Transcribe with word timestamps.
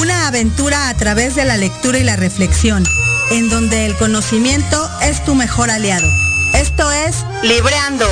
una 0.00 0.26
aventura 0.26 0.88
a 0.88 0.94
través 0.94 1.34
de 1.34 1.44
la 1.44 1.56
lectura 1.56 1.98
y 1.98 2.04
la 2.04 2.16
reflexión, 2.16 2.84
en 3.30 3.48
donde 3.48 3.86
el 3.86 3.94
conocimiento 3.96 4.88
es 5.02 5.24
tu 5.24 5.34
mejor 5.34 5.70
aliado. 5.70 6.06
Esto 6.54 6.90
es 6.90 7.24
Libreando. 7.42 8.06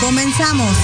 Comenzamos. 0.00 0.76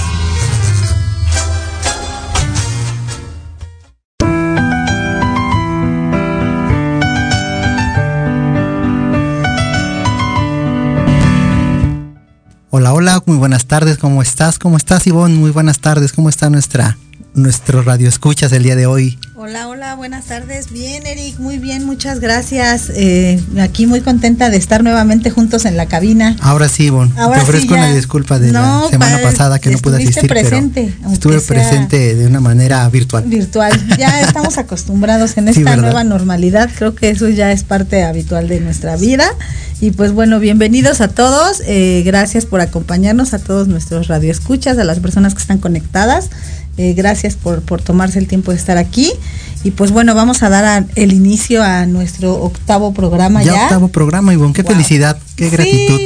Hola, 12.71 12.93
hola, 12.93 13.23
muy 13.27 13.37
buenas 13.37 13.67
tardes, 13.67 13.99
¿cómo 13.99 14.23
estás? 14.23 14.59
¿Cómo 14.59 14.77
estás, 14.77 15.07
Ivonne? 15.07 15.35
Muy 15.35 15.51
buenas 15.51 15.81
tardes, 15.81 16.13
¿cómo 16.13 16.29
está 16.29 16.49
nuestra 16.49 16.97
nuestro 17.35 17.83
radio 17.83 18.09
escuchas 18.09 18.53
el 18.53 18.63
día 18.63 18.77
de 18.77 18.87
hoy? 18.87 19.19
Buenas 19.99 20.27
tardes. 20.27 20.71
Bien, 20.71 21.05
Eric, 21.09 21.41
muy 21.41 21.59
bien, 21.59 21.85
muchas 21.85 22.21
gracias. 22.21 22.89
Eh, 22.95 23.43
aquí 23.61 23.89
muy 23.89 24.01
contenta 24.01 24.49
de 24.49 24.57
estar 24.57 24.85
nuevamente 24.85 25.29
juntos 25.29 25.65
en 25.65 25.77
la 25.77 25.87
cabina. 25.87 26.37
Ahora 26.41 26.69
sí, 26.69 26.89
Bon. 26.89 27.13
te 27.13 27.21
ofrezco 27.21 27.75
una 27.75 27.93
disculpa 27.93 28.39
de 28.39 28.53
la 28.53 28.85
semana 28.89 29.19
pasada 29.21 29.59
que 29.59 29.71
no 29.71 29.79
pude 29.79 29.97
asistir, 29.97 30.29
presente, 30.29 30.95
pero 31.01 31.13
estuve 31.13 31.41
presente 31.41 32.15
de 32.15 32.29
una 32.29 32.39
manera 32.39 32.89
virtual. 32.89 33.25
Virtual. 33.25 33.73
Ya 33.99 34.21
estamos 34.23 34.57
acostumbrados 34.57 35.37
en 35.37 35.49
esta 35.49 35.75
nueva 35.75 36.05
normalidad. 36.05 36.71
Creo 36.79 36.95
que 36.95 37.11
eso 37.11 37.29
ya 37.29 37.51
es 37.51 37.65
parte 37.65 38.05
habitual 38.05 38.47
de 38.47 38.61
nuestra 38.61 38.95
vida. 38.97 39.29
Y 39.81 39.91
pues 39.91 40.13
bueno, 40.13 40.39
bienvenidos 40.39 41.01
a 41.01 41.09
todos. 41.09 41.61
Eh, 41.67 42.05
gracias 42.07 42.47
por 42.47 42.61
acompañarnos 42.61 43.35
a 43.35 43.41
todos 43.41 43.67
nuestros 43.67 44.07
radioescuchas, 44.07 44.79
a 44.79 44.85
las 44.85 45.01
personas 45.01 45.35
que 45.35 45.41
están 45.41 45.59
conectadas. 45.59 46.31
Eh, 46.79 46.95
gracias 46.95 47.35
por, 47.35 47.63
por, 47.63 47.83
tomarse 47.83 48.19
el 48.19 48.29
tiempo 48.29 48.53
de 48.53 48.57
estar 48.57 48.79
aquí. 48.79 49.13
Y 49.65 49.73
pues 49.73 49.91
bueno, 49.91 50.15
vamos 50.15 50.45
a 50.45 50.49
dar 50.49 50.87
el 50.95 51.13
inicio 51.13 51.63
a 51.63 51.85
nuestro 51.87 52.35
octavo 52.35 52.95
programa 52.95 53.43
ya. 53.43 53.53
Ya 53.53 53.63
octavo 53.65 53.89
programa, 53.89 54.33
Ivonne. 54.33 54.55
Qué 54.55 54.63
felicidad, 54.63 55.19
qué 55.35 55.51
gratitud. 55.51 56.01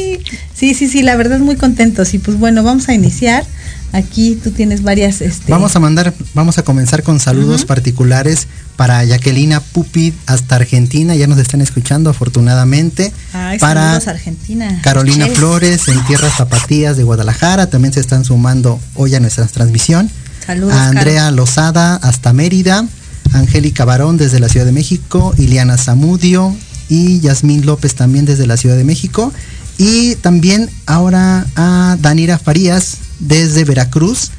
Sí, 0.55 0.75
sí, 0.75 0.89
sí, 0.89 1.03
la 1.03 1.17
verdad 1.17 1.39
muy 1.41 1.57
contentos. 1.57 2.15
Y 2.15 2.19
pues 2.19 2.39
bueno, 2.39 2.63
vamos 2.63 2.89
a 2.89 2.95
iniciar. 2.95 3.45
Aquí 3.93 4.41
tú 4.43 4.53
tienes 4.53 4.83
varias... 4.83 5.21
Este... 5.21 5.53
Vamos 5.53 5.77
a 5.77 5.81
mandar, 5.81 6.15
vamos 6.33 6.57
a 6.57 6.63
comenzar 6.63 7.03
con 7.03 7.21
saludos 7.21 7.67
particulares 7.67 8.49
para 8.77 9.05
Jacquelina 9.05 9.61
Pupi 9.61 10.15
hasta 10.25 10.57
Argentina, 10.57 11.15
ya 11.15 11.27
nos 11.27 11.39
están 11.39 11.61
escuchando 11.61 12.09
afortunadamente. 12.09 13.13
Ay, 13.35 13.59
para 13.59 13.97
Argentina. 13.97 14.81
Carolina 14.83 15.27
Flores 15.27 15.89
en 15.89 16.03
Tierras 16.07 16.37
Zapatías 16.37 16.97
de 16.97 17.05
Guadalajara, 17.05 17.69
también 17.69 17.93
se 17.93 18.01
están 18.01 18.25
sumando 18.25 18.81
hoy 18.95 19.15
a 19.15 19.21
nuestra 19.21 19.47
transmisión. 19.47 20.11
Saludos, 20.45 20.75
a 20.75 20.89
Andrea 20.89 21.31
Lozada 21.31 21.97
hasta 21.97 22.33
Mérida, 22.33 22.87
Angélica 23.33 23.85
Barón 23.85 24.17
desde 24.17 24.41
la 24.41 24.49
Ciudad 24.49 24.67
de 24.67 24.73
México, 24.73 25.35
Iliana 25.39 25.77
Zamudio 25.77 26.55
y 26.89 27.21
Yasmín 27.21 27.65
López 27.65 27.95
también 27.95 28.25
desde 28.25 28.47
la 28.47 28.57
Ciudad 28.57 28.77
de 28.77 28.85
México. 28.85 29.33
Y 29.79 30.17
también 30.17 30.69
ahora 30.87 31.47
a 31.57 31.97
Danira 32.01 32.39
Farías 32.39 32.99
desde 33.21 33.65
Veracruz, 33.65 34.31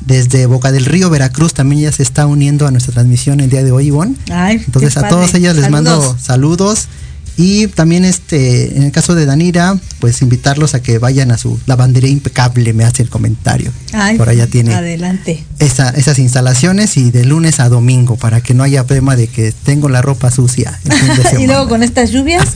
desde 0.00 0.46
Boca 0.46 0.72
del 0.72 0.84
Río, 0.84 1.10
Veracruz, 1.10 1.54
también 1.54 1.82
ya 1.82 1.92
se 1.92 2.02
está 2.02 2.26
uniendo 2.26 2.66
a 2.66 2.70
nuestra 2.70 2.92
transmisión 2.92 3.40
el 3.40 3.50
día 3.50 3.64
de 3.64 3.72
hoy, 3.72 3.86
Ivonne. 3.86 4.16
Entonces 4.28 4.96
a 4.96 5.08
todos 5.08 5.34
ellos 5.34 5.56
les 5.56 5.70
mando 5.70 6.16
saludos 6.20 6.88
y 7.40 7.68
también 7.68 8.04
este, 8.04 8.76
en 8.76 8.82
el 8.82 8.90
caso 8.90 9.14
de 9.14 9.24
Danira, 9.24 9.78
pues 10.00 10.22
invitarlos 10.22 10.74
a 10.74 10.82
que 10.82 10.98
vayan 10.98 11.30
a 11.30 11.38
su 11.38 11.56
lavandería 11.66 12.10
impecable, 12.10 12.72
me 12.72 12.82
hace 12.82 13.04
el 13.04 13.10
comentario. 13.10 13.70
Por 14.16 14.28
allá 14.28 14.48
tiene 14.48 14.74
adelante. 14.74 15.44
esas 15.60 16.18
instalaciones 16.18 16.96
y 16.96 17.12
de 17.12 17.24
lunes 17.24 17.60
a 17.60 17.68
domingo, 17.68 18.16
para 18.16 18.40
que 18.40 18.54
no 18.54 18.64
haya 18.64 18.84
problema 18.84 19.14
de 19.14 19.28
que 19.28 19.52
tengo 19.52 19.88
la 19.88 20.02
ropa 20.02 20.32
sucia. 20.32 20.80
y 21.38 21.46
luego 21.46 21.68
con 21.68 21.84
estas 21.84 22.10
lluvias 22.10 22.48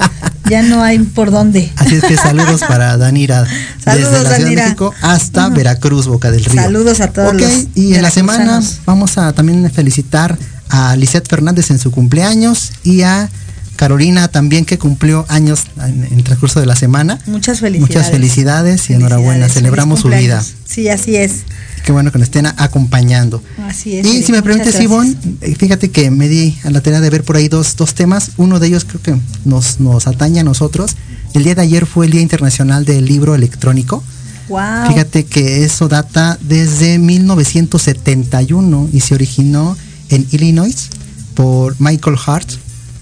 ya 0.51 0.63
no 0.63 0.83
hay 0.83 0.99
por 0.99 1.31
dónde. 1.31 1.71
Así 1.77 1.95
es 1.95 2.03
que 2.03 2.17
saludos 2.17 2.63
para 2.63 2.97
Danira 2.97 3.45
desde 3.87 4.01
la 4.01 4.35
Ciudad 4.35 4.39
de 4.39 4.57
México 4.57 4.93
hasta 5.01 5.49
Veracruz, 5.51 6.09
Boca 6.09 6.33
del 6.33 6.45
Río. 6.45 6.61
Saludos 6.61 7.01
a 7.01 7.13
todos. 7.13 7.41
y 7.77 7.95
en 7.95 8.03
la 8.03 8.11
semana 8.11 8.61
vamos 8.85 9.17
a 9.17 9.33
también 9.33 9.71
felicitar 9.71 10.37
a 10.71 10.97
Lisette 10.97 11.29
Fernández 11.29 11.71
en 11.71 11.79
su 11.79 11.93
cumpleaños 11.93 12.73
y 12.83 13.03
a 13.03 13.31
Carolina 13.77 14.29
también 14.29 14.65
que 14.65 14.79
cumplió 14.79 15.25
años 15.29 15.65
en, 15.77 16.05
el 16.05 16.25
transcurso 16.25 16.61
de 16.61 16.67
la 16.67 16.77
semana. 16.77 17.19
Muchas 17.27 17.61
felicidades. 17.61 17.97
Muchas 17.97 18.11
felicidades 18.11 18.91
y 18.91 18.95
enhorabuena, 18.95 19.49
celebramos 19.49 20.01
su 20.01 20.09
vida. 20.09 20.43
Sí, 20.65 20.89
así 20.89 21.17
es. 21.17 21.43
Qué 21.85 21.91
bueno 21.91 22.13
que 22.13 22.19
nos 22.19 22.27
estén 22.27 22.47
acompañando. 22.47 23.43
Así 23.67 23.97
es. 23.97 24.07
Y 24.07 24.23
si 24.23 24.33
me 24.33 24.43
permites, 24.43 24.81
Ivonne, 24.81 25.17
eh, 25.41 25.55
fíjate 25.57 25.91
que 25.91 26.11
me 26.11 26.29
di 26.29 26.57
a 26.65 26.71
la 26.71 26.81
tarea 26.81 27.01
de 27.01 27.11
ver 27.11 27.25
por 27.25 27.37
ahí 27.37 27.49
dos, 27.49 27.77
dos 27.77 27.95
temas. 27.95 28.33
Uno 28.37 28.61
de 28.61 28.69
ellos 28.69 28.85
creo 28.85 29.03
que 29.03 29.17
nos, 29.45 29.81
nos 29.81 30.07
atañe 30.07 30.41
a 30.41 30.45
nosotros. 30.45 30.97
El 31.35 31.45
día 31.45 31.55
de 31.55 31.63
ayer 31.63 31.87
fue 31.87 32.07
el 32.07 32.13
Día 32.13 32.21
Internacional 32.21 32.85
del 32.85 33.05
Libro 33.07 33.35
Electrónico. 33.35 34.05
Wow. 34.49 34.89
Fíjate 34.89 35.25
que 35.25 35.65
eso 35.65 35.89
data 35.89 36.39
desde 36.41 36.99
1971 36.99 38.91
y 38.93 39.01
se 39.01 39.15
originó 39.15 39.77
en 40.09 40.27
Illinois 40.31 40.91
por 41.35 41.75
Michael 41.81 42.17
Hart, 42.27 42.49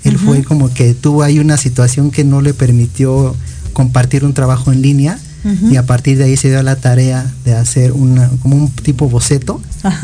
él 0.04 0.18
fue 0.18 0.42
como 0.44 0.72
que 0.72 0.94
tuvo 0.94 1.22
ahí 1.22 1.38
una 1.38 1.56
situación 1.56 2.10
que 2.10 2.24
no 2.24 2.40
le 2.40 2.54
permitió 2.54 3.36
compartir 3.72 4.24
un 4.24 4.34
trabajo 4.34 4.72
en 4.72 4.82
línea 4.82 5.18
y 5.70 5.76
a 5.76 5.86
partir 5.86 6.18
de 6.18 6.24
ahí 6.24 6.36
se 6.36 6.48
dio 6.48 6.62
la 6.62 6.76
tarea 6.76 7.26
de 7.44 7.54
hacer 7.54 7.92
una, 7.92 8.28
como 8.42 8.56
un 8.56 8.70
tipo 8.70 9.08
boceto 9.08 9.60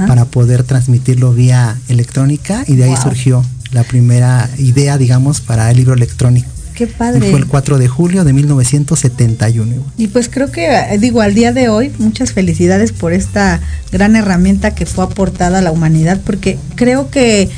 para 0.07 0.25
poder 0.25 0.63
transmitirlo 0.65 1.35
vía 1.35 1.77
electrónica 1.89 2.65
y 2.67 2.77
de 2.77 2.85
ahí 2.85 2.95
surgió 2.97 3.45
la 3.73 3.85
primera 3.85 4.49
idea, 4.59 4.97
digamos, 4.97 5.41
para 5.41 5.71
el 5.71 5.77
libro 5.77 5.95
electrónico. 5.95 6.49
Qué 6.75 6.87
padre. 6.87 7.31
fue 7.31 7.39
el 7.39 7.47
4 7.47 7.79
de 7.79 7.89
julio 7.89 8.25
de 8.25 8.35
1971. 8.35 9.83
Y 9.97 10.09
pues 10.09 10.29
creo 10.29 10.51
que, 10.51 10.69
digo, 11.01 11.23
al 11.23 11.35
día 11.35 11.53
de 11.53 11.71
hoy, 11.71 11.91
muchas 11.99 12.33
felicidades 12.33 12.93
por 12.93 13.15
esta 13.15 13.61
gran 13.93 14.15
herramienta 14.15 14.75
que 14.75 14.85
fue 14.85 15.05
aportada 15.05 15.59
a 15.59 15.63
la 15.63 15.73
humanidad, 15.73 16.21
porque 16.25 16.59
creo 16.75 17.11
que 17.11 17.49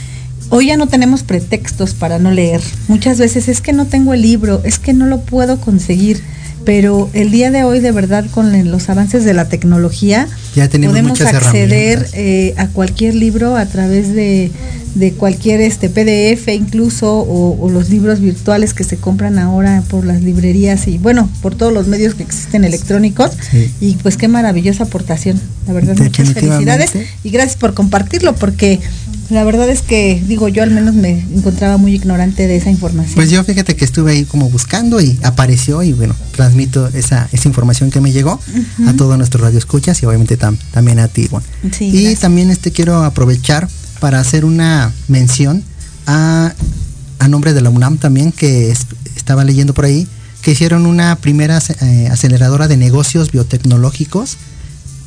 hoy 0.50 0.67
ya 0.67 0.77
no 0.77 0.87
tenemos 0.87 1.23
pretextos 1.23 1.95
para 1.95 2.19
no 2.19 2.31
leer. 2.31 2.61
Muchas 2.89 3.19
veces 3.19 3.49
es 3.49 3.61
que 3.61 3.73
no 3.73 3.87
tengo 3.87 4.15
el 4.15 4.23
libro, 4.23 4.61
es 4.65 4.79
que 4.79 4.93
no 4.93 5.06
lo 5.06 5.21
puedo 5.21 5.61
conseguir 5.61 6.23
pero 6.69 7.09
el 7.15 7.31
día 7.31 7.50
de 7.50 7.65
hoy 7.65 7.81
de 7.81 7.93
verdad 7.93 8.27
con 8.31 8.71
los 8.71 8.91
avances 8.91 9.25
de 9.25 9.33
la 9.33 9.49
tecnología 9.49 10.29
ya 10.55 10.69
podemos 10.69 11.19
acceder 11.23 12.06
eh, 12.12 12.53
a 12.59 12.69
cualquier 12.69 13.15
libro 13.15 13.56
a 13.56 13.65
través 13.65 14.12
de, 14.12 14.50
cualquier 15.17 15.61
este 15.61 15.89
PDF 15.89 16.49
incluso 16.49 17.21
o, 17.21 17.69
los 17.71 17.91
libros 17.91 18.21
virtuales 18.21 18.75
que 18.75 18.85
se 18.85 18.97
compran 18.97 19.39
ahora 19.39 19.83
por 19.89 20.05
las 20.05 20.23
librerías 20.23 20.89
y 20.89 20.99
bueno 20.99 21.29
por 21.43 21.55
todos 21.55 21.73
los 21.73 21.87
medios 21.87 22.15
que 22.15 22.23
existen 22.23 22.65
electrónicos. 22.65 23.31
Y 23.81 23.95
pues 23.97 24.17
qué 24.17 24.29
maravillosa 24.29 24.85
aportación. 24.85 25.41
La 25.67 25.73
verdad 25.73 25.97
muchas 25.99 26.33
felicidades. 26.33 26.93
Y 27.23 27.31
gracias 27.31 27.56
por 27.56 27.75
compartirlo 27.75 28.35
porque 28.35 28.81
la 29.31 29.45
verdad 29.45 29.69
es 29.69 29.83
que, 29.83 30.23
digo, 30.27 30.49
yo 30.49 30.62
al 30.62 30.71
menos 30.71 30.95
me 30.95 31.21
encontraba 31.35 31.77
muy 31.77 31.95
ignorante 31.95 32.47
de 32.47 32.56
esa 32.56 32.71
información. 32.71 33.15
Pues 33.15 33.31
yo 33.31 33.45
fíjate 33.45 33.77
que 33.77 33.85
estuve 33.85 34.12
ahí 34.12 34.25
como 34.25 34.49
buscando 34.49 35.00
y 35.00 35.19
apareció 35.23 35.83
y 35.83 35.93
bueno, 35.93 36.15
transmito 36.35 36.89
esa, 36.89 37.29
esa 37.33 37.49
información 37.49 37.91
que 37.91 38.00
me 38.00 38.11
llegó 38.11 38.41
a 38.87 38.93
todos 38.95 39.19
nuestros 39.19 39.43
radioescuchas 39.43 40.03
y 40.03 40.06
obviamente 40.06 40.39
también 40.39 40.99
a 40.99 41.09
ti, 41.09 41.29
y 41.81 42.15
también 42.17 42.50
este 42.50 42.73
quiero 42.73 43.05
aprovechar 43.05 43.69
para 44.00 44.21
hacer 44.21 44.45
una 44.45 44.93
mención 45.09 45.62
a, 46.06 46.53
a 47.19 47.29
nombre 47.29 47.55
de 47.55 47.61
la 47.61 47.71
UNAM 47.71 47.99
también, 47.99 48.33
que 48.33 48.75
estaba 49.17 49.45
leyendo 49.45 49.75
por 49.75 49.85
ahí, 49.85 50.09
que 50.43 50.53
hicieron 50.53 50.87
una 50.87 51.17
primera 51.17 51.61
eh, 51.81 52.09
aceleradora 52.11 52.69
de 52.69 52.77
negocios 52.77 53.31
biotecnológicos 53.31 54.37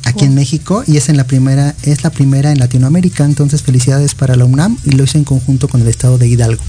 aquí 0.04 0.24
en 0.24 0.34
México 0.34 0.82
y 0.86 0.96
es 0.96 1.08
en 1.08 1.16
la 1.16 1.24
primera 1.24 1.74
es 1.82 2.02
la 2.02 2.10
primera 2.10 2.52
en 2.52 2.58
Latinoamérica. 2.58 3.24
Entonces 3.24 3.62
felicidades 3.62 4.14
para 4.14 4.36
la 4.36 4.44
UNAM 4.44 4.76
y 4.84 4.90
lo 4.92 5.04
hice 5.04 5.18
en 5.18 5.24
conjunto 5.24 5.68
con 5.68 5.80
el 5.80 5.88
estado 5.88 6.18
de 6.18 6.28
Hidalgo. 6.28 6.62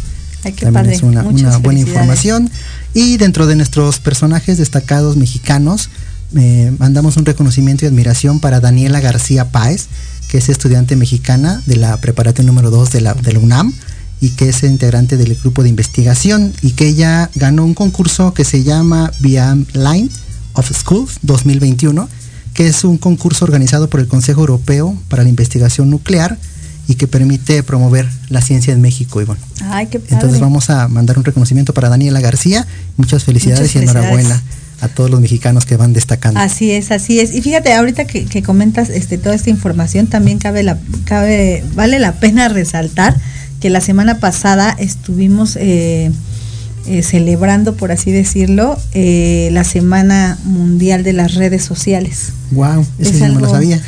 También 0.60 0.90
es 0.90 1.04
una, 1.04 1.24
buena 1.60 1.80
información. 1.80 2.50
Y 2.94 3.18
dentro 3.18 3.48
de 3.48 3.56
nuestros 3.56 4.00
personajes 4.00 4.58
destacados 4.58 5.16
mexicanos 5.16 5.90
eh, 6.36 6.74
mandamos 6.80 7.16
un 7.18 7.25
reconocimiento 7.25 7.86
y 7.86 7.88
admiración 7.88 8.40
para 8.40 8.60
Daniela 8.60 9.00
García 9.00 9.52
Páez 9.52 9.88
que 10.33 10.39
es 10.39 10.50
estudiante 10.50 10.95
mexicana 10.95 11.62
de 11.68 11.75
la 11.75 11.95
preparatoria 11.97 12.47
número 12.47 12.71
2 12.71 12.89
de 12.89 13.01
la, 13.01 13.13
de 13.13 13.33
la 13.33 13.38
UNAM 13.38 13.71
y 14.19 14.30
que 14.30 14.50
es 14.50 14.63
integrante 14.63 15.15
del 15.15 15.35
grupo 15.35 15.62
de 15.62 15.69
investigación 15.69 16.51
y 16.63 16.71
que 16.71 16.88
ella 16.88 17.30
ganó 17.35 17.63
un 17.63 17.75
concurso 17.75 18.33
que 18.33 18.44
se 18.44 18.63
llama 18.63 19.12
Via 19.19 19.56
Line 19.74 20.09
of 20.53 20.71
Schools 20.71 21.19
2021 21.21 22.09
que 22.56 22.65
es 22.65 22.83
un 22.83 22.97
concurso 22.97 23.45
organizado 23.45 23.91
por 23.91 24.00
el 24.00 24.07
Consejo 24.07 24.39
Europeo 24.39 24.97
para 25.07 25.21
la 25.21 25.30
Investigación 25.30 25.91
Nuclear 25.91 26.36
y 26.88 26.95
que 26.95 27.06
permite 27.06 27.62
promover 27.62 28.09
la 28.29 28.41
ciencia 28.41 28.74
en 28.74 28.81
México, 28.81 29.21
Ivonne. 29.21 29.39
Ay, 29.65 29.86
qué 29.86 30.01
Entonces 30.09 30.39
vamos 30.39 30.71
a 30.71 30.88
mandar 30.88 31.19
un 31.19 31.25
reconocimiento 31.25 31.75
para 31.75 31.89
Daniela 31.89 32.21
García. 32.21 32.65
Muchas 32.97 33.24
felicidades, 33.24 33.75
y 33.75 33.77
enhorabuena 33.77 34.41
a 34.81 34.88
todos 34.88 35.10
los 35.10 35.22
mexicanos 35.22 35.66
que 35.66 35.78
van 35.78 35.94
destacando. 35.94 36.40
Así 36.40 36.72
es, 36.72 36.92
así 36.92 37.20
es. 37.20 37.34
Y 37.34 37.42
fíjate, 37.42 37.74
ahorita 37.74 38.06
que, 38.06 38.44
comentas 38.44 38.90
este, 38.90 39.18
toda 39.18 39.36
esta 39.36 39.50
información, 39.50 40.08
también 40.08 40.40
cabe 40.40 40.64
la, 40.64 40.78
cabe, 41.06 41.64
vale 41.75 42.00
la 42.00 42.14
pena 42.14 42.50
resaltar 42.50 43.16
que 43.60 43.70
la 43.70 43.80
semana 43.80 44.20
pasada 44.20 44.75
estuvimos 44.78 45.56
eh, 45.56 46.12
eh, 46.86 47.02
celebrando, 47.02 47.75
por 47.78 47.94
así 47.94 48.12
decirlo, 48.12 48.78
eh, 48.92 49.48
la 49.54 49.64
Semana 49.64 50.38
Mundial 50.44 51.04
de 51.04 51.14
las 51.14 51.36
Redes 51.36 51.64
Sociales. 51.64 52.34
Wow, 52.52 52.86
eso 53.00 53.25
no 53.25 53.36
me 53.36 53.42
lo 53.42 53.50
sabía. 53.50 53.81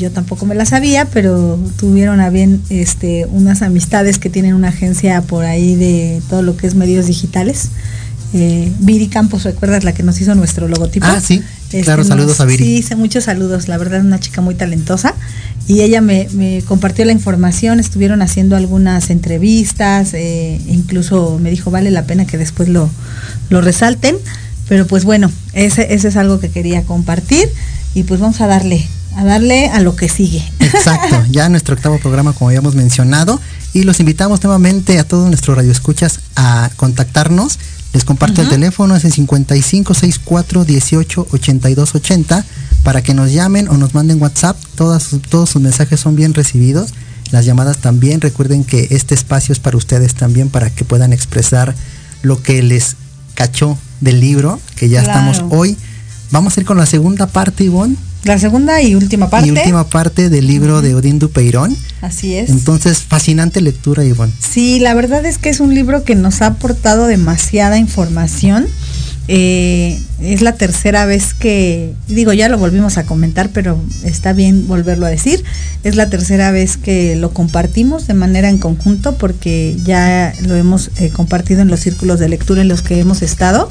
yo 0.00 0.10
tampoco 0.10 0.44
me 0.44 0.56
la 0.56 0.64
sabía, 0.64 1.04
pero 1.04 1.56
tuvieron 1.76 2.18
a 2.18 2.30
bien 2.30 2.60
este, 2.70 3.26
unas 3.26 3.62
amistades 3.62 4.18
que 4.18 4.30
tienen 4.30 4.54
una 4.54 4.70
agencia 4.70 5.22
por 5.22 5.44
ahí 5.44 5.76
de 5.76 6.20
todo 6.28 6.42
lo 6.42 6.56
que 6.56 6.66
es 6.66 6.74
medios 6.74 7.06
digitales. 7.06 7.68
Eh, 8.32 8.72
Viri 8.80 9.08
Campos, 9.08 9.44
¿recuerdas 9.44 9.84
la 9.84 9.92
que 9.92 10.02
nos 10.02 10.20
hizo 10.20 10.34
nuestro 10.34 10.66
logotipo? 10.66 11.06
Ah, 11.06 11.20
sí. 11.20 11.42
claro, 11.82 12.02
este, 12.02 12.14
saludos 12.14 12.40
a 12.40 12.44
Viri. 12.44 12.64
Sí, 12.64 12.76
hice 12.76 12.96
muchos 12.96 13.24
saludos. 13.24 13.68
La 13.68 13.76
verdad, 13.76 14.00
es 14.00 14.04
una 14.04 14.18
chica 14.18 14.40
muy 14.40 14.54
talentosa 14.54 15.14
y 15.66 15.80
ella 15.80 16.00
me, 16.00 16.28
compartió 16.66 17.04
la 17.04 17.12
información, 17.12 17.80
estuvieron 17.80 18.22
haciendo 18.22 18.56
algunas 18.56 19.10
entrevistas, 19.10 20.12
eh, 20.12 20.60
incluso 20.68 21.38
me 21.40 21.50
dijo, 21.50 21.70
vale 21.70 21.90
la 21.90 22.04
pena 22.04 22.26
que 22.26 22.36
después 22.36 22.68
lo, 22.68 22.90
lo 23.48 23.60
resalten, 23.60 24.16
pero 24.68 24.86
pues 24.86 25.04
bueno, 25.04 25.30
ese, 25.54 25.94
ese 25.94 26.08
es 26.08 26.16
algo 26.16 26.38
que 26.38 26.50
quería 26.50 26.82
compartir 26.82 27.48
y 27.94 28.02
pues 28.02 28.20
vamos 28.20 28.40
a 28.42 28.46
darle, 28.46 28.86
a 29.16 29.24
darle 29.24 29.68
a 29.68 29.80
lo 29.80 29.96
que 29.96 30.08
sigue. 30.08 30.42
Exacto, 30.60 31.22
ya 31.30 31.48
nuestro 31.48 31.76
octavo 31.76 31.98
programa 31.98 32.34
como 32.34 32.48
habíamos 32.48 32.74
mencionado 32.74 33.40
y 33.72 33.84
los 33.84 34.00
invitamos 34.00 34.42
nuevamente 34.42 34.98
a 34.98 35.04
todos 35.04 35.28
nuestros 35.28 35.56
radioescuchas 35.56 36.20
a 36.36 36.70
contactarnos. 36.76 37.58
Les 37.94 38.04
comparto 38.04 38.42
el 38.42 38.48
teléfono, 38.48 38.96
es 38.96 39.04
el 39.04 39.12
5564 39.12 40.64
18 40.64 41.28
82 41.30 41.94
80 41.94 42.44
para 42.82 43.02
que 43.02 43.14
nos 43.14 43.32
llamen 43.32 43.68
o 43.68 43.76
nos 43.76 43.94
manden 43.94 44.20
WhatsApp. 44.20 44.56
Todas, 44.74 45.10
todos 45.30 45.50
sus 45.50 45.62
mensajes 45.62 46.00
son 46.00 46.16
bien 46.16 46.34
recibidos. 46.34 46.92
Las 47.30 47.46
llamadas 47.46 47.78
también. 47.78 48.20
Recuerden 48.20 48.64
que 48.64 48.88
este 48.90 49.14
espacio 49.14 49.52
es 49.52 49.60
para 49.60 49.76
ustedes 49.76 50.14
también, 50.14 50.50
para 50.50 50.70
que 50.70 50.84
puedan 50.84 51.12
expresar 51.12 51.74
lo 52.22 52.42
que 52.42 52.64
les 52.64 52.96
cachó 53.34 53.78
del 54.00 54.18
libro, 54.18 54.60
que 54.74 54.88
ya 54.88 55.00
estamos 55.00 55.44
hoy. 55.50 55.76
Vamos 56.32 56.56
a 56.56 56.60
ir 56.60 56.66
con 56.66 56.76
la 56.76 56.86
segunda 56.86 57.28
parte, 57.28 57.62
Ivonne. 57.62 57.96
La 58.24 58.38
segunda 58.38 58.80
y 58.80 58.94
última 58.94 59.28
parte. 59.28 59.48
Y 59.48 59.50
última 59.50 59.88
parte 59.88 60.30
del 60.30 60.46
libro 60.46 60.82
de 60.82 60.94
Odín 60.94 61.18
Dupeirón. 61.18 61.76
Así 62.00 62.34
es. 62.34 62.50
Entonces, 62.50 63.02
fascinante 63.02 63.60
lectura, 63.60 64.04
Ivonne. 64.04 64.32
Sí, 64.38 64.80
la 64.80 64.94
verdad 64.94 65.24
es 65.26 65.38
que 65.38 65.50
es 65.50 65.60
un 65.60 65.74
libro 65.74 66.04
que 66.04 66.14
nos 66.14 66.42
ha 66.42 66.46
aportado 66.46 67.06
demasiada 67.06 67.78
información 67.78 68.66
eh, 69.26 69.98
es 70.20 70.42
la 70.42 70.52
tercera 70.52 71.06
vez 71.06 71.32
que, 71.32 71.94
digo, 72.08 72.34
ya 72.34 72.50
lo 72.50 72.58
volvimos 72.58 72.98
a 72.98 73.06
comentar, 73.06 73.50
pero 73.50 73.82
está 74.04 74.34
bien 74.34 74.66
volverlo 74.68 75.06
a 75.06 75.08
decir. 75.08 75.42
Es 75.82 75.96
la 75.96 76.10
tercera 76.10 76.50
vez 76.50 76.76
que 76.76 77.16
lo 77.16 77.32
compartimos 77.32 78.06
de 78.06 78.14
manera 78.14 78.50
en 78.50 78.58
conjunto 78.58 79.16
porque 79.16 79.76
ya 79.84 80.34
lo 80.42 80.56
hemos 80.56 80.90
eh, 80.96 81.10
compartido 81.10 81.62
en 81.62 81.68
los 81.68 81.80
círculos 81.80 82.20
de 82.20 82.28
lectura 82.28 82.62
en 82.62 82.68
los 82.68 82.82
que 82.82 83.00
hemos 83.00 83.22
estado. 83.22 83.68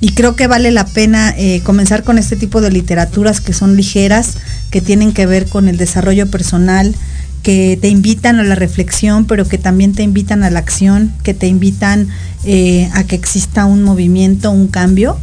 Y 0.00 0.12
creo 0.12 0.34
que 0.34 0.46
vale 0.46 0.70
la 0.70 0.86
pena 0.86 1.34
eh, 1.36 1.60
comenzar 1.62 2.04
con 2.04 2.18
este 2.18 2.36
tipo 2.36 2.60
de 2.60 2.70
literaturas 2.70 3.40
que 3.40 3.52
son 3.52 3.76
ligeras, 3.76 4.34
que 4.70 4.80
tienen 4.80 5.12
que 5.12 5.26
ver 5.26 5.46
con 5.46 5.68
el 5.68 5.76
desarrollo 5.76 6.30
personal, 6.30 6.94
que 7.42 7.78
te 7.80 7.88
invitan 7.88 8.38
a 8.38 8.44
la 8.44 8.54
reflexión, 8.54 9.26
pero 9.26 9.46
que 9.46 9.58
también 9.58 9.92
te 9.94 10.02
invitan 10.02 10.42
a 10.42 10.50
la 10.50 10.58
acción, 10.58 11.12
que 11.22 11.34
te 11.34 11.46
invitan 11.46 12.08
eh, 12.44 12.88
a 12.94 13.04
que 13.04 13.16
exista 13.16 13.66
un 13.66 13.82
movimiento, 13.82 14.50
un 14.50 14.68
cambio. 14.68 15.18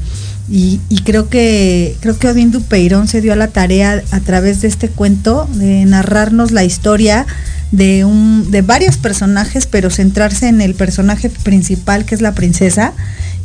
Y, 0.50 0.80
creo 1.04 1.28
que 1.28 1.98
creo 2.00 2.18
que 2.18 2.30
Odín 2.30 2.52
Dupeirón 2.52 3.10
se 3.10 3.20
dio 3.20 3.34
a 3.34 3.36
la 3.36 3.50
tarea 3.50 4.02
a 4.12 4.20
través 4.22 4.62
de 4.62 4.70
este 4.70 4.88
cuento 4.88 5.46
de 5.56 5.84
narrarnos 5.86 6.52
la 6.52 6.64
historia 6.64 7.26
de 7.72 8.06
un 8.06 8.50
de 8.50 8.62
varios 8.62 8.96
personajes, 8.96 9.66
pero 9.66 9.90
centrarse 9.90 10.48
en 10.48 10.62
el 10.62 10.74
personaje 10.74 11.30
principal 11.30 12.06
que 12.06 12.16
es 12.16 12.22
la 12.22 12.34
princesa. 12.34 12.94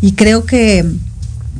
Y 0.01 0.12
creo 0.12 0.45
que 0.47 0.87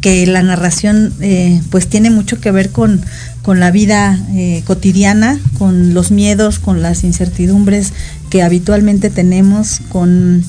que 0.01 0.27
la 0.27 0.43
narración 0.43 1.13
eh, 1.21 1.61
pues 1.71 1.87
tiene 1.87 2.11
mucho 2.11 2.41
que 2.41 2.51
ver 2.51 2.71
con, 2.71 3.03
con 3.43 3.61
la 3.61 3.71
vida 3.71 4.19
eh, 4.35 4.63
cotidiana, 4.67 5.39
con 5.59 5.95
los 5.95 6.11
miedos, 6.11 6.59
con 6.59 6.83
las 6.83 7.05
incertidumbres 7.05 7.93
que 8.31 8.43
habitualmente 8.43 9.11
tenemos, 9.11 9.81
con, 9.91 10.45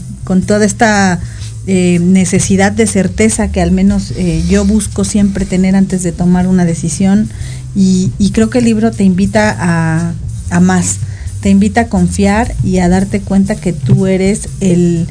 toda 0.48 0.66
esta 0.66 1.20
eh, 1.68 2.00
necesidad 2.02 2.72
de 2.72 2.88
certeza 2.88 3.52
que 3.52 3.62
al 3.62 3.72
menos 3.72 4.14
yo 4.50 4.66
busco 4.66 5.04
siempre 5.04 5.46
tener 5.46 5.76
antes 5.76 6.02
de 6.02 6.12
tomar 6.12 6.48
una 6.48 6.66
decisión. 6.66 7.30
Y, 7.76 8.12
y 8.18 8.32
creo 8.32 8.50
que 8.50 8.60
el 8.60 8.66
libro 8.66 8.92
te 8.92 9.04
invita 9.04 9.56
a, 9.60 10.14
a 10.50 10.60
más, 10.60 10.98
te 11.42 11.50
invita 11.50 11.82
a 11.82 11.88
confiar 11.88 12.56
y 12.64 12.78
a 12.78 12.90
darte 12.90 13.20
cuenta 13.20 13.56
que 13.56 13.74
tú 13.74 14.08
eres 14.08 14.48
el 14.62 15.08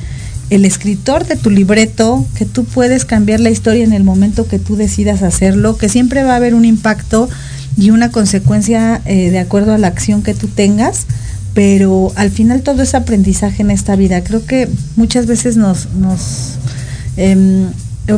el 0.52 0.66
escritor 0.66 1.26
de 1.26 1.37
tu 1.37 1.49
libreto, 1.49 2.26
que 2.37 2.44
tú 2.44 2.64
puedes 2.64 3.06
cambiar 3.06 3.40
la 3.40 3.49
historia 3.49 3.85
en 3.85 3.94
el 3.94 4.04
momento 4.04 4.47
que 4.47 4.59
tú 4.59 4.76
decidas 4.76 5.23
hacerlo, 5.23 5.78
que 5.78 5.88
siempre 5.88 6.25
va 6.25 6.35
a 6.35 6.37
haber 6.37 6.54
un 6.54 6.66
impacto 6.66 7.30
y 7.78 7.88
una 7.88 8.11
consecuencia 8.11 9.00
eh, 9.06 9.30
de 9.30 9.38
acuerdo 9.38 9.73
a 9.73 9.78
la 9.78 9.87
acción 9.87 10.23
que 10.23 10.35
tú 10.35 10.49
tengas, 10.49 11.06
pero 11.54 12.12
al 12.16 12.30
final 12.30 12.61
todo 12.61 12.82
es 12.82 12.94
aprendizaje 12.94 13.62
en 13.62 13.71
esta 13.71 13.97
vida. 13.97 14.23
Creo 14.23 14.44
que 14.44 14.68
muchas 14.94 15.25
veces 15.25 15.56
nos, 15.56 15.88
em, 17.16 17.68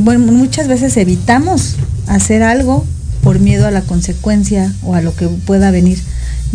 bueno, 0.00 0.32
muchas 0.32 0.66
veces 0.66 0.96
evitamos 0.96 1.76
hacer 2.08 2.42
algo 2.42 2.84
por 3.22 3.38
miedo 3.38 3.64
a 3.68 3.70
la 3.70 3.82
consecuencia 3.82 4.72
o 4.82 4.96
a 4.96 5.02
lo 5.02 5.14
que 5.14 5.28
pueda 5.28 5.70
venir 5.70 6.00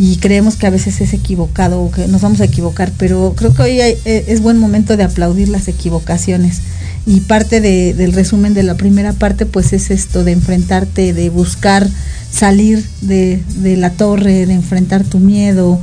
y 0.02 0.16
creemos 0.16 0.56
que 0.56 0.66
a 0.66 0.70
veces 0.70 1.02
es 1.02 1.14
equivocado 1.14 1.82
o 1.82 1.92
que 1.92 2.08
nos 2.08 2.22
vamos 2.22 2.40
a 2.40 2.46
equivocar, 2.46 2.90
pero 2.98 3.34
creo 3.36 3.54
que 3.54 3.64
hoy 3.64 3.82
eh, 3.82 3.98
es 4.06 4.42
buen 4.42 4.58
momento 4.58 4.96
de 4.96 5.04
aplaudir 5.04 5.50
las 5.50 5.68
equivocaciones. 5.68 6.62
Y 7.06 7.20
parte 7.22 7.60
del 7.60 8.14
resumen 8.14 8.54
de 8.54 8.64
la 8.64 8.76
primera 8.76 9.12
parte 9.12 9.46
pues 9.46 9.74
es 9.74 9.92
esto 9.92 10.24
de 10.24 10.32
enfrentarte, 10.32 11.12
de 11.12 11.30
buscar 11.30 11.86
salir 12.32 12.86
de, 13.02 13.44
la 13.78 13.90
torre, 13.90 14.46
de 14.46 14.54
enfrentar 14.54 15.04
tu 15.04 15.20
miedo, 15.20 15.82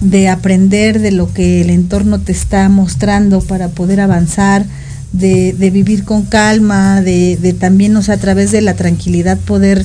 de 0.00 0.30
aprender 0.30 0.98
de 0.98 1.10
lo 1.10 1.30
que 1.34 1.60
el 1.60 1.68
entorno 1.68 2.20
te 2.20 2.32
está 2.32 2.70
mostrando 2.70 3.42
para 3.42 3.68
poder 3.68 4.00
avanzar, 4.00 4.64
de, 5.12 5.52
vivir 5.58 6.04
con 6.04 6.22
calma, 6.22 7.02
de, 7.02 7.36
de 7.36 7.52
también, 7.52 7.94
o 7.98 8.02
sea, 8.02 8.14
a 8.14 8.18
través 8.18 8.50
de 8.50 8.62
la 8.62 8.76
tranquilidad 8.76 9.36
poder 9.36 9.84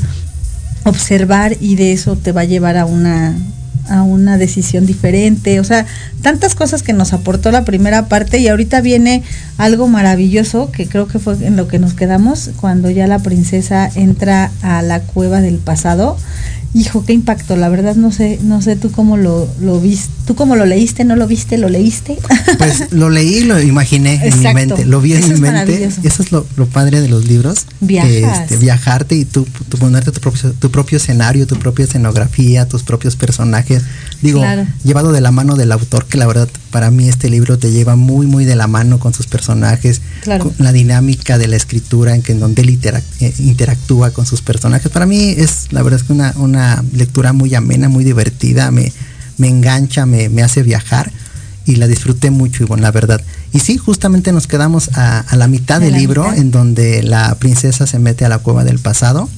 observar 0.85 1.57
y 1.59 1.75
de 1.75 1.91
eso 1.91 2.15
te 2.15 2.31
va 2.31 2.41
a 2.41 2.45
llevar 2.45 2.77
a 2.77 2.85
una 2.85 3.35
a 3.89 4.03
una 4.03 4.37
decisión 4.37 4.85
diferente, 4.85 5.59
o 5.59 5.63
sea, 5.63 5.85
tantas 6.21 6.55
cosas 6.55 6.83
que 6.83 6.93
nos 6.93 7.13
aportó 7.13 7.51
la 7.51 7.65
primera 7.65 8.07
parte 8.07 8.39
y 8.39 8.47
ahorita 8.47 8.81
viene 8.81 9.23
algo 9.57 9.87
maravilloso 9.87 10.71
que 10.71 10.87
creo 10.87 11.07
que 11.07 11.19
fue 11.19 11.35
en 11.45 11.55
lo 11.55 11.67
que 11.67 11.79
nos 11.79 11.93
quedamos 11.93 12.51
cuando 12.59 12.89
ya 12.89 13.07
la 13.07 13.19
princesa 13.19 13.89
entra 13.95 14.51
a 14.61 14.81
la 14.81 15.01
cueva 15.01 15.41
del 15.41 15.57
pasado 15.57 16.17
Hijo, 16.75 17.05
qué 17.05 17.13
impacto, 17.13 17.55
la 17.55 17.69
verdad 17.69 17.95
no 17.95 18.11
sé, 18.11 18.39
no 18.41 18.61
sé 18.61 18.75
tú 18.75 18.91
cómo 18.91 19.15
lo, 19.15 19.47
lo 19.61 19.79
viste, 19.79 20.11
tú 20.25 20.33
cómo 20.33 20.55
lo 20.55 20.65
leíste, 20.65 21.03
no 21.03 21.15
lo 21.15 21.27
viste, 21.27 21.57
lo 21.57 21.69
leíste. 21.69 22.17
Pues 22.57 22.91
lo 22.91 23.09
leí 23.09 23.37
y 23.37 23.43
lo 23.43 23.59
imaginé 23.61 24.19
en 24.23 24.39
mi 24.39 24.53
mente, 24.53 24.85
lo 24.85 25.01
vi 25.01 25.13
en 25.13 25.33
mi 25.33 25.39
mente. 25.39 25.89
Eso 26.03 26.23
es 26.23 26.31
lo, 26.31 26.45
padre 26.71 27.01
de 27.01 27.09
los 27.09 27.25
libros. 27.25 27.65
Este, 27.87 28.57
viajarte 28.57 29.15
y 29.15 29.25
tú, 29.25 29.45
ponerte 29.79 30.11
tu 30.11 30.21
propio, 30.21 30.53
tu 30.53 30.71
propio 30.71 30.97
escenario, 30.97 31.45
tu 31.45 31.57
propia 31.57 31.85
escenografía, 31.85 32.67
tus 32.67 32.83
propios 32.83 33.15
personajes. 33.15 33.83
Digo, 34.21 34.43
llevado 34.83 35.11
de 35.11 35.21
la 35.21 35.31
mano 35.31 35.55
del 35.55 35.71
autor, 35.71 36.05
que 36.05 36.17
la 36.17 36.25
verdad 36.25 36.47
para 36.71 36.89
mí 36.89 37.07
este 37.07 37.29
libro 37.29 37.57
te 37.57 37.71
lleva 37.71 37.95
muy, 37.95 38.25
muy 38.25 38.45
de 38.45 38.55
la 38.55 38.67
mano 38.67 38.97
con 38.99 39.13
sus 39.13 39.27
personajes, 39.27 40.01
con 40.25 40.53
la 40.57 40.71
dinámica 40.71 41.37
de 41.37 41.47
la 41.47 41.55
escritura 41.55 42.15
en 42.15 42.21
que 42.21 42.31
en 42.31 42.39
donde 42.39 42.61
él 42.61 42.79
eh, 43.19 43.33
interactúa 43.39 44.11
con 44.11 44.25
sus 44.25 44.41
personajes. 44.41 44.91
Para 44.91 45.05
mí 45.05 45.35
es 45.37 45.67
la 45.71 45.83
verdad 45.83 45.99
es 45.99 46.07
que 46.07 46.13
una, 46.13 46.33
una 46.37 46.62
lectura 46.93 47.33
muy 47.33 47.53
amena, 47.55 47.89
muy 47.89 48.03
divertida, 48.03 48.71
me, 48.71 48.91
me 49.37 49.47
engancha, 49.47 50.05
me, 50.05 50.29
me 50.29 50.43
hace 50.43 50.63
viajar 50.63 51.11
y 51.65 51.75
la 51.75 51.87
disfruté 51.87 52.31
mucho, 52.31 52.63
y 52.63 52.65
bueno, 52.65 52.83
la 52.83 52.91
verdad. 52.91 53.21
Y 53.53 53.59
sí, 53.59 53.77
justamente 53.77 54.31
nos 54.31 54.47
quedamos 54.47 54.89
a, 54.95 55.25
la 55.35 55.47
mitad 55.47 55.79
del 55.79 55.93
libro, 55.93 56.33
en 56.33 56.51
donde 56.51 57.03
la 57.03 57.35
princesa 57.35 57.87
se 57.87 57.99
mete 57.99 58.25
a 58.25 58.29
la 58.29 58.39
cueva 58.39 58.63
del 58.63 58.79
pasado 58.79 59.29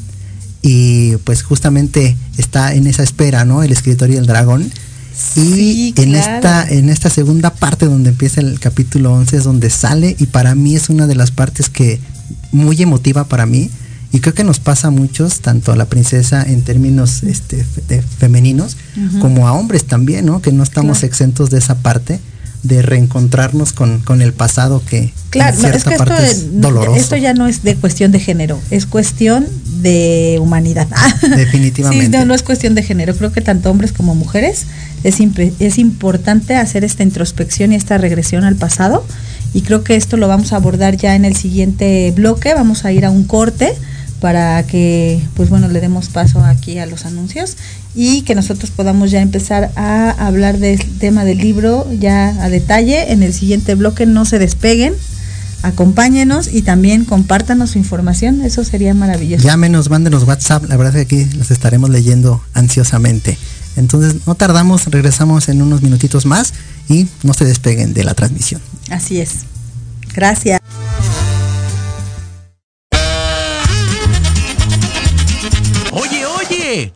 y 0.61 1.17
pues 1.17 1.43
justamente 1.43 2.17
está 2.37 2.73
en 2.73 2.87
esa 2.87 3.03
espera, 3.03 3.45
¿no? 3.45 3.61
El 3.61 3.71
escritor 3.71 4.09
y 4.09 4.15
el 4.15 4.25
dragón. 4.25 4.71
y 5.35 5.93
en, 5.97 6.15
esta, 6.15 6.67
en 6.67 6.89
esta 6.89 7.09
segunda 7.09 7.51
parte 7.51 7.85
donde 7.85 8.09
empieza 8.09 8.41
el 8.41 8.59
capítulo 8.59 9.13
11 9.13 9.37
es 9.37 9.43
donde 9.43 9.69
sale 9.69 10.15
y 10.17 10.25
para 10.25 10.55
mí 10.55 10.75
es 10.75 10.89
una 10.89 11.05
de 11.05 11.15
las 11.15 11.29
partes 11.29 11.69
que 11.69 11.99
muy 12.51 12.81
emotiva 12.81 13.25
para 13.25 13.45
mí 13.45 13.69
y 14.15 14.21
creo 14.21 14.33
que 14.33 14.45
nos 14.45 14.61
pasa 14.61 14.87
a 14.87 14.91
muchos, 14.91 15.41
tanto 15.41 15.73
a 15.73 15.75
la 15.75 15.87
princesa 15.87 16.41
en 16.41 16.61
términos 16.61 17.21
este, 17.23 17.65
femeninos 18.17 18.77
como 19.19 19.45
a 19.45 19.51
hombres 19.51 19.83
también, 19.83 20.25
¿no? 20.25 20.41
Que 20.41 20.53
no 20.53 20.63
estamos 20.63 21.03
exentos 21.03 21.49
de 21.49 21.57
esa 21.57 21.75
parte 21.75 22.21
de 22.63 22.81
reencontrarnos 22.81 23.73
con, 23.73 23.99
con 23.99 24.21
el 24.21 24.31
pasado 24.31 24.81
que 24.89 25.11
claro, 25.31 25.57
es 25.67 25.83
que 25.83 25.95
esto, 25.95 26.13
es 26.13 26.61
doloroso. 26.61 26.95
esto 26.95 27.17
ya 27.17 27.33
no 27.33 27.45
es 27.45 27.61
de 27.63 27.75
cuestión 27.75 28.13
de 28.13 28.21
género, 28.21 28.57
es 28.71 28.85
cuestión 28.85 29.47
de 29.81 30.37
humanidad. 30.41 30.87
Definitivamente. 31.35 32.17
sí, 32.17 32.25
no, 32.25 32.33
es 32.33 32.41
cuestión 32.41 32.73
de 32.73 32.83
género, 32.83 33.17
creo 33.17 33.33
que 33.33 33.41
tanto 33.41 33.69
hombres 33.69 33.91
como 33.91 34.15
mujeres 34.15 34.65
es, 35.03 35.17
es 35.59 35.77
importante 35.77 36.55
hacer 36.55 36.85
esta 36.85 37.03
introspección 37.03 37.73
y 37.73 37.75
esta 37.75 37.97
regresión 37.97 38.45
al 38.45 38.55
pasado 38.55 39.05
y 39.53 39.63
creo 39.63 39.83
que 39.83 39.97
esto 39.97 40.15
lo 40.15 40.29
vamos 40.29 40.53
a 40.53 40.55
abordar 40.55 40.95
ya 40.95 41.15
en 41.15 41.25
el 41.25 41.35
siguiente 41.35 42.13
bloque, 42.15 42.53
vamos 42.53 42.85
a 42.85 42.93
ir 42.93 43.03
a 43.03 43.11
un 43.11 43.25
corte 43.25 43.73
para 44.19 44.63
que 44.63 45.21
pues 45.35 45.49
bueno 45.49 45.67
le 45.67 45.81
demos 45.81 46.09
paso 46.09 46.43
aquí 46.43 46.79
a 46.79 46.85
los 46.85 47.05
anuncios 47.05 47.57
y 47.93 48.21
que 48.23 48.35
nosotros 48.35 48.71
podamos 48.71 49.11
ya 49.11 49.21
empezar 49.21 49.71
a 49.75 50.11
hablar 50.11 50.57
del 50.57 50.79
tema 50.97 51.25
del 51.25 51.37
libro 51.37 51.87
ya 51.99 52.29
a 52.43 52.49
detalle. 52.49 53.11
En 53.11 53.23
el 53.23 53.33
siguiente 53.33 53.75
bloque 53.75 54.05
no 54.05 54.25
se 54.25 54.39
despeguen 54.39 54.93
acompáñenos 55.65 56.47
y 56.51 56.61
también 56.61 57.05
compártanos 57.05 57.71
su 57.71 57.79
información. 57.79 58.41
Eso 58.41 58.63
sería 58.63 58.93
maravilloso. 58.93 59.43
Llámenos 59.43 59.89
mándenos 59.89 60.23
WhatsApp. 60.23 60.65
La 60.69 60.77
verdad 60.77 60.95
es 60.95 61.07
que 61.07 61.23
aquí 61.23 61.37
los 61.37 61.51
estaremos 61.51 61.89
leyendo 61.89 62.41
ansiosamente. 62.53 63.37
Entonces 63.75 64.15
no 64.25 64.35
tardamos 64.35 64.85
regresamos 64.85 65.49
en 65.49 65.61
unos 65.61 65.81
minutitos 65.81 66.25
más 66.25 66.53
y 66.87 67.07
no 67.23 67.33
se 67.33 67.45
despeguen 67.45 67.93
de 67.93 68.03
la 68.03 68.13
transmisión. 68.13 68.61
Así 68.89 69.19
es. 69.19 69.39
Gracias 70.13 70.61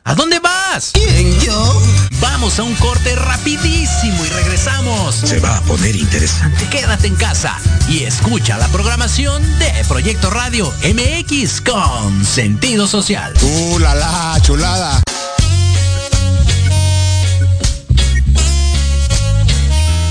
¿A 0.09 0.15
dónde 0.15 0.39
vas? 0.39 0.89
¿Quién, 0.95 1.39
yo? 1.39 1.81
Vamos 2.19 2.57
a 2.57 2.63
un 2.63 2.73
corte 2.77 3.15
rapidísimo 3.15 4.25
y 4.25 4.29
regresamos. 4.29 5.13
Se 5.13 5.39
va 5.39 5.57
a 5.57 5.61
poner 5.61 5.95
interesante. 5.95 6.67
Quédate 6.71 7.05
en 7.05 7.15
casa 7.15 7.55
y 7.87 8.05
escucha 8.05 8.57
la 8.57 8.67
programación 8.69 9.43
de 9.59 9.71
Proyecto 9.87 10.31
Radio 10.31 10.73
MX 10.83 11.61
con 11.61 12.25
sentido 12.25 12.87
social. 12.87 13.35
¡Uh, 13.43 13.77
la, 13.77 13.93
la 13.93 14.39
chulada! 14.41 14.99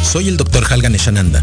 Soy 0.04 0.28
el 0.28 0.36
Dr. 0.36 0.64
Halgan 0.72 0.94
Eshananda 0.94 1.42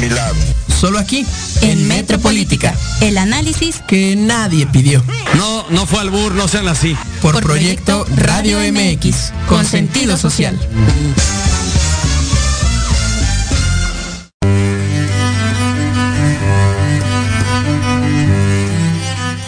mi 0.00 0.08
lado. 0.08 0.34
Solo 0.80 0.98
aquí, 0.98 1.26
en, 1.60 1.86
Metropolítica, 1.86 2.74
el 3.02 3.18
análisis 3.18 3.82
que 3.86 4.16
nadie 4.16 4.66
pidió. 4.66 5.04
No, 5.34 5.66
no 5.68 5.86
fue 5.86 6.00
al 6.00 6.10
bur, 6.10 6.32
no 6.34 6.48
sean 6.48 6.68
así. 6.68 6.96
Por, 7.20 7.38
proyecto, 7.42 8.06
Radio 8.16 8.58
MX, 8.60 9.32
con 9.46 9.66
sentido 9.66 10.16
social. 10.16 10.58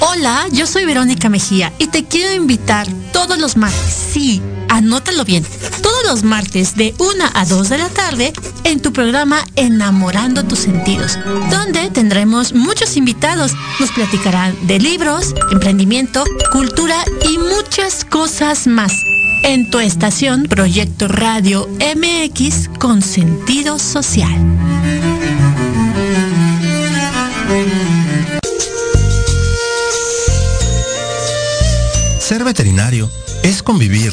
Hola, 0.00 0.46
yo 0.52 0.66
soy 0.66 0.84
Verónica 0.84 1.30
Mejía 1.30 1.72
y 1.78 1.86
te 1.86 2.04
quiero 2.04 2.34
invitar 2.34 2.86
todos 3.12 3.38
los 3.38 3.56
martes, 3.56 3.94
sí, 4.12 4.42
anótalo 4.82 5.24
bien, 5.24 5.46
todos 5.80 6.04
los 6.04 6.24
martes 6.24 6.74
de 6.74 6.92
1 6.98 7.24
a 7.34 7.44
2 7.44 7.68
de 7.68 7.78
la 7.78 7.88
tarde 7.88 8.32
en 8.64 8.80
tu 8.80 8.92
programa 8.92 9.38
Enamorando 9.54 10.44
tus 10.44 10.58
sentidos, 10.58 11.18
donde 11.50 11.88
tendremos 11.90 12.52
muchos 12.52 12.96
invitados. 12.96 13.52
Nos 13.78 13.92
platicarán 13.92 14.56
de 14.66 14.80
libros, 14.80 15.36
emprendimiento, 15.52 16.24
cultura 16.50 16.96
y 17.30 17.38
muchas 17.38 18.04
cosas 18.04 18.66
más. 18.66 18.92
En 19.44 19.70
tu 19.70 19.78
estación 19.78 20.44
Proyecto 20.48 21.06
Radio 21.06 21.68
MX 21.78 22.68
con 22.80 23.00
sentido 23.02 23.78
social. 23.78 24.34
Ser 32.18 32.42
veterinario 32.42 33.08
es 33.44 33.62
convivir 33.62 34.12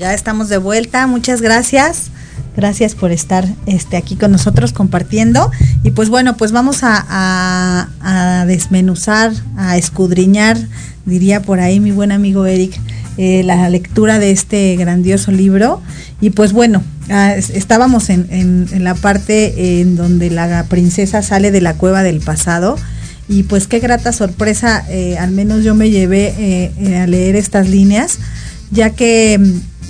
Ya 0.00 0.14
estamos 0.14 0.48
de 0.48 0.56
vuelta, 0.56 1.06
muchas 1.06 1.42
gracias. 1.42 2.06
Gracias 2.56 2.94
por 2.94 3.12
estar 3.12 3.46
este, 3.66 3.98
aquí 3.98 4.16
con 4.16 4.32
nosotros 4.32 4.72
compartiendo. 4.72 5.50
Y 5.82 5.90
pues 5.90 6.08
bueno, 6.08 6.38
pues 6.38 6.52
vamos 6.52 6.78
a, 6.80 7.86
desmenuzar, 8.46 9.30
a 9.58 9.76
escudriñar, 9.76 10.56
diría 11.04 11.42
por 11.42 11.60
ahí 11.60 11.80
mi 11.80 11.90
buen 11.90 12.12
amigo 12.12 12.46
Eric, 12.46 12.80
eh, 13.18 13.42
la 13.42 13.68
lectura 13.68 14.18
de 14.18 14.30
este 14.30 14.74
grandioso 14.76 15.32
libro. 15.32 15.82
Y 16.22 16.30
pues 16.30 16.54
bueno, 16.54 16.82
ah, 17.10 17.34
estábamos 17.34 18.08
en, 18.08 18.68
la 18.82 18.94
parte 18.94 19.82
en 19.82 19.96
donde 19.96 20.30
la 20.30 20.64
princesa 20.64 21.20
sale 21.20 21.50
de 21.50 21.60
la 21.60 21.74
cueva 21.74 22.02
del 22.02 22.20
pasado. 22.20 22.78
Y 23.28 23.42
pues 23.42 23.66
qué 23.66 23.80
grata 23.80 24.14
sorpresa, 24.14 24.82
eh, 24.88 25.18
al 25.18 25.30
menos 25.30 25.62
yo 25.62 25.74
me 25.74 25.90
llevé 25.90 26.34
eh, 26.38 26.96
a 26.96 27.06
leer 27.06 27.36
estas 27.36 27.68
líneas, 27.68 28.18
ya 28.70 28.90
que 28.90 29.38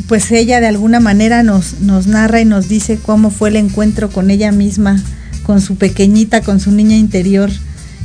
pues 0.08 0.30
ella 0.32 0.60
de 0.60 0.66
alguna 0.66 1.00
manera 1.00 1.42
nos, 1.42 1.80
nos 1.80 2.06
narra 2.06 2.40
y 2.40 2.44
nos 2.44 2.68
dice 2.68 2.98
cómo 3.00 3.30
fue 3.30 3.50
el 3.50 3.56
encuentro 3.56 4.10
con 4.10 4.30
ella 4.30 4.52
misma, 4.52 5.02
con 5.44 5.60
su 5.60 5.76
pequeñita, 5.76 6.42
con 6.42 6.60
su 6.60 6.70
niña 6.72 6.96
interior, 6.96 7.50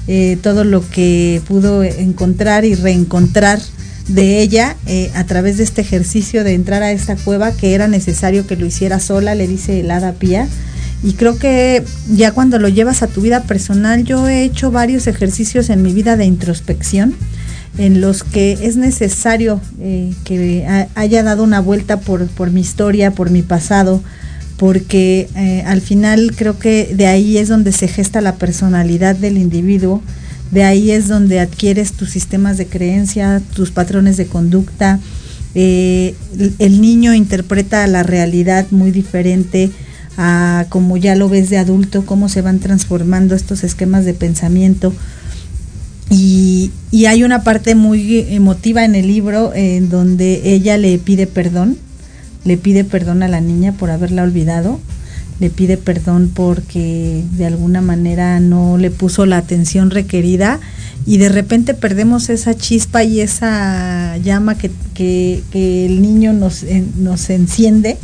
eh, 0.08 0.38
todo 0.42 0.64
lo 0.64 0.88
que 0.88 1.42
pudo 1.48 1.84
encontrar 1.84 2.66
y 2.66 2.76
reencontrar 2.76 3.60
de 4.08 4.42
ella 4.42 4.76
eh, 4.86 5.10
a 5.16 5.24
través 5.24 5.58
de 5.58 5.64
este 5.64 5.82
ejercicio 5.82 6.44
de 6.44 6.54
entrar 6.54 6.84
a 6.84 6.92
esta 6.92 7.16
cueva 7.16 7.52
que 7.52 7.74
era 7.74 7.88
necesario 7.88 8.46
que 8.46 8.56
lo 8.56 8.66
hiciera 8.66 9.00
sola, 9.00 9.34
le 9.34 9.48
dice 9.48 9.80
el 9.80 9.90
hada 9.90 10.14
Pía. 10.14 10.48
Y 11.04 11.14
creo 11.14 11.38
que 11.38 11.84
ya 12.12 12.32
cuando 12.32 12.58
lo 12.60 12.70
llevas 12.70 13.04
a 13.04 13.08
tu 13.08 13.22
vida 13.22 13.44
personal, 13.44 14.04
yo 14.04 14.28
he 14.28 14.44
hecho 14.44 14.72
varios 14.72 15.08
ejercicios 15.08 15.70
en 15.70 15.82
mi 15.82 15.94
vida 15.94 16.18
de 16.18 16.26
introspección 16.26 17.16
en 17.78 18.02
los 18.02 18.24
que 18.24 18.54
es 18.62 18.78
necesario 18.78 19.60
eh, 19.80 20.14
que 20.24 20.66
haya 20.96 21.24
dado 21.24 21.44
una 21.44 21.60
vuelta 21.60 22.00
por, 22.00 22.52
mi 22.52 22.62
historia, 22.62 23.12
por 23.12 23.30
mi 23.30 23.42
pasado, 23.42 24.02
porque 24.58 25.28
eh, 25.36 25.64
al 25.66 25.82
final 25.82 26.34
creo 26.36 26.58
que 26.58 26.94
de 26.96 27.08
ahí 27.08 27.38
es 27.38 27.50
donde 27.50 27.72
se 27.72 27.88
gesta 27.88 28.22
la 28.22 28.36
personalidad 28.36 29.16
del 29.16 29.38
individuo, 29.38 30.02
de 30.52 30.64
ahí 30.64 30.92
es 30.92 31.08
donde 31.08 31.40
adquieres 31.40 31.94
tus 31.94 32.12
sistemas 32.12 32.58
de 32.58 32.68
creencia, 32.68 33.42
tus 33.54 33.72
patrones 33.72 34.16
de 34.16 34.28
conducta. 34.28 35.00
Eh, 35.54 36.16
el 36.60 36.82
niño 36.82 37.14
interpreta 37.14 37.88
la 37.88 38.04
realidad 38.04 38.68
muy 38.72 38.92
diferente 38.92 39.72
a 40.18 40.66
como 40.70 40.96
ya 40.96 41.16
lo 41.16 41.28
ves 41.28 41.50
de 41.50 41.58
adulto, 41.58 42.06
cómo 42.06 42.30
se 42.30 42.42
van 42.42 42.60
transformando 42.60 43.36
estos 43.36 43.64
esquemas 43.64 44.06
de 44.06 44.14
pensamiento 44.14 44.94
y, 46.10 46.72
hay 47.08 47.24
una 47.24 47.44
parte 47.44 47.76
muy 47.76 48.26
emotiva 48.30 48.86
en 48.86 48.96
el 48.96 49.08
libro 49.08 49.54
en 49.54 49.90
donde 49.90 50.54
ella 50.54 50.78
le 50.78 50.98
pide 50.98 51.28
perdón, 51.28 51.78
le 52.44 52.58
pide 52.58 52.84
perdón 52.84 53.24
a 53.24 53.28
la 53.28 53.42
niña 53.42 53.74
por 53.74 53.90
haberla 53.92 54.24
olvidado, 54.24 54.80
le 55.40 55.50
pide 55.50 55.78
perdón 55.78 56.32
porque 56.34 57.24
de 57.34 57.46
alguna 57.46 57.82
manera 57.82 58.40
no 58.40 58.78
le 58.78 58.92
puso 58.92 59.26
la 59.26 59.38
atención 59.38 59.92
requerida 59.92 60.60
y 61.06 61.18
de 61.18 61.30
repente 61.30 61.74
perdemos 61.74 62.30
esa 62.30 62.56
chispa 62.56 63.04
y 63.04 63.20
esa 63.20 64.18
llama 64.18 64.56
que, 64.58 65.44
el 65.54 66.02
niño 66.02 66.34
nos, 66.34 66.66
nos 66.98 67.30
enciende. 67.30 67.98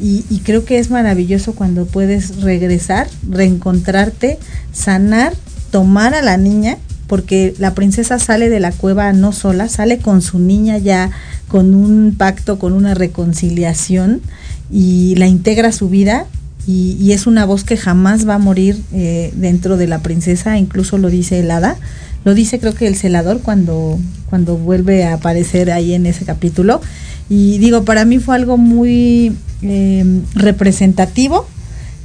Y, 0.00 0.24
y, 0.30 0.40
creo 0.40 0.64
que 0.64 0.80
es 0.80 0.90
maravilloso 0.90 1.54
cuando 1.54 1.86
puedes 1.86 2.40
regresar, 2.40 3.08
reencontrarte, 3.30 4.38
sanar, 4.72 5.32
tomar 5.70 6.14
a 6.14 6.22
la 6.22 6.36
niña 6.36 6.76
porque 7.12 7.52
la 7.58 7.74
princesa 7.74 8.18
sale 8.18 8.48
de 8.48 8.58
la 8.58 8.72
cueva 8.72 9.12
no 9.12 9.32
sola, 9.32 9.68
sale 9.68 9.98
con 9.98 10.22
su 10.22 10.38
niña 10.38 10.78
ya 10.78 11.10
con 11.46 11.74
un 11.74 12.14
pacto, 12.16 12.58
con 12.58 12.72
una 12.72 12.94
reconciliación 12.94 14.22
y 14.70 15.14
la 15.16 15.26
integra 15.26 15.68
a 15.68 15.72
su 15.72 15.90
vida 15.90 16.24
y, 16.66 17.12
es 17.12 17.26
una 17.26 17.44
voz 17.44 17.64
que 17.64 17.76
jamás 17.76 18.26
va 18.26 18.36
a 18.36 18.38
morir 18.38 18.80
eh, 18.94 19.30
dentro 19.36 19.76
de 19.76 19.88
la 19.88 19.98
princesa, 19.98 20.56
incluso 20.56 20.96
lo 20.96 21.10
dice 21.10 21.40
el 21.40 21.50
hada, 21.50 21.76
lo 22.24 22.32
dice 22.32 22.58
creo 22.58 22.72
que 22.72 22.86
el 22.86 22.96
celador 22.96 23.42
cuando, 23.42 23.98
cuando 24.30 24.56
vuelve 24.56 25.04
a 25.04 25.12
aparecer 25.12 25.70
ahí 25.70 25.92
en 25.92 26.06
ese 26.06 26.24
capítulo. 26.24 26.80
Y 27.28 27.58
digo, 27.58 27.84
para 27.84 28.06
mí 28.06 28.20
fue 28.20 28.36
algo 28.36 28.56
muy 28.56 29.36
eh, 29.60 30.22
representativo 30.34 31.46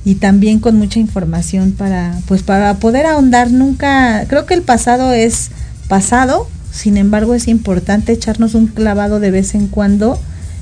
y 0.08 0.16
también 0.16 0.62
con 0.62 0.78
mucha 0.78 1.00
información 1.00 1.74
para 1.74 2.18
pues 2.28 2.42
para 2.42 2.76
poder 2.76 3.06
ahondar. 3.06 3.52
Nunca 3.52 4.24
creo 4.30 4.46
que 4.46 4.54
el 4.54 4.62
pasado 4.62 5.12
es 5.12 5.50
pasado 5.90 6.48
sin 6.72 6.96
embargo 6.96 7.34
es 7.34 7.50
importante 7.50 8.14
echarnos 8.14 8.56
un 8.56 8.68
clavado 8.68 9.20
de 9.20 9.32
vez 9.32 9.54
en 9.54 9.68
cuando 9.68 10.18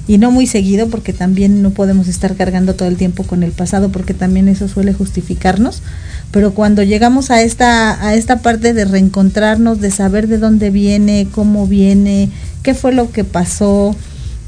y 0.07 0.17
no 0.17 0.31
muy 0.31 0.47
seguido 0.47 0.87
porque 0.87 1.13
también 1.13 1.61
no 1.61 1.69
podemos 1.69 2.07
estar 2.07 2.35
cargando 2.35 2.73
todo 2.73 2.87
el 2.87 2.95
tiempo 2.97 3.21
con 3.21 3.43
el 3.43 3.51
pasado 3.51 3.89
porque 3.89 4.15
también 4.15 4.47
eso 4.47 4.67
suele 4.67 4.93
justificarnos. 4.93 5.83
Pero 6.31 6.55
cuando 6.55 6.81
llegamos 6.81 7.29
a 7.29 7.43
esta 7.43 8.03
a 8.03 8.15
esta 8.15 8.39
parte 8.39 8.73
de 8.73 8.85
reencontrarnos 8.85 9.79
de 9.79 9.91
saber 9.91 10.27
de 10.27 10.39
dónde 10.39 10.71
viene 10.71 11.27
cómo 11.31 11.67
viene 11.67 12.31
qué 12.63 12.73
fue 12.73 12.93
lo 12.93 13.11
que 13.11 13.23
pasó 13.23 13.95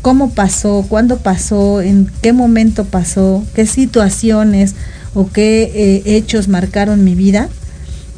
cómo 0.02 0.32
pasó, 0.32 0.86
cuándo 0.88 1.18
pasó, 1.18 1.82
en 1.82 2.10
qué 2.22 2.34
momento 2.34 2.86
pasó, 2.86 3.46
qué 3.54 3.66
situaciones 3.66 4.76
o 5.14 5.30
qué 5.32 5.72
eh, 5.74 6.18
hechos 6.18 6.48
marcaron 6.48 7.04
mi 7.04 7.16
vida. 7.16 7.50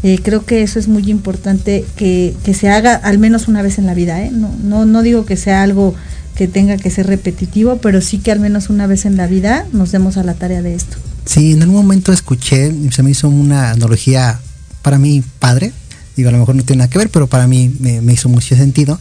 Eh, 0.02 0.20
creo 0.24 0.46
que 0.46 0.62
eso 0.62 0.80
es 0.80 0.88
muy 0.88 1.10
importante 1.10 1.86
que, 1.96 2.36
se 2.54 2.70
haga 2.70 2.96
al 2.96 3.20
menos 3.20 3.48
una 3.48 3.62
vez 3.62 3.78
en 3.78 3.86
la 3.86 3.94
vida. 3.94 4.24
¿eh? 4.24 4.32
No, 4.32 4.54
no, 4.64 4.86
no 4.86 5.02
digo 5.02 5.26
que 5.26 5.36
sea 5.36 5.64
algo 5.64 5.94
que 6.36 6.48
tenga 6.48 6.78
que 6.78 6.90
ser 6.90 7.08
repetitivo, 7.08 7.78
pero 7.78 8.00
sí 8.00 8.20
que 8.20 8.32
al 8.32 8.40
menos 8.40 8.70
una 8.70 8.88
vez 8.88 9.06
en 9.06 9.18
la 9.18 9.28
vida 9.28 9.66
nos 9.74 9.92
demos 9.92 10.16
a 10.18 10.24
la 10.24 10.36
tarea 10.36 10.62
de 10.62 10.74
esto. 10.74 10.98
Sí, 11.26 11.52
en 11.52 11.62
algún 11.62 11.78
momento 11.78 12.14
escuché, 12.14 12.74
se 12.92 13.04
me 13.04 13.12
hizo 13.12 13.28
una 13.28 13.72
analogía 13.72 14.40
para 14.82 14.98
mí 14.98 15.22
padre, 15.40 15.74
digo, 16.16 16.30
a 16.30 16.32
lo 16.32 16.40
mejor 16.40 16.56
no 16.56 16.64
tiene 16.64 16.80
nada 16.80 16.90
que 16.90 16.98
ver, 16.98 17.10
pero 17.10 17.28
para 17.28 17.46
mí 17.46 17.76
me 17.80 18.14
hizo 18.14 18.30
mucho 18.30 18.56
sentido 18.56 19.00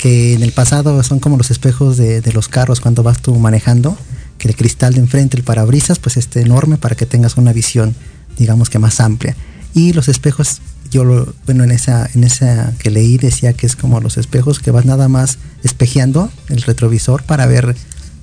que 0.00 0.32
en 0.32 0.42
el 0.42 0.52
pasado 0.52 1.02
son 1.02 1.20
como 1.20 1.36
los 1.36 1.50
espejos 1.50 1.98
de, 1.98 2.22
los 2.32 2.48
carros 2.48 2.80
cuando 2.80 3.02
vas 3.02 3.20
tú 3.20 3.34
manejando, 3.34 3.98
que 4.38 4.48
el 4.48 4.56
cristal 4.56 4.94
de 4.94 5.00
enfrente, 5.00 5.36
el 5.36 5.42
parabrisas, 5.42 5.98
pues 5.98 6.16
esté 6.16 6.40
enorme 6.40 6.78
para 6.78 6.94
que 6.96 7.04
tengas 7.04 7.36
una 7.36 7.52
visión, 7.52 7.94
digamos 8.38 8.70
que 8.70 8.78
más 8.78 8.98
amplia. 9.00 9.36
Y 9.74 9.92
los 9.92 10.08
espejos, 10.08 10.62
yo 10.90 11.04
lo, 11.04 11.34
bueno, 11.44 11.64
en 11.64 11.70
esa, 11.70 12.08
en 12.14 12.24
esa 12.24 12.72
que 12.78 12.88
leí 12.88 13.18
decía 13.18 13.52
que 13.52 13.66
es 13.66 13.76
como 13.76 14.00
los 14.00 14.16
espejos 14.16 14.58
que 14.58 14.70
vas 14.70 14.86
nada 14.86 15.08
más 15.08 15.36
espejeando 15.62 16.30
el 16.48 16.62
retrovisor 16.62 17.22
para 17.22 17.44
ver 17.44 17.76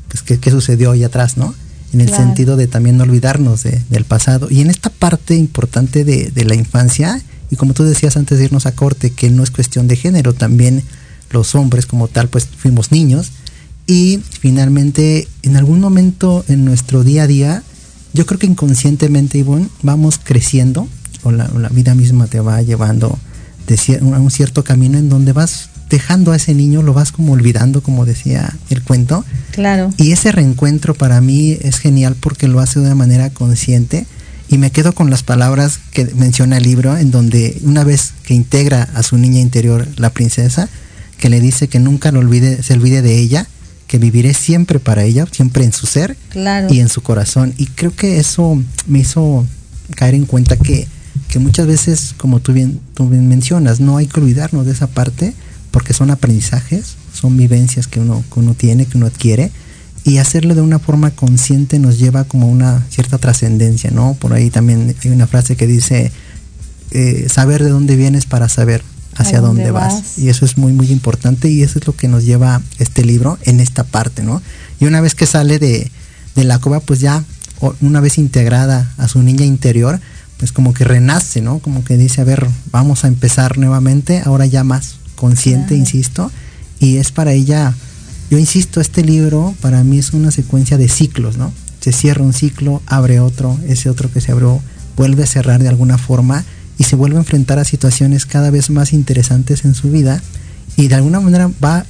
pues 0.08 0.24
qué, 0.24 0.50
sucedió 0.50 0.94
ahí 0.94 1.04
atrás, 1.04 1.38
¿no? 1.38 1.54
En 1.94 2.02
el 2.02 2.10
sentido 2.10 2.58
de 2.58 2.66
también 2.66 2.98
no 2.98 3.04
olvidarnos 3.04 3.62
del 3.64 4.04
pasado. 4.04 4.48
Y 4.50 4.62
en 4.62 4.72
esta 4.72 4.90
parte 4.90 5.36
importante 5.36 6.04
de, 6.04 6.32
de 6.32 6.44
la 6.44 6.56
infancia, 6.56 7.22
y 7.52 7.56
como 7.56 7.76
tú 7.76 7.84
decías 7.84 8.18
antes 8.18 8.40
de 8.40 8.46
irnos 8.46 8.66
a 8.66 8.72
corte, 8.72 9.12
que 9.12 9.30
no 9.30 9.44
es 9.44 9.52
cuestión 9.52 9.88
de 9.88 9.96
género, 9.96 10.34
también 10.34 10.84
los 11.30 11.56
hombres 11.56 11.86
como 11.86 12.08
tal, 12.08 12.30
pues 12.30 12.46
fuimos 12.46 12.92
niños. 12.92 13.32
Y 13.86 14.20
finalmente, 14.40 15.28
en 15.44 15.56
algún 15.56 15.80
momento 15.80 16.44
en 16.48 16.66
nuestro 16.66 17.04
día 17.04 17.24
a 17.24 17.28
día, 17.28 17.64
yo 18.14 18.26
creo 18.26 18.40
que 18.40 18.48
inconscientemente, 18.48 19.38
Ivonne, 19.38 19.70
vamos 19.82 20.20
creciendo, 20.22 20.88
o 21.24 21.32
la, 21.32 21.48
vida 21.70 21.96
misma 21.96 22.28
te 22.28 22.40
va 22.40 22.62
llevando 22.62 23.18
de 23.68 23.98
a 23.98 24.20
un 24.20 24.32
cierto 24.32 24.64
camino 24.64 24.98
en 24.98 25.10
donde 25.10 25.34
vas 25.34 25.70
dejando 25.90 26.32
a 26.32 26.36
ese 26.36 26.54
niño, 26.54 26.84
lo 26.84 26.94
vas 26.94 27.12
como 27.12 27.34
olvidando, 27.34 27.82
como 27.82 28.06
decía 28.06 28.54
el 28.70 28.84
cuento. 28.84 29.24
Claro. 29.52 29.94
Y 29.98 30.12
ese 30.12 30.32
reencuentro 30.32 30.94
para 30.94 31.22
mí 31.22 31.58
es 31.62 31.80
genial 31.80 32.16
porque 32.20 32.48
lo 32.48 32.60
hace 32.60 32.80
de 32.80 32.88
una 32.88 32.96
manera 32.96 33.30
consciente. 33.30 34.06
Y 34.50 34.58
me 34.58 34.72
quedo 34.72 34.94
con 34.94 35.10
las 35.10 35.24
palabras 35.24 35.80
que 35.92 36.06
menciona 36.16 36.58
el 36.58 36.64
libro, 36.64 36.98
en 36.98 37.12
donde 37.12 37.60
una 37.64 37.84
vez 37.84 38.14
que 38.24 38.34
integra 38.34 38.84
a 38.94 39.04
su 39.04 39.18
niña 39.18 39.42
interior 39.42 39.88
la 39.98 40.12
princesa, 40.12 40.70
que 41.18 41.30
le 41.30 41.40
dice 41.40 41.68
que 41.68 41.80
nunca 41.80 42.12
lo 42.12 42.20
olvide, 42.20 42.62
se 42.64 42.74
olvide 42.74 43.02
de 43.02 43.18
ella, 43.18 43.48
que 43.88 43.98
viviré 43.98 44.34
siempre 44.34 44.80
para 44.80 45.04
ella, 45.04 45.26
siempre 45.32 45.64
en 45.64 45.74
su 45.74 45.88
ser 45.88 46.18
y 46.70 46.80
en 46.80 46.90
su 46.90 47.02
corazón. 47.02 47.54
Y 47.58 47.68
creo 47.68 47.96
que 47.96 48.20
eso 48.20 48.62
me 48.86 49.00
hizo 49.00 49.46
caer 49.96 50.16
en 50.16 50.26
cuenta 50.26 50.58
que, 50.58 50.88
que 51.30 51.40
muchas 51.40 51.68
veces, 51.68 52.14
como 52.18 52.40
tú 52.40 52.54
bien, 52.54 52.80
tú 52.94 53.10
bien 53.10 53.28
mencionas, 53.28 53.80
no 53.80 53.98
hay 53.98 54.08
que 54.08 54.20
olvidarnos 54.20 54.66
de 54.66 54.74
esa 54.74 54.88
parte 54.88 55.34
porque 55.72 55.94
son 55.94 56.12
aprendizajes, 56.12 56.96
son 57.14 57.38
vivencias 57.38 57.88
que 57.88 58.00
uno, 58.00 58.24
que 58.34 58.40
uno 58.40 58.54
tiene, 58.54 58.86
que 58.86 58.98
uno 58.98 59.08
adquiere 59.08 59.52
y 60.08 60.20
hacerlo 60.20 60.56
de 60.56 60.62
una 60.62 60.80
forma 60.80 61.12
consciente 61.12 61.80
nos 61.80 62.00
lleva 62.00 62.24
como 62.24 62.50
una 62.50 62.86
cierta 62.90 63.18
trascendencia, 63.18 63.92
¿no? 63.92 64.14
Por 64.14 64.32
ahí 64.32 64.50
también 64.50 64.96
hay 65.04 65.12
una 65.12 65.28
frase 65.28 65.58
que 65.58 65.68
dice, 65.68 66.14
eh, 66.92 67.28
saber 67.30 67.62
de 67.62 67.70
dónde 67.70 67.98
vienes 67.98 68.26
para 68.26 68.48
saber 68.48 68.84
hacia 69.18 69.42
dónde, 69.42 69.72
vas? 69.72 70.18
Y 70.18 70.30
eso 70.30 70.46
es 70.46 70.58
muy, 70.58 70.74
muy 70.74 70.92
importante 70.92 71.50
y 71.50 71.64
eso 71.64 71.80
es 71.80 71.88
lo 71.88 71.96
que 71.96 72.08
nos 72.08 72.24
lleva 72.24 72.62
este 72.80 73.04
libro 73.04 73.38
en 73.44 73.60
esta 73.60 73.84
parte, 73.84 74.24
¿no? 74.24 74.42
Y 74.80 74.86
una 74.86 75.02
vez 75.02 75.16
que 75.16 75.26
sale 75.26 75.60
de, 75.60 75.92
de 76.36 76.44
la 76.44 76.60
cueva, 76.60 76.80
pues 76.80 77.00
ya, 77.00 77.24
una 77.82 78.00
vez 78.00 78.18
integrada 78.18 78.94
a 78.98 79.08
su 79.08 79.22
niña 79.22 79.46
interior, 79.46 80.00
pues 80.38 80.52
como 80.52 80.74
que 80.74 80.84
renace, 80.84 81.42
¿no? 81.42 81.60
Como 81.60 81.84
que 81.84 81.98
dice, 81.98 82.22
a 82.22 82.24
ver, 82.24 82.48
vamos 82.72 83.04
a 83.04 83.08
empezar 83.08 83.58
nuevamente, 83.58 84.22
ahora 84.24 84.46
ya 84.46 84.64
más 84.64 84.98
consciente, 85.16 85.76
insisto, 85.76 86.32
y 86.80 86.98
es 86.98 87.12
para 87.12 87.34
ella, 87.34 87.74
yo 88.30 88.38
insisto, 88.38 88.80
este 88.80 89.04
libro 89.04 89.56
para 89.62 89.84
mí 89.84 89.98
es 89.98 90.14
una 90.14 90.32
secuencia 90.32 90.78
de 90.78 90.90
ciclos, 90.90 91.38
¿no? 91.38 91.52
Se 91.80 91.92
cierra 91.92 92.24
un 92.24 92.34
ciclo, 92.34 92.82
abre 92.86 93.20
otro, 93.20 93.58
ese 93.68 93.90
otro 93.90 94.12
que 94.12 94.22
se 94.22 94.32
abrió 94.32 94.62
vuelve 94.96 95.24
a 95.24 95.28
cerrar 95.28 95.62
de 95.62 95.70
alguna 95.70 95.98
forma 95.98 96.44
y 96.78 96.84
se 96.84 96.96
vuelve 96.96 97.18
a 97.18 97.20
enfrentar 97.20 97.60
a 97.60 97.64
situaciones 97.64 98.26
cada 98.26 98.52
vez 98.52 98.70
más 98.70 98.94
interesantes 98.94 99.66
en 99.66 99.74
su 99.74 99.92
vida 99.92 100.22
y 100.76 100.88
de 100.88 100.96
alguna 100.96 101.20
manera 101.20 101.50
va 101.64 101.86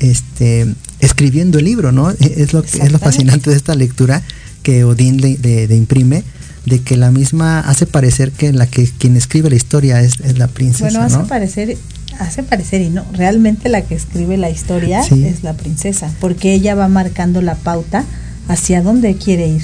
este, 0.00 0.66
escribiendo 1.00 1.58
el 1.58 1.64
libro, 1.64 1.92
¿no? 1.92 2.10
Es 2.10 2.52
lo, 2.52 2.62
es 2.62 2.92
lo 2.92 2.98
fascinante 2.98 3.50
de 3.50 3.56
esta 3.56 3.74
lectura 3.74 4.22
que 4.62 4.84
Odín 4.84 5.20
le, 5.20 5.74
imprime, 5.74 6.24
de 6.66 6.80
que 6.80 6.96
la 6.96 7.10
misma 7.10 7.60
hace 7.60 7.86
parecer 7.86 8.32
que 8.32 8.52
la 8.52 8.66
que 8.66 8.88
quien 8.98 9.16
escribe 9.16 9.48
la 9.48 9.56
historia 9.56 10.00
es, 10.02 10.20
la 10.36 10.48
princesa. 10.48 10.84
Bueno, 10.84 11.02
hace 11.02 11.28
parecer, 11.28 11.78
hace 12.18 12.42
parecer 12.42 12.82
y 12.82 12.90
no, 12.90 13.04
realmente 13.12 13.68
la 13.68 13.82
que 13.82 13.94
escribe 13.94 14.36
la 14.36 14.50
historia 14.50 15.00
es 15.00 15.42
la 15.42 15.54
princesa, 15.54 16.10
porque 16.20 16.52
ella 16.52 16.74
va 16.74 16.88
marcando 16.88 17.40
la 17.40 17.54
pauta 17.54 18.04
hacia 18.48 18.82
dónde 18.82 19.16
quiere 19.16 19.48
ir. 19.48 19.62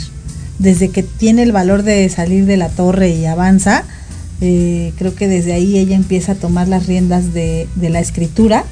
Desde 0.58 0.88
que 0.88 1.02
tiene 1.02 1.42
el 1.42 1.52
valor 1.52 1.82
de 1.82 2.08
salir 2.08 2.46
de 2.46 2.56
la 2.56 2.68
torre 2.68 3.10
y 3.10 3.26
avanza, 3.26 3.84
eh, 4.44 4.92
creo 4.96 5.14
que 5.14 5.28
desde 5.28 5.52
ahí 5.52 5.78
ella 5.78 5.96
empieza 5.96 6.32
a 6.32 6.34
tomar 6.34 6.68
las 6.68 6.86
riendas 6.86 7.32
de, 7.32 7.68
de 7.74 7.90
la 7.90 8.00
escritura 8.00 8.64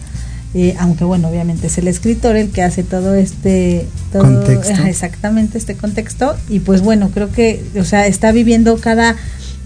eh, 0.54 0.76
aunque 0.78 1.04
bueno, 1.04 1.28
obviamente 1.28 1.68
es 1.68 1.78
el 1.78 1.88
escritor 1.88 2.36
el 2.36 2.50
que 2.50 2.62
hace 2.62 2.82
todo 2.82 3.14
este 3.14 3.86
contexto. 4.12 4.82
exactamente 4.84 5.56
este 5.56 5.76
contexto 5.76 6.36
y 6.48 6.60
pues 6.60 6.82
bueno, 6.82 7.10
creo 7.12 7.32
que, 7.32 7.64
o 7.78 7.84
sea, 7.84 8.06
está 8.06 8.32
viviendo 8.32 8.76
cada 8.76 9.16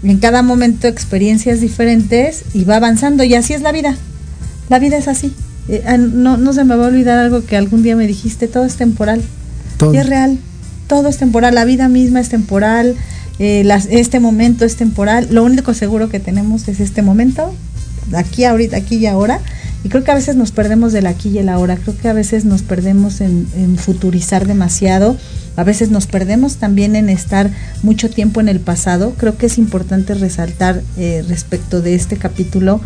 en 0.03 0.19
cada 0.19 0.43
momento 0.43 0.87
experiencias 0.87 1.59
diferentes 1.59 2.43
y 2.53 2.63
va 2.63 2.77
avanzando 2.77 3.23
y 3.23 3.35
así 3.35 3.53
es 3.53 3.61
la 3.61 3.73
vida. 3.73 3.97
La 4.69 4.79
vida 4.79 4.95
es 4.95 5.09
así. 5.09 5.33
Eh, 5.67 5.83
ah, 5.85 5.97
no, 5.97 6.37
no 6.37 6.53
se 6.53 6.63
me 6.63 6.75
va 6.75 6.85
a 6.85 6.87
olvidar 6.87 7.17
algo 7.17 7.43
que 7.45 7.57
algún 7.57 7.83
día 7.83 7.97
me 7.97 8.07
dijiste, 8.07 8.47
todo 8.47 8.63
es 8.63 8.75
temporal. 8.75 9.21
Todo. 9.77 9.93
Y 9.93 9.97
es 9.97 10.07
real, 10.07 10.37
todo 10.87 11.09
es 11.09 11.17
temporal, 11.17 11.53
la 11.53 11.65
vida 11.65 11.89
misma 11.89 12.21
es 12.21 12.29
temporal, 12.29 12.95
eh, 13.39 13.63
las, 13.63 13.87
este 13.87 14.19
momento 14.19 14.65
es 14.65 14.75
temporal, 14.75 15.27
lo 15.31 15.43
único 15.43 15.73
seguro 15.73 16.09
que 16.09 16.19
tenemos 16.19 16.67
es 16.67 16.79
este 16.79 17.01
momento, 17.01 17.53
aquí, 18.13 18.45
ahorita, 18.45 18.77
aquí 18.77 18.95
y 18.95 19.05
ahora, 19.05 19.41
y 19.83 19.89
creo 19.89 20.03
que 20.03 20.11
a 20.11 20.15
veces 20.15 20.35
nos 20.35 20.51
perdemos 20.51 20.91
del 20.91 21.05
aquí 21.05 21.29
y 21.29 21.37
el 21.37 21.49
ahora, 21.49 21.77
creo 21.77 21.97
que 21.97 22.07
a 22.07 22.13
veces 22.13 22.45
nos 22.45 22.63
perdemos 22.63 23.21
en, 23.21 23.77
futurizar 23.77 24.47
demasiado, 24.47 25.17
a 25.55 25.63
veces 25.63 25.91
nos 25.91 26.07
perdemos 26.07 26.57
también 26.57 26.95
en 26.95 27.09
estar 27.09 27.51
mucho 27.83 28.09
tiempo 28.09 28.41
en 28.41 28.49
el 28.49 28.59
pasado. 28.59 29.13
Creo 29.17 29.37
que 29.37 29.47
es 29.47 29.57
importante 29.57 30.13
resaltar 30.13 30.81
eh, 30.97 31.23
respecto 31.27 31.81
de 31.81 31.95
este 31.95 32.17
capítulo 32.17 32.81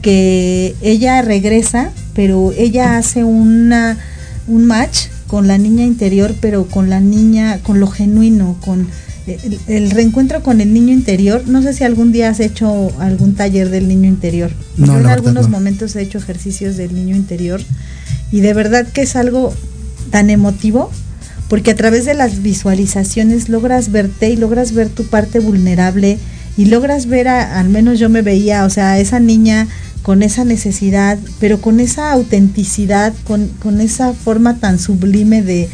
que 0.00 0.74
ella 0.80 1.22
regresa, 1.22 1.90
pero 2.14 2.52
ella 2.56 2.98
hace 2.98 3.24
una, 3.24 3.98
un 4.46 4.66
match 4.66 5.08
con 5.26 5.48
la 5.48 5.58
niña 5.58 5.84
interior, 5.84 6.34
pero 6.40 6.66
con 6.66 6.88
la 6.88 7.00
niña, 7.00 7.58
con 7.62 7.80
lo 7.80 7.88
genuino, 7.88 8.56
con 8.64 8.86
el, 9.26 9.90
reencuentro 9.90 10.42
con 10.42 10.60
el 10.60 10.72
niño 10.74 10.92
interior, 10.92 11.42
no 11.46 11.62
sé 11.62 11.72
si 11.72 11.84
algún 11.84 12.12
día 12.12 12.28
has 12.28 12.40
hecho 12.40 12.92
algún 12.98 13.34
taller 13.34 13.70
del 13.70 13.88
niño 13.88 14.08
interior. 14.08 14.50
Yo 14.76 14.98
en 14.98 15.06
algunos 15.06 15.48
momentos 15.48 15.96
he 15.96 16.02
hecho 16.02 16.18
ejercicios 16.18 16.76
del 16.76 16.94
niño 16.94 17.16
interior 17.16 17.60
y 18.30 18.40
de 18.40 18.52
verdad 18.52 18.86
que 18.86 19.02
es 19.02 19.16
algo 19.16 19.54
tan 20.10 20.30
emotivo 20.30 20.90
porque 21.48 21.70
a 21.70 21.76
través 21.76 22.04
de 22.04 22.14
las 22.14 22.42
visualizaciones 22.42 23.48
logras 23.48 23.92
verte 23.92 24.30
y 24.30 24.36
logras 24.36 24.72
ver 24.72 24.88
tu 24.88 25.04
parte 25.04 25.38
vulnerable 25.38 26.18
y 26.56 26.66
logras 26.66 27.06
ver, 27.06 27.28
a, 27.28 27.58
al 27.58 27.68
menos 27.68 27.98
yo 27.98 28.08
me 28.08 28.22
veía, 28.22 28.64
o 28.64 28.70
sea, 28.70 28.98
esa 28.98 29.20
niña 29.20 29.66
con 30.02 30.22
esa 30.22 30.44
necesidad, 30.44 31.18
pero 31.40 31.60
con 31.60 31.80
esa 31.80 32.12
autenticidad, 32.12 33.14
con, 33.24 33.48
con 33.62 33.80
esa 33.80 34.12
forma 34.12 34.58
tan 34.58 34.78
sublime 34.78 35.42
de 35.42 35.68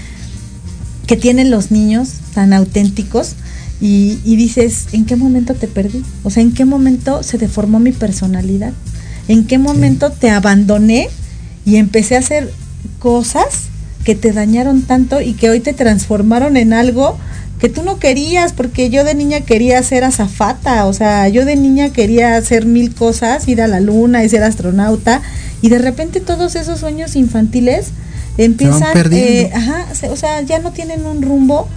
que 1.11 1.17
tienen 1.17 1.51
los 1.51 1.73
niños, 1.73 2.09
tan 2.35 2.53
auténticos, 2.53 3.35
y, 3.81 4.21
dices, 4.25 4.87
¿en 4.93 5.07
qué 5.07 5.17
momento 5.17 5.55
te 5.55 5.67
perdí? 5.67 6.05
O 6.23 6.31
sea, 6.31 6.41
¿en 6.41 6.55
qué 6.55 6.65
momento 6.65 7.25
se 7.25 7.37
deformó 7.37 7.81
mi 7.81 7.91
personalidad? 7.91 8.73
¿En 9.27 9.45
qué 9.45 9.59
momento 9.59 10.13
te 10.13 10.31
abandoné 10.31 11.09
y 11.65 11.79
empecé 11.79 12.15
a 12.15 12.21
hacer 12.21 12.53
cosas 13.01 13.71
que 14.05 14.15
te 14.15 14.31
dañaron 14.31 14.83
tanto 14.83 15.21
y 15.21 15.33
que 15.33 15.51
hoy 15.51 15.59
te 15.59 15.73
transformaron 15.73 16.57
en 16.57 16.73
algo 16.73 17.19
que 17.59 17.69
tú 17.69 17.83
no 17.83 17.99
querías, 17.99 18.53
porque 18.53 18.89
yo 18.89 19.03
de 19.03 19.17
niña 19.17 19.41
quería 19.41 19.83
ser 19.83 20.05
azafata, 20.05 20.87
o 20.87 20.93
sea, 20.93 21.27
yo 21.27 21.45
de 21.45 21.57
niña 21.57 21.91
quería 21.91 22.37
hacer 22.37 22.67
mil 22.67 22.95
cosas, 22.95 23.49
ir 23.49 23.61
a 23.63 23.67
la 23.67 23.81
luna 23.81 24.23
y 24.23 24.29
ser 24.29 24.45
astronauta, 24.45 25.23
y 25.61 25.71
de 25.71 25.79
repente 25.79 26.21
todos 26.21 26.55
esos 26.55 26.79
sueños 26.79 27.17
infantiles 27.17 27.89
empiezan, 28.45 28.97
eh, 29.13 29.51
ajá, 29.55 29.87
o 30.11 30.17
sea, 30.17 30.41
ya 30.43 30.59
no 30.59 30.73
tienen 30.73 31.05
un 31.07 31.23
rumbo 31.23 31.69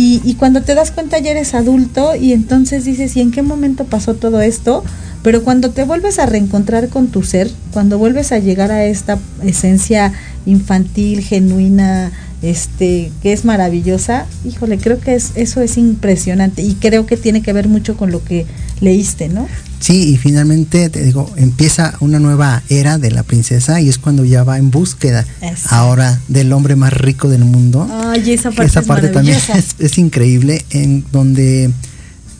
y, 0.00 0.34
cuando 0.34 0.62
te 0.62 0.76
das 0.76 0.92
cuenta 0.92 1.18
ya 1.18 1.32
eres 1.32 1.54
adulto 1.54 2.14
y 2.14 2.32
entonces 2.32 2.84
dices, 2.84 3.16
¿y 3.16 3.20
en 3.20 3.32
qué 3.32 3.42
momento 3.42 3.84
pasó 3.84 4.14
todo 4.14 4.40
esto? 4.40 4.84
Pero 5.24 5.42
cuando 5.42 5.70
te 5.70 5.82
vuelves 5.82 6.20
a 6.20 6.26
reencontrar 6.26 6.88
con 6.88 7.08
tu 7.08 7.24
ser, 7.24 7.50
cuando 7.72 7.98
vuelves 7.98 8.30
a 8.30 8.38
llegar 8.38 8.70
a 8.70 8.84
esta 8.84 9.18
esencia 9.42 10.12
infantil, 10.46 11.22
genuina, 11.22 12.12
este, 12.42 13.10
que 13.22 13.32
es 13.32 13.44
maravillosa, 13.44 14.26
híjole, 14.44 14.78
creo 14.78 15.00
que 15.00 15.16
es, 15.16 15.32
eso 15.34 15.60
es 15.62 15.76
impresionante 15.76 16.62
y 16.62 16.74
creo 16.74 17.04
que 17.04 17.16
tiene 17.16 17.42
que 17.42 17.52
ver 17.52 17.66
mucho 17.66 17.96
con 17.96 18.12
lo 18.12 18.22
que 18.22 18.46
leíste, 18.80 19.28
¿no? 19.28 19.48
Sí, 19.80 20.10
y 20.12 20.16
finalmente 20.16 20.88
te 20.90 21.02
digo, 21.02 21.30
empieza 21.36 21.94
una 22.00 22.18
nueva 22.18 22.62
era 22.68 22.98
de 22.98 23.10
la 23.10 23.22
princesa 23.22 23.80
y 23.80 23.88
es 23.88 23.98
cuando 23.98 24.24
ya 24.24 24.42
va 24.42 24.58
en 24.58 24.70
búsqueda 24.70 25.24
ahora 25.70 26.20
del 26.28 26.52
hombre 26.52 26.74
más 26.74 26.92
rico 26.92 27.28
del 27.28 27.44
mundo. 27.44 27.88
Ay, 27.90 28.32
esa 28.32 28.50
parte, 28.50 29.08
también 29.08 29.38
es, 29.78 29.98
increíble, 29.98 30.64
en 30.70 31.04
donde 31.12 31.70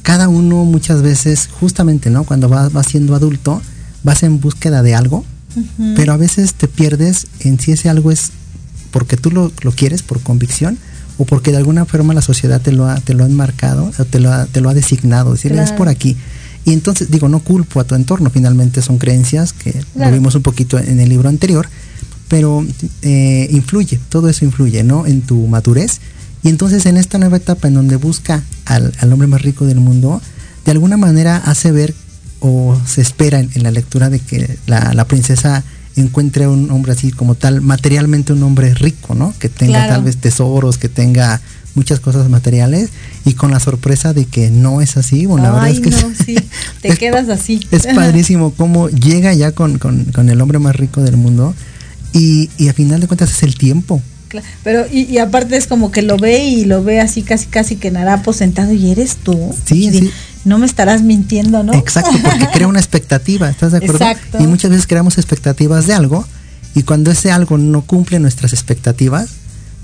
cada 0.02 0.28
uno 0.28 0.64
muchas 0.64 1.02
veces, 1.02 1.48
justamente, 1.60 2.10
¿no? 2.10 2.24
Cuando 2.24 2.48
vas, 2.48 2.86
siendo 2.86 3.14
adulto, 3.14 3.62
vas 4.02 4.22
en 4.22 4.40
búsqueda 4.40 4.82
de 4.82 4.94
algo, 4.94 5.24
pero 5.96 6.12
a 6.12 6.16
veces 6.16 6.54
te 6.54 6.68
pierdes 6.68 7.26
en 7.40 7.58
si 7.58 7.72
ese 7.72 7.88
algo 7.88 8.10
es 8.10 8.32
porque 8.90 9.16
tú 9.16 9.30
lo, 9.30 9.50
quieres 9.72 10.02
por 10.02 10.20
convicción 10.20 10.78
o 11.18 11.24
porque 11.24 11.50
de 11.50 11.58
alguna 11.58 11.84
forma 11.84 12.14
la 12.14 12.22
sociedad 12.22 12.60
te 12.60 12.72
lo 12.72 12.86
ha, 12.88 12.96
te 13.00 13.14
lo 13.14 13.24
ha 13.24 13.26
enmarcado 13.26 13.90
o 13.98 14.04
te 14.04 14.20
lo 14.20 14.32
ha, 14.32 14.46
te 14.46 14.60
lo 14.60 14.70
ha 14.70 14.74
designado, 14.74 15.32
decir, 15.32 15.52
es 15.52 15.72
por 15.72 15.88
aquí. 15.88 16.16
Y 16.64 16.72
entonces, 16.72 17.10
digo, 17.10 17.28
no 17.28 17.40
culpo 17.40 17.80
a 17.80 17.84
tu 17.84 17.94
entorno, 17.94 18.30
finalmente 18.30 18.82
son 18.82 18.98
creencias 18.98 19.52
que 19.52 19.80
lo 19.94 20.10
vimos 20.10 20.34
un 20.34 20.42
poquito 20.42 20.78
en 20.78 21.00
el 21.00 21.08
libro 21.08 21.28
anterior, 21.28 21.68
pero 22.28 22.64
eh, 23.02 23.48
influye, 23.50 23.98
todo 24.08 24.28
eso 24.28 24.44
influye, 24.44 24.82
¿no? 24.84 25.06
En 25.06 25.22
tu 25.22 25.46
madurez. 25.46 26.00
Y 26.42 26.48
entonces 26.48 26.86
en 26.86 26.96
esta 26.96 27.18
nueva 27.18 27.38
etapa 27.38 27.68
en 27.68 27.74
donde 27.74 27.96
busca 27.96 28.42
al, 28.66 28.92
hombre 29.12 29.26
más 29.26 29.42
rico 29.42 29.66
del 29.66 29.80
mundo, 29.80 30.20
de 30.64 30.70
alguna 30.70 30.96
manera 30.96 31.36
hace 31.38 31.72
ver 31.72 31.94
o 32.40 32.78
se 32.86 33.00
espera 33.00 33.40
en, 33.40 33.62
la 33.62 33.70
lectura 33.70 34.10
de 34.10 34.20
que 34.20 34.58
la, 34.66 35.04
princesa 35.06 35.64
encuentre 35.96 36.46
un 36.46 36.70
hombre 36.70 36.92
así 36.92 37.10
como 37.10 37.34
tal, 37.34 37.60
materialmente 37.60 38.32
un 38.32 38.42
hombre 38.44 38.74
rico, 38.74 39.14
¿no? 39.14 39.34
Que 39.38 39.48
tenga 39.48 39.88
tal 39.88 40.04
vez 40.04 40.18
tesoros, 40.18 40.78
que 40.78 40.88
tenga 40.88 41.40
muchas 41.78 42.00
cosas 42.00 42.28
materiales 42.28 42.90
y 43.24 43.34
con 43.34 43.52
la 43.52 43.60
sorpresa 43.60 44.12
de 44.12 44.24
que 44.24 44.50
no 44.50 44.82
es 44.82 44.96
así. 44.96 45.26
Bueno, 45.26 45.44
la 45.44 45.52
verdad 45.52 45.70
es 45.70 45.80
que 45.80 45.92
sí, 46.24 46.36
te 46.82 46.96
quedas 46.96 47.28
así. 47.28 47.66
Es 47.70 47.86
padrísimo 47.86 48.52
cómo 48.52 48.88
llega 48.88 49.32
ya 49.32 49.52
con, 49.52 49.78
el 50.28 50.40
hombre 50.40 50.58
más 50.58 50.74
rico 50.74 51.00
del 51.02 51.16
mundo 51.16 51.54
y, 52.12 52.50
y 52.58 52.68
a 52.68 52.72
final 52.72 53.00
de 53.00 53.06
cuentas 53.06 53.30
es 53.30 53.42
el 53.44 53.56
tiempo. 53.56 54.02
Pero, 54.62 54.86
y, 54.90 55.18
aparte 55.18 55.56
es 55.56 55.66
como 55.66 55.90
que 55.90 56.02
lo 56.02 56.16
ve 56.16 56.44
y 56.44 56.64
lo 56.64 56.82
ve 56.82 57.00
así 57.00 57.22
casi 57.22 57.46
casi 57.46 57.76
que 57.76 57.88
en 57.88 57.96
harapo 57.96 58.32
sentado 58.32 58.72
y 58.72 58.90
eres 58.90 59.16
tú. 59.16 59.54
Sí, 59.64 59.90
sí. 59.90 60.10
No 60.44 60.58
me 60.58 60.66
estarás 60.66 61.02
mintiendo, 61.02 61.62
¿no? 61.62 61.72
Exacto, 61.74 62.16
porque 62.22 62.46
crea 62.52 62.68
una 62.68 62.78
expectativa, 62.78 63.48
¿estás 63.48 63.72
de 63.72 63.78
acuerdo? 63.78 64.04
Exacto. 64.04 64.38
Y 64.42 64.46
muchas 64.46 64.70
veces 64.70 64.86
creamos 64.86 65.18
expectativas 65.18 65.86
de 65.86 65.94
algo 65.94 66.26
y 66.74 66.82
cuando 66.82 67.10
ese 67.10 67.30
algo 67.30 67.58
no 67.58 67.82
cumple 67.82 68.18
nuestras 68.18 68.52
expectativas, 68.52 69.30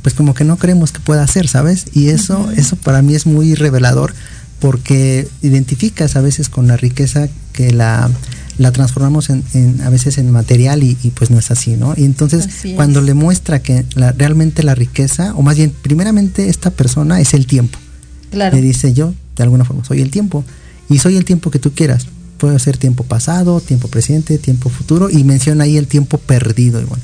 pues 0.04 0.14
como 0.14 0.34
que 0.34 0.44
no 0.44 0.58
creemos 0.58 0.92
que 0.92 1.00
pueda 1.00 1.22
hacer, 1.22 1.48
¿sabes? 1.48 1.86
Y 1.94 2.10
eso, 2.10 2.50
eso 2.54 2.76
para 2.76 3.00
mí 3.00 3.14
es 3.14 3.24
muy 3.24 3.54
revelador 3.54 4.12
porque 4.60 5.26
identificas 5.40 6.14
a 6.16 6.20
veces 6.20 6.50
con 6.50 6.68
la 6.68 6.76
riqueza 6.76 7.28
que 7.54 7.72
la, 7.72 8.10
la 8.58 8.70
transformamos 8.70 9.30
en, 9.30 9.80
a 9.82 9.88
veces 9.88 10.18
en 10.18 10.30
material 10.30 10.82
y, 10.82 10.94
pues 11.14 11.30
no 11.30 11.38
es 11.38 11.50
así, 11.50 11.76
¿no? 11.78 11.94
Y 11.96 12.04
entonces 12.04 12.46
cuando 12.76 13.00
le 13.00 13.14
muestra 13.14 13.62
que 13.62 13.86
la, 13.94 14.12
realmente 14.12 14.62
la 14.62 14.74
riqueza, 14.74 15.34
o 15.36 15.42
más 15.42 15.56
bien, 15.56 15.72
primeramente 15.82 16.50
esta 16.50 16.70
persona 16.70 17.22
es 17.22 17.32
el 17.32 17.46
tiempo. 17.46 17.78
Claro. 18.30 18.54
Le 18.54 18.60
dice 18.60 18.92
yo, 18.92 19.14
de 19.36 19.42
alguna 19.42 19.64
forma, 19.64 19.86
soy 19.86 20.02
el 20.02 20.10
tiempo. 20.10 20.44
Y 20.90 20.98
soy 20.98 21.16
el 21.16 21.24
tiempo 21.24 21.50
que 21.50 21.58
tú 21.58 21.72
quieras 21.72 22.08
puede 22.36 22.58
ser 22.58 22.76
tiempo 22.76 23.04
pasado, 23.04 23.58
tiempo 23.62 23.88
presente, 23.88 24.36
tiempo 24.36 24.68
futuro 24.68 25.08
y 25.08 25.24
menciona 25.24 25.64
ahí 25.64 25.78
el 25.78 25.86
tiempo 25.86 26.18
perdido. 26.18 26.78
Y, 26.78 26.84
bueno. 26.84 27.02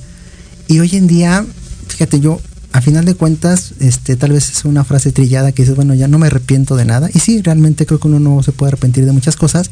y 0.68 0.80
hoy 0.80 0.90
en 0.96 1.06
día, 1.06 1.46
fíjate, 1.88 2.20
yo 2.20 2.42
a 2.72 2.80
final 2.80 3.04
de 3.04 3.14
cuentas, 3.14 3.74
este, 3.80 4.16
tal 4.16 4.32
vez 4.32 4.50
es 4.50 4.64
una 4.64 4.84
frase 4.84 5.12
trillada 5.12 5.52
que 5.52 5.62
dices, 5.62 5.76
bueno, 5.76 5.94
ya 5.94 6.08
no 6.08 6.18
me 6.18 6.28
arrepiento 6.28 6.76
de 6.76 6.84
nada. 6.84 7.08
Y 7.12 7.18
sí, 7.18 7.42
realmente 7.42 7.86
creo 7.86 7.98
que 7.98 8.08
uno 8.08 8.20
no 8.20 8.42
se 8.42 8.52
puede 8.52 8.68
arrepentir 8.68 9.06
de 9.06 9.12
muchas 9.12 9.36
cosas, 9.36 9.70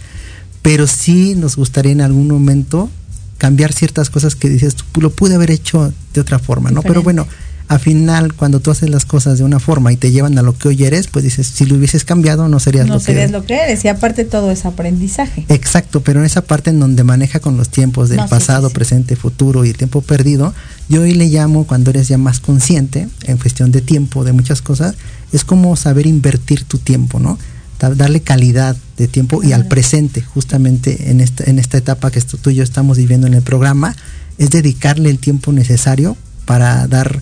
pero 0.62 0.86
sí 0.86 1.34
nos 1.36 1.56
gustaría 1.56 1.92
en 1.92 2.00
algún 2.00 2.28
momento 2.28 2.90
cambiar 3.38 3.72
ciertas 3.72 4.10
cosas 4.10 4.34
que 4.34 4.48
dices, 4.48 4.76
lo 5.00 5.10
pude 5.10 5.36
haber 5.36 5.50
hecho 5.52 5.92
de 6.12 6.20
otra 6.20 6.40
forma, 6.40 6.70
¿no? 6.72 6.82
Pero 6.82 7.02
bueno, 7.02 7.26
al 7.68 7.80
final, 7.80 8.32
cuando 8.32 8.60
tú 8.60 8.70
haces 8.70 8.88
las 8.88 9.04
cosas 9.04 9.36
de 9.38 9.44
una 9.44 9.58
forma 9.60 9.92
y 9.92 9.96
te 9.96 10.10
llevan 10.10 10.38
a 10.38 10.42
lo 10.42 10.56
que 10.56 10.68
hoy 10.68 10.84
eres, 10.84 11.06
pues 11.08 11.22
dices, 11.22 11.46
si 11.46 11.66
lo 11.66 11.76
hubieses 11.76 12.04
cambiado, 12.04 12.48
no 12.48 12.58
serías 12.60 12.86
no 12.86 12.94
lo 12.94 13.00
serías 13.00 13.26
que 13.26 13.32
lo 13.32 13.44
que 13.44 13.56
eres. 13.56 13.84
Y 13.84 13.88
aparte 13.88 14.24
todo 14.24 14.50
es 14.50 14.64
aprendizaje. 14.64 15.44
Exacto, 15.48 16.00
pero 16.02 16.20
en 16.20 16.26
esa 16.26 16.40
parte 16.42 16.70
en 16.70 16.80
donde 16.80 17.04
maneja 17.04 17.40
con 17.40 17.56
los 17.58 17.68
tiempos 17.68 18.08
del 18.08 18.18
No, 18.18 18.26
pasado, 18.28 18.68
sí, 18.68 18.72
sí. 18.72 18.74
presente, 18.74 19.16
futuro 19.16 19.64
y 19.66 19.72
tiempo 19.74 20.00
perdido, 20.00 20.54
yo 20.88 21.02
hoy 21.02 21.12
le 21.12 21.26
llamo 21.28 21.66
cuando 21.66 21.90
eres 21.90 22.08
ya 22.08 22.16
más 22.16 22.40
consciente 22.40 23.06
en 23.24 23.36
cuestión 23.36 23.70
de 23.70 23.82
tiempo, 23.82 24.24
de 24.24 24.32
muchas 24.32 24.62
cosas, 24.62 24.94
es 25.32 25.44
como 25.44 25.76
saber 25.76 26.06
invertir 26.06 26.64
tu 26.64 26.78
tiempo, 26.78 27.20
¿no? 27.20 27.38
Da- 27.78 27.94
Darle 27.94 28.22
calidad 28.22 28.76
de 28.96 29.08
tiempo 29.08 29.42
y 29.44 29.52
al 29.52 29.66
presente, 29.68 30.22
justamente 30.22 31.10
en 31.10 31.20
esta, 31.20 31.44
en 31.44 31.58
esta 31.58 31.76
etapa 31.76 32.10
que 32.10 32.20
tú 32.22 32.48
y 32.50 32.54
yo 32.54 32.62
estamos 32.64 32.96
viviendo 32.96 33.26
en 33.26 33.34
el 33.34 33.42
programa, 33.42 33.94
es 34.38 34.48
dedicarle 34.50 35.10
el 35.10 35.18
tiempo 35.18 35.52
necesario 35.52 36.16
para 36.46 36.86
dar 36.86 37.20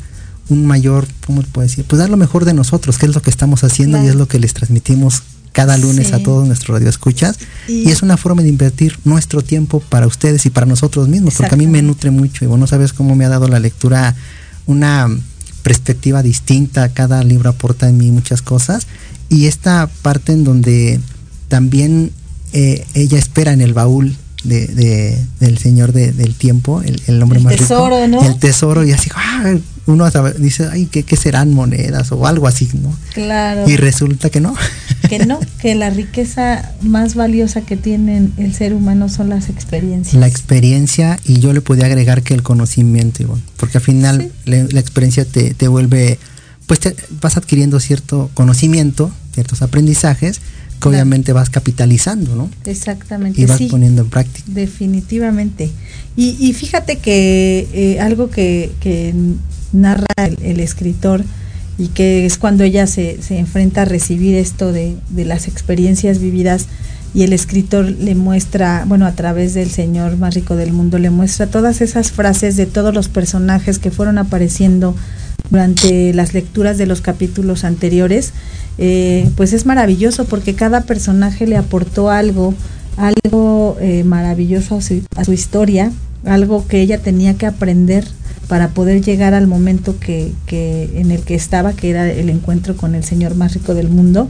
un 0.49 0.65
mayor, 0.67 1.07
¿cómo 1.27 1.43
se 1.43 1.49
puede 1.49 1.69
decir? 1.69 1.85
Pues 1.87 1.99
dar 1.99 2.09
lo 2.11 2.17
mejor 2.17 2.45
de 2.45 2.55
nosotros, 2.55 2.99
que 2.99 3.07
es 3.07 3.15
lo 3.15 3.23
que 3.23 3.31
estamos 3.31 3.65
haciendo 3.65 4.03
y 4.03 4.07
es 4.09 4.15
lo 4.15 4.29
que 4.29 4.39
les 4.39 4.55
transmitimos 4.55 5.23
cada 5.53 5.77
lunes 5.79 6.13
a 6.13 6.23
todos 6.23 6.47
nuestros 6.47 6.75
radioescuchas. 6.79 7.39
Y- 7.67 7.89
Y, 7.89 7.91
es 7.91 8.03
una 8.03 8.17
forma 8.17 8.43
de 8.43 8.49
invertir 8.51 8.99
nuestro 9.05 9.43
tiempo 9.43 9.81
para 9.81 10.07
ustedes 10.07 10.45
y 10.47 10.51
para 10.51 10.67
nosotros 10.67 11.09
mismos, 11.09 11.35
porque 11.35 11.55
a 11.55 11.59
mí 11.59 11.67
me 11.67 11.81
nutre 11.83 12.11
mucho 12.11 12.45
y 12.45 12.49
bueno, 12.49 12.67
sabes 12.67 12.93
cómo 12.93 13.17
me 13.17 13.25
ha 13.25 13.29
dado 13.31 13.49
la 13.49 13.59
lectura 13.59 14.15
una 14.67 15.09
perspectiva 15.63 16.23
distinta, 16.23 16.91
cada 16.91 17.23
libro 17.25 17.51
aporta 17.51 17.89
en 17.89 17.97
mí 17.97 18.11
muchas 18.11 18.43
cosas 18.43 18.87
y 19.29 19.47
esta 19.47 19.89
parte 20.03 20.33
en 20.33 20.45
donde 20.45 21.01
también 21.49 22.13
eh, 22.53 22.87
ella 22.95 23.19
espera 23.19 23.53
en 23.53 23.61
el 23.61 23.75
baúl 23.75 24.15
de, 24.45 24.67
de- 24.69 25.19
del 25.41 25.59
señor 25.59 25.93
de- 25.93 26.13
del 26.13 26.35
tiempo, 26.35 26.83
el, 26.83 27.03
el 27.07 27.21
hombre 27.23 27.39
El 27.39 27.45
más 27.45 27.57
tesoro, 27.57 28.05
rico, 28.05 28.09
¿no? 28.23 28.29
el 28.29 28.39
tesoro 28.39 28.85
y 28.85 28.93
así, 28.93 29.11
¡ah! 29.15 29.55
Uno 29.87 30.05
hasta 30.05 30.33
dice, 30.33 30.69
ay, 30.71 30.87
¿qué, 30.87 31.03
qué 31.05 31.17
serán 31.17 31.55
monedas 31.55 32.11
o 32.13 32.27
algo 32.27 32.47
así, 32.49 32.69
¿no? 32.83 32.93
Claro. 33.15 33.69
Y 33.69 33.77
resulta 33.77 34.31
que 34.31 34.41
no. 34.41 34.55
que 35.09 35.21
no, 35.27 35.39
que 35.61 35.75
la 35.75 35.91
riqueza 35.91 36.73
más 36.83 37.15
valiosa 37.15 37.61
que 37.61 37.77
tiene 37.77 38.29
el 38.37 38.55
ser 38.55 38.75
humano 38.75 39.09
son 39.09 39.29
las 39.29 39.49
experiencias. 39.49 40.15
La 40.21 40.27
experiencia 40.27 41.19
y 41.25 41.39
yo 41.41 41.53
le 41.53 41.61
podía 41.61 41.87
agregar 41.87 42.23
que 42.23 42.35
el 42.35 42.43
conocimiento, 42.43 43.23
Ivonne, 43.23 43.43
porque 43.57 43.79
al 43.79 43.85
final 43.85 44.31
le- 44.45 44.69
la 44.73 44.81
experiencia 44.81 45.25
te, 45.25 45.55
te 45.55 45.69
vuelve, 45.69 46.19
pues 46.67 46.81
te- 46.81 46.97
vas 47.21 47.37
adquiriendo 47.37 47.79
cierto 47.81 48.31
conocimiento, 48.35 49.11
ciertos 49.35 49.63
aprendizajes 49.63 50.41
que 50.81 50.89
obviamente 50.89 51.33
vas 51.33 51.51
capitalizando, 51.51 52.35
¿no? 52.35 52.51
Exactamente. 52.65 53.41
Y 53.41 53.47
vas 53.47 53.59
sí. 53.59 53.69
poniendo 53.69 54.03
en 54.03 54.11
práctica. 54.11 54.47
Definitivamente. 54.51 55.71
Y, 56.17 56.37
y 56.39 56.53
fíjate 56.53 56.99
que 56.99 57.69
eh, 57.73 58.01
algo 58.01 58.31
que, 58.31 58.73
que 58.81 59.15
narra 59.73 60.07
el, 60.17 60.39
el 60.43 60.61
escritor 60.61 61.25
y 61.79 61.89
que 61.89 62.25
es 62.27 62.39
cuando 62.39 62.65
ella 62.65 62.87
se, 62.87 63.23
se 63.23 63.39
enfrenta 63.39 63.83
a 63.83 63.85
recibir 63.85 64.35
esto 64.35 64.73
de, 64.73 64.97
de 65.11 65.25
las 65.25 65.49
experiencias 65.49 66.19
vividas 66.19 66.67
y 67.15 67.23
el 67.23 67.33
escritor 67.33 67.85
le 67.87 68.15
muestra, 68.15 68.85
bueno, 68.87 69.07
a 69.07 69.13
través 69.13 69.55
del 69.55 69.71
Señor 69.71 70.17
más 70.19 70.35
rico 70.35 70.57
del 70.57 70.73
mundo, 70.73 70.99
le 70.99 71.11
muestra 71.11 71.47
todas 71.47 71.81
esas 71.81 72.13
frases 72.13 72.57
de 72.57 72.67
todos 72.67 72.93
los 72.93 73.09
personajes 73.09 73.79
que 73.79 73.91
fueron 73.91 74.19
apareciendo 74.19 74.95
durante 75.51 76.13
las 76.13 76.35
lecturas 76.35 76.79
de 76.79 76.87
los 76.87 77.01
capítulos 77.01 77.65
anteriores, 77.65 78.33
eh, 78.79 79.29
pues 79.37 79.53
es 79.53 79.67
maravilloso 79.67 80.25
porque 80.25 80.55
cada 80.55 80.83
personaje 80.83 81.47
le 81.47 81.57
aportó 81.57 82.11
algo, 82.11 82.55
algo 82.97 83.77
eh, 83.81 84.05
maravilloso 84.05 84.77
a 84.77 84.81
su, 84.81 85.03
a 85.17 85.25
su 85.25 85.33
historia, 85.33 85.93
algo 86.25 86.67
que 86.67 86.81
ella 86.81 86.99
tenía 86.99 87.35
que 87.35 87.47
aprender 87.47 88.05
para 88.49 88.69
poder 88.69 89.03
llegar 89.03 89.35
al 89.35 89.47
momento 89.47 89.97
que, 89.99 90.33
en 90.95 91.11
el 91.11 91.23
que 91.23 91.35
estaba, 91.35 91.73
que 91.73 91.91
era 91.91 92.11
el 92.11 92.29
encuentro 92.29 92.77
con 92.77 92.95
el 92.95 93.05
Señor 93.05 93.35
más 93.35 93.55
rico 93.55 93.75
del 93.75 93.89
mundo, 93.89 94.29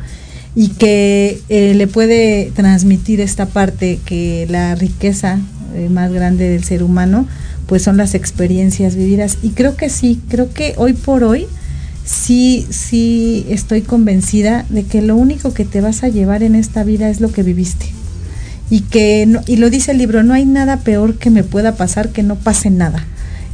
y 0.55 0.69
que 0.69 1.41
eh, 1.51 1.75
le 1.75 1.87
puede 1.87 2.51
transmitir 2.55 3.21
esta 3.21 3.47
parte 3.47 4.01
que 4.07 4.47
la 4.49 4.75
riqueza 4.75 5.39
eh, 5.75 5.89
más 5.91 6.11
grande 6.13 6.49
del 6.49 6.65
ser 6.65 6.83
humano, 6.83 7.27
pues 7.67 7.83
son 7.83 7.97
las 7.97 8.15
experiencias 8.15 8.97
vividas. 8.97 9.39
Y 9.43 9.51
creo 9.51 9.77
que 9.77 9.89
sí, 9.91 10.21
creo 10.29 10.53
que 10.53 10.75
hoy 10.77 10.93
por 10.93 11.25
hoy 11.25 11.47
sí, 12.05 12.67
sí 12.71 13.47
estoy 13.49 13.83
convencida 13.83 14.65
de 14.69 14.85
que 14.85 15.03
lo 15.03 15.17
único 15.17 15.53
que 15.55 15.65
te 15.65 15.81
vas 15.81 16.03
a 16.05 16.09
llevar 16.09 16.43
en 16.43 16.55
esta 16.55 16.85
vida 16.85 17.11
es 17.11 17.21
lo 17.21 17.33
que 17.33 17.43
viviste. 17.43 17.87
Y 18.71 18.81
que, 18.81 19.27
no- 19.27 19.43
y 19.47 19.57
lo 19.57 19.71
dice 19.71 19.93
el 19.93 19.99
libro, 19.99 20.23
no 20.23 20.35
hay 20.35 20.45
nada 20.45 20.79
peor 20.79 21.17
que 21.19 21.31
me 21.31 21.45
pueda 21.45 21.77
pasar 21.77 22.09
que 22.11 22.23
no 22.23 22.37
pase 22.37 22.71
nada. 22.71 23.05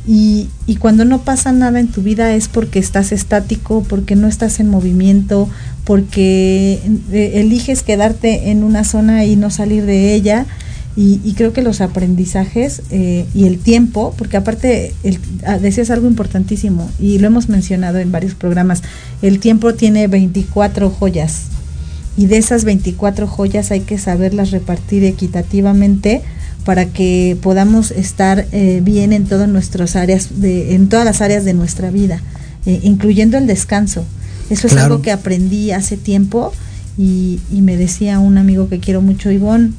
Y, 0.07 0.49
y 0.67 0.77
cuando 0.77 1.05
no 1.05 1.21
pasa 1.23 1.53
nada 1.53 1.79
en 1.79 1.87
tu 1.89 2.03
vida 2.03 2.35
es 2.35 2.49
porque 2.49 2.79
estás 2.81 3.13
estático, 3.13 3.85
porque 3.89 4.17
no 4.17 4.27
estás 4.27 4.59
en 4.59 4.69
movimiento, 4.69 5.49
porque 5.85 6.81
eh, 7.13 7.33
eliges 7.37 7.83
quedarte 7.83 8.51
en 8.51 8.65
una 8.65 8.85
zona 8.85 9.25
y 9.25 9.37
no 9.37 9.51
salir 9.51 9.85
de 9.85 10.15
ella. 10.15 10.47
Y, 10.95 11.21
y 11.25 11.33
creo 11.33 11.55
que 11.55 11.63
los 11.63 11.81
aprendizajes 11.81 12.83
eh, 12.91 13.25
y 13.35 13.45
el 13.47 13.59
tiempo, 13.59 14.15
porque 14.19 14.37
aparte 14.37 14.93
el- 15.05 15.19
ah, 15.47 15.59
decías 15.59 15.89
algo 15.91 16.07
importantísimo 16.07 16.91
y 17.01 17.19
lo 17.19 17.29
hemos 17.29 17.49
mencionado 17.49 17.99
en 17.99 18.13
varios 18.13 18.35
programas, 18.35 18.83
el 19.23 19.39
tiempo 19.41 19.73
tiene 19.73 20.07
24 20.07 20.91
joyas 20.91 21.45
y 22.19 22.27
de 22.27 22.37
esas 22.37 22.65
24 22.65 23.27
joyas 23.27 23.71
hay 23.71 23.81
que 23.81 23.97
saberlas 23.97 24.51
repartir 24.51 25.03
equitativamente 25.05 26.21
para 26.67 26.85
que 26.85 27.39
podamos 27.43 27.91
estar 27.91 28.47
eh, 28.53 28.83
bien 28.85 29.15
en 29.15 29.25
todas 29.25 29.49
nuestras 29.49 29.97
áreas 29.97 30.41
de, 30.43 30.75
en 30.75 30.91
todas 30.91 31.07
las 31.07 31.23
áreas 31.23 31.45
de 31.47 31.55
nuestra 31.55 31.91
vida 31.91 32.21
eh, 32.67 32.81
incluyendo 32.83 33.39
el 33.39 33.47
descanso. 33.47 34.05
Eso 34.51 34.67
es 34.67 34.75
algo 34.77 35.01
que 35.03 35.11
aprendí 35.11 35.71
hace 35.71 35.97
tiempo 35.97 36.53
y, 36.99 37.41
y 37.51 37.63
me 37.63 37.79
decía 37.79 38.19
un 38.19 38.37
amigo 38.37 38.69
que 38.69 38.79
quiero 38.79 39.01
mucho 39.01 39.31
Ivonne 39.31 39.71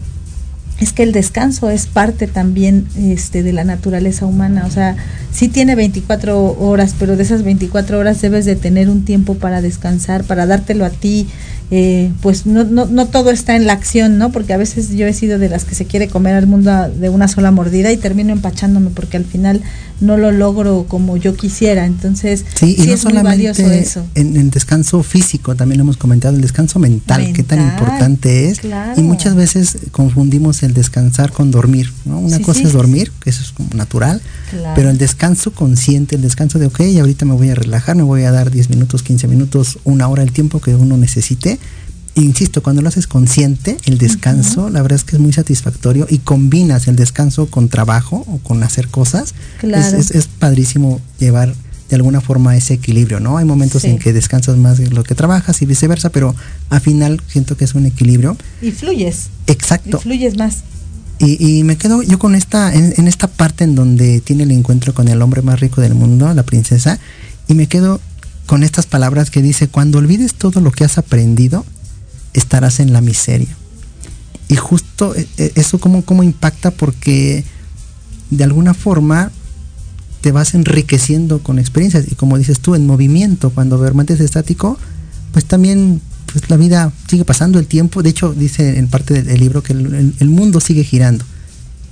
es 0.80 0.92
que 0.92 1.04
el 1.04 1.12
descanso 1.12 1.70
es 1.70 1.86
parte 1.88 2.28
también 2.28 2.88
este, 2.98 3.44
de 3.44 3.54
la 3.54 3.64
naturaleza 3.64 4.26
humana. 4.26 4.66
O 4.66 4.72
sea, 4.72 4.96
sí 5.32 5.48
tiene 5.48 5.76
24 5.76 6.58
horas, 6.60 6.96
pero 6.98 7.16
de 7.16 7.24
esas 7.24 7.44
24 7.44 8.00
horas 8.00 8.22
debes 8.22 8.46
de 8.46 8.56
tener 8.56 8.90
un 8.90 9.06
tiempo 9.06 9.36
para 9.36 9.62
descansar, 9.62 10.24
para 10.24 10.46
dártelo 10.46 10.86
a 10.86 10.90
ti. 10.90 11.28
Eh, 11.76 12.12
pues 12.22 12.46
no, 12.46 12.64
no, 12.66 12.86
no 12.86 13.08
todo 13.08 13.32
está 13.32 13.56
en 13.56 13.66
la 13.66 13.74
acción, 13.74 14.20
¿no? 14.20 14.32
Porque 14.32 14.54
a 14.54 14.58
veces 14.58 14.92
yo 14.92 15.08
he 15.08 15.14
sido 15.14 15.40
de 15.40 15.50
las 15.50 15.66
que 15.66 15.74
se 15.74 15.86
quiere 15.86 16.08
comer 16.08 16.36
al 16.36 16.46
mundo 16.46 16.72
de 16.90 17.10
una 17.10 17.28
sola 17.28 17.50
mordida 17.50 17.92
y 17.92 17.98
termino 17.98 18.32
empachándome 18.32 18.92
porque 18.92 19.18
al 19.18 19.26
final 19.26 19.60
no 20.00 20.18
lo 20.18 20.32
logro 20.32 20.86
como 20.88 21.18
yo 21.18 21.36
quisiera. 21.36 21.88
Entonces, 21.88 22.46
Sí, 22.54 22.76
y 22.78 22.86
no 22.86 22.94
es 22.94 23.06
muy 23.06 23.14
valioso 23.24 23.62
solamente 23.62 23.88
eso. 23.88 24.06
en 24.14 24.36
el 24.38 24.52
descanso 24.52 25.02
físico, 25.02 25.56
también 25.56 25.80
lo 25.80 25.84
hemos 25.86 25.98
comentado, 25.98 26.36
el 26.36 26.42
descanso 26.42 26.78
mental, 26.78 27.32
qué 27.34 27.42
tan 27.42 27.58
Mental, 27.58 27.80
importante 27.80 28.50
es. 28.50 28.60
claro. 28.60 29.00
Y 29.00 29.04
muchas 29.04 29.34
veces 29.34 29.78
confundimos 29.92 30.62
el 30.62 30.76
descansar 30.76 31.32
con 31.32 31.50
dormir, 31.50 31.92
¿no? 32.06 32.20
Una 32.20 32.38
Sí, 32.38 32.44
cosa 32.44 32.60
sí, 32.60 32.66
es 32.66 32.72
sí, 32.72 32.78
dormir, 32.78 33.12
que 33.20 33.32
eso 33.32 33.42
es 33.42 33.52
como 33.52 33.70
natural, 33.74 34.22
Claro. 34.52 34.74
pero 34.76 34.92
el 34.92 35.00
descanso 35.00 35.52
consciente, 35.54 36.18
el 36.18 36.22
descanso 36.22 36.60
de, 36.60 36.68
ok, 36.68 36.82
ahorita 37.00 37.26
me 37.26 37.34
voy 37.34 37.50
a 37.50 37.56
relajar, 37.56 37.96
me 37.96 38.04
voy 38.04 38.24
a 38.26 38.32
dar 38.32 38.52
10 38.52 38.70
minutos, 38.70 39.02
15 39.02 39.28
minutos, 39.28 39.80
una 39.86 40.08
hora, 40.08 40.22
el 40.22 40.32
tiempo 40.32 40.60
que 40.62 40.76
uno 40.76 40.98
necesite. 40.98 41.58
Insisto, 42.16 42.62
cuando 42.62 42.84
lo 42.84 42.90
haces 42.90 43.08
consciente, 43.08 43.76
el 43.86 43.98
descanso, 43.98 44.70
la 44.70 44.84
verdad 44.84 44.98
es 44.98 45.04
que 45.04 45.16
es 45.16 45.20
muy 45.22 45.34
satisfactorio 45.34 46.06
y 46.08 46.20
combinas 46.20 46.88
el 46.88 46.96
descanso 46.96 47.48
con 47.48 47.70
trabajo 47.70 48.24
o 48.28 48.38
con 48.38 48.62
hacer 48.62 48.88
cosas. 48.90 49.34
Claro. 49.60 49.98
Es, 49.98 50.12
es- 50.12 50.12
es 50.12 50.28
padrísimo 50.28 51.02
llevar 51.20 51.56
de 51.90 51.96
alguna 51.96 52.22
forma 52.22 52.56
ese 52.56 52.76
equilibrio, 52.76 53.20
¿no? 53.20 53.38
Hay 53.40 53.46
momentos 53.46 53.82
Sí. 53.82 53.88
en 53.90 53.98
que 53.98 54.14
descansas 54.14 54.58
más 54.58 54.78
de 54.78 54.92
lo 54.92 55.04
que 55.04 55.16
trabajas 55.16 55.60
y 55.64 55.66
viceversa, 55.66 56.12
pero 56.12 56.36
al 56.70 56.82
final 56.82 57.20
siento 57.28 57.58
que 57.58 57.66
es 57.66 57.74
un 57.74 57.88
equilibrio. 57.88 58.38
Y 58.62 58.70
fluyes, 58.72 59.30
Exacto. 59.48 59.98
y 59.98 60.02
fluyes 60.04 60.38
más. 60.38 60.58
Y, 61.18 61.44
y 61.60 61.64
me 61.64 61.78
quedo 61.78 62.04
yo 62.04 62.20
con 62.20 62.36
esta, 62.36 62.74
en, 62.76 62.94
en 62.98 63.08
esta 63.08 63.28
parte 63.28 63.64
en 63.64 63.74
donde 63.74 64.22
tiene 64.22 64.44
el 64.44 64.52
encuentro 64.52 64.94
con 64.94 65.08
el 65.08 65.20
hombre 65.22 65.42
más 65.42 65.60
rico 65.60 65.82
del 65.82 65.96
mundo, 65.96 66.32
la 66.34 66.44
princesa, 66.44 67.00
y 67.48 67.56
me 67.56 67.66
quedo 67.68 68.00
con 68.46 68.64
estas 68.64 68.86
palabras 68.86 69.30
que 69.30 69.42
dice, 69.42 69.68
cuando 69.68 70.00
olvides 70.00 70.34
todo 70.34 70.60
lo 70.62 70.72
que 70.72 70.84
has 70.84 70.98
aprendido, 70.98 71.66
estarás 72.34 72.80
en 72.80 72.94
la 72.94 73.02
miseria. 73.02 73.56
Y 74.50 74.56
justo 74.56 75.16
eh, 75.16 75.28
eh, 75.38 75.52
eso 75.56 75.80
como, 75.80 76.24
impacta 76.24 76.72
porque 76.72 77.44
de 78.30 78.44
alguna 78.44 78.74
forma 78.74 79.32
te 80.22 80.32
vas 80.32 80.54
enriqueciendo 80.54 81.40
con 81.40 81.60
experiencias 81.60 82.06
y 82.10 82.16
como 82.16 82.38
dices 82.38 82.60
tú, 82.60 82.76
en 82.76 82.88
movimiento, 82.88 83.50
cuando 83.50 83.80
permaneces 83.80 84.22
estático, 84.22 84.78
pues 85.32 85.46
también 85.46 86.02
pues 86.32 86.50
la 86.50 86.58
vida 86.58 86.92
sigue 87.08 87.26
pasando 87.26 87.60
el 87.60 87.68
tiempo. 87.68 88.04
De 88.04 88.10
hecho, 88.10 88.34
dice 88.34 88.78
en 88.78 88.88
parte 88.88 89.22
del, 89.22 89.40
libro 89.40 89.62
que 89.64 89.74
el, 89.74 90.30
mundo 90.30 90.60
sigue 90.60 90.84
girando. 90.84 91.26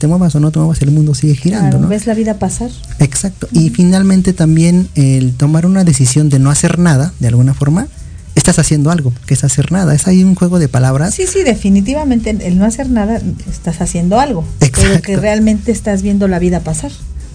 Te 0.01 0.07
muevas 0.07 0.33
o 0.33 0.39
no 0.39 0.49
te 0.49 0.57
muevas, 0.57 0.81
el 0.81 0.89
mundo 0.89 1.13
sigue 1.13 1.35
girando. 1.35 1.77
¿no? 1.77 1.87
¿Ves 1.87 2.07
la 2.07 2.15
vida 2.15 2.39
pasar? 2.39 2.71
Exacto. 2.97 3.47
Y 3.51 3.69
finalmente 3.69 4.33
también 4.33 4.89
el 4.95 5.35
tomar 5.35 5.67
una 5.67 5.83
decisión 5.83 6.27
de 6.29 6.39
no 6.39 6.49
hacer 6.49 6.79
nada, 6.79 7.13
de 7.19 7.27
alguna 7.27 7.53
forma, 7.53 7.87
estás 8.33 8.57
haciendo 8.57 8.89
algo, 8.89 9.13
que 9.27 9.35
es 9.35 9.43
hacer 9.43 9.71
nada. 9.71 9.93
Es 9.93 10.07
ahí 10.07 10.23
un 10.23 10.33
juego 10.33 10.57
de 10.57 10.67
palabras. 10.67 11.13
Sí, 11.13 11.27
sí, 11.27 11.43
definitivamente 11.43 12.31
el 12.31 12.57
no 12.57 12.65
hacer 12.65 12.89
nada, 12.89 13.21
estás 13.47 13.79
haciendo 13.79 14.19
algo. 14.19 14.43
Exacto. 14.59 14.81
Pero 14.81 15.01
que 15.03 15.17
realmente 15.17 15.71
estás 15.71 16.01
viendo 16.01 16.27
la 16.27 16.39
vida 16.39 16.61
pasar. 16.61 16.91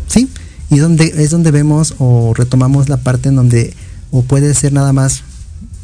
Sí, 0.08 0.28
y 0.68 0.78
donde 0.78 1.14
es 1.18 1.30
donde 1.30 1.52
vemos 1.52 1.94
o 2.00 2.34
retomamos 2.34 2.88
la 2.88 2.96
parte 2.96 3.28
en 3.28 3.36
donde 3.36 3.74
o 4.10 4.22
puede 4.22 4.52
ser 4.54 4.72
nada 4.72 4.92
más 4.92 5.22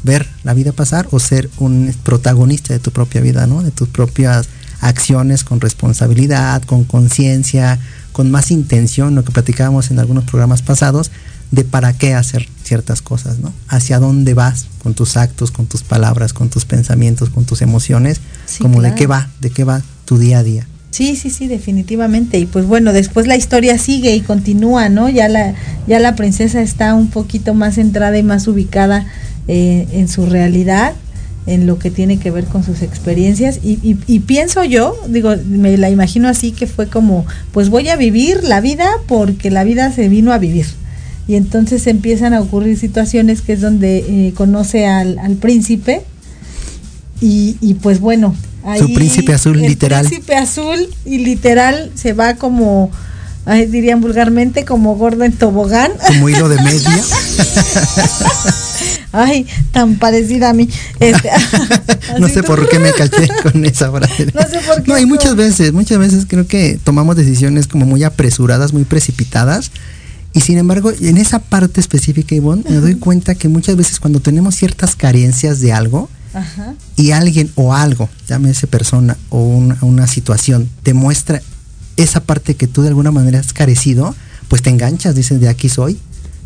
ver 0.03 0.27
la 0.43 0.53
vida 0.53 0.73
pasar 0.73 1.07
o 1.11 1.19
ser 1.21 1.49
un 1.59 1.95
protagonista 2.03 2.73
de 2.73 2.79
tu 2.79 2.91
propia 2.91 3.21
vida, 3.21 3.47
¿no? 3.47 3.63
De 3.63 3.71
tus 3.71 3.87
propias 3.87 4.49
acciones 4.81 5.43
con 5.43 5.61
responsabilidad, 5.61 6.61
con 6.63 6.83
conciencia, 6.83 7.79
con 8.11 8.31
más 8.31 8.51
intención, 8.51 9.15
lo 9.15 9.23
que 9.23 9.31
platicábamos 9.31 9.91
en 9.91 9.99
algunos 9.99 10.23
programas 10.25 10.61
pasados, 10.61 11.11
de 11.51 11.63
para 11.63 11.93
qué 11.93 12.15
hacer 12.15 12.47
ciertas 12.63 13.01
cosas, 13.01 13.39
¿no? 13.39 13.53
Hacia 13.67 13.99
dónde 13.99 14.33
vas 14.33 14.65
con 14.81 14.95
tus 14.95 15.17
actos, 15.17 15.51
con 15.51 15.67
tus 15.67 15.83
palabras, 15.83 16.33
con 16.33 16.49
tus 16.49 16.65
pensamientos, 16.65 17.29
con 17.29 17.45
tus 17.45 17.61
emociones, 17.61 18.21
como 18.59 18.81
de 18.81 18.95
qué 18.95 19.05
va, 19.05 19.29
de 19.39 19.51
qué 19.51 19.63
va 19.63 19.83
tu 20.05 20.17
día 20.17 20.39
a 20.39 20.43
día. 20.43 20.67
Sí, 20.89 21.15
sí, 21.15 21.29
sí, 21.29 21.47
definitivamente. 21.47 22.37
Y 22.39 22.45
pues 22.45 22.65
bueno, 22.65 22.93
después 22.93 23.25
la 23.27 23.35
historia 23.35 23.77
sigue 23.77 24.15
y 24.15 24.21
continúa, 24.21 24.89
¿no? 24.89 25.09
Ya 25.09 25.27
la, 25.27 25.55
ya 25.87 25.99
la 25.99 26.15
princesa 26.15 26.61
está 26.61 26.93
un 26.93 27.09
poquito 27.09 27.53
más 27.53 27.75
centrada 27.75 28.17
y 28.17 28.23
más 28.23 28.47
ubicada 28.47 29.05
eh, 29.47 29.87
en 29.91 30.07
su 30.07 30.25
realidad, 30.25 30.93
en 31.45 31.67
lo 31.67 31.77
que 31.77 31.91
tiene 31.91 32.19
que 32.19 32.31
ver 32.31 32.45
con 32.45 32.63
sus 32.63 32.81
experiencias. 32.81 33.59
Y, 33.63 33.97
y, 34.07 34.19
pienso 34.19 34.63
yo, 34.63 34.95
digo, 35.07 35.35
me 35.47 35.77
la 35.77 35.89
imagino 35.89 36.27
así 36.27 36.51
que 36.51 36.67
fue 36.67 36.87
como, 36.87 37.25
pues 37.51 37.69
voy 37.69 37.89
a 37.89 37.95
vivir 37.95 38.43
la 38.43 38.61
vida 38.61 38.89
porque 39.07 39.51
la 39.51 39.63
vida 39.63 39.91
se 39.91 40.09
vino 40.09 40.31
a 40.31 40.37
vivir. 40.37 40.65
Y 41.27 41.35
entonces 41.35 41.87
empiezan 41.87 42.33
a 42.33 42.41
ocurrir 42.41 42.77
situaciones 42.77 43.41
que 43.41 43.53
es 43.53 43.61
donde 43.61 43.97
eh, 43.97 44.33
conoce 44.33 44.87
al, 44.87 45.19
al 45.19 45.35
príncipe. 45.35 46.03
Y, 47.21 47.57
y 47.61 47.75
pues 47.75 47.99
bueno, 47.99 48.35
su 48.77 48.93
príncipe 48.93 49.33
azul 49.33 49.59
el 49.59 49.67
literal. 49.67 50.05
Príncipe 50.05 50.35
azul 50.35 50.87
y 51.05 51.19
literal 51.19 51.91
se 51.95 52.13
va 52.13 52.35
como, 52.35 52.91
dirían 53.69 54.01
vulgarmente, 54.01 54.65
como 54.65 54.95
gordo 54.95 55.23
en 55.23 55.33
tobogán. 55.33 55.91
Como 56.07 56.29
hilo 56.29 56.49
de 56.49 56.61
media. 56.61 57.03
Ay, 59.13 59.47
tan 59.71 59.95
parecida 59.95 60.49
a 60.49 60.53
mí. 60.53 60.67
Este, 60.99 61.29
no 62.19 62.27
sé 62.27 62.43
por 62.43 62.67
qué 62.67 62.79
me 62.79 62.91
caché 62.91 63.29
con 63.43 63.63
esa 63.63 63.91
frase. 63.91 64.27
No 64.33 64.41
sé 64.41 64.59
por 64.67 64.83
qué. 64.83 64.91
No, 64.91 64.97
y 64.97 65.05
muchas 65.05 65.35
veces, 65.35 65.71
muchas 65.71 65.99
veces 65.99 66.25
creo 66.27 66.47
que 66.47 66.79
tomamos 66.83 67.15
decisiones 67.15 67.67
como 67.67 67.85
muy 67.85 68.03
apresuradas, 68.03 68.73
muy 68.73 68.83
precipitadas. 68.83 69.71
Y 70.33 70.41
sin 70.41 70.57
embargo, 70.57 70.91
en 70.99 71.17
esa 71.17 71.37
parte 71.39 71.79
específica, 71.79 72.33
Ivonne, 72.33 72.63
me 72.67 72.77
doy 72.77 72.95
cuenta 72.95 73.35
que 73.35 73.47
muchas 73.47 73.75
veces 73.75 73.99
cuando 73.99 74.19
tenemos 74.19 74.55
ciertas 74.55 74.95
carencias 74.95 75.61
de 75.61 75.71
algo, 75.71 76.09
y 76.95 77.11
alguien 77.11 77.51
o 77.55 77.75
algo, 77.75 78.09
llámese 78.27 78.65
persona 78.67 79.17
o 79.29 79.39
una, 79.39 80.07
situación, 80.07 80.69
te 80.81 80.95
muestra 80.95 81.41
esa 81.95 82.21
parte 82.21 82.55
que 82.55 82.67
tú 82.67 82.81
de 82.81 82.87
alguna 82.87 83.11
manera 83.11 83.39
has 83.39 83.53
carecido, 83.53 84.15
pues 84.47 84.63
te 84.63 84.71
enganchas, 84.71 85.13
dices, 85.13 85.39
de 85.39 85.49
aquí 85.49 85.69
soy. 85.69 85.99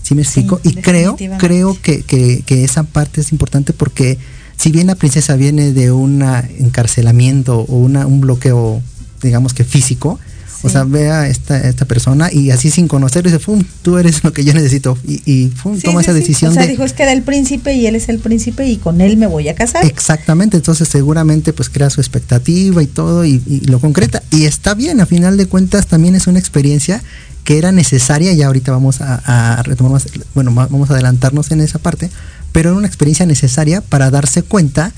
¿Sí 0.07 0.15
me 0.15 0.21
explico? 0.21 0.61
y 0.63 0.73
creo, 0.75 1.17
creo 1.37 1.77
que, 1.81 2.01
que, 2.01 2.41
que, 2.45 2.63
esa 2.63 2.83
parte 2.83 3.19
es 3.19 3.33
importante 3.33 3.73
porque 3.73 4.17
si 4.55 4.71
bien 4.71 4.87
la 4.87 4.95
princesa 4.95 5.35
viene 5.35 5.73
de 5.73 5.91
un 5.91 6.21
encarcelamiento 6.59 7.59
o 7.59 7.75
una, 7.75 8.07
un 8.07 8.21
bloqueo, 8.21 8.81
digamos 9.21 9.53
que 9.53 9.65
físico, 9.65 10.17
o 10.63 10.69
sea, 10.69 10.85
ve 10.85 11.09
a 11.09 11.27
esta, 11.27 11.59
esta 11.59 11.85
persona 11.85 12.31
y 12.31 12.51
así 12.51 12.71
sin 12.71 12.87
conocerlo 12.87 13.29
dice, 13.29 13.43
¡fum! 13.43 13.63
Tú 13.81 13.97
eres 13.97 14.23
lo 14.23 14.33
que 14.33 14.43
yo 14.43 14.53
necesito. 14.53 14.97
Y, 15.05 15.21
y 15.25 15.49
¡fum! 15.49 15.79
toma 15.79 16.01
esa 16.01 16.13
decisión. 16.13 16.51
O 16.51 16.53
sea, 16.53 16.65
dijo, 16.65 16.83
es 16.83 16.93
que 16.93 17.03
era 17.03 17.11
el 17.11 17.21
príncipe 17.21 17.73
y 17.73 17.85
él 17.85 17.95
es 17.95 18.09
el 18.09 18.19
príncipe 18.19 18.65
y 18.65 18.77
con 18.77 19.01
él 19.01 19.17
me 19.17 19.27
voy 19.27 19.49
a 19.49 19.55
casar. 19.55 19.85
Exactamente, 19.85 20.57
entonces 20.57 20.87
seguramente 20.87 21.53
pues 21.53 21.69
crea 21.69 21.89
su 21.89 22.01
expectativa 22.01 22.81
y 22.81 22.87
todo 22.87 23.25
y, 23.25 23.41
lo 23.65 23.79
concreta. 23.79 24.23
Y 24.31 24.45
está 24.45 24.73
bien, 24.73 24.99
a 24.99 25.05
final 25.05 25.37
de 25.37 25.47
cuentas 25.47 25.87
también 25.87 26.15
es 26.15 26.27
una 26.27 26.39
experiencia 26.39 27.03
que 27.47 27.57
era 27.57 27.71
necesaria, 27.71 28.33
y 28.33 28.41
ahorita 28.41 28.73
vamos 28.73 28.99
a, 28.99 29.63
retomar 29.63 30.01
bueno, 30.35 30.53
vamos 30.53 30.89
a 30.89 30.93
adelantarnos 30.93 31.49
en 31.51 31.61
esa 31.61 31.79
parte, 31.79 32.09
pero 32.51 32.71
era 32.71 32.77
una 32.77 32.87
experiencia 32.87 33.25
necesaria 33.25 33.79
para 33.79 34.11
darse 34.11 34.43
cuenta 34.43 34.91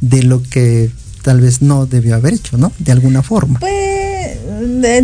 de 0.00 0.22
lo 0.22 0.40
que 0.44 0.92
tal 1.24 1.40
vez 1.40 1.60
no 1.60 1.86
debió 1.86 2.14
haber 2.14 2.34
hecho, 2.34 2.56
¿no? 2.56 2.70
De 2.78 2.92
alguna 2.92 3.24
forma. 3.24 3.58
Pues 3.58 4.38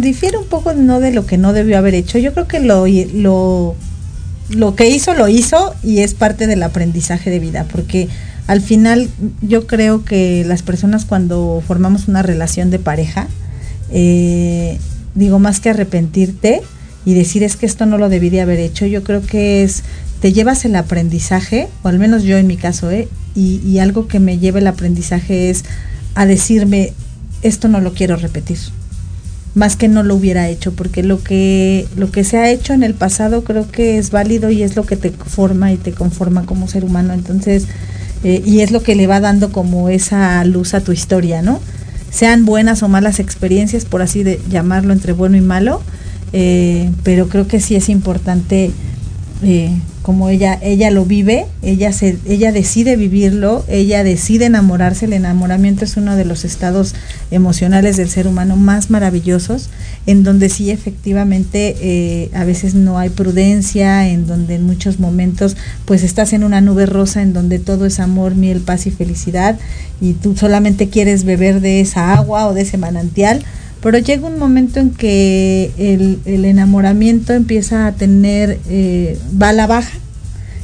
difiere 0.01 0.39
un 0.39 0.47
poco 0.47 0.73
no 0.73 1.01
de 1.01 1.11
lo 1.11 1.27
que 1.27 1.37
no 1.37 1.53
debió 1.53 1.79
haber 1.79 1.95
hecho. 1.95 2.19
Yo 2.19 2.33
creo 2.33 2.47
que 2.47 2.61
lo, 2.61 2.87
lo, 2.87 3.75
lo 4.51 4.77
que 4.77 4.89
hizo, 4.89 5.15
lo 5.15 5.27
hizo 5.27 5.75
y 5.83 5.99
es 5.99 6.15
parte 6.15 6.47
del 6.47 6.63
aprendizaje 6.63 7.29
de 7.29 7.41
vida, 7.41 7.67
porque 7.73 8.09
al 8.47 8.61
final 8.61 9.11
yo 9.43 9.67
creo 9.67 10.05
que 10.05 10.45
las 10.47 10.63
personas 10.63 11.07
cuando 11.07 11.61
formamos 11.67 12.07
una 12.07 12.23
relación 12.23 12.71
de 12.71 12.79
pareja, 12.79 13.27
eh, 13.91 14.79
digo, 15.17 15.41
más 15.41 15.59
que 15.59 15.71
arrepentirte 15.71 16.63
y 17.05 17.15
decir 17.15 17.43
es 17.43 17.57
que 17.57 17.67
esto 17.67 17.87
no 17.87 17.99
lo 17.99 18.09
debí 18.09 18.31
de 18.31 18.41
haber 18.41 18.59
hecho, 18.59 18.87
yo 18.87 19.05
creo 19.05 19.23
que 19.23 19.63
es, 19.63 19.83
te 20.21 20.33
llevas 20.33 20.65
el 20.65 20.77
aprendizaje, 20.77 21.69
o 21.83 21.89
al 21.89 21.99
menos 21.99 22.23
yo 22.23 22.39
en 22.39 22.47
mi 22.47 22.57
caso, 22.57 22.91
¿eh? 22.91 23.09
y, 23.35 23.79
algo 23.79 24.07
que 24.07 24.21
me 24.21 24.39
lleva 24.39 24.61
el 24.61 24.67
aprendizaje 24.67 25.51
es 25.51 25.65
a 26.15 26.25
decirme, 26.25 26.93
esto 27.43 27.69
no 27.69 27.81
lo 27.81 27.93
quiero 27.93 28.17
repetir 28.17 28.59
más 29.55 29.77
que 29.77 29.89
no 29.89 30.03
lo 30.03 30.17
hubiera 30.17 30.49
hecho, 30.49 30.73
porque 30.73 31.03
lo 31.03 31.23
que, 31.23 31.87
lo 31.97 32.11
que 32.11 32.25
se 32.25 32.39
ha 32.39 32.51
hecho 32.51 32.73
en 32.73 32.83
el 32.83 32.95
pasado 32.95 33.45
creo 33.45 33.71
que 33.71 33.99
es 33.99 34.11
válido 34.11 34.51
y 34.51 34.63
es 34.65 34.75
lo 34.75 34.85
que 34.85 34.97
te 34.97 35.11
forma 35.11 35.73
y 35.73 35.77
te 35.77 35.93
conforma 35.93 36.45
como 36.45 36.67
ser 36.67 36.85
humano. 36.85 37.15
Entonces, 37.15 37.69
eh, 38.25 38.43
y 38.45 38.61
es 38.61 38.73
lo 38.73 38.83
que 38.83 38.97
le 38.97 39.07
va 39.07 39.21
dando 39.21 39.53
como 39.53 39.89
esa 39.89 40.45
luz 40.45 40.75
a 40.75 40.81
tu 40.81 40.91
historia, 40.91 41.41
¿no? 41.41 41.61
Sean 42.11 42.45
buenas 42.45 42.83
o 42.83 42.89
malas 42.89 43.21
experiencias, 43.21 43.85
por 43.85 44.03
así 44.03 44.25
de 44.25 44.41
llamarlo, 44.51 44.93
entre 44.93 45.13
bueno 45.13 45.37
y 45.37 45.41
malo, 45.41 45.83
eh, 46.37 46.91
pero 47.05 47.29
creo 47.29 47.47
que 47.47 47.61
sí 47.61 47.77
es 47.77 47.89
importante 47.89 48.73
eh, 49.45 49.71
como 50.03 50.31
ella, 50.31 50.59
ella 50.63 50.91
lo 50.91 51.07
vive, 51.07 51.47
ella, 51.63 51.93
se, 51.93 52.19
ella 52.27 52.51
decide 52.51 52.97
vivirlo, 52.97 53.65
ella 53.69 54.03
decide 54.03 54.47
enamorarse, 54.47 55.05
el 55.05 55.13
enamoramiento 55.13 55.85
es 55.85 55.97
uno 55.97 56.17
de 56.17 56.25
los 56.25 56.45
estados 56.45 56.97
emocionales 57.31 57.97
del 57.97 58.11
ser 58.11 58.27
humano 58.27 58.57
más 58.57 58.91
maravillosos, 58.91 59.71
en 60.07 60.25
donde 60.25 60.49
sí 60.49 60.73
efectivamente 60.73 61.77
eh, 61.81 62.31
a 62.35 62.45
veces 62.45 62.75
no 62.75 62.99
hay 62.99 63.11
prudencia, 63.11 64.09
en 64.09 64.27
donde 64.27 64.57
en 64.57 64.67
muchos 64.67 64.99
momentos 64.99 65.57
pues 65.85 66.03
estás 66.03 66.33
en 66.33 66.43
una 66.43 66.61
nube 66.61 66.85
rosa 66.85 67.23
en 67.23 67.33
donde 67.33 67.61
todo 67.61 67.87
es 67.87 68.01
amor, 68.01 68.35
miel, 68.35 68.61
paz 68.61 68.87
y 68.87 68.91
felicidad 68.91 69.57
y 70.01 70.15
tú 70.15 70.37
solamente 70.37 70.89
quieres 70.89 71.25
beber 71.25 71.61
de 71.61 71.81
esa 71.81 72.13
agua 72.13 72.49
o 72.49 72.55
de 72.55 72.63
ese 72.63 72.77
manantial, 72.77 73.45
pero 73.85 73.99
llega 73.99 74.27
un 74.27 74.39
momento 74.39 74.81
en 74.81 74.93
que 74.93 75.71
el, 75.77 76.47
enamoramiento 76.47 77.35
empieza 77.35 77.87
a 77.87 77.93
tener, 77.93 78.59
eh, 78.71 79.19
va 79.41 79.51
a 79.51 79.53
la 79.53 79.67
baja 79.67 79.93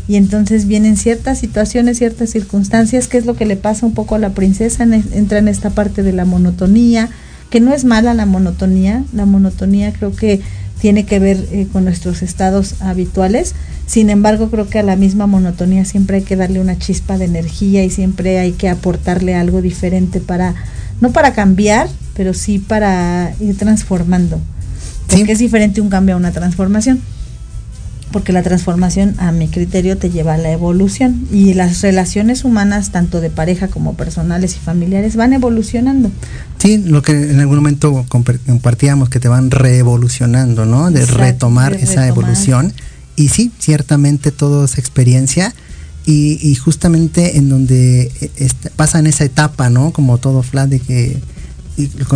y 0.09 0.17
entonces 0.17 0.67
vienen 0.67 0.97
ciertas 0.97 1.39
situaciones, 1.39 1.99
ciertas 1.99 2.31
circunstancias, 2.31 3.09
que 3.09 3.19
es 3.19 3.27
lo 3.27 3.37
que 3.37 3.45
le 3.45 3.57
pasa 3.57 3.85
un 3.85 3.93
poco 3.93 4.15
a 4.15 4.19
la 4.19 4.31
princesa, 4.31 4.85
entra 4.85 5.39
en 5.39 5.49
esta 5.49 5.69
parte 5.69 6.03
de 6.03 6.15
la 6.15 6.25
monotonía, 6.25 7.11
que 7.51 7.61
no 7.61 7.75
es 7.75 7.85
mala 7.85 8.15
la 8.15 8.25
monotonía, 8.25 9.05
la 9.13 9.27
monotonía 9.27 9.93
creo 9.93 10.17
que 10.17 10.41
tiene 10.81 11.05
que 11.05 11.19
ver 11.19 11.47
eh, 11.53 11.67
con 11.71 11.85
nuestros 11.85 12.23
estados 12.23 12.81
habituales, 12.81 13.55
sin 13.85 14.09
embargo 14.09 14.51
creo 14.51 14.71
que 14.71 14.79
a 14.79 14.83
la 14.83 14.97
misma 14.97 15.27
monotonía 15.27 15.85
siempre 15.85 16.17
hay 16.17 16.23
que 16.23 16.37
darle 16.37 16.59
una 16.59 16.79
chispa 16.79 17.19
de 17.19 17.27
energía 17.27 17.85
y 17.85 17.91
siempre 17.91 18.39
hay 18.39 18.53
que 18.53 18.71
aportarle 18.71 19.35
algo 19.35 19.61
diferente 19.61 20.21
para, 20.21 20.55
no 21.01 21.13
para 21.13 21.33
cambiar, 21.33 21.89
pero 22.15 22.35
sí 22.35 22.59
para 22.59 23.33
ir 23.41 23.57
transformando. 23.57 24.41
Porque 25.09 25.33
es 25.33 25.39
diferente 25.39 25.81
un 25.81 25.89
cambio 25.89 26.15
a 26.15 26.19
una 26.19 26.33
transformación. 26.33 27.01
Porque 28.13 28.33
la 28.33 28.43
transformación, 28.43 29.15
a 29.19 29.31
mi 29.31 29.47
criterio, 29.47 29.97
te 29.97 30.11
lleva 30.11 30.35
a 30.35 30.37
la 30.37 30.51
evolución. 30.51 31.29
Y 31.33 31.55
las 31.55 31.81
relaciones 31.81 32.45
humanas, 32.45 32.91
tanto 32.91 33.21
de 33.21 33.31
pareja 33.31 33.69
como 33.69 33.95
personales 33.95 34.57
y 34.57 34.59
familiares, 34.59 35.15
van 35.15 35.33
evolucionando. 35.33 36.11
Sí, 36.59 36.79
lo 36.79 37.03
que 37.03 37.13
en 37.13 37.39
algún 37.39 37.57
momento 37.57 38.05
compartíamos, 38.09 39.09
que 39.09 39.21
te 39.21 39.29
van 39.29 39.51
reevolucionando, 39.51 40.67
¿no? 40.67 40.91
De 40.91 41.07
retomar 41.07 41.75
esa 41.75 42.07
evolución. 42.09 42.73
Y 43.15 43.29
sí, 43.29 43.53
ciertamente 43.59 44.33
todo 44.33 44.65
es 44.65 44.77
experiencia. 44.79 45.55
Y, 46.07 46.55
justamente 46.57 47.37
en 47.37 47.49
donde 47.49 48.11
eh, 48.21 48.49
pasa 48.75 48.99
en 48.99 49.07
esa 49.07 49.25
etapa, 49.25 49.71
¿no? 49.71 49.93
Como 49.93 50.19
todo 50.19 50.43
flat 50.43 50.69
de 50.69 50.81
que 50.81 51.17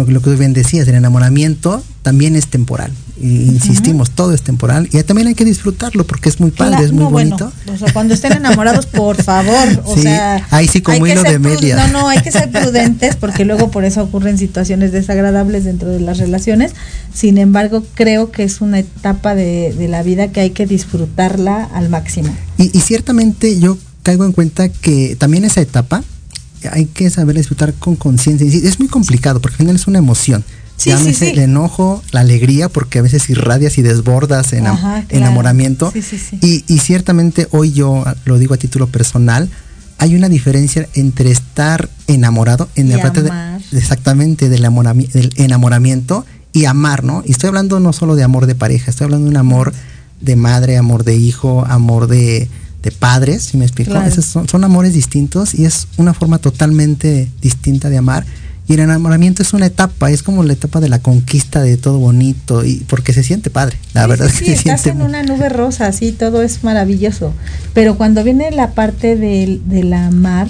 lo 0.09 0.21
que 0.21 0.31
tú 0.31 0.37
bien 0.37 0.53
decías, 0.53 0.89
el 0.89 0.97
enamoramiento 0.97 1.83
también 2.03 2.35
es 2.35 2.49
temporal. 2.49 2.91
Insistimos, 3.21 4.11
todo 4.11 4.33
es 4.33 4.43
temporal 4.43 4.89
y 4.93 5.01
también 5.05 5.29
hay 5.29 5.35
que 5.35 5.45
disfrutarlo 5.45 6.07
porque 6.07 6.29
es 6.29 6.41
muy 6.41 6.51
padre, 6.51 6.85
es 6.85 6.93
muy 6.93 7.05
bonito. 7.05 7.53
o 7.73 7.77
sea, 7.77 7.93
cuando 7.93 8.15
estén 8.15 8.33
enamorados, 8.37 8.87
por 8.87 9.23
favor, 9.23 9.83
o 9.85 9.97
sea, 9.97 10.47
ahí 10.51 10.67
sí 10.67 10.81
como 10.81 11.07
hilo 11.07 11.23
de 11.23 11.39
media. 11.39 11.77
No, 11.77 12.01
no, 12.01 12.09
hay 12.09 12.21
que 12.23 12.33
ser 12.33 12.51
prudentes 12.51 13.17
porque 13.17 13.45
luego 13.45 13.71
por 13.71 13.85
eso 13.85 14.03
ocurren 14.03 14.37
situaciones 14.39 14.93
desagradables 14.93 15.65
dentro 15.65 15.89
de 15.89 16.01
las 16.01 16.19
relaciones. 16.19 16.73
Sin 17.13 17.39
embargo, 17.39 17.85
creo 17.95 18.33
que 18.33 18.43
es 18.43 18.61
una 18.61 18.81
etapa 18.81 19.35
de, 19.35 19.73
de 19.73 19.89
la 19.89 20.03
vida 20.03 20.29
que 20.29 20.41
hay 20.41 20.51
que 20.51 20.67
disfrutarla 20.67 21.65
al 21.65 21.89
máximo. 21.89 22.35
Y, 22.59 22.77
y 22.77 22.81
ciertamente 22.81 23.59
yo 23.61 23.79
caigo 24.03 24.25
en 24.25 24.33
cuenta 24.33 24.69
que 24.69 25.17
también 25.17 25.45
esa 25.45 25.61
etapa 25.61 26.03
hay 26.73 26.87
que 26.87 27.11
saber 27.11 27.37
disfrutar 27.37 27.75
con 27.75 27.97
conciencia. 27.97 28.47
Es 28.47 28.79
muy 28.79 28.89
complicado 28.89 29.41
porque 29.41 29.55
al 29.55 29.59
final 29.59 29.77
es 29.77 29.87
una 29.87 29.99
emoción 29.99 30.45
Sí, 30.77 30.91
Llámese 30.91 31.31
el 31.31 31.39
enojo, 31.39 32.03
la 32.11 32.21
alegría, 32.21 32.69
porque 32.69 32.99
a 32.99 33.03
veces 33.03 33.31
irradias 33.31 33.79
y 33.79 33.83
desbordas 33.83 34.53
en 34.53 34.67
enamoramiento. 35.09 35.93
Y, 36.41 36.65
y, 36.67 36.79
ciertamente 36.79 37.47
hoy 37.53 37.73
yo 37.73 38.05
lo 38.25 38.39
digo 38.39 38.55
a 38.55 38.57
título 38.57 38.89
personal, 38.89 39.49
hay 39.99 40.17
una 40.17 40.29
diferencia 40.29 40.89
entre 40.95 41.31
estar 41.31 41.89
enamorado, 42.09 42.69
en 42.75 42.91
la 42.91 43.01
parte 43.01 43.23
de, 43.23 43.31
exactamente 43.73 44.49
del, 44.49 44.63
del 44.63 45.33
enamoramiento 45.37 46.27
y 46.53 46.65
amar, 46.67 47.05
¿no? 47.05 47.23
Y 47.25 47.33
estoy 47.33 47.49
hablando 47.49 47.81
no 47.81 47.93
solo 47.93 48.17
de 48.17 48.25
amor 48.25 48.47
de 48.47 48.55
pareja, 48.55 48.91
estoy 48.91 49.07
hablando 49.07 49.25
de 49.25 49.31
un 49.31 49.37
amor 49.37 49.73
de 50.21 50.37
madre, 50.37 50.77
amor 50.77 51.05
de 51.05 51.17
hijo, 51.17 51.65
amor 51.67 52.07
de, 52.07 52.49
de 52.83 52.91
padres, 52.91 53.45
si 53.45 53.57
me 53.57 53.65
explico. 53.65 53.97
Esos 53.97 54.25
son, 54.25 54.49
son 54.49 54.65
amores 54.65 54.95
distintos 54.95 55.55
y 55.55 55.65
es 55.65 55.89
una 55.97 56.15
forma 56.15 56.39
totalmente 56.39 57.31
distinta 57.41 57.89
de 57.89 57.99
amar 57.99 58.27
y 58.67 58.75
el 58.75 58.81
enamoramiento 58.81 59.43
es 59.43 59.53
una 59.53 59.67
etapa, 59.67 60.11
es 60.11 60.23
como 60.23 60.43
la 60.43 60.55
etapa 60.55 60.81
de 60.81 60.89
la 60.89 61.01
conquista 61.01 61.61
de 61.61 61.77
todo 61.77 61.99
bonito, 61.99 62.65
y 62.65 62.77
porque 62.89 63.13
se 63.13 63.23
siente 63.23 63.51
padre, 63.51 63.77
la 63.93 64.07
verdad 64.07 64.31
sí, 64.35 64.47
que 64.47 64.53
estás 64.53 64.87
en 64.87 65.03
una 65.03 65.23
nube 65.23 65.51
rosa, 65.51 65.93
sí, 65.93 66.13
todo 66.13 66.43
es 66.43 66.65
maravilloso. 66.65 67.33
Pero 67.75 67.97
cuando 67.97 68.25
viene 68.25 68.51
la 68.51 68.71
parte 68.71 69.17
del, 69.17 69.61
del 69.69 69.93
amar, 69.93 70.49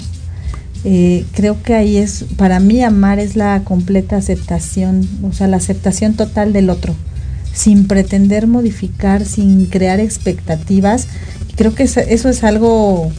eh, 0.85 1.25
creo 1.33 1.61
que 1.61 1.73
ahí 1.73 1.97
es, 1.97 2.25
para 2.37 2.59
mí 2.59 2.83
amar 2.83 3.19
es 3.19 3.35
la 3.35 3.63
completa 3.63 4.17
aceptación, 4.17 5.09
o 5.23 5.33
sea, 5.33 5.47
la 5.47 5.57
aceptación 5.57 6.13
total 6.13 6.53
del 6.53 6.69
otro, 6.69 6.95
sin 7.53 7.87
pretender 7.87 8.47
modificar, 8.47 9.25
sin 9.25 9.65
crear 9.65 9.99
expectativas. 9.99 11.07
Creo 11.55 11.73
que 11.73 11.83
eso 11.83 12.29
es 12.29 12.43
algo, 12.43 13.11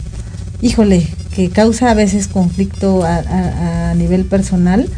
híjole, 0.61 1.07
que 1.37 1.51
causa 1.51 1.91
a 1.91 1.93
veces 1.93 2.27
conflicto 2.27 3.03
a, 3.03 3.93
nivel 3.95 4.25
personal 4.25 4.89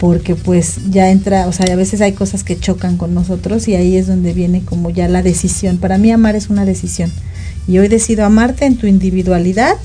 porque 0.00 0.34
pues 0.34 0.90
ya 0.90 1.10
entra, 1.10 1.46
o 1.46 1.52
sea, 1.52 1.72
a 1.72 1.76
veces 1.76 2.00
hay 2.00 2.12
cosas 2.14 2.42
que 2.42 2.58
chocan 2.58 2.96
con 2.96 3.14
nosotros 3.14 3.68
y 3.68 3.76
ahí 3.76 3.96
es 3.96 4.08
donde 4.08 4.32
viene 4.32 4.64
como 4.64 4.90
ya 4.90 5.06
la 5.06 5.22
decisión. 5.22 5.78
Para 5.78 5.96
mí 5.96 6.10
amar 6.10 6.34
es 6.34 6.50
una 6.50 6.64
decisión 6.64 7.12
y 7.68 7.78
hoy 7.78 7.86
decido 7.86 8.24
amarte 8.24 8.66
en 8.66 8.76
tu 8.76 8.88
individualidad, 8.88 9.76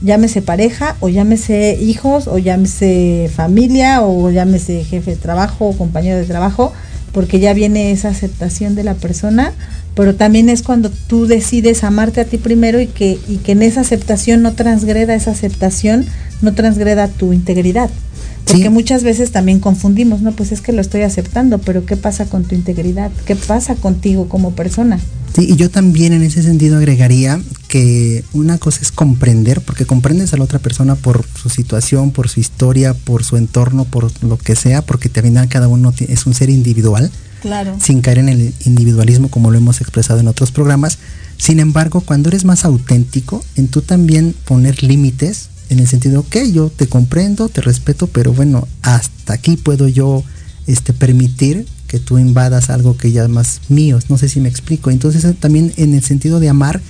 llámese 0.00 0.42
pareja 0.42 0.94
o 1.00 1.08
llámese 1.08 1.76
hijos 1.80 2.28
o 2.28 2.38
llámese 2.38 3.28
familia 3.34 4.02
o 4.02 4.30
llámese 4.30 4.84
jefe 4.84 5.10
de 5.10 5.16
trabajo 5.16 5.66
o 5.66 5.76
compañero 5.76 6.18
de 6.18 6.24
trabajo, 6.24 6.72
porque 7.16 7.40
ya 7.40 7.54
viene 7.54 7.92
esa 7.92 8.10
aceptación 8.10 8.74
de 8.74 8.84
la 8.84 8.92
persona 8.92 9.54
pero 9.96 10.14
también 10.14 10.50
es 10.50 10.62
cuando 10.62 10.90
tú 10.90 11.26
decides 11.26 11.82
amarte 11.82 12.20
a 12.20 12.26
ti 12.26 12.36
primero 12.36 12.78
y 12.80 12.86
que, 12.86 13.18
y 13.28 13.38
que 13.38 13.52
en 13.52 13.62
esa 13.62 13.80
aceptación 13.80 14.42
no 14.42 14.52
transgreda 14.52 15.14
esa 15.14 15.30
aceptación, 15.30 16.04
no 16.42 16.52
transgreda 16.52 17.08
tu 17.08 17.32
integridad. 17.32 17.88
Porque 18.44 18.68
muchas 18.68 19.02
veces 19.02 19.32
también 19.32 19.58
confundimos, 19.58 20.20
no, 20.20 20.32
pues 20.32 20.52
es 20.52 20.60
que 20.60 20.72
lo 20.72 20.82
estoy 20.82 21.00
aceptando, 21.00 21.58
pero 21.58 21.86
¿qué 21.86 21.96
pasa 21.96 22.26
con 22.26 22.44
tu 22.44 22.54
integridad? 22.54 23.10
¿Qué 23.24 23.36
pasa 23.36 23.74
contigo 23.74 24.28
como 24.28 24.52
persona? 24.52 25.00
Sí, 25.34 25.46
y 25.50 25.56
yo 25.56 25.70
también 25.70 26.12
en 26.12 26.22
ese 26.22 26.42
sentido 26.42 26.78
agregaría 26.78 27.40
que 27.68 28.24
una 28.32 28.56
cosa 28.58 28.80
es 28.80 28.90
comprender, 28.90 29.60
porque 29.60 29.84
comprendes 29.84 30.32
a 30.32 30.38
la 30.38 30.44
otra 30.44 30.58
persona 30.58 30.94
por 30.94 31.26
su 31.40 31.50
situación, 31.50 32.10
por 32.10 32.28
su 32.28 32.40
historia, 32.40 32.94
por 32.94 33.22
su 33.22 33.36
entorno, 33.36 33.84
por 33.84 34.10
lo 34.22 34.38
que 34.38 34.56
sea, 34.56 34.82
porque 34.82 35.10
al 35.14 35.22
final 35.22 35.48
cada 35.48 35.68
uno 35.68 35.92
es 35.98 36.26
un 36.26 36.34
ser 36.34 36.48
individual 36.48 37.10
sin 37.80 38.00
caer 38.00 38.18
en 38.18 38.28
el 38.28 38.54
individualismo 38.64 39.28
como 39.28 39.50
lo 39.50 39.58
hemos 39.58 39.80
expresado 39.80 40.20
en 40.20 40.28
otros 40.28 40.50
programas. 40.50 40.98
Sin 41.36 41.60
embargo, 41.60 42.00
cuando 42.00 42.28
eres 42.28 42.44
más 42.44 42.64
auténtico, 42.64 43.44
en 43.56 43.68
tú 43.68 43.82
también 43.82 44.34
poner 44.44 44.82
límites, 44.82 45.50
en 45.68 45.78
el 45.80 45.86
sentido, 45.86 46.20
ok, 46.20 46.36
yo 46.52 46.70
te 46.70 46.86
comprendo, 46.86 47.48
te 47.48 47.60
respeto, 47.60 48.06
pero 48.06 48.32
bueno, 48.32 48.66
hasta 48.82 49.34
aquí 49.34 49.56
puedo 49.56 49.88
yo 49.88 50.24
este, 50.66 50.92
permitir 50.92 51.66
que 51.86 51.98
tú 51.98 52.18
invadas 52.18 52.70
algo 52.70 52.96
que 52.96 53.12
ya 53.12 53.24
es 53.24 53.28
más 53.28 53.60
mío, 53.68 53.98
no 54.08 54.18
sé 54.18 54.28
si 54.28 54.40
me 54.40 54.48
explico. 54.48 54.90
Entonces 54.90 55.24
también 55.38 55.72
en 55.76 55.94
el 55.94 56.02
sentido 56.02 56.40
de 56.40 56.48
amar 56.48 56.80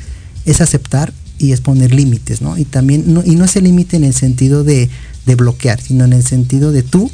es 0.44 0.60
aceptar 0.60 1.12
y 1.38 1.52
es 1.52 1.60
poner 1.60 1.94
límites, 1.94 2.40
¿no? 2.40 2.56
Y 2.56 2.64
también, 2.64 3.12
no, 3.12 3.22
y 3.24 3.36
no 3.36 3.44
es 3.44 3.56
el 3.56 3.64
límite 3.64 3.96
en 3.96 4.04
el 4.04 4.14
sentido 4.14 4.64
de, 4.64 4.88
de 5.26 5.34
bloquear, 5.34 5.80
sino 5.80 6.04
en 6.04 6.12
el 6.12 6.24
sentido 6.24 6.72
de 6.72 6.82
tú 6.82 7.10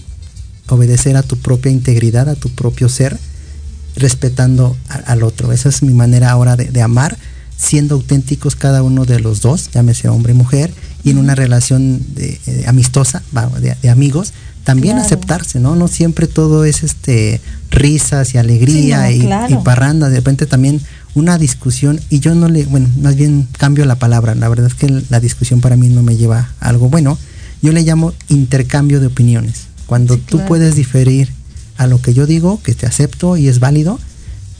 obedecer 0.68 1.16
a 1.16 1.22
tu 1.22 1.37
propia 1.37 1.72
integridad, 1.72 2.28
a 2.28 2.35
tu 2.35 2.49
propio 2.51 2.89
ser, 2.89 3.18
respetando 3.97 4.76
al 4.89 5.22
otro. 5.22 5.53
Esa 5.53 5.68
es 5.68 5.83
mi 5.83 5.93
manera 5.93 6.30
ahora 6.30 6.57
de, 6.57 6.83
amar, 6.83 7.16
siendo 7.57 7.97
auténticos 7.97 8.57
cada 8.57 8.83
uno 8.83 9.05
de 9.05 9.20
los 9.20 9.41
dos, 9.41 9.70
llámese 9.72 10.09
hombre 10.09 10.33
y 10.33 10.37
mujer, 10.37 10.72
y 11.05 11.11
en 11.11 11.18
una 11.18 11.35
relación 11.35 12.03
de, 12.14 12.41
eh, 12.47 12.64
amistosa, 12.66 13.22
de, 13.61 13.91
amigos, 13.91 14.33
también 14.64 14.98
aceptarse, 14.98 15.58
¿no? 15.58 15.76
No 15.76 15.88
siempre 15.88 16.26
todo 16.26 16.64
es 16.64 16.82
este 16.82 17.40
risas 17.70 18.34
y 18.34 18.38
alegría 18.38 19.10
y, 19.10 19.22
y, 19.48 19.56
parranda, 19.64 20.08
de 20.08 20.16
repente 20.16 20.46
también 20.46 20.80
una 21.14 21.38
discusión, 21.38 22.00
y 22.10 22.20
yo 22.20 22.34
no 22.34 22.48
le, 22.48 22.64
bueno, 22.64 22.88
más 23.00 23.16
bien 23.16 23.46
cambio 23.58 23.84
la 23.84 23.96
palabra, 23.96 24.34
la 24.34 24.48
verdad 24.48 24.66
es 24.66 24.74
que 24.74 25.02
la 25.10 25.20
discusión 25.20 25.60
para 25.60 25.76
mí 25.76 25.88
no 25.88 26.02
me 26.02 26.16
lleva 26.16 26.50
a 26.60 26.68
algo 26.68 26.88
bueno, 26.88 27.18
yo 27.60 27.72
le 27.72 27.82
llamo 27.82 28.12
intercambio 28.28 29.00
de 29.00 29.08
opiniones, 29.08 29.66
cuando 29.86 30.16
tú 30.16 30.40
puedes 30.46 30.74
diferir 30.74 31.30
a 31.76 31.86
lo 31.86 32.00
que 32.00 32.14
yo 32.14 32.26
digo, 32.26 32.62
que 32.62 32.74
te 32.74 32.86
acepto 32.86 33.36
y 33.36 33.48
es 33.48 33.58
válido, 33.58 33.98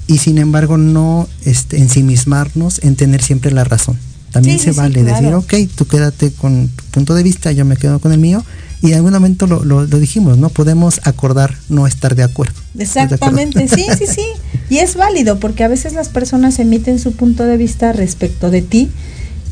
y 0.07 0.19
sin 0.19 0.39
embargo 0.39 0.77
no 0.77 1.29
este, 1.45 1.79
ensimismarnos 1.79 2.81
en 2.83 2.97
tener 2.97 3.23
siempre 3.23 3.51
la 3.51 3.65
razón. 3.65 3.99
También 4.31 4.59
se 4.59 4.73
vale 4.73 5.05
decir, 5.05 5.33
ok, 5.35 5.55
tú 5.75 5.87
quédate 5.87 6.33
con 6.33 6.69
tu 6.69 6.85
punto 6.85 7.15
de 7.15 7.23
vista, 7.23 7.53
yo 7.53 7.65
me 7.65 7.77
quedo 7.77 7.99
con 7.99 8.13
el 8.13 8.19
mío, 8.19 8.43
y 8.83 8.89
en 8.89 8.95
algún 8.95 9.13
momento 9.13 9.47
lo, 9.47 9.65
lo, 9.65 9.87
dijimos, 9.87 10.39
¿no? 10.39 10.49
Podemos 10.49 11.01
acordar 11.05 11.55
no 11.69 11.87
estar 11.87 12.17
de 12.17 12.25
acuerdo. 12.25 12.55
Exactamente, 12.77 13.69
sí, 13.69 13.87
sí, 13.97 14.07
sí. 14.07 14.27
Y 14.69 14.79
es 14.79 14.97
válido 14.97 15.39
porque 15.39 15.63
a 15.63 15.69
veces 15.69 15.93
las 15.93 16.09
personas 16.09 16.59
emiten 16.59 16.99
su 16.99 17.13
punto 17.13 17.45
de 17.45 17.57
vista 17.57 17.93
respecto 17.93 18.51
de 18.51 18.63
ti 18.63 18.91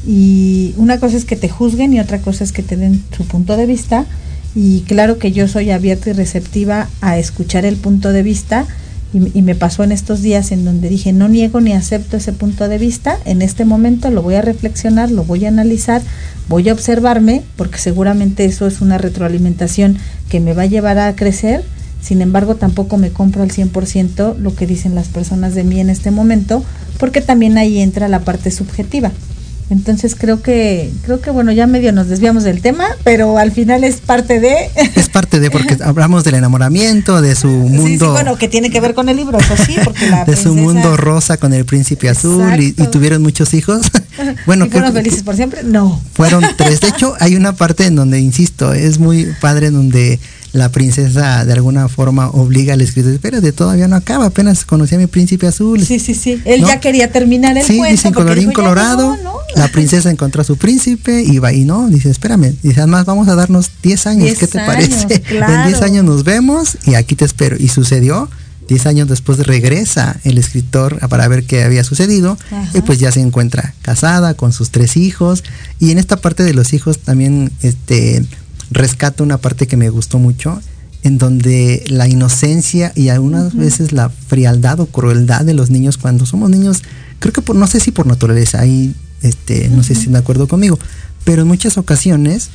y 0.05 0.75
una 0.77 0.99
cosa 0.99 1.17
es 1.17 1.25
que 1.25 1.37
te 1.37 1.49
juzguen 1.49 1.93
y 1.93 2.01
otra 2.01 2.21
cosa 2.21 2.43
es 2.43 2.53
que 2.53 2.63
te 2.63 2.77
den 2.77 3.03
su 3.17 3.25
punto 3.25 3.57
de 3.57 3.67
vista 3.67 4.05
y 4.57 4.81
claro 4.83 5.19
que 5.19 5.31
yo 5.31 5.47
soy 5.47 5.71
abierta 5.71 6.11
y 6.11 6.13
receptiva 6.15 6.89
a 7.01 7.19
escuchar 7.19 7.65
el 7.65 7.77
punto 7.77 8.13
de 8.13 8.25
vista 8.25 8.67
y, 9.13 9.43
me 9.43 9.55
pasó 9.55 9.83
en 9.83 9.93
estos 9.93 10.23
días 10.23 10.53
en 10.53 10.65
donde 10.65 10.89
dije 10.89 11.13
no 11.13 11.29
niego 11.29 11.61
ni 11.61 11.73
acepto 11.73 12.17
ese 12.17 12.33
punto 12.33 12.69
de 12.69 12.79
vista, 12.79 13.19
en 13.25 13.43
este 13.43 13.65
momento 13.65 14.11
lo 14.11 14.23
voy 14.23 14.35
a 14.35 14.43
reflexionar, 14.43 15.11
lo 15.11 15.25
voy 15.25 15.45
a 15.45 15.49
analizar, 15.49 16.03
voy 16.49 16.69
a 16.69 16.73
observarme 16.73 17.43
porque 17.57 17.79
seguramente 17.79 18.45
eso 18.45 18.67
es 18.67 18.81
una 18.81 18.99
retroalimentación 18.99 19.99
que 20.29 20.41
me 20.41 20.53
va 20.53 20.63
a 20.63 20.67
llevar 20.67 20.99
a 20.99 21.15
crecer, 21.17 21.65
sin 22.01 22.23
embargo 22.23 22.55
tampoco 22.55 22.99
me 22.99 23.11
compro 23.11 23.43
al 23.43 23.51
100% 23.51 24.37
lo 24.37 24.55
que 24.55 24.67
dicen 24.67 24.95
las 24.95 25.09
personas 25.09 25.55
de 25.55 25.65
mí 25.65 25.81
en 25.81 25.91
este 25.91 26.11
momento 26.11 26.65
porque 26.99 27.21
también 27.21 27.59
ahí 27.59 27.81
entra 27.81 28.09
la 28.09 28.21
parte 28.21 28.51
subjetiva. 28.51 29.11
Entonces 29.71 30.17
creo 30.19 30.43
que, 30.43 30.91
creo 31.05 31.21
que 31.21 31.31
bueno, 31.31 31.53
ya 31.53 31.69
medio 31.69 31.93
nos 31.93 32.09
desviamos 32.09 32.43
del 32.43 32.61
tema, 32.61 32.87
pero 33.05 33.39
al 33.39 33.53
final 33.53 33.85
es 33.85 34.01
parte 34.01 34.41
de. 34.41 34.69
Es 34.97 35.09
parte 35.09 35.39
de, 35.39 35.51
porque 35.51 35.77
hablamos 35.85 36.25
del 36.25 36.35
enamoramiento, 36.35 37.23
de 37.23 37.37
su 37.37 37.47
mundo. 37.47 37.87
Sí, 37.87 37.99
sí, 37.99 38.05
bueno, 38.05 38.37
que 38.37 38.49
tiene 38.49 38.71
que 38.71 38.81
ver 38.81 38.95
con 38.95 39.09
el 39.09 39.17
libro, 39.17 39.39
eso 39.39 39.57
sí, 39.57 39.77
porque 39.85 40.11
la 40.11 40.25
De 40.31 40.37
su 40.37 40.55
mundo 40.55 40.97
rosa 40.97 41.37
con 41.37 41.53
el 41.53 41.65
príncipe 41.65 42.09
azul 42.09 42.61
y, 42.61 42.73
tuvieron 42.91 43.23
muchos 43.23 43.55
hijos. 43.55 43.87
bueno, 44.47 44.67
¿Y 44.67 44.71
fueron 44.71 44.93
felices 44.93 45.23
por 45.23 45.37
siempre? 45.37 45.63
No. 45.63 46.03
Fueron 46.15 46.45
tres. 46.57 46.81
De 46.81 46.89
hecho, 46.89 47.15
hay 47.21 47.37
una 47.37 47.53
parte 47.53 47.87
en 47.87 47.95
donde, 47.95 48.19
insisto, 48.19 48.75
es 48.75 48.99
muy 48.99 49.29
padre 49.41 49.69
en 49.69 49.75
donde 49.75 50.19
la 50.53 50.71
princesa 50.71 51.45
de 51.45 51.53
alguna 51.53 51.89
forma 51.89 52.29
obliga 52.31 52.75
al 52.75 52.81
escritor, 52.81 53.13
espérate, 53.13 53.53
todavía 53.53 53.87
no 53.89 53.97
acaba, 53.97 54.27
apenas 54.27 54.65
conocí 54.65 54.95
a 54.95 54.99
mi 54.99 55.07
príncipe 55.07 55.47
azul. 55.47 55.85
Sí, 55.85 55.99
sí, 55.99 56.15
sí. 56.15 56.41
Él 56.45 56.65
ya 56.65 56.81
quería 56.81 57.11
terminar 57.13 57.57
el 57.57 57.65
sí, 57.65 57.77
cuento. 57.77 58.13
Colorín 58.13 58.53
colorado, 58.53 59.17
la 59.55 59.69
princesa 59.69 60.11
encontró 60.11 60.43
a 60.43 60.45
su 60.45 60.57
príncipe 60.57 61.23
y 61.23 61.39
va 61.39 61.53
y 61.53 61.65
no, 61.65 61.89
dice, 61.89 62.11
espérame, 62.11 62.55
dice, 62.63 62.81
además 62.81 63.07
vamos 63.07 63.29
a 63.29 63.35
darnos 63.35 63.71
10 63.83 64.07
años, 64.07 64.39
¿qué 64.39 64.47
te 64.47 64.59
parece? 64.59 65.23
En 65.31 65.67
10 65.67 65.83
años 65.83 66.05
nos 66.05 66.25
vemos 66.25 66.77
y 66.87 66.95
aquí 66.95 67.15
te 67.15 67.25
espero. 67.25 67.57
Y 67.59 67.69
sucedió. 67.69 68.29
10 68.69 68.87
años 68.87 69.09
después 69.09 69.39
regresa 69.39 70.21
el 70.23 70.39
escritor 70.39 71.01
para 71.09 71.27
ver 71.27 71.43
qué 71.43 71.65
había 71.65 71.83
sucedido 71.83 72.39
y 72.73 72.83
pues 72.83 73.01
ya 73.01 73.11
se 73.11 73.21
encuentra 73.21 73.75
casada 73.83 74.35
con 74.35 74.53
sus 74.53 74.71
tres 74.71 74.97
hijos 74.97 75.43
y 75.81 75.91
en 75.91 75.99
esta 75.99 76.19
parte 76.19 76.45
de 76.45 76.55
los 76.55 76.73
hijos 76.73 77.01
también 77.01 77.51
este 77.63 78.25
rescato 78.71 79.25
una 79.25 79.39
parte 79.39 79.67
que 79.67 79.77
me 79.77 79.91
gustó 79.91 80.19
mucho 80.19 80.61
en 81.03 81.19
donde 81.19 81.85
la 81.89 82.09
inocencia 82.09 82.93
y 82.95 83.09
algunas 83.09 83.55
veces 83.55 83.93
la 83.93 84.11
frialdad 84.11 84.81
o 84.81 84.87
crueldad 84.87 85.43
de 85.43 85.55
los 85.55 85.71
niños 85.71 85.97
cuando 85.97 86.27
somos 86.27 86.51
niños, 86.51 86.83
creo 87.19 87.33
que 87.33 87.43
por, 87.43 87.57
no 87.57 87.67
sé 87.67 87.81
si 87.81 87.91
por 87.91 88.07
naturaleza, 88.07 88.61
ahí 88.61 88.95
este, 89.23 89.69
no 89.69 89.83
sé 89.83 89.95
si 89.95 90.01
están 90.01 90.15
de 90.15 90.19
acuerdo 90.19 90.47
conmigo, 90.47 90.79
pero 91.25 91.43
en 91.43 91.49
muchas 91.49 91.79
ocasiones 91.79 92.51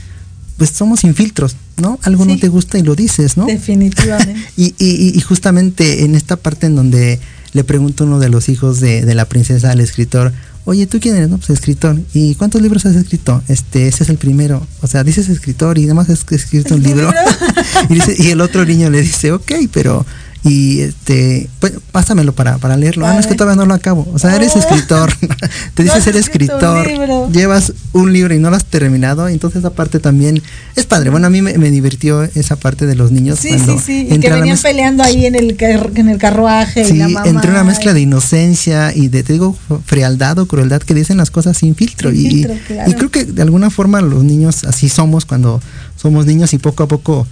pues 0.57 0.69
somos 0.69 1.03
infiltros, 1.03 1.57
¿no? 1.77 1.99
Algo 2.03 2.25
no 2.25 2.37
te 2.37 2.47
gusta 2.47 2.77
y 2.77 2.83
lo 2.83 2.95
dices, 2.95 3.35
¿no? 3.35 3.45
Definitivamente. 3.45 4.35
y, 4.57 4.73
y, 4.79 5.11
y, 5.13 5.21
justamente 5.21 6.05
en 6.05 6.15
esta 6.15 6.37
parte 6.37 6.67
en 6.67 6.75
donde 6.77 7.19
le 7.51 7.63
pregunto 7.65 8.05
uno 8.05 8.19
de 8.19 8.29
los 8.29 8.47
hijos 8.47 8.79
de, 8.79 9.03
de 9.03 9.15
la 9.15 9.25
princesa 9.25 9.71
al 9.71 9.81
escritor, 9.81 10.31
oye, 10.65 10.87
¿tú 10.87 10.99
quién 10.99 11.15
eres? 11.15 11.29
No, 11.29 11.37
pues 11.37 11.51
escritor. 11.51 11.99
¿Y 12.13 12.35
cuántos 12.35 12.61
libros 12.61 12.85
has 12.85 12.95
escrito? 12.95 13.41
Este, 13.47 13.87
ese 13.87 14.03
es 14.03 14.09
el 14.09 14.17
primero. 14.17 14.65
O 14.81 14.87
sea, 14.87 15.03
dices 15.03 15.29
escritor 15.29 15.77
y 15.77 15.85
además 15.85 16.09
has 16.09 16.25
escrito 16.31 16.75
un 16.75 16.83
libro. 16.83 17.11
y, 17.89 18.23
y, 18.23 18.31
el 18.31 18.41
otro 18.41 18.65
niño 18.65 18.89
le 18.89 19.01
dice, 19.01 19.31
ok, 19.31 19.51
pero 19.71 20.05
y 20.45 20.81
este 20.81 21.49
pues 21.59 21.73
pásamelo 21.91 22.33
para, 22.33 22.59
para 22.59 22.77
leerlo. 22.77 23.07
Ah, 23.07 23.13
no 23.13 23.19
es 23.19 23.25
que 23.25 23.33
todavía 23.33 23.55
no 23.55 23.65
lo 23.65 23.73
acabo. 23.73 24.07
O 24.13 24.19
sea, 24.19 24.35
eres 24.35 24.51
oh. 24.55 24.59
escritor. 24.59 25.11
Te 25.73 25.81
dices 25.81 26.03
ser 26.03 26.15
escritor. 26.15 26.87
Llevas 27.31 27.73
un 27.93 28.13
libro 28.13 28.35
y 28.35 28.37
no 28.37 28.51
lo 28.51 28.55
has 28.55 28.65
terminado. 28.65 29.27
Entonces 29.27 29.59
esa 29.59 29.71
parte 29.71 29.99
también 29.99 30.43
es 30.75 30.85
padre. 30.85 31.09
Bueno, 31.09 31.25
a 31.25 31.29
mí 31.31 31.41
me, 31.41 31.71
divirtió 31.71 32.21
esa 32.21 32.57
parte 32.57 32.85
de 32.85 32.93
los 32.93 33.11
niños. 33.11 33.39
Sí, 33.39 33.57
sí, 33.57 33.77
sí. 33.83 34.07
Y 34.07 34.19
que 34.19 34.29
venían 34.29 34.59
peleando 34.59 35.03
ahí 35.03 35.25
en 35.25 35.33
el, 35.33 35.57
en 35.59 36.09
el 36.09 36.17
carruaje. 36.19 36.85
Sí, 36.85 37.01
entre 37.01 37.49
una 37.49 37.63
mezcla 37.63 37.95
de 37.95 38.01
inocencia 38.01 38.93
y 38.95 39.07
de, 39.07 39.23
te 39.23 39.33
digo, 39.33 39.57
frialdad 39.85 40.37
o 40.37 40.45
crueldad 40.45 40.83
que 40.83 40.93
dicen 40.93 41.17
las 41.17 41.31
cosas 41.31 41.57
sin 41.57 41.73
filtro. 41.73 42.13
y, 42.13 42.45
y 42.85 42.93
creo 42.93 43.09
que 43.09 43.25
de 43.25 43.41
alguna 43.41 43.71
forma 43.71 43.99
los 44.01 44.23
niños 44.23 44.63
así 44.65 44.89
somos 44.89 45.25
cuando 45.25 45.59
somos 45.95 46.27
niños 46.27 46.53
y 46.53 46.59
poco 46.59 46.83
a 46.83 46.87
poco 46.87 47.25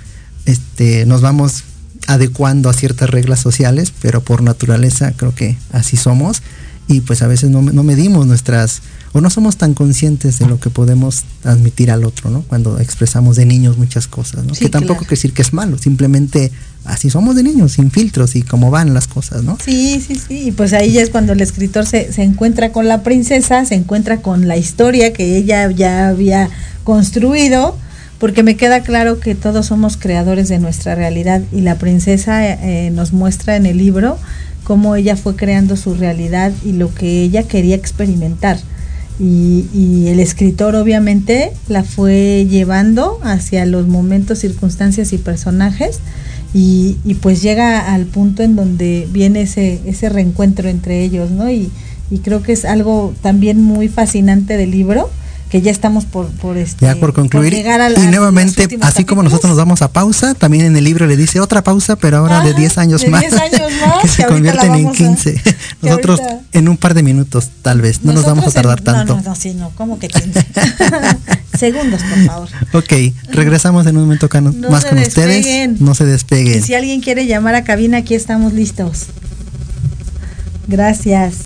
este, 0.46 1.06
nos 1.06 1.22
vamos 1.22 1.64
adecuando 2.08 2.70
a 2.70 2.74
ciertas 2.74 3.10
reglas 3.10 3.40
sociales, 3.40 3.94
pero 4.02 4.22
por 4.22 4.42
naturaleza 4.42 5.14
creo 5.16 5.34
que 5.34 5.58
así 5.72 5.98
somos 5.98 6.42
y 6.88 7.02
pues 7.02 7.22
a 7.22 7.28
veces 7.28 7.50
no, 7.50 7.62
no, 7.62 7.84
medimos 7.84 8.28
nuestras 8.28 8.82
o 9.14 9.22
no 9.22 9.30
somos 9.30 9.58
tan 9.58 9.74
conscientes 9.74 10.40
de 10.40 10.48
lo 10.48 10.60
que 10.60 10.70
podemos 10.70 11.24
transmitir 11.42 11.92
al 11.92 12.04
otro, 12.04 12.30
¿no? 12.30 12.42
Cuando 12.42 12.80
expresamos 12.80 13.38
de 13.38 13.46
niños 13.46 13.78
muchas 13.78 14.08
cosas, 14.08 14.44
¿no? 14.44 14.54
que 14.54 14.70
tampoco 14.70 15.00
quiere 15.00 15.12
decir 15.12 15.34
que 15.34 15.44
es 15.44 15.54
malo, 15.54 15.78
simplemente 15.78 16.52
así 16.84 17.10
somos 17.10 17.36
de 17.36 17.44
niños, 17.44 17.74
sin 17.74 17.92
filtros 17.92 18.36
y 18.36 18.42
cómo 18.42 18.70
van 18.72 18.94
las 18.94 19.08
cosas, 19.08 19.44
¿no? 19.44 19.58
Sí, 19.64 20.04
sí, 20.06 20.16
sí, 20.16 20.48
y 20.48 20.52
pues 20.52 20.74
ahí 20.74 20.92
ya 20.92 21.02
es 21.02 21.10
cuando 21.10 21.34
el 21.34 21.42
escritor 21.42 21.86
se, 21.86 22.12
se 22.12 22.24
encuentra 22.24 22.72
con 22.72 22.88
la 22.88 23.04
princesa, 23.04 23.64
se 23.66 23.76
encuentra 23.76 24.22
con 24.22 24.48
la 24.48 24.58
historia 24.58 25.14
que 25.14 25.38
ella 25.38 25.70
ya 25.72 26.10
había 26.10 26.50
construido, 26.84 27.78
porque 28.24 28.42
me 28.42 28.56
queda 28.56 28.84
claro 28.84 29.20
que 29.20 29.36
todos 29.36 29.66
somos 29.66 29.98
creadores 29.98 30.48
de 30.48 30.58
nuestra 30.58 30.96
realidad 30.96 31.42
y 31.52 31.60
la 31.60 31.76
princesa 31.78 32.54
eh, 32.54 32.90
nos 32.90 33.12
muestra 33.12 33.58
en 33.58 33.66
el 33.66 33.78
libro 33.78 34.18
cómo 34.64 34.96
ella 34.96 35.18
fue 35.18 35.36
creando 35.36 35.76
su 35.76 35.94
realidad 35.94 36.54
y 36.64 36.72
lo 36.72 36.96
que 36.96 37.22
ella 37.22 37.44
quería 37.44 37.76
experimentar. 37.76 38.58
Y, 39.20 40.08
el 40.08 40.22
escritor 40.22 40.74
obviamente 40.76 41.52
la 41.68 41.84
fue 41.84 42.48
llevando 42.50 43.20
hacia 43.24 43.66
los 43.66 43.90
momentos, 43.90 44.40
circunstancias 44.40 45.12
y 45.12 45.18
personajes 45.18 46.00
y, 46.54 46.96
pues 47.22 47.42
llega 47.42 47.94
al 47.94 48.06
punto 48.06 48.42
en 48.42 48.56
donde 48.56 49.06
viene 49.12 49.42
ese, 49.42 49.82
ese 49.86 50.08
reencuentro 50.08 50.70
entre 50.70 51.04
ellos, 51.04 51.30
¿no? 51.30 51.52
Y 51.52 51.70
creo 52.24 52.42
que 52.42 52.54
es 52.54 52.64
algo 52.64 53.14
también 53.22 53.62
muy 53.62 53.90
fascinante 53.90 54.56
del 54.56 54.72
libro 54.72 55.10
que 55.54 55.62
ya 55.62 55.70
estamos 55.70 56.06
por, 56.06 56.32
por, 56.32 56.58
este, 56.58 56.88
ya 56.88 56.96
por 56.96 57.14
concluir. 57.14 57.54
y 57.54 58.08
nuevamente, 58.08 58.68
así 58.82 59.06
como 59.06 59.22
nosotros 59.22 59.50
nos 59.50 59.58
vamos 59.60 59.84
a 59.84 59.88
pausa, 59.92 60.34
también 60.34 60.66
en 60.66 60.76
el 60.76 60.84
libro 60.84 61.06
le 61.06 61.16
dice 61.16 61.40
otra 61.40 61.64
pausa, 61.64 61.96
pero 61.96 62.18
ahora 62.18 62.42
de 62.42 62.56
10 62.56 62.80
años, 62.80 63.08
más, 63.08 63.24
que 64.02 64.08
se 64.08 64.26
convierten 64.26 64.74
en 64.74 64.92
15. 64.92 65.40
nosotros 65.84 66.22
en 66.54 66.68
un 66.68 66.76
par 66.76 66.96
de 66.96 67.04
minutos, 67.04 67.52
tal 67.62 67.82
vez, 67.82 68.04
no 68.04 68.14
nos 68.14 68.26
vamos 68.26 68.48
a 68.48 68.52
tardar 68.52 68.82
tanto. 68.82 69.16
No, 69.16 69.22
no, 69.22 69.36
sí, 69.36 69.54
no, 69.54 69.70
¿cómo 69.76 70.00
que 70.00 70.08
15? 70.08 70.44
Segundos, 71.60 72.02
por 72.02 72.26
favor. 72.26 72.50
Ok, 72.74 73.14
regresamos 73.30 73.86
en 73.86 73.98
un 73.98 74.06
momento 74.06 74.28
más 74.72 74.86
con 74.86 74.98
ustedes. 74.98 75.80
No 75.80 75.94
se 75.94 76.06
despeguen. 76.06 76.58
Y 76.58 76.62
si 76.64 76.74
alguien 76.74 77.00
quiere 77.00 77.28
llamar 77.28 77.54
a 77.54 77.64
cabina, 77.64 78.00
aquí 78.00 78.16
estamos 78.16 78.54
listos. 78.54 79.06
Gracias. 80.68 81.46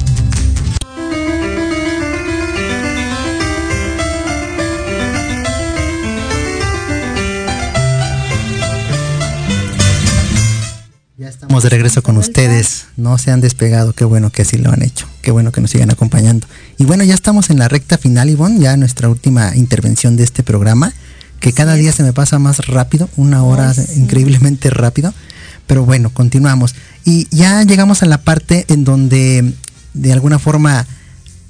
Estamos 11.51 11.63
de 11.63 11.69
regreso 11.69 12.01
con 12.01 12.15
ustedes. 12.15 12.85
No 12.95 13.17
se 13.17 13.29
han 13.29 13.41
despegado. 13.41 13.91
Qué 13.91 14.05
bueno 14.05 14.29
que 14.29 14.43
así 14.43 14.57
lo 14.57 14.71
han 14.71 14.83
hecho. 14.83 15.05
Qué 15.21 15.31
bueno 15.31 15.51
que 15.51 15.59
nos 15.59 15.71
sigan 15.71 15.91
acompañando. 15.91 16.47
Y 16.77 16.85
bueno, 16.85 17.03
ya 17.03 17.13
estamos 17.13 17.49
en 17.49 17.59
la 17.59 17.67
recta 17.67 17.97
final, 17.97 18.29
Ivonne. 18.29 18.61
Ya 18.61 18.77
nuestra 18.77 19.09
última 19.09 19.53
intervención 19.57 20.15
de 20.15 20.23
este 20.23 20.43
programa. 20.43 20.93
Que 21.41 21.51
cada 21.51 21.73
día 21.73 21.91
se 21.91 22.03
me 22.03 22.13
pasa 22.13 22.39
más 22.39 22.65
rápido. 22.67 23.09
Una 23.17 23.43
hora 23.43 23.73
increíblemente 23.97 24.69
rápido. 24.69 25.13
Pero 25.67 25.83
bueno, 25.83 26.09
continuamos. 26.13 26.73
Y 27.03 27.27
ya 27.35 27.63
llegamos 27.63 28.01
a 28.01 28.05
la 28.05 28.19
parte 28.19 28.63
en 28.69 28.85
donde 28.85 29.53
de 29.93 30.13
alguna 30.13 30.39
forma 30.39 30.87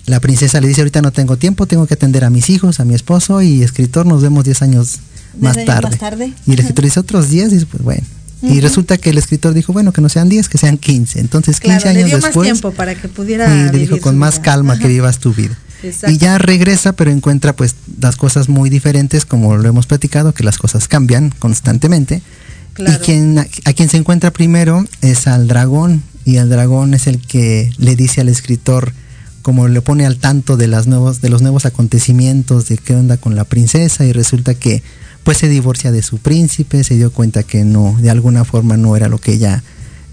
la 0.08 0.20
princesa 0.20 0.60
le 0.62 0.68
dice 0.68 0.82
ahorita 0.82 1.04
no 1.04 1.12
tengo 1.12 1.38
tiempo, 1.38 1.68
tengo 1.68 1.86
que 1.86 1.94
atender 1.94 2.26
a 2.26 2.32
mis 2.32 2.50
hijos, 2.50 2.80
a 2.80 2.86
mi 2.86 2.96
esposo 2.96 3.44
y 3.44 3.62
escritor, 3.62 4.08
nos 4.08 4.24
vemos 4.24 4.46
10 4.46 4.64
años 4.64 4.98
más 5.40 5.58
años 5.58 5.68
tarde. 5.68 5.90
más 5.90 6.00
tarde. 6.00 6.34
Y 6.48 6.54
el 6.54 6.60
escritor 6.60 6.86
dice 6.86 7.00
otros 7.00 7.30
10 7.30 7.54
y 7.54 7.66
pues 7.66 7.84
bueno. 7.84 8.04
Y 8.42 8.60
resulta 8.60 8.98
que 8.98 9.12
el 9.12 9.18
escritor 9.18 9.54
dijo, 9.54 9.72
bueno, 9.72 9.94
que 9.94 10.02
no 10.02 10.10
sean 10.10 10.28
10, 10.28 10.50
que 10.50 10.58
sean 10.58 10.78
15. 10.78 11.20
Entonces 11.20 11.60
15 11.60 11.82
Claro, 11.82 11.94
le 11.94 12.00
años 12.00 12.10
dio 12.10 12.18
más 12.18 12.24
después 12.26 12.46
tiempo 12.48 12.72
para 12.72 12.96
que 12.96 13.08
pudiera 13.08 13.56
y 13.56 13.72
le 13.72 13.78
dijo 13.78 14.00
con 14.00 14.18
más 14.18 14.36
vida". 14.36 14.44
calma 14.44 14.74
Ajá. 14.74 14.82
que 14.82 14.88
vivas 14.88 15.20
tu 15.20 15.34
vida. 15.34 15.58
Exacto. 15.84 16.12
Y 16.12 16.18
ya 16.18 16.38
regresa, 16.38 16.94
pero 16.94 17.12
encuentra 17.12 17.56
pues 17.56 17.76
las 18.00 18.16
cosas 18.16 18.50
muy 18.50 18.70
diferentes, 18.70 19.26
como 19.26 19.58
lo 19.58 19.68
hemos 19.70 19.86
platicado, 19.86 20.34
que 20.34 20.44
las 20.44 20.58
cosas 20.58 20.88
cambian 20.88 21.32
constantemente. 21.38 22.22
Claro. 22.74 22.98
Y 23.02 23.06
quien, 23.06 23.40
a, 23.40 23.48
a 23.66 23.74
quien 23.74 23.90
se 23.90 23.98
encuentra 23.98 24.32
primero 24.32 24.86
es 25.02 25.28
al 25.28 25.48
dragón, 25.48 26.04
y 26.26 26.38
el 26.38 26.50
dragón 26.50 26.94
es 26.94 27.08
el 27.08 27.20
que 27.20 27.72
le 27.78 27.96
dice 27.96 28.22
al 28.22 28.30
escritor, 28.30 28.94
como 29.42 29.68
le 29.68 29.82
pone 29.82 30.06
al 30.06 30.18
tanto 30.18 30.58
de, 30.58 30.68
las 30.68 30.88
nuevos, 30.88 31.22
de 31.22 31.30
los 31.30 31.42
nuevos 31.42 31.66
acontecimientos, 31.66 32.68
de 32.68 32.78
qué 32.78 32.96
onda 32.96 33.18
con 33.18 33.36
la 33.36 33.44
princesa, 33.44 34.06
y 34.06 34.14
resulta 34.14 34.54
que 34.54 34.84
pues 35.24 35.38
se 35.38 35.48
divorcia 35.50 35.92
de 35.92 36.02
su 36.02 36.18
príncipe, 36.18 36.84
se 36.84 36.96
dio 36.96 37.12
cuenta 37.12 37.44
que 37.44 37.64
no, 37.64 37.96
de 38.00 38.10
alguna 38.10 38.44
forma 38.46 38.78
no 38.78 38.96
era 38.96 39.08
lo 39.08 39.18
que 39.20 39.34
ella 39.34 39.64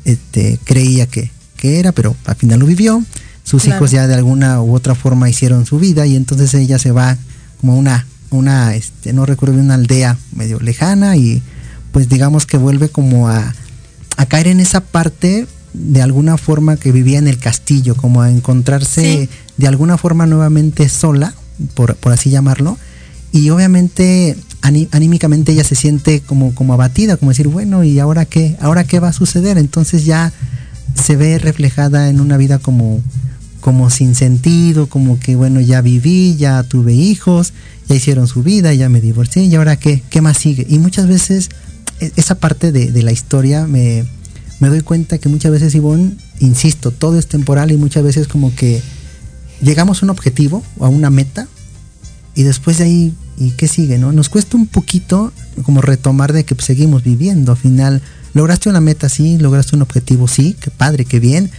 este, 0.05 0.59
creía 0.65 1.07
que, 1.07 1.31
que 1.57 1.79
era, 1.81 1.93
pero 1.93 2.15
al 2.27 2.37
final 2.37 2.61
lo 2.61 2.67
vivió. 2.67 3.03
Sus 3.45 3.63
Claro. 3.63 3.79
hijos 3.79 3.91
ya 3.93 4.07
de 4.07 4.15
alguna 4.15 4.61
u 4.61 4.75
otra 4.75 4.95
forma 4.95 5.31
hicieron 5.31 5.65
su 5.65 5.79
vida 5.79 6.07
y 6.07 6.17
entonces 6.17 6.53
ella 6.55 6.79
se 6.79 6.91
va 6.93 7.17
como 7.61 7.73
a 7.73 7.77
una, 7.77 8.07
una 8.31 8.75
este, 8.75 9.13
no 9.15 9.25
recuerdo 9.25 9.55
bien, 9.55 9.65
una 9.67 9.75
aldea 9.75 10.19
medio 10.35 10.61
lejana 10.61 11.17
y 11.17 11.43
pues 11.93 12.09
digamos 12.11 12.45
que 12.45 12.59
vuelve 12.59 12.91
como 12.91 13.29
a, 13.31 13.55
a 14.19 14.27
caer 14.27 14.49
en 14.49 14.61
esa 14.61 14.81
parte 14.83 15.47
de 15.73 16.03
alguna 16.03 16.37
forma 16.37 16.77
que 16.77 16.93
vivía 16.93 17.19
en 17.19 17.29
el 17.29 17.39
castillo, 17.39 17.95
como 17.97 18.21
a 18.21 18.31
encontrarse 18.31 19.03
Sí. 19.03 19.29
de 19.57 19.67
alguna 19.69 19.97
forma 19.97 20.27
nuevamente 20.27 20.89
sola, 20.91 21.33
por, 21.75 21.95
por 21.97 22.13
así 22.13 22.29
llamarlo, 22.31 22.77
y 23.33 23.49
obviamente 23.51 24.37
anímicamente 24.63 25.53
ella 25.53 25.65
se 25.65 25.75
siente 25.75 26.21
como, 26.21 26.55
como 26.55 26.75
abatida, 26.75 27.17
como 27.17 27.31
decir, 27.31 27.49
bueno, 27.49 27.85
¿y 27.85 27.99
ahora 27.99 28.25
qué? 28.25 28.57
¿Ahora 28.61 28.85
qué 28.85 29.01
va 29.01 29.09
a 29.09 29.13
suceder? 29.13 29.59
Entonces 29.59 30.05
ya 30.05 30.33
se 30.95 31.17
ve 31.17 31.39
reflejada 31.39 32.09
en 32.09 32.21
una 32.21 32.37
vida 32.37 32.59
como, 32.59 33.01
como 33.61 33.91
sin 33.91 34.15
sentido, 34.15 34.89
como 34.89 35.19
que 35.21 35.37
bueno, 35.37 35.61
ya 35.61 35.81
viví, 35.81 36.37
ya 36.37 36.63
tuve 36.63 36.93
hijos, 36.95 37.53
ya 37.89 37.95
hicieron 37.95 38.27
su 38.27 38.43
vida, 38.43 38.75
ya 38.75 38.89
me 38.89 39.01
divorcié, 39.01 39.45
y 39.45 39.55
ahora 39.55 39.77
qué, 39.77 40.03
qué 40.11 40.21
más 40.21 40.39
sigue. 40.39 40.67
Y 40.69 40.79
muchas 40.79 41.07
veces 41.07 41.51
e- 42.01 42.13
esa 42.17 42.35
parte 42.37 42.73
de, 42.73 42.91
de 42.91 43.03
la 43.03 43.13
historia 43.13 43.67
me, 43.67 44.05
me 44.61 44.69
doy 44.69 44.81
cuenta 44.81 45.19
que 45.19 45.29
muchas 45.29 45.53
veces, 45.53 45.75
Ivonne, 45.75 46.17
insisto, 46.41 46.91
todo 46.91 47.19
es 47.19 47.27
temporal 47.29 47.71
y 47.71 47.77
muchas 47.77 48.03
veces 48.03 48.29
como 48.29 48.55
que 48.55 48.83
llegamos 49.63 50.03
a 50.03 50.07
un 50.07 50.11
objetivo 50.11 50.63
o 50.79 50.87
a 50.87 50.89
una 50.89 51.11
meta 51.11 51.47
y 52.35 52.43
después 52.43 52.79
de 52.79 52.85
ahí, 52.85 53.15
¿y 53.39 53.53
qué 53.53 53.68
sigue? 53.68 53.99
no 53.99 54.12
Nos 54.12 54.28
cuesta 54.28 54.57
un 54.57 54.66
poquito 54.66 55.32
como 55.62 55.80
retomar 55.80 56.32
de 56.32 56.45
que 56.45 56.55
pues, 56.55 56.66
seguimos 56.66 57.05
viviendo. 57.05 57.53
Al 57.53 57.59
final, 57.59 58.03
lograste 58.34 58.68
una 58.68 58.80
meta, 58.80 59.09
sí, 59.09 59.39
lograste 59.39 59.76
un 59.76 59.82
objetivo, 59.82 60.28
sí, 60.28 60.57
qué 60.61 60.70
padre, 60.70 61.05
qué 61.05 61.20
bien. 61.20 61.51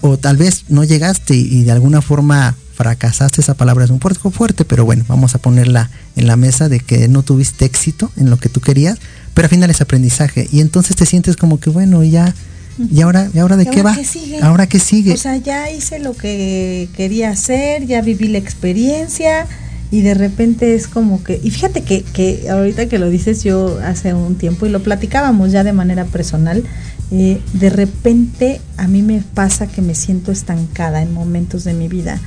O 0.00 0.16
tal 0.16 0.36
vez 0.36 0.64
no 0.68 0.84
llegaste 0.84 1.34
y, 1.34 1.64
de 1.64 1.72
alguna 1.72 2.02
forma 2.02 2.56
fracasaste, 2.74 3.40
esa 3.40 3.54
palabra 3.54 3.84
es 3.84 3.90
un 3.90 3.98
poco 3.98 4.30
fuerte, 4.30 4.64
pero 4.64 4.84
bueno, 4.84 5.04
vamos 5.08 5.34
a 5.34 5.38
ponerla 5.38 5.90
en 6.14 6.28
la 6.28 6.36
mesa 6.36 6.68
de 6.68 6.78
que 6.78 7.08
no 7.08 7.24
tuviste 7.24 7.64
éxito 7.64 8.12
en 8.16 8.30
lo 8.30 8.36
que 8.38 8.48
tú 8.48 8.60
querías, 8.60 8.98
pero 9.34 9.46
al 9.46 9.50
final 9.50 9.70
es 9.70 9.80
aprendizaje. 9.80 10.48
Y 10.52 10.60
entonces 10.60 10.94
te 10.94 11.04
sientes 11.04 11.36
como 11.36 11.58
que, 11.58 11.70
bueno, 11.70 12.04
ya, 12.04 12.32
¿y 12.78 13.00
ahora, 13.00 13.28
¿y 13.34 13.38
ahora 13.40 13.56
de 13.56 13.64
¿Y 13.64 13.66
qué 13.66 13.80
ahora 13.80 13.96
va? 13.96 14.04
sigue? 14.04 14.38
¿Ahora 14.40 14.66
qué 14.68 14.78
sigue? 14.78 15.12
O 15.12 15.16
sea, 15.16 15.36
ya 15.36 15.68
hice 15.72 15.98
lo 15.98 16.16
que 16.16 16.88
quería 16.96 17.30
hacer, 17.30 17.84
ya 17.84 18.00
viví 18.00 18.28
la 18.28 18.38
experiencia 18.38 19.48
y 19.90 20.02
de 20.02 20.14
repente 20.14 20.74
es 20.74 20.86
como 20.86 21.22
que, 21.24 21.40
y 21.42 21.50
fíjate 21.50 21.82
que, 21.82 22.02
que 22.02 22.50
ahorita 22.50 22.86
que 22.86 22.98
lo 22.98 23.08
dices 23.08 23.42
yo 23.42 23.78
hace 23.82 24.12
un 24.12 24.34
tiempo 24.34 24.66
y 24.66 24.68
lo 24.68 24.82
platicábamos 24.82 25.50
ya 25.50 25.64
de 25.64 25.72
manera 25.72 26.04
personal, 26.04 26.62
eh, 27.10 27.40
de 27.54 27.70
repente 27.70 28.60
a 28.76 28.86
mí 28.86 29.02
me 29.02 29.22
pasa 29.34 29.66
que 29.66 29.80
me 29.80 29.94
siento 29.94 30.30
estancada 30.30 31.00
en 31.00 31.14
momentos 31.14 31.64
de 31.64 31.72
mi 31.72 31.88
vida. 31.88 32.20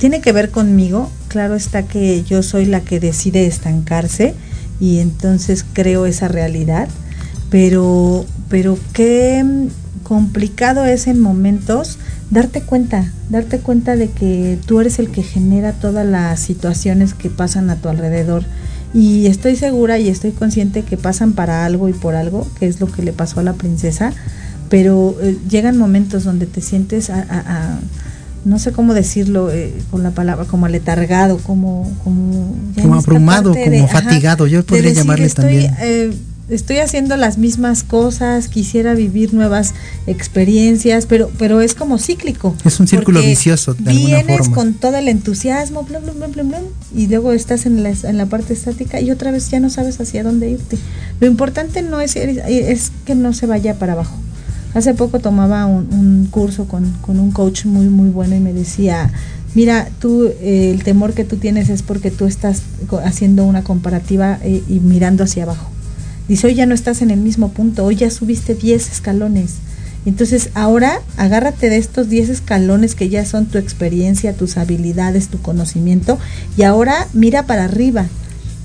Tiene 0.00 0.20
que 0.20 0.32
ver 0.32 0.50
conmigo, 0.50 1.10
claro 1.28 1.54
está 1.54 1.84
que 1.84 2.24
yo 2.24 2.42
soy 2.42 2.66
la 2.66 2.80
que 2.80 2.98
decide 2.98 3.46
estancarse 3.46 4.34
y 4.80 4.98
entonces 4.98 5.64
creo 5.72 6.06
esa 6.06 6.26
realidad, 6.26 6.88
pero, 7.50 8.26
pero 8.48 8.78
qué 8.92 9.44
complicado 10.02 10.84
es 10.84 11.06
en 11.06 11.20
momentos 11.20 11.98
darte 12.30 12.60
cuenta, 12.62 13.10
darte 13.30 13.58
cuenta 13.60 13.96
de 13.96 14.08
que 14.10 14.58
tú 14.66 14.80
eres 14.80 14.98
el 14.98 15.10
que 15.10 15.22
genera 15.22 15.72
todas 15.72 16.06
las 16.06 16.40
situaciones 16.40 17.14
que 17.14 17.30
pasan 17.30 17.70
a 17.70 17.76
tu 17.76 17.88
alrededor. 17.88 18.44
Y 18.94 19.26
estoy 19.26 19.56
segura 19.56 19.98
y 19.98 20.08
estoy 20.08 20.30
consciente 20.32 20.82
que 20.82 20.96
pasan 20.96 21.32
para 21.32 21.64
algo 21.66 21.88
y 21.88 21.92
por 21.92 22.14
algo, 22.14 22.46
que 22.58 22.66
es 22.66 22.80
lo 22.80 22.86
que 22.90 23.02
le 23.02 23.12
pasó 23.12 23.40
a 23.40 23.42
la 23.42 23.52
princesa, 23.52 24.12
pero 24.70 25.16
eh, 25.20 25.36
llegan 25.48 25.76
momentos 25.76 26.24
donde 26.24 26.46
te 26.46 26.60
sientes 26.60 27.10
a, 27.10 27.20
a- 27.20 27.22
a- 27.74 27.78
no 28.44 28.58
sé 28.60 28.70
cómo 28.72 28.94
decirlo 28.94 29.50
eh, 29.50 29.74
con 29.90 30.02
la 30.04 30.12
palabra, 30.12 30.44
como 30.46 30.66
aletargado, 30.66 31.38
como 31.38 31.92
como, 32.04 32.54
Como 32.80 32.94
abrumado, 32.94 33.54
como 33.54 33.88
fatigado, 33.88 34.46
yo 34.46 34.58
de 34.58 34.62
podría 34.62 34.92
llamarle 34.92 35.26
estoy, 35.26 35.42
también. 35.66 35.74
eh, 35.80 36.12
estoy 36.48 36.78
haciendo 36.78 37.16
las 37.16 37.38
mismas 37.38 37.82
cosas, 37.82 38.48
quisiera 38.48 38.94
vivir 38.94 39.34
nuevas 39.34 39.74
experiencias, 40.06 41.06
pero 41.06 41.30
pero 41.38 41.60
es 41.60 41.74
como 41.74 41.98
cíclico. 41.98 42.54
Es 42.64 42.78
un 42.80 42.86
círculo 42.86 43.20
vicioso, 43.20 43.74
de 43.74 43.90
alguna 43.90 44.16
vienes 44.16 44.38
forma. 44.38 44.54
con 44.54 44.74
todo 44.74 44.96
el 44.96 45.08
entusiasmo, 45.08 45.82
blum, 45.82 46.02
blum, 46.02 46.16
blum, 46.16 46.32
blum, 46.32 46.48
blum, 46.48 46.62
y 46.94 47.06
luego 47.08 47.32
estás 47.32 47.66
en 47.66 47.82
la, 47.82 47.90
en 47.90 48.16
la 48.16 48.26
parte 48.26 48.52
estática 48.52 49.00
y 49.00 49.10
otra 49.10 49.30
vez 49.30 49.50
ya 49.50 49.60
no 49.60 49.70
sabes 49.70 50.00
hacia 50.00 50.22
dónde 50.22 50.50
irte. 50.50 50.78
Lo 51.20 51.26
importante 51.26 51.82
no 51.82 52.00
es, 52.00 52.16
es 52.16 52.92
que 53.04 53.14
no 53.14 53.32
se 53.32 53.46
vaya 53.46 53.78
para 53.78 53.94
abajo. 53.94 54.16
Hace 54.74 54.92
poco 54.94 55.20
tomaba 55.20 55.64
un, 55.66 55.88
un 55.92 56.26
curso 56.30 56.66
con, 56.66 56.92
con 57.00 57.18
un 57.18 57.30
coach 57.32 57.64
muy, 57.64 57.86
muy 57.86 58.10
bueno 58.10 58.36
y 58.36 58.40
me 58.40 58.52
decía, 58.52 59.10
mira, 59.54 59.88
tú 60.00 60.30
eh, 60.40 60.70
el 60.70 60.84
temor 60.84 61.14
que 61.14 61.24
tú 61.24 61.36
tienes 61.36 61.70
es 61.70 61.82
porque 61.82 62.10
tú 62.10 62.26
estás 62.26 62.62
haciendo 63.02 63.44
una 63.44 63.64
comparativa 63.64 64.38
eh, 64.42 64.62
y 64.68 64.80
mirando 64.80 65.24
hacia 65.24 65.44
abajo. 65.44 65.70
Dice, 66.28 66.48
hoy 66.48 66.54
ya 66.54 66.66
no 66.66 66.74
estás 66.74 67.02
en 67.02 67.10
el 67.10 67.20
mismo 67.20 67.50
punto, 67.50 67.84
hoy 67.84 67.96
ya 67.96 68.10
subiste 68.10 68.54
10 68.54 68.90
escalones. 68.90 69.54
Entonces 70.06 70.50
ahora 70.54 71.00
agárrate 71.16 71.68
de 71.68 71.78
estos 71.78 72.08
10 72.08 72.28
escalones 72.28 72.94
que 72.94 73.08
ya 73.08 73.26
son 73.26 73.46
tu 73.46 73.58
experiencia, 73.58 74.36
tus 74.36 74.56
habilidades, 74.56 75.28
tu 75.28 75.42
conocimiento 75.42 76.18
y 76.56 76.62
ahora 76.62 77.08
mira 77.12 77.44
para 77.44 77.64
arriba. 77.64 78.06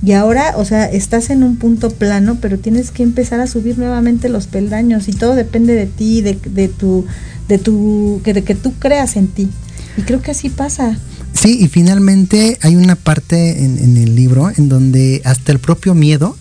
Y 0.03 0.13
ahora, 0.13 0.53
o 0.57 0.65
sea, 0.65 0.85
estás 0.85 1.29
en 1.29 1.43
un 1.43 1.57
punto 1.57 1.91
plano, 1.91 2.37
pero 2.41 2.57
tienes 2.57 2.89
que 2.89 3.03
empezar 3.03 3.39
a 3.39 3.45
subir 3.45 3.77
nuevamente 3.77 4.29
los 4.29 4.47
peldaños 4.47 5.07
y 5.07 5.13
todo 5.13 5.35
depende 5.35 5.75
de 5.75 5.85
ti, 5.85 6.21
de, 6.21 6.39
de 6.43 6.67
tu, 6.69 7.05
de 7.47 7.59
tu, 7.59 8.19
que 8.23 8.33
de 8.33 8.43
que 8.43 8.55
tú 8.55 8.73
creas 8.79 9.15
en 9.15 9.27
ti. 9.27 9.49
Y 9.97 10.01
creo 10.01 10.21
que 10.21 10.31
así 10.31 10.49
pasa. 10.49 10.97
Sí, 11.33 11.59
y 11.61 11.67
finalmente 11.67 12.57
hay 12.61 12.75
una 12.75 12.95
parte 12.95 13.63
en, 13.63 13.77
en 13.77 13.97
el 13.97 14.15
libro 14.15 14.49
en 14.49 14.69
donde 14.69 15.21
hasta 15.23 15.51
el 15.51 15.59
propio 15.59 15.93
miedo 15.93 16.35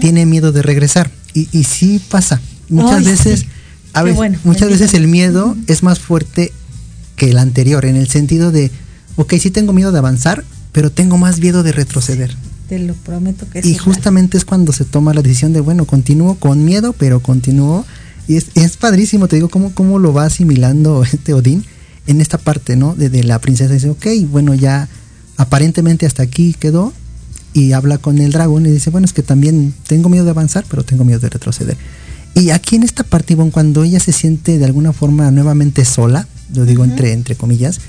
Tiene 0.00 0.26
miedo 0.26 0.52
de 0.52 0.62
regresar. 0.62 1.10
Y, 1.32 1.48
y 1.52 1.64
sí 1.64 2.00
pasa. 2.10 2.40
Muchas 2.68 2.98
Ay, 2.98 3.04
veces, 3.04 3.40
sí. 3.40 3.46
a 3.92 4.02
veces, 4.02 4.16
bueno, 4.16 4.38
muchas 4.44 4.68
veces 4.68 4.94
el 4.94 5.08
miedo 5.08 5.56
es 5.66 5.82
más 5.82 5.98
fuerte 5.98 6.52
que 7.16 7.30
el 7.30 7.38
anterior, 7.38 7.84
en 7.84 7.96
el 7.96 8.08
sentido 8.08 8.50
de, 8.52 8.70
ok, 9.16 9.34
sí 9.34 9.50
tengo 9.50 9.72
miedo 9.72 9.92
de 9.92 9.98
avanzar, 9.98 10.44
pero 10.72 10.90
tengo 10.90 11.18
más 11.18 11.40
miedo 11.40 11.62
de 11.62 11.72
retroceder. 11.72 12.34
Te 12.68 12.78
lo 12.78 12.94
prometo 12.94 13.46
que 13.48 13.60
Y 13.62 13.74
justamente 13.76 14.38
es 14.38 14.44
cuando 14.44 14.72
se 14.72 14.84
toma 14.84 15.12
la 15.12 15.22
decisión 15.22 15.52
de, 15.52 15.60
bueno, 15.60 15.84
continúo 15.84 16.36
con 16.36 16.64
miedo, 16.64 16.94
pero 16.94 17.20
continúo. 17.20 17.84
Y 18.26 18.36
es, 18.36 18.46
es 18.54 18.76
padrísimo, 18.76 19.28
te 19.28 19.36
digo, 19.36 19.48
cómo, 19.48 19.74
cómo 19.74 19.98
lo 19.98 20.12
va 20.12 20.24
asimilando 20.24 21.04
este 21.12 21.34
Odín 21.34 21.64
en 22.06 22.20
esta 22.20 22.38
parte, 22.38 22.76
¿no? 22.76 22.94
De, 22.94 23.10
de 23.10 23.22
la 23.22 23.38
princesa. 23.38 23.72
Dice, 23.72 23.90
ok, 23.90 24.06
bueno, 24.30 24.54
ya 24.54 24.88
aparentemente 25.36 26.06
hasta 26.06 26.22
aquí 26.22 26.54
quedó. 26.58 26.92
Y 27.54 27.72
habla 27.72 27.98
con 27.98 28.18
el 28.18 28.32
dragón 28.32 28.66
y 28.66 28.70
dice, 28.70 28.90
bueno, 28.90 29.06
es 29.06 29.12
que 29.12 29.22
también 29.22 29.72
tengo 29.86 30.08
miedo 30.08 30.24
de 30.24 30.32
avanzar, 30.32 30.64
pero 30.68 30.84
tengo 30.84 31.04
miedo 31.04 31.20
de 31.20 31.30
retroceder. 31.30 31.76
Y 32.34 32.50
aquí 32.50 32.76
en 32.76 32.82
esta 32.82 33.04
parte, 33.04 33.34
Ivonne, 33.34 33.52
cuando 33.52 33.84
ella 33.84 34.00
se 34.00 34.12
siente 34.12 34.58
de 34.58 34.64
alguna 34.64 34.92
forma 34.92 35.30
nuevamente 35.30 35.84
sola, 35.84 36.26
lo 36.52 36.64
digo 36.64 36.84
entre, 36.84 37.12
entre 37.12 37.36
comillas, 37.36 37.80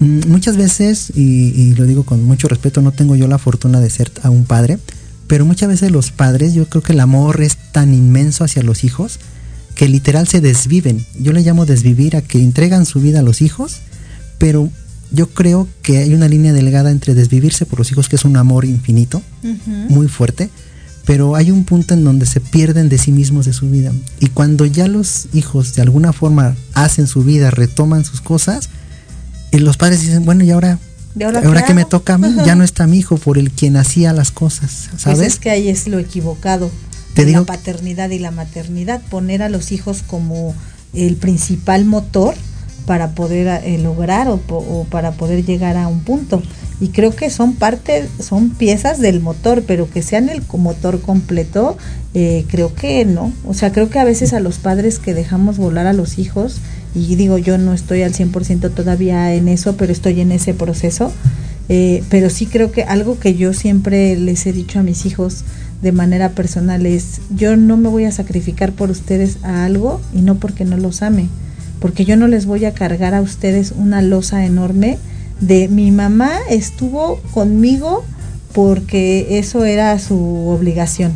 mm, 0.00 0.28
muchas 0.28 0.56
veces, 0.56 1.12
y, 1.16 1.48
y, 1.48 1.74
lo 1.74 1.86
digo 1.86 2.04
con 2.04 2.22
mucho 2.24 2.46
respeto, 2.46 2.82
no 2.82 2.92
tengo 2.92 3.16
yo 3.16 3.26
la 3.26 3.38
fortuna 3.38 3.80
de 3.80 3.88
ser 3.88 4.12
a 4.22 4.28
un 4.28 4.44
padre, 4.44 4.78
pero 5.26 5.46
muchas 5.46 5.70
veces 5.70 5.90
los 5.90 6.10
padres, 6.10 6.52
yo 6.52 6.68
creo 6.68 6.82
que 6.82 6.92
el 6.92 7.00
amor 7.00 7.40
es 7.40 7.56
tan 7.72 7.94
inmenso 7.94 8.44
hacia 8.44 8.62
los 8.62 8.84
hijos 8.84 9.18
que 9.74 9.88
literal 9.88 10.28
se 10.28 10.42
desviven. 10.42 11.06
Yo 11.18 11.32
le 11.32 11.40
llamo 11.40 11.64
desvivir 11.64 12.16
a 12.16 12.20
que 12.20 12.38
entregan 12.38 12.84
su 12.84 13.00
vida 13.00 13.20
a 13.20 13.22
los 13.22 13.40
hijos, 13.40 13.78
pero 14.36 14.68
yo 15.12 15.28
creo 15.28 15.68
que 15.82 15.98
hay 15.98 16.14
una 16.14 16.28
línea 16.28 16.52
delgada 16.52 16.90
entre 16.90 17.14
desvivirse 17.14 17.66
por 17.66 17.78
los 17.78 17.90
hijos, 17.90 18.08
que 18.08 18.16
es 18.16 18.24
un 18.24 18.36
amor 18.36 18.64
infinito, 18.64 19.22
uh 19.42 19.46
-huh. 19.46 19.88
muy 19.88 20.08
fuerte, 20.08 20.50
pero 21.04 21.34
hay 21.34 21.50
un 21.50 21.64
punto 21.64 21.94
en 21.94 22.04
donde 22.04 22.26
se 22.26 22.40
pierden 22.40 22.88
de 22.88 22.98
sí 22.98 23.10
mismos 23.12 23.46
de 23.46 23.52
su 23.52 23.68
vida. 23.70 23.92
Y 24.20 24.26
cuando 24.28 24.66
ya 24.66 24.86
los 24.86 25.26
hijos 25.32 25.74
de 25.74 25.82
alguna 25.82 26.12
forma 26.12 26.54
hacen 26.74 27.06
su 27.06 27.24
vida, 27.24 27.50
retoman 27.50 28.04
sus 28.04 28.20
cosas, 28.20 28.68
y 29.50 29.58
los 29.58 29.76
padres 29.76 30.00
dicen, 30.02 30.24
bueno, 30.24 30.44
¿y 30.44 30.50
ahora? 30.50 30.78
ahora, 31.20 31.40
ahora 31.40 31.64
que 31.64 31.74
me 31.74 31.84
toca 31.84 32.14
a 32.14 32.18
mí, 32.18 32.36
ya 32.46 32.54
no 32.54 32.62
está 32.62 32.86
mi 32.86 32.98
hijo 32.98 33.16
por 33.16 33.38
el 33.38 33.50
quien 33.50 33.76
hacía 33.76 34.12
las 34.12 34.30
cosas, 34.30 34.90
¿sabes? 34.96 35.18
Pues 35.18 35.32
es 35.34 35.38
que 35.40 35.50
ahí 35.50 35.68
es 35.68 35.88
lo 35.88 35.98
equivocado. 35.98 36.70
Te 37.14 37.24
digo, 37.24 37.40
la 37.40 37.46
paternidad 37.46 38.10
y 38.10 38.20
la 38.20 38.30
maternidad, 38.30 39.02
poner 39.10 39.42
a 39.42 39.48
los 39.48 39.72
hijos 39.72 40.04
como 40.06 40.54
el 40.94 41.16
principal 41.16 41.84
motor 41.84 42.34
para 42.86 43.14
poder 43.14 43.62
eh, 43.64 43.78
lograr 43.78 44.28
o, 44.28 44.40
o, 44.48 44.86
para 44.90 45.12
poder 45.12 45.44
llegar 45.44 45.76
a 45.76 45.88
un 45.88 46.00
punto. 46.00 46.42
Y 46.80 46.88
creo 46.88 47.14
que 47.14 47.28
son 47.28 47.54
parte, 47.54 48.08
son 48.20 48.50
piezas 48.50 49.00
del 49.00 49.20
motor, 49.20 49.62
pero 49.66 49.90
que 49.90 50.00
sean 50.00 50.30
el 50.30 50.42
motor 50.56 51.00
completo, 51.02 51.76
eh, 52.14 52.46
creo 52.48 52.74
que 52.74 53.04
no. 53.04 53.32
O 53.46 53.52
sea, 53.52 53.70
creo 53.70 53.90
que 53.90 53.98
a 53.98 54.04
veces 54.04 54.32
a 54.32 54.40
los 54.40 54.58
padres 54.58 54.98
que 54.98 55.12
dejamos 55.12 55.58
volar 55.58 55.86
a 55.86 55.92
los 55.92 56.18
hijos, 56.18 56.56
y 56.94 57.16
digo, 57.16 57.36
yo 57.36 57.58
no 57.58 57.74
estoy 57.74 58.02
al 58.02 58.14
100% 58.14 58.72
todavía 58.72 59.34
en 59.34 59.48
eso, 59.48 59.76
pero 59.76 59.92
estoy 59.92 60.20
en 60.20 60.32
ese 60.32 60.54
proceso. 60.54 61.12
Eh, 61.68 62.02
pero 62.08 62.30
sí 62.30 62.46
creo 62.46 62.72
que 62.72 62.82
algo 62.82 63.20
que 63.20 63.34
yo 63.36 63.52
siempre 63.52 64.16
les 64.16 64.44
he 64.46 64.52
dicho 64.52 64.80
a 64.80 64.82
mis 64.82 65.06
hijos 65.06 65.44
de 65.82 65.92
manera 65.92 66.30
personal 66.30 66.84
es, 66.84 67.20
yo 67.30 67.56
no 67.56 67.76
me 67.76 67.88
voy 67.88 68.06
a 68.06 68.10
sacrificar 68.10 68.72
por 68.72 68.90
ustedes 68.90 69.38
a 69.44 69.64
algo 69.66 70.00
y 70.12 70.22
no 70.22 70.34
porque 70.36 70.64
no 70.64 70.76
los 70.76 71.02
ame 71.02 71.28
porque 71.80 72.04
yo 72.04 72.16
no 72.16 72.28
les 72.28 72.46
voy 72.46 72.64
a 72.64 72.74
cargar 72.74 73.14
a 73.14 73.22
ustedes 73.22 73.72
una 73.76 74.02
losa 74.02 74.44
enorme 74.44 74.98
de 75.40 75.68
mi 75.68 75.90
mamá 75.90 76.30
estuvo 76.48 77.20
conmigo 77.32 78.04
porque 78.52 79.38
eso 79.38 79.64
era 79.64 79.98
su 79.98 80.16
obligación. 80.48 81.12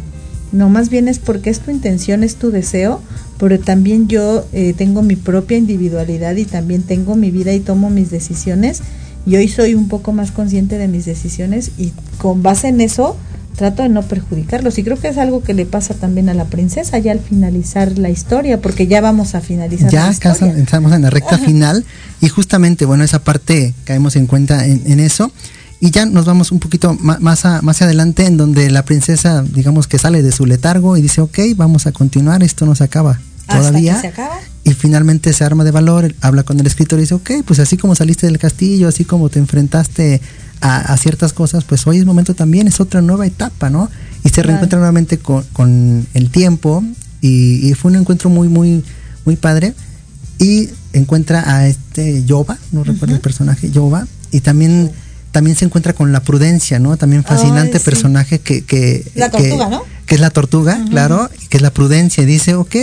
No, 0.52 0.68
más 0.68 0.88
bien 0.88 1.08
es 1.08 1.18
porque 1.18 1.50
es 1.50 1.60
tu 1.60 1.70
intención, 1.70 2.22
es 2.22 2.36
tu 2.36 2.50
deseo, 2.50 3.00
pero 3.38 3.58
también 3.58 4.06
yo 4.08 4.46
eh, 4.52 4.72
tengo 4.76 5.02
mi 5.02 5.16
propia 5.16 5.58
individualidad 5.58 6.36
y 6.36 6.44
también 6.44 6.82
tengo 6.82 7.16
mi 7.16 7.30
vida 7.30 7.52
y 7.52 7.60
tomo 7.60 7.90
mis 7.90 8.10
decisiones. 8.10 8.80
Y 9.26 9.36
hoy 9.36 9.48
soy 9.48 9.74
un 9.74 9.88
poco 9.88 10.12
más 10.12 10.30
consciente 10.30 10.78
de 10.78 10.86
mis 10.86 11.06
decisiones 11.06 11.72
y 11.76 11.92
con 12.18 12.42
base 12.42 12.68
en 12.68 12.80
eso 12.80 13.16
trato 13.54 13.82
de 13.82 13.88
no 13.88 14.02
perjudicarlos. 14.02 14.78
Y 14.78 14.84
creo 14.84 14.98
que 14.98 15.08
es 15.08 15.18
algo 15.18 15.42
que 15.42 15.54
le 15.54 15.66
pasa 15.66 15.94
también 15.94 16.28
a 16.28 16.34
la 16.34 16.44
princesa 16.44 16.98
ya 16.98 17.12
al 17.12 17.20
finalizar 17.20 17.98
la 17.98 18.10
historia, 18.10 18.60
porque 18.60 18.86
ya 18.86 19.00
vamos 19.00 19.34
a 19.34 19.40
finalizar. 19.40 19.90
Ya 19.90 20.06
la 20.06 20.10
estamos 20.10 20.92
en 20.92 21.02
la 21.02 21.10
recta 21.10 21.36
Ajá. 21.36 21.44
final 21.44 21.84
y 22.20 22.28
justamente, 22.28 22.84
bueno, 22.84 23.04
esa 23.04 23.20
parte 23.20 23.74
caemos 23.84 24.16
en 24.16 24.26
cuenta 24.26 24.66
en, 24.66 24.82
en 24.86 25.00
eso. 25.00 25.32
Y 25.80 25.90
ya 25.90 26.06
nos 26.06 26.24
vamos 26.24 26.50
un 26.50 26.60
poquito 26.60 26.96
más, 27.00 27.20
más, 27.20 27.44
a, 27.44 27.60
más 27.60 27.82
adelante 27.82 28.24
en 28.24 28.36
donde 28.36 28.70
la 28.70 28.84
princesa, 28.84 29.42
digamos 29.42 29.86
que 29.86 29.98
sale 29.98 30.22
de 30.22 30.32
su 30.32 30.46
letargo 30.46 30.96
y 30.96 31.02
dice, 31.02 31.20
ok, 31.20 31.38
vamos 31.56 31.86
a 31.86 31.92
continuar, 31.92 32.42
esto 32.42 32.64
no 32.64 32.74
se 32.74 32.84
acaba 32.84 33.20
todavía. 33.46 34.00
Se 34.00 34.06
acaba? 34.06 34.38
Y 34.62 34.72
finalmente 34.72 35.32
se 35.34 35.44
arma 35.44 35.62
de 35.62 35.70
valor, 35.72 36.14
habla 36.22 36.42
con 36.42 36.58
el 36.58 36.66
escritor 36.66 36.98
y 36.98 37.02
dice, 37.02 37.14
ok, 37.14 37.30
pues 37.44 37.58
así 37.58 37.76
como 37.76 37.94
saliste 37.94 38.26
del 38.26 38.38
castillo, 38.38 38.88
así 38.88 39.04
como 39.04 39.28
te 39.28 39.38
enfrentaste 39.38 40.22
a, 40.60 40.92
a, 40.92 40.96
ciertas 40.96 41.32
cosas, 41.32 41.64
pues 41.64 41.86
hoy 41.86 41.98
es 41.98 42.04
momento 42.04 42.34
también, 42.34 42.66
es 42.66 42.80
otra 42.80 43.02
nueva 43.02 43.26
etapa, 43.26 43.70
¿no? 43.70 43.90
Y 44.24 44.28
se 44.28 44.34
claro. 44.34 44.48
reencuentra 44.48 44.78
nuevamente 44.78 45.18
con, 45.18 45.44
con 45.52 46.06
el 46.14 46.30
tiempo 46.30 46.82
y, 47.20 47.68
y, 47.68 47.74
fue 47.74 47.90
un 47.90 47.98
encuentro 47.98 48.30
muy, 48.30 48.48
muy, 48.48 48.84
muy 49.24 49.36
padre. 49.36 49.74
Y 50.38 50.68
encuentra 50.92 51.56
a 51.56 51.66
este 51.66 52.24
Yoba, 52.24 52.58
no 52.72 52.82
recuerdo 52.82 53.06
uh 53.06 53.08
-huh. 53.12 53.16
el 53.16 53.20
personaje, 53.20 53.70
Yoba, 53.70 54.06
y 54.30 54.40
también, 54.40 54.90
también 55.34 55.56
se 55.56 55.64
encuentra 55.64 55.94
con 55.94 56.12
la 56.12 56.22
prudencia, 56.22 56.78
¿no? 56.78 56.96
También 56.96 57.24
fascinante 57.24 57.72
Ay, 57.72 57.78
sí. 57.80 57.84
personaje 57.84 58.38
que, 58.38 58.62
que... 58.62 59.04
La 59.16 59.32
tortuga, 59.32 59.64
que, 59.64 59.70
¿no? 59.72 59.82
que 60.06 60.14
es 60.14 60.20
la 60.20 60.30
tortuga, 60.30 60.80
claro, 60.90 61.28
que 61.48 61.56
es 61.56 61.60
la 61.60 61.72
prudencia, 61.72 62.24
dice, 62.24 62.54
ok, 62.54 62.76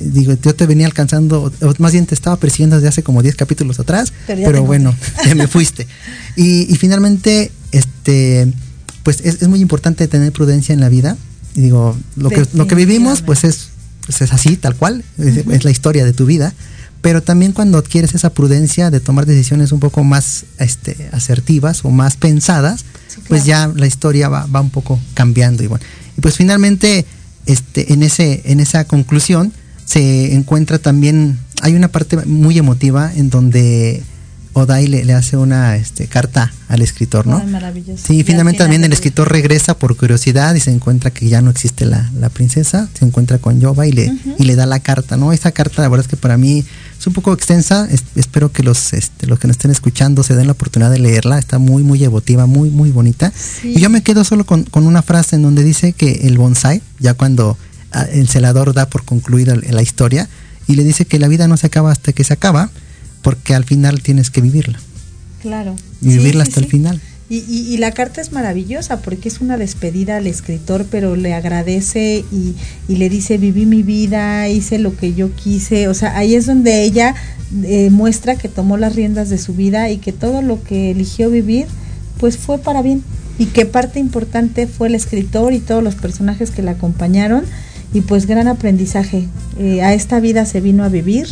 digo, 0.00 0.34
yo 0.34 0.54
te 0.54 0.66
venía 0.66 0.84
alcanzando, 0.84 1.50
o 1.62 1.74
más 1.78 1.92
bien 1.92 2.04
te 2.04 2.14
estaba 2.14 2.36
persiguiendo 2.36 2.76
desde 2.76 2.88
hace 2.88 3.02
como 3.02 3.22
10 3.22 3.36
capítulos 3.36 3.80
atrás, 3.80 4.12
pero, 4.26 4.42
pero 4.44 4.64
bueno, 4.64 4.94
te 5.22 5.34
me 5.34 5.48
fuiste. 5.48 5.86
Y, 6.36 6.70
y, 6.70 6.76
finalmente, 6.76 7.50
este, 7.72 8.52
pues 9.02 9.22
es, 9.24 9.40
es, 9.40 9.48
muy 9.48 9.62
importante 9.62 10.06
tener 10.06 10.30
prudencia 10.30 10.74
en 10.74 10.80
la 10.80 10.90
vida, 10.90 11.16
y 11.54 11.62
digo, 11.62 11.96
lo 12.16 12.28
que, 12.28 12.44
lo 12.52 12.66
que 12.66 12.74
vivimos, 12.74 13.22
pues 13.22 13.44
es, 13.44 13.68
pues 14.04 14.20
es 14.20 14.30
así, 14.34 14.58
tal 14.58 14.76
cual, 14.76 15.02
es 15.16 15.64
la 15.64 15.70
historia 15.70 16.04
de 16.04 16.12
tu 16.12 16.26
vida, 16.26 16.52
pero 17.04 17.22
también 17.22 17.52
cuando 17.52 17.76
adquieres 17.76 18.14
esa 18.14 18.30
prudencia 18.30 18.90
de 18.90 18.98
tomar 18.98 19.26
decisiones 19.26 19.72
un 19.72 19.78
poco 19.78 20.02
más 20.04 20.46
este, 20.58 21.10
asertivas 21.12 21.84
o 21.84 21.90
más 21.90 22.16
pensadas, 22.16 22.80
sí, 23.08 23.16
claro. 23.16 23.28
pues 23.28 23.44
ya 23.44 23.70
la 23.76 23.86
historia 23.86 24.30
va, 24.30 24.46
va, 24.46 24.62
un 24.62 24.70
poco 24.70 24.98
cambiando 25.12 25.62
y 25.62 25.66
bueno. 25.66 25.84
Y 26.16 26.22
pues 26.22 26.38
finalmente, 26.38 27.04
este, 27.44 27.92
en, 27.92 28.02
ese, 28.02 28.40
en 28.46 28.58
esa 28.58 28.86
conclusión, 28.86 29.52
se 29.84 30.34
encuentra 30.34 30.78
también, 30.78 31.38
hay 31.60 31.74
una 31.74 31.88
parte 31.88 32.16
muy 32.24 32.56
emotiva 32.56 33.12
en 33.14 33.28
donde 33.28 34.02
Odai 34.54 34.86
le, 34.86 35.04
le 35.04 35.12
hace 35.12 35.36
una 35.36 35.76
este, 35.76 36.06
carta 36.06 36.54
al 36.68 36.80
escritor, 36.80 37.26
¿no? 37.26 37.36
Ay, 37.36 37.48
maravilloso. 37.48 38.02
Sí, 38.06 38.20
y 38.20 38.24
finalmente 38.24 38.60
también 38.60 38.82
el 38.82 38.94
escritor 38.94 39.30
regresa 39.30 39.76
por 39.76 39.94
curiosidad 39.94 40.54
y 40.54 40.60
se 40.60 40.70
encuentra 40.70 41.10
que 41.10 41.28
ya 41.28 41.42
no 41.42 41.50
existe 41.50 41.84
la, 41.84 42.10
la 42.18 42.30
princesa, 42.30 42.88
se 42.98 43.04
encuentra 43.04 43.36
con 43.36 43.60
Yoba 43.60 43.86
y 43.86 43.92
le, 43.92 44.08
uh 44.08 44.14
-huh. 44.14 44.34
y 44.38 44.44
le 44.44 44.56
da 44.56 44.64
la 44.64 44.80
carta, 44.80 45.18
¿no? 45.18 45.34
Esa 45.34 45.52
carta, 45.52 45.82
la 45.82 45.88
verdad 45.88 46.06
es 46.06 46.08
que 46.08 46.16
para 46.16 46.38
mí 46.38 46.64
es 47.04 47.06
un 47.06 47.12
poco 47.12 47.34
extensa, 47.34 47.86
es, 47.90 48.02
espero 48.14 48.50
que 48.50 48.62
los, 48.62 48.94
este, 48.94 49.26
los 49.26 49.38
que 49.38 49.46
nos 49.46 49.58
estén 49.58 49.70
escuchando 49.70 50.22
se 50.22 50.34
den 50.34 50.46
la 50.46 50.52
oportunidad 50.52 50.90
de 50.90 50.98
leerla, 50.98 51.38
está 51.38 51.58
muy, 51.58 51.82
muy 51.82 52.02
emotiva, 52.02 52.46
muy, 52.46 52.70
muy 52.70 52.90
bonita. 52.92 53.30
Sí. 53.36 53.74
Y 53.76 53.80
yo 53.80 53.90
me 53.90 54.02
quedo 54.02 54.24
solo 54.24 54.46
con, 54.46 54.64
con, 54.64 54.86
una 54.86 55.02
frase 55.02 55.36
en 55.36 55.42
donde 55.42 55.64
dice 55.64 55.92
que 55.92 56.26
el 56.26 56.38
bonsai, 56.38 56.80
ya 56.98 57.12
cuando 57.12 57.58
ah, 57.92 58.06
el 58.10 58.26
celador 58.26 58.72
da 58.72 58.88
por 58.88 59.04
concluida 59.04 59.54
la 59.54 59.82
historia, 59.82 60.30
y 60.66 60.76
le 60.76 60.84
dice 60.84 61.04
que 61.04 61.18
la 61.18 61.28
vida 61.28 61.46
no 61.46 61.58
se 61.58 61.66
acaba 61.66 61.92
hasta 61.92 62.14
que 62.14 62.24
se 62.24 62.32
acaba, 62.32 62.70
porque 63.20 63.54
al 63.54 63.64
final 63.64 64.00
tienes 64.00 64.30
que 64.30 64.40
vivirla. 64.40 64.80
Claro. 65.42 65.76
Y 66.00 66.08
vivirla 66.08 66.46
sí, 66.46 66.48
hasta 66.48 66.60
sí, 66.60 66.64
el 66.64 66.70
final. 66.70 67.02
Y, 67.40 67.76
la 67.78 67.90
carta 67.92 68.20
es 68.20 68.32
maravillosa 68.32 69.00
porque 69.00 69.28
es 69.28 69.40
una 69.40 69.56
despedida 69.56 70.16
al 70.18 70.26
escritor, 70.26 70.86
pero 70.90 71.16
le 71.16 71.34
agradece 71.34 72.24
y, 72.30 72.54
y, 72.88 72.96
le 72.96 73.08
dice, 73.08 73.38
viví 73.38 73.66
mi 73.66 73.82
vida, 73.82 74.48
hice 74.48 74.78
lo 74.78 74.96
que 74.96 75.14
yo 75.14 75.34
quise. 75.34 75.88
O 75.88 75.94
sea, 75.94 76.16
ahí 76.16 76.34
es 76.34 76.46
donde 76.46 76.84
ella 76.84 77.14
eh, 77.62 77.90
muestra 77.90 78.36
que 78.36 78.48
tomó 78.48 78.76
las 78.76 78.96
riendas 78.96 79.30
de 79.30 79.38
su 79.38 79.54
vida 79.54 79.90
y 79.90 79.98
que 79.98 80.12
todo 80.12 80.42
lo 80.42 80.62
que 80.62 80.90
eligió 80.90 81.30
vivir, 81.30 81.66
pues 82.18 82.36
fue 82.36 82.58
para 82.58 82.82
bien. 82.82 83.02
Y 83.38 83.46
que 83.46 83.66
parte 83.66 83.98
importante 83.98 84.66
fue 84.66 84.88
el 84.88 84.94
escritor 84.94 85.52
y 85.52 85.58
todos 85.58 85.82
los 85.82 85.94
personajes 85.94 86.50
que 86.50 86.62
la 86.62 86.72
acompañaron. 86.72 87.44
Y 87.92 88.00
pues 88.00 88.26
gran 88.26 88.48
aprendizaje. 88.48 89.28
Eh, 89.58 89.82
a 89.82 89.94
esta 89.94 90.20
vida 90.20 90.46
se 90.46 90.60
vino 90.60 90.84
a 90.84 90.88
vivir 90.88 91.28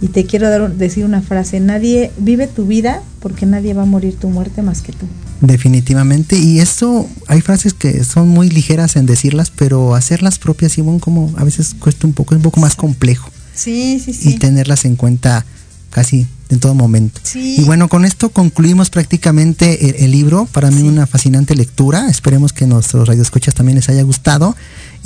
y 0.00 0.08
te 0.08 0.24
quiero 0.24 0.50
dar, 0.50 0.72
decir 0.72 1.04
una 1.04 1.22
frase, 1.22 1.60
nadie 1.60 2.10
vive 2.18 2.46
tu 2.46 2.66
vida 2.66 3.02
porque 3.20 3.46
nadie 3.46 3.74
va 3.74 3.82
a 3.82 3.86
morir 3.86 4.16
tu 4.16 4.28
muerte 4.28 4.62
más 4.62 4.82
que 4.82 4.92
tú. 4.92 5.06
Definitivamente, 5.40 6.38
y 6.38 6.60
esto 6.60 7.08
hay 7.26 7.42
frases 7.42 7.74
que 7.74 8.04
son 8.04 8.28
muy 8.28 8.48
ligeras 8.48 8.96
en 8.96 9.04
decirlas, 9.06 9.50
pero 9.54 9.94
hacerlas 9.94 10.38
propias, 10.38 10.78
Ivonne, 10.78 11.00
como 11.00 11.32
a 11.36 11.44
veces 11.44 11.74
cuesta 11.78 12.06
un 12.06 12.14
poco, 12.14 12.34
es 12.34 12.38
un 12.38 12.42
poco 12.42 12.60
más 12.60 12.74
complejo. 12.74 13.30
Sí, 13.54 14.00
sí, 14.04 14.12
sí. 14.12 14.30
Y 14.30 14.38
tenerlas 14.38 14.84
en 14.84 14.96
cuenta 14.96 15.44
casi 15.90 16.26
en 16.50 16.60
todo 16.60 16.74
momento. 16.74 17.20
Sí. 17.22 17.56
Y 17.58 17.64
bueno, 17.64 17.88
con 17.88 18.04
esto 18.04 18.28
concluimos 18.28 18.90
prácticamente 18.90 19.88
el, 19.88 20.04
el 20.04 20.10
libro. 20.10 20.46
Para 20.52 20.70
mí 20.70 20.82
sí. 20.82 20.86
una 20.86 21.06
fascinante 21.06 21.56
lectura. 21.56 22.08
Esperemos 22.08 22.52
que 22.52 22.66
nuestros 22.66 23.08
radioescuchas 23.08 23.54
también 23.54 23.76
les 23.76 23.88
haya 23.88 24.02
gustado. 24.02 24.54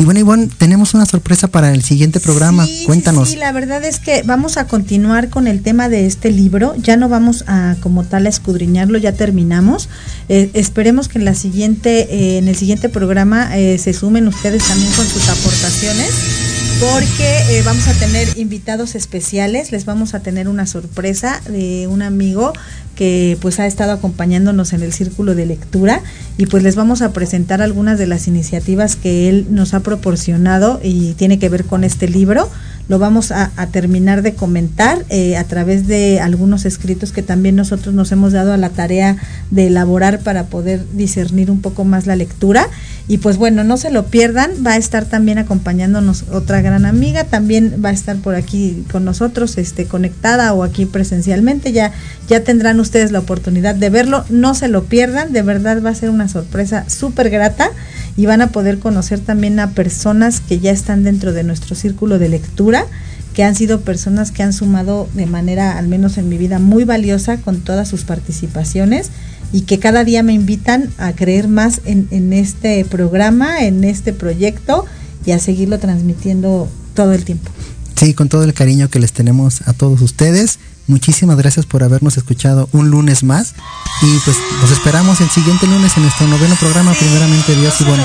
Y 0.01 0.05
bueno, 0.07 0.19
Ivonne, 0.19 0.49
tenemos 0.57 0.95
una 0.95 1.05
sorpresa 1.05 1.49
para 1.49 1.75
el 1.75 1.85
siguiente 1.85 2.21
programa. 2.21 2.67
Cuéntanos. 2.87 3.29
Sí, 3.29 3.37
la 3.37 3.53
verdad 3.53 3.85
es 3.85 3.99
que 3.99 4.23
vamos 4.23 4.57
a 4.57 4.67
continuar 4.67 5.29
con 5.29 5.47
el 5.47 5.61
tema 5.61 5.91
de 5.91 6.07
este 6.07 6.31
libro. 6.31 6.75
Ya 6.79 6.97
no 6.97 7.11
vamos 7.11 7.45
a 7.47 7.77
como 7.83 8.05
tal 8.05 8.25
a 8.25 8.31
escudriñarlo, 8.31 8.97
ya 8.97 9.13
terminamos. 9.13 9.91
Eh, 10.31 10.51
esperemos 10.55 11.09
que 11.09 11.19
en 11.19 11.27
la 11.27 11.35
siguiente, 11.35 12.15
eh, 12.15 12.39
en 12.39 12.49
el 12.49 12.57
siguiente 12.57 12.89
programa 12.89 13.59
eh, 13.59 13.77
se 13.77 13.93
sumen 13.93 14.27
ustedes 14.27 14.65
también 14.67 14.91
con 14.93 15.07
sus 15.07 15.29
aportaciones 15.29 16.60
porque 16.81 17.61
vamos 17.63 17.89
a 17.89 17.93
tener 17.93 18.39
invitados 18.39 18.95
especiales, 18.95 19.71
les 19.71 19.85
vamos 19.85 20.15
a 20.15 20.21
tener 20.21 20.49
una 20.49 20.67
sorpresa 20.67 21.43
de 21.47 21.87
un 21.87 22.01
amigo 22.01 22.55
que 22.95 23.37
pues 23.43 23.61
ha 23.61 23.67
estado 23.67 23.93
acompañándonos 23.93 24.73
en 24.73 24.83
el 24.83 24.95
círculo 24.95 25.35
de 25.35 25.45
lectura 25.45 26.01
y 26.39 26.47
pues 26.47 26.63
les 26.63 26.77
vamos 26.77 27.03
a 27.03 27.13
presentar 27.13 27.61
algunas 27.61 27.99
de 27.99 28.07
las 28.07 28.29
iniciativas 28.29 28.97
que 28.97 29.29
él 29.29 29.47
nos 29.51 29.75
ha 29.75 29.81
proporcionado 29.81 30.81
y 30.83 31.13
tiene 31.15 31.39
que 31.39 31.51
ver 31.51 31.67
con 31.67 31.85
este 31.85 32.09
libro. 32.09 32.49
Lo 32.91 32.99
vamos 32.99 33.31
a, 33.31 33.53
terminar 33.71 34.23
de 34.23 34.35
comentar 34.35 35.05
eh, 35.11 35.37
a 35.37 35.45
través 35.45 35.87
de 35.87 36.19
algunos 36.19 36.65
escritos 36.65 37.13
que 37.13 37.23
también 37.23 37.55
nosotros 37.55 37.95
nos 37.95 38.11
hemos 38.11 38.33
dado 38.33 38.53
a 38.53 38.57
la 38.57 38.71
tarea 38.71 39.17
de 39.53 39.69
elaborar 39.69 40.19
para 40.19 40.47
poder 40.47 40.85
discernir 40.95 41.53
un 41.53 41.61
poco 41.61 41.85
más 41.85 42.09
la 42.09 42.17
lectura. 42.17 42.67
Y 43.07 43.19
pues 43.19 43.37
bueno, 43.37 43.63
no 43.63 43.77
se 43.77 43.93
lo 43.93 44.07
pierdan, 44.07 44.51
va 44.67 44.73
a 44.73 44.77
estar 44.77 45.05
también 45.05 45.39
acompañándonos 45.39 46.25
otra 46.33 46.63
gran 46.63 46.85
amiga, 46.85 47.23
también 47.23 47.81
va 47.85 47.91
a 47.91 47.93
estar 47.93 48.17
por 48.17 48.35
aquí 48.35 48.85
con 48.91 49.05
nosotros, 49.05 49.57
este, 49.57 49.85
conectada 49.87 50.53
o 50.53 50.65
aquí 50.65 50.85
presencialmente, 50.85 51.71
ya, 51.71 51.93
ya 52.29 52.43
tendrán 52.43 52.81
ustedes 52.81 53.13
la 53.13 53.21
oportunidad 53.21 53.77
de 53.77 53.89
verlo, 53.91 54.25
no 54.31 54.55
se 54.55 54.67
lo 54.67 54.83
pierdan, 54.83 55.33
de 55.33 55.43
verdad 55.43 55.81
va 55.81 55.91
a 55.91 55.95
ser 55.95 56.11
una 56.11 56.27
sorpresa 56.27 56.89
súper 56.89 57.31
grata 57.31 57.71
y 58.17 58.27
van 58.27 58.43
a 58.43 58.49
poder 58.49 58.79
conocer 58.79 59.21
también 59.21 59.61
a 59.61 59.71
personas 59.71 60.41
que 60.41 60.59
ya 60.59 60.71
están 60.71 61.05
dentro 61.05 61.33
de 61.33 61.45
nuestro 61.45 61.75
círculo 61.75 62.19
de 62.19 62.29
lectura 62.29 62.87
que 63.35 63.45
han 63.45 63.55
sido 63.55 63.81
personas 63.81 64.31
que 64.33 64.43
han 64.43 64.53
sumado 64.53 65.09
de 65.15 65.27
manera, 65.27 65.79
al 65.79 65.89
menos 65.89 66.19
en 66.19 66.29
mi 66.29 66.37
vida, 66.37 66.59
muy 66.59 66.85
valiosa 66.85 67.39
con 67.39 67.61
todas 67.61 67.89
sus 67.89 68.05
participaciones 68.05 69.11
y 69.53 69.63
que 69.63 69.79
cada 69.79 70.05
día 70.05 70.23
me 70.23 70.33
invitan 70.33 70.91
a 70.99 71.13
creer 71.13 71.49
más 71.49 71.81
en, 71.85 72.33
este 72.33 72.85
programa, 72.85 73.65
en 73.65 73.85
este 73.85 74.13
proyecto 74.13 74.85
y 75.25 75.33
a 75.33 75.39
seguirlo 75.39 75.79
transmitiendo 75.79 76.69
todo 76.95 77.13
el 77.13 77.25
tiempo. 77.25 77.51
Sí, 77.97 78.15
con 78.15 78.29
todo 78.29 78.45
el 78.45 78.55
cariño 78.55 78.89
que 78.89 78.99
les 78.99 79.13
tenemos 79.13 79.63
a 79.67 79.73
todos 79.75 80.01
ustedes. 80.01 80.59
Muchísimas 80.91 81.37
gracias 81.37 81.67
por 81.67 81.85
habernos 81.85 82.17
escuchado 82.17 82.69
un 82.73 82.91
lunes 82.91 83.23
más. 83.23 83.55
Y 84.03 84.19
pues 84.25 84.37
los 84.61 84.73
esperamos 84.73 85.21
el 85.21 85.31
siguiente 85.31 85.69
lunes 85.69 85.97
en 85.97 86.03
nuestro 86.03 86.27
noveno 86.27 86.57
programa, 86.57 86.93
primeramente 86.95 87.55
Dios 87.55 87.81
y 87.81 87.85
bueno, 87.85 88.05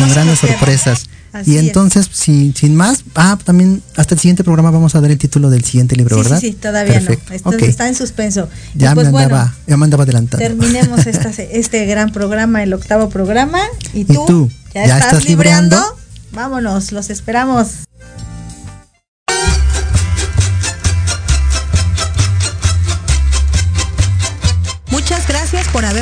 con 0.00 0.10
grandes 0.10 0.40
sorpresas. 0.40 1.04
y 1.46 1.58
entonces, 1.58 2.08
sin, 2.12 2.52
sin 2.54 2.74
más, 2.74 3.04
ah, 3.14 3.38
también 3.44 3.82
hasta 3.96 4.14
el 4.14 4.20
siguiente 4.20 4.42
programa 4.42 4.72
vamos 4.72 4.96
a 4.96 5.00
dar 5.00 5.12
el 5.12 5.18
título 5.18 5.48
del 5.48 5.64
siguiente 5.64 5.94
libro, 5.94 6.16
¿verdad? 6.16 6.40
Sí, 6.40 6.48
sí, 6.48 6.54
todavía 6.54 6.98
no. 6.98 7.10
Esto 7.30 7.50
está 7.52 7.86
en 7.86 7.94
suspenso. 7.94 8.48
Ya, 8.74 8.94
pues, 8.94 9.12
me 9.12 9.22
andaba, 9.22 9.54
ya 9.68 9.76
me 9.76 9.84
andaba 9.84 10.02
adelantando. 10.02 10.44
Terminemos 10.44 11.06
este 11.38 11.86
gran 11.86 12.10
programa, 12.10 12.64
el 12.64 12.74
octavo 12.74 13.10
programa. 13.10 13.60
Y 13.92 14.06
tú, 14.06 14.50
¿ya, 14.74 14.98
estás, 14.98 15.28
libreando? 15.28 15.80
Vámonos, 16.32 16.90
los 16.90 17.10
esperamos. 17.10 17.84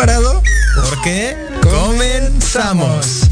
¿Sigues 0.00 0.08
ahí 0.08 0.22
parado? 0.22 0.42
Porque 0.88 1.36
comenzamos. 1.62 3.30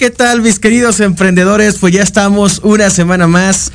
¿qué 0.00 0.08
tal 0.10 0.40
mis 0.40 0.58
queridos 0.58 0.98
emprendedores? 1.00 1.76
Pues 1.76 1.92
ya 1.92 2.02
estamos 2.02 2.60
una 2.64 2.88
semana 2.88 3.26
más, 3.26 3.69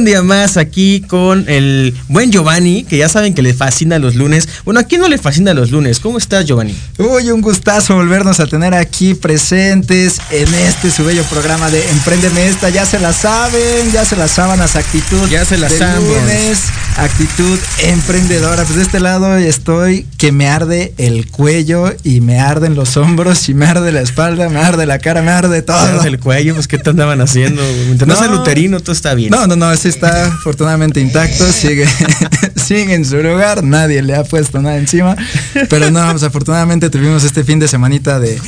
un 0.00 0.06
día 0.06 0.22
más 0.22 0.56
aquí 0.56 1.02
con 1.02 1.44
el 1.46 1.94
buen 2.08 2.32
Giovanni, 2.32 2.84
que 2.84 2.96
ya 2.96 3.10
saben 3.10 3.34
que 3.34 3.42
le 3.42 3.52
fascina 3.52 3.98
los 3.98 4.14
lunes. 4.14 4.48
Bueno, 4.64 4.80
¿a 4.80 4.84
quién 4.84 5.02
no 5.02 5.08
le 5.08 5.18
fascina 5.18 5.52
los 5.52 5.70
lunes? 5.70 6.00
¿Cómo 6.00 6.16
estás, 6.16 6.46
Giovanni? 6.46 6.74
Uy, 6.96 7.30
un 7.30 7.42
gustazo 7.42 7.96
volvernos 7.96 8.40
a 8.40 8.46
tener 8.46 8.72
aquí 8.72 9.12
presentes 9.12 10.16
en 10.30 10.54
este 10.54 10.90
su 10.90 11.04
bello 11.04 11.22
programa 11.24 11.70
de 11.70 11.86
Emprendeme 11.90 12.48
esta. 12.48 12.70
Ya 12.70 12.86
se 12.86 12.98
la 12.98 13.12
saben, 13.12 13.92
ya 13.92 14.06
se 14.06 14.16
las 14.16 14.30
sábanas, 14.30 14.74
actitud. 14.74 15.28
Ya 15.28 15.44
se 15.44 15.58
las 15.58 15.74
saben. 15.74 16.02
Lunes, 16.08 16.60
actitud 16.96 17.58
emprendedora. 17.82 18.64
Pues 18.64 18.76
de 18.76 18.82
este 18.82 19.00
lado 19.00 19.36
estoy 19.36 20.06
que 20.16 20.32
me 20.32 20.48
arde 20.48 20.94
el 20.96 21.30
cuello 21.30 21.94
y 22.04 22.22
me 22.22 22.40
arden 22.40 22.74
los 22.74 22.96
hombros 22.96 23.50
y 23.50 23.54
me 23.54 23.66
arde 23.66 23.92
la 23.92 24.00
espalda, 24.00 24.48
me 24.48 24.60
arde 24.60 24.86
la 24.86 24.98
cara, 24.98 25.20
me 25.20 25.30
arde 25.30 25.60
todo. 25.60 26.02
el 26.04 26.18
cuello, 26.18 26.54
pues 26.54 26.68
¿qué 26.68 26.78
te 26.78 26.88
andaban 26.88 27.20
haciendo? 27.20 27.62
Mientras 27.84 28.08
no, 28.08 28.24
el 28.24 28.32
uterino, 28.40 28.80
todo 28.80 28.92
está 28.92 29.12
bien. 29.12 29.30
No, 29.30 29.46
no, 29.46 29.56
no, 29.56 29.70
ese 29.70 29.89
está 29.90 30.26
afortunadamente 30.26 31.00
intacto, 31.00 31.44
sigue, 31.52 31.86
sigue 32.70 32.94
en 32.94 33.04
su 33.04 33.16
lugar, 33.20 33.64
nadie 33.64 34.00
le 34.00 34.14
ha 34.14 34.22
puesto 34.22 34.62
nada 34.62 34.78
encima. 34.78 35.16
Pero 35.68 35.90
no, 35.90 36.08
pues 36.12 36.22
afortunadamente 36.22 36.88
tuvimos 36.88 37.24
este 37.24 37.42
fin 37.42 37.58
de 37.58 37.66
semanita 37.66 38.20
de. 38.20 38.38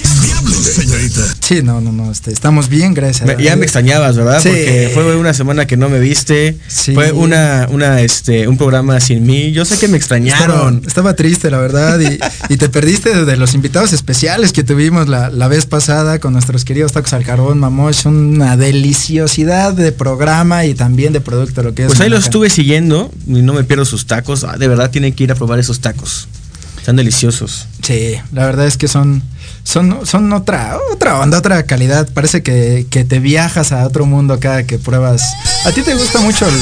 señorita. 0.62 1.20
Sí, 1.40 1.60
no, 1.64 1.80
no, 1.80 1.90
no, 1.90 2.12
este, 2.12 2.32
estamos 2.32 2.68
bien, 2.68 2.94
gracias. 2.94 3.28
ya 3.38 3.56
me 3.56 3.64
extrañabas, 3.64 4.16
¿verdad? 4.16 4.40
Sí. 4.40 4.50
Porque 4.50 4.90
fue 4.94 5.16
una 5.16 5.34
semana 5.34 5.66
que 5.66 5.76
no 5.76 5.88
me 5.88 5.98
viste. 5.98 6.56
Sí. 6.68 6.94
Fue 6.94 7.10
una, 7.10 7.66
una, 7.68 8.00
este, 8.00 8.46
un 8.46 8.56
programa 8.56 9.00
sin 9.00 9.26
mí. 9.26 9.50
Yo 9.50 9.64
sé 9.64 9.76
que 9.76 9.88
me 9.88 9.96
extrañaron. 9.96 10.82
Estaba, 10.86 11.14
triste, 11.14 11.50
la 11.50 11.58
verdad, 11.58 11.98
y, 11.98 12.18
y, 12.52 12.56
te 12.56 12.68
perdiste 12.68 13.24
de 13.24 13.36
los 13.36 13.54
invitados 13.54 13.92
especiales 13.92 14.52
que 14.52 14.62
tuvimos 14.62 15.08
la, 15.08 15.30
la 15.30 15.48
vez 15.48 15.66
pasada 15.66 16.20
con 16.20 16.32
nuestros 16.32 16.64
queridos 16.64 16.92
tacos 16.92 17.12
al 17.12 17.24
carbón, 17.24 17.58
Mamosh, 17.58 18.06
una 18.06 18.56
deliciosidad 18.56 19.72
de 19.72 19.90
programa 19.90 20.64
y 20.64 20.74
también 20.74 21.12
de 21.12 21.20
producto 21.20 21.64
lo 21.64 21.74
que 21.74 21.82
es. 21.82 21.88
Pues 21.88 22.00
ahí 22.00 22.08
lo 22.08 22.18
estuve 22.18 22.50
siguiendo 22.50 23.10
y 23.26 23.42
no 23.42 23.52
me 23.52 23.64
pierdo 23.64 23.84
sus 23.84 24.06
tacos. 24.12 24.44
Ah, 24.44 24.58
de 24.58 24.68
verdad 24.68 24.90
tienen 24.90 25.14
que 25.14 25.24
ir 25.24 25.32
a 25.32 25.34
probar 25.34 25.58
esos 25.58 25.80
tacos. 25.80 26.28
Están 26.76 26.96
deliciosos. 26.96 27.66
Sí, 27.80 28.16
la 28.32 28.44
verdad 28.44 28.66
es 28.66 28.76
que 28.76 28.88
son, 28.88 29.22
son, 29.62 30.04
son 30.04 30.30
otra, 30.34 30.76
otra 30.92 31.18
onda, 31.18 31.38
otra 31.38 31.62
calidad. 31.62 32.12
Parece 32.12 32.42
que, 32.42 32.84
te 32.90 33.20
viajas 33.20 33.72
a 33.72 33.86
otro 33.86 34.04
mundo 34.04 34.38
cada 34.38 34.64
que 34.64 34.78
pruebas. 34.78 35.22
A 35.64 35.72
ti 35.72 35.80
te 35.80 35.94
gusta 35.94 36.20
mucho 36.20 36.46
el. 36.46 36.54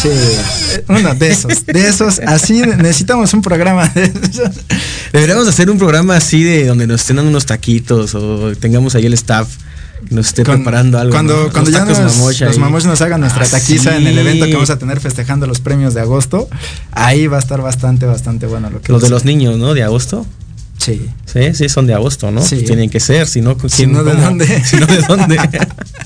Sí, 0.00 0.08
uno 0.88 1.14
de 1.14 1.30
esos, 1.30 1.66
de 1.66 1.86
esos. 1.86 2.20
Así 2.20 2.62
necesitamos 2.62 3.34
un 3.34 3.42
programa 3.42 3.88
de 3.88 4.04
esos. 4.04 4.54
Deberíamos 5.12 5.46
hacer 5.48 5.68
un 5.68 5.76
programa 5.76 6.16
así 6.16 6.42
de 6.44 6.66
donde 6.66 6.86
nos 6.86 7.02
estén 7.02 7.16
dando 7.16 7.30
unos 7.30 7.44
taquitos 7.44 8.14
o 8.14 8.54
tengamos 8.56 8.94
ahí 8.94 9.04
el 9.04 9.14
staff 9.14 9.48
nos 10.10 10.28
esté 10.28 10.44
preparando 10.44 10.98
algo. 10.98 11.12
Cuando, 11.12 11.50
cuando 11.52 11.70
ya 11.70 11.84
nos, 11.84 11.98
los 11.98 12.84
nos 12.84 13.00
hagan 13.00 13.20
nuestra 13.20 13.44
ah, 13.44 13.48
taquiza 13.48 13.96
en 13.96 14.06
el 14.06 14.18
evento 14.18 14.46
que 14.46 14.54
vamos 14.54 14.70
a 14.70 14.78
tener 14.78 15.00
festejando 15.00 15.46
los 15.46 15.60
premios 15.60 15.94
de 15.94 16.00
agosto, 16.00 16.48
ahí 16.92 17.26
va 17.26 17.36
a 17.36 17.40
estar 17.40 17.60
bastante, 17.60 18.06
bastante 18.06 18.46
bueno 18.46 18.70
lo 18.70 18.80
que 18.80 18.92
Los 18.92 19.02
de 19.02 19.10
los 19.10 19.24
niños, 19.24 19.58
¿no? 19.58 19.74
De 19.74 19.82
agosto. 19.82 20.26
Sí. 20.78 21.08
Sí, 21.24 21.54
sí, 21.54 21.68
son 21.68 21.86
de 21.86 21.94
agosto, 21.94 22.30
¿no? 22.30 22.42
Sí. 22.42 22.62
Tienen 22.62 22.90
que 22.90 23.00
ser, 23.00 23.26
si 23.26 23.40
no, 23.40 23.56
si 23.68 23.86
no, 23.86 24.04
¿de 24.04 24.14
dónde? 24.14 24.46
Si 24.64 24.76
no, 24.76 24.86
¿de 24.86 25.02
dónde? 25.02 25.36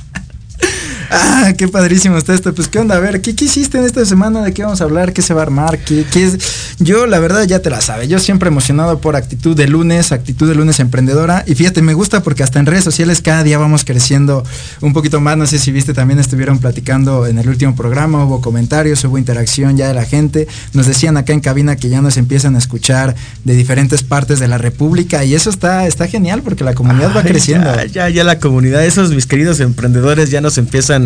Ah, 1.11 1.52
qué 1.56 1.66
padrísimo 1.66 2.16
está 2.16 2.34
esto. 2.34 2.54
Pues 2.54 2.68
qué 2.68 2.78
onda, 2.78 2.94
a 2.94 3.00
ver, 3.00 3.20
¿qué, 3.20 3.30
hiciste 3.30 3.78
en 3.78 3.84
esta 3.84 4.04
semana? 4.04 4.42
¿De 4.42 4.52
qué 4.54 4.62
vamos 4.62 4.80
a 4.80 4.84
hablar? 4.84 5.12
¿Qué 5.12 5.22
se 5.22 5.34
va 5.34 5.40
a 5.40 5.44
armar? 5.44 5.78
¿Qué, 5.78 6.04
es? 6.14 6.38
Yo, 6.78 7.06
la 7.06 7.18
verdad, 7.18 7.44
ya 7.44 7.61
te 7.61 7.68
la 7.68 7.80
sabe. 7.80 8.06
Yo 8.06 8.20
siempre 8.20 8.48
emocionado 8.48 9.00
por 9.00 9.16
actitud 9.16 9.56
de 9.56 9.66
lunes, 9.66 10.12
actitud 10.12 10.48
de 10.48 10.54
lunes 10.54 10.78
emprendedora. 10.78 11.42
Y 11.46 11.56
fíjate, 11.56 11.82
me 11.82 11.94
gusta 11.94 12.22
porque 12.22 12.44
hasta 12.44 12.61
en 12.61 12.66
redes 12.66 12.84
sociales 12.84 13.20
cada 13.22 13.42
día 13.42 13.58
vamos 13.58 13.84
creciendo 13.84 14.44
un 14.80 14.92
poquito 14.92 15.20
más. 15.20 15.36
No 15.36 15.46
sé 15.46 15.58
si 15.58 15.72
viste, 15.72 15.94
también 15.94 16.20
estuvieron 16.20 16.58
platicando 16.58 17.26
en 17.26 17.38
el 17.38 17.48
último 17.48 17.74
programa, 17.74 18.24
hubo 18.24 18.40
comentarios, 18.40 19.02
hubo 19.04 19.18
interacción 19.18 19.76
ya 19.76 19.88
de 19.88 19.94
la 19.94 20.04
gente. 20.04 20.46
Nos 20.74 20.86
decían 20.86 21.16
acá 21.16 21.32
en 21.32 21.40
cabina 21.40 21.74
que 21.74 21.88
ya 21.88 22.00
nos 22.02 22.18
empiezan 22.18 22.54
a 22.54 22.58
escuchar 22.58 23.16
de 23.44 23.54
diferentes 23.54 24.04
partes 24.04 24.38
de 24.38 24.46
la 24.46 24.58
República. 24.58 25.24
Y 25.24 25.34
eso 25.34 25.50
está, 25.50 25.86
está 25.88 26.06
genial 26.06 26.42
porque 26.42 26.62
la 26.62 26.74
comunidad 26.74 27.16
va 27.16 27.22
creciendo. 27.22 27.74
Ya, 27.74 27.86
ya, 27.86 28.08
ya 28.11 28.24
la 28.24 28.38
comunidad, 28.38 28.84
esos 28.84 29.11
mis 29.11 29.26
queridos 29.26 29.58
emprendedores 29.61 30.30
ya 30.30 30.40
nos 30.40 30.58
empiezan 30.58 30.99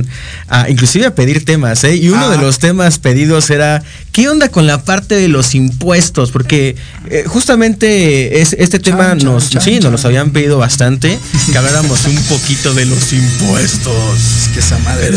a, 0.49 0.69
inclusive 0.69 1.07
a 1.07 1.15
pedir 1.15 1.45
temas, 1.45 1.85
¿eh? 1.85 1.97
Y 1.97 2.09
uno 2.09 2.31
de 2.31 2.37
ah. 2.37 2.41
los 2.41 2.59
temas 2.59 2.99
pedidos 2.99 3.51
era, 3.51 3.83
¿qué 4.13 4.29
onda 4.29 4.49
con 4.49 4.67
la 4.67 4.85
parte 4.85 5.15
de 5.15 5.29
los 5.29 5.55
impuestos? 5.55 6.31
Porque 6.31 6.77
eh, 7.11 7.25
justamente 7.27 8.41
es, 8.41 8.55
este 8.59 8.79
tema 8.79 9.15
nos, 9.15 9.51
sí, 9.61 9.79
nos 9.81 9.93
los 9.93 10.05
habían 10.05 10.31
pedido 10.31 10.59
bastante, 10.59 11.19
que 11.51 11.59
habláramos 11.59 12.05
un 12.07 12.17
poquito 12.25 12.75
de 12.75 12.87
los 12.87 13.13
impuestos. 13.13 14.43
Es 14.43 14.49
que 14.49 14.61
esa 14.61 14.79
madre 14.79 15.15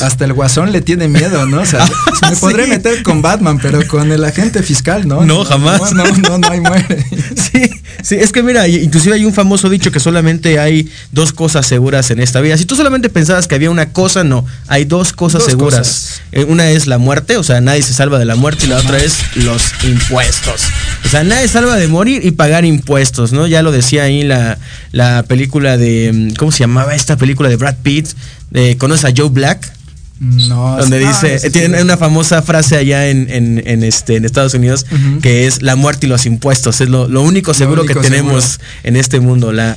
Hasta 0.00 0.24
el 0.24 0.32
guasón 0.32 0.72
le 0.72 0.80
tiene 0.80 1.08
miedo, 1.08 1.46
¿no? 1.46 1.60
O 1.60 1.66
sea, 1.66 1.84
me 2.30 2.36
podré 2.36 2.66
meter 2.66 3.02
con 3.02 3.22
Batman, 3.22 3.58
pero 3.60 3.86
con 3.86 4.12
el 4.12 4.24
agente 4.24 4.62
fiscal, 4.62 5.06
¿no? 5.06 5.24
No, 5.24 5.44
jamás. 5.44 5.92
No, 5.92 6.04
no, 6.04 6.16
no, 6.16 6.38
no, 6.38 6.48
hay 6.48 6.60
muere. 6.60 7.04
Sí, 7.36 7.70
sí, 8.02 8.16
es 8.16 8.32
que 8.32 8.42
mira, 8.42 8.66
inclusive 8.68 9.14
hay 9.14 9.24
un 9.24 9.32
famoso 9.32 9.68
dicho 9.68 9.90
que 9.90 10.00
solamente 10.00 10.58
hay 10.58 10.90
dos 11.12 11.32
cosas 11.32 11.66
seguras 11.66 12.10
en 12.10 12.20
esta 12.20 12.40
vida. 12.40 12.56
Si 12.56 12.64
tú 12.64 12.76
solamente 12.76 13.08
pensabas 13.08 13.46
que 13.46 13.54
había 13.54 13.65
una 13.68 13.92
cosa, 13.92 14.24
no. 14.24 14.44
Hay 14.68 14.84
dos 14.84 15.12
cosas 15.12 15.44
seguras. 15.44 16.20
Eh, 16.32 16.44
una 16.44 16.70
es 16.70 16.86
la 16.86 16.98
muerte, 16.98 17.36
o 17.36 17.42
sea, 17.42 17.60
nadie 17.60 17.82
se 17.82 17.94
salva 17.94 18.18
de 18.18 18.24
la 18.24 18.36
muerte, 18.36 18.66
y 18.66 18.68
la 18.68 18.78
otra 18.78 18.98
es 18.98 19.18
los 19.36 19.62
impuestos. 19.84 20.62
O 21.04 21.08
sea, 21.08 21.24
nadie 21.24 21.48
salva 21.48 21.76
de 21.76 21.88
morir 21.88 22.24
y 22.24 22.32
pagar 22.32 22.64
impuestos, 22.64 23.32
¿no? 23.32 23.46
Ya 23.46 23.62
lo 23.62 23.72
decía 23.72 24.04
ahí 24.04 24.22
la, 24.22 24.58
la 24.92 25.22
película 25.24 25.76
de. 25.76 26.10
Mm, 26.12 26.34
¿Cómo 26.34 26.52
se 26.52 26.60
llamaba 26.60 26.94
esta 26.94 27.16
película 27.16 27.48
de 27.48 27.56
Brad 27.56 27.76
Pitt? 27.82 28.08
De, 28.50 28.76
¿Conoces 28.78 29.04
a 29.04 29.12
Joe 29.16 29.28
Black? 29.28 29.75
No, 30.18 30.78
donde 30.78 30.98
dice, 30.98 31.50
tiene 31.50 31.82
una 31.82 31.98
famosa 31.98 32.40
frase 32.40 32.76
allá 32.76 33.10
en, 33.10 33.28
en, 33.28 33.82
este, 33.82 34.16
en 34.16 34.24
Estados 34.24 34.54
Unidos 34.54 34.86
que 35.20 35.46
es 35.46 35.60
la 35.60 35.76
muerte 35.76 36.06
y 36.06 36.08
los 36.08 36.24
impuestos. 36.24 36.80
Es 36.80 36.88
lo, 36.88 37.06
único 37.20 37.52
seguro 37.52 37.84
que 37.84 37.94
tenemos 37.94 38.58
en 38.82 38.96
este 38.96 39.20
mundo, 39.20 39.52
la, 39.52 39.76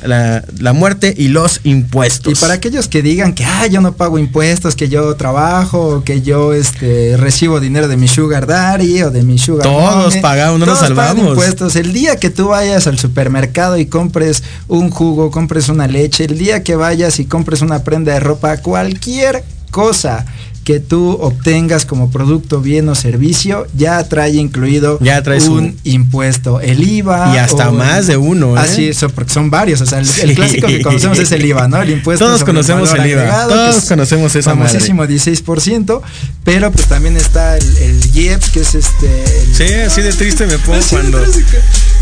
la, 0.58 0.74
muerte 0.74 1.14
y 1.18 1.28
los 1.28 1.60
impuestos. 1.64 2.32
Y 2.32 2.36
para 2.40 2.54
aquellos 2.54 2.88
que 2.88 3.02
digan 3.02 3.34
que 3.34 3.44
ah, 3.44 3.68
yo 3.68 3.82
no 3.82 3.94
pago 3.94 4.18
impuestos, 4.18 4.76
que 4.76 4.88
yo 4.88 5.14
trabajo, 5.16 6.04
que 6.06 6.22
yo 6.22 6.54
este, 6.54 7.18
recibo 7.18 7.60
dinero 7.60 7.90
de 7.90 7.98
mi 7.98 8.08
sugar 8.08 8.48
daddy 8.48 9.04
o 9.04 9.12
de 9.12 9.24
mi 9.24 9.38
sugar 9.38 9.64
Todos 9.64 10.16
pagamos, 10.18 10.60
no 10.60 10.68
nos 10.68 10.80
salvamos. 10.80 11.30
impuestos. 11.30 11.76
El 11.76 11.92
día 11.92 12.16
que 12.16 12.30
tú 12.30 12.50
vayas 12.50 12.88
al 12.88 12.98
supermercado 12.98 13.78
y 13.78 13.88
compres 13.88 14.44
un 14.70 14.90
jugo, 14.90 15.32
compres 15.32 15.68
una 15.68 15.88
leche, 15.88 16.26
el 16.26 16.38
día 16.38 16.64
que 16.64 16.76
vayas 16.76 17.20
y 17.20 17.26
compres 17.26 17.62
una 17.62 17.84
prenda 17.84 18.14
de 18.14 18.22
ropa, 18.22 18.58
cualquier 18.58 19.44
cosa 19.70 20.26
que 20.70 20.80
tú 20.80 21.18
obtengas 21.20 21.84
como 21.84 22.12
producto, 22.12 22.62
bien 22.62 22.88
o 22.90 22.94
servicio, 22.94 23.66
ya 23.76 24.04
trae 24.08 24.34
incluido 24.36 25.00
ya 25.02 25.24
un 25.50 25.76
impuesto, 25.84 26.62
el 26.62 26.88
IVA. 26.88 27.34
Y 27.34 27.38
hasta 27.40 27.72
más 27.72 28.06
de 28.06 28.18
uno. 28.18 28.56
¿eh? 28.56 28.60
Así, 28.60 28.90
eso, 28.90 29.10
porque 29.10 29.34
son 29.34 29.50
varios. 29.50 29.82
O 29.82 29.88
sea, 29.88 29.98
el, 29.98 30.36
clásico 30.36 30.68
que 30.68 30.84
conocemos 30.84 31.18
es 31.18 31.32
el 31.32 31.44
IVA, 31.44 31.68
¿no? 31.68 31.82
El 31.82 31.90
impuesto. 31.90 32.24
Todos 32.24 32.44
conocemos 32.44 32.94
el, 32.94 33.04
IVA. 33.04 33.48
Todos 33.48 33.86
conocemos 33.86 34.36
esa 34.36 34.52
famosísimo 34.52 35.06
16%, 35.06 36.02
pero 36.44 36.72
pues 36.72 36.86
también 36.86 37.18
está 37.18 37.58
el, 37.58 37.78
el 37.78 38.16
IEPS, 38.16 38.50
que 38.52 38.60
es 38.60 38.76
este. 38.76 39.26
sí, 39.52 39.74
así 39.74 40.02
de 40.04 40.14
triste 40.14 40.46
me 40.46 40.60
pongo 40.60 40.80
cuando. 40.92 41.20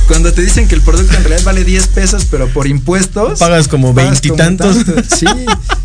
Cuando 0.07 0.31
te 0.31 0.41
dicen 0.41 0.67
que 0.67 0.75
el 0.75 0.81
producto 0.81 1.15
en 1.15 1.23
realidad 1.23 1.43
vale 1.43 1.63
10 1.63 1.87
pesos, 1.87 2.25
pero 2.31 2.47
por 2.47 2.67
impuestos. 2.67 3.39
Pagas 3.39 3.67
como 3.67 3.93
veintitantos. 3.93 4.77
Sí. 5.17 5.25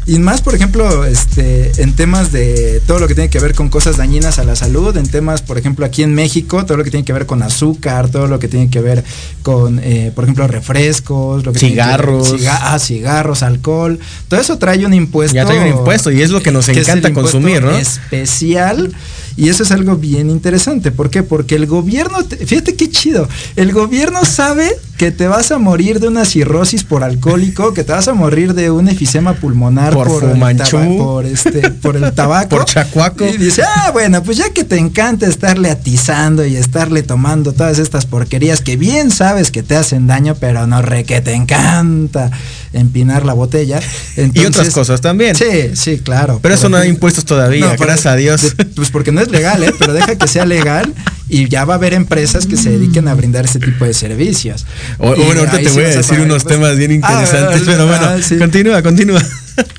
Y 0.06 0.18
más, 0.18 0.42
por 0.42 0.54
ejemplo, 0.54 1.04
este, 1.04 1.70
en 1.80 1.94
temas 1.94 2.32
de 2.32 2.82
todo 2.86 2.98
lo 2.98 3.08
que 3.08 3.14
tiene 3.14 3.30
que 3.30 3.38
ver 3.38 3.54
con 3.54 3.68
cosas 3.68 3.96
dañinas 3.96 4.38
a 4.38 4.44
la 4.44 4.56
salud, 4.56 4.96
en 4.96 5.06
temas, 5.06 5.42
por 5.42 5.58
ejemplo, 5.58 5.86
aquí 5.86 6.02
en 6.02 6.14
México, 6.14 6.64
todo 6.66 6.76
lo 6.76 6.84
que 6.84 6.90
tiene 6.90 7.04
que 7.04 7.12
ver 7.12 7.26
con 7.26 7.42
azúcar, 7.42 8.08
todo 8.08 8.26
lo 8.26 8.38
que 8.38 8.48
tiene 8.48 8.68
que 8.68 8.80
ver 8.80 9.04
con, 9.42 9.80
eh, 9.82 10.12
por 10.14 10.24
ejemplo, 10.24 10.46
refrescos, 10.48 11.44
lo 11.44 11.52
que 11.52 11.60
cigarros, 11.60 12.34
ah, 12.48 12.78
cigarros, 12.78 13.42
alcohol, 13.42 13.98
todo 14.28 14.40
eso 14.40 14.58
trae 14.58 14.84
un 14.84 14.94
impuesto. 14.94 15.34
Ya 15.34 15.44
trae 15.44 15.60
un 15.60 15.78
impuesto 15.78 16.10
y 16.10 16.20
es 16.22 16.30
lo 16.30 16.42
que 16.42 16.50
nos 16.50 16.68
encanta 16.68 17.12
consumir, 17.12 17.62
¿no? 17.62 17.76
Especial. 17.76 18.92
Y 19.36 19.48
eso 19.48 19.62
es 19.62 19.70
algo 19.70 19.96
bien 19.96 20.30
interesante. 20.30 20.90
¿Por 20.90 21.10
qué? 21.10 21.22
Porque 21.22 21.54
el 21.54 21.66
gobierno, 21.66 22.18
fíjate 22.22 22.74
qué 22.74 22.90
chido, 22.90 23.28
el 23.56 23.72
gobierno 23.72 24.11
sabe 24.24 24.70
que 24.96 25.10
te 25.10 25.26
vas 25.26 25.50
a 25.50 25.58
morir 25.58 25.98
de 25.98 26.06
una 26.06 26.24
cirrosis 26.24 26.84
por 26.84 27.02
alcohólico, 27.02 27.74
que 27.74 27.82
te 27.82 27.92
vas 27.92 28.06
a 28.06 28.14
morir 28.14 28.54
de 28.54 28.70
un 28.70 28.88
efisema 28.88 29.34
pulmonar 29.34 29.92
por, 29.92 30.06
por, 30.06 30.24
el, 30.24 30.96
por, 30.96 31.26
este, 31.26 31.70
por 31.70 31.96
el 31.96 32.12
tabaco. 32.12 32.56
por 32.56 32.64
chacuaco. 32.66 33.26
Y 33.26 33.36
dice, 33.36 33.62
ah, 33.62 33.90
bueno, 33.92 34.22
pues 34.22 34.36
ya 34.36 34.50
que 34.50 34.62
te 34.62 34.78
encanta 34.78 35.26
estarle 35.26 35.70
atizando 35.70 36.44
y 36.46 36.56
estarle 36.56 37.02
tomando 37.02 37.52
todas 37.52 37.78
estas 37.78 38.06
porquerías 38.06 38.60
que 38.60 38.76
bien 38.76 39.10
sabes 39.10 39.50
que 39.50 39.62
te 39.64 39.74
hacen 39.74 40.06
daño, 40.06 40.36
pero 40.38 40.66
no 40.66 40.82
re 40.82 41.04
que 41.04 41.20
te 41.20 41.34
encanta 41.34 42.30
empinar 42.72 43.24
la 43.24 43.32
botella. 43.32 43.80
y 44.34 44.44
otras 44.44 44.70
cosas 44.70 45.00
también. 45.00 45.34
Sí, 45.34 45.70
sí, 45.74 45.98
claro. 45.98 46.40
Pero, 46.42 46.54
eso 46.54 46.68
no 46.68 46.76
hay 46.76 46.88
impuestos 46.88 47.24
todavía, 47.24 47.76
gracias 47.76 48.06
a 48.06 48.16
Dios. 48.16 48.54
pues 48.76 48.90
porque 48.90 49.12
no 49.12 49.20
es 49.20 49.30
legal, 49.30 49.62
¿eh? 49.62 49.72
pero 49.78 49.92
deja 49.92 50.16
que 50.16 50.28
sea 50.28 50.44
legal 50.44 50.92
y 51.28 51.48
ya 51.48 51.64
va 51.64 51.74
a 51.74 51.76
haber 51.76 51.94
empresas 51.94 52.46
que 52.46 52.56
se 52.56 52.70
dediquen 52.70 53.08
a 53.08 53.14
brindar 53.14 53.44
ese 53.44 53.58
tipo 53.58 53.84
de 53.84 53.94
servicios. 53.94 54.66
bueno, 54.98 55.40
ahorita 55.40 55.58
te 55.58 55.70
voy 55.70 55.84
a 55.84 55.88
decir 55.88 56.20
unos 56.20 56.44
pues, 56.44 56.54
temas 56.54 56.76
bien 56.76 56.92
ah, 56.92 56.94
interesantes, 56.94 57.62
pero 57.64 57.86
bueno, 57.86 58.06
ah, 58.06 58.18
continúa, 58.38 58.82
continúa. 58.82 59.22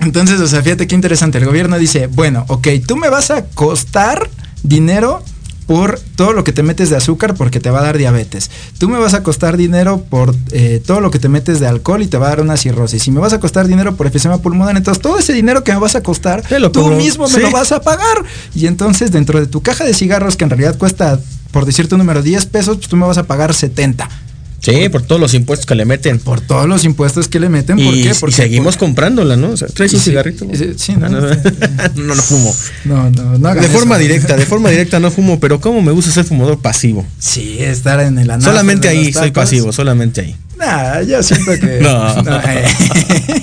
Entonces, 0.02 0.40
o 0.40 0.48
sea, 0.48 0.62
fíjate 0.62 0.88
qué 0.88 0.96
interesante. 0.96 1.38
El 1.38 1.46
gobierno 1.46 1.78
dice, 1.78 2.08
bueno, 2.08 2.46
ok, 2.48 2.68
tú 2.86 2.96
me 2.96 3.10
vas 3.10 3.32
a 3.32 3.46
costar 3.46 4.30
dinero 4.64 5.24
por 5.66 6.00
todo 6.16 6.34
lo 6.34 6.44
que 6.44 6.52
te 6.52 6.64
metes 6.64 6.90
de 6.90 6.98
azúcar 6.98 7.36
porque 7.36 7.60
te 7.60 7.70
va 7.70 7.80
a 7.80 7.84
dar 7.84 7.98
diabetes. 7.98 8.52
Tú 8.78 8.90
me 8.90 8.98
vas 8.98 9.14
a 9.14 9.24
costar 9.24 9.58
dinero 9.58 10.04
por 10.10 10.36
eh, 10.52 10.82
todo 10.86 11.00
lo 11.02 11.12
que 11.12 11.20
te 11.20 11.30
metes 11.30 11.60
de 11.60 11.68
alcohol 11.68 12.02
y 12.02 12.08
te 12.08 12.18
va 12.18 12.28
a 12.28 12.30
dar 12.30 12.42
una 12.42 12.58
cirrosis. 12.58 13.08
Y 13.08 13.12
me 13.12 13.20
vas 13.20 13.34
a 13.34 13.40
costar 13.40 13.68
dinero 13.68 13.96
por 13.96 14.08
efisema 14.08 14.40
pulmonar. 14.40 14.76
Entonces 14.76 15.02
todo 15.02 15.20
ese 15.20 15.34
dinero 15.34 15.64
que 15.64 15.74
me 15.74 15.80
vas 15.80 15.96
a 15.96 16.04
costar, 16.04 16.44
tú 16.72 16.90
mismo 16.92 17.28
me 17.28 17.40
lo 17.40 17.52
vas 17.52 17.72
a 17.72 17.82
pagar. 17.82 18.24
Y 18.54 18.68
entonces 18.68 19.12
dentro 19.12 19.40
de 19.40 19.48
tu 19.48 19.62
caja 19.62 19.84
de 19.84 19.94
cigarros 19.94 20.36
que 20.36 20.44
en 20.44 20.50
realidad 20.50 20.78
cuesta, 20.78 21.20
por 21.52 21.66
decirte 21.66 21.96
un 21.96 22.00
número, 22.00 22.22
10 22.22 22.46
pesos, 22.48 22.78
pues 22.78 22.90
tú 22.90 22.96
me 22.98 23.06
vas 23.06 23.18
a 23.18 23.24
pagar 23.24 23.54
70. 23.54 24.10
Sí, 24.64 24.88
por 24.88 25.02
todos 25.02 25.20
los 25.20 25.34
impuestos 25.34 25.66
que 25.66 25.76
le 25.76 25.84
meten. 25.84 26.20
Por 26.20 26.40
todos 26.40 26.70
los 26.70 26.86
impuestos 26.86 27.28
que 27.28 27.38
le 27.38 27.50
meten. 27.50 27.76
¿Por 27.76 27.94
qué? 27.94 28.14
Porque 28.18 28.36
seguimos 28.36 28.78
comprándola, 28.78 29.36
¿no? 29.36 29.50
O 29.50 29.58
sea, 29.58 29.68
traes 29.68 29.94
un 29.94 30.00
cigarrito. 30.00 30.48
Sí, 30.78 30.94
no, 30.98 31.10
no, 31.10 31.20
no, 31.20 32.16
fumo. 32.16 32.56
No, 32.86 33.10
no, 33.10 33.38
no. 33.38 33.56
De 33.56 33.68
forma 33.68 33.98
directa, 33.98 34.38
de 34.38 34.46
forma 34.46 34.70
directa 34.70 35.02
no 35.02 35.12
fumo, 35.12 35.38
pero 35.42 35.60
¿cómo 35.60 35.82
me 35.82 35.92
gusta 35.92 36.12
ser 36.12 36.24
fumador 36.24 36.60
pasivo? 36.60 37.06
Sí, 37.20 37.58
estar 37.60 38.00
en 38.00 38.18
el 38.18 38.42
Solamente 38.42 38.88
ahí 38.88 39.12
soy 39.12 39.32
pasivo, 39.32 39.74
solamente 39.74 40.22
ahí. 40.22 40.36
Nah, 40.58 41.02
yo 41.02 41.22
siento 41.22 41.52
que. 41.60 41.80
no. 41.82 42.24
Eh. 42.48 43.43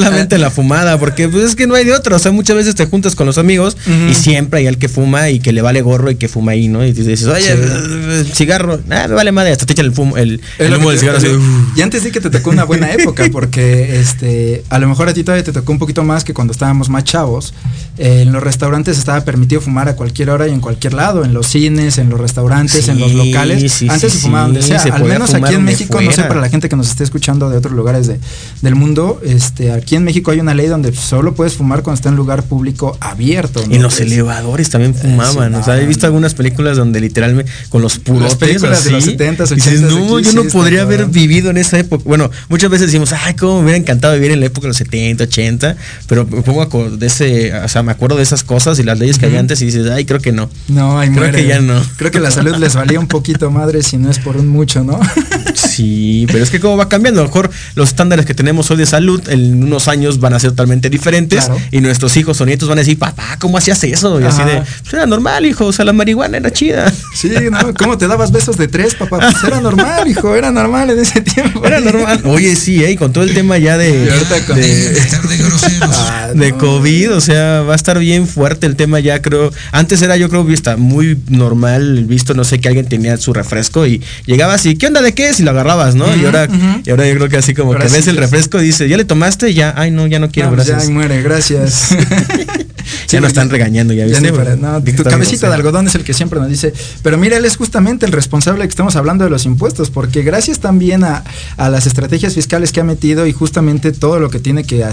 Solamente 0.00 0.38
la 0.38 0.50
fumada, 0.50 0.98
porque 0.98 1.28
pues 1.28 1.44
es 1.44 1.54
que 1.54 1.66
no 1.66 1.74
hay 1.74 1.84
de 1.84 1.92
otro. 1.92 2.16
O 2.16 2.18
sea, 2.18 2.32
muchas 2.32 2.56
veces 2.56 2.74
te 2.74 2.86
juntas 2.86 3.14
con 3.14 3.26
los 3.26 3.38
amigos 3.38 3.76
y 4.10 4.14
siempre 4.14 4.60
hay 4.60 4.66
el 4.66 4.78
que 4.78 4.88
fuma 4.88 5.30
y 5.30 5.38
que 5.38 5.52
le 5.52 5.62
vale 5.62 5.82
gorro 5.82 6.10
y 6.10 6.16
que 6.16 6.28
fuma 6.28 6.52
ahí, 6.52 6.68
¿no? 6.68 6.84
Y 6.84 6.92
dices, 6.92 7.26
oye, 7.26 7.56
cigarro, 8.32 8.80
nada, 8.86 9.08
me 9.08 9.14
vale 9.14 9.32
madre, 9.32 9.52
hasta 9.52 9.66
te 9.66 9.72
echan 9.72 9.86
el, 9.86 9.92
fumo, 9.92 10.16
el, 10.16 10.40
humo 10.76 10.90
del 10.90 10.98
cigarro 10.98 11.18
así. 11.18 11.28
Y 11.76 11.82
antes 11.82 12.02
sí 12.02 12.10
que 12.10 12.20
te 12.20 12.30
tocó 12.30 12.50
una 12.50 12.64
buena 12.64 12.92
época, 12.92 13.28
porque 13.32 14.00
este, 14.00 14.64
a 14.68 14.78
lo 14.78 14.88
mejor 14.88 15.08
a 15.08 15.14
ti 15.14 15.22
todavía 15.22 15.44
te 15.44 15.52
tocó 15.52 15.72
un 15.72 15.78
poquito 15.78 16.02
más 16.02 16.24
que 16.24 16.34
cuando 16.34 16.52
estábamos 16.52 16.88
más 16.88 17.04
chavos. 17.04 17.54
en 17.98 18.32
los 18.32 18.42
restaurantes 18.42 18.98
estaba 18.98 19.20
permitido 19.24 19.60
fumar 19.60 19.88
a 19.88 19.96
cualquier 19.96 20.30
hora 20.30 20.48
y 20.48 20.52
en 20.52 20.60
cualquier 20.60 20.94
lado, 20.94 21.24
en 21.24 21.34
los 21.34 21.46
cines, 21.46 21.98
en 21.98 22.10
los 22.10 22.20
restaurantes, 22.20 22.88
en 22.88 22.98
los 22.98 23.12
locales. 23.12 23.82
Antes 23.88 24.12
se 24.12 24.18
fumaba 24.18 24.46
donde 24.46 24.62
sea. 24.62 24.82
Al 24.82 25.04
menos 25.04 25.34
aquí 25.34 25.54
en 25.54 25.64
México, 25.64 26.00
no 26.00 26.12
sé 26.12 26.22
para 26.24 26.40
la 26.40 26.48
gente 26.48 26.68
que 26.68 26.76
nos 26.76 26.88
esté 26.88 27.04
escuchando 27.04 27.50
de 27.50 27.58
otros 27.58 27.74
lugares 27.74 28.06
de, 28.06 28.18
del 28.62 28.74
mundo, 28.74 29.20
este, 29.24 29.72
aquí 29.84 29.96
en 29.96 30.04
México 30.04 30.30
hay 30.30 30.40
una 30.40 30.54
ley 30.54 30.66
donde 30.66 30.94
solo 30.94 31.34
puedes 31.34 31.54
fumar 31.54 31.82
cuando 31.82 31.96
está 31.96 32.08
en 32.08 32.16
lugar 32.16 32.42
público 32.44 32.96
abierto. 33.00 33.62
En 33.70 33.82
los 33.82 34.00
elevadores 34.00 34.70
también 34.70 34.94
fumaban. 34.94 35.54
o 35.54 35.62
sea, 35.62 35.78
he 35.80 35.86
visto 35.86 36.06
algunas 36.06 36.34
películas 36.34 36.78
donde 36.78 37.00
literalmente 37.00 37.52
con 37.68 37.82
los 37.82 37.98
purotes. 37.98 38.36
películas 38.36 38.82
de 38.84 38.92
los 38.92 39.04
70 39.04 39.44
80 39.44 39.88
no, 39.88 40.18
yo 40.20 40.32
no 40.32 40.44
podría 40.44 40.82
haber 40.82 41.06
vivido 41.06 41.50
en 41.50 41.58
esa 41.58 41.78
época. 41.78 42.02
Bueno, 42.06 42.30
muchas 42.48 42.70
veces 42.70 42.86
decimos, 42.86 43.12
ay, 43.12 43.34
cómo 43.34 43.58
me 43.58 43.64
hubiera 43.64 43.76
encantado 43.76 44.14
vivir 44.14 44.30
en 44.30 44.40
la 44.40 44.46
época 44.46 44.62
de 44.62 44.68
los 44.68 44.78
70, 44.78 45.24
80, 45.24 45.76
pero 46.08 46.26
me 46.26 46.40
pongo 46.40 46.90
de 46.90 47.06
ese, 47.06 47.54
o 47.54 47.68
sea, 47.68 47.82
me 47.82 47.92
acuerdo 47.92 48.16
de 48.16 48.22
esas 48.22 48.42
cosas 48.42 48.78
y 48.78 48.84
las 48.84 48.98
leyes 48.98 49.18
que 49.18 49.26
había 49.26 49.40
antes 49.40 49.60
y 49.60 49.66
dices, 49.66 49.86
ay, 49.90 50.06
creo 50.06 50.20
que 50.20 50.32
no. 50.32 50.48
No, 50.68 50.98
ay, 50.98 51.10
creo 51.10 51.30
que 51.30 51.46
ya 51.46 51.60
no. 51.60 51.78
Creo 51.96 52.10
que 52.10 52.20
la 52.20 52.30
salud 52.30 52.56
les 52.56 52.74
valía 52.74 52.98
un 52.98 53.08
poquito 53.08 53.50
madre 53.50 53.82
si 53.82 53.98
no 53.98 54.10
es 54.10 54.18
por 54.18 54.38
un 54.38 54.48
mucho, 54.48 54.82
¿no? 54.82 54.98
sí, 55.54 56.26
pero 56.32 56.42
es 56.42 56.50
que 56.50 56.58
cómo 56.58 56.78
va 56.78 56.88
cambiando. 56.88 57.20
A 57.20 57.24
lo 57.24 57.28
mejor 57.28 57.50
los 57.74 57.90
estándares 57.90 58.24
que 58.24 58.34
tenemos 58.34 58.70
hoy 58.70 58.78
de 58.78 58.86
salud 58.86 59.28
en 59.28 59.73
unos 59.74 59.88
años 59.88 60.20
van 60.20 60.34
a 60.34 60.38
ser 60.38 60.50
totalmente 60.50 60.88
diferentes 60.88 61.50
y 61.72 61.80
nuestros 61.80 62.16
hijos 62.16 62.40
o 62.40 62.46
nietos 62.46 62.68
van 62.68 62.78
a 62.78 62.82
decir, 62.82 62.96
papá, 62.96 63.36
¿cómo 63.40 63.58
hacías 63.58 63.82
eso? 63.82 64.20
Y 64.20 64.24
así 64.24 64.42
de, 64.44 64.62
pues 64.82 64.94
era 64.94 65.04
normal, 65.04 65.44
hijo, 65.46 65.66
o 65.66 65.72
sea, 65.72 65.84
la 65.84 65.92
marihuana 65.92 66.36
era 66.36 66.52
chida. 66.52 66.92
Sí, 67.14 67.30
no, 67.50 67.74
¿cómo 67.74 67.98
te 67.98 68.06
dabas 68.06 68.30
besos 68.30 68.56
de 68.56 68.68
tres, 68.68 68.94
papá? 68.94 69.18
Pues 69.18 69.42
era 69.44 69.60
normal, 69.60 70.06
hijo, 70.06 70.34
era 70.36 70.52
normal 70.52 70.90
en 70.90 71.00
ese 71.00 71.20
tiempo. 71.22 71.64
Era 71.66 71.80
normal. 71.80 72.22
Oye, 72.24 72.54
sí, 72.54 72.84
¿eh? 72.84 72.96
con 72.96 73.12
todo 73.12 73.24
el 73.24 73.34
tema 73.34 73.58
ya 73.58 73.76
de, 73.76 73.92
de, 73.92 74.12
ah, 75.82 76.30
de, 76.32 76.52
COVID, 76.52 77.12
o 77.12 77.20
sea, 77.20 77.62
va 77.62 77.72
a 77.72 77.76
estar 77.76 77.98
bien 77.98 78.28
fuerte 78.28 78.66
el 78.66 78.76
tema 78.76 79.00
ya, 79.00 79.20
creo. 79.22 79.50
Antes 79.72 80.02
era, 80.02 80.16
yo 80.16 80.28
creo, 80.28 80.44
vista 80.44 80.76
muy 80.76 81.18
normal, 81.28 82.04
visto, 82.04 82.34
no 82.34 82.44
sé, 82.44 82.60
que 82.60 82.68
alguien 82.68 82.86
tenía 82.86 83.16
su 83.16 83.32
refresco 83.32 83.86
y 83.86 84.02
llegaba 84.26 84.54
así, 84.54 84.76
¿qué 84.76 84.86
onda 84.86 85.02
de 85.02 85.14
qué 85.14 85.30
es? 85.30 85.40
Y 85.40 85.42
lo 85.42 85.50
agarrabas, 85.50 85.96
¿no? 85.96 86.14
y 86.14 86.24
ahora, 86.24 86.48
y 86.84 86.90
ahora 86.90 87.08
yo 87.08 87.16
creo 87.16 87.28
que 87.28 87.38
así 87.38 87.54
como 87.54 87.74
que 87.74 87.88
ves 87.88 88.06
el 88.06 88.16
refresco 88.16 88.60
y 88.60 88.66
dice, 88.66 88.88
¿ya 88.88 88.96
le 88.96 89.04
tomaste? 89.04 89.53
Ya, 89.54 89.72
ay 89.76 89.90
no, 89.90 90.06
ya 90.06 90.18
no 90.18 90.30
quiero, 90.30 90.50
pues 90.50 90.66
gracias. 90.66 90.88
Ya 90.88 90.94
muere, 90.94 91.22
gracias. 91.22 91.90
ya 93.08 93.20
nos 93.20 93.28
están 93.28 93.50
regañando, 93.50 93.94
ya 93.94 94.04
viste. 94.04 94.32
tu 94.92 95.04
cabecita 95.04 95.48
de 95.48 95.54
algodón 95.54 95.86
es 95.86 95.94
el 95.94 96.04
que 96.04 96.12
siempre 96.12 96.40
nos 96.40 96.48
dice, 96.48 96.72
pero 97.02 97.16
mira, 97.16 97.36
él 97.36 97.44
es 97.44 97.56
justamente 97.56 98.06
el 98.06 98.12
responsable 98.12 98.64
que 98.64 98.70
estamos 98.70 98.96
hablando 98.96 99.24
de 99.24 99.30
los 99.30 99.46
impuestos, 99.46 99.90
porque 99.90 100.22
gracias 100.22 100.58
también 100.58 101.04
a, 101.04 101.24
a 101.56 101.70
las 101.70 101.86
estrategias 101.86 102.34
fiscales 102.34 102.72
que 102.72 102.80
ha 102.80 102.84
metido 102.84 103.26
y 103.26 103.32
justamente 103.32 103.92
todo 103.92 104.18
lo 104.18 104.30
que 104.30 104.40
tiene 104.40 104.64
que 104.64 104.84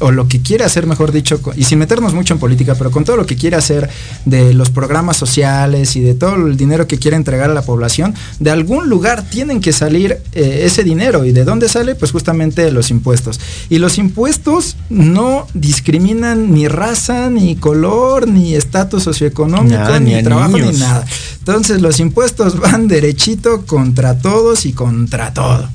o 0.00 0.10
lo 0.10 0.28
que 0.28 0.40
quiere 0.40 0.64
hacer, 0.64 0.86
mejor 0.86 1.12
dicho, 1.12 1.40
y 1.56 1.64
sin 1.64 1.78
meternos 1.78 2.14
mucho 2.14 2.34
en 2.34 2.40
política, 2.40 2.74
pero 2.74 2.90
con 2.90 3.04
todo 3.04 3.16
lo 3.16 3.26
que 3.26 3.36
quiere 3.36 3.56
hacer 3.56 3.88
de 4.24 4.54
los 4.54 4.70
programas 4.70 5.16
sociales 5.16 5.96
y 5.96 6.00
de 6.00 6.14
todo 6.14 6.46
el 6.46 6.56
dinero 6.56 6.86
que 6.86 6.98
quiere 6.98 7.16
entregar 7.16 7.50
a 7.50 7.54
la 7.54 7.62
población, 7.62 8.14
de 8.40 8.50
algún 8.50 8.88
lugar 8.88 9.28
tienen 9.28 9.60
que 9.60 9.72
salir 9.72 10.18
eh, 10.32 10.62
ese 10.64 10.84
dinero. 10.84 11.24
¿Y 11.24 11.32
de 11.32 11.44
dónde 11.44 11.68
sale? 11.68 11.94
Pues 11.94 12.12
justamente 12.12 12.62
de 12.62 12.72
los 12.72 12.90
impuestos. 12.90 13.40
Y 13.68 13.78
los 13.78 13.98
impuestos 13.98 14.76
no 14.90 15.46
discriminan 15.54 16.52
ni 16.52 16.68
raza, 16.68 17.30
ni 17.30 17.56
color, 17.56 18.28
ni 18.28 18.54
estatus 18.54 19.02
socioeconómico, 19.02 20.00
ni, 20.00 20.22
trabajo, 20.22 20.58
ni 20.58 20.72
nada. 20.78 21.04
Entonces 21.38 21.80
los 21.80 22.00
impuestos 22.00 22.58
van 22.58 22.88
derechito 22.88 23.66
contra 23.66 24.18
todos 24.18 24.66
y 24.66 24.72
contra 24.72 25.32
todo. 25.32 25.68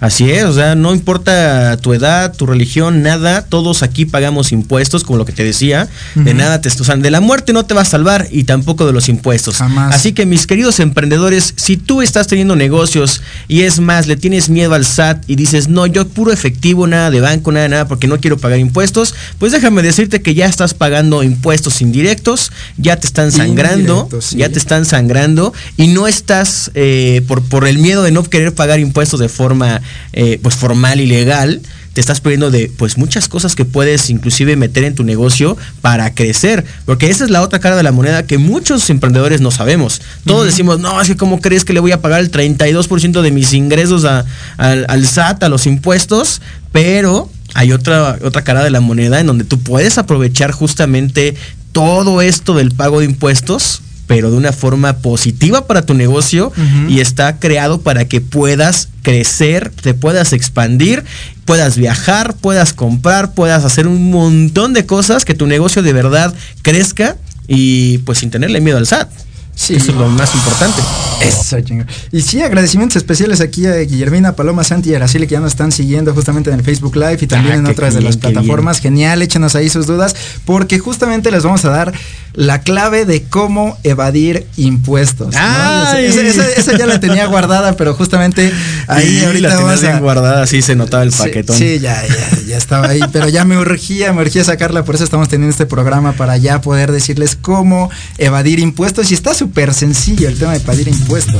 Así 0.00 0.30
es, 0.30 0.44
o 0.44 0.52
sea, 0.52 0.74
no 0.74 0.92
importa 0.92 1.76
tu 1.78 1.94
edad, 1.94 2.34
tu 2.34 2.46
religión, 2.46 3.02
nada, 3.02 3.42
todos 3.42 3.82
aquí 3.82 4.04
pagamos 4.04 4.52
impuestos, 4.52 5.04
como 5.04 5.18
lo 5.18 5.24
que 5.24 5.32
te 5.32 5.44
decía, 5.44 5.88
de 6.14 6.34
nada 6.34 6.60
te, 6.60 6.68
o 6.68 6.96
de 6.96 7.10
la 7.10 7.20
muerte 7.20 7.52
no 7.52 7.64
te 7.64 7.74
va 7.74 7.82
a 7.82 7.86
salvar 7.86 8.28
y 8.30 8.44
tampoco 8.44 8.86
de 8.86 8.92
los 8.92 9.08
impuestos. 9.08 9.60
Así 9.60 10.12
que 10.12 10.26
mis 10.26 10.46
queridos 10.46 10.80
emprendedores, 10.80 11.54
si 11.56 11.76
tú 11.76 12.02
estás 12.02 12.26
teniendo 12.26 12.56
negocios 12.56 13.22
y 13.48 13.62
es 13.62 13.80
más, 13.80 14.06
le 14.06 14.16
tienes 14.16 14.48
miedo 14.48 14.74
al 14.74 14.84
SAT 14.84 15.24
y 15.26 15.36
dices, 15.36 15.68
no, 15.68 15.86
yo 15.86 16.06
puro 16.08 16.32
efectivo, 16.32 16.86
nada 16.86 17.10
de 17.10 17.20
banco, 17.20 17.52
nada, 17.52 17.68
nada, 17.68 17.88
porque 17.88 18.06
no 18.06 18.18
quiero 18.20 18.38
pagar 18.38 18.58
impuestos, 18.58 19.14
pues 19.38 19.52
déjame 19.52 19.82
decirte 19.82 20.22
que 20.22 20.34
ya 20.34 20.46
estás 20.46 20.74
pagando 20.74 21.22
impuestos 21.22 21.80
indirectos, 21.80 22.52
ya 22.76 22.96
te 22.96 23.06
están 23.06 23.32
sangrando, 23.32 24.08
ya 24.32 24.48
te 24.48 24.58
están 24.58 24.84
sangrando 24.84 25.52
y 25.76 25.88
no 25.88 26.06
estás 26.06 26.70
eh, 26.74 27.22
por, 27.26 27.42
por 27.42 27.66
el 27.66 27.78
miedo 27.78 28.02
de 28.02 28.10
no 28.10 28.24
querer 28.24 28.54
pagar 28.54 28.80
impuestos 28.80 29.20
de 29.20 29.28
forma 29.28 29.80
eh, 30.12 30.38
pues 30.42 30.54
formal 30.56 31.00
y 31.00 31.06
legal, 31.06 31.60
te 31.92 32.00
estás 32.00 32.20
perdiendo 32.20 32.50
de 32.50 32.70
pues 32.76 32.98
muchas 32.98 33.28
cosas 33.28 33.54
que 33.54 33.64
puedes 33.64 34.10
inclusive 34.10 34.56
meter 34.56 34.84
en 34.84 34.94
tu 34.94 35.04
negocio 35.04 35.56
para 35.80 36.12
crecer. 36.12 36.64
Porque 36.84 37.08
esa 37.08 37.24
es 37.24 37.30
la 37.30 37.40
otra 37.40 37.60
cara 37.60 37.76
de 37.76 37.82
la 37.84 37.92
moneda 37.92 38.26
que 38.26 38.36
muchos 38.36 38.90
emprendedores 38.90 39.40
no 39.40 39.50
sabemos. 39.50 40.02
Todos 40.26 40.44
decimos, 40.44 40.80
no, 40.80 41.00
es 41.00 41.08
que 41.08 41.16
cómo 41.16 41.40
crees 41.40 41.64
que 41.64 41.72
le 41.72 41.80
voy 41.80 41.92
a 41.92 42.02
pagar 42.02 42.20
el 42.20 42.30
32% 42.30 43.22
de 43.22 43.30
mis 43.30 43.52
ingresos 43.52 44.04
al, 44.04 44.86
al 44.88 45.06
SAT, 45.06 45.44
a 45.44 45.48
los 45.48 45.66
impuestos, 45.66 46.42
pero 46.72 47.30
hay 47.54 47.72
otra, 47.72 48.18
otra 48.22 48.42
cara 48.42 48.64
de 48.64 48.70
la 48.70 48.80
moneda 48.80 49.20
en 49.20 49.26
donde 49.28 49.44
tú 49.44 49.60
puedes 49.60 49.96
aprovechar 49.96 50.50
justamente 50.50 51.36
todo 51.70 52.22
esto 52.22 52.54
del 52.54 52.72
pago 52.72 52.98
de 53.00 53.06
impuestos 53.06 53.82
pero 54.06 54.30
de 54.30 54.36
una 54.36 54.52
forma 54.52 54.94
positiva 54.98 55.66
para 55.66 55.82
tu 55.82 55.94
negocio 55.94 56.52
y 56.88 57.00
está 57.00 57.38
creado 57.38 57.80
para 57.80 58.06
que 58.06 58.20
puedas 58.20 58.88
crecer, 59.02 59.70
te 59.70 59.94
puedas 59.94 60.32
expandir, 60.32 61.04
puedas 61.44 61.76
viajar, 61.76 62.34
puedas 62.34 62.72
comprar, 62.72 63.32
puedas 63.34 63.64
hacer 63.64 63.86
un 63.86 64.10
montón 64.10 64.72
de 64.72 64.86
cosas, 64.86 65.24
que 65.24 65.34
tu 65.34 65.46
negocio 65.46 65.82
de 65.82 65.92
verdad 65.92 66.34
crezca 66.62 67.16
y 67.48 67.98
pues 67.98 68.18
sin 68.18 68.30
tenerle 68.30 68.60
miedo 68.60 68.78
al 68.78 68.86
SAT. 68.86 69.10
Sí. 69.56 69.76
Eso 69.76 69.92
es 69.92 69.96
lo 69.96 70.08
más 70.08 70.34
importante. 70.34 70.82
Eso, 71.22 71.60
chingo. 71.60 71.84
Y 72.12 72.22
sí, 72.22 72.42
agradecimientos 72.42 72.96
especiales 72.96 73.40
aquí 73.40 73.66
a 73.66 73.76
Guillermina, 73.76 74.34
Paloma, 74.34 74.64
Santi 74.64 74.90
y 74.90 74.94
Araceli 74.94 75.26
que 75.26 75.34
ya 75.34 75.40
nos 75.40 75.52
están 75.52 75.70
siguiendo 75.72 76.12
justamente 76.12 76.50
en 76.50 76.58
el 76.58 76.64
Facebook 76.64 76.96
Live 76.96 77.18
y 77.20 77.26
también 77.26 77.54
Ah, 77.54 77.58
en 77.58 77.66
otras 77.66 77.94
de 77.94 78.00
las 78.02 78.16
plataformas. 78.16 78.80
Genial, 78.80 79.22
échenos 79.22 79.54
ahí 79.54 79.68
sus 79.68 79.86
dudas 79.86 80.14
porque 80.44 80.78
justamente 80.78 81.30
les 81.30 81.44
vamos 81.44 81.64
a 81.64 81.70
dar 81.70 81.92
la 82.34 82.62
clave 82.62 83.04
de 83.04 83.22
cómo 83.22 83.78
evadir 83.84 84.44
impuestos. 84.56 85.32
¿no? 85.34 85.98
Esa, 85.98 86.20
esa- 86.20 86.50
esa 86.50 86.76
ya 86.76 86.84
la 86.86 86.98
tenía 86.98 87.26
guardada, 87.26 87.76
pero 87.76 87.94
justamente 87.94 88.52
ahí 88.88 89.20
Sí, 89.20 89.24
ahorita 89.24 89.48
la 89.50 89.56
tenías 89.56 89.80
bien 89.82 89.92
a... 89.94 90.00
guardada, 90.00 90.46
sí 90.48 90.60
se 90.62 90.74
notaba 90.74 91.04
el 91.04 91.12
Sí, 91.12 91.18
paquetón. 91.18 91.56
Sí, 91.56 91.78
ya, 91.78 92.02
ya, 92.06 92.38
ya 92.48 92.56
estaba 92.56 92.88
ahí, 92.88 93.00
pero 93.12 93.28
ya 93.28 93.44
me 93.44 93.56
urgía, 93.56 94.12
me 94.12 94.20
urgía 94.22 94.42
sacarla, 94.42 94.84
por 94.84 94.96
eso 94.96 95.04
estamos 95.04 95.28
teniendo 95.28 95.52
este 95.52 95.64
programa 95.66 96.12
para 96.14 96.36
ya 96.36 96.60
poder 96.60 96.90
decirles 96.90 97.38
cómo 97.40 97.88
evadir 98.18 98.58
impuestos 98.58 99.12
y 99.12 99.14
está 99.14 99.32
súper 99.44 99.74
sencillo 99.74 100.28
el 100.28 100.38
tema 100.38 100.52
de 100.52 100.58
evadir 100.58 100.88
impuestos. 100.88 101.36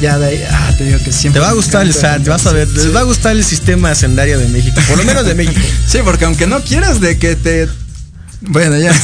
Ya 0.00 0.18
de 0.18 0.26
ahí, 0.26 0.44
ah, 0.50 0.74
te 0.76 0.84
digo 0.84 0.98
que 1.04 1.12
siempre. 1.12 1.40
Te 1.40 1.44
va 1.44 1.50
a 1.50 1.54
gustar 1.54 1.82
el. 1.82 1.94
SAT, 1.94 2.24
te 2.24 2.30
vas 2.30 2.46
a 2.46 2.52
ver, 2.52 2.68
les 2.68 2.94
va 2.94 3.00
a 3.00 3.04
gustar 3.04 3.32
el 3.32 3.44
sistema 3.44 3.92
hacendario 3.92 4.38
de 4.38 4.48
México, 4.48 4.80
por 4.88 4.98
lo 4.98 5.04
menos 5.04 5.24
de 5.24 5.34
México. 5.34 5.60
Sí, 5.86 5.98
porque 6.04 6.24
aunque 6.24 6.46
no 6.46 6.60
quieras 6.62 7.00
de 7.00 7.18
que 7.18 7.36
te. 7.36 7.68
Bueno, 8.48 8.78
ya. 8.78 8.92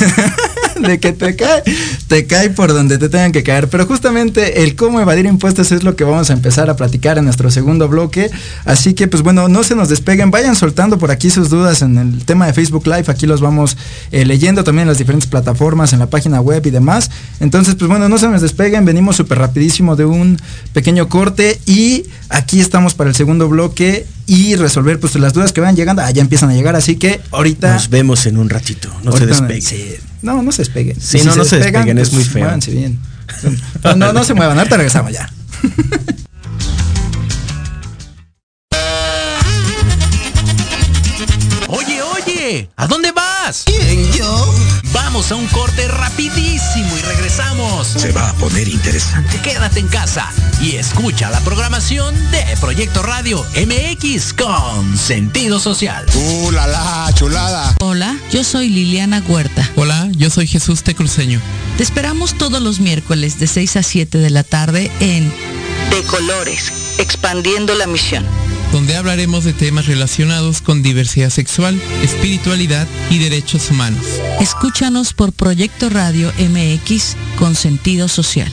de 0.81 0.99
que 0.99 1.13
te 1.13 1.37
cae, 1.37 1.63
te 2.09 2.27
cae 2.27 2.51
por 2.51 2.73
donde 2.73 2.99
te 2.99 3.09
tengan 3.09 3.33
que 3.33 3.43
caer. 3.43 3.69
Pero 3.69 3.87
justamente 3.87 4.63
el 4.63 4.77
cómo 4.77 5.01
evadir 5.01 5.27
impuestos 5.27 5.73
es 5.73 5.83
lo 5.83 5.97
que 5.97 6.05
vamos 6.05 6.31
a 6.31 6.33
empezar 6.33 6.71
a 6.71 6.77
platicar 6.77 7.19
en 7.19 7.25
nuestro 7.25 7.51
segundo 7.51 7.89
bloque. 7.89 8.31
Así 8.65 8.95
que, 8.95 9.09
pues 9.09 9.23
bueno, 9.23 9.49
no 9.49 9.63
se 9.63 9.75
nos 9.75 9.89
despeguen, 9.89 10.31
vayan 10.31 10.57
soltando 10.57 10.99
por 10.99 11.11
aquí 11.11 11.31
sus 11.31 11.51
dudas 11.51 11.83
en 11.83 11.99
el 11.99 12.25
tema 12.25 12.47
de 12.47 12.53
Facebook 12.53 12.87
Live. 12.87 13.05
Aquí 13.09 13.27
los 13.27 13.41
vamos 13.41 13.77
eh, 14.11 14.25
leyendo 14.25 14.65
también 14.65 14.83
en 14.83 14.89
las 14.89 14.99
diferentes 14.99 15.29
plataformas, 15.29 15.93
en 15.93 15.99
la 15.99 16.07
página 16.07 16.41
web 16.41 16.65
y 16.67 16.71
demás. 16.71 17.11
Entonces, 17.41 17.75
pues 17.75 17.89
bueno, 17.89 18.09
no 18.09 18.19
se 18.19 18.29
nos 18.29 18.43
despeguen, 18.43 18.85
venimos 18.85 19.17
súper 19.17 19.39
rapidísimo 19.39 19.97
de 19.97 20.05
un 20.05 20.39
pequeño 20.73 21.09
corte 21.09 21.61
y 21.67 22.05
aquí 22.33 22.61
estamos 22.61 22.95
para 22.95 23.11
el 23.11 23.17
segundo 23.17 23.49
bloque 23.49 24.07
y 24.27 24.57
resolver 24.57 24.99
pues 24.99 25.15
las 25.17 25.33
dudas 25.33 25.53
que 25.53 25.61
van 25.61 25.77
llegando. 25.77 26.03
Ah, 26.03 26.11
ya 26.11 26.23
empiezan 26.23 26.51
a 26.51 26.55
llegar, 26.55 26.75
así 26.75 26.97
que 26.97 27.21
ahorita... 27.31 27.75
Nos 27.75 27.89
vemos 27.89 28.27
en 28.27 28.39
un 28.39 28.49
ratito, 28.51 28.93
no 29.05 29.13
se 29.13 29.27
despeguen. 29.27 29.63
sí. 29.63 29.95
No, 30.23 30.43
no 30.43 30.53
se 30.53 30.63
despeguen. 30.63 31.01
Sí, 31.01 31.19
Y 31.19 31.25
no, 31.25 31.35
no 31.35 31.45
se 31.45 31.59
despeguen, 31.59 31.99
es 31.99 32.13
muy 32.13 32.23
feo. 32.23 32.45
Muévanse 32.45 32.71
bien. 32.71 32.99
No, 33.83 33.97
no, 33.97 34.13
no 34.13 34.23
se 34.25 34.35
muevan, 34.35 34.57
ahorita 34.57 34.77
regresamos 34.77 35.13
ya. 35.13 35.29
Oye, 41.69 42.03
oye, 42.03 42.69
¿a 42.77 42.87
dónde 42.87 43.13
vas? 43.13 43.65
Vamos 45.23 45.31
a 45.31 45.37
un 45.37 45.61
corte 45.61 45.87
rapidísimo 45.87 46.99
y 46.99 47.03
regresamos. 47.03 47.87
Se 47.87 48.11
va 48.11 48.31
a 48.31 48.35
poner 48.35 48.67
interesante. 48.67 49.41
Quédate 49.41 49.79
en 49.79 49.87
casa 49.87 50.29
y 50.61 50.75
escucha 50.75 51.31
la 51.31 51.39
programación 51.43 52.13
de 52.33 52.45
Proyecto 52.61 53.05
Radio 53.05 53.47
MX 53.55 54.33
con 54.33 54.99
sentido 54.99 55.61
social. 55.61 56.07
¡Uh, 56.17 56.51
la, 56.51 56.67
la, 56.67 57.09
chulada! 57.15 57.77
Hola, 57.81 58.19
yo 58.33 58.43
soy 58.43 58.69
Liliana 58.69 59.23
Huerta. 59.29 59.71
Hola, 59.77 60.09
yo 60.11 60.29
soy 60.29 60.49
Jesús 60.49 60.83
Tecruceño. 60.83 61.41
Te 61.77 61.85
esperamos 61.85 62.35
todos 62.35 62.61
los 62.61 62.81
miércoles 62.81 63.39
de 63.39 63.47
6 63.47 63.77
a 63.77 63.85
7 63.85 64.19
de 64.19 64.31
la 64.31 64.43
tarde 64.43 64.91
en 64.99 65.33
De 65.91 66.03
Colores, 66.09 66.73
expandiendo 66.99 67.75
la 67.75 67.87
misión. 67.87 68.25
donde 68.73 68.97
hablaremos 68.97 69.45
de 69.45 69.53
temas 69.53 69.87
relacionados 69.87 70.63
con 70.63 70.83
diversidad 70.83 71.29
sexual, 71.29 71.79
espiritualidad 72.03 72.89
y 73.11 73.19
derechos 73.19 73.71
humanos. 73.71 74.03
Escúchanos 74.41 75.13
por 75.13 75.35
Proyecto 75.35 75.91
Radio 75.91 76.33
MX 76.39 77.17
con 77.39 77.55
sentido 77.55 78.09
social. 78.09 78.51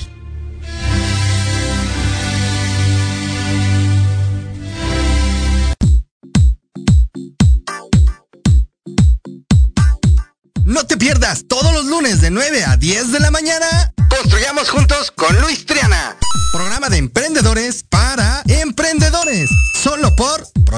No 10.65 10.85
te 10.85 10.97
pierdas 10.97 11.45
todos 11.47 11.73
los 11.73 11.85
lunes 11.85 12.21
de 12.21 12.29
9 12.29 12.63
a 12.63 12.77
10 12.77 13.11
de 13.11 13.19
la 13.19 13.31
mañana. 13.31 13.93
Construyamos 14.09 14.69
juntos 14.69 15.11
con 15.11 15.39
Luis 15.41 15.65
Triana. 15.65 16.15
Programa 16.51 16.89
de 16.89 16.97
emprendedores 16.97 17.85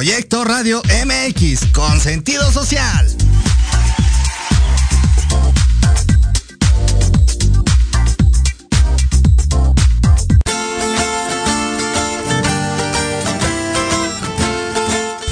Proyecto 0.01 0.43
Radio 0.43 0.81
MX 1.05 1.73
con 1.73 1.99
sentido 1.99 2.51
social. 2.51 3.07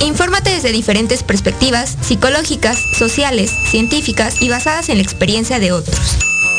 Infórmate 0.01 0.51
desde 0.51 0.71
diferentes 0.71 1.23
perspectivas 1.23 1.97
psicológicas, 2.01 2.77
sociales, 2.95 3.51
científicas 3.71 4.39
y 4.39 4.49
basadas 4.49 4.89
en 4.89 4.97
la 4.97 5.03
experiencia 5.03 5.57
de 5.57 5.71
otros. 5.71 5.97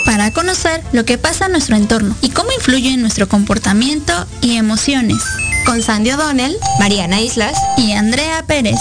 Para 0.05 0.33
conocer 0.33 0.83
lo 0.91 1.05
que 1.05 1.17
pasa 1.17 1.47
en 1.47 1.53
nuestro 1.53 1.77
entorno 1.77 2.17
y 2.23 2.31
cómo 2.31 2.51
influye 2.51 2.93
en 2.93 3.03
nuestro 3.03 3.29
comportamiento 3.29 4.27
y 4.41 4.57
emociones. 4.57 5.23
Con 5.71 5.83
Sandy 5.83 6.11
O'Donnell, 6.11 6.59
Mariana 6.81 7.21
Islas 7.21 7.57
y 7.77 7.93
Andrea 7.93 8.43
Pérez. 8.45 8.81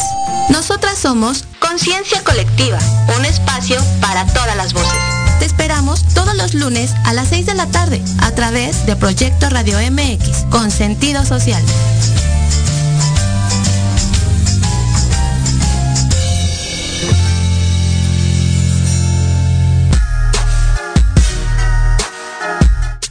Nosotras 0.49 0.97
somos 0.97 1.43
Conciencia 1.59 2.23
Colectiva, 2.23 2.79
un 3.15 3.25
espacio 3.25 3.79
para 4.01 4.25
todas 4.33 4.55
las 4.55 4.73
voces. 4.73 4.97
Te 5.37 5.45
esperamos 5.45 6.03
todos 6.15 6.33
los 6.33 6.55
lunes 6.55 6.95
a 7.05 7.13
las 7.13 7.27
6 7.27 7.45
de 7.45 7.53
la 7.53 7.67
tarde 7.67 8.01
a 8.23 8.31
través 8.31 8.87
de 8.87 8.95
Proyecto 8.95 9.51
Radio 9.51 9.77
MX 9.91 10.45
con 10.49 10.71
sentido 10.71 11.23
social. 11.25 11.61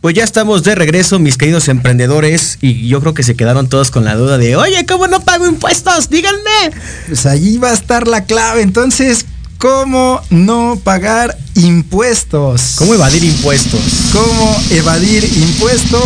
Pues 0.00 0.14
ya 0.14 0.24
estamos 0.24 0.62
de 0.62 0.74
regreso, 0.74 1.18
mis 1.18 1.36
queridos 1.36 1.68
emprendedores, 1.68 2.56
y 2.62 2.88
yo 2.88 3.00
creo 3.00 3.12
que 3.12 3.22
se 3.22 3.36
quedaron 3.36 3.68
todos 3.68 3.90
con 3.90 4.06
la 4.06 4.14
duda 4.14 4.38
de, 4.38 4.56
oye, 4.56 4.86
¿cómo 4.86 5.06
no 5.08 5.20
pago 5.20 5.46
impuestos? 5.46 6.08
Díganme. 6.08 6.70
Pues 7.06 7.26
allí 7.26 7.58
va 7.58 7.68
a 7.68 7.74
estar 7.74 8.08
la 8.08 8.24
clave. 8.24 8.62
Entonces, 8.62 9.26
¿cómo 9.58 10.22
no 10.30 10.80
pagar 10.82 11.36
impuestos? 11.54 12.76
¿Cómo 12.78 12.94
evadir 12.94 13.24
impuestos? 13.24 13.82
¿Cómo 14.10 14.56
evadir 14.70 15.22
impuestos? 15.36 16.02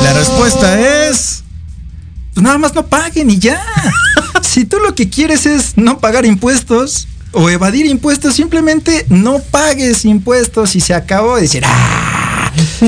Y 0.00 0.04
la 0.04 0.14
respuesta 0.14 0.80
es... 0.80 1.44
Pues 2.32 2.42
nada 2.42 2.56
más 2.56 2.74
no 2.74 2.86
paguen 2.86 3.28
y 3.28 3.38
ya. 3.38 3.62
si 4.42 4.64
tú 4.64 4.78
lo 4.78 4.94
que 4.94 5.10
quieres 5.10 5.44
es 5.44 5.76
no 5.76 5.98
pagar 5.98 6.24
impuestos 6.24 7.08
o 7.32 7.50
evadir 7.50 7.84
impuestos, 7.84 8.36
simplemente 8.36 9.04
no 9.10 9.40
pagues 9.40 10.06
impuestos 10.06 10.76
y 10.76 10.80
se 10.80 10.94
acabó 10.94 11.36
de 11.36 11.42
decir, 11.42 11.62
¡ah! 11.66 12.17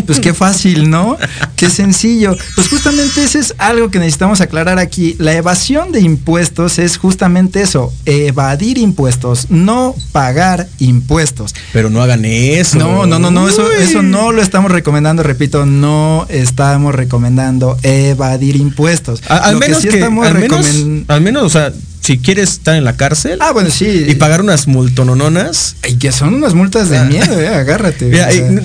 Pues 0.06 0.20
qué 0.20 0.34
fácil, 0.34 0.88
¿no? 0.90 1.16
Qué 1.56 1.68
sencillo. 1.70 2.36
Pues 2.55 2.68
justamente 2.68 3.22
eso 3.24 3.38
es 3.38 3.55
algo 3.59 3.90
que 3.90 3.98
necesitamos 3.98 4.40
aclarar 4.40 4.78
aquí. 4.78 5.16
La 5.18 5.32
evasión 5.34 5.92
de 5.92 6.01
impuestos 6.01 6.78
es 6.78 6.97
justamente 6.97 7.62
eso, 7.62 7.92
evadir 8.06 8.78
impuestos, 8.78 9.47
no 9.51 9.94
pagar 10.12 10.68
impuestos. 10.78 11.55
Pero 11.72 11.90
no 11.90 12.02
hagan 12.02 12.24
eso. 12.24 12.78
No, 12.78 13.06
no, 13.06 13.18
no, 13.18 13.30
no, 13.30 13.48
eso, 13.48 13.62
Uy. 13.64 13.82
eso 13.82 14.02
no 14.02 14.32
lo 14.32 14.42
estamos 14.42 14.70
recomendando, 14.70 15.22
repito, 15.22 15.66
no 15.66 16.26
estamos 16.28 16.94
recomendando 16.94 17.76
evadir 17.82 18.56
impuestos. 18.56 19.22
A- 19.28 19.36
al 19.38 19.56
menos 19.59 19.82
sí 19.82 19.88
que, 19.88 19.97
estamos 19.98 20.26
al 20.26 20.38
menos, 20.38 20.66
al 21.09 21.20
menos, 21.20 21.42
o 21.44 21.48
sea, 21.51 21.72
si 22.11 22.19
quieres 22.19 22.51
estar 22.51 22.74
en 22.74 22.82
la 22.82 22.97
cárcel. 22.97 23.39
Ah, 23.41 23.53
bueno, 23.53 23.70
sí. 23.70 24.07
Y 24.09 24.16
pagar 24.16 24.41
unas 24.41 24.66
multonononas. 24.66 25.77
Y 25.89 25.95
que 25.95 26.11
son 26.11 26.35
unas 26.35 26.55
multas 26.55 26.91
de 26.91 26.99
ah. 26.99 27.05
miedo, 27.05 27.41
eh, 27.41 27.47
agárrate. 27.47 28.11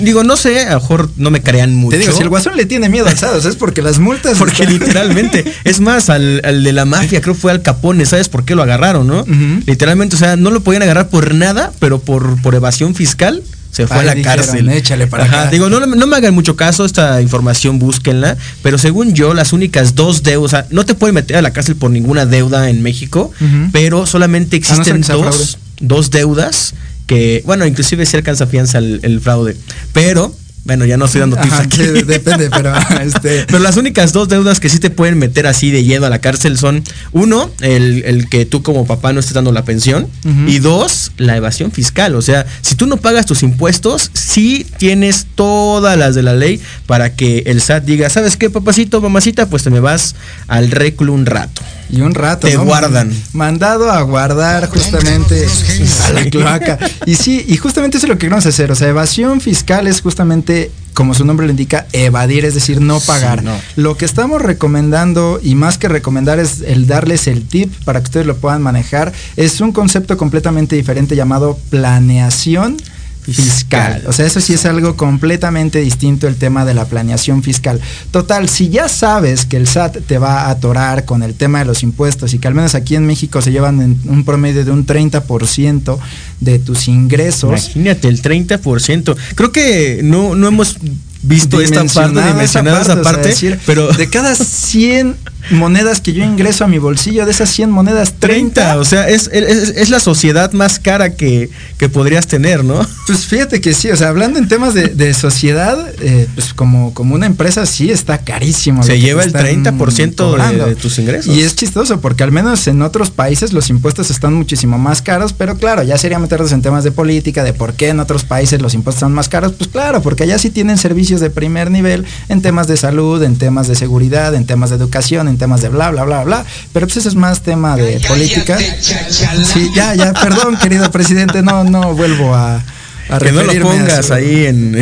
digo, 0.00 0.24
no 0.24 0.36
sé, 0.36 0.62
a 0.62 0.70
lo 0.70 0.80
mejor 0.80 1.10
no 1.16 1.30
me 1.30 1.40
crean 1.40 1.72
mucho. 1.72 1.96
Te 1.96 2.02
digo, 2.02 2.12
si 2.12 2.24
el 2.24 2.28
guasón 2.28 2.56
le 2.56 2.66
tiene 2.66 2.88
miedo 2.88 3.06
alzados, 3.06 3.44
es 3.44 3.54
porque 3.54 3.82
las 3.82 4.00
multas. 4.00 4.36
Porque 4.46 4.66
literalmente, 4.66 5.44
es 5.64 5.78
más, 5.78 6.10
al, 6.10 6.40
de 6.42 6.72
la 6.72 6.84
mafia, 6.84 7.20
creo 7.20 7.34
fue 7.36 7.52
al 7.52 7.62
Capone, 7.62 8.04
¿sabes 8.04 8.28
por 8.28 8.44
qué 8.44 8.56
lo 8.56 8.64
agarraron, 8.64 9.06
no? 9.06 9.24
Literalmente, 9.64 10.16
o 10.16 10.18
sea, 10.18 10.34
no 10.34 10.50
lo 10.50 10.60
podían 10.62 10.82
agarrar 10.82 11.08
por 11.08 11.32
nada, 11.32 11.72
pero 11.78 12.00
por, 12.00 12.40
por 12.42 12.56
evasión 12.56 12.96
fiscal 12.96 13.44
se 13.76 13.86
fue 13.86 13.98
a 13.98 14.02
la 14.04 14.22
cárcel. 14.22 14.70
Échale 14.70 15.06
para 15.06 15.24
Ajá, 15.24 15.50
digo, 15.50 15.68
no, 15.68 15.84
no, 15.84 16.06
me 16.06 16.16
hagan 16.16 16.32
mucho 16.32 16.56
caso, 16.56 16.86
esta 16.86 17.20
información 17.20 17.78
búsquenla, 17.78 18.38
pero 18.62 18.78
según 18.78 19.12
yo, 19.12 19.34
las 19.34 19.52
únicas 19.52 19.94
dos 19.94 20.22
deudas, 20.22 20.46
o 20.46 20.48
sea, 20.48 20.66
no 20.70 20.86
te 20.86 20.94
pueden 20.94 21.14
meter 21.14 21.36
a 21.36 21.42
la 21.42 21.52
cárcel 21.52 21.76
por 21.76 21.90
ninguna 21.90 22.24
deuda 22.24 22.70
en 22.70 22.82
México, 22.82 23.30
pero 23.72 24.06
solamente 24.06 24.56
existen 24.56 25.02
dos, 25.02 25.58
dos 25.78 26.10
deudas 26.10 26.72
que, 27.06 27.42
bueno, 27.44 27.66
inclusive 27.66 28.06
si 28.06 28.16
alcanza 28.16 28.46
fianza 28.46 28.78
el 28.78 29.20
fraude, 29.20 29.54
pero 29.92 30.34
bueno, 30.66 30.84
ya 30.84 30.96
no 30.96 31.04
estoy 31.04 31.20
dando 31.20 31.36
tips 31.36 31.60
aquí. 31.60 31.82
depende, 32.04 32.50
pero 32.50 32.72
este... 33.02 33.44
Pero 33.46 33.60
las 33.60 33.76
únicas 33.76 34.12
dos 34.12 34.28
deudas 34.28 34.58
que 34.58 34.68
sí 34.68 34.80
te 34.80 34.90
pueden 34.90 35.18
meter 35.18 35.46
así 35.46 35.70
de 35.70 35.84
lleno 35.84 36.06
a 36.06 36.10
la 36.10 36.18
cárcel 36.18 36.58
son, 36.58 36.82
uno, 37.12 37.50
el, 37.60 38.28
que 38.28 38.46
tú 38.46 38.62
como 38.62 38.86
papá 38.86 39.12
no 39.12 39.20
estés 39.20 39.34
dando 39.34 39.52
la 39.52 39.64
pensión, 39.64 40.08
y 40.46 40.58
dos, 40.58 41.12
la 41.18 41.36
evasión 41.36 41.70
fiscal. 41.70 42.16
O 42.16 42.22
sea, 42.22 42.46
si 42.62 42.74
tú 42.74 42.86
no 42.86 42.96
pagas 42.96 43.26
tus 43.26 43.42
impuestos, 43.42 44.10
sí 44.12 44.66
tienes 44.78 45.26
todas 45.34 45.96
las 45.96 46.14
de 46.14 46.22
la 46.22 46.34
ley 46.34 46.60
para 46.86 47.14
que 47.14 47.44
el 47.46 47.60
SAT 47.62 47.84
diga, 47.84 48.10
¿sabes 48.10 48.36
qué, 48.36 48.50
papacito, 48.50 49.00
mamacita? 49.00 49.48
Pues 49.48 49.62
te 49.62 49.70
me 49.70 49.80
vas 49.80 50.16
al 50.48 50.70
réculo 50.70 51.12
un 51.12 51.26
rato. 51.26 51.62
Y 51.88 52.00
un 52.00 52.14
rato. 52.14 52.48
Te 52.48 52.56
guardan. 52.56 53.12
Mandado 53.32 53.90
a 53.90 54.02
guardar 54.02 54.68
justamente 54.68 55.46
a 56.08 56.12
la 56.12 56.24
cloaca. 56.24 56.78
Y 57.04 57.14
sí, 57.14 57.44
y 57.46 57.56
justamente 57.56 57.98
eso 57.98 58.06
es 58.06 58.08
lo 58.08 58.14
que 58.16 58.20
queremos 58.20 58.44
hacer. 58.44 58.72
O 58.72 58.74
sea, 58.74 58.88
evasión 58.88 59.40
fiscal 59.40 59.86
es 59.86 60.00
justamente, 60.00 60.55
como 60.96 61.12
su 61.12 61.26
nombre 61.26 61.46
lo 61.46 61.50
indica, 61.50 61.86
evadir, 61.92 62.46
es 62.46 62.54
decir, 62.54 62.80
no 62.80 63.00
pagar. 63.00 63.44
Lo 63.76 63.98
que 63.98 64.06
estamos 64.06 64.40
recomendando, 64.40 65.38
y 65.42 65.54
más 65.54 65.76
que 65.76 65.88
recomendar, 65.88 66.38
es 66.38 66.62
el 66.62 66.86
darles 66.86 67.26
el 67.26 67.46
tip 67.46 67.70
para 67.84 68.00
que 68.00 68.04
ustedes 68.04 68.26
lo 68.26 68.38
puedan 68.38 68.62
manejar. 68.62 69.12
Es 69.36 69.60
un 69.60 69.72
concepto 69.72 70.16
completamente 70.16 70.74
diferente 70.74 71.14
llamado 71.14 71.58
planeación 71.68 72.78
fiscal. 73.26 74.04
O 74.06 74.12
sea, 74.12 74.26
eso 74.26 74.40
sí 74.40 74.54
es 74.54 74.64
algo 74.66 74.96
completamente 74.96 75.80
distinto 75.80 76.28
el 76.28 76.36
tema 76.36 76.64
de 76.64 76.74
la 76.74 76.84
planeación 76.86 77.42
fiscal. 77.42 77.80
Total, 78.10 78.48
si 78.48 78.68
ya 78.68 78.88
sabes 78.88 79.44
que 79.46 79.56
el 79.56 79.66
SAT 79.66 79.98
te 80.06 80.18
va 80.18 80.42
a 80.42 80.50
atorar 80.50 81.04
con 81.04 81.22
el 81.22 81.34
tema 81.34 81.58
de 81.60 81.64
los 81.64 81.82
impuestos 81.82 82.34
y 82.34 82.38
que 82.38 82.48
al 82.48 82.54
menos 82.54 82.74
aquí 82.74 82.94
en 82.94 83.06
México 83.06 83.42
se 83.42 83.52
llevan 83.52 84.00
un 84.04 84.24
promedio 84.24 84.64
de 84.64 84.70
un 84.70 84.86
30% 84.86 85.98
de 86.40 86.58
tus 86.58 86.88
ingresos. 86.88 87.50
Imagínate, 87.50 88.08
el 88.08 88.22
30%. 88.22 89.16
Creo 89.34 89.52
que 89.52 90.00
no, 90.02 90.34
no 90.34 90.48
hemos 90.48 90.76
visto 91.22 91.60
esta 91.60 91.84
parte, 91.84 92.22
dimensionada 92.22 92.82
esa 92.82 93.02
parte, 93.02 93.34
pero 93.66 93.92
de 93.92 94.08
cada 94.08 94.34
100 94.34 95.16
monedas 95.50 96.00
que 96.00 96.12
yo 96.12 96.24
ingreso 96.24 96.64
a 96.64 96.68
mi 96.68 96.78
bolsillo, 96.78 97.24
de 97.24 97.30
esas 97.30 97.50
100 97.50 97.70
monedas, 97.70 98.14
30. 98.18 98.78
o 98.78 98.84
sea, 98.84 99.08
es, 99.08 99.28
es, 99.28 99.90
la 99.90 100.00
sociedad 100.00 100.52
más 100.52 100.78
cara 100.78 101.14
que, 101.14 101.50
que, 101.78 101.88
podrías 101.88 102.26
tener, 102.26 102.64
¿no? 102.64 102.84
Pues 103.06 103.26
fíjate 103.26 103.60
que 103.60 103.72
sí, 103.72 103.90
o 103.90 103.96
sea, 103.96 104.08
hablando 104.08 104.38
en 104.38 104.48
temas 104.48 104.74
de, 104.74 105.14
sociedad, 105.14 105.78
eh, 106.00 106.26
pues 106.34 106.52
como, 106.52 106.92
como 106.92 107.14
una 107.14 107.26
empresa 107.26 107.64
sí 107.66 107.90
está 107.90 108.18
carísimo. 108.18 108.82
Se 108.82 108.98
lleva 108.98 109.22
el 109.22 109.32
30% 109.32 110.66
de, 110.66 110.74
tus 110.74 110.98
ingresos. 110.98 111.34
Y 111.34 111.42
es 111.42 111.54
chistoso 111.54 112.00
porque 112.00 112.24
al 112.24 112.32
menos 112.32 112.66
en 112.66 112.82
otros 112.82 113.10
países 113.10 113.52
los 113.52 113.70
impuestos 113.70 114.10
están 114.10 114.34
muchísimo 114.34 114.78
más 114.78 115.02
caros, 115.02 115.32
pero 115.32 115.56
claro, 115.56 115.82
ya 115.82 115.96
sería 115.98 116.18
meternos 116.18 116.52
en 116.52 116.62
temas 116.62 116.84
de 116.84 116.90
política, 116.90 117.44
de 117.44 117.52
por 117.52 117.74
qué 117.74 117.88
en 117.88 118.00
otros 118.00 118.24
países 118.24 118.60
los 118.60 118.74
impuestos 118.74 119.02
están 119.02 119.12
más 119.12 119.28
caros, 119.28 119.52
pues 119.52 119.68
claro, 119.68 120.02
porque 120.02 120.24
allá 120.24 120.38
sí 120.38 120.50
tienen 120.50 120.78
servicios 120.78 121.20
de 121.20 121.30
primer 121.30 121.70
nivel 121.70 122.04
en 122.28 122.42
temas 122.42 122.66
de 122.66 122.76
salud, 122.76 123.22
en 123.22 123.36
temas 123.36 123.68
de 123.68 123.74
seguridad, 123.74 124.34
en 124.34 124.46
temas 124.46 124.70
de 124.70 124.76
educación, 124.76 125.28
en 125.28 125.35
temas 125.36 125.62
de 125.62 125.68
bla, 125.68 125.90
bla, 125.90 126.04
bla, 126.04 126.24
bla. 126.24 126.44
Pero 126.72 126.86
pues 126.86 126.98
eso 126.98 127.08
es 127.08 127.14
más 127.14 127.42
tema 127.42 127.76
de 127.76 128.00
política. 128.00 128.58
Sí, 128.58 129.70
ya, 129.74 129.94
ya, 129.94 130.12
perdón, 130.12 130.56
querido 130.56 130.90
presidente, 130.90 131.42
no, 131.42 131.64
no 131.64 131.94
vuelvo 131.94 132.34
a... 132.34 132.62
a 133.08 133.18
que 133.18 133.32
no 133.32 133.42
lo 133.42 133.52
pongas 133.60 134.10
ahí 134.10 134.46
en, 134.46 134.72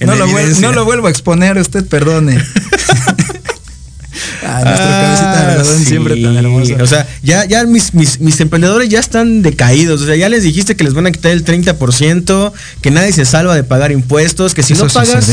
no, 0.00 0.14
lo 0.14 0.28
vuelvo, 0.28 0.60
no 0.60 0.72
lo 0.72 0.84
vuelvo 0.84 1.06
a 1.06 1.10
exponer, 1.10 1.58
usted 1.58 1.86
perdone. 1.86 2.42
Ah, 4.50 5.62
siempre 5.84 6.16
tan 6.20 6.36
hermosa. 6.36 6.74
O 6.82 6.86
sea, 6.86 7.06
ya, 7.22 7.44
ya 7.44 7.64
mis, 7.64 7.94
mis, 7.94 8.40
emprendedores 8.40 8.88
ya 8.88 8.98
están 8.98 9.42
decaídos. 9.42 10.02
O 10.02 10.06
sea, 10.06 10.16
ya 10.16 10.28
les 10.28 10.42
dijiste 10.42 10.76
que 10.76 10.84
les 10.84 10.94
van 10.94 11.06
a 11.06 11.12
quitar 11.12 11.32
el 11.32 11.44
30%, 11.44 12.52
que 12.80 12.90
nadie 12.90 13.12
se 13.12 13.24
salva 13.24 13.54
de 13.54 13.64
pagar 13.64 13.92
impuestos, 13.92 14.54
que 14.54 14.62
si 14.62 14.74
no 14.74 14.88
pagas, 14.88 15.28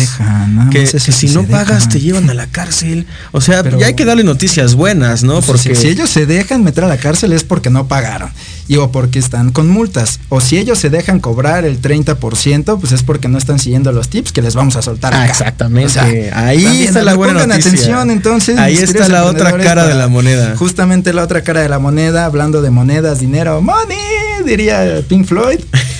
que, 0.71 0.87
si 0.87 1.29
no 1.29 1.45
pagas 1.45 1.89
te 1.89 1.99
llevan 1.99 2.29
a 2.29 2.33
la 2.33 2.47
cárcel. 2.47 3.07
O 3.31 3.41
sea, 3.41 3.63
ya 3.77 3.87
hay 3.87 3.93
que 3.95 4.05
darle 4.05 4.23
noticias 4.23 4.75
buenas, 4.75 5.23
¿no? 5.23 5.41
Porque 5.41 5.75
si 5.75 5.87
ellos 5.87 6.09
se 6.09 6.25
dejan 6.25 6.63
meter 6.63 6.83
a 6.83 6.87
la 6.87 6.97
cárcel 6.97 7.33
es 7.33 7.43
porque 7.43 7.69
no 7.69 7.87
pagaron 7.87 8.31
y 8.67 8.77
o 8.77 8.91
porque 8.91 9.19
están 9.19 9.51
con 9.51 9.69
multas. 9.69 10.19
O 10.29 10.41
si 10.41 10.57
ellos 10.57 10.79
se 10.79 10.89
dejan 10.89 11.19
cobrar 11.19 11.65
el 11.65 11.81
30%, 11.81 12.79
pues 12.79 12.91
es 12.91 13.03
porque 13.03 13.27
no 13.27 13.37
están 13.37 13.59
siguiendo 13.59 13.91
los 13.91 14.09
tips 14.09 14.31
que 14.31 14.41
les 14.41 14.55
vamos 14.55 14.75
a 14.75 14.81
soltar. 14.81 15.13
Ah, 15.13 15.25
exactamente. 15.25 15.99
Ahí 16.33 16.83
está 16.83 17.03
la 17.03 17.15
buena 17.15 17.45
noticia. 17.45 17.71
atención 17.71 18.11
entonces. 18.11 18.57
Ahí 18.57 18.77
está 18.77 19.07
la 19.07 19.25
otra 19.25 19.57
cara 19.57 19.87
de 19.87 19.95
la 19.95 20.07
moneda. 20.07 20.55
Justamente 20.57 21.13
la 21.13 21.23
otra 21.23 21.41
cara 21.43 21.61
de 21.61 21.69
la 21.69 21.79
moneda, 21.79 22.25
hablando 22.25 22.61
de 22.61 22.69
monedas, 22.69 23.19
dinero, 23.19 23.61
money, 23.61 23.97
diría 24.45 25.01
Pink 25.07 25.25
Floyd. 25.25 25.59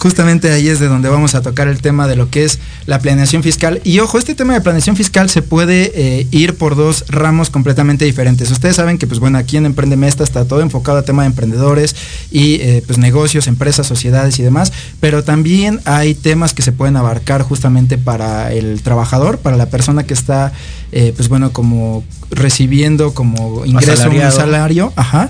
justamente 0.00 0.50
ahí 0.50 0.68
es 0.68 0.80
de 0.80 0.88
donde 0.88 1.10
vamos 1.10 1.34
a 1.34 1.42
tocar 1.42 1.68
el 1.68 1.82
tema 1.82 2.08
de 2.08 2.16
lo 2.16 2.30
que 2.30 2.44
es 2.44 2.58
la 2.86 2.98
planeación 2.98 3.42
fiscal. 3.42 3.80
Y 3.84 3.98
ojo, 4.00 4.18
este 4.18 4.34
tema 4.34 4.54
de 4.54 4.60
planeación 4.62 4.96
fiscal 4.96 5.28
se 5.28 5.42
puede 5.42 5.92
eh, 5.94 6.26
ir 6.30 6.56
por 6.56 6.74
dos 6.74 7.04
ramos 7.08 7.50
completamente 7.50 8.06
diferentes. 8.06 8.50
Ustedes 8.50 8.76
saben 8.76 8.96
que, 8.96 9.06
pues 9.06 9.20
bueno, 9.20 9.36
aquí 9.36 9.58
en 9.58 9.66
Emprende 9.66 9.96
Mesta 9.96 10.24
está 10.24 10.46
todo 10.46 10.62
enfocado 10.62 10.98
a 10.98 11.02
tema 11.02 11.22
de 11.22 11.26
emprendedores 11.26 11.94
y 12.30 12.54
eh, 12.54 12.82
pues 12.86 12.98
negocios, 12.98 13.46
empresas, 13.46 13.86
sociedades 13.86 14.38
y 14.38 14.42
demás, 14.42 14.72
pero 15.00 15.22
también 15.22 15.80
hay 15.84 16.14
temas 16.14 16.54
que 16.54 16.62
se 16.62 16.72
pueden 16.72 16.96
abarcar 16.96 17.42
justamente 17.42 17.98
para 17.98 18.52
el 18.52 18.82
trabajador, 18.82 19.38
para 19.38 19.56
la 19.56 19.66
persona 19.66 20.04
que 20.04 20.14
está, 20.14 20.52
eh, 20.92 21.12
pues 21.16 21.28
bueno, 21.28 21.52
como 21.52 22.04
recibiendo 22.30 23.12
como 23.12 23.64
ingreso 23.66 24.08
un 24.08 24.32
salario, 24.32 24.92
ajá. 24.96 25.28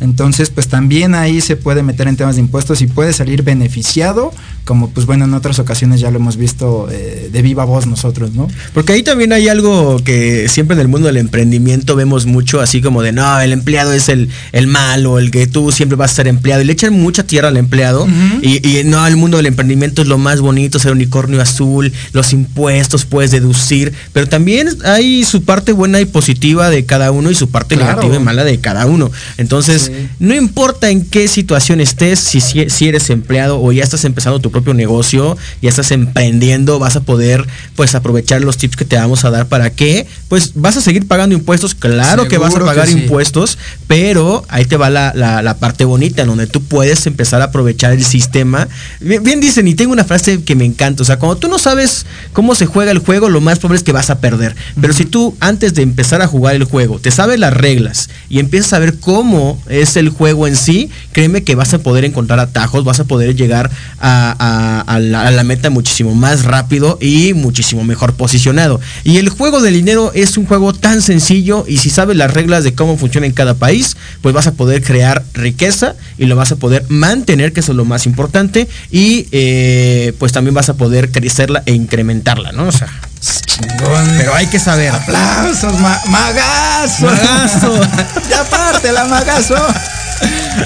Entonces, 0.00 0.50
pues 0.50 0.68
también 0.68 1.14
ahí 1.14 1.40
se 1.40 1.56
puede 1.56 1.82
meter 1.82 2.08
en 2.08 2.16
temas 2.16 2.36
de 2.36 2.42
impuestos 2.42 2.82
y 2.82 2.86
puede 2.86 3.12
salir 3.12 3.42
beneficiado, 3.42 4.32
como 4.64 4.90
pues 4.90 5.06
bueno, 5.06 5.24
en 5.24 5.34
otras 5.34 5.58
ocasiones 5.58 6.00
ya 6.00 6.10
lo 6.10 6.18
hemos 6.18 6.36
visto 6.36 6.88
eh, 6.90 7.30
de 7.32 7.42
viva 7.42 7.64
voz 7.64 7.86
nosotros, 7.86 8.32
¿no? 8.32 8.48
Porque 8.74 8.92
ahí 8.92 9.02
también 9.02 9.32
hay 9.32 9.48
algo 9.48 9.98
que 10.04 10.48
siempre 10.48 10.74
en 10.74 10.80
el 10.80 10.88
mundo 10.88 11.06
del 11.06 11.16
emprendimiento 11.16 11.96
vemos 11.96 12.26
mucho, 12.26 12.60
así 12.60 12.82
como 12.82 13.02
de, 13.02 13.12
no, 13.12 13.40
el 13.40 13.52
empleado 13.52 13.92
es 13.92 14.08
el, 14.08 14.28
el 14.52 14.66
malo, 14.66 15.18
el 15.18 15.30
que 15.30 15.46
tú 15.46 15.72
siempre 15.72 15.96
vas 15.96 16.12
a 16.12 16.14
ser 16.16 16.28
empleado, 16.28 16.62
y 16.62 16.66
le 16.66 16.72
echan 16.74 16.92
mucha 16.92 17.24
tierra 17.24 17.48
al 17.48 17.56
empleado, 17.56 18.06
y, 18.42 18.66
y, 18.66 18.84
no, 18.84 19.06
el 19.06 19.16
mundo 19.16 19.38
del 19.38 19.46
emprendimiento 19.46 20.02
es 20.02 20.08
lo 20.08 20.18
más 20.18 20.40
bonito, 20.40 20.78
ser 20.78 20.92
unicornio 20.92 21.40
azul, 21.40 21.92
los 22.12 22.32
impuestos 22.32 23.04
puedes 23.04 23.30
deducir, 23.30 23.92
pero 24.12 24.28
también 24.28 24.68
hay 24.84 25.01
su 25.24 25.44
parte 25.44 25.72
buena 25.72 26.00
y 26.00 26.04
positiva 26.04 26.70
de 26.70 26.84
cada 26.84 27.10
uno 27.10 27.30
y 27.30 27.34
su 27.34 27.50
parte 27.50 27.76
negativa 27.76 28.16
y 28.16 28.18
mala 28.18 28.44
de 28.44 28.58
cada 28.60 28.86
uno. 28.86 29.10
Entonces, 29.36 29.90
no 30.18 30.34
importa 30.34 30.90
en 30.90 31.04
qué 31.04 31.28
situación 31.28 31.80
estés, 31.80 32.18
si, 32.18 32.40
si, 32.40 32.88
eres 32.88 33.10
empleado 33.10 33.60
o 33.60 33.72
ya 33.72 33.82
estás 33.82 34.04
empezando 34.04 34.40
tu 34.40 34.50
propio 34.50 34.74
negocio, 34.74 35.36
ya 35.60 35.70
estás 35.70 35.90
emprendiendo, 35.90 36.78
vas 36.78 36.96
a 36.96 37.00
poder 37.00 37.46
pues 37.76 37.94
aprovechar 37.94 38.42
los 38.42 38.56
tips 38.56 38.76
que 38.76 38.84
te 38.84 38.96
vamos 38.96 39.24
a 39.24 39.30
dar 39.30 39.46
para 39.46 39.70
que 39.70 40.06
pues 40.28 40.52
vas 40.54 40.76
a 40.76 40.80
seguir 40.80 41.06
pagando 41.06 41.34
impuestos, 41.34 41.74
claro 41.74 42.28
que 42.28 42.38
vas 42.38 42.54
a 42.54 42.60
pagar 42.60 42.88
impuestos, 42.88 43.58
pero 43.86 44.44
ahí 44.48 44.64
te 44.64 44.76
va 44.76 44.90
la, 44.90 45.56
parte 45.60 45.84
bonita, 45.84 46.22
en 46.22 46.28
donde 46.28 46.46
tú 46.46 46.62
puedes 46.62 47.06
empezar 47.06 47.40
a 47.42 47.46
aprovechar 47.46 47.92
el 47.92 48.04
sistema. 48.04 48.68
Bien, 49.00 49.40
dicen, 49.40 49.68
y 49.68 49.74
tengo 49.74 49.92
una 49.92 50.04
frase 50.04 50.42
que 50.42 50.56
me 50.56 50.64
encanta, 50.64 51.02
o 51.02 51.06
sea, 51.06 51.18
cuando 51.18 51.36
tú 51.36 51.48
no 51.48 51.58
sabes 51.58 52.06
cómo 52.32 52.54
se 52.54 52.66
juega 52.66 52.90
el 52.90 52.98
juego, 52.98 53.28
lo 53.28 53.40
más 53.40 53.58
probable 53.58 53.78
es 53.78 53.84
que 53.84 53.92
vas 53.92 54.10
a 54.10 54.20
perder. 54.20 54.56
Pero 54.80 54.91
si 54.92 55.04
tú 55.04 55.36
antes 55.40 55.74
de 55.74 55.82
empezar 55.82 56.22
a 56.22 56.26
jugar 56.26 56.54
el 56.54 56.64
juego, 56.64 56.98
te 56.98 57.10
sabes 57.10 57.38
las 57.38 57.54
reglas 57.54 58.10
y 58.28 58.38
empiezas 58.38 58.72
a 58.72 58.78
ver 58.78 58.98
cómo 58.98 59.60
es 59.68 59.96
el 59.96 60.08
juego 60.08 60.46
en 60.46 60.56
sí, 60.56 60.90
créeme 61.12 61.44
que 61.44 61.54
vas 61.54 61.74
a 61.74 61.78
poder 61.78 62.04
encontrar 62.04 62.40
atajos, 62.40 62.84
vas 62.84 63.00
a 63.00 63.04
poder 63.04 63.36
llegar 63.36 63.70
a, 64.00 64.98
la, 65.00 65.44
meta 65.44 65.70
muchísimo 65.70 66.14
más 66.14 66.44
rápido 66.44 66.98
y 67.00 67.34
muchísimo 67.34 67.84
mejor 67.84 68.14
posicionado. 68.14 68.80
Y 69.04 69.18
el 69.18 69.28
juego 69.28 69.60
del 69.60 69.74
dinero 69.74 70.12
es 70.14 70.36
un 70.36 70.46
juego 70.46 70.72
tan 70.72 71.02
sencillo 71.02 71.64
y 71.66 71.78
si 71.78 71.90
sabes 71.90 72.16
las 72.16 72.32
reglas 72.32 72.64
de 72.64 72.74
cómo 72.74 72.96
funciona 72.96 73.26
en 73.26 73.32
cada 73.32 73.54
país, 73.54 73.96
pues 74.20 74.34
vas 74.34 74.46
a 74.46 74.54
poder 74.54 74.82
crear 74.82 75.24
riqueza 75.34 75.96
y 76.18 76.26
lo 76.26 76.36
vas 76.36 76.52
a 76.52 76.56
poder 76.56 76.84
mantener, 76.88 77.52
que 77.52 77.60
eso 77.60 77.72
es 77.72 77.76
lo 77.76 77.84
más 77.84 78.06
importante, 78.06 78.68
y 78.90 79.26
eh, 79.32 80.12
pues 80.18 80.32
también 80.32 80.54
vas 80.54 80.68
a 80.68 80.74
poder 80.74 81.10
crecerla 81.10 81.62
e 81.66 81.72
incrementarla, 81.72 82.52
¿no? 82.52 82.68
O 82.68 82.72
sea, 82.72 82.88
Chingón. 83.22 84.14
Pero 84.16 84.34
hay 84.34 84.46
que 84.46 84.58
saber. 84.58 84.90
Aplausos, 84.90 85.78
magazo. 85.78 87.06
Magazo. 87.06 87.80
ya 88.30 88.44
parte 88.44 88.92
la 88.92 89.04
magazo. 89.04 89.54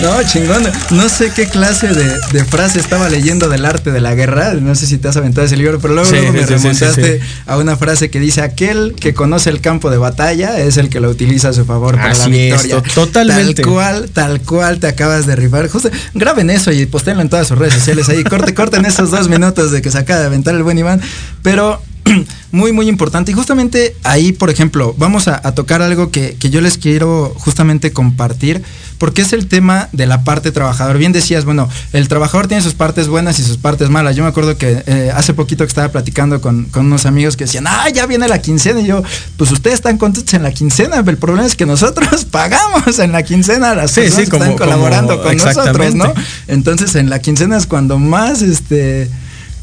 No, 0.02 0.22
chingón. 0.24 0.64
No 0.90 1.08
sé 1.08 1.30
qué 1.34 1.46
clase 1.46 1.88
de, 1.88 2.44
frase 2.44 2.78
estaba 2.78 3.08
leyendo 3.08 3.48
del 3.48 3.64
arte 3.64 3.92
de 3.92 4.00
la 4.00 4.14
guerra. 4.14 4.54
No 4.54 4.74
sé 4.74 4.86
si 4.86 4.98
te 4.98 5.08
has 5.08 5.16
aventado 5.16 5.46
ese 5.46 5.56
libro, 5.56 5.78
pero 5.80 5.94
luego, 5.94 6.10
me 6.32 6.44
remontaste 6.44 7.20
a 7.46 7.56
una 7.56 7.76
frase 7.76 8.10
que 8.10 8.20
dice: 8.20 8.42
Aquel 8.42 8.94
que 8.98 9.14
conoce 9.14 9.50
el 9.50 9.60
campo 9.60 9.90
de 9.90 9.98
batalla 9.98 10.58
es 10.58 10.76
el 10.76 10.88
que 10.88 11.00
lo 11.00 11.08
utiliza 11.08 11.50
a 11.50 11.52
su 11.52 11.64
favor 11.64 11.96
para 11.96 12.14
la 12.14 12.26
victoria. 12.26 12.82
totalmente. 12.94 13.62
Tal 13.62 13.72
cual, 13.72 14.10
tal 14.10 14.40
cual 14.42 14.80
te 14.80 14.88
acabas 14.88 15.26
de 15.26 15.36
rifar. 15.36 15.68
Justo, 15.68 15.90
graben 16.14 16.50
eso 16.50 16.72
y 16.72 16.86
postenlo 16.86 17.22
en 17.22 17.28
todas 17.28 17.48
sus 17.48 17.58
redes 17.58 17.74
sociales. 17.74 18.08
Ahí 18.08 18.24
corte, 18.24 18.54
corten 18.54 18.84
esos 18.86 19.10
dos 19.10 19.28
minutos 19.28 19.72
de 19.72 19.82
que 19.82 19.90
se 19.90 19.98
acaba 19.98 20.20
de 20.20 20.26
aventar 20.26 20.54
el 20.54 20.62
buen 20.62 20.78
Iván. 20.78 21.00
Pero 21.42 21.80
muy, 22.52 22.72
muy 22.72 22.88
importante. 22.88 23.32
Y 23.32 23.34
justamente 23.34 23.96
ahí, 24.02 24.32
por 24.32 24.50
ejemplo, 24.50 24.94
vamos 24.98 25.28
a, 25.28 25.40
tocar 25.52 25.82
algo 25.82 26.10
que, 26.10 26.36
yo 26.38 26.60
les 26.60 26.78
quiero 26.78 27.34
justamente 27.36 27.92
compartir, 27.92 28.62
porque 28.98 29.22
es 29.22 29.32
el 29.32 29.46
tema 29.46 29.88
de 29.92 30.06
la 30.06 30.24
parte 30.24 30.52
trabajador. 30.52 30.98
Bien 30.98 31.12
decías, 31.12 31.44
bueno, 31.44 31.68
el 31.92 32.08
trabajador 32.08 32.46
tiene 32.46 32.62
sus 32.62 32.74
partes 32.74 33.08
buenas 33.08 33.38
y 33.38 33.42
sus 33.42 33.58
partes 33.58 33.90
malas. 33.90 34.16
Yo 34.16 34.22
me 34.22 34.28
acuerdo 34.28 34.56
que 34.56 34.82
eh, 34.86 35.12
hace 35.14 35.34
poquito 35.34 35.64
que 35.64 35.68
estaba 35.68 35.88
platicando 35.88 36.40
con, 36.40 36.68
unos 36.74 37.06
amigos 37.06 37.36
que 37.36 37.44
decían, 37.44 37.66
ah, 37.66 37.88
ya 37.90 38.06
viene 38.06 38.28
la 38.28 38.40
quincena. 38.40 38.80
Y 38.80 38.86
yo, 38.86 39.02
pues 39.36 39.50
ustedes 39.50 39.74
están 39.74 39.98
contentos 39.98 40.32
en 40.34 40.42
la 40.42 40.52
quincena, 40.52 40.96
pero 40.98 41.10
el 41.10 41.18
problema 41.18 41.46
es 41.46 41.56
que 41.56 41.66
nosotros 41.66 42.24
pagamos 42.30 42.98
en 42.98 43.12
la 43.12 43.22
quincena 43.22 43.74
las 43.74 43.90
sí, 43.90 44.02
personas 44.02 44.30
que 44.30 44.36
están 44.36 44.56
colaborando 44.56 45.22
con 45.22 45.36
nosotros, 45.36 45.94
¿no? 45.94 46.12
Entonces 46.46 46.94
en 46.94 47.10
la 47.10 47.18
quincena 47.18 47.56
es 47.56 47.66
cuando 47.66 47.98
más 47.98 48.42
este 48.42 49.10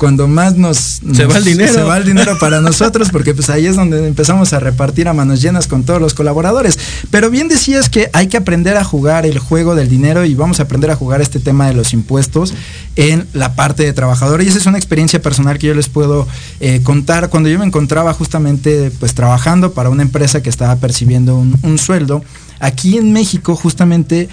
cuando 0.03 0.27
más 0.27 0.57
nos, 0.57 0.99
se 1.13 1.25
va 1.25 1.37
el 1.37 1.45
dinero. 1.45 1.71
se 1.71 1.81
va 1.81 1.95
el 1.95 2.03
dinero 2.03 2.37
para 2.37 2.59
nosotros 2.61 3.07
porque 3.09 3.33
pues 3.33 3.49
ahí 3.49 3.67
es 3.67 3.77
donde 3.77 4.05
empezamos 4.05 4.51
a 4.51 4.59
repartir 4.59 5.07
a 5.07 5.13
manos 5.13 5.41
llenas 5.41 5.65
con 5.65 5.85
todos 5.85 6.01
los 6.01 6.13
colaboradores. 6.13 6.77
Pero 7.09 7.29
bien 7.29 7.47
decías 7.47 7.87
que 7.87 8.09
hay 8.11 8.27
que 8.27 8.35
aprender 8.35 8.75
a 8.75 8.83
jugar 8.83 9.25
el 9.25 9.39
juego 9.39 9.75
del 9.75 9.87
dinero 9.87 10.25
y 10.25 10.35
vamos 10.35 10.59
a 10.59 10.63
aprender 10.63 10.91
a 10.91 10.97
jugar 10.97 11.21
este 11.21 11.39
tema 11.39 11.67
de 11.67 11.73
los 11.73 11.93
impuestos 11.93 12.53
en 12.97 13.25
la 13.31 13.55
parte 13.55 13.83
de 13.83 13.93
trabajador. 13.93 14.41
Y 14.41 14.47
esa 14.49 14.57
es 14.57 14.65
una 14.65 14.77
experiencia 14.77 15.21
personal 15.21 15.57
que 15.57 15.67
yo 15.67 15.73
les 15.73 15.87
puedo 15.87 16.27
eh, 16.59 16.81
contar. 16.83 17.29
Cuando 17.29 17.47
yo 17.47 17.57
me 17.57 17.65
encontraba 17.65 18.13
justamente 18.13 18.91
pues 18.99 19.13
trabajando 19.13 19.71
para 19.71 19.89
una 19.89 20.03
empresa 20.03 20.43
que 20.43 20.49
estaba 20.49 20.75
percibiendo 20.75 21.37
un, 21.37 21.57
un 21.63 21.77
sueldo 21.77 22.25
aquí 22.59 22.97
en 22.97 23.13
México 23.13 23.55
justamente 23.55 24.27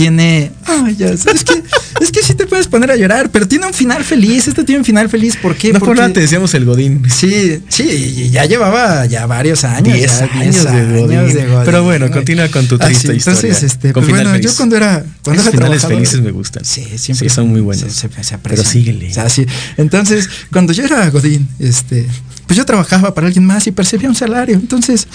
tiene. 0.00 0.50
Ay, 0.64 0.96
ya, 0.96 1.08
es 1.08 1.24
que, 1.24 1.62
es 2.00 2.10
que 2.10 2.22
sí 2.22 2.32
te 2.32 2.46
puedes 2.46 2.68
poner 2.68 2.90
a 2.90 2.96
llorar, 2.96 3.28
pero 3.30 3.46
tiene 3.46 3.66
un 3.66 3.74
final 3.74 4.02
feliz. 4.02 4.48
Este 4.48 4.64
tiene 4.64 4.78
un 4.78 4.84
final 4.86 5.10
feliz. 5.10 5.36
¿Por 5.36 5.54
qué? 5.54 5.74
No 5.74 5.78
por 5.78 5.94
nada 5.94 6.10
te 6.10 6.20
decíamos 6.20 6.54
el 6.54 6.64
Godín. 6.64 7.02
Sí, 7.10 7.60
sí, 7.68 8.30
ya 8.30 8.46
llevaba 8.46 9.04
ya 9.04 9.26
varios 9.26 9.62
años. 9.64 9.94
Diez 9.94 10.22
años, 10.22 10.64
de, 10.64 11.00
godín. 11.00 11.36
Pero 11.66 11.84
bueno, 11.84 12.10
continúa 12.10 12.48
con 12.48 12.66
tu 12.66 12.78
triste 12.78 13.14
historia. 13.14 13.40
Entonces, 13.40 13.62
este, 13.62 13.92
pues 13.92 14.08
bueno, 14.08 14.34
yo 14.38 14.54
cuando 14.56 14.76
era. 14.76 15.04
Cuando 15.22 15.42
Esos 15.42 15.52
finales 15.52 15.84
felices 15.84 16.22
me 16.22 16.30
gustan. 16.30 16.64
Sí, 16.64 16.86
siempre. 16.96 17.28
son 17.28 17.48
muy 17.48 17.60
buenos. 17.60 17.92
Se, 17.92 18.08
pero 18.38 18.64
síguele. 18.64 19.10
O 19.10 19.12
sea, 19.12 19.28
sí. 19.28 19.44
Entonces, 19.76 20.30
cuando 20.50 20.72
yo 20.72 20.82
era 20.82 21.10
Godín, 21.10 21.46
este, 21.58 22.06
pues 22.46 22.56
yo 22.56 22.64
trabajaba 22.64 23.12
para 23.12 23.26
alguien 23.26 23.44
más 23.44 23.66
y 23.66 23.72
percibía 23.72 24.08
un 24.08 24.14
salario. 24.14 24.54
Entonces, 24.54 25.06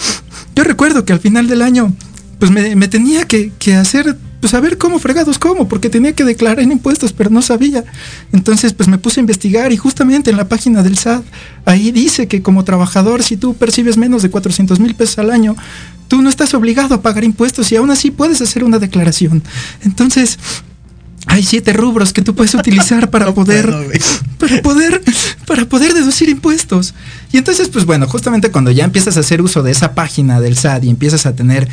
yo 0.54 0.62
recuerdo 0.62 1.04
que 1.04 1.12
al 1.12 1.18
final 1.18 1.48
del 1.48 1.62
año, 1.62 1.92
pues 2.38 2.52
me, 2.52 2.76
me 2.76 2.86
tenía 2.86 3.24
que, 3.24 3.50
que 3.58 3.74
hacer 3.74 4.16
pues 4.46 4.54
a 4.54 4.60
ver 4.60 4.78
cómo 4.78 5.00
fregados 5.00 5.40
cómo, 5.40 5.66
porque 5.66 5.90
tenía 5.90 6.12
que 6.12 6.22
declarar 6.22 6.60
en 6.60 6.70
impuestos, 6.70 7.12
pero 7.12 7.30
no 7.30 7.42
sabía. 7.42 7.82
Entonces, 8.32 8.74
pues 8.74 8.88
me 8.88 8.96
puse 8.96 9.18
a 9.18 9.22
investigar 9.22 9.72
y 9.72 9.76
justamente 9.76 10.30
en 10.30 10.36
la 10.36 10.46
página 10.46 10.84
del 10.84 10.96
SAT, 10.96 11.24
ahí 11.64 11.90
dice 11.90 12.28
que 12.28 12.42
como 12.42 12.62
trabajador, 12.62 13.24
si 13.24 13.36
tú 13.36 13.54
percibes 13.54 13.96
menos 13.96 14.22
de 14.22 14.30
400 14.30 14.78
mil 14.78 14.94
pesos 14.94 15.18
al 15.18 15.32
año, 15.32 15.56
tú 16.06 16.22
no 16.22 16.28
estás 16.28 16.54
obligado 16.54 16.94
a 16.94 17.02
pagar 17.02 17.24
impuestos 17.24 17.72
y 17.72 17.76
aún 17.76 17.90
así 17.90 18.12
puedes 18.12 18.40
hacer 18.40 18.62
una 18.62 18.78
declaración. 18.78 19.42
Entonces, 19.82 20.38
hay 21.26 21.42
siete 21.42 21.72
rubros 21.72 22.12
que 22.12 22.22
tú 22.22 22.36
puedes 22.36 22.54
utilizar 22.54 23.10
para 23.10 23.34
poder 23.34 23.74
para 24.38 24.62
poder 24.62 25.02
para 25.44 25.64
poder 25.64 25.92
deducir 25.92 26.28
impuestos. 26.28 26.94
Y 27.32 27.38
entonces 27.38 27.68
pues 27.68 27.84
bueno, 27.84 28.06
justamente 28.06 28.52
cuando 28.52 28.70
ya 28.70 28.84
empiezas 28.84 29.16
a 29.16 29.20
hacer 29.20 29.42
uso 29.42 29.64
de 29.64 29.72
esa 29.72 29.96
página 29.96 30.40
del 30.40 30.56
SAT 30.56 30.84
y 30.84 30.90
empiezas 30.90 31.26
a 31.26 31.34
tener 31.34 31.68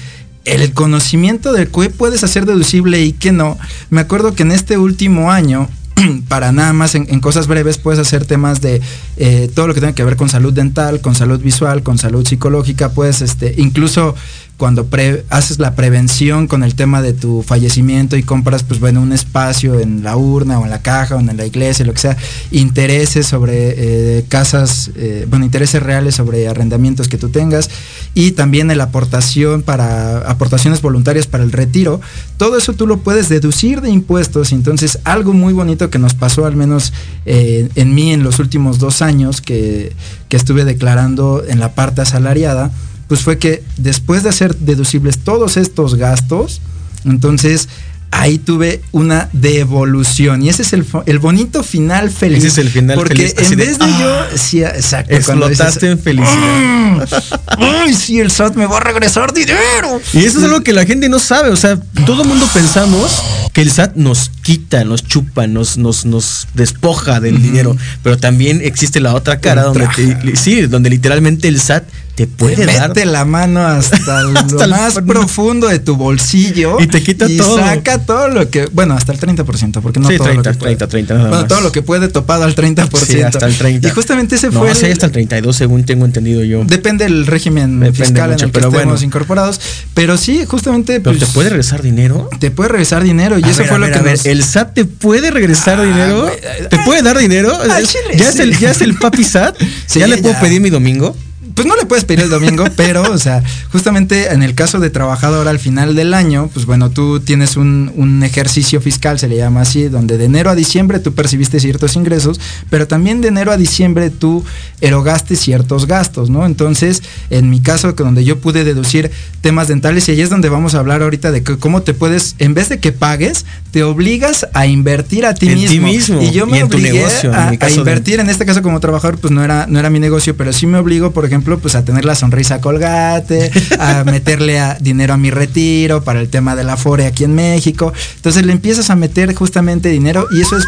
el 0.45 0.73
conocimiento 0.73 1.53
del 1.53 1.69
que 1.69 1.89
puedes 1.89 2.23
hacer 2.23 2.45
deducible 2.45 3.03
y 3.03 3.13
que 3.13 3.31
no. 3.31 3.57
Me 3.89 4.01
acuerdo 4.01 4.35
que 4.35 4.43
en 4.43 4.51
este 4.51 4.77
último 4.77 5.31
año, 5.31 5.69
para 6.27 6.51
nada 6.51 6.73
más 6.73 6.95
en, 6.95 7.19
cosas 7.19 7.47
breves, 7.47 7.77
puedes 7.77 7.99
hacer 7.99 8.25
temas 8.25 8.61
de 8.61 8.81
eh, 9.17 9.49
todo 9.53 9.67
lo 9.67 9.73
que 9.73 9.79
tenga 9.79 9.95
que 9.95 10.03
ver 10.03 10.15
con 10.15 10.29
salud 10.29 10.53
dental, 10.53 11.01
con 11.01 11.15
salud 11.15 11.39
visual, 11.39 11.83
con 11.83 11.97
salud 11.97 12.27
psicológica, 12.27 12.89
puedes 12.89 13.21
este, 13.21 13.55
incluso 13.57 14.15
cuando 14.57 14.87
haces 15.29 15.59
la 15.59 15.75
prevención 15.75 16.47
con 16.47 16.63
el 16.63 16.75
tema 16.75 17.01
de 17.01 17.13
tu 17.13 17.41
fallecimiento 17.41 18.15
y 18.15 18.23
compras, 18.23 18.63
pues 18.63 18.79
bueno, 18.79 19.01
un 19.01 19.11
espacio 19.11 19.79
en 19.79 20.03
la 20.03 20.15
urna 20.15 20.59
o 20.59 20.63
en 20.63 20.69
la 20.69 20.81
caja 20.81 21.15
o 21.15 21.19
en 21.19 21.35
la 21.35 21.45
iglesia, 21.45 21.85
lo 21.85 21.93
que 21.93 21.99
sea, 21.99 22.17
intereses 22.51 23.25
sobre 23.25 23.73
eh, 23.77 24.25
casas, 24.29 24.91
eh, 24.95 25.25
bueno, 25.29 25.45
intereses 25.45 25.81
reales 25.81 26.15
sobre 26.15 26.47
arrendamientos 26.47 27.07
que 27.07 27.17
tú 27.17 27.29
tengas 27.29 27.69
y 28.13 28.31
también 28.31 28.75
la 28.77 28.85
aportación 28.85 29.61
para, 29.61 30.19
aportaciones 30.19 30.81
voluntarias 30.81 31.27
para 31.27 31.43
el 31.43 31.51
retiro, 31.51 31.99
todo 32.37 32.57
eso 32.57 32.73
tú 32.73 32.87
lo 32.87 32.97
puedes 32.97 33.29
deducir 33.29 33.81
de 33.81 33.89
impuestos. 33.89 34.51
Entonces, 34.51 34.99
algo 35.03 35.33
muy 35.33 35.53
bonito 35.53 35.89
que 35.89 35.99
nos 35.99 36.13
pasó 36.13 36.45
al 36.45 36.55
menos 36.55 36.93
eh, 37.25 37.69
en 37.75 37.93
mí 37.95 38.13
en 38.13 38.23
los 38.23 38.39
últimos 38.39 38.79
dos 38.79 39.01
años 39.01 39.41
que, 39.41 39.93
que 40.29 40.37
estuve 40.37 40.65
declarando 40.65 41.43
en 41.47 41.59
la 41.59 41.73
parte 41.73 42.01
asalariada, 42.01 42.71
pues 43.13 43.21
fue 43.21 43.37
que 43.37 43.61
después 43.77 44.23
de 44.23 44.29
hacer 44.29 44.55
deducibles 44.55 45.19
todos 45.19 45.55
estos 45.55 45.93
gastos, 45.93 46.61
entonces 47.05 47.69
ahí 48.09 48.39
tuve 48.39 48.81
una 48.91 49.29
devolución. 49.33 50.41
Y 50.41 50.49
ese 50.49 50.63
es 50.63 50.73
el, 50.73 51.19
bonito 51.19 51.61
final 51.61 52.09
feliz. 52.09 52.39
Ese 52.39 52.47
es 52.47 52.57
el 52.57 52.69
final 52.69 52.95
porque 52.95 53.27
feliz. 53.27 53.51
en 53.51 53.57
vez 53.59 53.77
de, 53.77 53.85
yo, 53.85 54.19
ah, 54.19 54.27
sí, 54.35 54.63
exacto. 54.63 55.13
Explotaste 55.13 55.91
en 55.91 55.99
felicidad. 55.99 57.07
Ay, 57.45 57.93
sí, 57.93 58.19
el 58.19 58.31
SAT 58.31 58.55
me 58.55 58.65
va 58.65 58.77
a 58.77 58.79
regresar 58.79 59.31
dinero. 59.31 60.01
Y 60.13 60.25
eso 60.25 60.39
es 60.39 60.45
algo 60.45 60.61
que 60.61 60.73
la 60.73 60.83
gente 60.83 61.07
no 61.07 61.19
sabe. 61.19 61.51
O 61.51 61.55
sea, 61.55 61.77
todo 62.07 62.23
el 62.23 62.27
mundo 62.27 62.49
pensamos 62.51 63.21
que 63.53 63.61
el 63.61 63.69
SAT 63.69 63.95
nos 63.95 64.31
quita, 64.41 64.83
nos 64.85 65.05
chupa, 65.05 65.45
nos, 65.45 65.77
nos, 65.77 66.05
nos 66.05 66.47
despoja 66.55 67.19
del 67.19 67.43
dinero. 67.43 67.77
Pero 68.01 68.17
también 68.17 68.61
existe 68.63 68.99
la 68.99 69.13
otra 69.13 69.39
cara 69.39 69.61
donde 69.65 69.87
sí, 70.35 70.61
donde 70.61 70.89
literalmente 70.89 71.47
el 71.47 71.59
SAT 71.59 71.83
te 72.15 72.27
puede 72.27 72.55
te 72.55 72.65
dar. 72.65 72.89
Mete 72.89 73.05
la 73.05 73.25
mano 73.25 73.65
hasta, 73.65 74.21
lo 74.23 74.67
más 74.67 74.99
profundo 75.05 75.67
de 75.67 75.79
tu 75.79 75.95
bolsillo 75.95 76.79
y 76.79 76.87
te 76.87 77.01
quita 77.01 77.25
y 77.27 77.37
todo. 77.37 77.57
saca 77.57 77.99
todo 78.05 78.27
lo 78.27 78.49
que, 78.49 78.67
bueno, 78.67 78.93
hasta 78.93 79.13
el 79.13 79.19
30%, 79.19 79.81
porque 79.81 79.99
no 79.99 80.07
todo 80.09 80.25
30, 80.25 80.33
lo 80.33 80.43
que 80.43 80.63
30, 80.63 80.87
30, 80.87 81.15
Bueno, 81.15 81.47
todo 81.47 81.61
lo 81.61 81.71
que 81.71 81.81
puede 81.81 82.07
topado 82.09 82.43
al 82.43 82.55
30%. 82.55 83.05
Sí, 83.05 83.21
hasta 83.21 83.47
el 83.47 83.57
30. 83.57 83.87
Y 83.87 83.91
justamente 83.91 84.35
ese 84.35 84.51
no, 84.51 84.59
fue 84.59 84.75
sí, 84.75 84.85
hasta 84.85 85.07
el 85.07 85.11
32 85.11 85.55
según 85.55 85.83
tengo 85.85 86.05
entendido 86.05 86.43
yo. 86.43 86.63
Depende 86.65 87.05
del 87.05 87.25
régimen 87.25 87.93
fiscal 87.93 88.31
en 88.31 88.39
el 88.39 88.45
que 88.45 88.51
pero 88.51 88.67
estemos 88.67 88.85
bueno. 88.85 89.03
incorporados, 89.03 89.59
pero 89.93 90.17
sí, 90.17 90.45
justamente 90.45 90.99
¿Pero 90.99 91.13
te 91.13 91.19
pues, 91.19 91.31
puede 91.31 91.49
regresar 91.49 91.81
dinero? 91.81 92.29
Te 92.39 92.51
puede 92.51 92.69
regresar 92.69 93.03
dinero 93.03 93.39
y 93.39 93.43
eso 93.43 93.63
fue 93.65 93.79
lo 93.79 93.87
que 93.87 93.97
a 93.97 94.01
ver, 94.01 94.19
el 94.23 94.43
SAT 94.43 94.73
te 94.73 94.85
puede 94.85 95.31
regresar 95.31 95.79
ah, 95.79 95.83
dinero? 95.83 96.31
¿Te 96.69 96.77
puede 96.79 97.01
dar 97.01 97.17
dinero? 97.17 97.57
¿Ya, 97.67 97.79
es 97.79 98.39
el, 98.39 98.57
¿Ya 98.57 98.71
es 98.71 98.81
el 98.81 98.95
papi 98.95 99.23
SAT? 99.23 99.55
¿Ya 99.95 100.07
le 100.07 100.17
puedo 100.17 100.39
pedir 100.39 100.61
mi 100.61 100.69
domingo? 100.69 101.15
Pues 101.55 101.67
no 101.67 101.75
le 101.75 101.85
puedes 101.85 102.05
pedir 102.05 102.21
el 102.21 102.29
domingo, 102.29 102.65
pero, 102.75 103.03
o 103.11 103.17
sea, 103.17 103.43
justamente 103.71 104.31
en 104.33 104.43
el 104.43 104.55
caso 104.55 104.79
de 104.79 104.89
trabajador 104.89 105.47
al 105.47 105.59
final 105.59 105.95
del 105.95 106.13
año, 106.13 106.49
pues 106.53 106.65
bueno, 106.65 106.89
tú 106.89 107.19
tienes 107.19 107.57
un, 107.57 107.91
un, 107.95 108.23
ejercicio 108.23 108.79
fiscal, 108.81 109.19
se 109.19 109.27
le 109.27 109.37
llama 109.37 109.61
así, 109.61 109.89
donde 109.89 110.17
de 110.17 110.25
enero 110.25 110.49
a 110.49 110.55
diciembre 110.55 110.99
tú 110.99 111.13
percibiste 111.13 111.59
ciertos 111.59 111.95
ingresos, 111.95 112.39
pero 112.69 112.87
también 112.87 113.21
de 113.21 113.27
enero 113.27 113.51
a 113.51 113.57
diciembre 113.57 114.09
tú 114.09 114.43
erogaste 114.81 115.35
ciertos 115.35 115.87
gastos, 115.87 116.29
¿no? 116.29 116.45
Entonces, 116.45 117.03
en 117.29 117.49
mi 117.49 117.61
caso, 117.61 117.95
que 117.95 118.03
donde 118.03 118.23
yo 118.23 118.39
pude 118.39 118.63
deducir 118.63 119.11
temas 119.41 119.67
dentales, 119.67 120.07
y 120.07 120.13
ahí 120.13 120.21
es 120.21 120.29
donde 120.29 120.49
vamos 120.49 120.75
a 120.75 120.79
hablar 120.79 121.01
ahorita 121.01 121.31
de 121.31 121.43
cómo 121.43 121.81
te 121.81 121.93
puedes, 121.93 122.35
en 122.39 122.53
vez 122.53 122.69
de 122.69 122.79
que 122.79 122.91
pagues, 122.91 123.45
te 123.71 123.83
obligas 123.83 124.47
a 124.53 124.67
invertir 124.67 125.25
a 125.25 125.33
ti, 125.33 125.49
mismo. 125.49 126.21
Y 126.21 126.31
yo 126.31 126.45
me 126.45 126.59
en 126.59 126.65
obligué 126.65 126.93
negocio, 126.93 127.33
a, 127.33 127.69
invertir, 127.69 128.19
en 128.19 128.29
este 128.29 128.45
caso 128.45 128.61
como 128.61 128.79
trabajador, 128.79 129.17
pues 129.17 129.31
no 129.31 129.43
era, 129.43 129.65
no 129.67 129.79
era 129.79 129.89
mi 129.89 129.99
negocio, 129.99 130.37
pero 130.37 130.53
sí 130.53 130.67
me 130.67 130.77
obligo, 130.77 131.11
por 131.11 131.25
ejemplo, 131.25 131.42
pues 131.43 131.75
a 131.75 131.85
tener 131.85 132.05
la 132.05 132.15
sonrisa 132.15 132.61
colgate, 132.61 133.51
a 133.79 134.03
meterle 134.05 134.59
a 134.59 134.77
dinero 134.79 135.13
a 135.13 135.17
mi 135.17 135.31
retiro 135.31 136.03
para 136.03 136.19
el 136.19 136.29
tema 136.29 136.55
de 136.55 136.63
la 136.63 136.77
FORE 136.77 137.05
aquí 137.05 137.23
en 137.23 137.35
México. 137.35 137.93
Entonces 138.15 138.45
le 138.45 138.51
empiezas 138.51 138.89
a 138.89 138.95
meter 138.95 139.33
justamente 139.35 139.89
dinero 139.89 140.27
y 140.31 140.41
eso 140.41 140.57
es 140.57 140.65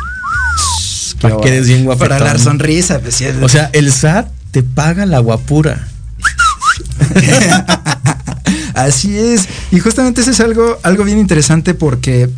para 1.22 1.38
que 1.38 1.48
eres 1.48 1.68
bien 1.68 1.88
Para 1.98 2.20
la 2.20 2.38
sonrisa. 2.38 3.00
Pues, 3.00 3.24
o 3.42 3.50
sea, 3.50 3.70
el 3.74 3.92
SAT 3.92 4.28
te 4.52 4.64
paga 4.64 5.06
la 5.06 5.20
guapura. 5.20 5.88
Así 8.74 9.18
es. 9.18 9.48
Y 9.72 9.80
justamente 9.80 10.22
eso 10.22 10.32
es 10.32 10.40
algo, 10.40 10.78
algo 10.84 11.04
bien 11.04 11.18
interesante 11.18 11.74
porque 11.74 12.30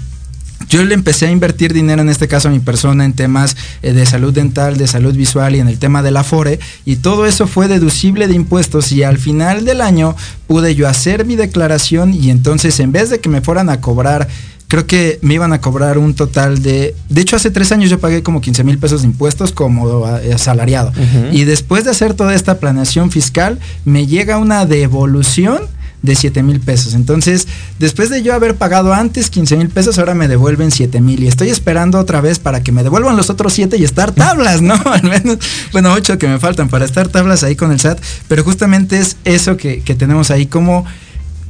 yo 0.69 0.83
le 0.83 0.93
empecé 0.93 1.27
a 1.27 1.31
invertir 1.31 1.73
dinero, 1.73 2.01
en 2.01 2.09
este 2.09 2.27
caso 2.27 2.47
a 2.47 2.51
mi 2.51 2.59
persona, 2.59 3.05
en 3.05 3.13
temas 3.13 3.55
eh, 3.81 3.93
de 3.93 4.05
salud 4.05 4.33
dental, 4.33 4.77
de 4.77 4.87
salud 4.87 5.15
visual 5.15 5.55
y 5.55 5.59
en 5.59 5.67
el 5.67 5.79
tema 5.79 6.03
del 6.03 6.17
Afore, 6.17 6.59
y 6.85 6.97
todo 6.97 7.25
eso 7.25 7.47
fue 7.47 7.67
deducible 7.67 8.27
de 8.27 8.35
impuestos 8.35 8.91
y 8.91 9.03
al 9.03 9.17
final 9.17 9.65
del 9.65 9.81
año 9.81 10.15
pude 10.47 10.75
yo 10.75 10.87
hacer 10.87 11.25
mi 11.25 11.35
declaración 11.35 12.13
y 12.13 12.29
entonces 12.29 12.79
en 12.79 12.91
vez 12.91 13.09
de 13.09 13.19
que 13.19 13.29
me 13.29 13.41
fueran 13.41 13.69
a 13.69 13.81
cobrar 13.81 14.27
creo 14.67 14.85
que 14.85 15.19
me 15.21 15.33
iban 15.33 15.53
a 15.53 15.61
cobrar 15.61 15.97
un 15.97 16.13
total 16.13 16.61
de, 16.61 16.93
de 17.09 17.21
hecho 17.21 17.35
hace 17.35 17.51
tres 17.51 17.71
años 17.71 17.89
yo 17.89 17.99
pagué 17.99 18.21
como 18.21 18.41
15 18.41 18.63
mil 18.63 18.77
pesos 18.77 19.01
de 19.01 19.07
impuestos 19.07 19.51
como 19.51 20.05
asalariado. 20.05 20.91
Y 21.31 21.45
después 21.45 21.85
de 21.85 21.91
hacer 21.91 22.13
toda 22.13 22.35
esta 22.35 22.59
planeación 22.59 23.11
fiscal, 23.11 23.59
me 23.85 24.07
llega 24.07 24.37
una 24.37 24.65
devolución 24.65 25.61
de 26.01 26.15
7 26.15 26.43
mil 26.43 26.59
pesos. 26.59 26.93
Entonces, 26.93 27.47
después 27.79 28.09
de 28.09 28.21
yo 28.21 28.33
haber 28.33 28.55
pagado 28.55 28.93
antes 28.93 29.29
15 29.29 29.57
mil 29.57 29.69
pesos, 29.69 29.97
ahora 29.97 30.13
me 30.13 30.27
devuelven 30.27 30.71
7 30.71 31.01
mil. 31.01 31.23
Y 31.23 31.27
estoy 31.27 31.49
esperando 31.49 31.99
otra 31.99 32.21
vez 32.21 32.39
para 32.39 32.61
que 32.63 32.71
me 32.71 32.83
devuelvan 32.83 33.17
los 33.17 33.29
otros 33.29 33.53
7 33.53 33.77
y 33.77 33.83
estar 33.83 34.11
tablas, 34.11 34.61
¿no? 34.61 34.75
Al 34.85 35.03
menos, 35.03 35.37
bueno, 35.71 35.93
8 35.93 36.17
que 36.17 36.27
me 36.27 36.39
faltan 36.39 36.69
para 36.69 36.85
estar 36.85 37.07
tablas 37.07 37.43
ahí 37.43 37.55
con 37.55 37.71
el 37.71 37.79
SAT. 37.79 37.99
Pero 38.27 38.43
justamente 38.43 38.99
es 38.99 39.17
eso 39.25 39.57
que, 39.57 39.81
tenemos 39.97 40.31
ahí, 40.31 40.45
como 40.45 40.85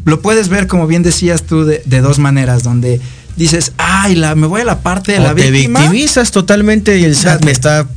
lo 0.06 0.22
puedes 0.22 0.48
ver, 0.48 0.68
como 0.68 0.88
bien 0.88 1.04
decías 1.04 1.44
tú, 1.44 1.66
de, 1.66 2.02
dos 2.02 2.18
maneras, 2.18 2.64
donde 2.64 3.02
dices, 3.36 3.74
ay, 3.78 4.16
la, 4.16 4.36
me 4.36 4.48
voy 4.48 4.62
a 4.62 4.66
la 4.66 4.80
parte 4.80 5.12
de 5.12 5.20
la 5.20 5.34
víctima. 5.34 5.82
Te 5.82 5.86
victimizas 5.90 6.32
totalmente 6.32 6.98
y 6.98 7.04
el 7.04 7.16
SAT 7.16 7.44
me 7.44 7.52
está 7.52 7.88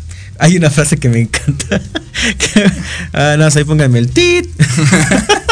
hay 0.41 0.57
una 0.57 0.71
frase 0.71 0.97
que 0.97 1.11
me 1.11 1.21
encanta. 1.21 1.83
ah, 3.13 3.37
no, 3.39 3.45
ahí 3.45 3.65
pónganme 3.65 3.99
el 3.99 4.11
tit. 4.11 4.49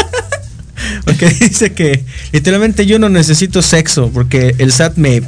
porque 1.09 1.28
dice 1.40 1.72
que 1.72 2.05
literalmente 2.32 2.85
yo 2.85 2.98
no 2.98 3.09
necesito 3.09 3.62
sexo 3.62 4.10
porque 4.12 4.55
el 4.59 4.72
SAT 4.72 4.97
me 4.97 5.22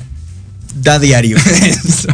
da 0.83 0.99
diario. 0.99 1.39
Eso. 1.65 2.09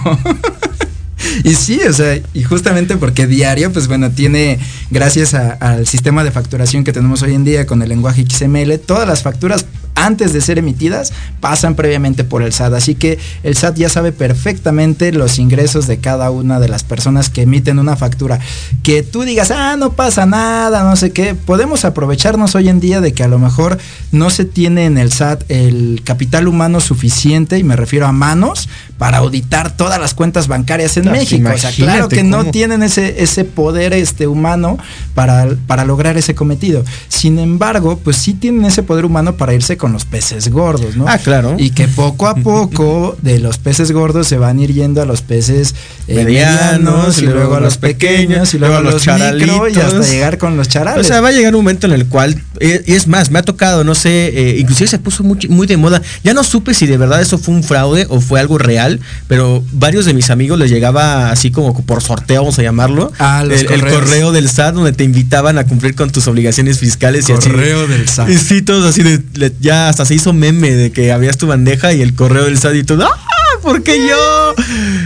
Y 1.42 1.54
sí, 1.54 1.80
o 1.88 1.92
sea, 1.92 2.20
y 2.32 2.42
justamente 2.44 2.96
porque 2.96 3.26
diario, 3.26 3.72
pues 3.72 3.88
bueno, 3.88 4.10
tiene, 4.10 4.60
gracias 4.90 5.34
al 5.34 5.86
sistema 5.86 6.22
de 6.22 6.30
facturación 6.30 6.84
que 6.84 6.92
tenemos 6.92 7.22
hoy 7.22 7.34
en 7.34 7.44
día 7.44 7.66
con 7.66 7.82
el 7.82 7.88
lenguaje 7.88 8.24
XML, 8.24 8.78
todas 8.78 9.08
las 9.08 9.22
facturas 9.22 9.66
antes 9.96 10.32
de 10.32 10.40
ser 10.40 10.58
emitidas 10.58 11.12
pasan 11.40 11.74
previamente 11.74 12.22
por 12.22 12.42
el 12.42 12.52
SAT. 12.52 12.74
Así 12.74 12.94
que 12.94 13.18
el 13.42 13.56
SAT 13.56 13.76
ya 13.76 13.88
sabe 13.88 14.12
perfectamente 14.12 15.12
los 15.12 15.38
ingresos 15.38 15.86
de 15.86 15.98
cada 15.98 16.30
una 16.30 16.60
de 16.60 16.68
las 16.68 16.84
personas 16.84 17.30
que 17.30 17.42
emiten 17.42 17.78
una 17.78 17.96
factura. 17.96 18.38
Que 18.82 19.02
tú 19.02 19.22
digas, 19.22 19.50
ah, 19.50 19.76
no 19.76 19.92
pasa 19.92 20.26
nada, 20.26 20.84
no 20.84 20.94
sé 20.96 21.10
qué. 21.10 21.34
Podemos 21.34 21.84
aprovecharnos 21.84 22.54
hoy 22.54 22.68
en 22.68 22.78
día 22.78 23.00
de 23.00 23.12
que 23.12 23.24
a 23.24 23.28
lo 23.28 23.38
mejor 23.38 23.78
no 24.12 24.30
se 24.30 24.44
tiene 24.44 24.84
en 24.84 24.98
el 24.98 25.10
SAT 25.12 25.44
el 25.48 26.02
capital 26.04 26.46
humano 26.46 26.80
suficiente, 26.80 27.58
y 27.58 27.64
me 27.64 27.74
refiero 27.74 28.06
a 28.06 28.12
manos, 28.12 28.68
para 28.98 29.18
auditar 29.18 29.76
todas 29.76 30.00
las 30.00 30.14
cuentas 30.14 30.48
bancarias 30.48 30.96
en 30.96 31.10
México. 31.10 31.50
O 31.52 31.58
sea, 31.58 31.72
claro 31.72 32.08
que 32.08 32.22
no 32.22 32.44
tienen 32.46 32.82
ese, 32.82 33.22
ese 33.22 33.44
poder 33.44 33.92
este, 33.92 34.26
humano 34.26 34.78
para, 35.14 35.48
para 35.66 35.84
lograr 35.84 36.16
ese 36.16 36.34
cometido. 36.34 36.84
Sin 37.08 37.38
embargo, 37.38 37.98
pues 38.02 38.16
sí 38.16 38.34
tienen 38.34 38.64
ese 38.64 38.82
poder 38.82 39.04
humano 39.04 39.36
para 39.36 39.54
irse 39.54 39.76
con 39.76 39.85
los 39.92 40.04
peces 40.04 40.48
gordos, 40.48 40.96
¿no? 40.96 41.06
Ah, 41.08 41.18
claro. 41.18 41.56
Y 41.58 41.70
que 41.70 41.88
poco 41.88 42.26
a 42.26 42.34
poco 42.42 43.16
de 43.22 43.38
los 43.38 43.58
peces 43.58 43.92
gordos 43.92 44.26
se 44.26 44.38
van 44.38 44.58
a 44.58 44.62
ir 44.62 44.72
yendo 44.72 45.02
a 45.02 45.04
los 45.04 45.22
peces 45.22 45.74
eh, 46.08 46.14
medianos, 46.14 47.18
y, 47.18 47.26
luego, 47.26 47.56
a 47.56 47.60
los 47.60 47.78
pequeños, 47.78 48.54
y 48.54 48.58
luego, 48.58 48.76
a 48.76 48.80
los, 48.80 49.02
charalitos. 49.02 49.72
y 49.74 49.80
hasta 49.80 50.02
llegar 50.02 50.38
con 50.38 50.56
los 50.56 50.68
charales. 50.68 51.04
O 51.04 51.08
sea, 51.08 51.20
va 51.20 51.28
a 51.28 51.32
llegar 51.32 51.54
un 51.54 51.62
momento 51.62 51.86
en 51.86 51.92
el 51.92 52.06
cual, 52.06 52.40
eh, 52.60 52.82
y 52.86 52.92
es 52.92 53.06
más, 53.06 53.30
me 53.30 53.38
ha 53.38 53.42
tocado, 53.42 53.84
no 53.84 53.94
sé, 53.94 54.28
eh, 54.28 54.58
inclusive 54.58 54.88
se 54.88 54.98
puso 54.98 55.22
muy, 55.24 55.38
muy 55.48 55.66
de 55.66 55.76
moda. 55.76 56.00
Ya 56.22 56.34
no 56.34 56.44
supe 56.44 56.74
si 56.74 56.86
de 56.86 56.96
verdad 56.96 57.20
eso 57.20 57.38
fue 57.38 57.54
un 57.54 57.62
fraude 57.62 58.06
o 58.08 58.20
fue 58.20 58.40
algo 58.40 58.58
real, 58.58 59.00
pero 59.28 59.62
varios 59.72 60.04
de 60.04 60.14
mis 60.14 60.30
amigos 60.30 60.58
les 60.58 60.70
llegaba 60.70 61.30
así 61.30 61.50
como 61.50 61.74
por 61.84 62.02
sorteo, 62.02 62.42
vamos 62.42 62.58
a 62.58 62.62
llamarlo, 62.62 63.12
ah, 63.18 63.44
el, 63.48 63.66
correo 63.66 64.32
del 64.32 64.48
SAT 64.48 64.74
donde 64.74 64.92
te 64.92 65.04
invitaban 65.04 65.58
a 65.58 65.64
cumplir 65.64 65.94
con 65.94 66.10
tus 66.10 66.26
obligaciones 66.28 66.78
fiscales 66.78 67.28
y 67.28 67.32
así. 67.32 67.48
Correo 67.48 67.86
del 67.86 68.08
SAT. 68.08 68.28
Y 68.28 68.38
sí, 68.38 68.62
todos 68.62 68.84
así 68.84 69.02
de, 69.02 69.52
ya 69.60 69.75
hasta 69.76 70.04
se 70.04 70.14
hizo 70.14 70.32
meme 70.32 70.72
de 70.72 70.92
que 70.92 71.12
habías 71.12 71.36
tu 71.36 71.46
bandeja 71.46 71.92
y 71.92 72.02
el 72.02 72.14
correo 72.14 72.44
del 72.44 72.58
SAT 72.58 72.74
y 72.74 72.84
todo, 72.84 73.04
¡ah! 73.04 73.36
¿Por 73.62 73.82
qué 73.82 73.98
yo? 74.06 74.54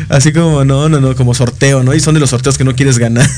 Así 0.09 0.33
como, 0.33 0.65
no, 0.65 0.89
no, 0.89 1.01
no, 1.01 1.15
como 1.15 1.35
sorteo, 1.35 1.83
¿no? 1.83 1.95
Y 1.95 2.01
son 2.01 2.15
de 2.15 2.21
los 2.21 2.31
sorteos 2.31 2.59
que 2.59 2.65
no 2.65 2.75
quieres 2.75 2.99
ganar. 2.99 3.29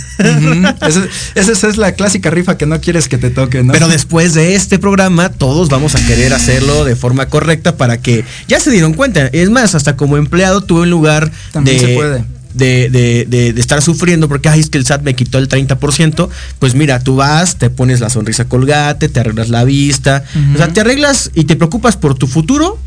esa, 1.35 1.69
es 1.69 1.77
la 1.77 1.93
clásica 1.93 2.31
rifa 2.31 2.57
que 2.57 2.67
no 2.67 2.81
quieres 2.81 3.09
que 3.09 3.19
te 3.19 3.31
toque, 3.31 3.63
¿no? 3.63 3.73
Pero 3.73 3.89
después 3.89 4.35
de 4.35 4.55
este 4.55 4.79
programa, 4.79 5.29
todos 5.29 5.69
vamos 5.69 5.95
a 5.95 6.05
querer 6.07 6.33
hacerlo 6.33 6.85
de 6.85 6.97
forma 6.97 7.27
correcta 7.27 7.77
para 7.77 7.99
que 7.99 8.25
ya 8.49 8.59
se 8.59 8.71
dieron 8.71 8.95
cuenta. 8.95 9.29
Es 9.29 9.51
más, 9.51 9.75
hasta 9.75 9.97
como 9.97 10.17
empleado 10.17 10.63
tuve 10.63 10.83
un 10.83 10.91
lugar 10.91 11.31
También 11.53 11.79
se 11.79 11.95
puede 11.95 12.25
de, 12.55 12.89
de, 12.91 13.27
de, 13.53 13.61
estar 13.61 13.83
sufriendo 13.83 14.29
porque 14.29 14.49
ay, 14.49 14.61
es 14.61 14.71
que 14.71 14.79
el 14.79 14.87
SAT 14.87 15.03
me 15.03 15.15
quitó 15.15 15.39
el 15.39 15.49
30%, 15.49 16.29
pues 16.59 16.75
mira, 16.75 17.01
tú 17.01 17.17
vas, 17.17 17.57
te 17.59 17.71
pones 17.71 18.01
la 18.01 18.11
sonrisa 18.11 18.47
colgate, 18.47 19.09
te 19.09 19.21
arreglas 19.21 19.49
la 19.49 19.65
vista, 19.65 20.25
o 20.55 20.57
sea, 20.57 20.69
te 20.69 20.81
arreglas 20.81 21.31
y 21.35 21.45
te 21.45 21.57
preocupas 21.57 21.97
por 21.97 22.15
tu 22.15 22.27
futuro 22.27 22.79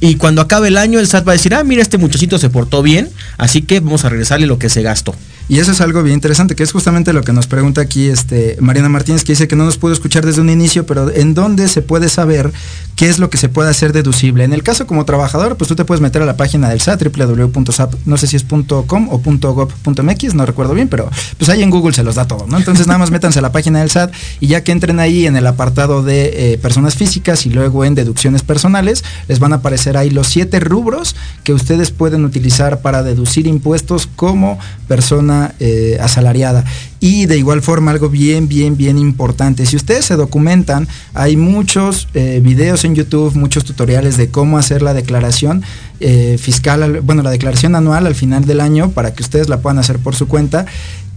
y 0.00 0.16
cuando 0.16 0.40
acabe 0.40 0.68
el 0.68 0.76
año 0.76 0.98
el 0.98 1.06
SAT 1.06 1.26
va 1.26 1.32
a 1.32 1.36
decir, 1.36 1.54
ah, 1.54 1.64
mira, 1.64 1.82
este 1.82 1.98
muchachito 1.98 2.38
se 2.38 2.50
portó 2.50 2.82
bien, 2.82 3.08
así 3.36 3.62
que 3.62 3.80
vamos 3.80 4.04
a 4.04 4.08
regresarle 4.08 4.46
lo 4.46 4.58
que 4.58 4.68
se 4.68 4.82
gastó. 4.82 5.14
Y 5.48 5.60
eso 5.60 5.72
es 5.72 5.80
algo 5.80 6.02
bien 6.02 6.14
interesante, 6.14 6.54
que 6.54 6.62
es 6.62 6.72
justamente 6.72 7.14
lo 7.14 7.22
que 7.22 7.32
nos 7.32 7.46
pregunta 7.46 7.80
aquí 7.80 8.08
este, 8.08 8.58
Mariana 8.60 8.90
Martínez, 8.90 9.24
que 9.24 9.32
dice 9.32 9.48
que 9.48 9.56
no 9.56 9.64
nos 9.64 9.78
pudo 9.78 9.94
escuchar 9.94 10.26
desde 10.26 10.42
un 10.42 10.50
inicio, 10.50 10.84
pero 10.84 11.10
¿en 11.10 11.32
dónde 11.32 11.68
se 11.68 11.80
puede 11.80 12.10
saber 12.10 12.52
qué 12.96 13.08
es 13.08 13.18
lo 13.18 13.30
que 13.30 13.38
se 13.38 13.48
puede 13.48 13.70
hacer 13.70 13.94
deducible? 13.94 14.44
En 14.44 14.52
el 14.52 14.62
caso 14.62 14.86
como 14.86 15.06
trabajador, 15.06 15.56
pues 15.56 15.68
tú 15.68 15.74
te 15.74 15.86
puedes 15.86 16.02
meter 16.02 16.20
a 16.20 16.26
la 16.26 16.36
página 16.36 16.68
del 16.68 16.82
SAT, 16.82 17.02
www.sap, 17.02 17.94
no 18.04 18.18
sé 18.18 18.26
si 18.26 18.36
es 18.36 18.44
.com 18.44 19.08
o 19.10 19.18
.gov.mx, 19.18 20.34
no 20.34 20.44
recuerdo 20.44 20.74
bien, 20.74 20.88
pero 20.88 21.10
pues 21.38 21.48
ahí 21.48 21.62
en 21.62 21.70
Google 21.70 21.94
se 21.94 22.02
los 22.02 22.16
da 22.16 22.26
todo, 22.26 22.46
¿no? 22.46 22.58
Entonces 22.58 22.86
nada 22.86 22.98
más 22.98 23.10
métanse 23.10 23.38
a 23.38 23.42
la 23.42 23.52
página 23.52 23.78
del 23.80 23.90
SAT 23.90 24.12
y 24.40 24.48
ya 24.48 24.62
que 24.62 24.72
entren 24.72 25.00
ahí 25.00 25.26
en 25.26 25.36
el 25.36 25.46
apartado 25.46 26.02
de 26.02 26.52
eh, 26.52 26.58
personas 26.58 26.94
físicas 26.94 27.46
y 27.46 27.50
luego 27.50 27.86
en 27.86 27.94
deducciones 27.94 28.42
personales, 28.42 29.02
les 29.28 29.38
van 29.38 29.54
a 29.54 29.56
aparecer 29.56 29.96
ahí 29.96 30.10
los 30.10 30.26
siete 30.26 30.60
rubros 30.60 31.16
que 31.42 31.54
ustedes 31.54 31.90
pueden 31.90 32.26
utilizar 32.26 32.82
para 32.82 33.02
deducir 33.02 33.46
impuestos 33.46 34.08
como 34.14 34.58
eh, 35.60 35.98
asalariada. 36.00 36.64
Y 37.00 37.26
de 37.26 37.38
igual 37.38 37.62
forma, 37.62 37.92
algo 37.92 38.08
bien, 38.08 38.48
bien, 38.48 38.76
bien 38.76 38.98
importante. 38.98 39.66
Si 39.66 39.76
ustedes 39.76 40.04
se 40.04 40.16
documentan, 40.16 40.88
hay 41.14 41.36
muchos 41.36 42.08
eh, 42.14 42.40
videos 42.42 42.84
en 42.84 42.94
YouTube, 42.94 43.34
muchos 43.36 43.64
tutoriales 43.64 44.16
de 44.16 44.30
cómo 44.30 44.58
hacer 44.58 44.82
la 44.82 44.94
declaración 44.94 45.62
eh, 46.00 46.36
fiscal, 46.38 47.00
bueno, 47.02 47.22
la 47.22 47.30
declaración 47.30 47.74
anual 47.74 48.06
al 48.06 48.14
final 48.14 48.44
del 48.44 48.60
año 48.60 48.90
para 48.90 49.14
que 49.14 49.22
ustedes 49.22 49.48
la 49.48 49.60
puedan 49.60 49.78
hacer 49.78 49.98
por 49.98 50.14
su 50.14 50.26
cuenta. 50.26 50.66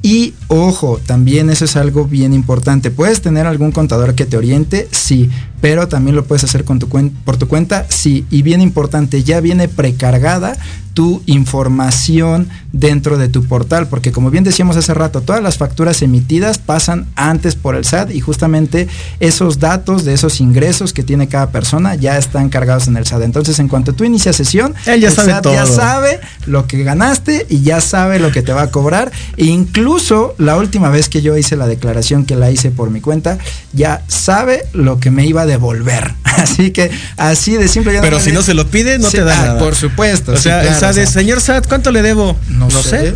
Y 0.03 0.33
ojo, 0.47 0.99
también 1.05 1.49
eso 1.51 1.65
es 1.65 1.75
algo 1.75 2.05
bien 2.05 2.33
importante. 2.33 2.89
¿Puedes 2.89 3.21
tener 3.21 3.45
algún 3.45 3.71
contador 3.71 4.15
que 4.15 4.25
te 4.25 4.35
oriente? 4.35 4.87
Sí, 4.91 5.29
pero 5.61 5.87
también 5.87 6.15
lo 6.15 6.25
puedes 6.25 6.43
hacer 6.43 6.65
con 6.65 6.79
tu 6.79 6.89
por 7.23 7.37
tu 7.37 7.47
cuenta, 7.47 7.85
sí. 7.89 8.25
Y 8.29 8.41
bien 8.41 8.61
importante, 8.61 9.23
ya 9.23 9.39
viene 9.39 9.67
precargada 9.67 10.57
tu 10.93 11.21
información 11.25 12.49
dentro 12.73 13.17
de 13.17 13.29
tu 13.29 13.45
portal, 13.45 13.87
porque 13.87 14.11
como 14.11 14.29
bien 14.29 14.43
decíamos 14.43 14.77
hace 14.77 14.93
rato, 14.93 15.21
todas 15.21 15.41
las 15.41 15.57
facturas 15.57 16.01
emitidas 16.01 16.57
pasan 16.57 17.07
antes 17.15 17.55
por 17.55 17.75
el 17.75 17.85
SAT 17.85 18.11
y 18.11 18.19
justamente 18.19 18.87
esos 19.19 19.59
datos 19.59 20.05
de 20.05 20.13
esos 20.13 20.39
ingresos 20.41 20.93
que 20.93 21.03
tiene 21.03 21.27
cada 21.27 21.51
persona 21.51 21.95
ya 21.95 22.17
están 22.17 22.49
cargados 22.49 22.87
en 22.87 22.97
el 22.97 23.05
SAT. 23.05 23.23
Entonces, 23.23 23.59
en 23.59 23.67
cuanto 23.67 23.93
tú 23.93 24.03
inicias 24.03 24.35
sesión, 24.35 24.73
ya 24.85 24.93
el 24.93 25.11
sabe 25.11 25.31
SAT 25.31 25.45
ya 25.45 25.65
sabe 25.65 26.19
lo 26.45 26.67
que 26.67 26.83
ganaste 26.83 27.45
y 27.49 27.61
ya 27.61 27.81
sabe 27.81 28.19
lo 28.19 28.31
que 28.31 28.41
te 28.41 28.53
va 28.53 28.63
a 28.63 28.71
cobrar. 28.71 29.11
E 29.37 29.45
incluso 29.45 30.35
la 30.37 30.57
última 30.57 30.89
vez 30.89 31.09
que 31.09 31.21
yo 31.21 31.37
hice 31.37 31.55
la 31.55 31.67
declaración 31.67 32.25
que 32.25 32.35
la 32.35 32.51
hice 32.51 32.71
por 32.71 32.89
mi 32.89 33.01
cuenta, 33.01 33.37
ya 33.73 34.03
sabe 34.07 34.63
lo 34.73 34.99
que 34.99 35.11
me 35.11 35.25
iba 35.25 35.41
a 35.41 35.45
devolver. 35.51 36.13
Así 36.23 36.71
que 36.71 36.89
así 37.17 37.55
de 37.57 37.67
simple. 37.67 37.99
Pero 38.01 38.19
si 38.19 38.31
no 38.31 38.41
se 38.41 38.53
lo 38.53 38.65
pide, 38.67 38.97
no 38.97 39.09
te 39.09 39.23
da 39.23 39.39
ah, 39.39 39.45
nada. 39.45 39.59
Por 39.59 39.75
supuesto. 39.75 40.31
O 40.31 40.37
sea, 40.37 40.63
el 40.63 40.73
SAT 40.73 40.97
es, 40.97 41.09
señor 41.11 41.39
SAT, 41.39 41.67
¿cuánto 41.67 41.91
le 41.91 42.01
debo? 42.01 42.37
No, 42.49 42.71
sé. 42.71 43.13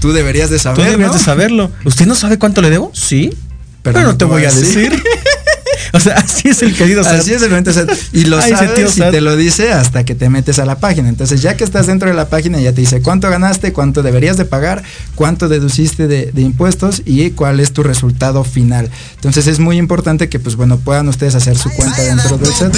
Tú 0.00 0.12
deberías 0.12 0.50
de 0.50 0.58
saberlo. 0.58 0.84
Tú 0.84 0.90
deberías 0.90 1.12
de 1.14 1.24
saberlo. 1.24 1.70
¿Usted 1.84 2.06
no 2.06 2.14
sabe 2.14 2.38
cuánto 2.38 2.60
le 2.60 2.68
debo? 2.68 2.90
Sí. 2.92 3.32
Pero, 3.82 4.02
no, 4.02 4.16
te 4.16 4.24
voy 4.24 4.44
a 4.44 4.50
decir. 4.50 4.92
O 5.92 6.00
sea, 6.00 6.14
así 6.14 6.48
es 6.48 6.62
el 6.62 6.74
querido 6.74 7.02
SAT. 7.02 7.20
Así 7.20 7.32
es 7.32 7.42
el 7.42 7.50
momento 7.50 7.72
SAT. 7.72 7.90
Y 8.12 8.24
lo 8.24 8.40
sabes 8.40 8.96
y 8.96 9.00
te 9.00 9.20
lo 9.20 9.36
dice 9.36 9.72
hasta 9.72 10.04
que 10.04 10.14
te 10.14 10.28
metes 10.28 10.58
a 10.58 10.64
la 10.64 10.78
página. 10.78 11.08
Entonces, 11.08 11.42
ya 11.42 11.56
que 11.56 11.64
estás 11.64 11.86
dentro 11.86 12.08
de 12.08 12.14
la 12.14 12.28
página, 12.28 12.60
ya 12.60 12.72
te 12.72 12.80
dice 12.80 13.02
cuánto 13.02 13.28
ganaste, 13.30 13.72
cuánto 13.72 14.02
deberías 14.02 14.36
de 14.36 14.44
pagar, 14.44 14.82
cuánto 15.14 15.48
deduciste 15.48 16.06
de, 16.08 16.32
impuestos 16.36 17.02
y 17.04 17.30
cuál 17.30 17.60
es 17.60 17.72
tu 17.72 17.82
resultado 17.82 18.44
final. 18.44 18.90
Entonces, 19.16 19.46
es 19.46 19.58
muy 19.58 19.78
importante 19.78 20.28
que, 20.28 20.38
pues 20.38 20.56
bueno, 20.56 20.78
puedan 20.78 21.08
ustedes 21.08 21.34
hacer 21.34 21.56
su 21.56 21.70
cuenta 21.70 22.02
dentro 22.02 22.38
del 22.38 22.52
SAT. 22.52 22.76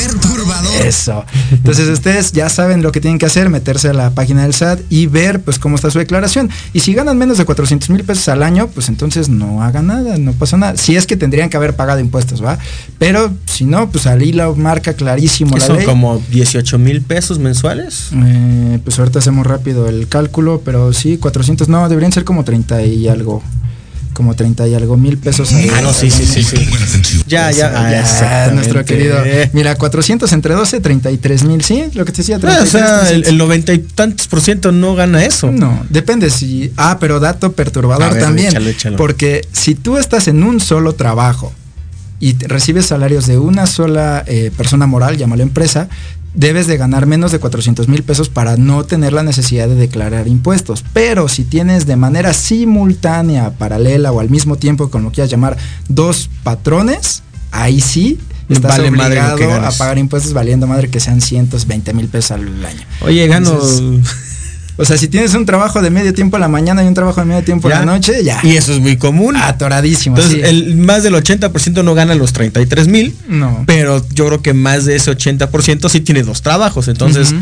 Eso. 0.85 1.24
Entonces, 1.51 1.89
ustedes 1.89 2.32
ya 2.32 2.48
saben 2.48 2.82
lo 2.82 2.93
que 2.93 3.01
tienen 3.01 3.18
que 3.18 3.26
hacer, 3.26 3.48
meterse 3.51 3.89
a 3.89 3.93
la 3.93 4.10
página 4.10 4.43
del 4.43 4.55
SAT 4.55 4.80
y 4.89 5.06
ver, 5.06 5.40
pues, 5.40 5.59
cómo 5.59 5.76
está 5.76 5.90
su 5.90 5.98
declaración. 5.98 6.51
Y 6.72 6.80
si 6.80 6.94
ganan 6.94 7.18
menos 7.18 7.39
de 7.39 7.44
400 7.44 7.90
mil 7.90 8.05
pesos 8.05 8.28
al 8.28 8.43
año, 8.43 8.68
pues 8.68 8.89
entonces 8.89 9.28
no 9.28 9.62
hagan 9.62 9.86
nada, 9.86 10.18
no 10.18 10.32
pasa 10.32 10.56
nada. 10.56 10.76
Si 10.76 10.97
es 10.97 11.06
que 11.06 11.16
tendrían 11.16 11.51
que 11.51 11.56
haber 11.56 11.76
pagado 11.76 12.01
impuestos, 12.01 12.44
¿va? 12.44 12.59
Pero 12.98 13.32
si 13.46 13.64
no, 13.64 13.90
pues 13.90 14.06
ahí 14.06 14.32
la 14.32 14.50
marca 14.50 14.92
clarísimo 14.94 15.56
la 15.56 15.64
son 15.64 15.84
como 15.84 16.20
18 16.30 16.78
mil 16.78 17.00
pesos 17.02 17.38
mensuales? 17.38 18.08
Eh, 18.12 18.80
pues 18.84 18.98
ahorita 18.98 19.20
hacemos 19.20 19.46
rápido 19.46 19.88
el 19.88 20.08
cálculo, 20.08 20.62
pero 20.64 20.92
sí, 20.92 21.16
400, 21.16 21.68
no, 21.68 21.88
deberían 21.88 22.12
ser 22.12 22.24
como 22.24 22.44
30 22.44 22.82
y 22.82 23.06
algo. 23.06 23.40
como 24.14 24.34
30 24.34 24.66
y 24.66 24.74
algo 24.74 24.96
mil 24.96 25.16
pesos. 25.16 25.52
Ah, 25.76 25.80
no, 25.80 25.92
sí, 25.92 26.10
sí, 26.10 26.26
sí, 26.26 26.42
sí. 26.42 26.56
Ya, 27.28 27.52
ya, 27.52 27.72
ah, 27.72 27.88
ya, 27.92 28.50
nuestro 28.52 28.84
querido. 28.84 29.16
Mira, 29.52 29.76
400 29.76 30.32
entre 30.32 30.54
12, 30.54 30.80
33 30.80 31.44
mil, 31.44 31.62
¿sí? 31.62 31.84
Lo 31.94 32.04
que 32.04 32.10
te 32.10 32.18
decía, 32.22 32.40
33, 32.40 32.74
Ah, 32.74 32.98
o 32.98 33.06
sea, 33.06 33.10
el, 33.14 33.26
el 33.26 33.38
90 33.38 33.74
y 33.74 33.78
tantos 33.78 34.26
por 34.26 34.40
ciento 34.40 34.72
no 34.72 34.96
gana 34.96 35.24
eso. 35.24 35.52
No, 35.52 35.86
depende 35.88 36.30
si. 36.30 36.72
Ah, 36.76 36.96
pero 36.98 37.20
dato 37.20 37.52
perturbador 37.52 38.02
A 38.02 38.14
ver, 38.14 38.22
también. 38.24 38.48
échalo, 38.48 38.68
échalo. 38.70 38.96
Porque 38.96 39.46
si 39.52 39.76
tú 39.76 39.98
estás 39.98 40.26
en 40.26 40.42
un 40.42 40.58
solo 40.58 40.94
trabajo 40.94 41.52
y 42.20 42.36
recibes 42.39 42.86
salarios 42.86 43.27
de 43.27 43.39
una 43.39 43.66
sola 43.66 44.24
eh, 44.27 44.51
persona 44.57 44.86
moral, 44.86 45.16
llámalo 45.16 45.43
empresa, 45.43 45.89
debes 46.35 46.66
de 46.66 46.77
ganar 46.77 47.07
menos 47.07 47.32
de 47.32 47.39
400 47.39 47.89
mil 47.89 48.03
pesos 48.03 48.28
para 48.28 48.57
no 48.57 48.85
tener 48.85 49.12
la 49.12 49.23
necesidad 49.23 49.69
de 49.69 49.74
declarar 49.74 50.28
impuestos. 50.28 50.85
Pero 50.93 51.28
si 51.28 51.45
tienes 51.45 51.86
de 51.86 51.97
manera 51.97 52.32
simultánea, 52.32 53.51
paralela 53.51 54.12
o 54.12 54.20
al 54.20 54.31
mismo 54.31 54.57
tiempo, 54.57 54.90
como 54.90 55.11
quieras 55.11 55.31
llamar, 55.31 55.57
dos 55.89 56.31
patrones, 56.43 57.23
ahí 57.51 57.81
sí 57.81 58.19
estás 58.49 58.78
Vale 58.78 58.90
lo 58.90 59.03
obligado 59.03 59.66
a 59.66 59.70
pagar 59.73 59.99
impuestos 59.99 60.32
valiendo 60.32 60.66
madre 60.66 60.89
que 60.89 61.01
sean 61.01 61.20
120 61.20 61.93
mil 61.93 62.09
pesos 62.09 62.32
al 62.32 62.65
año. 62.65 62.81
Oye, 63.01 63.27
gano. 63.27 63.59
O 64.78 64.84
sea, 64.84 64.96
si 64.96 65.09
tienes 65.09 65.34
un 65.34 65.44
trabajo 65.44 65.82
de 65.82 65.90
medio 65.90 66.14
tiempo 66.14 66.36
en 66.36 66.42
la 66.42 66.48
mañana 66.48 66.84
y 66.84 66.86
un 66.86 66.94
trabajo 66.94 67.20
de 67.20 67.26
medio 67.26 67.42
tiempo 67.42 67.68
en 67.68 67.80
la 67.80 67.84
noche, 67.84 68.22
ya. 68.22 68.40
Y 68.44 68.56
eso 68.56 68.72
es 68.72 68.78
muy 68.78 68.96
común. 68.96 69.36
Atoradísimo. 69.36 70.16
Entonces, 70.16 70.40
sí. 70.40 70.48
el, 70.48 70.76
más 70.76 71.02
del 71.02 71.14
80% 71.14 71.82
no 71.82 71.94
gana 71.94 72.14
los 72.14 72.32
33 72.32 72.86
mil. 72.86 73.14
No. 73.28 73.64
Pero 73.66 74.06
yo 74.14 74.26
creo 74.26 74.40
que 74.40 74.55
más 74.55 74.84
de 74.84 74.94
ese 74.94 75.10
80% 75.10 75.88
sí 75.88 76.00
tiene 76.00 76.22
dos 76.22 76.42
trabajos. 76.42 76.86
Entonces, 76.86 77.34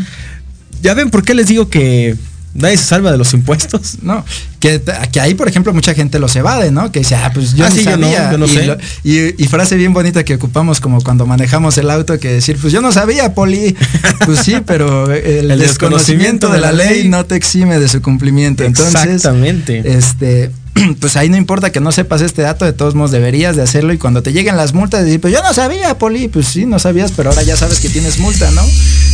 ya 0.81 0.95
ven 0.95 1.11
por 1.11 1.23
qué 1.23 1.35
les 1.35 1.47
digo 1.47 1.69
que 1.69 2.15
nadie 2.57 2.75
se 2.77 2.83
salva 2.85 3.11
de 3.11 3.17
los 3.17 3.33
impuestos. 3.33 3.97
No, 4.01 4.23
que, 4.59 4.81
que 5.11 5.19
ahí, 5.21 5.33
por 5.35 5.47
ejemplo, 5.47 5.73
mucha 5.73 5.93
gente 5.93 6.19
los 6.19 6.35
evade, 6.35 6.71
¿no? 6.71 6.91
Que 6.91 6.99
dice, 6.99 7.15
ah, 7.15 7.31
pues 7.33 7.53
yo 7.53 7.65
Ah, 7.65 7.69
no 7.69 7.75
sí, 7.75 7.83
yo 7.85 7.97
no, 7.97 8.03
sabía. 8.11 8.31
yo 8.31 8.37
no 8.37 8.45
y, 8.45 8.49
sé. 8.49 8.65
lo- 8.65 8.77
y- 9.03 9.35
y 9.43 9.47
frase 9.47 9.75
bien 9.75 9.93
bonita 9.93 10.23
que 10.25 10.35
ocupamos 10.35 10.81
como 10.81 11.01
cuando 11.01 11.25
manejamos 11.25 11.77
el 11.77 11.89
auto, 11.89 12.19
que 12.19 12.29
decir, 12.33 12.57
pues 12.61 12.73
yo 12.73 12.81
no 12.81 12.91
sabía, 12.91 13.33
Poli. 13.33 13.75
Pues 14.25 14.39
sí, 14.39 14.57
pero 14.65 15.11
el, 15.13 15.49
El 15.51 15.59
desconocimiento 15.59 16.49
de 16.49 16.59
la 16.59 16.71
ley 16.73 17.07
no 17.07 17.25
te 17.25 17.35
exime 17.35 17.79
de 17.79 17.87
su 17.87 18.01
cumplimiento. 18.01 18.63
Entonces, 18.63 18.95
Exactamente. 19.05 19.83
este 19.97 20.51
pues 20.99 21.15
ahí 21.17 21.29
no 21.29 21.37
importa 21.37 21.71
que 21.71 21.79
no 21.79 21.91
sepas 21.91 22.21
este 22.21 22.41
dato, 22.41 22.65
de 22.65 22.73
todos 22.73 22.95
modos 22.95 23.11
deberías 23.11 23.55
de 23.55 23.61
hacerlo 23.63 23.93
y 23.93 23.97
cuando 23.97 24.21
te 24.23 24.33
lleguen 24.33 24.57
las 24.57 24.73
multas 24.73 25.03
decir, 25.05 25.19
pues 25.21 25.33
yo 25.33 25.41
no 25.41 25.53
sabía, 25.53 25.97
Poli, 25.97 26.27
pues 26.27 26.47
sí, 26.47 26.65
no 26.65 26.79
sabías, 26.79 27.11
pero 27.15 27.29
ahora 27.29 27.43
ya 27.43 27.55
sabes 27.57 27.79
que 27.79 27.89
tienes 27.89 28.19
multa, 28.19 28.49
¿no? 28.51 28.61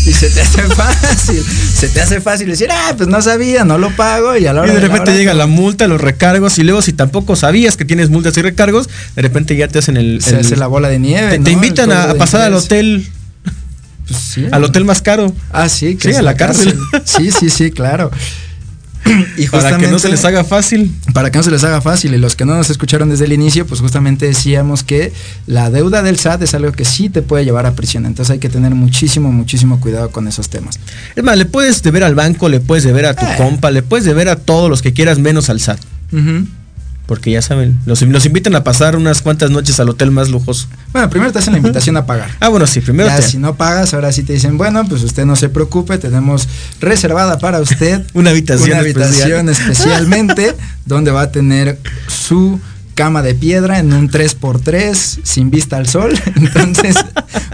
Y 0.06 0.12
se 0.14 0.30
te 0.30 0.42
hace 0.42 0.62
fácil, 0.76 1.44
se 1.76 1.88
te 1.90 2.02
hace 2.02 2.22
fácil 2.22 2.50
decir, 2.50 2.70
ah, 2.72 2.94
pues 2.98 3.08
no 3.10 3.22
sabía, 3.22 3.64
no 3.66 3.78
lo 3.78 3.90
pago 3.96 4.36
y 4.38 4.46
a 4.48 4.54
la 4.54 4.62
Y 4.62 4.64
hora 4.64 4.74
de 4.74 4.80
la 4.82 4.88
repente 4.88 5.12
hora, 5.12 5.18
llega 5.20 5.34
la 5.34 5.48
multa, 5.48 5.88
los 5.88 6.02
recargos, 6.02 6.58
y 6.60 6.64
luego 6.64 6.82
si 6.82 6.94
tampoco 6.94 7.36
sabías 7.36 7.78
que 7.78 7.86
tienes 7.86 8.10
multas 8.10 8.36
y 8.38 8.42
recargos, 8.42 8.90
de 9.16 9.22
repente 9.22 9.56
ya 9.56 9.68
te 9.68 9.80
hacen 9.80 9.98
el. 9.98 10.22
se 10.22 10.32
el- 10.32 10.40
hace 10.42 10.56
la 10.58 10.68
bola 10.68 10.90
de 10.90 11.00
nieve. 11.00 11.30
te, 11.32 11.38
¿no? 11.40 11.44
te 11.46 11.52
invitan 11.52 11.92
a, 11.92 12.08
de 12.08 12.16
pasar 12.16 12.42
al 12.42 12.54
hotel, 12.56 13.08
Pues 14.08 14.20
sí. 14.20 14.46
al 14.52 14.64
hotel 14.66 14.84
más 14.84 15.02
caro. 15.02 15.34
Ah, 15.52 15.70
sí, 15.70 15.96
que 15.96 16.12
Sí, 16.12 16.16
a 16.18 16.22
la 16.22 16.36
cárcel. 16.36 16.78
Sí, 17.06 17.32
sí, 17.32 17.50
sí, 17.50 17.72
claro. 17.72 18.12
Y 19.38 19.48
Para 19.48 19.78
que 19.78 19.88
no 19.88 20.00
se 20.00 20.10
les 20.10 20.24
haga 20.26 20.44
fácil. 20.44 20.92
para 21.14 21.30
que 21.32 21.38
no 21.38 21.44
se 21.44 21.52
les 21.52 21.64
haga 21.64 21.82
fácil 21.82 22.14
y 22.14 22.18
los 22.18 22.36
que 22.36 22.46
no 22.46 22.56
nos 22.56 22.70
escucharon 22.70 23.10
desde 23.10 23.26
el 23.26 23.34
inicio, 23.34 23.66
pues 23.68 23.82
justamente 23.82 24.26
decíamos 24.26 24.84
que 24.84 25.12
la 25.48 25.70
deuda 25.70 26.02
del 26.04 26.18
SAT 26.18 26.42
es 26.44 26.54
algo 26.54 26.72
que 26.72 26.86
sí 26.86 27.10
te 27.10 27.22
puede 27.22 27.44
llevar 27.46 27.66
a 27.66 27.74
prisión, 27.76 28.06
entonces 28.06 28.32
hay 28.32 28.40
que 28.40 28.50
tener 28.50 28.74
muchísimo, 28.76 29.32
muchísimo 29.32 29.80
cuidado 29.80 30.10
con 30.12 30.28
esos 30.28 30.50
temas. 30.50 30.80
Es 31.16 31.24
más, 31.24 31.38
le 31.38 31.46
puedes 31.46 31.84
deber 31.84 32.04
al 32.04 32.16
banco, 32.16 32.48
le 32.50 32.60
puedes 32.60 32.84
deber 32.84 33.06
a 33.06 33.14
tu 33.16 33.26
Eh. 33.26 33.34
compa, 33.38 33.72
le 33.72 33.82
puedes 33.84 34.06
deber 34.06 34.30
a 34.30 34.36
todos 34.38 34.70
los 34.70 34.82
que 34.82 34.94
quieras 34.94 35.20
menos 35.20 35.50
al 35.50 35.60
SAT. 35.60 35.80
Porque 37.14 37.30
ya 37.30 37.44
saben, 37.44 37.78
los, 37.86 38.02
los 38.02 38.26
invitan 38.26 38.56
a 38.56 38.64
pasar 38.64 38.96
unas 38.96 39.22
cuantas 39.22 39.52
noches 39.52 39.80
al 39.80 39.88
hotel 39.88 40.10
más 40.10 40.30
lujoso. 40.30 40.68
Bueno, 40.94 41.12
primero 41.12 41.32
te 41.32 41.38
hacen 41.38 41.54
la 41.54 41.60
invitación 41.60 41.96
a 41.96 42.08
pagar. 42.08 42.32
Ah, 42.40 42.50
bueno, 42.50 42.66
sí, 42.66 42.82
primero 42.82 43.08
Ya, 43.08 43.18
te- 43.18 43.22
si 43.22 43.38
no 43.38 43.54
pagas, 43.56 43.94
ahora 43.94 44.12
sí 44.12 44.24
te 44.24 44.34
dicen, 44.34 44.58
bueno, 44.58 44.84
pues 44.90 45.04
usted 45.04 45.24
no 45.26 45.36
se 45.36 45.48
preocupe, 45.50 46.00
tenemos 46.00 46.50
reservada 46.82 47.38
para 47.38 47.60
usted 47.60 48.02
Una 48.16 48.32
habitación 48.32 48.72
una 48.72 48.80
habitación 48.80 49.48
especial. 49.48 49.72
especialmente 49.72 50.56
donde 50.88 51.12
va 51.12 51.22
a 51.22 51.32
tener 51.32 51.78
su 52.08 52.60
cama 52.96 53.22
de 53.22 53.34
piedra 53.36 53.78
en 53.80 53.92
un 53.94 54.10
3x3 54.10 55.20
sin 55.24 55.50
vista 55.52 55.78
al 55.78 55.88
sol. 55.88 56.14
Entonces, 56.36 56.96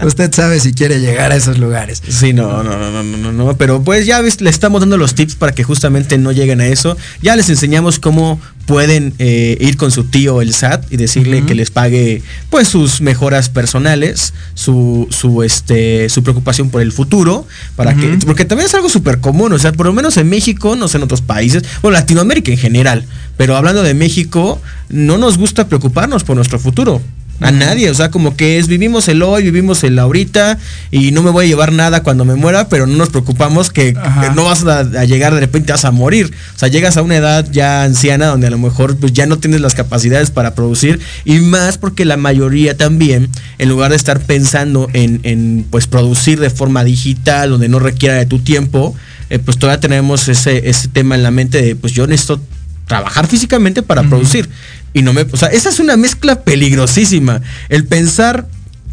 usted 0.02 0.32
sabe 0.34 0.60
si 0.60 0.72
quiere 0.74 1.00
llegar 1.00 1.32
a 1.32 1.36
esos 1.36 1.58
lugares. 1.58 2.02
Sí, 2.06 2.32
no, 2.32 2.62
no, 2.62 2.76
no, 2.78 2.90
no, 2.90 3.02
no, 3.02 3.16
no, 3.16 3.32
no, 3.32 3.56
pero 3.56 3.82
pues 3.82 4.04
ya 4.06 4.20
ves, 4.20 4.40
le 4.42 4.50
estamos 4.50 4.80
dando 4.80 4.96
los 4.98 5.14
tips 5.14 5.36
para 5.36 5.52
que 5.52 5.64
justamente 5.64 6.18
no 6.18 6.32
lleguen 6.32 6.60
a 6.60 6.66
eso. 6.66 6.96
Ya 7.22 7.36
les 7.36 7.48
enseñamos 7.48 7.98
cómo 7.98 8.38
pueden 8.66 9.14
eh, 9.18 9.56
ir 9.60 9.76
con 9.76 9.90
su 9.90 10.04
tío 10.04 10.40
el 10.42 10.54
SAT 10.54 10.92
y 10.92 10.96
decirle 10.96 11.44
que 11.44 11.54
les 11.54 11.70
pague 11.70 12.22
pues 12.50 12.68
sus 12.68 13.00
mejoras 13.00 13.48
personales, 13.48 14.32
su, 14.54 15.08
su 15.10 15.42
este 15.42 16.08
su 16.08 16.22
preocupación 16.22 16.70
por 16.70 16.80
el 16.80 16.92
futuro, 16.92 17.46
para 17.76 17.94
que 17.94 18.18
porque 18.24 18.44
también 18.44 18.66
es 18.66 18.74
algo 18.74 18.88
súper 18.88 19.20
común, 19.20 19.52
o 19.52 19.58
sea, 19.58 19.72
por 19.72 19.86
lo 19.86 19.92
menos 19.92 20.16
en 20.16 20.28
México, 20.28 20.76
no 20.76 20.88
sé 20.88 20.98
en 20.98 21.04
otros 21.04 21.22
países, 21.22 21.64
bueno, 21.82 21.98
Latinoamérica 21.98 22.52
en 22.52 22.58
general, 22.58 23.04
pero 23.36 23.56
hablando 23.56 23.82
de 23.82 23.94
México, 23.94 24.60
no 24.88 25.18
nos 25.18 25.38
gusta 25.38 25.66
preocuparnos 25.66 26.24
por 26.24 26.36
nuestro 26.36 26.58
futuro. 26.58 27.00
A 27.40 27.50
nadie, 27.50 27.90
o 27.90 27.94
sea, 27.94 28.10
como 28.10 28.36
que 28.36 28.58
es 28.58 28.68
vivimos 28.68 29.08
el 29.08 29.22
hoy, 29.22 29.42
vivimos 29.44 29.82
el 29.84 29.98
ahorita 29.98 30.58
y 30.90 31.10
no 31.10 31.22
me 31.22 31.30
voy 31.30 31.46
a 31.46 31.48
llevar 31.48 31.72
nada 31.72 32.02
cuando 32.02 32.24
me 32.24 32.34
muera, 32.34 32.68
pero 32.68 32.86
no 32.86 32.96
nos 32.96 33.08
preocupamos 33.08 33.70
que, 33.70 33.94
no 34.34 34.44
vas 34.44 34.64
a, 34.64 34.80
a 34.80 35.04
llegar 35.04 35.34
de 35.34 35.40
repente 35.40 35.72
vas 35.72 35.84
a 35.84 35.90
morir. 35.90 36.30
O 36.54 36.58
sea, 36.58 36.68
llegas 36.68 36.96
a 36.96 37.02
una 37.02 37.16
edad 37.16 37.46
ya 37.50 37.82
anciana 37.82 38.26
donde 38.26 38.46
a 38.46 38.50
lo 38.50 38.58
mejor 38.58 38.96
pues 38.96 39.12
ya 39.12 39.26
no 39.26 39.38
tienes 39.38 39.60
las 39.60 39.74
capacidades 39.74 40.30
para 40.30 40.54
producir 40.54 41.00
y 41.24 41.38
más 41.40 41.78
porque 41.78 42.04
la 42.04 42.16
mayoría 42.16 42.76
también, 42.76 43.28
en 43.58 43.68
lugar 43.68 43.90
de 43.90 43.96
estar 43.96 44.20
pensando 44.20 44.88
en, 44.92 45.20
en, 45.22 45.66
pues 45.70 45.86
producir 45.86 46.40
de 46.40 46.50
forma 46.50 46.84
digital, 46.84 47.50
donde 47.50 47.68
no 47.68 47.78
requiera 47.78 48.16
de 48.16 48.26
tu 48.26 48.38
tiempo, 48.38 48.94
eh, 49.30 49.38
pues 49.38 49.58
todavía 49.58 49.80
tenemos 49.80 50.28
ese, 50.28 50.68
ese 50.68 50.88
tema 50.88 51.14
en 51.14 51.22
la 51.22 51.30
mente 51.30 51.62
de 51.62 51.76
pues 51.76 51.92
yo 51.92 52.06
necesito 52.06 52.40
trabajar 52.86 53.28
físicamente 53.28 53.82
para 53.82 54.02
producir. 54.02 54.48
Y 54.92 55.02
no 55.02 55.12
me, 55.12 55.22
o 55.22 55.36
sea, 55.36 55.48
esa 55.48 55.68
es 55.68 55.78
una 55.78 55.96
mezcla 55.96 56.42
peligrosísima. 56.42 57.40
El 57.68 57.86
pensar 57.86 58.48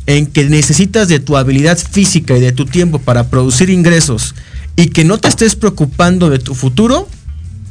en 0.05 0.25
que 0.25 0.45
necesitas 0.45 1.07
de 1.07 1.19
tu 1.19 1.37
habilidad 1.37 1.77
física 1.77 2.37
y 2.37 2.39
de 2.39 2.51
tu 2.51 2.65
tiempo 2.65 2.99
para 2.99 3.29
producir 3.29 3.69
ingresos 3.69 4.35
y 4.75 4.87
que 4.87 5.03
no 5.03 5.17
te 5.17 5.27
estés 5.27 5.55
preocupando 5.55 6.29
de 6.29 6.39
tu 6.39 6.55
futuro, 6.55 7.09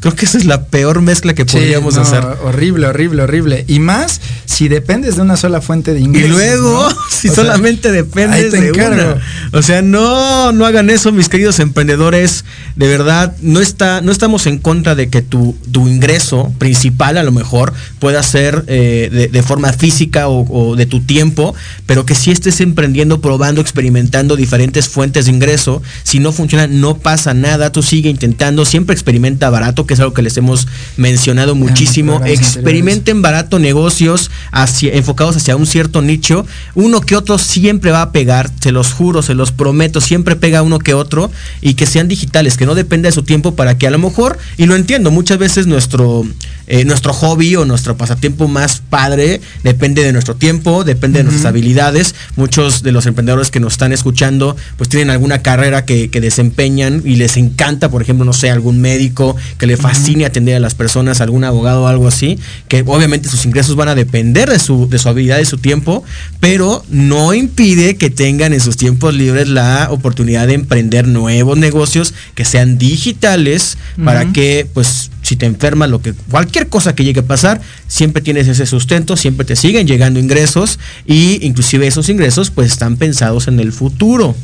creo 0.07 0.17
que 0.17 0.25
esa 0.27 0.39
es 0.39 0.45
la 0.45 0.67
peor 0.67 1.01
mezcla 1.03 1.35
que 1.35 1.43
Sí, 1.43 1.57
podríamos 1.57 1.97
no, 1.97 2.03
hacer. 2.03 2.25
Horrible, 2.45 2.87
horrible, 2.87 3.23
horrible. 3.23 3.65
Y 3.67 3.81
más 3.81 4.21
si 4.45 4.69
dependes 4.69 5.17
de 5.17 5.23
una 5.23 5.37
sola 5.37 5.61
fuente 5.61 5.93
de 5.95 6.01
Y 6.01 6.05
ingresos. 6.05 6.31
luego, 6.31 6.89
¿no? 6.89 6.97
si 7.11 7.29
O 7.29 7.35
solamente 7.35 7.91
dependes 7.91 8.53
de 8.53 8.69
encargo. 8.69 8.95
una. 8.95 9.23
O 9.53 9.63
sea, 9.63 9.83
no, 9.83 10.53
no 10.53 10.65
hagan 10.65 10.91
eso, 10.91 11.11
mis 11.11 11.29
queridos 11.29 11.59
emprendedores. 11.59 12.45
De 12.77 12.87
verdad, 12.87 13.35
no 13.43 13.61
está, 13.61 14.01
no 14.01 14.13
estamos 14.13 14.47
en 14.47 14.59
contra 14.59 14.95
de 14.95 15.09
que 15.09 15.23
tu, 15.23 15.57
tu 15.73 15.89
ingreso 15.89 16.53
principal 16.59 17.17
a 17.19 17.25
lo 17.25 17.33
mejor 17.33 17.73
pueda 17.99 18.23
ser 18.23 18.65
eh, 18.69 19.09
de, 19.11 19.27
de 19.29 19.43
forma 19.43 19.73
física 19.73 20.29
o, 20.29 20.47
o 20.49 20.77
de 20.77 20.87
tu 20.87 21.01
tiempo, 21.01 21.55
pero 21.87 22.07
que 22.07 22.15
si 22.15 22.31
estés 22.31 22.61
emprendiendo, 22.61 23.21
probando, 23.21 23.61
experimentando 23.61 24.37
diferentes 24.37 24.89
fuentes 24.89 25.25
de 25.25 25.33
ingreso. 25.33 25.83
Si 26.05 26.21
no 26.21 26.31
funciona, 26.33 26.69
no 26.69 26.99
pasa 26.99 27.35
nada. 27.35 27.73
Tú 27.73 27.83
sigue 27.83 28.09
intentando, 28.11 28.65
siempre 28.65 28.95
experimenta 28.95 29.51
barato, 29.51 29.85
que 29.87 29.96
es 29.97 30.01
algo 30.01 30.15
que 30.15 30.23
les 30.23 30.37
hemos 30.37 30.67
mencionado 30.97 31.55
muchísimo. 31.55 32.21
Experimenten 32.25 33.23
barato 33.23 33.59
negocios 33.59 34.31
hacia, 34.53 34.95
enfocados 34.95 35.37
hacia 35.37 35.57
un 35.57 35.67
cierto 35.67 36.03
nicho. 36.03 36.47
Uno 36.75 37.01
que 37.01 37.17
otro 37.17 37.39
siempre 37.39 37.91
va 37.91 38.03
a 38.03 38.13
pegar, 38.13 38.51
se 38.61 38.73
los 38.73 38.93
juro, 38.93 39.23
se 39.23 39.35
los 39.35 39.53
prometo, 39.53 40.01
siempre 40.01 40.37
pega 40.37 40.63
uno 40.63 40.79
que 40.79 40.95
otro 40.95 41.31
y 41.61 41.75
que 41.75 41.87
sean 41.87 42.09
digitales, 42.09 42.57
que 42.57 42.67
no 42.67 42.75
dependa 42.75 43.09
de 43.09 43.13
su 43.13 43.23
tiempo 43.23 43.55
para 43.55 43.79
que 43.79 43.87
a 43.87 43.91
lo 43.91 43.99
mejor, 43.99 44.39
y 44.57 44.67
lo 44.67 44.77
entiendo, 44.77 45.11
muchas 45.11 45.39
veces 45.39 45.67
nuestro, 45.67 46.25
eh, 46.67 46.85
nuestro 46.85 47.13
hobby 47.13 47.57
o 47.57 47.65
nuestro 47.65 47.97
pasatiempo 47.97 48.49
más 48.49 48.83
padre 48.89 49.41
depende 49.63 50.03
de 50.03 50.13
nuestro 50.13 50.37
tiempo, 50.37 50.85
depende 50.85 51.19
de 51.19 51.25
nuestras 51.25 51.47
habilidades. 51.47 52.15
Muchos 52.37 52.83
de 52.83 52.93
los 52.93 53.07
emprendedores 53.07 53.51
que 53.51 53.61
nos 53.61 53.75
están 53.75 53.93
escuchando 53.93 54.57
pues 54.77 54.89
tienen 54.89 55.11
alguna 55.11 55.43
carrera 55.43 55.85
que, 55.85 56.11
que 56.11 56.21
desempeñan 56.21 57.03
y 57.05 57.17
les 57.17 57.37
encanta, 57.37 57.89
por 57.89 58.03
ejemplo, 58.03 58.25
no 58.25 58.33
sé, 58.33 58.51
algún 58.51 58.81
médico 58.81 59.37
que 59.59 59.67
le 59.67 59.76
fascine 59.77 60.25
atender 60.25 60.57
a 60.57 60.61
las 60.61 60.75
personas, 60.75 61.21
algún 61.21 61.45
abogado 61.45 61.85
o 61.85 61.87
algo 61.87 62.09
así, 62.09 62.39
que 62.69 62.83
obviamente 62.87 63.29
sus 63.29 63.45
ingresos 63.45 63.77
van 63.77 63.89
a 63.89 63.95
depender 63.95 64.51
de 64.51 64.59
su, 64.59 64.89
de 64.89 64.99
su 64.99 65.09
habilidad 65.09 65.39
y 65.39 65.45
su 65.45 65.59
tiempo, 65.59 66.05
pero 66.41 66.85
no 66.89 67.35
impide 67.35 67.97
que 67.97 68.11
tengan 68.11 68.53
en 68.53 68.61
sus 68.61 68.77
tiempos 68.77 69.15
libres 69.15 69.49
la 69.49 69.89
oportunidad 69.91 70.47
de 70.47 70.55
emprender 70.55 71.09
nuevos 71.09 71.59
negocios 71.59 72.15
que 72.35 72.45
sean 72.45 72.79
digitales 72.79 73.79
para 74.05 74.33
que 74.33 74.67
pues 74.73 75.11
si 75.23 75.37
te 75.37 75.47
enfermas 75.47 75.91
lo 75.91 76.01
que 76.01 76.13
cualquier 76.13 76.69
cosa 76.69 76.95
que 76.95 77.05
llegue 77.05 77.21
a 77.21 77.27
pasar 77.27 77.61
siempre 77.89 78.23
tienes 78.23 78.49
ese 78.49 78.67
sustento 78.67 79.17
siempre 79.17 79.45
te 79.45 79.57
siguen 79.57 79.87
llegando 79.87 80.21
ingresos 80.21 80.79
y 81.07 81.45
inclusive 81.45 81.87
esos 81.87 82.09
ingresos 82.09 82.51
pues 82.51 82.71
están 82.73 82.97
pensados 82.97 83.49
en 83.49 83.61
el 83.61 83.73
futuro 83.73 84.35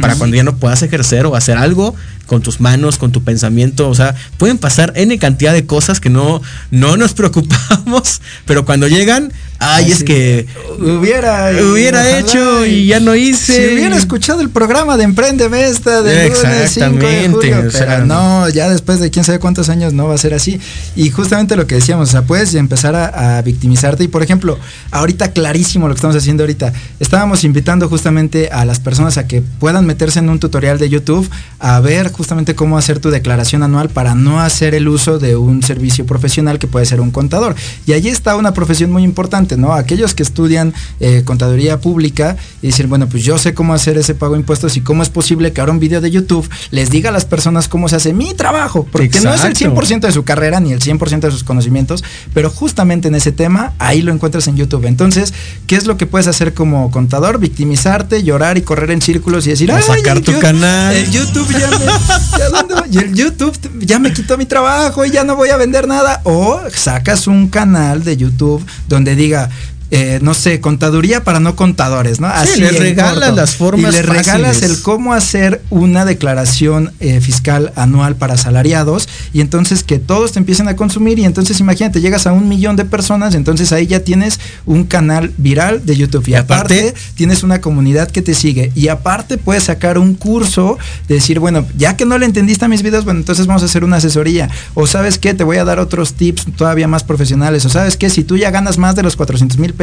para 0.00 0.14
cuando 0.14 0.36
ya 0.36 0.44
no 0.44 0.56
puedas 0.56 0.80
ejercer 0.82 1.26
o 1.26 1.34
hacer 1.34 1.58
algo 1.58 1.94
con 2.26 2.42
tus 2.42 2.60
manos, 2.60 2.98
con 2.98 3.12
tu 3.12 3.22
pensamiento, 3.22 3.88
o 3.88 3.94
sea, 3.94 4.14
pueden 4.38 4.58
pasar 4.58 4.92
N 4.96 5.18
cantidad 5.18 5.52
de 5.52 5.66
cosas 5.66 6.00
que 6.00 6.10
no, 6.10 6.40
no 6.70 6.96
nos 6.96 7.14
preocupamos, 7.22 8.20
pero 8.46 8.64
cuando 8.64 8.88
llegan, 8.88 9.32
ay, 9.58 9.92
es 9.92 10.02
que 10.02 10.46
hubiera 10.78 11.50
hubiera 11.70 12.18
hecho 12.18 12.66
y, 12.66 12.86
ya 12.86 13.00
no 13.00 13.14
hice. 13.14 13.68
Si 13.68 13.74
hubiera 13.74 13.96
escuchado 13.96 14.40
el 14.40 14.50
programa 14.50 14.96
de 14.96 15.04
Emprende 15.04 15.48
esta 15.68 16.02
de 16.02 16.26
Exactamente, 16.26 17.54
o 17.54 17.70
sea, 17.70 17.98
no, 17.98 18.48
ya 18.48 18.68
después 18.68 19.00
de 19.00 19.10
quién 19.10 19.24
sabe 19.24 19.38
cuántos 19.38 19.68
años 19.68 19.92
no 19.92 20.08
va 20.08 20.14
a 20.14 20.18
ser 20.18 20.34
así. 20.34 20.60
Y 20.96 21.10
justamente 21.10 21.56
lo 21.56 21.66
que 21.66 21.76
decíamos, 21.76 22.08
o 22.08 22.12
sea, 22.12 22.22
puedes 22.22 22.54
empezar 22.54 22.94
a, 22.94 23.38
a 23.38 23.42
victimizarte 23.42 24.04
y 24.04 24.08
por 24.08 24.22
ejemplo, 24.22 24.58
ahorita 24.90 25.32
clarísimo 25.32 25.88
lo 25.88 25.94
que 25.94 25.98
estamos 25.98 26.16
haciendo 26.16 26.42
ahorita. 26.42 26.72
Estábamos 27.00 27.44
invitando 27.44 27.88
justamente 27.88 28.48
a 28.50 28.64
las 28.64 28.80
personas 28.80 29.18
a 29.18 29.26
que 29.26 29.42
puedan 29.42 29.86
meterse 29.86 30.18
en 30.18 30.28
un 30.28 30.38
tutorial 30.38 30.78
de 30.78 30.88
YouTube 30.88 31.28
a 31.58 31.80
ver 31.80 32.10
justamente 32.10 32.21
cómo 32.56 32.78
hacer 32.78 32.98
tu 32.98 33.10
declaración 33.10 33.62
anual 33.62 33.88
para 33.88 34.14
no 34.14 34.40
hacer 34.40 34.74
el 34.74 34.88
uso 34.88 35.18
de 35.18 35.36
un 35.36 35.62
servicio 35.62 36.06
profesional 36.06 36.58
que 36.58 36.66
puede 36.66 36.86
ser 36.86 37.00
un 37.00 37.10
contador. 37.10 37.54
Y 37.86 37.92
allí 37.92 38.08
está 38.08 38.36
una 38.36 38.52
profesión 38.52 38.90
muy 38.90 39.02
importante, 39.02 39.56
¿no? 39.56 39.72
Aquellos 39.72 40.14
que 40.14 40.22
estudian 40.22 40.72
eh, 41.00 41.22
contaduría 41.24 41.80
pública 41.80 42.36
y 42.60 42.68
decir, 42.68 42.86
bueno, 42.86 43.08
pues 43.08 43.24
yo 43.24 43.38
sé 43.38 43.54
cómo 43.54 43.74
hacer 43.74 43.98
ese 43.98 44.14
pago 44.14 44.34
de 44.34 44.40
impuestos 44.40 44.76
y 44.76 44.80
cómo 44.80 45.02
es 45.02 45.08
posible 45.08 45.52
que 45.52 45.60
ahora 45.60 45.72
un 45.72 45.78
video 45.78 46.00
de 46.00 46.10
YouTube 46.10 46.48
les 46.70 46.90
diga 46.90 47.10
a 47.10 47.12
las 47.12 47.24
personas 47.24 47.68
cómo 47.68 47.88
se 47.88 47.96
hace 47.96 48.12
mi 48.12 48.34
trabajo, 48.34 48.86
porque 48.90 49.20
no 49.20 49.32
es 49.32 49.44
el 49.44 49.54
100% 49.54 50.00
de 50.00 50.12
su 50.12 50.24
carrera 50.24 50.60
ni 50.60 50.72
el 50.72 50.80
100% 50.80 51.20
de 51.20 51.30
sus 51.30 51.44
conocimientos, 51.44 52.04
pero 52.34 52.50
justamente 52.50 53.08
en 53.08 53.14
ese 53.14 53.32
tema 53.32 53.72
ahí 53.78 54.02
lo 54.02 54.12
encuentras 54.12 54.46
en 54.48 54.56
YouTube. 54.56 54.86
Entonces, 54.86 55.32
¿qué 55.66 55.76
es 55.76 55.86
lo 55.86 55.96
que 55.96 56.06
puedes 56.06 56.26
hacer 56.26 56.54
como 56.54 56.90
contador? 56.90 57.38
Victimizarte, 57.38 58.22
llorar 58.22 58.58
y 58.58 58.62
correr 58.62 58.90
en 58.90 59.00
círculos 59.00 59.46
y 59.46 59.50
decir, 59.50 59.72
a 59.72 59.80
sacar 59.82 60.20
tu 60.20 60.38
canal. 60.38 60.94
El 60.94 61.10
YouTube 61.10 61.48
ya 61.58 61.70
me, 61.70 61.86
Y 62.90 62.98
el 62.98 63.14
YouTube 63.14 63.56
ya 63.80 63.98
me 63.98 64.12
quitó 64.12 64.36
mi 64.36 64.44
trabajo 64.44 65.04
y 65.04 65.10
ya 65.10 65.24
no 65.24 65.36
voy 65.36 65.48
a 65.48 65.56
vender 65.56 65.88
nada. 65.88 66.20
O 66.24 66.60
sacas 66.74 67.26
un 67.26 67.48
canal 67.48 68.04
de 68.04 68.16
YouTube 68.16 68.64
donde 68.88 69.14
diga, 69.14 69.48
eh, 69.94 70.20
no 70.22 70.32
sé, 70.32 70.58
contaduría 70.58 71.22
para 71.22 71.38
no 71.38 71.54
contadores, 71.54 72.18
¿no? 72.18 72.26
Así 72.26 72.62
le 72.62 72.70
regalas 72.70 73.34
las 73.34 73.56
formas. 73.56 73.92
Y 73.92 73.96
le 73.96 74.02
regalas 74.02 74.62
el 74.62 74.80
cómo 74.80 75.12
hacer 75.12 75.60
una 75.68 76.06
declaración 76.06 76.92
eh, 76.98 77.20
fiscal 77.20 77.74
anual 77.76 78.16
para 78.16 78.32
asalariados 78.32 79.06
y 79.34 79.42
entonces 79.42 79.84
que 79.84 79.98
todos 79.98 80.32
te 80.32 80.38
empiecen 80.38 80.66
a 80.68 80.76
consumir 80.76 81.18
y 81.18 81.26
entonces 81.26 81.60
imagínate, 81.60 82.00
llegas 82.00 82.26
a 82.26 82.32
un 82.32 82.48
millón 82.48 82.74
de 82.76 82.86
personas, 82.86 83.34
entonces 83.34 83.70
ahí 83.70 83.86
ya 83.86 84.00
tienes 84.00 84.40
un 84.64 84.84
canal 84.84 85.30
viral 85.36 85.84
de 85.84 85.94
YouTube. 85.94 86.26
Y, 86.26 86.36
aparte, 86.36 86.94
tienes 87.14 87.42
una 87.42 87.60
comunidad 87.60 88.10
que 88.10 88.22
te 88.22 88.32
sigue. 88.32 88.72
Y 88.74 88.88
aparte 88.88 89.36
puedes 89.36 89.64
sacar 89.64 89.98
un 89.98 90.14
curso 90.14 90.78
de 91.06 91.16
decir, 91.16 91.38
bueno, 91.38 91.66
ya 91.76 91.98
que 91.98 92.06
no 92.06 92.16
le 92.16 92.24
entendiste 92.24 92.64
a 92.64 92.68
mis 92.68 92.82
videos, 92.82 93.04
bueno, 93.04 93.20
entonces 93.20 93.46
vamos 93.46 93.60
a 93.60 93.66
hacer 93.66 93.84
una 93.84 93.96
asesoría. 93.96 94.48
O 94.72 94.86
sabes 94.86 95.18
qué, 95.18 95.34
te 95.34 95.44
voy 95.44 95.58
a 95.58 95.66
dar 95.66 95.78
otros 95.78 96.14
tips 96.14 96.46
todavía 96.56 96.88
más 96.88 97.04
profesionales. 97.04 97.66
O 97.66 97.68
sabes 97.68 97.98
qué, 97.98 98.08
si 98.08 98.24
tú 98.24 98.38
ya 98.38 98.50
ganas 98.50 98.78
más 98.78 98.96
de 98.96 99.02
los 99.02 99.16
400 99.16 99.58
mil 99.58 99.74
pesos, 99.74 99.81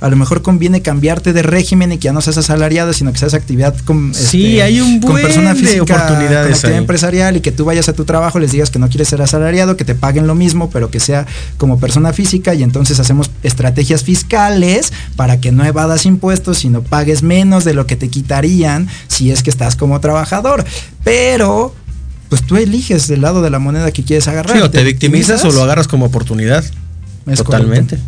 a 0.00 0.08
lo 0.08 0.16
mejor 0.16 0.42
conviene 0.42 0.82
cambiarte 0.82 1.32
de 1.32 1.42
régimen 1.42 1.92
y 1.92 1.98
que 1.98 2.04
ya 2.04 2.12
no 2.12 2.20
seas 2.20 2.38
asalariado, 2.38 2.92
sino 2.92 3.12
que 3.12 3.18
seas 3.18 3.34
actividad 3.34 3.76
con, 3.84 4.14
sí, 4.14 4.46
este, 4.46 4.62
hay 4.62 4.80
un 4.80 5.00
buen 5.00 5.14
con 5.14 5.22
persona 5.22 5.54
física, 5.54 5.82
oportunidades 5.82 6.60
con 6.60 6.72
empresarial 6.72 7.36
y 7.36 7.40
que 7.40 7.52
tú 7.52 7.64
vayas 7.64 7.88
a 7.88 7.92
tu 7.92 8.04
trabajo, 8.04 8.38
les 8.38 8.52
digas 8.52 8.70
que 8.70 8.78
no 8.78 8.88
quieres 8.88 9.08
ser 9.08 9.22
asalariado, 9.22 9.76
que 9.76 9.84
te 9.84 9.94
paguen 9.94 10.26
lo 10.26 10.34
mismo, 10.34 10.70
pero 10.70 10.90
que 10.90 11.00
sea 11.00 11.26
como 11.56 11.78
persona 11.78 12.12
física 12.12 12.54
y 12.54 12.62
entonces 12.62 13.00
hacemos 13.00 13.30
estrategias 13.42 14.04
fiscales 14.04 14.92
para 15.16 15.40
que 15.40 15.52
no 15.52 15.64
evadas 15.64 16.06
impuestos, 16.06 16.58
sino 16.58 16.82
pagues 16.82 17.22
menos 17.22 17.64
de 17.64 17.74
lo 17.74 17.86
que 17.86 17.96
te 17.96 18.08
quitarían 18.08 18.88
si 19.08 19.30
es 19.30 19.42
que 19.42 19.50
estás 19.50 19.76
como 19.76 20.00
trabajador. 20.00 20.64
Pero 21.04 21.74
pues 22.28 22.42
tú 22.42 22.56
eliges 22.56 23.08
el 23.10 23.22
lado 23.22 23.42
de 23.42 23.50
la 23.50 23.58
moneda 23.58 23.90
que 23.90 24.04
quieres 24.04 24.28
agarrar. 24.28 24.60
o 24.62 24.70
te, 24.70 24.82
victimizas, 24.84 25.44
o 25.44 25.50
lo 25.50 25.62
agarras 25.62 25.88
como 25.88 26.06
oportunidad. 26.06 26.64
Totalmente. 27.36 27.98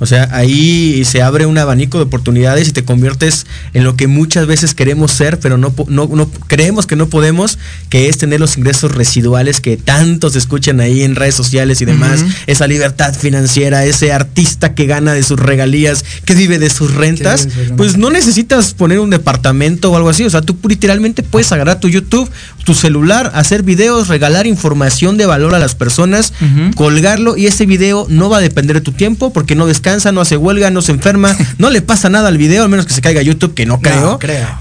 O 0.00 0.06
sea, 0.06 0.28
ahí 0.32 1.04
se 1.04 1.20
abre 1.20 1.44
un 1.44 1.58
abanico 1.58 1.98
de 1.98 2.04
oportunidades 2.04 2.68
y 2.68 2.72
te 2.72 2.84
conviertes 2.84 3.46
en 3.74 3.84
lo 3.84 3.96
que 3.96 4.06
muchas 4.06 4.46
veces 4.46 4.74
queremos 4.74 5.12
ser, 5.12 5.38
pero 5.38 5.58
no, 5.58 5.74
no, 5.88 6.30
creemos 6.46 6.86
que 6.86 6.96
no 6.96 7.08
podemos, 7.08 7.58
que 7.90 8.08
es 8.08 8.16
tener 8.16 8.40
los 8.40 8.56
ingresos 8.56 8.92
residuales 8.92 9.60
que 9.60 9.76
tantos 9.76 10.36
escuchan 10.36 10.80
ahí 10.80 11.02
en 11.02 11.16
redes 11.16 11.34
sociales 11.34 11.82
y 11.82 11.84
demás, 11.84 12.24
esa 12.46 12.66
libertad 12.66 13.14
financiera, 13.14 13.84
ese 13.84 14.12
artista 14.12 14.74
que 14.74 14.86
gana 14.86 15.12
de 15.12 15.22
sus 15.22 15.38
regalías, 15.38 16.02
que 16.24 16.34
vive 16.34 16.58
de 16.58 16.70
sus 16.70 16.94
rentas, 16.94 17.48
pues 17.76 17.98
no 17.98 18.10
necesitas 18.10 18.72
poner 18.72 19.00
un 19.00 19.10
departamento 19.10 19.92
o 19.92 19.96
algo 19.96 20.08
así, 20.08 20.24
o 20.24 20.30
sea, 20.30 20.40
tú 20.40 20.56
literalmente 20.66 21.22
puedes 21.22 21.52
agarrar 21.52 21.78
tu 21.78 21.88
YouTube, 21.88 22.30
tu 22.64 22.74
celular, 22.74 23.32
hacer 23.34 23.62
videos, 23.62 24.08
regalar 24.08 24.46
información 24.46 25.18
de 25.18 25.26
valor 25.26 25.54
a 25.54 25.58
las 25.58 25.74
personas, 25.74 26.32
colgarlo 26.74 27.36
y 27.36 27.46
ese 27.46 27.66
video 27.66 28.06
no 28.08 28.30
va 28.30 28.38
a 28.38 28.40
depender 28.40 28.76
de 28.76 28.80
tu 28.80 28.92
tiempo 28.92 29.32
porque 29.32 29.54
no 29.54 29.66
descansa 29.90 30.12
no 30.12 30.20
hace 30.20 30.36
huelga, 30.36 30.70
no 30.70 30.82
se 30.82 30.92
enferma, 30.92 31.36
no 31.58 31.70
le 31.70 31.82
pasa 31.82 32.08
nada 32.08 32.28
al 32.28 32.38
video, 32.38 32.62
al 32.62 32.68
menos 32.68 32.86
que 32.86 32.92
se 32.92 33.00
caiga 33.00 33.22
YouTube, 33.22 33.54
que 33.54 33.66
no 33.66 33.80
creo. 33.80 34.18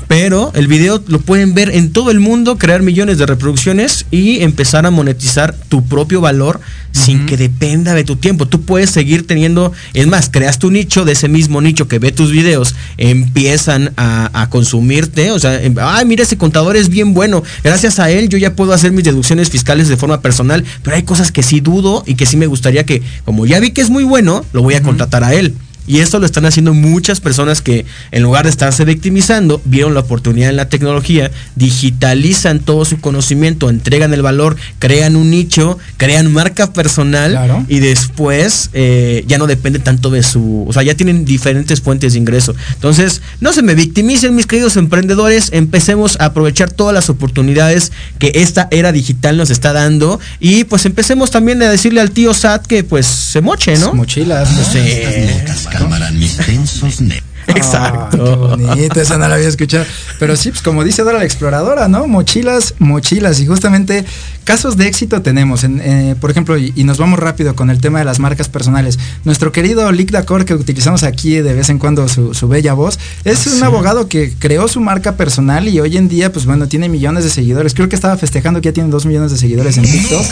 Pero 0.07 0.51
el 0.56 0.68
video 0.68 1.01
lo 1.07 1.19
pueden 1.19 1.53
ver 1.53 1.69
en 1.69 1.91
todo 1.91 2.10
el 2.10 2.19
mundo, 2.19 2.57
crear 2.57 2.81
millones 2.81 3.19
de 3.19 3.26
reproducciones 3.27 4.06
y 4.10 4.41
empezar 4.41 4.85
a 4.85 4.91
monetizar 4.91 5.56
tu 5.69 5.85
propio 5.85 6.19
valor 6.19 6.60
sin 6.91 7.27
que 7.27 7.38
dependa 7.38 7.93
de 7.93 8.03
tu 8.03 8.15
tiempo. 8.15 8.47
Tú 8.47 8.61
puedes 8.61 8.89
seguir 8.89 9.27
teniendo, 9.27 9.72
es 9.93 10.07
más, 10.07 10.30
creas 10.31 10.57
tu 10.57 10.72
nicho 10.72 11.06
de 11.06 11.11
ese 11.11 11.27
mismo 11.27 11.61
nicho 11.61 11.88
que 11.88 11.99
ve 11.99 12.11
tus 12.11 12.31
videos, 12.31 12.76
empiezan 12.97 13.91
a, 13.97 14.47
consumirte, 14.49 15.31
o 15.31 15.38
sea, 15.38 15.61
em, 15.61 15.76
ay, 15.80 16.06
mira, 16.06 16.23
ese 16.23 16.38
contador 16.38 16.76
es 16.76 16.89
bien 16.89 17.14
bueno, 17.14 17.43
gracias 17.64 17.99
a 17.99 18.10
él 18.10 18.30
yo 18.30 18.38
ya 18.38 18.56
puedo 18.56 18.73
hacer 18.73 18.91
mis 18.91 19.03
deducciones 19.03 19.49
fiscales 19.49 19.88
de 19.88 19.97
forma 19.97 20.22
personal, 20.22 20.64
pero 20.81 20.95
hay 20.95 21.03
cosas 21.03 21.31
que 21.31 21.43
sí 21.43 21.60
dudo 21.60 22.03
y 22.07 22.15
que 22.15 22.26
sí 22.26 22.35
me 22.35 22.47
gustaría 22.47 22.84
que, 22.84 23.03
como 23.26 23.45
ya 23.45 23.60
vi 23.60 23.72
que 23.72 23.81
es 23.81 23.91
muy 23.91 24.03
bueno, 24.03 24.43
lo 24.53 24.64
voy 24.64 24.73
a 24.73 24.81
contratar 24.81 25.18
a 25.23 25.33
él. 25.33 25.55
Y 25.90 26.02
esto 26.02 26.20
lo 26.20 26.28
están 26.28 26.45
haciendo 26.45 26.76
muchas 26.76 27.20
personas 27.20 27.64
que 27.64 27.84
en 28.11 28.22
lugar 28.22 28.44
de 28.44 28.52
estarse 28.52 28.86
victimizando, 28.86 29.60
vieron 29.66 29.95
la 29.95 30.02
oportunidad 30.02 30.52
en 30.52 30.56
la 30.56 30.70
tecnología, 30.70 31.32
digitalizan 31.56 32.60
todo 32.60 32.86
su 32.86 33.02
conocimiento, 33.02 33.72
entregan 33.72 34.14
el 34.14 34.22
valor, 34.22 34.56
crean 34.78 35.16
un 35.16 35.32
nicho, 35.32 35.80
crean 35.98 36.32
marca 36.32 36.74
personal 36.74 37.66
y 37.68 37.80
después 37.80 38.70
eh, 38.74 39.24
ya 39.28 39.40
no 39.40 39.48
depende 39.48 39.80
tanto 39.80 40.11
de 40.11 40.22
su, 40.22 40.66
o 40.68 40.74
sea, 40.74 40.84
ya 40.84 40.94
tienen 40.94 41.26
diferentes 41.26 41.82
fuentes 41.82 42.14
de 42.14 42.20
ingreso. 42.20 42.53
Entonces, 42.76 43.24
no 43.41 43.52
se 43.52 43.64
me 43.64 43.74
victimicen 43.74 44.36
mis 44.36 44.45
queridos 44.45 44.78
emprendedores, 44.78 45.49
empecemos 45.53 46.18
a 46.20 46.26
aprovechar 46.26 46.72
todas 46.72 46.94
las 46.94 47.10
oportunidades 47.10 47.91
que 48.20 48.32
esta 48.36 48.68
era 48.70 48.91
digital 48.91 49.38
nos 49.38 49.49
está 49.49 49.74
dando 49.74 50.20
y 50.40 50.66
pues 50.66 50.86
empecemos 50.86 51.32
también 51.32 51.64
a 51.64 51.72
decirle 51.72 51.99
al 51.99 52.11
tío 52.11 52.36
Sat 52.36 52.68
que 52.68 52.84
pues 52.84 53.07
se 53.07 53.41
moche, 53.41 53.76
¿no? 53.80 53.95
Mochilas. 53.95 54.52
¿no? 54.52 55.78
Calmarán 55.80 56.19
mis 56.19 56.38
tensos 56.38 57.01
Exacto. 57.47 58.51
Ah, 58.51 58.56
bonito, 58.57 59.01
esa 59.01 59.18
no 59.18 59.27
la 59.27 59.35
había 59.35 59.47
escuchado. 59.47 59.85
Pero 60.19 60.35
sí, 60.35 60.49
pues 60.49 60.61
como 60.61 60.84
dice 60.84 61.01
Dora 61.03 61.18
la 61.18 61.26
exploradora, 61.26 61.88
¿no? 61.88 62.07
Mochilas, 62.07 62.76
mochilas. 62.80 63.39
Y 63.39 63.47
justamente 63.47 64.06
casos 64.43 64.77
de 64.77 64.88
éxito 64.88 65.22
tenemos. 65.22 65.64
En, 65.64 65.81
eh, 65.81 66.15
por 66.19 66.30
ejemplo, 66.30 66.57
y, 66.57 66.72
nos 66.84 66.97
vamos 66.97 67.18
rápido 67.18 67.56
con 67.56 67.69
el 67.69 67.81
tema 67.81 67.99
de 67.99 68.06
las 68.06 68.19
marcas 68.19 68.49
personales. 68.49 68.99
Nuestro 69.23 69.51
querido 69.51 69.91
Lick 69.91 70.11
Dacor, 70.11 70.45
que 70.45 70.53
utilizamos 70.53 71.03
aquí 71.03 71.39
de 71.39 71.53
vez 71.53 71.69
en 71.69 71.80
cuando 71.80 72.07
su, 72.07 72.47
bella 72.47 72.73
voz, 72.73 72.99
es 73.26 73.47
un 73.47 73.64
abogado 73.64 74.07
que 74.07 74.34
creó 74.38 74.68
su 74.68 74.80
marca 74.80 75.18
personal 75.18 75.68
y 75.68 75.80
hoy 75.80 75.97
en 75.97 76.07
día, 76.07 76.31
pues 76.31 76.45
bueno, 76.45 76.68
tiene 76.68 76.89
millones 76.89 77.23
de 77.23 77.30
seguidores. 77.30 77.73
Creo 77.73 77.89
que 77.89 77.95
estaba 77.95 78.18
festejando 78.18 78.61
que 78.61 78.69
ya 78.69 78.73
tiene 78.73 78.89
dos 78.89 79.06
millones 79.06 79.31
de 79.31 79.38
seguidores 79.38 79.77
en 79.77 79.84
TikTok. 79.84 80.26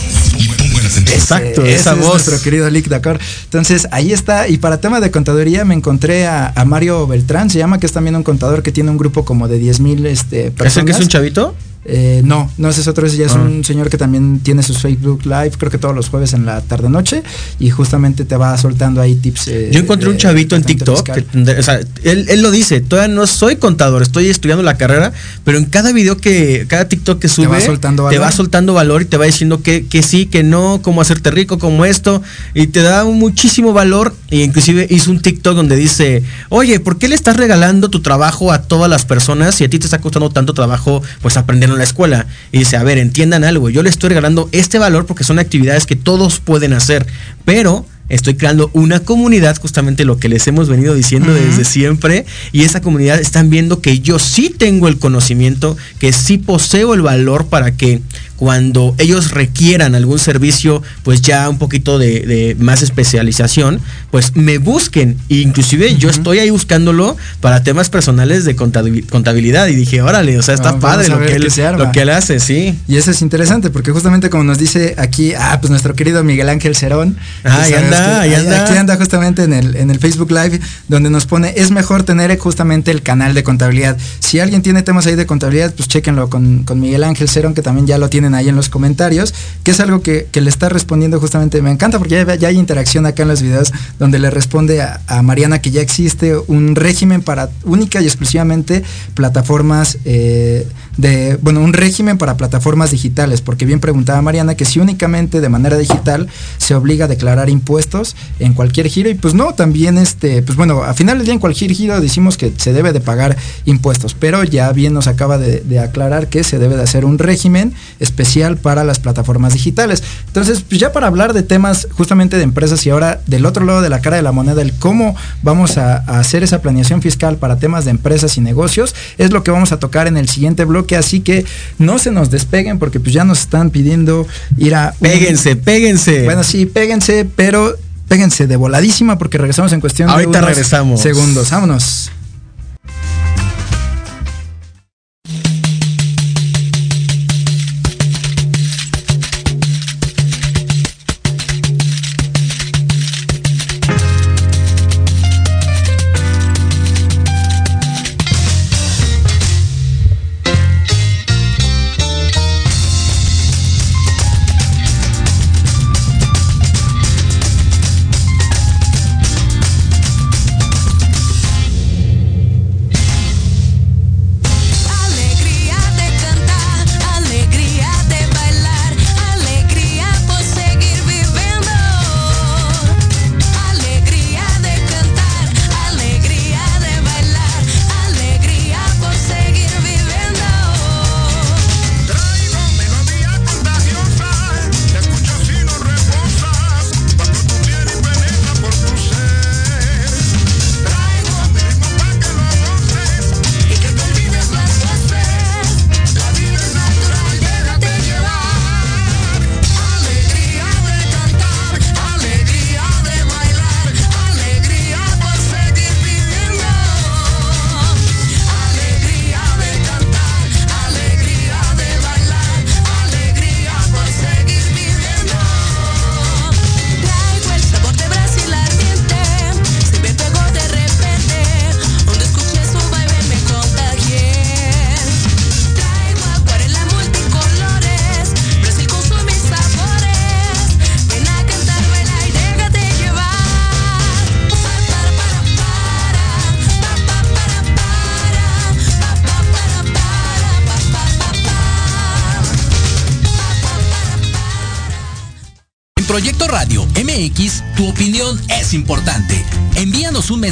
Exacto, 0.87 1.65
esa 1.65 1.93
voz. 1.95 2.13
nuestro 2.13 2.41
querido 2.41 2.69
Lick 2.69 2.87
Dakar. 2.87 3.19
Entonces, 3.45 3.87
ahí 3.91 4.13
está. 4.13 4.47
Y 4.47 4.57
para 4.57 4.79
tema 4.79 4.99
de 4.99 5.11
contaduría, 5.11 5.65
me 5.65 5.73
encontré 5.73 6.27
a, 6.27 6.53
Mario 6.65 7.07
Beltrán, 7.07 7.49
se 7.49 7.59
llama, 7.59 7.79
que 7.79 7.85
es 7.85 7.93
también 7.93 8.15
un 8.15 8.23
contador 8.23 8.61
que 8.63 8.71
tiene 8.71 8.89
un 8.89 8.97
grupo 8.97 9.23
como 9.23 9.47
de 9.47 9.57
10 9.57 9.79
mil 9.79 10.05
este, 10.05 10.51
personas. 10.51 10.71
¿Es 10.71 10.77
el 10.77 10.85
que 10.85 10.91
es 10.91 10.99
un 10.99 11.07
chavito? 11.07 11.55
Eh, 11.89 12.21
no, 12.25 12.51
no 12.57 12.67
ese 12.69 12.81
es 12.81 12.87
otro, 12.89 13.07
ese 13.07 13.15
ya 13.15 13.27
es 13.27 13.31
ah. 13.31 13.39
un 13.39 13.63
señor 13.63 13.89
que 13.89 13.97
también 13.97 14.41
tiene 14.41 14.61
sus 14.61 14.77
Facebook 14.79 15.21
Live, 15.23 15.51
creo 15.57 15.71
que 15.71 15.77
todos 15.77 15.95
los 15.95 16.09
jueves 16.09 16.33
en 16.33 16.45
la 16.45 16.59
tarde 16.59 16.89
noche, 16.89 17.23
y 17.59 17.69
justamente 17.69 18.25
te 18.25 18.35
va 18.35 18.57
soltando 18.57 18.99
ahí 18.99 19.15
tips. 19.15 19.47
Eh, 19.47 19.69
Yo 19.71 19.79
encontré 19.79 20.09
un 20.09 20.17
chavito 20.17 20.57
en 20.57 20.63
TikTok, 20.63 21.09
o 21.09 21.63
sea, 21.63 21.79
él, 22.03 22.41
lo 22.41 22.51
dice, 22.51 22.81
todavía 22.81 23.15
no 23.15 23.25
soy 23.25 23.55
contador, 23.55 24.01
estoy 24.01 24.27
estudiando 24.27 24.63
la 24.63 24.77
carrera, 24.77 25.13
pero 25.45 25.57
en 25.57 25.65
cada 25.65 25.93
video 25.93 26.17
que, 26.17 26.65
cada 26.67 26.89
TikTok 26.89 27.19
que 27.19 27.29
sube, 27.29 27.45
te 27.45 27.53
va 27.53 27.61
soltando 27.61 28.03
valor, 28.03 28.13
te 28.13 28.19
va 28.19 28.31
soltando 28.33 28.73
valor 28.73 29.03
y 29.03 29.05
te 29.05 29.15
va 29.15 29.23
diciendo 29.23 29.61
que, 29.61 29.85
que 29.85 30.03
sí, 30.03 30.25
que 30.25 30.43
no, 30.43 30.81
cómo 30.81 30.99
hacerte 30.99 31.31
rico, 31.31 31.57
como 31.57 31.85
esto, 31.85 32.21
y 32.53 32.67
te 32.67 32.81
da 32.81 33.05
muchísimo 33.05 33.71
valor, 33.71 34.13
e 34.29 34.43
inclusive 34.43 34.87
hizo 34.89 35.09
un 35.09 35.21
TikTok 35.21 35.55
donde 35.55 35.77
dice, 35.77 36.21
oye, 36.49 36.81
¿por 36.81 36.97
qué 36.97 37.07
le 37.07 37.15
estás 37.15 37.37
regalando 37.37 37.89
tu 37.89 38.01
trabajo 38.01 38.51
a 38.51 38.63
todas 38.63 38.89
las 38.89 39.05
personas 39.05 39.55
si 39.55 39.63
a 39.63 39.69
ti 39.69 39.79
te 39.79 39.85
está 39.85 39.99
costando 39.99 40.29
tanto 40.29 40.53
trabajo 40.53 41.01
pues 41.21 41.37
aprender 41.37 41.76
la 41.77 41.83
escuela. 41.83 42.27
Y 42.51 42.59
dice, 42.59 42.77
a 42.77 42.83
ver, 42.83 42.97
entiendan 42.97 43.43
algo, 43.43 43.69
yo 43.69 43.83
le 43.83 43.89
estoy 43.89 44.09
regalando 44.09 44.49
este 44.51 44.79
valor 44.79 45.05
porque 45.05 45.23
son 45.23 45.39
actividades 45.39 45.85
que 45.85 45.95
todos 45.95 46.39
pueden 46.39 46.73
hacer, 46.73 47.05
pero 47.45 47.85
estoy 48.09 48.35
creando 48.35 48.69
una 48.73 49.01
comunidad, 49.01 49.57
justamente 49.59 50.05
lo 50.05 50.17
que 50.17 50.29
les 50.29 50.47
hemos 50.47 50.69
venido 50.69 50.95
diciendo 50.95 51.33
desde 51.33 51.65
siempre, 51.65 52.25
y 52.51 52.63
esa 52.63 52.81
comunidad 52.81 53.19
están 53.19 53.49
viendo 53.49 53.81
que 53.81 53.99
yo 53.99 54.19
sí 54.19 54.49
tengo 54.49 54.87
el 54.87 54.97
conocimiento, 54.97 55.75
que 55.99 56.13
sí 56.13 56.37
poseo 56.37 56.93
el 56.93 57.01
valor 57.01 57.47
para 57.47 57.71
que 57.71 58.01
cuando 58.37 58.95
ellos 58.99 59.31
requieran 59.31 59.95
algún 59.95 60.19
servicio, 60.19 60.83
pues 61.03 61.21
ya 61.21 61.49
un 61.49 61.57
poquito 61.57 61.97
de, 61.97 62.55
más 62.59 62.83
especialización, 62.83 63.81
pues 64.11 64.35
me 64.35 64.59
busquen. 64.59 65.17
inclusive 65.27 65.95
yo 65.95 66.09
estoy 66.09 66.39
ahí 66.39 66.49
buscándolo 66.51 67.17
para 67.41 67.63
temas 67.63 67.89
personales 67.89 68.45
de 68.45 68.55
contabilidad. 68.55 69.67
Y 69.67 69.75
dije, 69.75 70.01
órale, 70.01 70.37
o 70.37 70.43
sea, 70.43 70.53
está 70.53 70.79
padre 70.79 71.09
lo 71.09 71.19
que, 71.19 71.35
él, 71.35 71.47
lo 71.77 71.91
que 71.91 72.01
él 72.01 72.09
hace, 72.09 72.39
sí. 72.39 72.77
Y 72.87 72.97
eso 72.97 73.09
es 73.09 73.21
interesante, 73.23 73.71
porque 73.71 73.91
justamente 73.91 74.29
como 74.29 74.43
nos 74.43 74.59
dice 74.59 74.95
aquí, 74.97 75.33
ah, 75.33 75.57
pues 75.59 75.71
nuestro 75.71 75.95
querido 75.95 76.23
Miguel 76.23 76.49
Ángel 76.49 76.75
Cerón. 76.75 77.17
Ah, 77.43 77.63
ahí 77.63 77.73
anda, 77.73 78.21
ahí 78.21 78.33
anda. 78.35 78.65
Aquí 78.65 78.77
anda 78.77 78.97
justamente 78.97 79.43
en 79.43 79.53
el, 79.53 79.75
en 79.75 79.89
el 79.89 79.99
Facebook 79.99 80.31
Live, 80.31 80.59
donde 80.87 81.09
nos 81.09 81.25
pone, 81.25 81.53
es 81.57 81.71
mejor 81.71 82.03
tener 82.03 82.37
justamente 82.37 82.91
el 82.91 83.01
canal 83.01 83.33
de 83.33 83.43
contabilidad. 83.43 83.97
Si 84.19 84.39
alguien 84.39 84.61
tiene 84.61 84.83
temas 84.83 85.07
ahí 85.07 85.15
de 85.15 85.25
contabilidad, 85.25 85.73
pues 85.73 85.89
chéquenlo 85.89 86.29
con, 86.29 86.63
con 86.63 86.79
Miguel 86.79 87.03
Ángel 87.03 87.27
Cerón, 87.27 87.55
que 87.55 87.63
también 87.63 87.87
ya 87.87 87.97
lo 87.97 88.09
tiene 88.09 88.26
ahí 88.35 88.49
en 88.49 88.55
los 88.55 88.69
comentarios, 88.69 89.33
que 89.63 89.71
es 89.71 89.79
algo 89.79 90.01
que, 90.01 90.27
le 90.33 90.49
está 90.49 90.69
respondiendo 90.69 91.19
justamente, 91.19 91.61
me 91.61 91.71
encanta 91.71 91.97
porque 91.97 92.25
ya, 92.39 92.47
hay 92.47 92.57
interacción 92.57 93.05
acá 93.05 93.23
en 93.23 93.29
los 93.29 93.41
videos 93.41 93.73
donde 93.97 94.19
le 94.19 94.29
responde 94.29 94.81
a, 94.81 95.01
Mariana 95.23 95.59
que 95.59 95.71
ya 95.71 95.81
existe 95.81 96.37
un 96.37 96.75
régimen 96.75 97.21
para 97.21 97.49
única 97.63 98.01
y 98.01 98.05
exclusivamente 98.05 98.83
plataformas 99.15 99.97
eh, 100.05 100.67
de, 100.97 101.37
bueno, 101.41 101.61
un 101.61 101.73
régimen 101.73 102.17
para 102.17 102.37
plataformas 102.37 102.91
digitales, 102.91 103.41
porque 103.41 103.65
bien 103.65 103.79
preguntaba 103.79 104.21
Mariana 104.21 104.55
que 104.55 104.65
si 104.65 104.79
únicamente 104.79 105.41
de 105.41 105.49
manera 105.49 105.77
digital 105.77 106.27
se 106.57 106.75
obliga 106.75 107.05
a 107.05 107.07
declarar 107.07 107.49
impuestos 107.49 108.15
en 108.39 108.53
cualquier 108.53 108.87
giro, 108.87 109.09
y 109.09 109.15
pues 109.15 109.33
no, 109.33 109.53
también 109.53 109.97
este, 109.97 110.41
pues 110.41 110.57
bueno, 110.57 110.83
a 110.83 110.93
final 110.93 111.17
del 111.17 111.25
día 111.25 111.33
en 111.33 111.39
cualquier 111.39 111.71
giro 111.71 111.99
decimos 112.01 112.37
que 112.37 112.51
se 112.57 112.73
debe 112.73 112.93
de 112.93 112.99
pagar 112.99 113.37
impuestos, 113.65 114.13
pero 114.13 114.43
ya 114.43 114.71
bien 114.71 114.93
nos 114.93 115.07
acaba 115.07 115.37
de, 115.37 115.61
de 115.61 115.79
aclarar 115.79 116.27
que 116.27 116.43
se 116.43 116.57
debe 116.59 116.75
de 116.75 116.83
hacer 116.83 117.05
un 117.05 117.19
régimen 117.19 117.73
especial 118.17 118.57
para 118.57 118.83
las 118.83 118.99
plataformas 118.99 119.53
digitales. 119.53 120.01
Entonces, 120.25 120.63
pues 120.67 120.81
ya 120.81 120.91
para 120.91 121.05
hablar 121.05 121.33
de 121.33 121.43
temas 121.43 121.87
justamente 121.91 122.37
de 122.37 122.43
empresas 122.43 122.83
y 122.85 122.89
ahora 122.89 123.21
del 123.27 123.45
otro 123.45 123.63
lado 123.63 123.81
de 123.81 123.89
la 123.89 124.01
cara 124.01 124.15
de 124.15 124.23
la 124.23 124.31
moneda, 124.31 124.63
el 124.63 124.73
cómo 124.73 125.15
vamos 125.43 125.77
a, 125.77 125.97
a 125.97 126.19
hacer 126.19 126.41
esa 126.41 126.61
planeación 126.61 127.03
fiscal 127.03 127.37
para 127.37 127.59
temas 127.59 127.85
de 127.85 127.91
empresas 127.91 128.35
y 128.37 128.41
negocios, 128.41 128.95
es 129.19 129.31
lo 129.31 129.43
que 129.43 129.51
vamos 129.51 129.71
a 129.71 129.77
tocar 129.77 130.07
en 130.07 130.17
el 130.17 130.29
siguiente 130.29 130.65
bloque 130.65 130.95
así 130.95 131.19
que 131.19 131.45
no 131.77 131.99
se 131.99 132.09
nos 132.09 132.31
despeguen 132.31 132.79
porque 132.79 132.99
pues 132.99 133.13
ya 133.13 133.23
nos 133.23 133.41
están 133.41 133.69
pidiendo 133.69 134.25
ir 134.57 134.73
a... 134.73 134.95
Péguense, 134.99 135.55
péguense. 135.55 136.23
Bueno, 136.23 136.43
sí, 136.43 136.65
péguense, 136.65 137.27
pero 137.35 137.75
péguense 138.07 138.47
de 138.47 138.55
voladísima 138.55 139.19
porque 139.19 139.37
regresamos 139.37 139.73
en 139.73 139.79
cuestión 139.81 140.09
Ahorita 140.09 140.41
regresamos. 140.41 141.01
segundos. 141.01 141.51
Vámonos. 141.51 142.09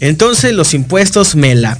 Entonces 0.00 0.52
los 0.54 0.74
impuestos 0.74 1.36
me 1.36 1.54
la... 1.54 1.78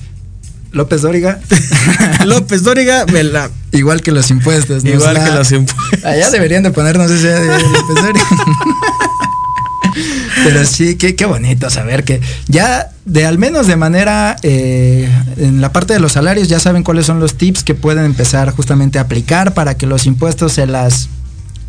López 0.72 1.02
Dóriga. 1.02 1.38
López 2.24 2.62
Dóriga 2.64 3.06
me 3.06 3.22
la... 3.22 3.50
Igual 3.72 4.02
que 4.02 4.10
los 4.10 4.30
impuestos. 4.30 4.84
Igual 4.84 5.22
que 5.22 5.30
los 5.30 5.52
impuestos. 5.52 6.04
Allá 6.04 6.30
deberían 6.30 6.62
de 6.64 6.70
ponernos 6.72 7.10
ese 7.10 7.32
López 7.46 7.94
Dóriga. 7.94 8.26
Pero 10.44 10.64
sí, 10.64 10.96
qué, 10.96 11.14
qué 11.14 11.24
bonito 11.24 11.70
saber 11.70 12.04
que 12.04 12.20
ya 12.48 12.90
de 13.04 13.24
al 13.24 13.38
menos 13.38 13.66
de 13.66 13.76
manera 13.76 14.36
eh, 14.42 15.08
en 15.36 15.60
la 15.60 15.72
parte 15.72 15.94
de 15.94 16.00
los 16.00 16.12
salarios 16.12 16.48
ya 16.48 16.58
saben 16.58 16.82
cuáles 16.82 17.06
son 17.06 17.20
los 17.20 17.34
tips 17.34 17.62
que 17.64 17.74
pueden 17.74 18.04
empezar 18.04 18.50
justamente 18.50 18.98
a 18.98 19.02
aplicar 19.02 19.54
para 19.54 19.76
que 19.76 19.86
los 19.86 20.06
impuestos 20.06 20.52
se 20.52 20.66
las 20.66 21.08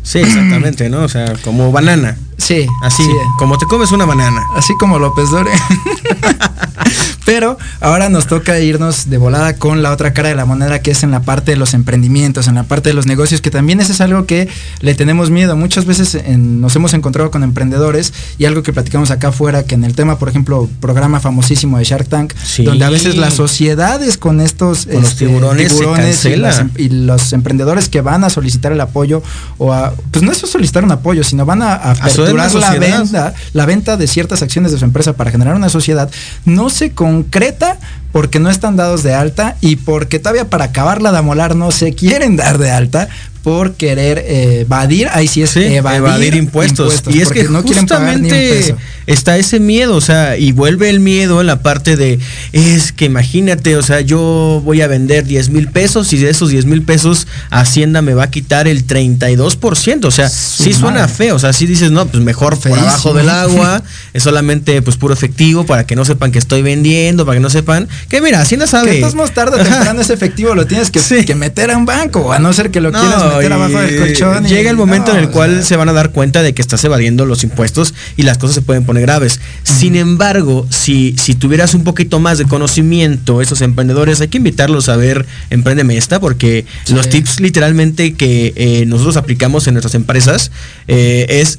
Sí, 0.06 0.20
exactamente, 0.20 0.88
¿no? 0.88 1.02
O 1.02 1.08
sea, 1.08 1.34
como 1.42 1.72
banana. 1.72 2.16
Sí. 2.38 2.64
Así, 2.80 3.02
como 3.38 3.58
te 3.58 3.66
comes 3.66 3.90
una 3.90 4.04
banana. 4.04 4.40
Así 4.54 4.72
como 4.78 5.00
López 5.00 5.30
Dore. 5.30 5.50
Pero 7.26 7.58
ahora 7.80 8.08
nos 8.08 8.28
toca 8.28 8.60
irnos 8.60 9.10
de 9.10 9.18
volada 9.18 9.56
con 9.56 9.82
la 9.82 9.90
otra 9.90 10.14
cara 10.14 10.28
de 10.28 10.36
la 10.36 10.44
moneda 10.46 10.78
que 10.78 10.92
es 10.92 11.02
en 11.02 11.10
la 11.10 11.20
parte 11.20 11.50
de 11.50 11.56
los 11.56 11.74
emprendimientos, 11.74 12.46
en 12.46 12.54
la 12.54 12.62
parte 12.62 12.90
de 12.90 12.94
los 12.94 13.06
negocios, 13.06 13.40
que 13.40 13.50
también 13.50 13.80
ese 13.80 13.92
es 13.92 14.00
algo 14.00 14.26
que 14.26 14.48
le 14.80 14.94
tenemos 14.94 15.28
miedo. 15.28 15.56
Muchas 15.56 15.86
veces 15.86 16.16
nos 16.38 16.74
hemos 16.76 16.94
encontrado 16.94 17.32
con 17.32 17.42
emprendedores 17.42 18.12
y 18.38 18.44
algo 18.44 18.62
que 18.62 18.72
platicamos 18.72 19.10
acá 19.10 19.28
afuera, 19.28 19.64
que 19.64 19.74
en 19.74 19.82
el 19.82 19.96
tema, 19.96 20.20
por 20.20 20.28
ejemplo, 20.28 20.70
programa 20.80 21.18
famosísimo 21.18 21.78
de 21.78 21.84
Shark 21.84 22.08
Tank, 22.08 22.32
donde 22.58 22.84
a 22.84 22.90
veces 22.90 23.16
las 23.16 23.34
sociedades 23.34 24.18
con 24.18 24.40
estos 24.40 24.86
este, 24.86 25.26
tiburones, 25.26 26.24
em, 26.24 26.70
y, 26.76 26.88
los 26.90 27.32
emprendedores 27.32 27.88
que 27.88 28.02
van 28.02 28.22
a 28.22 28.30
solicitar 28.30 28.70
el 28.70 28.80
apoyo 28.80 29.20
o 29.58 29.72
a, 29.72 29.92
pues 30.12 30.22
no 30.24 30.30
es 30.30 30.38
solicitar 30.38 30.84
un 30.84 30.92
apoyo, 30.92 31.24
sino 31.24 31.44
van 31.44 31.62
a, 31.62 31.74
aperturar 31.74 32.54
la 32.54 32.74
venta, 32.78 33.34
la 33.52 33.66
venta 33.66 33.96
de 33.96 34.06
ciertas 34.06 34.42
acciones 34.42 34.70
de 34.70 34.78
su 34.78 34.84
empresa 34.84 35.14
para 35.14 35.32
generar 35.32 35.56
una 35.56 35.68
sociedad, 35.68 36.08
no 36.44 36.70
se 36.70 36.92
concreta 37.16 37.78
porque 38.12 38.38
no 38.38 38.50
están 38.50 38.76
dados 38.76 39.02
de 39.02 39.14
alta 39.14 39.56
y 39.60 39.76
porque 39.76 40.18
todavía 40.18 40.48
para 40.48 40.66
acabarla 40.66 41.12
de 41.12 41.18
amolar 41.18 41.56
no 41.56 41.70
se 41.70 41.94
quieren 41.94 42.36
dar 42.36 42.58
de 42.58 42.70
alta 42.70 43.08
por 43.42 43.74
querer 43.74 44.18
eh, 44.18 44.60
evadir, 44.62 45.08
ahí 45.12 45.28
sí 45.28 45.42
es 45.42 45.56
evadir, 45.56 46.34
impuestos. 46.34 47.02
Y 47.08 47.20
es 47.20 47.30
que 47.30 47.44
no 47.44 47.62
justamente 47.62 48.74
está 49.06 49.36
ese 49.36 49.60
miedo, 49.60 49.96
o 49.96 50.00
sea, 50.00 50.36
y 50.36 50.52
vuelve 50.52 50.90
el 50.90 51.00
miedo 51.00 51.40
en 51.40 51.46
la 51.46 51.60
parte 51.60 51.96
de, 51.96 52.18
es 52.52 52.92
que 52.92 53.04
imagínate, 53.04 53.76
o 53.76 53.82
sea, 53.82 54.00
yo 54.00 54.60
voy 54.64 54.80
a 54.80 54.88
vender 54.88 55.24
10 55.24 55.50
mil 55.50 55.68
pesos 55.68 56.12
y 56.12 56.18
de 56.18 56.30
esos 56.30 56.50
10 56.50 56.66
mil 56.66 56.82
pesos 56.82 57.26
Hacienda 57.50 58.02
me 58.02 58.14
va 58.14 58.24
a 58.24 58.30
quitar 58.30 58.66
el 58.66 58.86
32%, 58.86 60.04
o 60.04 60.10
sea, 60.10 60.28
sí 60.28 60.72
suena 60.72 61.06
feo, 61.08 61.36
o 61.36 61.38
sea, 61.38 61.52
sí 61.52 61.66
dices, 61.66 61.90
no, 61.90 62.06
pues 62.06 62.22
mejor 62.22 62.58
por 62.58 62.78
abajo 62.78 63.14
del 63.14 63.28
agua, 63.28 63.82
es 64.12 64.22
solamente 64.22 64.82
pues 64.82 64.96
puro 64.96 65.14
efectivo 65.14 65.64
para 65.64 65.86
que 65.86 65.94
no 65.94 66.04
sepan 66.04 66.32
que 66.32 66.38
estoy 66.38 66.62
vendiendo, 66.62 67.24
para 67.24 67.36
que 67.36 67.42
no 67.42 67.50
sepan, 67.50 67.88
que 68.08 68.20
mira, 68.20 68.40
Hacienda 68.40 68.66
sabe. 68.66 69.00
Que 69.00 69.16
más 69.16 69.32
tarde 69.32 69.60
o 69.60 69.64
temprano 69.64 70.00
ese 70.00 70.14
efectivo 70.14 70.54
lo 70.54 70.66
tienes 70.66 70.90
que, 70.90 71.00
que, 71.24 71.34
meter 71.34 71.70
a 71.70 71.76
un 71.76 71.86
banco, 71.86 72.32
a 72.32 72.38
no 72.38 72.52
ser 72.52 72.70
que 72.70 72.80
lo 72.80 72.90
quieras 72.90 73.34
meter 73.34 73.52
abajo 73.52 73.78
del 73.78 73.98
colchón. 73.98 74.44
Llega 74.46 74.70
el 74.70 74.76
momento 74.76 75.12
en 75.12 75.18
el 75.18 75.30
cual 75.30 75.64
se 75.64 75.76
van 75.76 75.88
a 75.88 75.92
dar 75.92 76.10
cuenta 76.10 76.42
de 76.42 76.54
que 76.54 76.62
estás 76.62 76.82
evadiendo 76.84 77.24
los 77.24 77.44
impuestos 77.44 77.94
y 78.16 78.22
las 78.22 78.38
cosas 78.38 78.54
se 78.54 78.62
pueden 78.62 78.84
poner 78.84 78.95
graves. 79.00 79.40
Sin 79.62 79.96
embargo, 79.96 80.66
si, 80.70 81.14
si 81.18 81.34
tuvieras 81.34 81.74
un 81.74 81.84
poquito 81.84 82.20
más 82.20 82.38
de 82.38 82.44
conocimiento, 82.44 83.40
esos 83.40 83.60
emprendedores, 83.60 84.20
hay 84.20 84.28
que 84.28 84.38
invitarlos 84.38 84.88
a 84.88 84.96
ver 84.96 85.26
Emprendeme 85.50 85.96
esta, 85.96 86.20
porque 86.20 86.66
los 86.88 87.08
tips 87.08 87.40
literalmente 87.40 88.14
que 88.14 88.52
eh, 88.56 88.84
nosotros 88.86 89.16
aplicamos 89.16 89.66
en 89.66 89.74
nuestras 89.74 89.94
empresas 89.94 90.50
eh, 90.88 91.26
es, 91.28 91.58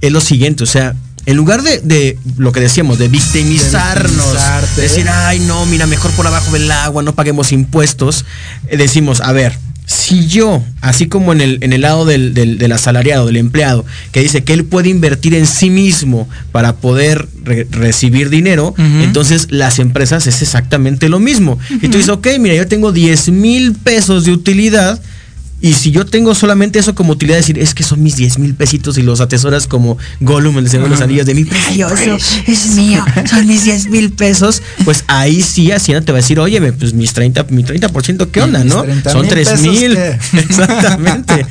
es 0.00 0.12
lo 0.12 0.20
siguiente, 0.20 0.64
o 0.64 0.66
sea, 0.66 0.94
en 1.26 1.36
lugar 1.36 1.62
de, 1.62 2.18
lo 2.38 2.52
que 2.52 2.60
decíamos, 2.60 2.98
de 2.98 3.08
victimizarnos, 3.08 4.26
decir, 4.76 5.08
ay, 5.10 5.40
no, 5.40 5.66
mira, 5.66 5.86
mejor 5.86 6.10
por 6.12 6.26
abajo 6.26 6.50
del 6.52 6.70
agua, 6.70 7.02
no 7.02 7.14
paguemos 7.14 7.52
impuestos, 7.52 8.24
eh, 8.68 8.76
decimos, 8.76 9.20
a 9.20 9.32
ver, 9.32 9.58
si 9.88 10.26
yo, 10.26 10.62
así 10.82 11.06
como 11.06 11.32
en 11.32 11.40
el, 11.40 11.58
en 11.62 11.72
el 11.72 11.80
lado 11.80 12.04
del, 12.04 12.70
asalariado, 12.72 13.24
del 13.24 13.38
empleado, 13.38 13.86
que 14.12 14.20
dice 14.20 14.44
que 14.44 14.52
él 14.52 14.66
puede 14.66 14.90
invertir 14.90 15.34
en 15.34 15.46
sí 15.46 15.70
mismo 15.70 16.28
para 16.52 16.76
poder 16.76 17.26
recibir 17.70 18.28
dinero, 18.28 18.74
entonces 18.76 19.46
las 19.50 19.78
empresas 19.78 20.26
es 20.26 20.42
exactamente 20.42 21.08
lo 21.08 21.20
mismo. 21.20 21.58
Y 21.70 21.88
tú 21.88 21.96
dices, 21.96 22.10
ok, 22.10 22.26
mira, 22.38 22.54
yo 22.54 22.68
tengo 22.68 22.92
10 22.92 23.30
mil 23.30 23.72
pesos 23.72 24.26
de 24.26 24.32
utilidad, 24.32 25.00
y 25.60 25.72
si 25.72 25.90
yo 25.90 26.06
tengo 26.06 26.34
solamente 26.34 26.78
eso 26.78 26.94
como 26.94 27.12
utilidad, 27.12 27.36
decir, 27.36 27.58
es 27.58 27.74
que 27.74 27.82
son 27.82 28.02
mis 28.02 28.16
10 28.16 28.38
mil 28.38 28.54
pesitos 28.54 28.96
y 28.98 29.02
los 29.02 29.20
atesoras 29.20 29.66
como 29.66 29.98
Gollum, 30.20 30.58
el 30.58 30.68
Señor 30.68 30.84
de 30.84 30.90
los 30.90 31.00
Anillos, 31.00 31.26
de 31.26 31.34
mi 31.34 31.44
precioso, 31.44 32.16
es 32.46 32.74
mío, 32.76 33.04
son 33.28 33.46
mis 33.46 33.64
10 33.64 33.88
mil 33.88 34.12
pesos, 34.12 34.62
pues 34.84 35.04
ahí 35.08 35.42
sí 35.42 35.72
Hacienda 35.72 36.04
te 36.04 36.12
va 36.12 36.18
a 36.18 36.22
decir, 36.22 36.38
oye, 36.38 36.60
pues 36.72 36.94
mis 36.94 37.12
30, 37.12 37.46
mi 37.50 37.64
30%, 37.64 38.28
¿qué 38.30 38.42
onda, 38.42 38.62
no? 38.64 38.84
Son 39.10 39.26
3 39.26 39.60
mil. 39.62 39.96
Exactamente. 40.32 41.46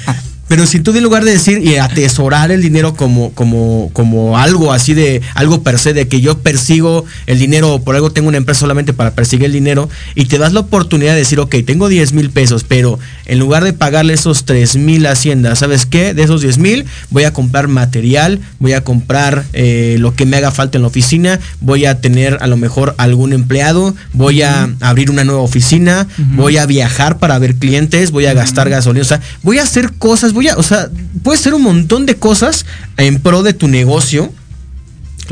Pero 0.48 0.66
si 0.66 0.80
tú 0.80 0.96
en 0.98 1.04
lugar 1.04 1.24
de 1.24 1.32
decir 1.32 1.60
y 1.64 1.76
atesorar 1.76 2.52
el 2.52 2.62
dinero 2.62 2.96
como, 2.96 3.32
como, 3.34 3.90
como 3.94 4.38
algo 4.38 4.74
así 4.74 4.94
de, 4.94 5.22
algo 5.36 5.62
per 5.62 5.80
se, 5.80 5.94
de 5.94 6.08
que 6.08 6.22
yo 6.22 6.40
persigo 6.40 7.06
el 7.26 7.40
dinero 7.40 7.74
o 7.74 7.84
por 7.84 7.96
algo 7.96 8.12
tengo 8.12 8.28
una 8.28 8.38
empresa 8.38 8.62
solamente 8.62 8.94
para 8.94 9.12
perseguir 9.12 9.46
el 9.46 9.54
dinero, 9.54 9.90
y 10.16 10.26
te 10.26 10.38
das 10.38 10.54
la 10.54 10.62
oportunidad 10.62 11.14
de 11.14 11.20
decir, 11.20 11.40
ok, 11.40 11.56
tengo 11.66 11.90
10 11.90 12.14
mil 12.14 12.30
pesos, 12.30 12.64
pero 12.64 13.00
en 13.26 13.40
lugar 13.40 13.64
de 13.64 13.74
pagarle 13.74 14.14
esos 14.14 14.46
3 14.46 14.78
mil 14.78 15.06
a 15.06 15.12
Hacienda, 15.12 15.56
¿sabes 15.56 15.86
qué? 15.86 16.14
De 16.14 16.24
esos 16.24 16.42
10 16.42 16.58
mil 16.58 16.86
voy 17.10 17.24
a 17.24 17.34
comprar 17.34 17.68
material, 17.68 18.40
voy 18.60 18.74
a 18.74 18.84
comprar 18.84 19.46
eh, 19.54 19.98
lo 20.00 20.16
que 20.16 20.26
me 20.26 20.38
haga 20.38 20.52
falta 20.52 20.78
en 20.78 20.84
la 20.84 20.88
oficina, 20.88 21.40
voy 21.60 21.86
a 21.86 22.02
tener 22.02 22.38
a 22.42 22.48
lo 22.48 22.58
mejor 22.58 22.96
algún 22.98 23.34
empleado, 23.34 23.96
voy 24.14 24.42
a 24.42 24.70
abrir 24.80 25.12
una 25.12 25.24
nueva 25.24 25.42
oficina, 25.42 26.08
voy 26.36 26.58
a 26.58 26.66
viajar 26.66 27.18
para 27.18 27.38
ver 27.40 27.56
clientes, 27.56 28.12
voy 28.12 28.26
a 28.26 28.34
gastar 28.34 28.70
gasolina, 28.70 29.02
o 29.02 29.08
sea, 29.08 29.22
voy 29.44 29.60
a 29.60 29.64
hacer 29.64 29.94
cosas 29.94 30.34
voy 30.38 30.48
a, 30.48 30.56
o 30.56 30.64
sea, 30.64 30.90
puedes 31.24 31.42
hacer 31.42 31.54
un 31.54 31.64
montón 31.64 32.06
de 32.06 32.16
cosas 32.16 32.66
en 32.96 33.20
pro 33.20 33.44
de 33.44 33.54
tu 33.54 33.68
negocio. 33.68 34.32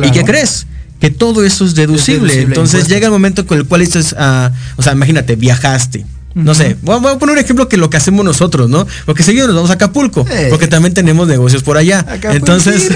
¿Y 0.03 0.11
qué 0.11 0.23
crees? 0.23 0.68
Que 0.99 1.10
todo 1.10 1.45
eso 1.45 1.65
es 1.65 1.76
deducible. 1.76 2.41
Entonces 2.41 2.88
llega 2.88 3.06
el 3.06 3.11
momento 3.11 3.45
con 3.48 3.57
el 3.57 3.65
cual 3.65 3.82
dices, 3.82 4.14
ah, 4.18 4.52
o 4.76 4.82
sea, 4.82 4.94
imagínate, 4.94 5.36
viajaste 5.36 6.06
no 6.36 6.53
sé, 6.53 6.76
voy 6.82 6.98
a, 6.98 7.18
poner 7.18 7.34
un 7.34 7.40
ejemplo 7.40 7.70
que 7.70 7.78
lo 7.78 7.90
que 7.90 7.95
hacemos 7.95 8.26
nosotros, 8.26 8.70
¿no? 8.70 8.86
Porque 9.06 9.24
seguido 9.24 9.48
nos 9.48 9.56
vamos 9.56 9.70
a 9.70 9.76
Acapulco, 9.76 10.26
eh. 10.30 10.48
porque 10.49 10.68
también 10.68 10.94
tenemos 10.94 11.30
negocios 11.30 11.64
por 11.64 11.78
allá. 11.78 12.06
Entonces, 12.24 12.90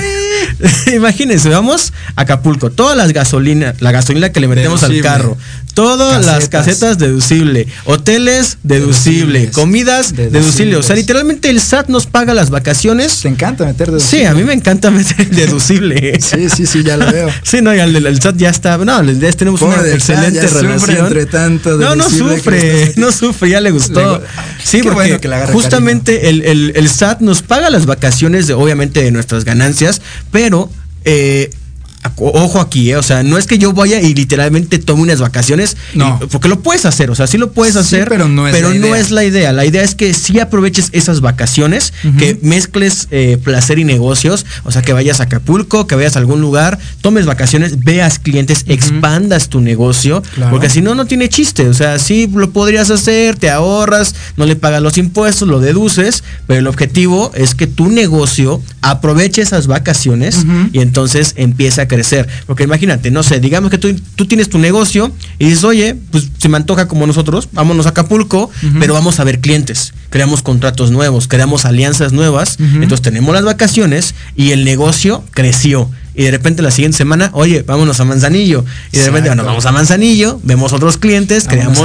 imagínense, 0.94 1.48
vamos 1.48 1.94
a 2.18 2.22
Acapulco, 2.24 2.70
todas 2.70 2.98
las 2.98 3.14
gasolinas, 3.14 3.82
la 3.82 3.94
gasolina 3.94 4.34
que 4.34 4.42
le 4.42 4.50
metemos 4.50 4.84
al 4.84 5.00
carro, 5.02 5.38
todas 5.74 6.26
las 6.26 6.50
casetas 6.50 6.98
deducible, 6.98 7.66
hoteles 7.86 8.58
deducible, 8.64 9.52
comidas 9.52 10.14
deducible. 10.18 10.76
O 10.76 10.84
sea, 10.84 10.98
literalmente 10.98 11.50
el 11.50 11.62
SAT 11.62 11.88
nos 11.88 12.08
paga 12.08 12.34
las 12.34 12.50
vacaciones. 12.50 13.22
Te 13.22 13.30
encanta 13.30 13.66
meter 13.66 13.88
deducible. 13.88 14.20
Sí, 14.20 14.26
a 14.26 14.34
mí 14.34 14.44
me 14.44 14.52
encanta 14.54 14.92
meter 14.92 15.30
deducible. 15.30 16.20
sí, 16.20 16.50
sí, 16.50 16.66
sí, 16.66 16.84
ya 16.84 16.98
lo 16.98 17.10
veo. 17.10 17.30
sí, 17.44 17.62
no, 17.62 17.74
y 17.74 17.80
el, 17.80 18.22
SAT 18.22 18.36
ya 18.36 18.50
está. 18.50 18.78
No, 18.78 19.02
ya 19.02 19.32
tenemos 19.32 19.62
una 19.62 19.78
excelente 19.88 20.46
relación. 20.46 21.06
Entre 21.06 21.26
tanto 21.26 21.78
no, 21.78 21.96
no 21.96 22.10
sufre, 22.10 22.94
no 22.98 23.14
sufre 23.14 23.29
ya 23.48 23.62
le 23.62 23.72
gustó. 23.72 24.22
sí, 24.64 24.82
porque 24.84 25.20
justamente 25.52 26.30
el, 26.30 26.42
el, 26.76 26.90
SAT 26.90 27.22
nos 27.22 27.42
paga 27.42 27.70
las 27.70 27.86
vacaciones, 27.86 28.48
de, 28.48 28.54
obviamente, 28.54 29.04
de 29.04 29.12
nuestras 29.12 29.46
ganancias, 29.46 30.02
pero 30.32 30.70
eh, 31.06 31.50
ojo 32.18 32.60
aquí, 32.60 32.92
eh, 32.92 32.98
o 32.98 33.04
sea, 33.04 33.24
no 33.24 33.38
es 33.38 33.46
que 33.46 33.58
yo 33.58 33.74
vaya 33.74 34.00
y 34.00 34.14
literalmente 34.14 34.80
tome 34.80 35.04
unas 35.04 35.20
vacaciones, 35.20 35.78
no. 35.94 36.20
porque 36.32 36.48
lo 36.48 36.62
puedes 36.62 36.86
hacer, 36.86 37.12
o 37.12 37.16
sea, 37.16 37.28
sí 37.28 37.38
lo 37.38 37.52
puedes 37.52 37.76
hacer, 37.76 38.08
pero 38.10 38.28
no, 38.28 38.48
es, 38.48 38.62
la 38.62 38.74
no 38.74 38.96
es 38.96 39.12
la 39.12 39.24
idea. 39.24 39.52
La 39.52 39.66
idea 39.66 39.84
es 39.84 39.96
que 39.96 40.14
sí 40.14 40.40
aproveches 40.40 40.90
esas 40.92 41.22
vacaciones, 41.22 41.94
que 42.18 42.40
mezcles 42.42 43.08
eh, 43.12 43.38
placer 43.44 43.80
y 43.80 43.84
negocios, 43.84 44.46
o 44.64 44.72
sea, 44.72 44.82
que 44.82 44.94
vayas 44.94 45.20
a 45.20 45.24
Acapulco, 45.24 45.88
que 45.88 45.96
vayas 45.96 46.16
a 46.16 46.20
algún 46.20 46.42
lugar, 46.42 46.80
tomes 47.02 47.26
vacaciones, 47.26 47.84
veas 47.84 48.20
clientes, 48.20 48.64
expandas 48.68 49.50
tu 49.50 49.62
negocio, 49.62 50.24
porque 50.50 50.70
si 50.70 50.82
no, 50.82 50.96
no 50.96 51.06
tiene 51.06 51.30
chiste, 51.30 51.68
o 51.68 51.74
sea, 51.74 52.00
sí 52.00 52.30
lo 52.34 52.52
podrías 52.52 52.90
hacer, 52.90 53.36
te 53.36 53.50
ahorras, 53.50 54.16
no 54.38 54.46
le 54.46 54.56
pagas 54.56 54.82
los 54.82 54.98
impuestos, 54.98 55.48
lo 55.48 55.60
deduces, 55.60 56.24
pero 56.48 56.60
el 56.60 56.68
objetivo 56.68 57.32
es 57.36 57.56
que 57.56 57.68
tu 57.68 57.90
negocio 57.90 58.62
aproveche 58.82 59.42
esas 59.42 59.68
vacaciones 59.68 60.46
y 60.72 60.80
entonces 60.80 61.34
empieza 61.36 61.84
a 61.84 61.88
crecer. 61.90 62.30
Porque 62.48 62.64
imagínate, 62.64 63.12
no 63.12 63.22
sé, 63.24 63.42
digamos 63.42 63.70
que 63.70 63.78
tú, 63.78 63.94
tú 64.16 64.26
tienes 64.26 64.48
tu 64.48 64.58
negocio 64.58 65.12
y 65.38 65.50
dices, 65.50 65.66
oye, 65.66 65.98
pues 66.12 66.30
se 66.38 66.48
me 66.48 66.56
antoja 66.56 66.88
como 66.88 67.06
nosotros, 67.06 67.50
vámonos 67.52 67.86
a 67.86 67.90
Acapulco, 67.90 68.50
pero 68.80 68.94
vamos 68.94 69.20
a 69.20 69.26
ver 69.26 69.42
clientes, 69.42 69.94
creamos 70.10 70.42
contratos 70.42 70.92
nuevos, 70.92 71.28
creamos 71.28 71.66
alianzas 71.66 72.14
nuevas, 72.14 72.58
entonces 72.60 73.02
tenemos 73.02 73.34
las 73.36 73.44
vacaciones 73.44 74.16
y 74.38 74.52
el 74.52 74.64
negocio 74.64 75.24
creció 75.32 75.90
y 76.20 76.24
de 76.24 76.32
repente 76.32 76.62
la 76.62 76.70
siguiente 76.70 76.98
semana, 76.98 77.30
oye, 77.32 77.64
vámonos 77.66 77.98
a 78.02 78.04
Manzanillo. 78.04 78.66
Y 78.92 78.98
de 78.98 79.06
repente, 79.06 79.30
bueno, 79.30 79.46
vamos 79.46 79.66
a 79.66 79.72
Manzanillo, 79.72 80.38
vemos 80.44 80.74
otros 80.74 80.98
clientes, 80.98 81.46
creamos. 81.48 81.78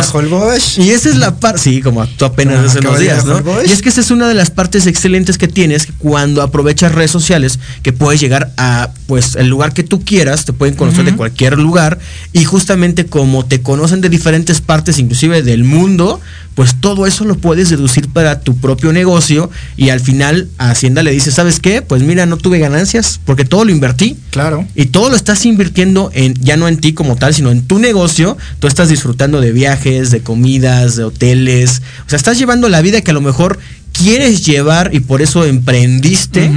y 0.77 0.91
esa 0.91 1.09
es 1.09 1.19
la 1.19 1.37
parte, 1.37 1.61
sí, 1.61 1.81
como 1.81 2.05
tú 2.05 2.25
apenas 2.25 2.59
hace 2.59 2.81
unos 2.81 2.99
días, 2.99 3.25
¿no? 3.25 3.41
Y 3.65 3.71
es 3.71 3.81
que 3.81 3.91
esa 3.91 4.01
es 4.01 4.11
una 4.11 4.27
de 4.27 4.35
las 4.35 4.51
partes 4.51 4.89
excelentes 4.89 5.39
que 5.39 5.47
tienes 5.47 5.87
cuando 5.99 6.43
aprovechas 6.43 6.91
redes 6.91 7.13
sociales, 7.13 7.61
que 7.85 7.93
puedes 7.93 8.21
llegar 8.21 8.51
a, 8.57 8.91
pues, 9.07 9.37
el 9.37 9.47
lugar 9.47 9.73
que 9.73 9.85
tú 9.85 10.03
quieras, 10.03 10.45
te 10.45 10.53
pueden 10.53 10.75
conocer 10.75 11.05
de 11.05 11.15
cualquier 11.15 11.57
lugar, 11.57 12.01
y 12.33 12.43
justamente 12.43 13.07
como 13.07 13.47
te 13.47 13.63
conocen 13.63 14.01
de 14.01 14.09
diferentes 14.09 14.61
partes, 14.61 14.99
inclusive 14.99 15.45
del 15.45 15.63
mundo, 15.63 16.21
pues 16.55 16.77
todo 16.81 17.07
eso 17.07 17.25
lo 17.25 17.37
puedes 17.37 17.71
deducir 17.71 18.09
para 18.09 18.41
tu 18.41 18.57
propio 18.57 18.93
negocio 18.93 19.51
y 19.77 19.91
al 19.91 20.01
final 20.01 20.49
a 20.59 20.71
Hacienda 20.71 21.03
le 21.03 21.11
dice, 21.11 21.33
¿sabes 21.33 21.61
qué? 21.61 21.83
Pues 21.83 22.03
mira, 22.03 22.27
no 22.27 22.37
tuve 22.37 22.59
ganancias 22.59 23.21
porque 23.25 23.45
todo 23.45 23.65
lo 23.65 23.73
invertí. 23.73 24.17
Claro. 24.31 24.67
Y 24.75 24.87
todo 24.87 25.11
lo 25.11 25.17
estás 25.17 25.45
invirtiendo 25.47 26.11
en, 26.15 26.35
ya 26.35 26.57
no 26.57 26.69
en 26.69 26.79
ti 26.79 26.93
como 26.93 27.17
tal, 27.17 27.35
sino 27.35 27.51
en 27.51 27.63
tu 27.63 27.79
negocio. 27.79 28.37
Tú 28.61 28.67
estás 28.67 28.89
disfrutando 28.89 29.41
de 29.41 29.53
viajes, 29.53 30.11
de 30.11 30.21
comidas, 30.21 30.97
de 30.97 31.05
hoteles. 31.05 31.83
O 32.07 32.11
sea, 32.11 32.17
estás 32.17 32.39
llevando 32.39 32.69
la 32.69 32.83
vida 32.83 33.01
que 33.01 33.11
a 33.11 33.15
lo 33.15 33.21
mejor 33.21 33.59
quieres 33.93 34.45
llevar 34.45 34.91
y 34.93 35.01
por 35.01 35.23
eso 35.23 35.45
emprendiste 35.45 36.51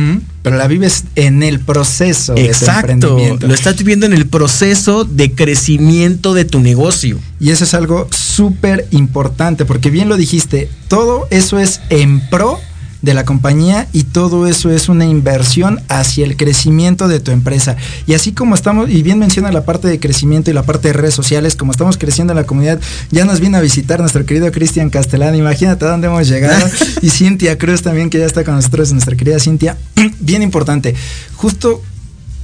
pero 0.48 0.58
la 0.58 0.68
vives 0.68 1.04
en 1.16 1.44
el 1.44 1.60
proceso 1.60 2.36
Exacto, 2.38 3.18
lo 3.40 3.54
estás 3.54 3.78
viviendo 3.78 4.06
en 4.06 4.14
el 4.14 4.28
proceso 4.28 5.04
de 5.04 5.34
crecimiento 5.34 6.34
de 6.34 6.46
tu 6.46 6.60
negocio. 6.60 7.20
Y 7.40 7.52
eso 7.52 7.66
es 7.66 7.74
algo 7.74 8.08
súper 8.12 8.88
importante, 8.92 9.66
porque 9.66 9.90
bien 9.90 10.08
lo 10.08 10.16
dijiste, 10.16 10.70
todo 10.88 11.28
eso 11.32 11.60
es 11.60 11.82
en 11.90 12.22
pro 12.30 12.60
de 13.02 13.14
la 13.14 13.26
compañía 13.26 13.88
y 13.94 14.04
todo 14.04 14.48
eso 14.48 14.72
es 14.72 14.90
una 14.90 15.06
inversión 15.06 15.82
hacia 15.88 16.26
el 16.26 16.36
crecimiento 16.36 17.08
de 17.08 17.20
tu 17.20 17.32
empresa. 17.32 17.76
Y 18.06 18.14
así 18.14 18.32
como 18.32 18.56
estamos, 18.56 18.90
y 18.90 19.04
bien 19.04 19.20
menciona 19.20 19.52
la 19.52 19.66
parte 19.66 19.88
de 19.88 20.00
crecimiento 20.00 20.50
y 20.50 20.54
la 20.54 20.64
parte 20.64 20.90
de 20.90 20.94
redes 20.94 21.14
sociales, 21.14 21.56
como 21.56 21.72
estamos 21.72 21.98
creciendo 21.98 22.34
en 22.34 22.38
la 22.38 22.46
comunidad, 22.46 22.80
ya 23.12 23.26
nos 23.26 23.40
viene 23.40 23.58
a 23.58 23.62
visitar 23.62 24.00
nuestro 24.00 24.26
querido 24.26 24.52
Cristian 24.52 24.90
Castellán, 24.90 25.36
imagínate 25.36 25.86
a 25.86 25.90
dónde 25.90 26.08
hemos 26.08 26.28
llegado, 26.28 26.66
y 27.02 27.10
Cintia 27.10 27.58
Cruz 27.58 27.82
también 27.82 28.10
que 28.10 28.20
ya 28.20 28.26
está 28.26 28.44
con 28.44 28.56
nosotros, 28.56 28.92
nuestra 28.92 29.16
querida 29.16 29.40
Cintia, 29.40 29.78
bien 30.20 30.42
importante, 30.42 30.96
justo 31.36 31.82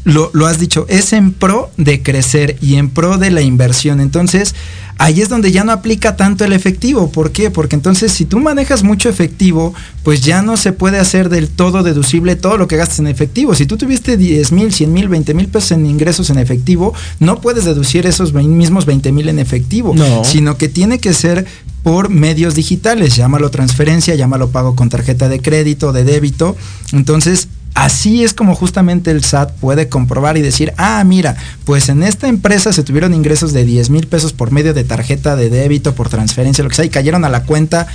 lo, 0.04 0.30
lo, 0.34 0.48
has 0.48 0.60
dicho, 0.60 0.86
es 0.90 1.14
en 1.14 1.32
pro 1.32 1.72
de 1.78 2.02
crecer 2.02 2.58
y 2.62 2.76
en 2.76 2.90
pro 2.90 3.18
de 3.18 3.32
la 3.32 3.42
inversión. 3.42 4.02
Entonces, 4.02 4.54
ahí 4.98 5.22
es 5.22 5.30
donde 5.30 5.52
ya 5.52 5.64
no 5.64 5.72
aplica 5.72 6.16
tanto 6.16 6.46
el 6.46 6.54
efectivo. 6.54 7.12
¿Por 7.12 7.32
qué? 7.32 7.52
Porque 7.52 7.76
entonces 7.76 8.12
si 8.12 8.26
tú 8.26 8.40
manejas 8.40 8.84
mucho 8.84 9.10
efectivo, 9.10 9.74
pues 10.04 10.22
ya 10.22 10.42
no 10.42 10.58
se 10.58 10.72
puede 10.72 11.00
hacer 11.00 11.30
del 11.30 11.50
todo 11.50 11.84
deducible 11.84 12.36
todo 12.36 12.58
lo 12.58 12.68
que 12.68 12.78
gastas 12.78 13.00
en 13.00 13.08
efectivo. 13.08 13.56
Si 13.56 13.66
tú 13.66 13.78
tuviste 13.78 14.18
10 14.18 14.52
mil, 14.52 14.74
100 14.74 14.94
mil, 14.94 15.08
20 15.08 15.34
mil 15.34 15.48
pesos 15.48 15.72
en 15.72 15.86
ingresos 15.86 16.30
en 16.30 16.38
efectivo, 16.38 16.94
no 17.20 17.42
puedes 17.42 17.66
deducir 17.66 18.06
esos 18.06 18.34
mismos 18.34 18.86
20 18.86 19.12
mil 19.12 19.30
en 19.30 19.40
efectivo, 19.40 19.96
sino 20.24 20.58
que 20.58 20.70
tiene 20.70 21.00
que 21.00 21.14
ser 21.14 21.46
por 21.84 22.10
medios 22.10 22.56
digitales, 22.56 23.18
llámalo 23.18 23.52
transferencia, 23.52 24.16
llámalo 24.16 24.50
pago 24.50 24.74
con 24.74 24.90
tarjeta 24.90 25.28
de 25.28 25.42
crédito, 25.42 25.92
de 25.92 26.06
débito. 26.06 26.56
Entonces, 26.94 27.50
Así 27.74 28.24
es 28.24 28.34
como 28.34 28.56
justamente 28.56 29.10
el 29.10 29.24
SAT 29.24 29.52
puede 29.54 29.90
comprobar 29.90 30.38
y 30.38 30.42
decir, 30.42 30.74
ah, 30.78 31.04
mira, 31.04 31.36
pues 31.66 31.90
en 31.90 32.04
esta 32.04 32.28
empresa 32.28 32.72
se 32.72 32.84
tuvieron 32.84 33.14
ingresos 33.14 33.52
de 33.52 33.66
10 33.66 33.90
mil 33.90 34.08
pesos 34.08 34.32
por 34.32 34.52
medio 34.52 34.74
de 34.74 34.84
tarjeta 34.84 35.36
de 35.36 35.50
débito, 35.50 35.96
por 35.96 36.10
transferencia, 36.10 36.64
lo 36.64 36.70
que 36.70 36.76
sea, 36.76 36.86
y 36.86 36.90
cayeron 36.90 37.26
a 37.26 37.30
la 37.30 37.44
cuenta 37.44 37.88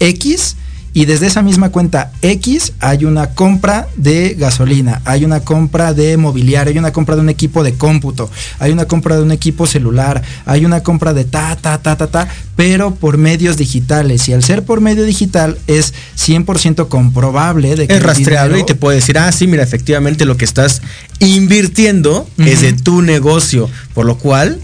X 0.00 0.56
y 0.94 1.06
desde 1.06 1.26
esa 1.26 1.42
misma 1.42 1.70
cuenta 1.70 2.12
X 2.20 2.74
hay 2.80 3.04
una 3.04 3.28
compra 3.28 3.88
de 3.96 4.34
gasolina, 4.38 5.00
hay 5.04 5.24
una 5.24 5.40
compra 5.40 5.94
de 5.94 6.16
mobiliario, 6.16 6.72
hay 6.72 6.78
una 6.78 6.92
compra 6.92 7.14
de 7.14 7.22
un 7.22 7.30
equipo 7.30 7.62
de 7.62 7.74
cómputo, 7.74 8.30
hay 8.58 8.72
una 8.72 8.84
compra 8.84 9.16
de 9.16 9.22
un 9.22 9.32
equipo 9.32 9.66
celular, 9.66 10.22
hay 10.44 10.64
una 10.64 10.82
compra 10.82 11.14
de 11.14 11.24
ta, 11.24 11.56
ta, 11.56 11.78
ta, 11.78 11.96
ta, 11.96 12.08
ta, 12.08 12.28
pero 12.56 12.94
por 12.94 13.16
medios 13.16 13.56
digitales. 13.56 14.28
Y 14.28 14.34
al 14.34 14.44
ser 14.44 14.64
por 14.64 14.80
medio 14.80 15.04
digital 15.04 15.58
es 15.66 15.94
100% 16.18 16.88
comprobable 16.88 17.74
de 17.74 17.88
que... 17.88 17.94
Es 17.94 18.02
rastreable 18.02 18.60
y 18.60 18.64
te 18.64 18.74
puede 18.74 18.96
decir, 18.96 19.18
ah, 19.18 19.32
sí, 19.32 19.46
mira, 19.46 19.62
efectivamente 19.62 20.26
lo 20.26 20.36
que 20.36 20.44
estás 20.44 20.82
invirtiendo 21.20 22.28
es 22.38 22.60
de 22.60 22.74
tu 22.74 23.00
negocio, 23.00 23.70
por 23.94 24.04
lo 24.04 24.18
cual 24.18 24.60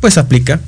pues 0.00 0.18
aplica. 0.18 0.60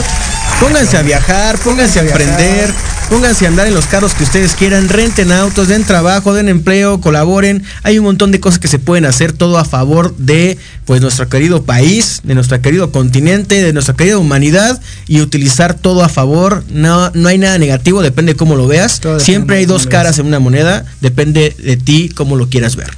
Pónganse 0.60 0.96
a 0.96 1.02
viajar, 1.02 1.58
pónganse 1.58 1.98
a, 1.98 2.02
emprender, 2.02 2.72
pónganse 3.10 3.44
a 3.44 3.48
andar 3.48 3.66
en 3.66 3.74
los 3.74 3.86
carros 3.86 4.14
que 4.14 4.22
ustedes 4.22 4.54
quieran, 4.54 4.88
renten 4.88 5.32
autos, 5.32 5.66
den 5.66 5.82
trabajo, 5.82 6.32
den 6.32 6.48
empleo, 6.48 7.00
colaboren. 7.00 7.64
Hay 7.82 7.98
un 7.98 8.04
montón 8.04 8.30
de 8.30 8.38
cosas 8.38 8.60
que 8.60 8.68
se 8.68 8.78
pueden 8.78 9.04
hacer 9.04 9.32
todo 9.32 9.58
a 9.58 9.64
favor 9.64 10.14
de 10.16 10.58
pues 10.84 11.00
nuestro 11.00 11.28
querido 11.28 11.64
país, 11.64 12.20
de 12.22 12.34
nuestro 12.34 12.60
querido 12.62 12.92
continente, 12.92 13.62
de 13.62 13.72
nuestra 13.72 13.94
querida 13.94 14.18
humanidad 14.28 14.80
y 15.06 15.20
utilizar 15.22 15.74
todo 15.74 16.04
a 16.04 16.08
favor. 16.08 16.62
No, 16.70 17.10
no 17.14 17.28
hay 17.28 17.38
nada 17.38 17.58
negativo, 17.58 18.02
depende 18.02 18.34
de 18.34 18.36
cómo 18.36 18.54
lo 18.56 18.66
veas. 18.66 19.00
Siempre 19.18 19.56
hay 19.56 19.64
dos 19.66 19.86
caras 19.86 20.18
en 20.18 20.26
una 20.26 20.38
moneda, 20.38 20.84
depende 21.00 21.56
de 21.58 21.76
ti 21.76 22.10
cómo 22.14 22.36
lo 22.36 22.48
quieras 22.48 22.76
ver. 22.76 22.90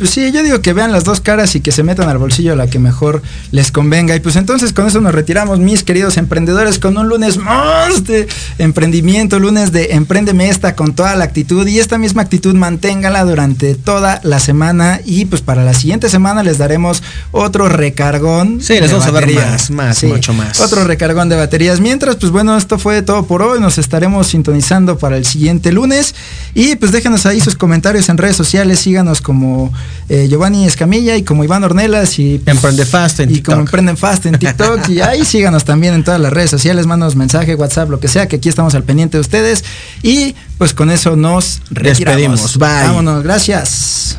Pues 0.00 0.12
sí, 0.12 0.32
yo 0.32 0.42
digo 0.42 0.62
que 0.62 0.72
vean 0.72 0.92
las 0.92 1.04
dos 1.04 1.20
caras 1.20 1.54
y 1.56 1.60
que 1.60 1.72
se 1.72 1.82
metan 1.82 2.08
al 2.08 2.16
bolsillo 2.16 2.56
la 2.56 2.68
que 2.68 2.78
mejor 2.78 3.20
les 3.50 3.70
convenga. 3.70 4.16
Y 4.16 4.20
pues 4.20 4.34
entonces 4.36 4.72
con 4.72 4.86
eso 4.86 4.98
nos 5.02 5.14
retiramos, 5.14 5.58
mis 5.58 5.82
queridos 5.84 6.16
emprendedores, 6.16 6.78
con 6.78 6.96
un 6.96 7.06
lunes 7.06 7.36
más 7.36 8.04
de 8.04 8.26
emprendimiento, 8.56 9.38
lunes 9.38 9.72
de 9.72 9.88
Emprendeme 9.90 10.48
esta 10.48 10.74
con 10.74 10.94
toda 10.94 11.14
la 11.16 11.24
actitud. 11.24 11.66
Y 11.66 11.80
esta 11.80 11.98
misma 11.98 12.22
actitud 12.22 12.54
manténgala 12.54 13.24
durante 13.24 13.74
toda 13.74 14.22
la 14.24 14.40
semana. 14.40 15.02
Y 15.04 15.26
pues 15.26 15.42
para 15.42 15.64
la 15.64 15.74
siguiente 15.74 16.08
semana 16.08 16.42
les 16.42 16.56
daremos 16.56 17.02
otro 17.30 17.68
recargón. 17.68 18.62
Sí, 18.62 18.80
les 18.80 18.90
vamos 18.90 19.06
a 19.06 19.10
dar 19.10 19.30
más, 19.30 19.70
más, 19.70 20.02
mucho 20.04 20.32
más. 20.32 20.60
Otro 20.60 20.84
recargón 20.84 21.28
de 21.28 21.36
baterías. 21.36 21.78
Mientras, 21.78 22.16
pues 22.16 22.32
bueno, 22.32 22.56
esto 22.56 22.78
fue 22.78 23.02
todo 23.02 23.26
por 23.26 23.42
hoy. 23.42 23.60
Nos 23.60 23.76
estaremos 23.76 24.28
sintonizando 24.28 24.96
para 24.96 25.18
el 25.18 25.26
siguiente 25.26 25.72
lunes. 25.72 26.14
Y 26.54 26.76
pues 26.76 26.90
déjenos 26.90 27.26
ahí 27.26 27.38
sus 27.38 27.54
comentarios 27.54 28.08
en 28.08 28.16
redes 28.16 28.36
sociales. 28.36 28.78
Síganos 28.78 29.20
como 29.20 29.70
eh, 30.08 30.26
Giovanni 30.28 30.66
Escamilla 30.66 31.16
y 31.16 31.22
como 31.22 31.44
Iván 31.44 31.64
Ornelas 31.64 32.18
y 32.18 32.40
Emprende 32.46 32.84
Fast 32.86 33.20
en 33.20 33.34
y 33.34 33.42
como 33.42 33.60
Emprenden 33.60 33.96
Fast 33.96 34.26
en 34.26 34.38
TikTok 34.38 34.88
y 34.88 35.00
ahí 35.00 35.24
síganos 35.24 35.64
también 35.64 35.94
en 35.94 36.04
todas 36.04 36.20
las 36.20 36.32
redes 36.32 36.50
sociales, 36.50 36.86
mándanos 36.86 37.16
mensaje, 37.16 37.54
WhatsApp, 37.54 37.90
lo 37.90 38.00
que 38.00 38.08
sea, 38.08 38.28
que 38.28 38.36
aquí 38.36 38.48
estamos 38.48 38.74
al 38.74 38.84
pendiente 38.84 39.16
de 39.16 39.20
ustedes 39.20 39.64
y 40.02 40.34
pues 40.58 40.74
con 40.74 40.90
eso 40.90 41.16
nos 41.16 41.62
despedimos. 41.70 42.56
Bye. 42.58 42.68
Vámonos, 42.68 43.22
gracias. 43.22 44.18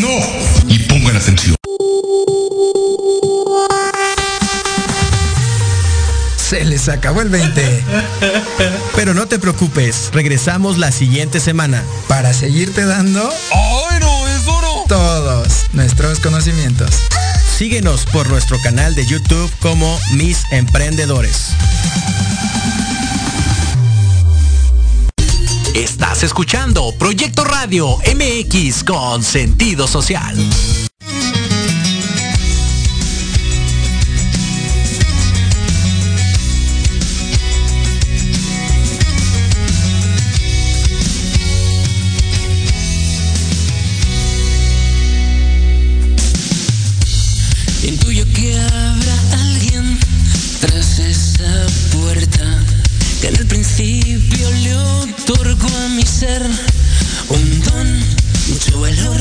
No 0.00 0.08
y 0.68 0.78
pongan 0.80 1.16
atención. 1.16 1.55
Se 6.48 6.64
les 6.64 6.88
acabó 6.88 7.22
el 7.22 7.28
20. 7.28 7.82
Pero 8.94 9.14
no 9.14 9.26
te 9.26 9.40
preocupes, 9.40 10.10
regresamos 10.12 10.78
la 10.78 10.92
siguiente 10.92 11.40
semana 11.40 11.82
para 12.06 12.32
seguirte 12.32 12.84
dando 12.84 13.28
¡Ay, 13.52 13.98
no! 14.00 14.28
¡Eso 14.28 14.60
no! 14.62 14.84
todos 14.86 15.66
nuestros 15.72 16.20
conocimientos. 16.20 16.90
Síguenos 17.58 18.06
por 18.06 18.28
nuestro 18.28 18.60
canal 18.62 18.94
de 18.94 19.04
YouTube 19.06 19.50
como 19.60 19.98
Mis 20.12 20.44
Emprendedores. 20.52 21.48
Estás 25.74 26.22
escuchando 26.22 26.94
Proyecto 26.96 27.42
Radio 27.42 27.98
MX 28.14 28.84
con 28.84 29.24
sentido 29.24 29.88
social. 29.88 30.36
Ser 56.16 56.42
un 57.28 57.60
don, 57.60 58.00
mucho 58.48 58.80
valor, 58.80 59.20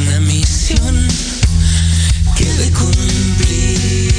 una 0.00 0.20
misión 0.20 1.06
que 2.34 2.46
de 2.46 2.70
cumplir. 2.70 4.10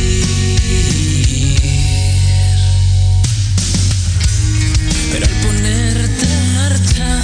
Pero 5.11 5.25
al 5.25 5.33
ponerte 5.41 6.25
en 6.25 6.53
marcha 6.53 7.21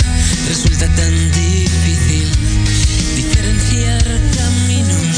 resulta 0.47 0.87
tan 0.95 1.31
difícil 1.31 2.31
diferenciar 3.15 4.03
caminos. 4.35 5.17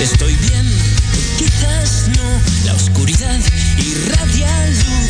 Estoy 0.00 0.34
bien, 0.34 0.66
quizás 1.38 2.08
no, 2.16 2.40
la 2.64 2.74
oscuridad 2.74 3.38
irradia 3.78 4.66
luz. 4.66 5.01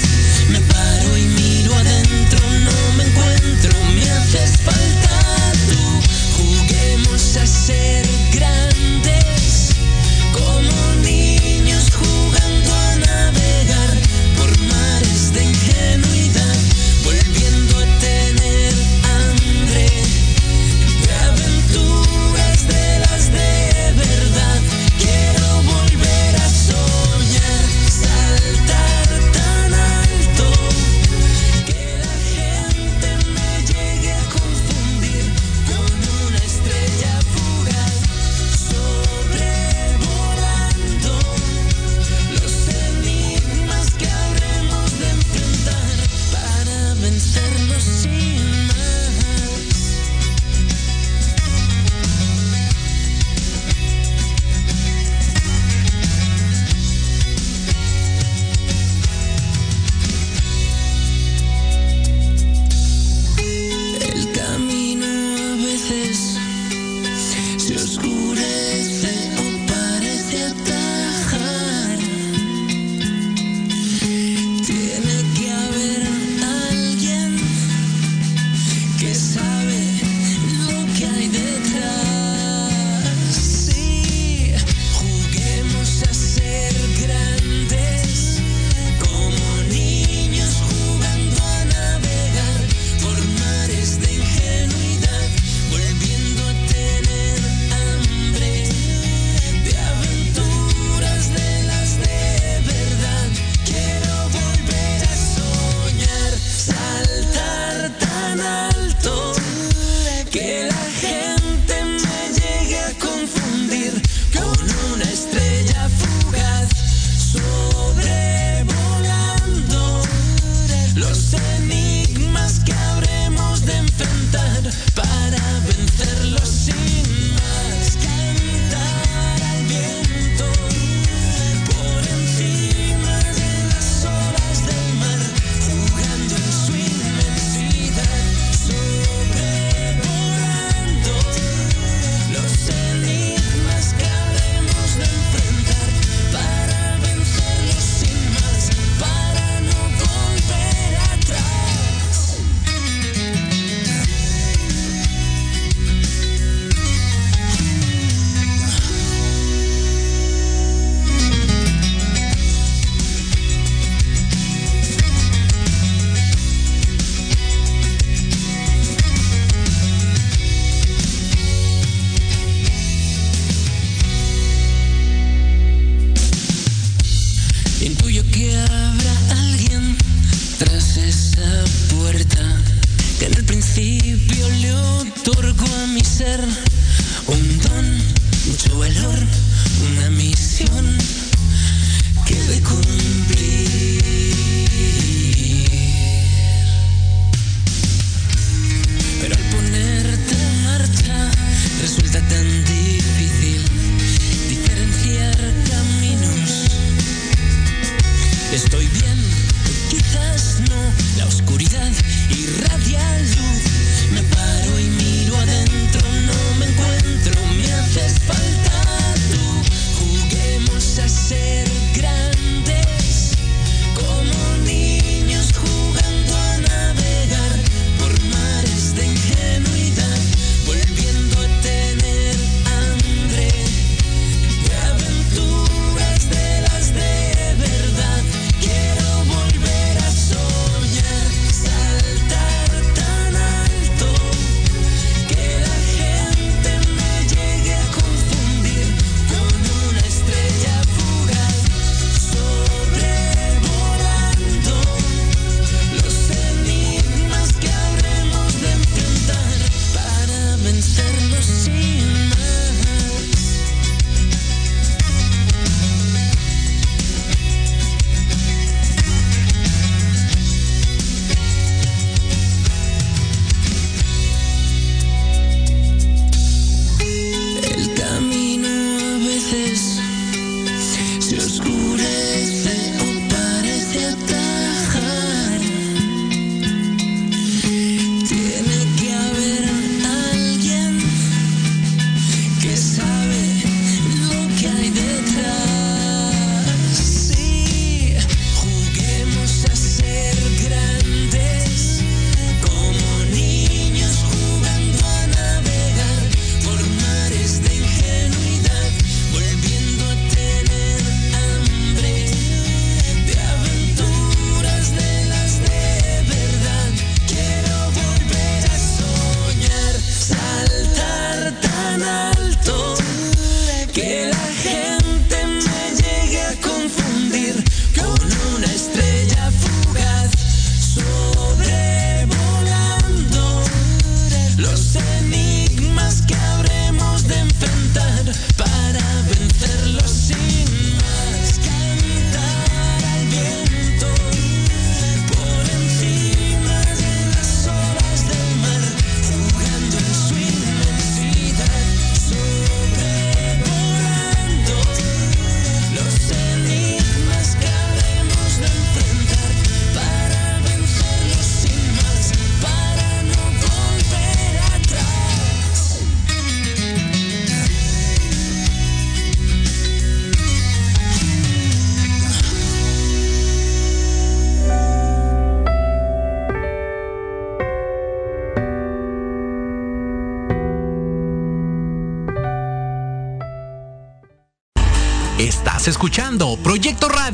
Escuchando 208.54 208.92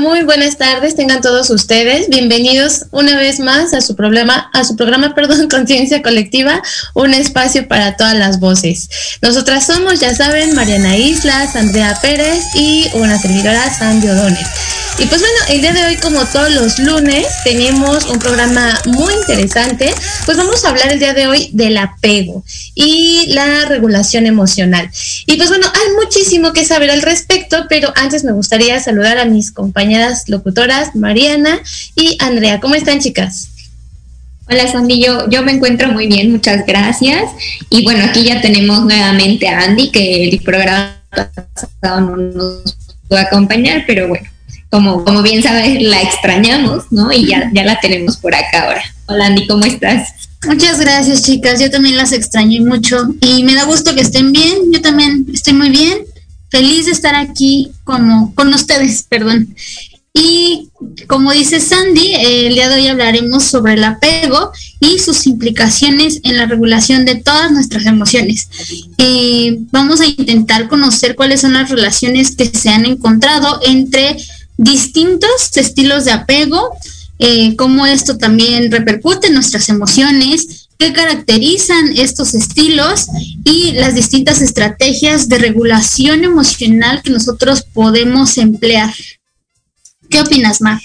muy 0.00 0.09
buenas 0.30 0.58
tardes, 0.58 0.94
tengan 0.94 1.20
todos 1.22 1.50
ustedes. 1.50 2.08
Bienvenidos 2.08 2.84
una 2.92 3.18
vez 3.18 3.40
más 3.40 3.74
a 3.74 3.80
su 3.80 3.96
programa, 3.96 4.48
a 4.52 4.62
su 4.62 4.76
programa, 4.76 5.12
perdón, 5.16 5.48
Conciencia 5.48 6.02
Colectiva, 6.02 6.62
un 6.94 7.14
espacio 7.14 7.66
para 7.66 7.96
todas 7.96 8.14
las 8.14 8.38
voces. 8.38 8.88
Nosotras 9.22 9.66
somos, 9.66 9.98
ya 9.98 10.14
saben, 10.14 10.54
Mariana 10.54 10.96
Islas, 10.96 11.56
Andrea 11.56 11.98
Pérez 12.00 12.44
y 12.54 12.86
una 12.94 13.18
servidora, 13.18 13.76
Sandy 13.76 14.06
O'Donnell. 14.06 14.46
Y 15.00 15.06
pues 15.06 15.20
bueno, 15.20 15.38
el 15.48 15.62
día 15.62 15.72
de 15.72 15.84
hoy, 15.86 15.96
como 15.96 16.22
todos 16.26 16.50
los 16.52 16.78
lunes, 16.78 17.26
tenemos 17.42 18.04
un 18.04 18.18
programa 18.18 18.78
muy 18.84 19.14
interesante. 19.14 19.94
Pues 20.26 20.36
vamos 20.36 20.62
a 20.62 20.68
hablar 20.68 20.92
el 20.92 20.98
día 20.98 21.14
de 21.14 21.26
hoy 21.26 21.48
del 21.54 21.78
apego 21.78 22.44
y 22.74 23.28
la 23.28 23.64
regulación 23.64 24.26
emocional. 24.26 24.90
Y 25.24 25.36
pues 25.36 25.48
bueno, 25.48 25.66
hay 25.72 26.04
muchísimo 26.04 26.52
que 26.52 26.66
saber 26.66 26.90
al 26.90 27.00
respecto, 27.00 27.64
pero 27.68 27.92
antes 27.96 28.24
me 28.24 28.32
gustaría 28.32 28.78
saludar 28.78 29.16
a 29.16 29.24
mis 29.24 29.52
compañeras 29.52 30.19
locutoras, 30.28 30.94
Mariana 30.94 31.60
y 31.94 32.16
Andrea. 32.20 32.60
¿Cómo 32.60 32.74
están, 32.74 33.00
chicas? 33.00 33.48
Hola 34.48 34.66
Sandy, 34.66 35.00
yo, 35.00 35.30
yo 35.30 35.44
me 35.44 35.52
encuentro 35.52 35.92
muy 35.92 36.08
bien, 36.08 36.32
muchas 36.32 36.66
gracias. 36.66 37.22
Y 37.70 37.84
bueno, 37.84 38.04
aquí 38.04 38.24
ya 38.24 38.40
tenemos 38.40 38.84
nuevamente 38.84 39.46
a 39.48 39.60
Andy, 39.60 39.92
que 39.92 40.28
el 40.28 40.40
programa 40.40 41.00
pasado 41.10 42.00
no 42.00 42.16
nos 42.16 42.76
pudo 43.08 43.18
acompañar, 43.18 43.84
pero 43.86 44.08
bueno, 44.08 44.28
como, 44.68 45.04
como 45.04 45.22
bien 45.22 45.40
sabes, 45.40 45.80
la 45.80 46.02
extrañamos, 46.02 46.84
¿no? 46.90 47.12
Y 47.12 47.28
ya, 47.28 47.48
ya 47.52 47.64
la 47.64 47.78
tenemos 47.78 48.16
por 48.16 48.34
acá 48.34 48.64
ahora. 48.64 48.82
Hola 49.06 49.26
Andy, 49.26 49.46
¿cómo 49.46 49.64
estás? 49.64 50.08
Muchas 50.44 50.80
gracias 50.80 51.22
chicas, 51.22 51.60
yo 51.60 51.70
también 51.70 51.96
las 51.96 52.12
extrañé 52.12 52.60
mucho 52.60 53.14
y 53.20 53.44
me 53.44 53.54
da 53.54 53.64
gusto 53.64 53.94
que 53.94 54.00
estén 54.00 54.32
bien, 54.32 54.72
yo 54.72 54.80
también 54.80 55.26
estoy 55.32 55.52
muy 55.52 55.68
bien, 55.68 55.98
feliz 56.48 56.86
de 56.86 56.92
estar 56.92 57.14
aquí 57.14 57.70
como 57.84 58.34
con 58.34 58.52
ustedes, 58.52 59.04
perdón. 59.08 59.54
Y 60.12 60.68
como 61.06 61.32
dice 61.32 61.60
Sandy, 61.60 62.14
el 62.14 62.54
día 62.54 62.68
de 62.68 62.76
hoy 62.76 62.88
hablaremos 62.88 63.44
sobre 63.44 63.74
el 63.74 63.84
apego 63.84 64.50
y 64.80 64.98
sus 64.98 65.26
implicaciones 65.26 66.20
en 66.24 66.36
la 66.36 66.46
regulación 66.46 67.04
de 67.04 67.16
todas 67.16 67.52
nuestras 67.52 67.86
emociones. 67.86 68.48
Eh, 68.98 69.58
vamos 69.70 70.00
a 70.00 70.06
intentar 70.06 70.68
conocer 70.68 71.14
cuáles 71.14 71.42
son 71.42 71.52
las 71.52 71.70
relaciones 71.70 72.34
que 72.34 72.46
se 72.46 72.70
han 72.70 72.86
encontrado 72.86 73.60
entre 73.64 74.16
distintos 74.56 75.56
estilos 75.56 76.04
de 76.04 76.12
apego, 76.12 76.70
eh, 77.18 77.54
cómo 77.56 77.86
esto 77.86 78.18
también 78.18 78.70
repercute 78.70 79.28
en 79.28 79.34
nuestras 79.34 79.68
emociones, 79.68 80.68
qué 80.78 80.92
caracterizan 80.92 81.96
estos 81.96 82.34
estilos 82.34 83.06
y 83.44 83.72
las 83.72 83.94
distintas 83.94 84.40
estrategias 84.40 85.28
de 85.28 85.38
regulación 85.38 86.24
emocional 86.24 87.02
que 87.02 87.10
nosotros 87.10 87.62
podemos 87.62 88.38
emplear. 88.38 88.92
¿Qué 90.10 90.20
opinas, 90.20 90.60
Mar? 90.60 90.80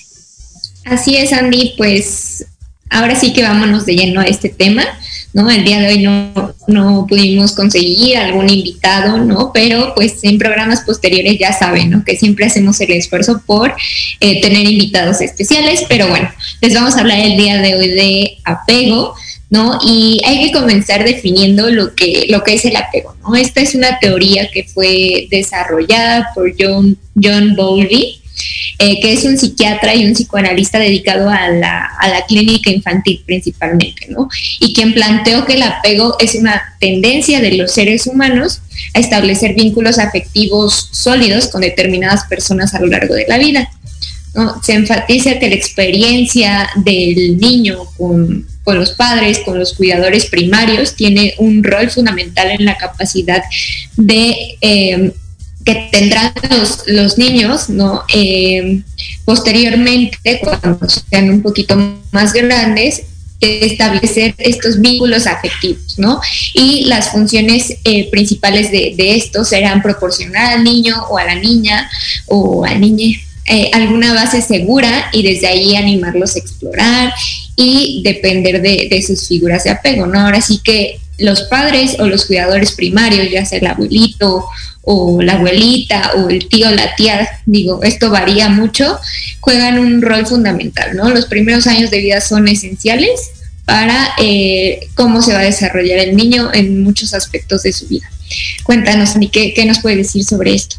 Así 0.85 1.17
es, 1.17 1.33
Andy, 1.33 1.73
pues 1.77 2.45
ahora 2.89 3.15
sí 3.15 3.33
que 3.33 3.43
vámonos 3.43 3.85
de 3.85 3.95
lleno 3.95 4.21
a 4.21 4.25
este 4.25 4.49
tema. 4.49 4.85
¿no? 5.35 5.51
El 5.51 5.65
día 5.65 5.81
de 5.81 5.87
hoy 5.89 6.01
no, 6.01 6.55
no 6.67 7.05
pudimos 7.09 7.51
conseguir 7.51 8.17
algún 8.17 8.49
invitado, 8.49 9.17
¿no? 9.17 9.51
Pero 9.53 9.93
pues 9.93 10.23
en 10.23 10.37
programas 10.37 10.81
posteriores 10.85 11.37
ya 11.37 11.51
saben, 11.51 11.89
¿no? 11.89 12.05
Que 12.05 12.15
siempre 12.15 12.45
hacemos 12.45 12.79
el 12.79 12.91
esfuerzo 12.91 13.41
por 13.45 13.75
eh, 14.21 14.39
tener 14.41 14.65
invitados 14.65 15.19
especiales, 15.19 15.83
pero 15.89 16.07
bueno, 16.07 16.29
les 16.61 16.73
vamos 16.73 16.95
a 16.95 17.01
hablar 17.01 17.19
el 17.19 17.35
día 17.35 17.61
de 17.61 17.75
hoy 17.75 17.89
de 17.89 18.37
apego. 18.45 19.13
¿No? 19.47 19.77
Y 19.85 20.19
hay 20.25 20.43
que 20.43 20.51
comenzar 20.51 21.05
definiendo 21.05 21.69
lo 21.69 21.93
que, 21.93 22.25
lo 22.29 22.43
que 22.43 22.55
es 22.55 22.65
el 22.65 22.75
apego, 22.75 23.15
¿no? 23.21 23.35
Esta 23.35 23.61
es 23.61 23.75
una 23.75 23.99
teoría 23.99 24.49
que 24.51 24.63
fue 24.63 25.27
desarrollada 25.29 26.29
por 26.33 26.51
John, 26.59 26.97
John 27.13 27.55
Bowlby, 27.55 28.21
eh, 28.77 28.99
que 28.99 29.13
es 29.13 29.23
un 29.23 29.37
psiquiatra 29.37 29.95
y 29.95 30.05
un 30.05 30.13
psicoanalista 30.13 30.79
dedicado 30.79 31.29
a 31.29 31.49
la, 31.49 31.85
a 31.99 32.09
la 32.09 32.25
clínica 32.25 32.69
infantil 32.69 33.23
principalmente, 33.25 34.07
¿no? 34.09 34.27
Y 34.59 34.73
quien 34.73 34.93
planteó 34.93 35.45
que 35.45 35.53
el 35.53 35.63
apego 35.63 36.17
es 36.19 36.35
una 36.35 36.61
tendencia 36.79 37.39
de 37.39 37.53
los 37.53 37.71
seres 37.71 38.05
humanos 38.05 38.61
a 38.93 38.99
establecer 38.99 39.53
vínculos 39.53 39.99
afectivos 39.99 40.89
sólidos 40.91 41.47
con 41.47 41.61
determinadas 41.61 42.25
personas 42.25 42.73
a 42.73 42.79
lo 42.79 42.87
largo 42.87 43.15
de 43.15 43.25
la 43.27 43.37
vida. 43.37 43.69
¿no? 44.33 44.61
Se 44.61 44.73
enfatiza 44.73 45.39
que 45.39 45.47
la 45.47 45.55
experiencia 45.55 46.69
del 46.75 47.37
niño 47.37 47.85
con, 47.97 48.45
con, 48.63 48.77
los 48.77 48.91
padres, 48.91 49.39
con 49.39 49.57
los 49.57 49.73
cuidadores 49.73 50.25
primarios, 50.25 50.95
tiene 50.95 51.33
un 51.37 51.63
rol 51.63 51.89
fundamental 51.89 52.51
en 52.51 52.65
la 52.65 52.77
capacidad 52.77 53.41
de 53.95 54.57
eh, 54.59 55.13
que 55.65 55.89
tendrán 55.91 56.31
los, 56.49 56.83
los 56.87 57.17
niños, 57.17 57.69
¿no? 57.69 58.03
Eh, 58.13 58.81
posteriormente, 59.25 60.39
cuando 60.41 60.87
sean 60.87 61.29
un 61.29 61.41
poquito 61.41 61.75
más 62.11 62.31
grandes, 62.33 63.03
establecer 63.41 64.33
estos 64.37 64.79
vínculos 64.79 65.27
afectivos, 65.27 65.97
¿no? 65.97 66.21
Y 66.53 66.85
las 66.85 67.09
funciones 67.09 67.75
eh, 67.83 68.09
principales 68.09 68.71
de, 68.71 68.93
de 68.95 69.15
esto 69.15 69.43
serán 69.43 69.81
proporcionar 69.81 70.53
al 70.53 70.63
niño 70.63 70.95
o 71.09 71.17
a 71.17 71.25
la 71.25 71.35
niña 71.35 71.89
o 72.27 72.65
al 72.65 72.79
niño 72.79 73.17
eh, 73.47 73.69
alguna 73.73 74.13
base 74.15 74.41
segura 74.41 75.09
y 75.13 75.21
desde 75.21 75.45
ahí 75.45 75.75
animarlos 75.75 76.35
a 76.35 76.39
explorar 76.39 77.13
y 77.55 78.01
depender 78.03 78.59
de, 78.59 78.87
de, 78.89 79.01
sus 79.03 79.27
figuras 79.27 79.63
de 79.63 79.69
apego, 79.69 80.07
¿no? 80.07 80.19
Ahora 80.19 80.41
sí 80.41 80.61
que 80.63 80.99
los 81.17 81.43
padres 81.43 81.97
o 81.99 82.07
los 82.07 82.25
cuidadores 82.25 82.73
primarios, 82.73 83.29
ya 83.31 83.45
sea 83.45 83.59
el 83.59 83.67
abuelito 83.67 84.45
o 84.81 85.21
la 85.21 85.33
abuelita 85.33 86.11
o 86.15 86.29
el 86.29 86.47
tío, 86.47 86.69
la 86.71 86.95
tía, 86.95 87.27
digo, 87.45 87.81
esto 87.83 88.09
varía 88.09 88.49
mucho, 88.49 88.99
juegan 89.39 89.79
un 89.79 90.01
rol 90.01 90.25
fundamental, 90.27 90.95
¿no? 90.95 91.09
Los 91.09 91.25
primeros 91.25 91.67
años 91.67 91.89
de 91.89 91.99
vida 91.99 92.21
son 92.21 92.47
esenciales 92.47 93.31
para 93.65 94.09
eh, 94.19 94.87
cómo 94.93 95.21
se 95.21 95.33
va 95.33 95.39
a 95.39 95.43
desarrollar 95.43 95.99
el 95.99 96.15
niño 96.15 96.51
en 96.53 96.83
muchos 96.83 97.13
aspectos 97.13 97.63
de 97.63 97.73
su 97.73 97.87
vida. 97.87 98.09
Cuéntanos, 98.63 99.13
¿qué, 99.31 99.53
qué 99.53 99.65
nos 99.65 99.79
puede 99.79 99.97
decir 99.97 100.23
sobre 100.23 100.53
esto? 100.53 100.77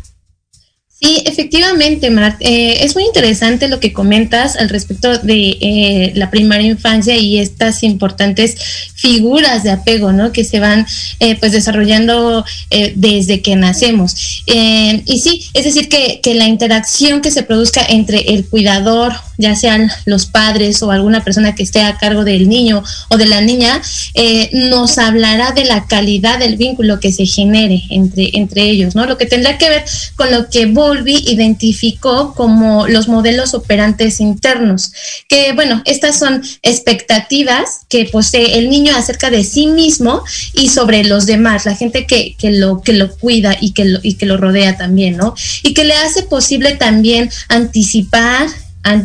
Sí, 1.07 1.23
efectivamente, 1.25 2.11
Mar. 2.11 2.37
Eh, 2.41 2.79
es 2.81 2.97
muy 2.97 3.05
interesante 3.05 3.69
lo 3.69 3.79
que 3.79 3.93
comentas 3.93 4.57
al 4.57 4.69
respecto 4.69 5.17
de 5.19 5.57
eh, 5.61 6.13
la 6.17 6.31
primera 6.31 6.61
infancia 6.65 7.15
y 7.15 7.39
estas 7.39 7.85
importantes 7.85 8.57
figuras 8.93 9.63
de 9.63 9.71
apego, 9.71 10.11
¿no? 10.11 10.33
Que 10.33 10.43
se 10.43 10.59
van 10.59 10.85
eh, 11.21 11.37
pues 11.39 11.53
desarrollando 11.53 12.45
eh, 12.71 12.93
desde 12.97 13.41
que 13.41 13.55
nacemos. 13.55 14.43
Y 14.47 15.21
sí, 15.21 15.49
es 15.55 15.65
decir, 15.65 15.89
que, 15.89 16.19
que 16.21 16.35
la 16.35 16.49
interacción 16.49 17.21
que 17.21 17.31
se 17.31 17.45
produzca 17.45 17.87
entre 17.89 18.35
el 18.35 18.45
cuidador, 18.49 19.13
ya 19.39 19.55
sean 19.55 19.91
los 20.05 20.27
padres 20.27 20.83
o 20.83 20.91
alguna 20.91 21.25
persona 21.25 21.55
que 21.55 21.63
esté 21.63 21.83
a 21.83 21.99
cargo 21.99 22.25
del 22.25 22.49
niño 22.49 22.83
o 23.09 23.17
de 23.17 23.27
la 23.27 23.41
niña, 23.41 23.81
eh, 24.15 24.51
nos 24.53 24.99
hablará 24.99 25.53
de 25.53 25.65
la 25.65 25.87
calidad 25.87 26.39
del 26.39 26.57
vínculo 26.57 27.01
que 27.01 27.13
se 27.13 27.27
genere 27.27 27.83
entre, 27.91 28.31
entre 28.35 28.63
ellos, 28.63 28.95
¿no? 28.95 29.07
Lo 29.07 29.19
que 29.19 29.27
tendrá 29.27 29.59
que 29.59 29.69
ver 29.69 29.85
con 30.17 30.31
lo 30.31 30.49
que 30.49 30.67
Volvi 30.67 31.25
identificó 31.27 32.35
como 32.35 32.87
los 32.87 33.09
modelos 33.09 33.55
operantes 33.55 34.21
internos, 34.21 34.93
que 35.29 35.53
bueno, 35.53 35.83
estas 35.85 36.19
son 36.19 36.43
expectativas 36.63 37.81
que 37.89 38.05
posee 38.07 38.59
el 38.59 38.71
niño 38.71 38.95
acerca 38.97 39.31
de 39.31 39.45
sí 39.45 39.67
mismo 39.67 40.23
y 40.55 40.69
sobre 40.69 41.05
los 41.05 41.27
demás, 41.27 41.67
la 41.67 41.75
gente 41.75 42.07
que, 42.07 42.37
que 42.39 42.51
lo, 42.51 42.81
que 42.83 42.93
lo 42.93 43.17
cuida 43.17 43.57
y 43.61 43.73
que 43.73 43.85
lo, 43.85 44.01
y 44.03 44.15
que 44.15 44.27
lo 44.27 44.37
rodea 44.37 44.77
también, 44.77 45.17
¿no? 45.17 45.35
Y 45.63 45.75
que 45.75 45.85
le 45.85 45.95
hace 45.95 46.23
posible 46.23 46.77
también 46.77 47.31
anticipar 47.49 48.49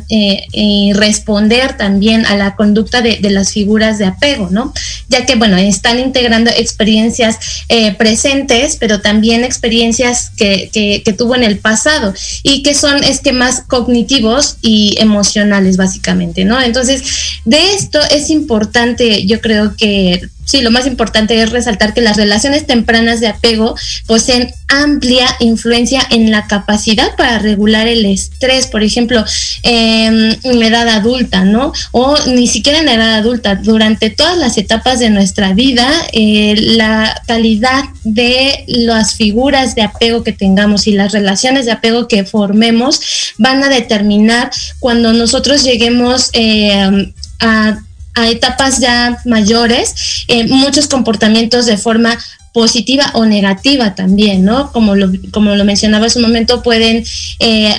eh, 0.10 0.46
eh, 0.54 0.92
responder 0.94 1.76
también 1.76 2.26
a 2.28 2.36
la 2.36 2.56
conducta 2.56 3.02
de, 3.02 3.20
las 3.32 3.52
figuras 3.54 3.98
de 3.98 4.06
apego, 4.06 4.50
¿no? 4.52 4.74
Ya 5.10 5.26
que, 5.26 5.36
bueno, 5.36 5.58
están 5.58 6.00
integrando 6.00 6.52
experiencias 6.52 7.38
eh, 7.70 7.94
presentes, 7.96 8.78
pero 8.80 9.02
también 9.02 9.44
experiencias 9.44 10.32
que, 10.36 10.70
que, 10.72 11.02
que, 11.04 11.14
tuvo 11.14 11.36
en 11.36 11.44
el 11.44 11.58
pasado 11.58 12.14
y 12.44 12.62
que 12.62 12.76
son 12.76 13.04
esquemas 13.04 13.64
cognitivos 13.68 14.58
y 14.62 14.96
emocionales, 15.00 15.78
básicamente, 15.78 16.46
¿no? 16.46 16.62
Entonces, 16.62 17.04
de 17.46 17.74
esto 17.74 18.00
es 18.12 18.30
importante, 18.30 19.26
yo 19.26 19.42
creo 19.42 19.76
que 19.76 20.22
sí, 20.52 20.62
lo 20.62 20.70
más 20.70 20.86
importante 20.86 21.42
es 21.42 21.50
resaltar 21.50 21.94
que 21.94 22.02
las 22.02 22.18
relaciones 22.18 22.68
tempranas 22.68 23.22
de 23.22 23.28
apego 23.28 23.76
poseen 24.06 24.54
amplia 24.68 25.28
influencia 25.40 26.02
en 26.12 26.30
la 26.30 26.48
capacidad 26.48 27.16
para 27.16 27.40
regular 27.40 27.88
el 27.88 28.06
estrés, 28.06 28.68
por 28.68 28.84
ejemplo, 28.84 29.24
eh, 29.64 30.38
en 30.44 30.60
la 30.60 30.68
edad 30.68 30.90
adulta, 30.90 31.46
¿no? 31.46 31.72
O 31.92 32.18
ni 32.28 32.48
siquiera 32.48 32.80
en 32.80 32.86
la 32.86 32.96
edad 32.96 33.16
adulta, 33.16 33.56
durante 33.56 34.10
todas 34.10 34.38
las 34.38 34.58
etapas 34.58 35.00
de 35.00 35.10
nuestra 35.10 35.54
vida, 35.54 35.90
eh, 36.12 36.56
la 36.58 37.22
calidad 37.28 37.86
de 38.04 38.66
las 38.68 39.16
figuras 39.16 39.76
de 39.76 39.84
apego 39.84 40.24
que 40.24 40.34
tengamos 40.34 40.88
y 40.88 40.92
las 40.92 41.14
relaciones 41.14 41.66
de 41.66 41.72
apego 41.72 42.08
que 42.08 42.26
formemos 42.26 43.00
van 43.38 43.64
a 43.64 43.70
determinar 43.70 44.52
cuando 44.80 45.14
nosotros 45.14 45.64
lleguemos 45.64 46.30
eh, 46.34 47.14
a 47.40 47.80
a 48.16 48.30
etapas 48.30 48.80
ya 48.80 49.18
mayores, 49.26 50.26
eh, 50.28 50.48
muchos 50.48 50.88
comportamientos 50.88 51.66
de 51.66 51.78
forma 51.78 52.18
positiva 52.54 53.12
o 53.14 53.26
negativa 53.26 53.96
también, 53.96 54.44
¿no? 54.44 54.72
Como 54.72 54.96
lo, 54.96 55.10
como 55.32 55.56
lo 55.56 55.64
mencionaba 55.64 56.08
hace 56.08 56.20
un 56.20 56.26
momento, 56.26 56.62
pueden 56.62 57.06
eh, 57.40 57.74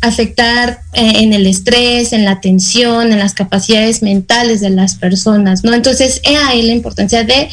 afectar 0.00 0.80
eh, 0.92 1.12
en 1.22 1.32
el 1.32 1.46
estrés, 1.46 2.12
en 2.12 2.24
la 2.24 2.40
tensión, 2.40 3.12
en 3.12 3.18
las 3.18 3.34
capacidades 3.34 4.02
mentales 4.02 4.60
de 4.60 4.70
las 4.70 4.94
personas, 4.94 5.64
¿no? 5.64 5.74
Entonces, 5.74 6.20
es 6.22 6.38
ahí 6.38 6.62
la 6.62 6.72
importancia 6.72 7.24
de 7.24 7.48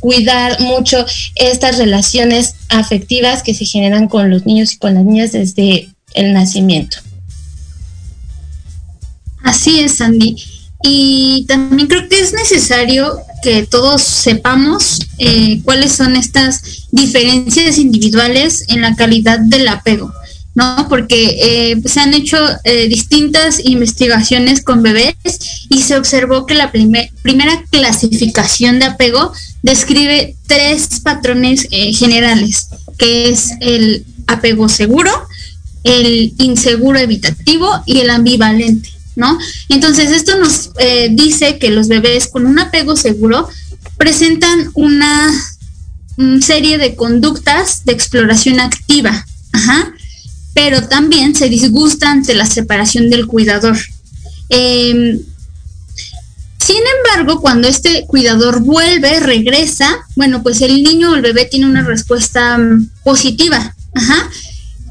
cuidar 0.00 0.60
mucho 0.60 1.04
estas 1.36 1.78
relaciones 1.78 2.54
afectivas 2.68 3.42
que 3.42 3.54
se 3.54 3.64
generan 3.64 4.08
con 4.08 4.30
los 4.30 4.46
niños 4.46 4.72
y 4.72 4.78
con 4.78 4.94
las 4.94 5.04
niñas 5.04 5.32
desde 5.32 5.88
el 6.14 6.32
nacimiento. 6.32 6.98
Así 9.44 9.78
es, 9.78 9.98
Sandy. 9.98 10.36
Y 10.88 11.44
también 11.48 11.88
creo 11.88 12.08
que 12.08 12.20
es 12.20 12.32
necesario 12.32 13.18
que 13.42 13.66
todos 13.66 14.02
sepamos 14.02 15.00
eh, 15.18 15.60
cuáles 15.64 15.90
son 15.90 16.14
estas 16.14 16.86
diferencias 16.92 17.78
individuales 17.78 18.64
en 18.68 18.82
la 18.82 18.94
calidad 18.94 19.40
del 19.40 19.66
apego, 19.66 20.12
¿no? 20.54 20.86
Porque 20.88 21.38
eh, 21.42 21.82
se 21.86 21.98
han 21.98 22.14
hecho 22.14 22.38
eh, 22.62 22.86
distintas 22.86 23.64
investigaciones 23.64 24.62
con 24.62 24.84
bebés 24.84 25.16
y 25.68 25.82
se 25.82 25.96
observó 25.96 26.46
que 26.46 26.54
la 26.54 26.70
primera 26.70 27.64
clasificación 27.68 28.78
de 28.78 28.84
apego 28.84 29.32
describe 29.62 30.36
tres 30.46 31.00
patrones 31.02 31.66
generales, 31.98 32.68
que 32.96 33.30
es 33.30 33.50
el 33.60 34.04
apego 34.28 34.68
seguro, 34.68 35.10
el 35.82 36.32
inseguro 36.38 37.00
evitativo 37.00 37.68
y 37.86 37.98
el 37.98 38.10
ambivalente. 38.10 38.95
¿No? 39.16 39.38
Entonces, 39.68 40.12
esto 40.12 40.38
nos 40.38 40.70
eh, 40.78 41.08
dice 41.10 41.58
que 41.58 41.70
los 41.70 41.88
bebés 41.88 42.28
con 42.28 42.46
un 42.46 42.58
apego 42.58 42.96
seguro 42.96 43.48
presentan 43.96 44.70
una 44.74 45.32
serie 46.40 46.78
de 46.78 46.94
conductas 46.94 47.84
de 47.84 47.92
exploración 47.92 48.60
activa, 48.60 49.26
pero 50.54 50.86
también 50.88 51.34
se 51.34 51.48
disgusta 51.48 52.10
ante 52.10 52.34
la 52.34 52.46
separación 52.46 53.10
del 53.10 53.26
cuidador. 53.26 53.76
Em, 54.48 55.18
sin 56.58 56.82
embargo, 56.98 57.40
cuando 57.40 57.68
este 57.68 58.06
cuidador 58.06 58.60
vuelve, 58.60 59.20
regresa, 59.20 59.88
bueno, 60.16 60.42
pues 60.42 60.62
el 60.62 60.82
niño 60.82 61.12
o 61.12 61.14
el 61.14 61.22
bebé 61.22 61.44
tiene 61.44 61.66
una 61.66 61.82
respuesta 61.82 62.56
mm, 62.58 62.90
positiva, 63.04 63.74
ajá, 63.94 64.30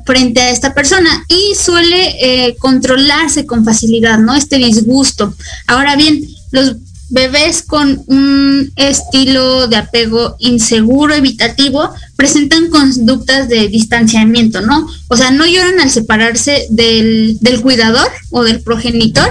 frente 0.06 0.40
a 0.40 0.52
esta 0.52 0.73
persona 0.73 1.26
y 1.27 1.56
suele 1.56 2.15
eh, 2.48 2.56
controlarse 2.57 3.45
con 3.45 3.65
facilidad, 3.65 4.19
¿no? 4.19 4.36
Este 4.36 4.57
disgusto. 4.57 5.34
Ahora 5.68 5.95
bien, 5.95 6.22
los 6.52 6.76
bebés 7.10 7.64
con 7.64 8.03
un 8.07 8.72
estilo 8.76 9.68
de 9.68 9.77
apego 9.77 10.36
inseguro, 10.40 11.14
evitativo, 11.14 11.90
presentan 12.15 12.69
conductas 12.69 13.48
de 13.48 13.68
distanciamiento, 13.68 14.61
¿no? 14.61 14.88
O 15.07 15.18
sea, 15.18 15.32
no 15.32 15.45
lloran 15.45 15.80
al 15.80 15.90
separarse 15.90 16.68
del, 16.69 17.38
cuidador 17.61 18.10
o 18.32 18.44
del 18.44 18.61
progenitor, 18.61 19.30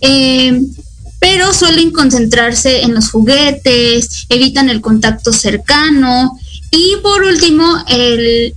eh, 0.00 0.60
pero 1.18 1.52
suelen 1.52 1.90
concentrarse 1.90 2.82
en 2.82 2.94
los 2.94 3.10
juguetes, 3.10 4.26
evitan 4.28 4.70
el 4.70 4.80
contacto 4.80 5.32
cercano 5.32 6.38
y 6.70 6.96
por 7.02 7.22
último, 7.24 7.64
el, 7.88 8.54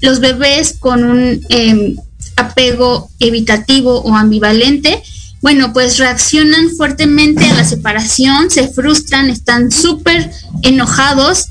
los 0.00 0.20
bebés 0.20 0.76
con 0.78 1.04
un 1.04 1.44
em, 1.48 1.96
apego 2.36 3.10
evitativo 3.18 4.00
o 4.00 4.14
ambivalente, 4.14 5.02
bueno, 5.42 5.72
pues 5.72 5.98
reaccionan 5.98 6.70
fuertemente 6.76 7.44
a 7.46 7.54
la 7.54 7.64
separación, 7.64 8.50
se 8.50 8.68
frustran, 8.68 9.30
están 9.30 9.70
súper 9.70 10.30
enojados, 10.62 11.46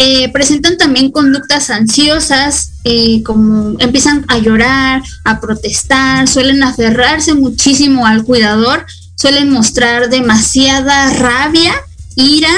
eh, 0.00 0.28
presentan 0.32 0.78
también 0.78 1.10
conductas 1.10 1.70
ansiosas, 1.70 2.70
eh, 2.84 3.22
como 3.24 3.74
empiezan 3.80 4.24
a 4.28 4.38
llorar, 4.38 5.02
a 5.24 5.40
protestar, 5.40 6.28
suelen 6.28 6.62
aferrarse 6.62 7.34
muchísimo 7.34 8.06
al 8.06 8.22
cuidador, 8.22 8.86
suelen 9.16 9.50
mostrar 9.50 10.08
demasiada 10.08 11.10
rabia, 11.14 11.74
ira 12.14 12.52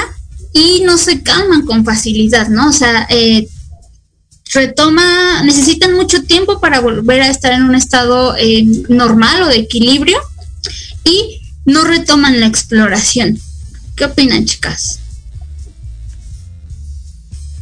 y 0.53 0.83
no 0.85 0.99
se 0.99 1.23
calman 1.23 1.65
con 1.65 1.83
facilidad, 1.83 2.47
¿no? 2.49 2.69
O 2.69 2.73
sea, 2.73 3.07
eh, 3.09 3.47
retoma, 4.53 5.43
necesitan 5.43 5.93
mucho 5.93 6.23
tiempo 6.23 6.59
para 6.59 6.79
volver 6.81 7.21
a 7.21 7.29
estar 7.29 7.53
en 7.53 7.63
un 7.63 7.75
estado 7.75 8.35
eh, 8.37 8.63
normal 8.89 9.43
o 9.43 9.47
de 9.47 9.57
equilibrio 9.57 10.19
y 11.03 11.41
no 11.65 11.83
retoman 11.83 12.39
la 12.39 12.47
exploración. 12.47 13.39
¿Qué 13.95 14.05
opinan, 14.05 14.45
chicas? 14.45 14.99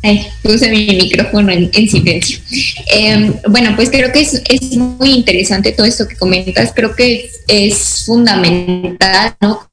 Ay, 0.01 0.27
puse 0.41 0.69
mi 0.69 0.85
micrófono 0.95 1.51
en, 1.51 1.89
silencio. 1.89 2.39
Em, 2.87 3.33
bueno, 3.49 3.75
pues 3.75 3.89
creo 3.89 4.11
que 4.13 4.21
es, 4.21 4.77
muy 4.77 5.11
interesante 5.11 5.73
todo 5.73 5.85
esto 5.85 6.07
que 6.07 6.15
comentas. 6.15 6.71
Creo 6.73 6.95
que 6.95 7.29
es, 7.47 8.05
fundamental, 8.05 9.35
¿no? 9.41 9.69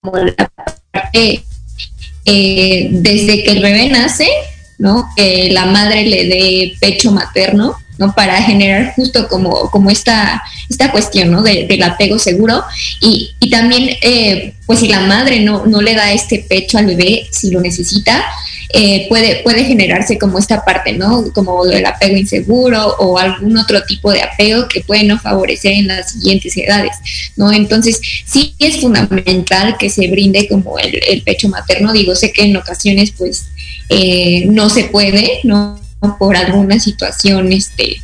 Como 0.00 0.18
la 0.18 0.50
parte, 0.92 1.44
eh, 2.24 2.88
desde 2.92 3.42
que 3.42 3.50
el 3.50 3.62
bebé 3.62 3.88
nace, 3.88 4.28
¿no? 4.78 5.08
Que 5.16 5.50
la 5.52 5.66
madre 5.66 6.04
le 6.06 6.26
dé 6.26 6.76
pecho 6.80 7.12
materno, 7.12 7.76
¿no? 7.98 8.14
Para 8.14 8.42
generar 8.42 8.92
justo 8.94 9.28
como, 9.28 9.70
como 9.70 9.90
esta, 9.90 10.42
esta 10.68 10.90
cuestión, 10.90 11.30
¿no? 11.30 11.42
del 11.42 11.82
apego 11.82 12.18
seguro. 12.18 12.64
Y, 13.00 13.34
también, 13.50 13.96
eh, 14.02 14.54
pues 14.66 14.80
si 14.80 14.88
la 14.88 15.00
madre 15.00 15.40
no, 15.40 15.66
no 15.66 15.80
le 15.80 15.94
da 15.94 16.12
este 16.12 16.44
pecho 16.48 16.78
al 16.78 16.86
bebé, 16.86 17.28
si 17.30 17.50
lo 17.50 17.60
necesita, 17.60 18.24
eh, 18.76 19.06
puede, 19.08 19.36
puede 19.44 19.64
generarse 19.64 20.18
como 20.18 20.36
esta 20.36 20.64
parte, 20.64 20.94
¿no? 20.94 21.32
Como 21.32 21.64
el 21.64 21.86
apego 21.86 22.16
inseguro 22.16 22.96
o 22.98 23.18
algún 23.18 23.56
otro 23.56 23.84
tipo 23.84 24.10
de 24.10 24.22
apego 24.22 24.66
que 24.66 24.80
puede 24.80 25.04
no 25.04 25.16
favorecer 25.20 25.72
en 25.72 25.86
las 25.86 26.12
siguientes 26.12 26.56
edades, 26.56 26.96
¿no? 27.36 27.52
Entonces, 27.52 28.00
sí 28.26 28.56
es 28.58 28.80
fundamental 28.80 29.76
que 29.78 29.90
se 29.90 30.08
brinde 30.08 30.48
como 30.48 30.76
el, 30.80 31.00
el 31.08 31.22
pecho 31.22 31.48
materno. 31.48 31.92
Digo, 31.92 32.16
sé 32.16 32.32
que 32.32 32.42
en 32.42 32.56
ocasiones, 32.56 33.12
pues, 33.16 33.46
eh, 33.88 34.46
no 34.46 34.70
se 34.70 34.84
puede, 34.84 35.40
¿no? 35.44 35.80
Por 36.18 36.36
alguna 36.36 36.78
situación, 36.78 37.52
este, 37.52 38.00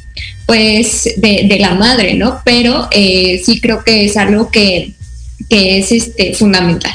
pues, 0.46 1.08
de, 1.16 1.56
la 1.60 1.74
madre, 1.74 2.14
¿no? 2.14 2.40
Pero 2.44 2.88
eh, 2.90 3.40
sí 3.44 3.60
creo 3.60 3.84
que 3.84 4.04
es 4.04 4.16
algo 4.16 4.50
que, 4.50 4.94
que 5.48 5.78
es 5.78 5.92
este, 5.92 6.34
fundamental. 6.34 6.92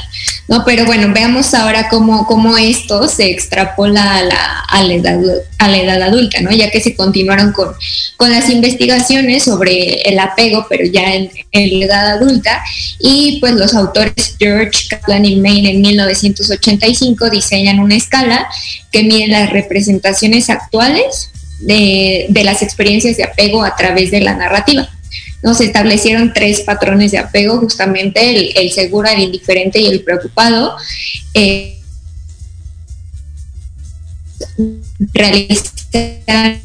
¿No? 0.48 0.64
Pero 0.64 0.84
bueno, 0.86 1.12
veamos 1.12 1.54
ahora 1.54 1.88
cómo, 1.88 2.26
cómo 2.26 2.56
esto 2.56 3.08
se 3.08 3.30
extrapola 3.30 4.16
a 4.16 4.22
la, 4.22 4.60
a 4.68 4.82
la, 4.82 4.94
edad, 4.94 5.20
a 5.58 5.68
la 5.68 5.78
edad 5.78 6.02
adulta, 6.02 6.40
¿no? 6.40 6.50
Ya 6.52 6.70
que 6.70 6.80
se 6.80 6.94
continuaron 6.94 7.52
con, 7.52 7.74
con 8.16 8.30
las 8.30 8.48
investigaciones 8.50 9.44
sobre 9.44 10.02
el 10.02 10.18
apego, 10.18 10.66
pero 10.68 10.84
ya 10.84 11.14
en, 11.14 11.30
en, 11.52 11.80
la 11.80 11.86
edad 11.86 12.10
adulta, 12.12 12.62
y 13.00 13.38
pues 13.40 13.54
los 13.54 13.74
autores 13.74 14.36
George 14.38 14.88
Kaplan 14.88 15.24
y 15.24 15.36
Main 15.36 15.66
en 15.66 15.80
1985 15.80 17.30
diseñan 17.30 17.80
una 17.80 17.96
escala 17.96 18.46
que 18.92 19.02
mide 19.02 19.28
las 19.28 19.50
representaciones 19.50 20.48
actuales 20.48 21.30
de, 21.58 22.26
de 22.28 22.44
las 22.44 22.62
experiencias 22.62 23.16
de 23.16 23.24
apego 23.24 23.64
a 23.64 23.74
través 23.74 24.10
de 24.10 24.20
la 24.20 24.34
narrativa 24.34 24.88
nos 25.42 25.60
establecieron 25.60 26.32
tres 26.32 26.60
patrones 26.60 27.12
de 27.12 27.18
apego, 27.18 27.58
justamente 27.58 28.60
el, 28.60 28.70
seguro, 28.72 29.08
el 29.08 29.20
indiferente 29.20 29.80
y 29.80 29.86
el 29.86 30.02
preocupado. 30.02 30.76
Eh, 31.34 31.72
realizar 35.12 35.76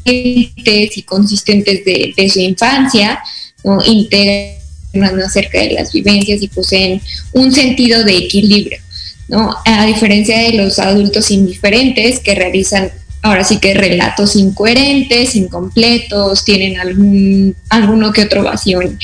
y 0.04 1.02
consistentes 1.06 1.84
de, 1.84 2.30
su 2.30 2.40
infancia, 2.40 3.22
integran 3.86 5.20
acerca 5.24 5.60
de 5.60 5.70
las 5.72 5.92
vivencias 5.92 6.42
y 6.42 6.48
poseen 6.48 7.00
un 7.32 7.52
sentido 7.52 8.04
de 8.04 8.16
equilibrio. 8.16 8.78
¿no? 9.28 9.56
A 9.64 9.86
diferencia 9.86 10.38
de 10.38 10.52
los 10.54 10.78
adultos 10.78 11.30
indiferentes 11.30 12.20
que 12.20 12.34
realizan 12.34 12.90
ahora 13.22 13.44
sí 13.44 13.58
que 13.58 13.72
relatos 13.74 14.34
incoherentes, 14.36 15.36
incompletos, 15.36 16.44
tienen 16.44 16.78
algún, 16.78 17.56
alguno 17.68 18.12
que 18.12 18.22
otro 18.22 18.42
vacío 18.42 18.80
en, 18.82 18.98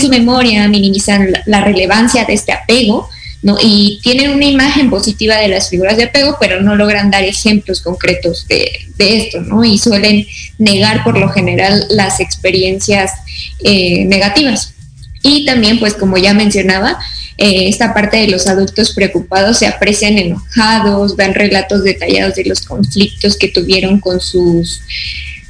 su 0.00 0.08
memoria, 0.08 0.66
minimizan 0.68 1.32
la, 1.44 1.60
relevancia 1.60 2.24
de 2.24 2.32
este 2.32 2.52
apego, 2.52 3.08
¿no? 3.42 3.56
Y 3.62 4.00
tienen 4.02 4.30
una 4.30 4.46
imagen 4.46 4.88
positiva 4.90 5.36
de 5.36 5.48
las 5.48 5.68
figuras 5.68 5.98
de 5.98 6.04
apego, 6.04 6.36
pero 6.40 6.62
no 6.62 6.76
logran 6.76 7.10
dar 7.10 7.24
ejemplos 7.24 7.82
concretos 7.82 8.46
de, 8.48 8.70
esto, 8.98 9.40
¿no? 9.42 9.62
Y 9.64 9.78
suelen 9.78 10.26
negar 10.56 11.04
por 11.04 11.18
lo 11.18 11.28
general 11.28 11.86
las 11.90 12.20
experiencias 12.20 13.12
eh, 13.62 14.06
negativas. 14.06 14.74
Y 15.22 15.44
también, 15.44 15.78
pues 15.78 15.94
como 15.94 16.16
ya 16.16 16.32
mencionaba, 16.32 16.98
eh, 17.40 17.68
esta 17.68 17.94
parte 17.94 18.16
de 18.16 18.26
los 18.26 18.48
adultos 18.48 18.92
preocupados 18.92 19.58
se 19.58 19.68
aprecian 19.68 20.18
enojados, 20.18 21.14
ven 21.14 21.34
relatos 21.34 21.84
detallados 21.84 22.34
de 22.34 22.44
los 22.44 22.62
conflictos 22.62 23.36
que 23.36 23.46
tuvieron 23.46 24.00
con 24.00 24.20
sus, 24.20 24.82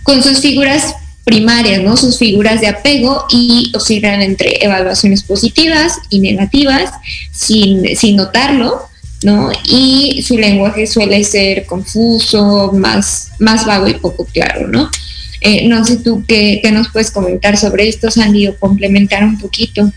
con 0.02 0.23
sus 0.23 0.40
figuras 0.40 0.94
primarias, 1.24 1.82
¿no? 1.82 1.97
Sus 1.97 2.19
figuras 2.19 2.60
de 2.60 2.69
apego 2.69 3.24
y 3.31 3.73
oscilan 3.74 4.20
entre 4.20 4.62
evaluaciones 4.62 5.23
positivas 5.23 5.94
y 6.10 6.20
negativas 6.20 6.90
sin, 7.32 7.97
sin 7.97 8.16
notarlo, 8.16 8.82
¿no? 9.23 9.51
Y 9.65 10.23
su 10.27 10.36
lenguaje 10.36 10.86
suele 10.86 11.24
ser 11.24 11.65
confuso, 11.65 12.70
más, 12.74 13.31
más 13.39 13.65
vago 13.65 13.89
y 13.89 13.94
poco 13.94 14.27
claro, 14.27 14.69
¿no? 14.69 14.90
Eh, 15.40 15.66
no 15.69 15.82
sé 15.86 15.97
tú 15.97 16.23
qué, 16.28 16.60
qué, 16.62 16.70
nos 16.70 16.90
puedes 16.90 17.10
comentar 17.10 17.56
sobre 17.56 17.89
esto, 17.89 18.10
Sandy, 18.10 18.48
o 18.48 18.59
complementar 18.59 19.24
un 19.24 19.39
poquito. 19.39 19.90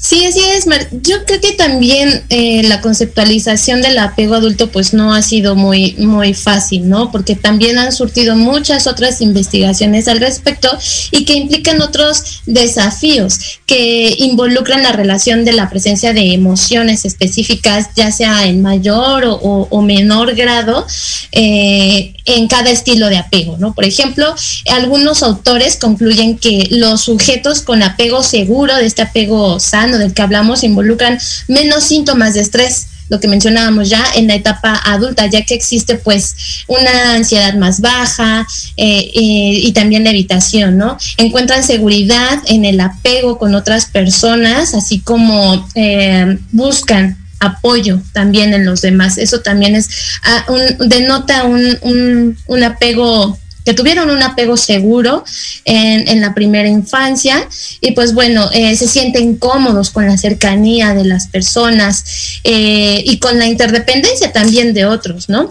Sí, 0.00 0.24
así 0.24 0.38
es. 0.38 0.64
Yo 1.02 1.24
creo 1.24 1.40
que 1.40 1.52
también 1.54 2.22
eh, 2.28 2.62
la 2.62 2.80
conceptualización 2.80 3.82
del 3.82 3.98
apego 3.98 4.36
adulto 4.36 4.70
pues 4.70 4.94
no 4.94 5.12
ha 5.12 5.22
sido 5.22 5.56
muy, 5.56 5.96
muy 5.98 6.34
fácil, 6.34 6.88
¿no? 6.88 7.10
Porque 7.10 7.34
también 7.34 7.78
han 7.78 7.90
surtido 7.90 8.36
muchas 8.36 8.86
otras 8.86 9.20
investigaciones 9.20 10.06
al 10.06 10.20
respecto 10.20 10.70
y 11.10 11.24
que 11.24 11.34
implican 11.34 11.82
otros 11.82 12.42
desafíos 12.46 13.58
que 13.66 14.14
involucran 14.18 14.84
la 14.84 14.92
relación 14.92 15.44
de 15.44 15.52
la 15.52 15.68
presencia 15.68 16.12
de 16.12 16.32
emociones 16.32 17.04
específicas, 17.04 17.88
ya 17.96 18.12
sea 18.12 18.46
en 18.46 18.62
mayor 18.62 19.24
o, 19.26 19.82
menor 19.82 20.34
grado, 20.36 20.86
eh, 21.32 22.14
en 22.24 22.46
cada 22.46 22.70
estilo 22.70 23.08
de 23.08 23.16
apego, 23.16 23.56
¿no? 23.58 23.74
Por 23.74 23.84
ejemplo, 23.84 24.32
algunos 24.70 25.22
autores 25.22 25.76
concluyen 25.76 26.38
que 26.38 26.68
los 26.70 27.02
sujetos 27.02 27.62
con 27.62 27.82
apego 27.82 28.22
seguro, 28.22 28.76
de 28.76 28.86
este 28.86 29.02
apego 29.02 29.58
sano, 29.58 29.87
del 29.96 30.12
que 30.12 30.22
hablamos 30.22 30.64
involucran 30.64 31.18
menos 31.46 31.84
síntomas 31.84 32.34
de 32.34 32.40
estrés 32.40 32.88
lo 33.08 33.20
que 33.20 33.28
mencionábamos 33.28 33.88
ya 33.88 34.04
en 34.16 34.26
la 34.26 34.34
etapa 34.34 34.80
adulta, 34.84 35.26
ya 35.26 35.44
que 35.44 35.54
existe 35.54 35.96
pues 35.96 36.64
una 36.66 37.14
ansiedad 37.14 37.54
más 37.54 37.80
baja 37.80 38.46
eh, 38.76 39.10
eh, 39.14 39.60
y 39.62 39.72
también 39.72 40.04
la 40.04 40.10
evitación, 40.10 40.76
¿no? 40.76 40.98
Encuentran 41.16 41.64
seguridad 41.64 42.38
en 42.46 42.64
el 42.64 42.80
apego 42.80 43.38
con 43.38 43.54
otras 43.54 43.86
personas, 43.86 44.74
así 44.74 45.00
como 45.00 45.66
eh, 45.74 46.38
buscan 46.52 47.16
apoyo 47.40 48.00
también 48.12 48.52
en 48.52 48.64
los 48.64 48.80
demás. 48.80 49.16
Eso 49.16 49.40
también 49.40 49.74
es 49.74 49.88
ah, 50.24 50.44
denota 50.80 51.44
un 51.44 52.64
apego 52.64 53.38
que 53.68 53.74
tuvieron 53.74 54.08
un 54.08 54.22
apego 54.22 54.56
seguro 54.56 55.22
en, 55.66 56.22
la 56.22 56.32
primera 56.32 56.66
infancia 56.66 57.46
y 57.82 57.92
pues 57.92 58.14
bueno, 58.14 58.48
eh, 58.54 58.74
se 58.76 58.88
sienten 58.88 59.36
cómodos 59.36 59.90
con 59.90 60.06
la 60.06 60.16
cercanía 60.16 60.94
de 60.94 61.04
las 61.04 61.26
personas 61.26 62.40
eh, 62.44 63.02
y 63.04 63.18
con 63.18 63.38
la 63.38 63.44
interdependencia 63.44 64.32
también 64.32 64.72
de 64.72 64.86
otros, 64.86 65.28
¿no? 65.28 65.50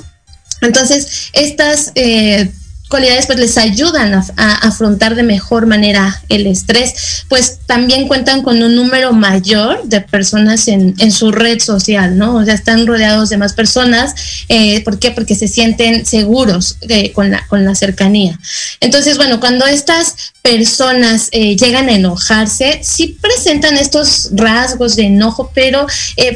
Entonces, 0.61 1.29
estas 1.33 1.91
eh, 1.93 2.49
cualidades 2.87 3.27
pues 3.27 3.39
les 3.39 3.57
ayudan 3.57 4.13
a, 4.13 4.55
afrontar 4.67 5.15
de 5.15 5.23
mejor 5.23 5.65
manera 5.65 6.21
el 6.29 6.47
estrés, 6.47 7.25
pues 7.27 7.59
también 7.65 8.07
cuentan 8.07 8.43
con 8.43 8.61
un 8.61 8.75
número 8.75 9.13
mayor 9.13 9.83
de 9.85 10.01
personas 10.01 10.67
en, 10.67 10.95
su 11.11 11.31
red 11.31 11.59
social, 11.59 12.17
¿no? 12.17 12.35
O 12.35 12.45
sea, 12.45 12.53
están 12.53 12.85
rodeados 12.85 13.29
de 13.29 13.37
más 13.37 13.53
personas, 13.53 14.13
eh, 14.49 14.83
¿por 14.83 14.99
qué? 14.99 15.11
Porque 15.11 15.35
se 15.35 15.47
sienten 15.47 16.05
seguros 16.05 16.77
eh, 16.81 17.11
con, 17.13 17.31
la, 17.31 17.45
con 17.47 17.65
la 17.65 17.75
cercanía. 17.75 18.39
Entonces, 18.79 19.17
bueno, 19.17 19.39
cuando 19.39 19.65
estas 19.65 20.33
personas 20.41 21.29
eh, 21.31 21.55
llegan 21.55 21.89
a 21.89 21.93
enojarse, 21.93 22.81
sí 22.83 23.17
presentan 23.21 23.77
estos 23.77 24.29
rasgos 24.33 24.95
de 24.95 25.03
enojo, 25.03 25.51
pero 25.53 25.87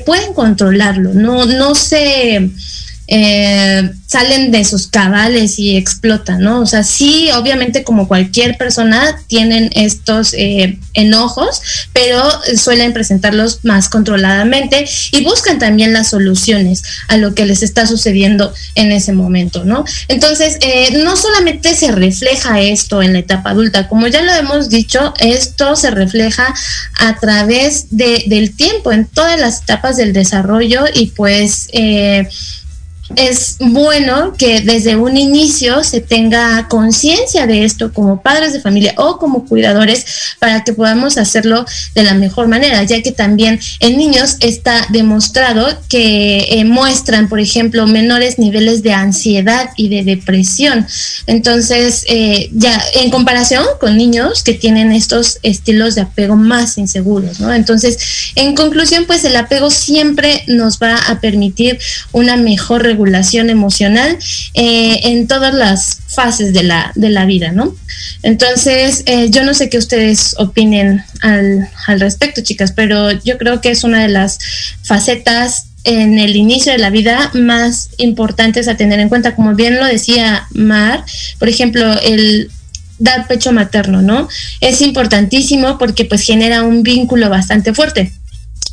pueden 0.06 0.34
controlarlo, 0.34 1.14
no, 1.14 1.46
no 1.46 1.76
se 1.76 2.50
eh, 3.14 3.92
salen 4.08 4.52
de 4.52 4.64
sus 4.64 4.88
cabales 4.88 5.60
y 5.60 5.76
explotan, 5.76 6.40
¿no? 6.40 6.62
O 6.62 6.66
sea, 6.66 6.82
sí, 6.82 7.30
obviamente 7.36 7.84
como 7.84 8.08
cualquier 8.08 8.58
persona 8.58 9.22
tienen 9.28 9.70
estos 9.74 10.34
eh, 10.34 10.80
enojos, 10.94 11.62
pero 11.92 12.24
suelen 12.56 12.94
presentarlos 12.94 13.66
más 13.66 13.90
controladamente 13.90 14.86
y 15.12 15.26
buscan 15.26 15.60
también 15.60 15.92
las 15.92 16.10
soluciones 16.10 16.84
a 17.10 17.18
lo 17.18 17.36
que 17.36 17.46
les 17.46 17.64
está 17.64 17.86
sucediendo 17.86 18.54
en 18.76 18.94
ese 18.94 19.12
momento, 19.12 19.66
¿no? 19.66 19.84
Entonces, 20.08 20.58
eh, 20.62 20.98
no 21.04 21.18
solamente 21.18 21.76
se 21.76 21.92
refleja 21.92 22.62
esto 22.62 23.02
en 23.02 23.12
la 23.12 23.20
etapa 23.20 23.50
adulta, 23.50 23.90
como 23.90 24.08
ya 24.08 24.22
lo 24.22 24.32
hemos 24.32 24.70
dicho, 24.70 25.14
esto 25.20 25.76
se 25.76 25.92
refleja 25.92 26.54
a 26.98 27.20
través 27.20 27.88
del 27.90 28.56
tiempo, 28.56 28.94
en 28.94 29.06
todas 29.06 29.38
las 29.38 29.64
etapas 29.64 29.98
del 29.98 30.14
desarrollo 30.14 30.86
y 30.94 31.08
pues 31.08 31.68
es 33.16 33.58
bueno 33.60 34.34
que 34.38 34.62
desde 34.62 34.96
un 34.96 35.18
inicio 35.18 35.84
se 35.84 36.02
tenga 36.02 36.68
conciencia 36.70 37.48
de 37.48 37.66
esto 37.66 37.94
como 37.94 38.22
padres 38.22 38.54
de 38.54 38.62
familia 38.62 38.94
o 38.98 39.18
como 39.18 39.46
cuidadores 39.46 40.06
para 40.40 40.64
que 40.64 40.74
podamos 40.74 41.18
hacerlo 41.18 41.66
de 41.96 42.04
la 42.04 42.14
mejor 42.14 42.48
manera, 42.48 42.84
ya 42.84 43.02
que 43.02 43.12
también 43.12 43.60
en 43.80 43.98
niños 43.98 44.38
está 44.40 44.88
demostrado 44.90 45.68
que 45.90 46.48
eh, 46.50 46.66
muestran, 46.66 47.30
por 47.30 47.40
ejemplo, 47.40 47.88
menores 47.88 48.40
niveles 48.40 48.84
de 48.84 48.94
ansiedad 48.94 49.70
y 49.76 49.90
de 49.90 50.04
depresión. 50.04 50.88
Entonces, 51.28 52.06
eh, 52.08 52.50
ya 52.54 52.82
en 52.96 53.12
comparación 53.12 53.66
con 53.80 53.98
niños 53.98 54.44
que 54.44 54.54
tienen 54.54 54.92
estos 54.92 55.40
estilos 55.44 55.96
de 55.96 56.02
apego 56.02 56.36
más 56.36 56.78
inseguros, 56.78 57.40
¿no? 57.40 57.54
Entonces, 57.54 58.32
en 58.36 58.56
conclusión, 58.56 59.06
pues 59.06 59.24
el 59.26 59.36
apego 59.36 59.70
siempre 59.70 60.44
nos 60.48 60.80
va 60.80 60.96
a 60.96 61.20
permitir 61.20 61.80
una 62.12 62.38
mejor 62.38 62.84
regulación 62.84 63.01
regulación 63.02 63.50
emocional 63.50 64.18
eh, 64.54 65.00
en 65.04 65.28
todas 65.28 65.54
las 65.54 66.00
fases 66.08 66.54
de 66.54 66.64
la, 66.64 66.92
de 66.96 67.10
la 67.10 67.26
vida, 67.26 67.52
¿no? 67.52 67.76
Entonces, 68.22 69.04
eh, 69.08 69.30
yo 69.32 69.44
no 69.44 69.54
sé 69.54 69.70
qué 69.70 69.80
ustedes 69.80 70.36
opinen 70.38 71.04
al, 71.22 71.68
al 71.88 72.00
respecto, 72.00 72.42
chicas, 72.42 72.72
pero 72.72 73.12
yo 73.24 73.38
creo 73.40 73.60
que 73.60 73.72
es 73.72 73.84
una 73.84 74.02
de 74.02 74.10
las 74.10 74.38
facetas 74.84 75.66
en 75.84 76.20
el 76.20 76.36
inicio 76.36 76.72
de 76.72 76.78
la 76.78 76.92
vida 76.92 77.32
más 77.34 77.90
importantes 77.98 78.68
a 78.68 78.78
tener 78.78 79.00
en 79.00 79.10
cuenta, 79.10 79.36
como 79.36 79.56
bien 79.56 79.80
lo 79.80 79.86
decía 79.86 80.46
Mar, 80.52 81.04
por 81.40 81.50
ejemplo, 81.50 82.00
el 82.02 82.52
dar 83.00 83.28
pecho 83.28 83.52
materno, 83.52 84.04
¿no? 84.04 84.30
Es 84.60 84.82
importantísimo 84.82 85.80
porque 85.80 86.06
pues 86.06 86.22
genera 86.22 86.62
un 86.62 86.84
vínculo 86.84 87.32
bastante 87.32 87.74
fuerte. 87.74 88.12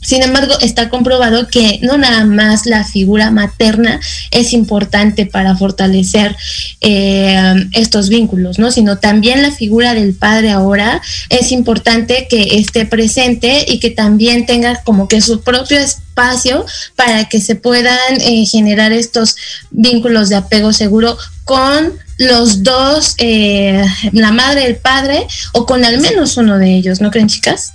Sin 0.00 0.22
embargo, 0.22 0.54
está 0.60 0.88
comprobado 0.88 1.48
que 1.48 1.80
no 1.82 1.98
nada 1.98 2.24
más 2.24 2.64
la 2.64 2.84
figura 2.84 3.30
materna 3.30 4.00
es 4.30 4.52
importante 4.52 5.26
para 5.26 5.54
fortalecer 5.54 6.34
eh, 6.80 7.54
estos 7.72 8.08
vínculos, 8.08 8.58
¿no? 8.58 8.70
Sino 8.70 8.98
también 8.98 9.42
la 9.42 9.50
figura 9.50 9.92
del 9.94 10.14
padre 10.14 10.50
ahora 10.50 11.02
es 11.28 11.52
importante 11.52 12.26
que 12.30 12.58
esté 12.58 12.86
presente 12.86 13.66
y 13.68 13.80
que 13.80 13.90
también 13.90 14.46
tenga 14.46 14.82
como 14.82 15.08
que 15.08 15.20
su 15.20 15.42
propio 15.42 15.78
espacio 15.78 16.64
para 16.96 17.28
que 17.28 17.40
se 17.40 17.56
puedan 17.56 18.20
eh, 18.20 18.46
generar 18.46 18.92
estos 18.92 19.36
vínculos 19.70 20.30
de 20.30 20.36
apego 20.36 20.72
seguro 20.72 21.18
con 21.44 21.92
los 22.18 22.62
dos, 22.62 23.14
eh, 23.18 23.84
la 24.12 24.32
madre, 24.32 24.66
el 24.66 24.76
padre, 24.76 25.26
o 25.52 25.66
con 25.66 25.84
al 25.84 25.98
menos 25.98 26.36
uno 26.36 26.58
de 26.58 26.74
ellos, 26.74 27.00
¿no 27.00 27.10
creen, 27.10 27.28
chicas? 27.28 27.74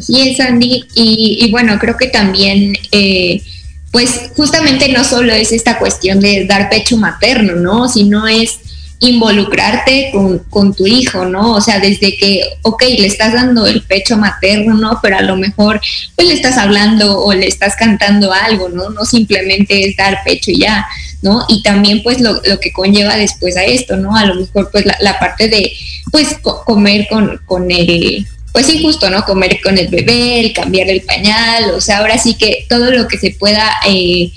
Sí, 0.00 0.30
es 0.30 0.40
Andy. 0.40 0.84
Y, 0.94 1.50
bueno, 1.50 1.78
creo 1.78 1.96
que 1.96 2.08
también, 2.08 2.76
eh, 2.92 3.42
pues 3.90 4.30
justamente 4.36 4.88
no 4.88 5.04
solo 5.04 5.32
es 5.32 5.52
esta 5.52 5.78
cuestión 5.78 6.20
de 6.20 6.46
dar 6.46 6.70
pecho 6.70 6.96
materno, 6.96 7.56
¿no? 7.56 7.88
Sino 7.88 8.26
es 8.26 8.58
involucrarte 9.02 10.12
con, 10.48 10.74
tu 10.74 10.86
hijo, 10.86 11.24
¿no? 11.24 11.54
O 11.54 11.60
sea, 11.60 11.80
desde 11.80 12.16
que, 12.16 12.42
ok, 12.62 12.82
le 12.82 13.06
estás 13.06 13.32
dando 13.32 13.66
el 13.66 13.82
pecho 13.82 14.16
materno, 14.16 14.74
¿no? 14.74 15.00
Pero 15.02 15.18
a 15.18 15.22
lo 15.22 15.36
mejor 15.36 15.80
pues 16.14 16.28
le 16.28 16.34
estás 16.34 16.56
hablando 16.56 17.20
o 17.20 17.34
le 17.34 17.48
estás 17.48 17.74
cantando 17.74 18.32
algo, 18.32 18.68
¿no? 18.68 18.90
No 18.90 19.04
simplemente 19.04 19.88
es 19.88 19.96
dar 19.96 20.18
pecho 20.24 20.52
y 20.52 20.60
ya, 20.60 20.86
¿no? 21.20 21.44
Y 21.48 21.62
también 21.64 22.02
pues 22.04 22.20
lo, 22.20 22.40
lo 22.44 22.60
que 22.60 22.72
conlleva 22.72 23.16
después 23.16 23.56
a 23.56 23.64
esto, 23.64 23.96
¿no? 23.96 24.16
A 24.16 24.24
lo 24.24 24.36
mejor 24.36 24.70
pues 24.70 24.84
la, 24.86 25.18
parte 25.18 25.48
de 25.48 25.72
pues 26.12 26.36
comer 26.64 27.08
con, 27.10 27.40
con 27.44 27.70
el 27.72 28.24
pues 28.52 28.68
injusto, 28.68 29.08
¿no? 29.10 29.24
Comer 29.24 29.60
con 29.62 29.78
el 29.78 29.88
bebé, 29.88 30.40
el 30.40 30.52
cambiar 30.52 30.88
el 30.90 31.02
pañal, 31.02 31.70
o 31.74 31.80
sea, 31.80 31.98
ahora 31.98 32.18
sí 32.18 32.34
que 32.34 32.66
todo 32.68 32.90
lo 32.90 33.08
que 33.08 33.18
se 33.18 33.30
pueda 33.30 33.66
eh, 33.88 34.30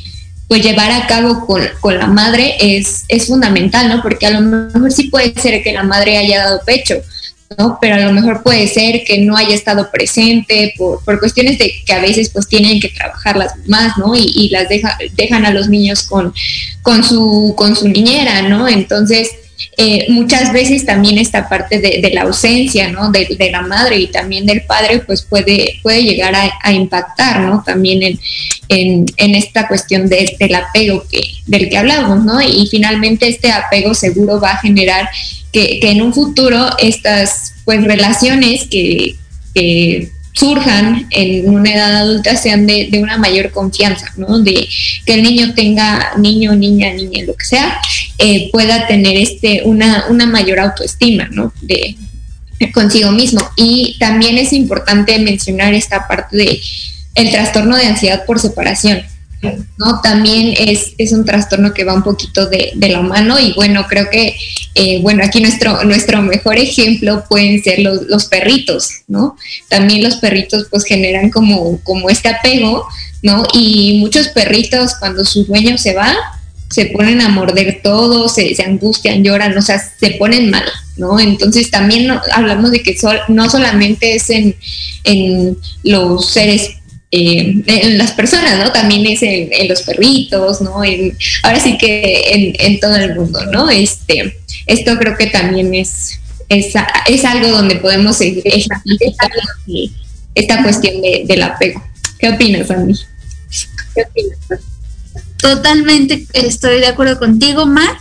pues 0.48 0.64
llevar 0.64 0.92
a 0.92 1.08
cabo 1.08 1.46
con, 1.46 1.98
la 1.98 2.08
madre 2.08 2.56
es, 2.60 3.04
es 3.10 3.28
fundamental, 3.28 3.90
¿no? 3.90 4.02
Porque 4.02 4.28
a 4.28 4.32
lo 4.32 4.42
mejor 4.42 4.92
sí 4.92 5.10
puede 5.10 5.34
ser 5.40 5.62
que 5.64 5.74
la 5.74 5.84
madre 5.84 6.18
haya 6.18 6.46
dado 6.46 6.62
pecho, 6.66 6.96
¿no? 7.58 7.78
Pero 7.82 7.96
a 7.96 8.00
lo 8.00 8.14
mejor 8.14 8.42
puede 8.44 8.68
ser 8.68 9.04
que 9.04 9.18
no 9.20 9.36
haya 9.36 9.56
estado 9.56 9.90
presente 9.92 10.74
por, 10.78 11.04
por 11.04 11.20
cuestiones 11.20 11.58
de 11.58 11.74
que 11.86 11.94
a 11.94 12.00
veces 12.00 12.30
pues 12.30 12.48
tienen 12.48 12.80
que 12.80 12.90
trabajar 12.90 13.38
las 13.38 13.56
¿no? 13.98 14.16
Y, 14.16 14.32
y 14.36 14.50
las 14.50 14.70
deja, 14.70 14.98
dejan 15.14 15.46
a 15.46 15.52
los 15.52 15.68
niños 15.68 16.04
con, 16.04 16.34
con, 16.82 17.04
su, 17.04 17.54
con 17.58 17.76
su 17.76 17.88
niñera, 17.90 18.44
¿no? 18.44 18.68
Entonces, 18.68 19.30
eh, 19.78 20.06
muchas 20.10 20.54
veces 20.54 20.86
también 20.86 21.18
esta 21.18 21.50
parte 21.50 21.80
de, 21.80 22.12
la 22.14 22.24
ausencia. 22.24 22.92
De, 23.12 23.52
la 23.52 23.62
madre 23.62 23.98
y 23.98 24.08
también 24.08 24.46
del 24.46 24.62
padre, 24.62 25.00
pues 25.00 25.22
puede, 25.22 25.80
llegar 25.84 26.34
a, 26.36 26.72
impactar. 26.72 27.64
También 27.64 28.20
en, 28.70 29.36
esta 29.36 29.68
cuestión 29.68 30.08
de, 30.08 30.36
del 30.40 30.56
apego 30.56 31.04
del 31.46 31.70
que 31.70 31.78
hablamos, 31.78 32.24
¿no? 32.24 32.42
Y 32.42 32.68
finalmente 32.70 33.28
este 33.28 33.52
apego 33.52 33.94
seguro 33.94 34.40
va 34.40 34.52
a 34.52 34.58
generar 34.58 35.10
que, 35.52 35.80
en 35.82 36.02
un 36.02 36.14
futuro 36.14 36.70
estas, 36.80 37.54
pues, 37.66 37.84
relaciones 37.84 38.68
que 38.70 39.16
surjan 40.36 41.08
en 41.12 41.50
una 41.50 41.74
edad 41.74 41.96
adulta 41.96 42.36
sean 42.36 42.68
de, 42.68 42.90
una 43.02 43.18
mayor 43.18 43.52
confianza, 43.52 44.12
¿no? 44.18 44.40
De 44.40 44.68
que 45.06 45.14
el 45.14 45.24
niño 45.24 45.54
tenga, 45.54 46.12
niño, 46.18 46.56
niña, 46.56 46.94
niña, 46.94 47.24
lo 47.26 47.36
que 47.36 47.46
sea, 47.46 47.80
eh, 48.18 48.50
pueda 48.52 48.86
tener 48.88 49.18
este 49.18 49.62
una, 49.66 50.06
una 50.10 50.26
mayor 50.26 50.60
autoestima, 50.60 51.30
¿no? 51.32 51.54
De, 51.62 51.96
consigo 52.74 53.12
mismo. 53.12 53.42
Y 53.56 53.98
también 54.00 54.38
es 54.38 54.54
importante 54.54 55.18
mencionar 55.20 55.74
esta 55.74 56.08
parte 56.08 56.38
de 56.38 56.62
el 57.16 57.32
trastorno 57.32 57.78
de 57.78 57.86
ansiedad 57.86 58.26
por 58.26 58.40
separación. 58.40 59.04
¿No? 59.78 60.02
También 60.02 60.54
es, 60.58 60.94
es 60.98 61.12
un 61.12 61.26
trastorno 61.26 61.74
que 61.74 61.84
va 61.84 61.94
un 61.94 62.04
poquito 62.04 62.48
de, 62.48 62.72
de 62.76 62.90
la 62.90 63.02
mano 63.02 63.40
y 63.40 63.54
bueno, 63.54 63.86
creo 63.88 64.10
que, 64.10 64.36
eh, 64.76 65.00
bueno, 65.02 65.24
aquí 65.24 65.42
nuestro, 65.42 65.84
nuestro 65.84 66.22
mejor 66.22 66.58
ejemplo 66.58 67.24
pueden 67.30 67.64
ser 67.64 67.80
los, 67.80 68.04
los, 68.04 68.26
perritos, 68.26 68.90
¿no? 69.08 69.36
También 69.70 70.04
los 70.04 70.18
perritos 70.18 70.68
pues 70.70 70.86
generan 70.86 71.30
como, 71.30 71.80
como 71.84 72.10
este 72.10 72.30
apego, 72.30 72.88
¿no? 73.22 73.44
Y 73.54 74.00
muchos 74.00 74.30
perritos 74.30 74.96
cuando 75.00 75.26
su 75.26 75.46
dueño 75.46 75.78
se 75.78 75.94
va, 75.94 76.16
se 76.70 76.88
ponen 76.88 77.22
a 77.22 77.30
morder 77.30 77.82
todo, 77.84 78.28
se, 78.28 78.56
se 78.56 78.64
angustian, 78.64 79.24
lloran, 79.24 79.58
o 79.58 79.62
sea, 79.62 79.80
se 79.80 80.12
ponen 80.12 80.50
mal, 80.50 80.66
¿no? 80.98 81.20
Entonces 81.20 81.70
también 81.70 82.10
hablamos 82.34 82.72
de 82.72 82.82
que 82.82 82.98
sol, 82.98 83.20
no 83.28 83.50
solamente 83.50 84.16
es 84.16 84.30
en, 84.30 84.56
en 85.04 85.58
los 85.84 86.30
seres 86.32 86.78
eh, 87.16 87.64
en 87.66 87.98
las 87.98 88.12
personas, 88.12 88.60
¿no? 88.60 88.74
También 88.74 89.06
es 89.08 89.24
en, 89.24 89.68
los 89.70 89.84
perritos, 89.84 90.60
¿no? 90.62 90.82
Ahora 91.44 91.60
sí 91.62 91.78
que 91.78 92.54
en, 92.60 92.80
todo 92.80 92.96
el 92.96 93.16
mundo, 93.16 93.40
¿no? 93.54 93.70
Este, 93.70 94.38
esto 94.66 94.98
creo 94.98 95.18
que 95.18 95.28
también 95.28 95.74
es, 95.74 96.20
es, 96.50 96.74
es 97.08 97.24
algo 97.24 97.48
donde 97.50 97.78
podemos 97.78 98.18
seguir 98.18 98.44
esta, 98.46 98.84
esta 100.34 100.64
cuestión 100.64 101.02
de, 101.02 101.24
del 101.26 101.44
apego. 101.44 101.82
¿Qué 102.20 102.30
opinas, 102.30 102.70
Andy? 102.70 103.00
¿Qué 103.94 104.02
opinas? 104.02 104.62
Totalmente 105.38 106.26
estoy 106.34 106.80
de 106.80 106.88
acuerdo 106.88 107.18
contigo, 107.18 107.66
Mar. 107.66 107.98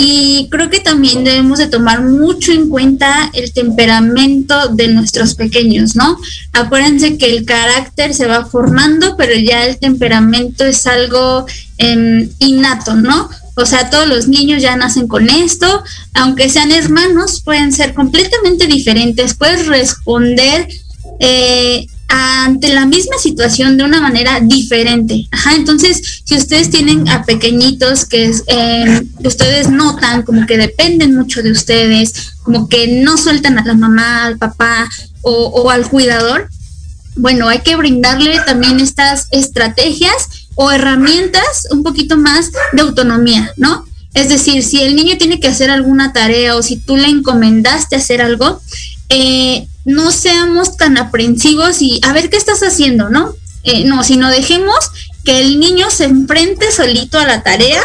Y 0.00 0.46
creo 0.48 0.70
que 0.70 0.78
también 0.78 1.24
debemos 1.24 1.58
de 1.58 1.66
tomar 1.66 2.02
mucho 2.02 2.52
en 2.52 2.68
cuenta 2.68 3.32
el 3.32 3.52
temperamento 3.52 4.68
de 4.68 4.86
nuestros 4.86 5.34
pequeños, 5.34 5.96
¿no? 5.96 6.16
Acuérdense 6.52 7.18
que 7.18 7.36
el 7.36 7.44
carácter 7.44 8.14
se 8.14 8.28
va 8.28 8.44
formando, 8.44 9.16
pero 9.16 9.34
ya 9.34 9.66
el 9.66 9.76
temperamento 9.80 10.64
es 10.64 10.86
algo 10.86 11.46
eh, 11.78 12.28
innato, 12.38 12.94
¿no? 12.94 13.28
O 13.56 13.66
sea, 13.66 13.90
todos 13.90 14.06
los 14.06 14.28
niños 14.28 14.62
ya 14.62 14.76
nacen 14.76 15.08
con 15.08 15.28
esto, 15.28 15.82
aunque 16.14 16.48
sean 16.48 16.70
hermanos, 16.70 17.42
pueden 17.44 17.72
ser 17.72 17.92
completamente 17.92 18.68
diferentes, 18.68 19.34
puedes 19.34 19.66
responder 19.66 20.68
eh, 21.18 21.88
ante 22.08 22.72
la 22.72 22.86
misma 22.86 23.18
situación 23.18 23.76
de 23.76 23.84
una 23.84 24.00
manera 24.00 24.40
diferente. 24.40 25.28
Ajá, 25.30 25.54
entonces, 25.54 26.22
si 26.24 26.36
ustedes 26.36 26.70
tienen 26.70 27.08
a 27.08 27.24
pequeñitos 27.24 28.06
que, 28.06 28.32
eh, 28.46 29.02
ustedes 29.24 29.70
notan 29.70 30.22
como 30.22 30.46
que 30.46 30.56
dependen 30.56 31.14
mucho 31.14 31.42
de 31.42 31.52
ustedes, 31.52 32.32
como 32.42 32.68
que 32.68 33.02
no 33.02 33.18
sueltan 33.18 33.58
a 33.58 33.64
la 33.64 33.74
mamá, 33.74 34.24
al 34.24 34.38
papá 34.38 34.88
o, 35.22 35.32
o 35.32 35.70
al 35.70 35.88
cuidador, 35.88 36.48
bueno, 37.16 37.48
hay 37.48 37.60
que 37.60 37.76
brindarle 37.76 38.40
también 38.46 38.80
estas 38.80 39.26
estrategias 39.30 40.48
o 40.54 40.70
herramientas 40.70 41.66
un 41.70 41.82
poquito 41.82 42.16
más 42.16 42.50
de 42.72 42.82
autonomía, 42.82 43.52
¿no? 43.56 43.84
Es 44.14 44.28
decir, 44.28 44.62
si 44.64 44.82
el 44.82 44.96
niño 44.96 45.18
tiene 45.18 45.38
que 45.38 45.48
hacer 45.48 45.70
alguna 45.70 46.12
tarea 46.12 46.56
o 46.56 46.62
si 46.62 46.76
tú 46.76 46.96
le 46.96 47.08
encomendaste 47.08 47.96
hacer 47.96 48.22
algo, 48.22 48.60
eh, 49.08 49.66
no 49.88 50.12
seamos 50.12 50.76
tan 50.76 50.98
aprensivos 50.98 51.80
y 51.80 51.98
a 52.04 52.12
ver 52.12 52.28
qué 52.28 52.36
estás 52.36 52.62
haciendo, 52.62 53.08
¿no? 53.08 53.34
Eh, 53.64 53.84
no, 53.86 54.04
sino 54.04 54.28
dejemos 54.28 54.90
que 55.24 55.40
el 55.40 55.58
niño 55.58 55.90
se 55.90 56.04
enfrente 56.04 56.70
solito 56.70 57.18
a 57.18 57.26
la 57.26 57.42
tarea 57.42 57.82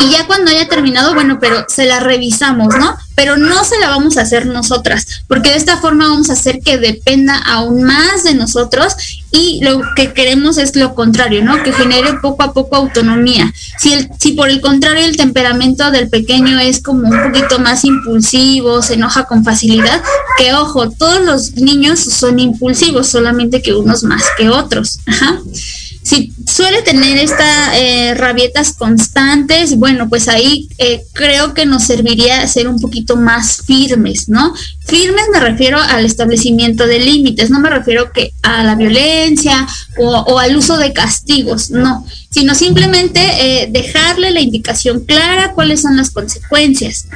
y 0.00 0.10
ya 0.10 0.26
cuando 0.26 0.50
haya 0.50 0.68
terminado, 0.68 1.14
bueno, 1.14 1.38
pero 1.40 1.66
se 1.68 1.86
la 1.86 2.00
revisamos, 2.00 2.74
¿no? 2.76 2.96
Pero 3.14 3.36
no 3.36 3.62
se 3.64 3.78
la 3.78 3.90
vamos 3.90 4.16
a 4.16 4.22
hacer 4.22 4.46
nosotras, 4.46 5.22
porque 5.28 5.50
de 5.50 5.56
esta 5.56 5.76
forma 5.76 6.08
vamos 6.08 6.30
a 6.30 6.32
hacer 6.32 6.60
que 6.60 6.78
dependa 6.78 7.38
aún 7.38 7.84
más 7.84 8.24
de 8.24 8.34
nosotros 8.34 8.94
y 9.30 9.60
lo 9.62 9.82
que 9.94 10.12
queremos 10.12 10.58
es 10.58 10.74
lo 10.74 10.96
contrario, 10.96 11.44
¿no? 11.44 11.62
Que 11.62 11.72
genere 11.72 12.14
poco 12.20 12.42
a 12.42 12.52
poco 12.52 12.74
autonomía. 12.74 13.52
Si, 13.78 13.92
el, 13.92 14.08
si 14.18 14.32
por 14.32 14.48
el 14.48 14.60
contrario 14.60 15.04
el 15.06 15.16
temperamento 15.16 15.90
del 15.92 16.08
pequeño 16.08 16.58
es 16.58 16.82
como 16.82 17.08
un 17.08 17.22
poquito 17.22 17.60
más 17.60 17.84
impulsivo, 17.84 18.82
se 18.82 18.94
enoja 18.94 19.26
con 19.26 19.44
facilidad, 19.44 20.02
que 20.38 20.54
ojo, 20.54 20.90
todos 20.90 21.24
los 21.24 21.54
niños 21.54 22.00
son 22.00 22.40
impulsivos, 22.40 23.06
solamente 23.06 23.62
que 23.62 23.74
unos 23.74 24.02
más 24.02 24.24
que 24.36 24.48
otros. 24.48 24.98
Ajá 25.06 25.38
si 26.04 26.34
suele 26.46 26.82
tener 26.82 27.16
estas 27.16 27.70
eh, 27.76 28.12
rabietas 28.14 28.74
constantes, 28.74 29.78
bueno, 29.78 30.10
pues 30.10 30.28
ahí 30.28 30.68
eh, 30.76 31.02
creo 31.14 31.54
que 31.54 31.64
nos 31.64 31.84
serviría 31.84 32.46
ser 32.46 32.68
un 32.68 32.78
poquito 32.78 33.16
más 33.16 33.62
firmes, 33.64 34.28
¿no? 34.28 34.54
Firmes 34.86 35.24
me 35.32 35.40
refiero 35.40 35.80
al 35.80 36.04
establecimiento 36.04 36.86
de 36.86 36.98
límites, 36.98 37.48
no 37.48 37.58
me 37.58 37.70
refiero 37.70 38.12
que 38.12 38.34
a 38.42 38.62
la 38.64 38.74
violencia 38.74 39.66
o, 39.96 40.38
al 40.38 40.54
uso 40.54 40.76
de 40.76 40.92
castigos, 40.92 41.70
no, 41.70 42.06
sino 42.30 42.54
simplemente 42.54 43.20
eh, 43.22 43.68
dejarle 43.70 44.30
la 44.30 44.40
indicación 44.40 45.04
clara 45.06 45.52
cuáles 45.54 45.80
son 45.80 45.96
las 45.96 46.10
consecuencias. 46.10 47.06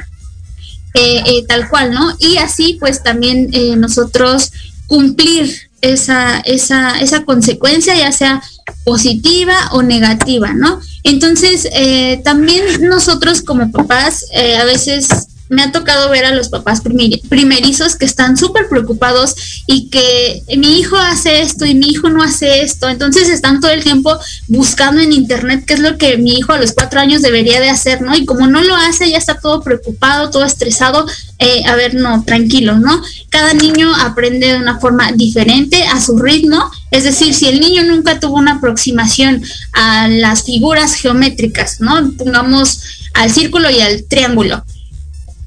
tal 1.47 1.69
cual, 1.69 1.91
¿no? 1.91 2.17
Y 2.19 2.37
así 2.37 2.77
pues 2.79 3.03
también 3.03 3.51
nosotros 3.79 4.51
cumplir 4.87 5.68
esa, 5.81 6.39
esa, 6.39 6.99
esa 6.99 7.23
consecuencia, 7.25 7.95
ya 7.95 8.11
sea 8.11 8.41
positiva 8.83 9.55
o 9.71 9.81
negativa, 9.83 10.53
¿no? 10.53 10.79
Entonces, 11.03 11.67
eh, 11.71 12.21
también 12.23 12.63
nosotros 12.87 13.41
como 13.41 13.71
papás, 13.71 14.25
eh, 14.33 14.57
a 14.57 14.65
veces 14.65 15.27
me 15.49 15.63
ha 15.63 15.71
tocado 15.71 16.09
ver 16.09 16.25
a 16.25 16.33
los 16.33 16.49
papás 16.49 16.81
primerizos 16.81 17.95
que 17.95 18.05
están 18.05 18.37
súper 18.37 18.69
preocupados 18.69 19.35
y 19.65 19.89
que 19.89 20.43
mi 20.57 20.79
hijo 20.79 20.95
hace 20.95 21.41
esto 21.41 21.65
y 21.65 21.73
mi 21.73 21.87
hijo 21.87 22.09
no 22.09 22.23
hace 22.23 22.61
esto. 22.61 22.87
Entonces 22.87 23.29
están 23.29 23.59
todo 23.59 23.71
el 23.71 23.83
tiempo 23.83 24.17
buscando 24.47 25.01
en 25.01 25.11
internet 25.11 25.63
qué 25.65 25.73
es 25.73 25.79
lo 25.79 25.97
que 25.97 26.17
mi 26.17 26.37
hijo 26.37 26.53
a 26.53 26.59
los 26.59 26.73
cuatro 26.73 26.99
años 26.99 27.23
debería 27.23 27.59
de 27.59 27.69
hacer, 27.69 28.01
¿no? 28.01 28.15
Y 28.15 28.25
como 28.25 28.47
no 28.47 28.61
lo 28.61 28.75
hace, 28.75 29.09
ya 29.09 29.17
está 29.17 29.39
todo 29.39 29.61
preocupado, 29.61 30.29
todo 30.29 30.45
estresado. 30.45 31.05
Eh, 31.39 31.63
a 31.65 31.75
ver, 31.75 31.95
no, 31.95 32.23
tranquilo, 32.23 32.77
¿no? 32.77 33.01
Cada 33.29 33.53
niño 33.53 33.93
aprende 33.95 34.47
de 34.47 34.57
una 34.57 34.79
forma 34.79 35.11
diferente, 35.13 35.83
a 35.87 35.99
su 35.99 36.17
ritmo. 36.19 36.69
Es 36.91 37.05
decir, 37.05 37.33
si 37.33 37.47
el 37.47 37.59
niño 37.59 37.83
nunca 37.85 38.19
tuvo 38.19 38.35
una 38.37 38.55
aproximación 38.55 39.41
a 39.73 40.07
las 40.09 40.43
figuras 40.43 40.93
geométricas, 40.93 41.79
¿no? 41.81 42.11
Pongamos 42.17 42.81
al 43.15 43.31
círculo 43.31 43.71
y 43.71 43.79
al 43.81 44.03
triángulo 44.03 44.63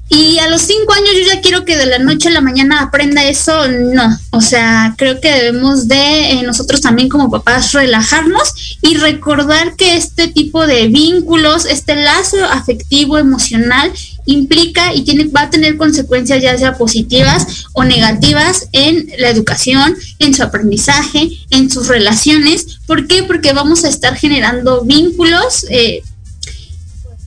y 0.09 0.37
a 0.39 0.49
los 0.49 0.61
cinco 0.61 0.93
años 0.93 1.11
yo 1.15 1.33
ya 1.33 1.41
quiero 1.41 1.65
que 1.65 1.77
de 1.77 1.85
la 1.85 1.97
noche 1.97 2.27
a 2.27 2.31
la 2.31 2.41
mañana 2.41 2.81
aprenda 2.81 3.23
eso, 3.23 3.67
no. 3.67 4.15
O 4.31 4.41
sea, 4.41 4.93
creo 4.97 5.19
que 5.21 5.31
debemos 5.31 5.87
de 5.87 6.31
eh, 6.31 6.43
nosotros 6.43 6.81
también 6.81 7.09
como 7.09 7.31
papás 7.31 7.71
relajarnos 7.71 8.77
y 8.81 8.95
recordar 8.97 9.75
que 9.75 9.95
este 9.95 10.27
tipo 10.27 10.67
de 10.67 10.87
vínculos, 10.87 11.65
este 11.65 11.95
lazo 11.95 12.37
afectivo, 12.45 13.17
emocional, 13.17 13.91
implica 14.25 14.93
y 14.93 15.03
tiene, 15.03 15.25
va 15.25 15.43
a 15.43 15.49
tener 15.49 15.77
consecuencias 15.77 16.41
ya 16.41 16.57
sea 16.57 16.77
positivas 16.77 17.65
o 17.73 17.83
negativas 17.83 18.67
en 18.71 19.09
la 19.17 19.29
educación, 19.29 19.95
en 20.19 20.33
su 20.33 20.43
aprendizaje, 20.43 21.29
en 21.49 21.71
sus 21.71 21.87
relaciones. 21.87 22.79
¿Por 22.85 23.07
qué? 23.07 23.23
Porque 23.23 23.53
vamos 23.53 23.83
a 23.83 23.89
estar 23.89 24.15
generando 24.15 24.83
vínculos. 24.83 25.65
Eh, 25.69 26.03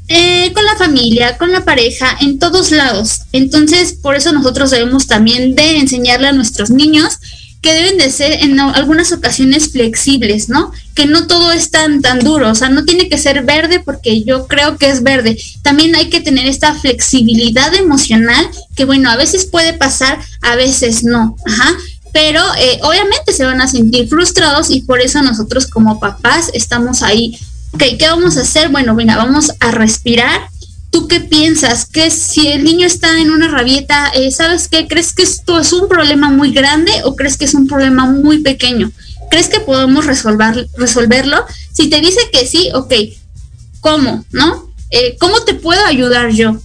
eh, 0.08 0.52
con 0.52 0.64
la 0.64 0.76
familia, 0.76 1.36
con 1.36 1.50
la 1.50 1.64
pareja, 1.64 2.16
en 2.20 2.38
todos 2.38 2.70
lados. 2.70 3.22
Entonces, 3.32 3.94
por 3.94 4.14
eso 4.14 4.32
nosotros 4.32 4.70
debemos 4.70 5.06
también 5.06 5.54
de 5.56 5.78
enseñarle 5.78 6.28
a 6.28 6.32
nuestros 6.32 6.70
niños 6.70 7.18
que 7.60 7.72
deben 7.72 7.98
de 7.98 8.12
ser 8.12 8.44
en 8.44 8.60
algunas 8.60 9.10
ocasiones 9.10 9.72
flexibles, 9.72 10.48
¿no? 10.48 10.70
Que 10.94 11.06
no 11.06 11.26
todo 11.26 11.50
es 11.50 11.72
tan, 11.72 12.00
tan 12.00 12.20
duro, 12.20 12.50
o 12.50 12.54
sea, 12.54 12.68
no 12.68 12.84
tiene 12.84 13.08
que 13.08 13.18
ser 13.18 13.42
verde 13.42 13.80
porque 13.80 14.22
yo 14.22 14.46
creo 14.46 14.76
que 14.76 14.88
es 14.88 15.02
verde. 15.02 15.36
También 15.62 15.96
hay 15.96 16.08
que 16.08 16.20
tener 16.20 16.46
esta 16.46 16.74
flexibilidad 16.74 17.74
emocional 17.74 18.48
que, 18.76 18.84
bueno, 18.84 19.10
a 19.10 19.16
veces 19.16 19.46
puede 19.46 19.72
pasar, 19.72 20.20
a 20.42 20.54
veces 20.54 21.02
no, 21.02 21.36
ajá. 21.44 21.76
Pero 22.12 22.40
eh, 22.60 22.78
obviamente 22.82 23.32
se 23.32 23.44
van 23.44 23.60
a 23.60 23.66
sentir 23.66 24.08
frustrados 24.08 24.70
y 24.70 24.82
por 24.82 25.00
eso 25.00 25.20
nosotros 25.22 25.66
como 25.66 25.98
papás 25.98 26.50
estamos 26.54 27.02
ahí 27.02 27.36
Ok, 27.76 27.82
¿qué 27.98 28.06
vamos 28.08 28.38
a 28.38 28.40
hacer? 28.40 28.70
Bueno, 28.70 28.94
mira, 28.94 29.18
vamos 29.18 29.52
a 29.60 29.70
respirar. 29.70 30.48
¿Tú 30.90 31.08
qué 31.08 31.20
piensas? 31.20 31.84
Que 31.84 32.10
si 32.10 32.48
el 32.48 32.64
niño 32.64 32.86
está 32.86 33.20
en 33.20 33.30
una 33.30 33.48
rabieta, 33.48 34.08
eh, 34.14 34.30
¿sabes 34.30 34.68
qué? 34.68 34.88
¿Crees 34.88 35.12
que 35.12 35.24
esto 35.24 35.60
es 35.60 35.74
un 35.74 35.86
problema 35.86 36.30
muy 36.30 36.52
grande 36.52 36.90
o 37.04 37.14
crees 37.14 37.36
que 37.36 37.44
es 37.44 37.52
un 37.52 37.66
problema 37.66 38.06
muy 38.06 38.38
pequeño? 38.38 38.90
¿Crees 39.30 39.48
que 39.48 39.60
podemos 39.60 40.06
resolver, 40.06 40.66
resolverlo? 40.78 41.44
Si 41.70 41.90
te 41.90 42.00
dice 42.00 42.18
que 42.32 42.46
sí, 42.46 42.70
ok, 42.72 42.94
¿cómo? 43.80 44.24
¿No? 44.30 44.72
Eh, 44.90 45.18
¿Cómo 45.20 45.42
te 45.42 45.52
puedo 45.52 45.84
ayudar 45.84 46.30
yo? 46.30 46.56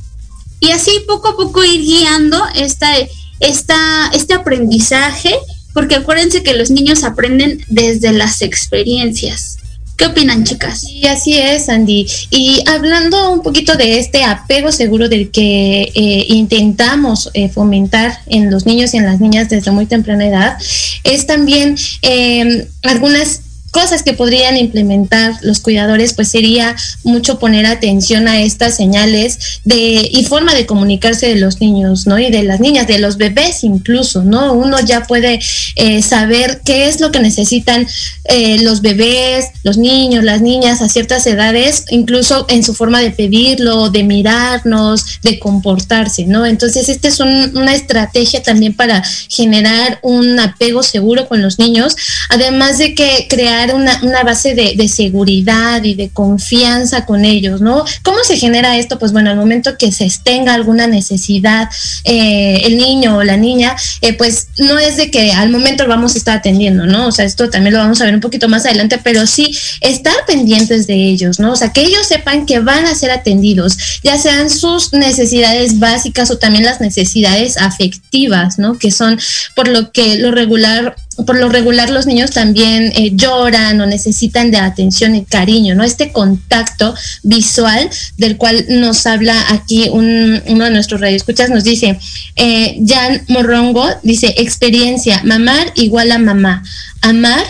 Y 0.62 0.72
así 0.72 0.92
poco 1.06 1.28
a 1.28 1.36
poco 1.36 1.62
ir 1.66 1.82
guiando 1.82 2.42
este 2.56 4.34
aprendizaje, 4.34 5.36
porque 5.74 5.96
acuérdense 5.96 6.42
que 6.42 6.54
los 6.54 6.70
niños 6.70 7.04
aprenden 7.04 7.66
desde 7.68 8.14
las 8.14 8.42
experiencias 8.42 9.58
¿Qué 10.02 10.08
opinan, 10.08 10.44
chicas? 10.44 10.84
Y 10.90 11.06
así 11.06 11.38
es, 11.38 11.70
Andy. 11.70 12.08
Y 12.32 12.64
hablando 12.66 13.32
un 13.32 13.44
poquito 13.44 13.76
de 13.76 14.00
este 14.00 14.24
apego 14.24 14.72
seguro 14.72 15.08
del 15.08 15.30
que 15.30 15.92
eh, 15.94 16.26
intentamos 16.30 17.30
eh, 17.36 17.50
fomentar 17.50 18.18
en 18.26 18.50
los 18.50 18.66
niños 18.66 18.96
y 18.96 18.98
en 18.98 19.06
las 19.06 19.20
niñas 19.20 19.50
desde 19.50 19.70
muy 19.70 19.86
temprana 19.86 20.26
edad, 20.26 20.58
es 21.04 21.28
también 21.28 21.76
eh, 22.02 22.68
algunas 22.82 23.42
cosas 23.72 24.04
que 24.04 24.14
podrían 24.14 24.58
implementar 24.58 25.34
los 25.42 25.60
cuidadores, 25.60 26.14
pues 26.14 26.28
sería 26.28 26.76
mucho 27.04 27.40
poner 27.40 27.66
atención 27.66 28.28
a 28.28 28.42
estas 28.42 28.76
señales 28.76 29.62
de 29.64 30.10
y 30.12 30.26
forma 30.26 30.54
de 30.54 30.66
comunicarse 30.66 31.28
de 31.28 31.36
los 31.36 31.62
niños, 31.62 32.06
¿no? 32.06 32.20
Y 32.20 32.30
de 32.30 32.44
las 32.44 32.60
niñas, 32.60 32.88
de 32.88 33.00
los 33.00 33.18
bebés 33.18 33.64
incluso, 33.64 34.24
¿no? 34.24 34.54
Uno 34.54 34.80
ya 34.80 35.04
puede 35.04 35.40
eh, 35.76 36.02
saber 36.02 36.62
qué 36.66 36.88
es 36.88 37.00
lo 37.00 37.12
que 37.12 37.20
necesitan 37.20 37.88
eh, 38.26 38.60
los 38.62 38.82
bebés, 38.82 39.48
los 39.64 39.78
niños, 39.78 40.24
las 40.24 40.42
niñas 40.42 40.82
a 40.82 40.90
ciertas 40.90 41.26
edades, 41.26 41.86
incluso 41.90 42.46
en 42.50 42.64
su 42.64 42.74
forma 42.74 43.00
de 43.00 43.12
pedirlo, 43.12 43.90
de 43.90 44.04
mirarnos, 44.04 45.22
de 45.24 45.40
comportarse, 45.40 46.26
¿no? 46.26 46.46
Entonces, 46.46 46.90
esta 46.90 47.08
es 47.08 47.20
una 47.20 47.74
estrategia 47.74 48.44
también 48.44 48.76
para 48.76 49.04
generar 49.30 50.00
un 50.02 50.40
apego 50.40 50.84
seguro 50.84 51.28
con 51.28 51.42
los 51.42 51.60
niños, 51.60 51.96
además 52.30 52.78
de 52.78 52.96
que 52.96 53.28
crear 53.30 53.61
una, 53.70 54.24
base 54.24 54.56
de, 54.56 54.90
seguridad 54.90 55.84
y 55.84 55.94
de 55.96 56.10
confianza 56.10 57.06
con 57.06 57.24
ellos, 57.26 57.62
¿no? 57.62 57.86
¿Cómo 58.04 58.18
se 58.24 58.38
genera 58.38 58.78
esto? 58.78 58.98
Pues 58.98 59.12
bueno, 59.12 59.30
al 59.30 59.38
momento 59.38 59.78
que 59.78 59.92
se 59.92 60.10
tenga 60.24 60.54
alguna 60.54 60.88
necesidad, 60.88 61.70
eh, 62.04 62.62
el 62.66 62.78
niño 62.78 63.18
o 63.18 63.24
la 63.24 63.38
niña, 63.38 63.76
eh, 64.02 64.14
pues 64.14 64.48
no 64.58 64.80
es 64.80 64.98
de 64.98 65.12
que 65.12 65.32
al 65.32 65.50
momento 65.50 65.84
lo 65.84 65.90
vamos 65.90 66.16
a 66.16 66.18
estar 66.18 66.38
atendiendo, 66.38 66.86
¿no? 66.86 67.08
O 67.08 67.12
sea, 67.12 67.26
esto 67.26 67.50
también 67.50 67.74
lo 67.74 67.80
vamos 67.80 68.02
a 68.02 68.06
ver 68.06 68.16
un 68.16 68.22
poquito 68.22 68.50
más 68.50 68.66
adelante, 68.66 69.00
pero 69.04 69.28
sí 69.28 69.56
estar 69.82 70.16
pendientes 70.26 70.88
de 70.88 70.96
ellos, 70.96 71.40
¿no? 71.40 71.54
O 71.54 71.56
sea, 71.56 71.72
que 71.72 71.82
ellos 71.82 72.08
sepan 72.08 72.46
que 72.46 72.60
van 72.60 72.86
a 72.86 72.96
ser 72.96 73.12
atendidos, 73.12 73.78
ya 74.04 74.18
sean 74.18 74.50
sus 74.50 74.94
necesidades 74.94 75.80
básicas 75.80 76.32
o 76.32 76.38
también 76.38 76.66
las 76.66 76.82
necesidades 76.82 77.58
afectivas, 77.58 78.58
¿no? 78.58 78.78
Que 78.78 78.92
son 78.92 79.20
por 79.56 79.68
lo 79.68 79.92
que 79.92 80.18
lo 80.18 80.32
regular 80.32 80.96
por 81.26 81.38
lo 81.38 81.50
regular 81.50 81.90
los 81.90 82.06
niños 82.06 82.32
también 82.32 82.92
eh, 82.96 83.12
lloran 83.14 83.80
o 83.82 83.86
necesitan 83.86 84.52
de 84.52 84.58
atención 84.58 85.16
y 85.16 85.26
cariño, 85.26 85.76
¿no? 85.76 85.84
Este 85.84 86.12
contacto 86.12 86.94
visual 87.24 87.90
del 88.18 88.38
cual 88.38 88.66
nos 88.70 89.06
habla 89.06 89.36
aquí 89.50 89.90
un, 89.90 90.42
uno 90.48 90.66
de 90.66 90.72
nuestros 90.72 91.02
radioescuchas, 91.02 91.50
nos 91.50 91.64
dice, 91.64 92.00
eh, 92.36 92.80
Jan 92.86 93.24
Morrongo, 93.28 93.88
dice, 94.04 94.34
experiencia, 94.38 95.22
mamar 95.24 95.72
igual 95.76 96.12
a 96.12 96.18
mamá, 96.18 96.64
amar, 97.02 97.44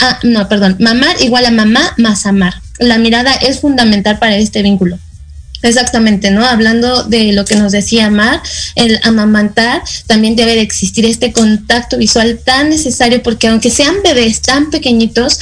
ah, 0.00 0.18
no, 0.22 0.48
perdón, 0.48 0.76
mamar 0.80 1.16
igual 1.22 1.46
a 1.46 1.50
mamá 1.50 1.94
más 1.96 2.26
amar. 2.26 2.54
La 2.78 2.98
mirada 2.98 3.34
es 3.34 3.60
fundamental 3.60 4.18
para 4.18 4.36
este 4.36 4.62
vínculo. 4.62 4.98
Exactamente, 5.62 6.30
¿no? 6.30 6.44
Hablando 6.44 7.02
de 7.02 7.32
lo 7.32 7.44
que 7.44 7.56
nos 7.56 7.72
decía 7.72 8.10
Mar, 8.10 8.40
el 8.76 9.00
amamantar, 9.02 9.82
también 10.06 10.36
debe 10.36 10.54
de 10.54 10.60
existir 10.60 11.04
este 11.04 11.32
contacto 11.32 11.98
visual 11.98 12.38
tan 12.44 12.70
necesario 12.70 13.22
porque 13.24 13.48
aunque 13.48 13.70
sean 13.70 13.96
bebés 14.04 14.40
tan 14.40 14.70
pequeñitos, 14.70 15.40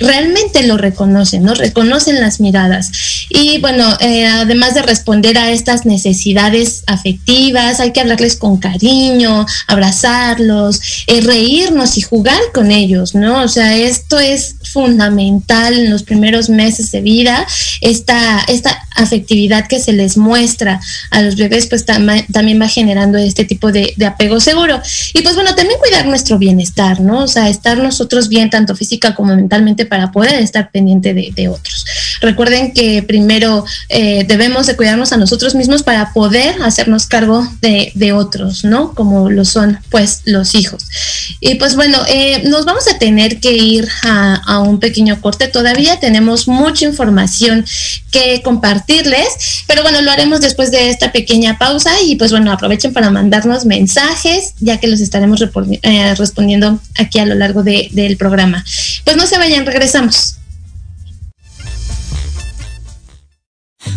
realmente 0.00 0.66
lo 0.66 0.76
reconocen, 0.76 1.42
¿no? 1.42 1.54
Reconocen 1.54 2.20
las 2.20 2.40
miradas. 2.40 2.90
Y 3.28 3.58
bueno, 3.58 3.96
eh, 4.00 4.26
además 4.26 4.74
de 4.74 4.82
responder 4.82 5.38
a 5.38 5.50
estas 5.50 5.86
necesidades 5.86 6.82
afectivas, 6.86 7.80
hay 7.80 7.92
que 7.92 8.00
hablarles 8.00 8.36
con 8.36 8.58
cariño, 8.58 9.46
abrazarlos, 9.66 10.80
eh, 11.06 11.20
reírnos 11.20 11.98
y 11.98 12.02
jugar 12.02 12.40
con 12.52 12.70
ellos, 12.70 13.14
¿no? 13.14 13.42
O 13.42 13.48
sea, 13.48 13.76
esto 13.76 14.18
es 14.18 14.56
fundamental 14.72 15.74
en 15.74 15.90
los 15.90 16.02
primeros 16.02 16.48
meses 16.48 16.90
de 16.92 17.00
vida, 17.00 17.46
esta, 17.80 18.40
esta 18.48 18.76
afectividad 18.94 19.66
que 19.66 19.80
se 19.80 19.92
les 19.92 20.16
muestra 20.16 20.80
a 21.10 21.22
los 21.22 21.36
bebés, 21.36 21.66
pues 21.66 21.84
también 21.84 22.60
va 22.60 22.68
generando 22.68 23.18
este 23.18 23.44
tipo 23.44 23.72
de, 23.72 23.94
apego 24.06 24.40
seguro. 24.40 24.80
Y 25.14 25.22
pues 25.22 25.34
bueno, 25.34 25.54
también 25.54 25.78
cuidar 25.78 26.06
nuestro 26.06 26.38
bienestar, 26.38 27.00
¿no? 27.00 27.24
O 27.24 27.28
sea, 27.28 27.48
estar 27.48 27.78
nosotros 27.78 28.28
bien, 28.28 28.50
tanto 28.50 28.76
física 28.76 29.14
como 29.14 29.34
mentalmente, 29.34 29.85
para 29.86 30.12
poder 30.12 30.34
estar 30.42 30.70
pendiente 30.70 31.14
de, 31.14 31.48
otros. 31.48 31.84
Recuerden 32.20 32.72
que 32.72 33.02
primero 33.02 33.64
eh, 33.88 34.24
debemos 34.26 34.66
de 34.66 34.76
cuidarnos 34.76 35.12
a 35.12 35.16
nosotros 35.16 35.54
mismos 35.54 35.82
para 35.82 36.12
poder 36.12 36.60
hacernos 36.62 37.06
cargo 37.06 37.46
de, 37.60 38.12
otros, 38.12 38.64
¿no? 38.64 38.94
Como 38.94 39.30
lo 39.30 39.44
son, 39.44 39.78
pues, 39.90 40.22
los 40.24 40.54
hijos. 40.54 40.84
Y 41.40 41.56
pues 41.56 41.74
bueno, 41.74 41.98
eh, 42.08 42.42
nos 42.44 42.64
vamos 42.64 42.88
a 42.88 42.98
tener 42.98 43.40
que 43.40 43.52
ir 43.52 43.88
a, 44.04 44.34
a 44.46 44.60
un 44.60 44.78
pequeño 44.78 45.20
corte. 45.20 45.48
Todavía 45.48 45.98
tenemos 46.00 46.48
mucha 46.48 46.84
información 46.84 47.64
que 48.10 48.42
compartirles, 48.42 49.64
pero 49.66 49.82
bueno, 49.82 50.00
lo 50.02 50.10
haremos 50.10 50.40
después 50.40 50.70
de 50.70 50.90
esta 50.90 51.12
pequeña 51.12 51.58
pausa 51.58 51.92
y 52.04 52.16
pues 52.16 52.30
bueno, 52.30 52.52
aprovechen 52.52 52.92
para 52.92 53.10
mandarnos 53.10 53.64
mensajes, 53.64 54.54
ya 54.60 54.78
que 54.78 54.86
los 54.86 55.00
estaremos 55.00 55.42
eh, 55.82 56.14
respondiendo 56.14 56.80
aquí 56.98 57.18
a 57.18 57.26
lo 57.26 57.34
largo 57.34 57.62
del 57.62 58.16
programa. 58.16 58.64
Pues 59.04 59.16
no 59.16 59.26
se 59.26 59.38
vayan, 59.38 59.64
regresamos. 59.76 60.38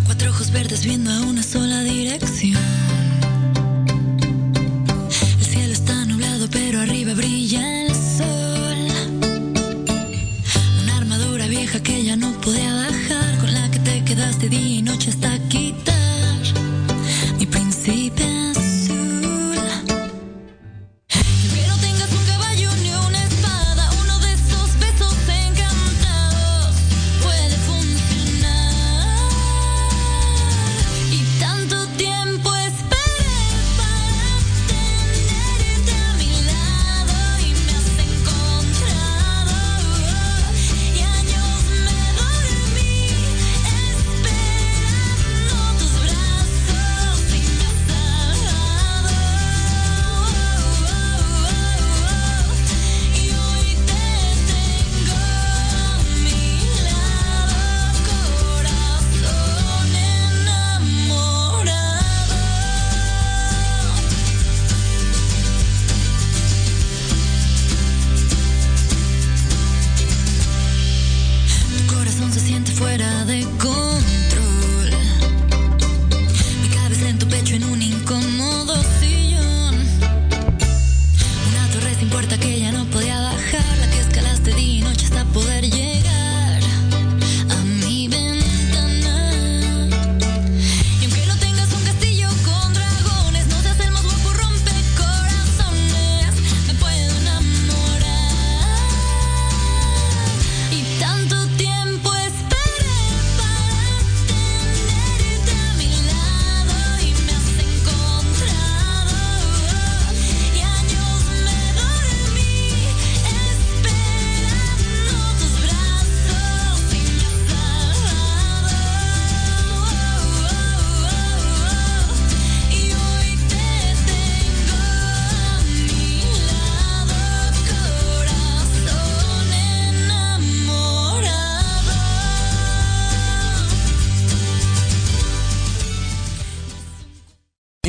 Cuatro 0.06 0.30
ojos 0.30 0.52
verdes 0.52 0.84
viendo 0.84 1.10
a 1.10 1.22
una 1.22 1.42
sola 1.42 1.84
dirección. 1.84 2.49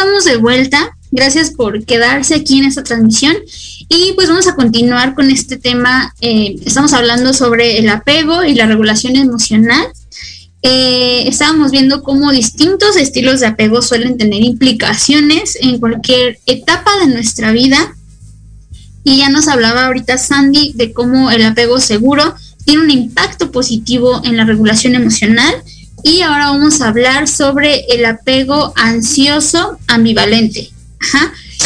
Estamos 0.00 0.24
de 0.24 0.38
vuelta. 0.38 0.96
Gracias 1.10 1.50
por 1.50 1.84
quedarse 1.84 2.34
aquí 2.34 2.58
en 2.58 2.64
esta 2.64 2.82
transmisión. 2.82 3.36
Y 3.90 4.14
pues 4.14 4.28
vamos 4.28 4.48
a 4.48 4.54
continuar 4.54 5.14
con 5.14 5.28
este 5.28 5.58
tema. 5.58 6.14
Eh, 6.22 6.56
estamos 6.64 6.94
hablando 6.94 7.34
sobre 7.34 7.76
el 7.76 7.86
apego 7.90 8.42
y 8.42 8.54
la 8.54 8.64
regulación 8.64 9.16
emocional. 9.16 9.86
Eh, 10.62 11.24
estábamos 11.26 11.70
viendo 11.70 12.02
cómo 12.02 12.32
distintos 12.32 12.96
estilos 12.96 13.40
de 13.40 13.48
apego 13.48 13.82
suelen 13.82 14.16
tener 14.16 14.42
implicaciones 14.42 15.58
en 15.60 15.78
cualquier 15.78 16.38
etapa 16.46 16.90
de 17.00 17.12
nuestra 17.12 17.52
vida. 17.52 17.94
Y 19.04 19.18
ya 19.18 19.28
nos 19.28 19.48
hablaba 19.48 19.84
ahorita 19.84 20.16
Sandy 20.16 20.72
de 20.76 20.94
cómo 20.94 21.30
el 21.30 21.44
apego 21.44 21.78
seguro 21.78 22.34
tiene 22.64 22.84
un 22.84 22.90
impacto 22.90 23.52
positivo 23.52 24.22
en 24.24 24.38
la 24.38 24.46
regulación 24.46 24.94
emocional 24.94 25.54
y 26.02 26.22
ahora 26.22 26.50
vamos 26.50 26.80
a 26.80 26.88
hablar 26.88 27.28
sobre 27.28 27.84
el 27.88 28.04
apego 28.04 28.72
ansioso 28.76 29.78
ambivalente. 29.86 30.70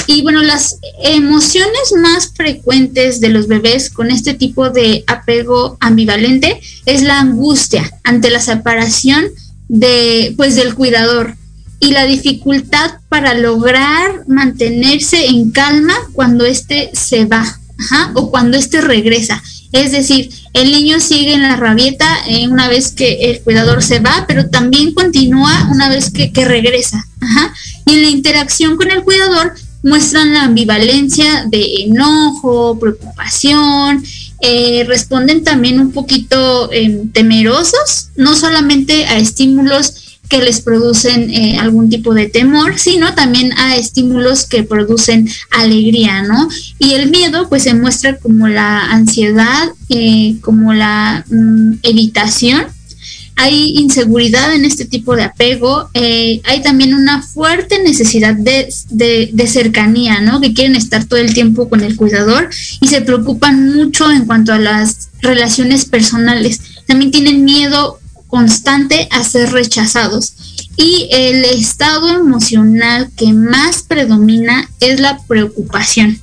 Y 0.07 0.23
bueno, 0.23 0.43
las 0.43 0.79
emociones 1.03 1.95
más 1.97 2.33
frecuentes 2.35 3.21
de 3.21 3.31
los 3.31 3.47
bebés 3.47 3.91
con 3.91 4.11
este 4.11 4.35
tipo 4.35 4.71
de 4.71 5.05
apego 5.07 5.77
ambivalente 5.81 6.61
es 6.85 7.03
la 7.03 7.21
angustia 7.21 7.91
ante 8.03 8.31
la 8.31 8.41
separación 8.41 9.25
de, 9.69 10.35
pues, 10.37 10.57
del 10.57 10.75
cuidador 10.75 11.37
y 11.81 11.93
la 11.93 12.07
dificultad 12.07 12.99
para 13.09 13.35
lograr 13.35 14.25
mantenerse 14.27 15.27
en 15.27 15.51
calma 15.51 15.95
cuando 16.13 16.45
éste 16.45 16.91
se 16.93 17.25
va 17.25 17.59
o 18.15 18.31
cuando 18.31 18.57
éste 18.57 18.81
regresa. 18.81 19.43
Es 19.75 19.91
decir, 19.91 20.31
el 20.53 20.70
niño 20.70 21.01
sigue 21.01 21.35
en 21.35 21.43
la 21.43 21.57
rabieta 21.57 22.07
eh, 22.28 22.47
una 22.47 22.69
vez 22.69 22.93
que 22.93 23.33
el 23.33 23.41
cuidador 23.41 23.83
se 23.83 23.99
va, 23.99 24.25
pero 24.28 24.49
también 24.49 24.94
continúa 24.94 25.69
una 25.69 25.89
vez 25.89 26.12
que, 26.12 26.31
regresa. 26.44 27.05
Y 27.85 27.94
en 27.94 28.03
la 28.03 28.09
interacción 28.09 28.77
con 28.77 28.93
el 28.93 29.03
cuidador 29.03 29.55
muestran 29.83 30.33
la 30.33 30.44
ambivalencia 30.44 31.47
de 31.49 31.83
enojo, 31.86 32.78
preocupación, 32.78 34.05
eh, 34.43 34.85
responden 34.86 35.43
también 35.43 35.81
un 35.81 35.91
poquito 35.91 36.70
em, 36.70 37.11
temerosos, 37.11 38.11
no 38.15 38.36
solamente 38.36 39.07
a 39.07 39.19
estímulos 39.19 40.03
que 40.35 40.43
les 40.43 40.61
producen 40.63 41.31
eh, 41.31 41.59
algún 41.61 41.89
tipo 41.89 42.13
de 42.13 42.27
temor, 42.27 42.77
sino 42.77 43.15
también 43.15 43.53
a 43.57 43.77
estímulos 43.77 44.47
que 44.47 44.65
producen 44.65 45.29
alegría, 45.53 46.25
¿no? 46.25 46.49
Y 46.81 46.95
el 46.95 47.09
miedo 47.09 47.49
pues 47.49 47.63
se 47.63 47.75
muestra 47.75 48.17
como 48.17 48.49
la 48.49 48.91
ansiedad, 48.91 49.69
eh, 49.91 50.35
como 50.41 50.75
la 50.75 51.25
mm, 51.31 51.75
evitación. 51.85 52.65
Hay 53.37 53.79
inseguridad 53.79 54.53
en 54.53 54.65
este 54.65 54.87
tipo 54.87 55.15
de 55.15 55.23
apego, 55.23 55.89
eh, 55.95 56.41
hay 56.43 56.63
también 56.63 56.95
una 56.95 57.23
fuerte 57.23 57.81
necesidad 57.85 58.35
de, 58.35 58.69
de, 58.91 59.47
cercanía, 59.47 60.21
¿no? 60.21 60.41
Que 60.41 60.53
quieren 60.53 60.75
estar 60.75 61.05
todo 61.05 61.21
el 61.21 61.33
tiempo 61.33 61.69
con 61.69 61.83
el 61.83 61.95
cuidador 61.95 62.51
y 62.81 62.89
se 62.89 63.03
preocupan 63.03 63.73
mucho 63.73 64.11
en 64.11 64.27
cuanto 64.27 64.53
a 64.53 64.59
las 64.59 65.11
relaciones 65.21 65.85
personales. 65.85 66.61
También 66.87 67.13
tienen 67.13 67.45
miedo 67.45 68.01
constante 68.35 69.07
a 69.13 69.23
ser 69.23 69.53
rechazados. 69.53 70.35
Y 70.77 71.09
el 71.13 71.45
estado 71.45 72.09
emocional 72.09 73.09
que 73.17 73.33
más 73.33 73.85
predomina 73.85 74.69
es 74.81 74.99
la 74.99 75.21
preocupación. 75.29 76.19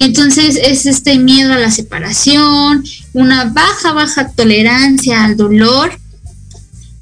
Entonces 0.00 0.58
es 0.62 0.84
este 0.84 1.18
miedo 1.18 1.54
a 1.54 1.58
la 1.58 1.70
separación, 1.70 2.84
una 3.14 3.44
baja, 3.46 3.92
baja 3.92 4.28
tolerancia 4.32 5.24
al 5.24 5.38
dolor. 5.38 5.98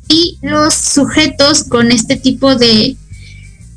Y 0.09 0.39
los 0.41 0.73
sujetos 0.73 1.65
con 1.65 1.91
este 1.91 2.15
tipo 2.15 2.55
de, 2.55 2.97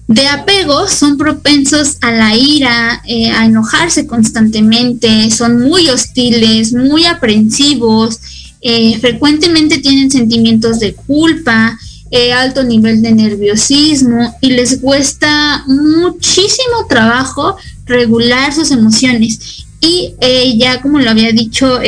de 0.07 0.27
apego 0.27 0.87
son 0.87 1.17
propensos 1.17 1.97
a 2.01 2.11
la 2.11 2.35
ira, 2.35 3.01
eh, 3.07 3.31
a 3.31 3.47
enojarse 3.47 4.05
constantemente, 4.05 5.31
son 5.31 5.59
muy 5.59 5.89
hostiles, 5.89 6.71
muy 6.71 7.05
aprensivos, 7.05 8.19
eh, 8.61 8.99
frecuentemente 8.99 9.79
tienen 9.79 10.11
sentimientos 10.11 10.79
de 10.79 10.93
culpa, 10.93 11.77
eh, 12.11 12.31
alto 12.31 12.63
nivel 12.63 13.01
de 13.01 13.11
nerviosismo 13.11 14.35
y 14.41 14.51
les 14.51 14.77
cuesta 14.77 15.63
muchísimo 15.67 16.85
trabajo 16.87 17.55
regular 17.85 18.53
sus 18.53 18.69
emociones. 18.69 19.65
Y 19.79 20.13
eh, 20.21 20.57
ya 20.57 20.79
como 20.81 20.99
lo 20.99 21.09
había 21.09 21.31
dicho 21.31 21.79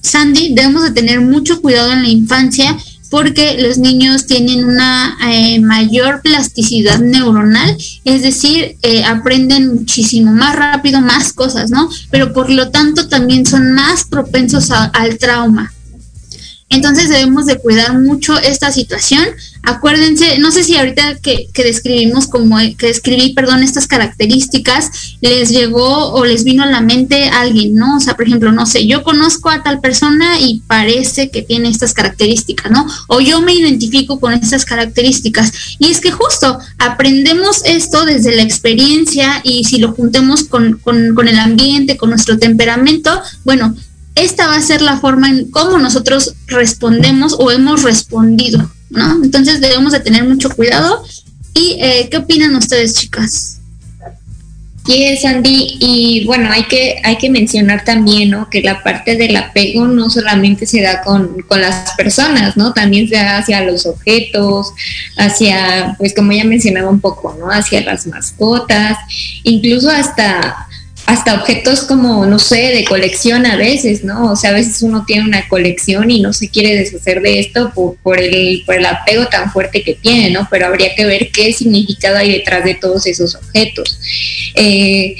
Sandy, 0.00 0.54
debemos 0.54 0.82
de 0.82 0.90
tener 0.90 1.20
mucho 1.20 1.62
cuidado 1.62 1.92
en 1.92 2.02
la 2.02 2.08
infancia 2.08 2.76
porque 3.08 3.58
los 3.60 3.78
niños 3.78 4.26
tienen 4.26 4.64
una 4.64 5.18
mayor 5.60 6.22
plasticidad 6.22 6.98
neuronal, 6.98 7.76
es 8.04 8.22
decir, 8.22 8.78
aprenden 9.06 9.74
muchísimo 9.74 10.32
más 10.32 10.56
rápido 10.56 11.02
más 11.02 11.34
cosas, 11.34 11.70
¿no? 11.70 11.90
Pero 12.10 12.32
por 12.32 12.48
lo 12.48 12.70
tanto 12.70 13.08
también 13.08 13.44
son 13.44 13.72
más 13.74 14.04
propensos 14.04 14.70
al 14.70 15.18
trauma. 15.18 15.71
Entonces 16.72 17.10
debemos 17.10 17.44
de 17.46 17.58
cuidar 17.58 18.00
mucho 18.00 18.38
esta 18.38 18.72
situación. 18.72 19.24
Acuérdense, 19.62 20.38
no 20.38 20.50
sé 20.50 20.64
si 20.64 20.76
ahorita 20.76 21.18
que, 21.20 21.48
describimos 21.54 22.26
como 22.26 22.56
que 22.76 22.86
describí, 22.86 23.34
perdón, 23.34 23.62
estas 23.62 23.86
características, 23.86 25.16
les 25.20 25.50
llegó 25.50 26.12
o 26.12 26.24
les 26.24 26.44
vino 26.44 26.62
a 26.62 26.66
la 26.66 26.80
mente 26.80 27.28
alguien, 27.28 27.74
¿no? 27.74 27.98
O 27.98 28.00
sea, 28.00 28.14
por 28.14 28.26
ejemplo, 28.26 28.50
no 28.52 28.64
sé, 28.64 28.86
yo 28.86 29.02
conozco 29.04 29.50
a 29.50 29.62
tal 29.62 29.80
persona 29.80 30.40
y 30.40 30.62
parece 30.66 31.30
que 31.30 31.42
tiene 31.42 31.68
estas 31.68 31.92
características, 31.92 32.72
¿no? 32.72 32.86
O 33.06 33.20
yo 33.20 33.42
me 33.42 33.54
identifico 33.54 34.18
con 34.18 34.32
estas 34.32 34.64
características. 34.64 35.52
Y 35.78 35.90
es 35.90 36.00
que 36.00 36.10
justo 36.10 36.58
aprendemos 36.78 37.62
esto 37.66 38.06
desde 38.06 38.34
la 38.34 38.42
experiencia 38.42 39.42
y 39.44 39.64
si 39.64 39.78
lo 39.78 39.92
juntemos 39.92 40.44
con, 40.44 40.78
con 40.78 41.28
el 41.28 41.38
ambiente, 41.38 41.98
con 41.98 42.10
nuestro 42.10 42.38
temperamento, 42.38 43.22
bueno, 43.44 43.76
esta 44.14 44.46
va 44.46 44.56
a 44.56 44.62
ser 44.62 44.82
la 44.82 44.98
forma 44.98 45.30
en 45.30 45.50
cómo 45.50 45.78
nosotros 45.78 46.34
respondemos 46.46 47.34
o 47.38 47.50
hemos 47.50 47.82
respondido, 47.82 48.70
¿no? 48.90 49.22
Entonces 49.24 49.60
debemos 49.60 49.92
de 49.92 50.00
tener 50.00 50.24
mucho 50.24 50.50
cuidado. 50.50 51.04
¿Y 51.54 51.76
eh, 51.80 52.08
qué 52.10 52.18
opinan 52.18 52.56
ustedes, 52.56 52.94
chicas? 52.94 53.58
Sí, 54.84 55.04
es 55.04 55.24
Andy, 55.24 55.76
y 55.78 56.24
bueno, 56.26 56.50
hay 56.50 56.64
que, 56.64 57.00
hay 57.04 57.16
que 57.16 57.30
mencionar 57.30 57.84
también, 57.84 58.30
¿no? 58.30 58.50
Que 58.50 58.62
la 58.62 58.82
parte 58.82 59.16
del 59.16 59.36
apego 59.36 59.86
no 59.86 60.10
solamente 60.10 60.66
se 60.66 60.82
da 60.82 61.02
con, 61.02 61.40
con 61.42 61.60
las 61.60 61.92
personas, 61.92 62.56
¿no? 62.56 62.72
También 62.72 63.08
se 63.08 63.14
da 63.14 63.38
hacia 63.38 63.62
los 63.62 63.86
objetos, 63.86 64.72
hacia, 65.16 65.94
pues 65.98 66.12
como 66.14 66.32
ya 66.32 66.42
mencionaba 66.42 66.90
un 66.90 67.00
poco, 67.00 67.36
¿no? 67.38 67.48
Hacia 67.48 67.80
las 67.82 68.08
mascotas, 68.08 68.98
incluso 69.44 69.88
hasta 69.88 70.66
hasta 71.06 71.34
objetos 71.34 71.82
como, 71.82 72.26
no 72.26 72.38
sé, 72.38 72.68
de 72.68 72.84
colección 72.84 73.44
a 73.44 73.56
veces, 73.56 74.04
¿no? 74.04 74.32
O 74.32 74.36
sea, 74.36 74.50
a 74.50 74.54
veces 74.54 74.82
uno 74.82 75.04
tiene 75.06 75.26
una 75.26 75.48
colección 75.48 76.10
y 76.10 76.20
no 76.20 76.32
se 76.32 76.48
quiere 76.48 76.76
deshacer 76.76 77.20
de 77.22 77.40
esto 77.40 77.72
por, 77.74 78.20
el, 78.20 78.62
por 78.64 78.76
el 78.76 78.86
apego 78.86 79.26
tan 79.26 79.50
fuerte 79.52 79.82
que 79.82 79.94
tiene, 79.94 80.30
¿no? 80.30 80.46
Pero 80.50 80.66
habría 80.66 80.94
que 80.94 81.04
ver 81.04 81.30
qué 81.32 81.52
significado 81.52 82.16
hay 82.16 82.30
detrás 82.32 82.64
de 82.64 82.74
todos 82.74 83.06
esos 83.06 83.34
objetos. 83.34 83.98
Eh, 84.54 85.16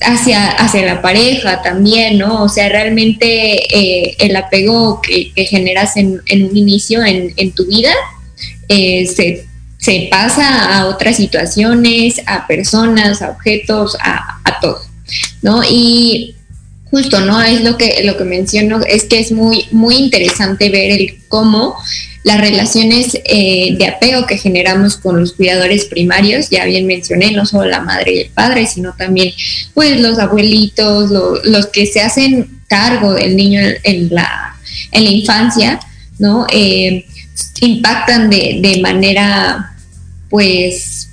hacia, 0.00 0.50
hacia 0.50 0.82
la 0.86 1.02
pareja 1.02 1.62
también, 1.62 2.18
¿no? 2.18 2.42
O 2.42 2.48
sea, 2.48 2.68
realmente 2.68 3.76
eh, 3.76 4.16
el 4.18 4.34
apego 4.34 5.00
que, 5.02 5.30
generas 5.44 5.96
en, 5.96 6.20
un 6.30 6.56
inicio 6.56 7.04
en, 7.04 7.52
tu 7.52 7.66
vida 7.66 7.92
eh, 8.68 9.06
se, 9.06 9.46
se, 9.78 10.08
pasa 10.10 10.78
a 10.78 10.86
otras 10.86 11.16
situaciones, 11.16 12.20
a 12.26 12.46
personas, 12.46 13.20
a 13.22 13.30
objetos, 13.30 13.96
a, 14.00 14.40
a 14.42 14.60
todo. 14.60 14.91
¿No? 15.42 15.62
Y 15.68 16.34
justo, 16.90 17.20
¿no? 17.20 17.42
Es 17.42 17.62
lo 17.62 17.76
que, 17.78 18.02
lo 18.04 18.16
que 18.16 18.24
menciono, 18.24 18.80
es 18.86 19.04
que 19.04 19.18
es 19.18 19.32
muy, 19.32 19.66
muy 19.70 19.96
interesante 19.96 20.68
ver 20.68 20.90
el 20.92 21.18
cómo 21.28 21.76
las 22.24 22.40
relaciones 22.40 23.18
eh, 23.24 23.74
de 23.76 23.86
apego 23.86 24.26
que 24.26 24.38
generamos 24.38 24.96
con 24.96 25.18
los 25.18 25.32
cuidadores 25.32 25.86
primarios, 25.86 26.50
ya 26.50 26.64
bien 26.66 26.86
mencioné, 26.86 27.32
no 27.32 27.46
solo 27.46 27.64
la 27.64 27.80
madre 27.80 28.14
y 28.14 28.20
el 28.20 28.30
padre, 28.30 28.66
sino 28.66 28.94
también 28.96 29.32
pues 29.74 30.00
los 30.00 30.18
abuelitos, 30.18 31.10
los 31.44 31.66
que 31.66 31.86
se 31.86 32.00
hacen 32.00 32.60
cargo 32.68 33.14
del 33.14 33.36
niño 33.36 33.60
en 33.82 34.08
la 34.10 34.52
en 34.92 35.04
la 35.04 35.10
infancia, 35.10 35.80
¿no? 36.18 36.46
Eh, 36.52 37.06
impactan 37.60 38.30
de, 38.30 38.58
de 38.60 38.80
manera, 38.80 39.74
pues, 40.28 41.08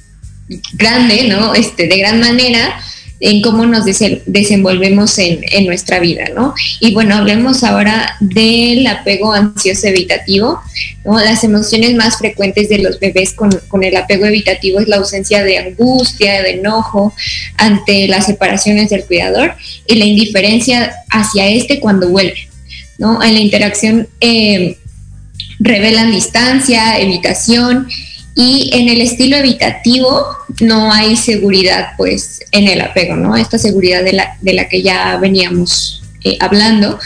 grande, 0.73 1.27
¿no? 1.27 1.53
Este, 1.53 1.87
de 1.87 1.97
gran 1.97 2.19
manera 2.19 2.79
en 3.19 3.41
cómo 3.41 3.65
nos 3.65 3.85
desenvolvemos 3.85 5.17
en, 5.17 5.65
nuestra 5.65 5.99
vida, 5.99 6.25
¿no? 6.33 6.53
Y 6.79 6.93
bueno, 6.93 7.15
hablemos 7.15 7.63
ahora 7.63 8.15
del 8.21 8.87
apego 8.87 9.33
ansioso 9.33 9.87
evitativo. 9.87 10.59
Las 11.03 11.43
emociones 11.43 11.95
más 11.95 12.17
frecuentes 12.17 12.69
de 12.69 12.79
los 12.79 12.99
bebés 12.99 13.33
con, 13.33 13.51
el 13.83 13.97
apego 13.97 14.25
evitativo 14.25 14.79
es 14.79 14.87
la 14.87 14.97
ausencia 14.97 15.43
de 15.43 15.57
angustia, 15.57 16.41
de 16.41 16.51
enojo 16.51 17.13
ante 17.57 18.07
las 18.07 18.25
separaciones 18.25 18.89
del 18.89 19.03
cuidador 19.03 19.53
y 19.85 19.95
la 19.95 20.05
indiferencia 20.05 20.93
hacia 21.09 21.49
este 21.49 21.79
cuando 21.79 22.09
vuelve, 22.09 22.47
¿no? 22.97 23.21
En 23.21 23.33
la 23.33 23.39
interacción 23.41 24.07
eh, 24.21 24.77
revelan 25.59 26.11
distancia, 26.11 26.99
evitación, 26.99 27.87
y 28.41 28.69
en 28.71 28.87
el 28.87 29.01
estilo 29.01 29.35
evitativo 29.35 30.25
no 30.61 30.93
hay 30.93 31.17
seguridad, 31.17 31.89
pues, 31.97 32.39
en 32.53 32.69
el 32.69 32.79
apego, 32.79 33.17
¿no? 33.17 33.35
Esta 33.35 33.57
seguridad 33.57 34.01
de 34.01 34.13
la, 34.13 34.37
de 34.39 34.53
la 34.53 34.69
que 34.69 34.81
ya 34.81 35.17
veníamos 35.17 36.01
eh, 36.23 36.37
hablando. 36.39 36.97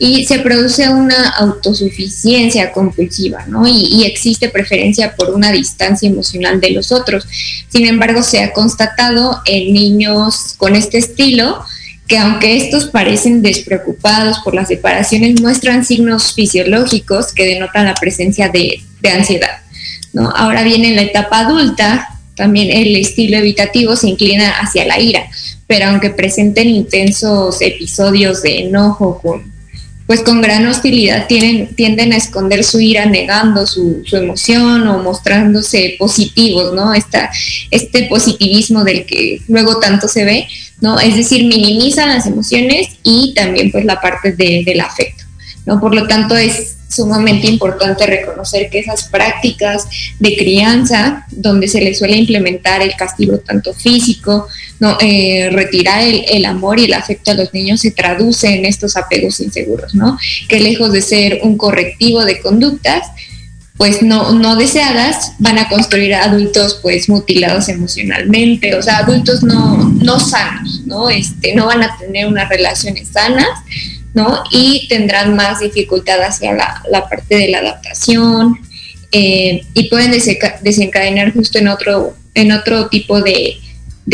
Y 0.00 0.24
se 0.24 0.40
produce 0.40 0.88
una 0.88 1.28
autosuficiencia 1.28 2.72
compulsiva, 2.72 3.44
¿no? 3.46 3.68
Y, 3.68 3.84
y, 3.84 4.04
existe 4.04 4.48
preferencia 4.48 5.14
por 5.14 5.30
una 5.30 5.52
distancia 5.52 6.08
emocional 6.08 6.60
de 6.60 6.70
los 6.70 6.90
otros. 6.90 7.24
Sin 7.68 7.86
embargo, 7.86 8.24
se 8.24 8.42
ha 8.42 8.52
constatado 8.52 9.42
en 9.44 9.72
niños 9.72 10.56
con 10.56 10.74
este 10.74 10.98
estilo 10.98 11.64
que 12.08 12.18
aunque 12.18 12.56
estos 12.56 12.86
parecen 12.86 13.42
despreocupados 13.42 14.40
por 14.40 14.56
las 14.56 14.66
separaciones, 14.66 15.40
muestran 15.40 15.84
signos 15.84 16.32
fisiológicos 16.34 17.32
que 17.32 17.46
denotan 17.46 17.86
la 17.86 17.94
presencia 17.94 18.48
de, 18.48 18.82
de 19.00 19.10
ansiedad. 19.10 19.60
¿No? 20.12 20.30
Ahora 20.34 20.62
bien, 20.62 20.84
en 20.84 20.96
la 20.96 21.02
etapa 21.02 21.40
adulta, 21.40 22.08
también 22.34 22.70
el 22.70 22.96
estilo 22.96 23.36
evitativo 23.36 23.96
se 23.96 24.08
inclina 24.08 24.50
hacia 24.60 24.86
la 24.86 24.98
ira, 24.98 25.28
pero 25.66 25.86
aunque 25.86 26.10
presenten 26.10 26.68
intensos 26.68 27.60
episodios 27.60 28.42
de 28.42 28.60
enojo 28.60 29.20
con, 29.20 29.52
pues 30.06 30.22
con 30.22 30.40
gran 30.40 30.66
hostilidad 30.66 31.26
tienen, 31.28 31.74
tienden 31.76 32.12
a 32.12 32.16
esconder 32.16 32.64
su 32.64 32.80
ira 32.80 33.06
negando 33.06 33.66
su, 33.66 34.02
emoción 34.12 34.88
o 34.88 35.02
mostrándose 35.02 35.96
positivos, 35.98 36.72
¿no? 36.74 36.92
este 36.94 38.04
positivismo 38.06 38.84
del 38.84 39.04
que 39.04 39.40
luego 39.46 39.78
tanto 39.78 40.08
se 40.08 40.24
ve, 40.24 40.48
¿no? 40.80 40.98
Es 40.98 41.14
decir, 41.16 41.44
minimizan 41.44 42.08
las 42.08 42.26
emociones 42.26 42.88
y 43.02 43.34
también 43.34 43.70
pues 43.70 43.84
la 43.84 44.00
parte 44.00 44.32
del 44.32 44.80
afecto, 44.80 45.24
¿no? 45.66 45.78
Por 45.78 45.94
lo 45.94 46.06
tanto 46.08 46.34
es 46.36 46.78
sumamente 46.90 47.46
importante 47.46 48.04
reconocer 48.04 48.68
que 48.68 48.80
esas 48.80 49.04
prácticas 49.08 49.86
de 50.18 50.36
crianza, 50.36 51.24
donde 51.30 51.68
se 51.68 51.80
le 51.80 51.94
suele 51.94 52.16
implementar 52.16 52.82
el 52.82 52.94
castigo 52.96 53.38
tanto 53.38 53.72
físico, 53.72 54.48
no, 54.80 54.98
eh, 55.00 55.50
retirar 55.52 56.02
el, 56.02 56.44
amor 56.44 56.80
y 56.80 56.86
el 56.86 56.94
afecto 56.94 57.30
a 57.30 57.34
los 57.34 57.54
niños 57.54 57.80
se 57.80 57.92
traduce 57.92 58.48
en 58.48 58.64
estos 58.64 58.96
apegos 58.96 59.40
inseguros, 59.40 59.94
¿no? 59.94 60.18
Que 60.48 60.58
lejos 60.58 60.92
de 60.92 61.02
ser 61.02 61.40
un 61.42 61.56
correctivo 61.56 62.24
de 62.24 62.40
conductas, 62.40 63.06
pues 63.76 64.02
no, 64.02 64.32
no 64.32 64.56
deseadas, 64.56 65.32
van 65.38 65.58
a 65.58 65.68
construir 65.68 66.14
adultos 66.14 66.80
pues 66.82 67.08
mutilados 67.08 67.68
emocionalmente, 67.68 68.74
o 68.74 68.82
sea, 68.82 68.98
adultos 68.98 69.42
no, 69.42 69.76
no 69.76 70.18
sanos, 70.18 70.82
¿no? 70.86 71.08
Este, 71.08 71.54
no 71.54 71.66
van 71.66 71.82
a 71.82 71.96
tener 71.98 72.26
unas 72.26 72.48
relaciones 72.48 73.08
sanas, 73.08 73.48
¿no? 74.14 74.42
Y 74.50 74.86
tendrán 74.88 75.34
más 75.34 75.60
dificultad 75.60 76.22
hacia 76.22 76.52
la, 76.52 77.08
parte 77.08 77.36
de 77.36 77.48
la 77.48 77.58
adaptación 77.58 78.58
eh, 79.12 79.62
y 79.74 79.88
pueden 79.88 80.12
desencadenar 80.62 81.32
justo 81.32 81.58
en 81.58 81.68
otro, 81.68 82.16
en 82.34 82.52
otro 82.52 82.88
tipo 82.88 83.20
de, 83.20 83.56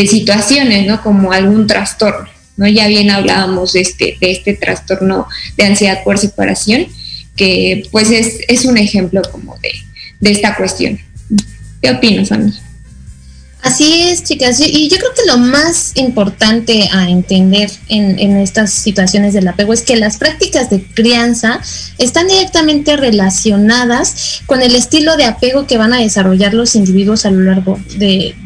situaciones, 0.09 0.87
¿no? 0.87 1.03
Como 1.03 1.33
algún 1.33 1.67
trastorno, 1.67 2.29
¿no? 2.59 2.67
Ya 2.67 2.87
bien 2.87 3.11
hablábamos 3.11 3.73
de 3.73 3.81
este, 3.81 4.19
de 4.21 4.31
este 4.31 4.55
trastorno 4.55 5.27
de 5.57 5.65
ansiedad 5.65 6.05
por 6.05 6.19
separación, 6.19 6.87
que 7.35 7.85
pues 7.91 8.11
es, 8.11 8.65
un 8.67 8.77
ejemplo 8.77 9.23
como 9.33 9.57
de, 9.59 9.71
de 10.21 10.33
esta 10.33 10.55
cuestión. 10.55 10.99
¿Qué 11.81 11.91
opinas, 11.91 12.31
Ani? 12.31 12.53
Así 13.63 14.03
es, 14.03 14.23
chicas. 14.23 14.61
Y 14.61 14.89
yo 14.89 14.97
creo 14.99 15.11
que 15.13 15.27
lo 15.27 15.39
más 15.39 15.93
importante 15.97 16.89
a 16.93 17.09
entender 17.09 17.71
en, 17.89 18.37
estas 18.37 18.73
situaciones 18.73 19.35
del 19.35 19.49
apego 19.49 19.73
es 19.73 19.83
que 19.83 19.97
las 19.97 20.19
prácticas 20.19 20.71
de 20.71 20.85
crianza 20.85 21.61
están 21.99 22.29
directamente 22.29 22.97
relacionadas 22.97 24.43
con 24.47 24.63
el 24.63 24.77
estilo 24.77 25.17
de 25.17 25.25
apego 25.25 25.67
que 25.67 25.79
van 25.79 25.93
a 25.93 25.99
desarrollar 25.99 26.55
los 26.55 26.77
individuos 26.77 27.27
a 27.27 27.31
lo 27.31 27.41
largo 27.41 27.81
de, 27.97 28.37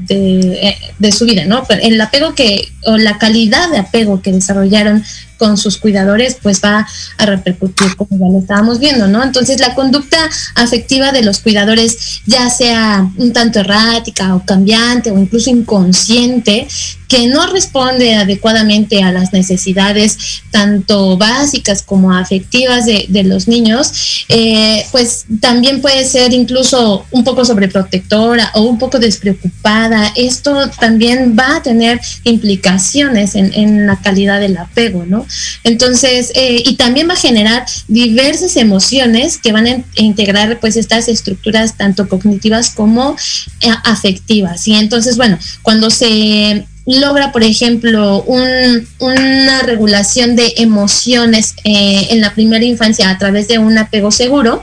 de 0.99 1.13
su 1.13 1.25
vida, 1.25 1.45
¿no? 1.45 1.67
El 1.69 2.01
apego 2.01 2.35
que, 2.35 2.73
o 2.85 2.97
la 2.97 3.19
calidad 3.19 3.71
de 3.71 3.79
apego 3.79 4.23
que 4.23 4.33
desarrollaron 4.33 5.03
con 5.41 5.57
sus 5.57 5.79
cuidadores, 5.79 6.37
pues 6.43 6.61
va 6.63 6.87
a 7.17 7.27
repercutir 7.27 7.97
como 7.97 8.11
ya 8.11 8.31
lo 8.31 8.41
estábamos 8.41 8.79
viendo, 8.79 9.09
¿no? 9.09 9.25
Entonces 9.25 9.59
la 9.59 9.75
conducta 9.75 10.19
afectiva 10.55 11.13
de 11.13 11.23
los 11.23 11.39
cuidadores, 11.39 12.21
ya 12.27 12.51
sea 12.51 13.11
un 13.17 13.33
tanto 13.33 13.61
errática 13.61 14.35
o 14.35 14.45
cambiante 14.45 15.00
o 15.09 15.19
incluso 15.19 15.49
inconsciente, 15.49 16.67
que 17.11 17.27
no 17.27 17.45
responde 17.49 18.15
adecuadamente 18.15 19.03
a 19.03 19.11
las 19.11 19.33
necesidades 19.33 20.17
tanto 20.53 21.19
básicas 21.19 21.83
como 21.83 22.15
afectivas 22.15 22.87
de, 22.87 23.25
los 23.25 23.49
niños, 23.49 24.25
eh, 24.29 24.87
pues 24.93 25.27
también 25.41 25.83
puede 25.83 26.05
ser 26.05 26.33
incluso 26.33 27.05
un 27.11 27.25
poco 27.25 27.45
sobreprotectora 27.45 28.53
o 28.55 28.63
un 28.63 28.79
poco 28.79 28.99
despreocupada. 28.99 30.13
Esto 30.17 30.71
también 30.79 31.37
va 31.39 31.57
a 31.57 31.63
tener 31.63 32.01
implicaciones 32.25 33.35
en, 33.35 33.87
la 33.87 33.97
calidad 33.97 34.41
del 34.41 34.57
apego, 34.57 35.05
¿no? 35.05 35.27
Entonces, 35.65 36.33
eh, 36.35 36.63
y 36.65 36.77
también 36.77 37.09
va 37.09 37.15
a 37.15 37.17
generar 37.17 37.67
diversas 37.89 38.57
emociones 38.57 39.39
que 39.39 39.53
van 39.53 39.67
a 39.67 39.83
integrar 39.97 40.61
pues 40.61 40.77
estas 40.77 41.09
estructuras 41.09 41.77
tanto 41.77 42.09
cognitivas 42.09 42.71
como 42.71 43.17
eh, 43.61 43.71
afectivas. 43.85 44.69
Y 44.69 44.75
entonces, 44.75 45.17
bueno, 45.17 45.39
cuando 45.63 45.91
se 45.91 46.67
logra, 46.87 47.33
por 47.33 47.43
ejemplo, 47.43 48.23
una 48.23 49.63
regulación 49.63 50.37
de 50.37 50.55
emociones 50.57 51.55
eh, 51.65 52.09
en 52.11 52.21
la 52.21 52.35
primera 52.35 52.65
infancia 52.65 53.11
a 53.11 53.19
través 53.19 53.49
de 53.49 53.59
un 53.59 53.77
apego 53.79 54.11
seguro, 54.11 54.63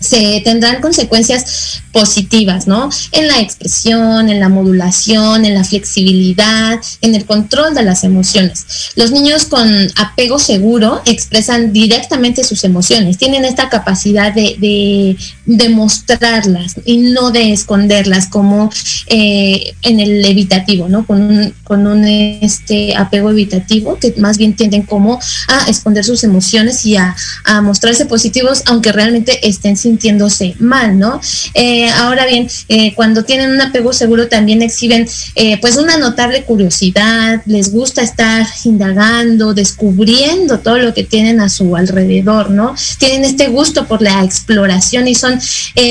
se 0.00 0.40
tendrán 0.44 0.80
consecuencias 0.80 1.82
positivas, 1.92 2.66
¿no? 2.66 2.88
En 3.12 3.28
la 3.28 3.40
expresión, 3.40 4.28
en 4.28 4.40
la 4.40 4.48
modulación, 4.48 5.44
en 5.44 5.54
la 5.54 5.64
flexibilidad, 5.64 6.80
en 7.02 7.14
el 7.14 7.24
control 7.26 7.74
de 7.74 7.82
las 7.82 8.04
emociones. 8.04 8.92
Los 8.96 9.10
niños 9.10 9.44
con 9.44 9.68
apego 9.96 10.38
seguro 10.38 11.02
expresan 11.04 11.72
directamente 11.72 12.42
sus 12.44 12.64
emociones, 12.64 13.18
tienen 13.18 13.44
esta 13.44 13.68
capacidad 13.68 14.32
de, 14.32 15.16
de, 15.46 15.68
mostrarlas 15.68 16.76
y 16.84 16.96
no 16.96 17.30
de 17.30 17.52
esconderlas 17.52 18.26
como 18.26 18.70
eh, 19.06 19.74
en 19.82 20.00
el 20.00 20.24
evitativo, 20.24 20.88
¿no? 20.88 21.06
Con 21.06 21.22
un, 21.22 21.54
con 21.64 21.86
un 21.86 22.04
este, 22.06 22.96
apego 22.96 23.30
evitativo 23.30 23.98
que 23.98 24.14
más 24.16 24.38
bien 24.38 24.56
tienden 24.56 24.82
como 24.82 25.20
a 25.48 25.68
esconder 25.68 26.04
sus 26.04 26.24
emociones 26.24 26.84
y 26.86 26.96
a, 26.96 27.14
a 27.44 27.60
mostrarse 27.60 28.06
positivos 28.06 28.62
aunque 28.66 28.92
realmente 28.92 29.46
estén 29.46 29.76
sin 29.76 29.90
sintiéndose 29.90 30.54
mal, 30.60 30.98
¿no? 30.98 31.20
Eh, 31.54 31.79
ahora 31.88 32.26
bien, 32.26 32.48
eh, 32.68 32.94
cuando 32.94 33.24
tienen 33.24 33.50
un 33.50 33.60
apego 33.60 33.92
seguro 33.92 34.28
también 34.28 34.62
exhiben 34.62 35.08
eh, 35.34 35.58
pues 35.60 35.76
una 35.76 35.96
notable 35.96 36.44
curiosidad, 36.44 37.42
les 37.46 37.72
gusta 37.72 38.02
estar 38.02 38.46
indagando, 38.64 39.54
descubriendo 39.54 40.58
todo 40.60 40.78
lo 40.78 40.94
que 40.94 41.04
tienen 41.04 41.40
a 41.40 41.48
su 41.48 41.76
alrededor, 41.76 42.50
¿no? 42.50 42.74
Tienen 42.98 43.24
este 43.24 43.48
gusto 43.48 43.86
por 43.86 44.02
la 44.02 44.24
exploración 44.24 45.08
y 45.08 45.14
son 45.14 45.38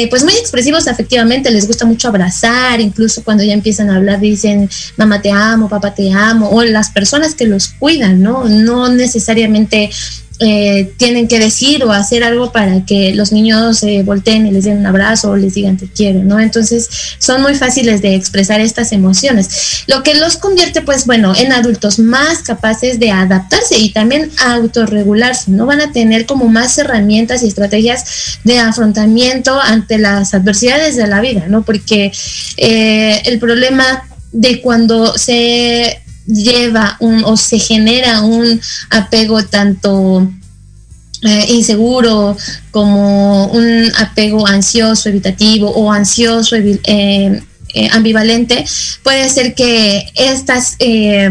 pues 0.09 0.24
muy 0.24 0.34
expresivos 0.34 0.88
afectivamente, 0.88 1.51
les 1.51 1.68
gusta 1.68 1.85
mucho 1.85 2.09
abrazar, 2.09 2.80
incluso 2.80 3.24
cuando 3.24 3.43
ya 3.43 3.53
empiezan 3.53 3.90
a 3.90 3.95
hablar 3.95 4.19
dicen, 4.19 4.69
mamá 4.98 5.22
te 5.22 5.32
amo, 5.32 5.69
papá 5.69 5.93
te 5.93 6.11
amo, 6.11 6.50
o 6.50 6.64
las 6.64 6.90
personas 6.92 7.35
que 7.35 7.45
los 7.45 7.69
cuidan, 7.69 8.22
¿no? 8.22 8.45
No 8.45 8.90
necesariamente 8.90 9.90
eh, 10.40 10.93
tienen 10.98 11.27
que 11.27 11.38
decir 11.38 11.84
o 11.84 11.92
hacer 11.92 12.24
algo 12.24 12.51
para 12.51 12.85
que 12.85 13.14
los 13.14 13.32
niños 13.32 13.80
se 13.80 14.03
volteen 14.03 14.48
y 14.48 14.51
les 14.51 14.64
den 14.64 14.77
un 14.77 14.85
abrazo 14.85 15.32
o 15.32 15.35
les 15.35 15.53
digan 15.53 15.77
te 15.77 15.88
quiero, 15.88 16.24
¿no? 16.24 16.40
Entonces 16.40 16.90
son 17.18 17.42
muy 17.42 17.56
fáciles 17.56 18.01
de 18.01 18.16
expresar 18.16 18.61
estas 18.61 18.93
emociones, 18.93 19.84
lo 19.88 20.01
que 20.01 20.16
los 20.16 20.38
convierte 20.38 20.82
pues 20.82 21.06
bueno 21.06 21.34
en 21.35 21.51
adultos 21.51 22.00
más 22.00 22.40
capaces 22.40 23.00
de 23.00 23.11
adaptarse 23.11 23.77
y 23.77 23.92
también 23.92 24.32
autorregularse, 24.45 25.51
¿no? 25.51 25.66
Van 25.66 25.82
a 25.82 25.92
tener 25.92 26.26
como 26.26 26.48
más 26.48 26.77
herramientas 26.77 27.43
y 27.43 27.48
estrategias 27.48 28.40
de 28.43 28.59
afrontamiento 28.59 29.59
ante 29.59 29.98
las 29.98 30.34
adversidades 30.34 30.95
de 30.95 31.08
la 31.08 31.19
vida, 31.22 31.45
¿no? 31.50 31.64
Porque 31.64 32.11
eh, 32.58 33.22
el 33.26 33.40
problema 33.40 34.08
de 34.32 34.61
cuando 34.61 35.18
se 35.18 36.01
lleva 36.30 36.95
un, 36.99 37.24
o 37.25 37.35
se 37.35 37.59
genera 37.59 38.22
un 38.22 38.61
apego 38.91 39.43
tanto 39.43 40.30
eh, 41.24 41.45
inseguro, 41.49 42.38
como 42.72 43.48
un 43.48 43.91
apego 43.98 44.48
ansioso, 44.48 45.09
evitativo 45.09 45.69
o 45.69 45.91
ansioso, 45.91 46.56
eh, 46.56 47.41
eh, 47.74 47.90
ambivalente, 47.91 48.66
puede 49.03 49.30
ser 49.30 49.53
que 49.53 50.08
estas 50.16 50.75
eh, 50.80 51.30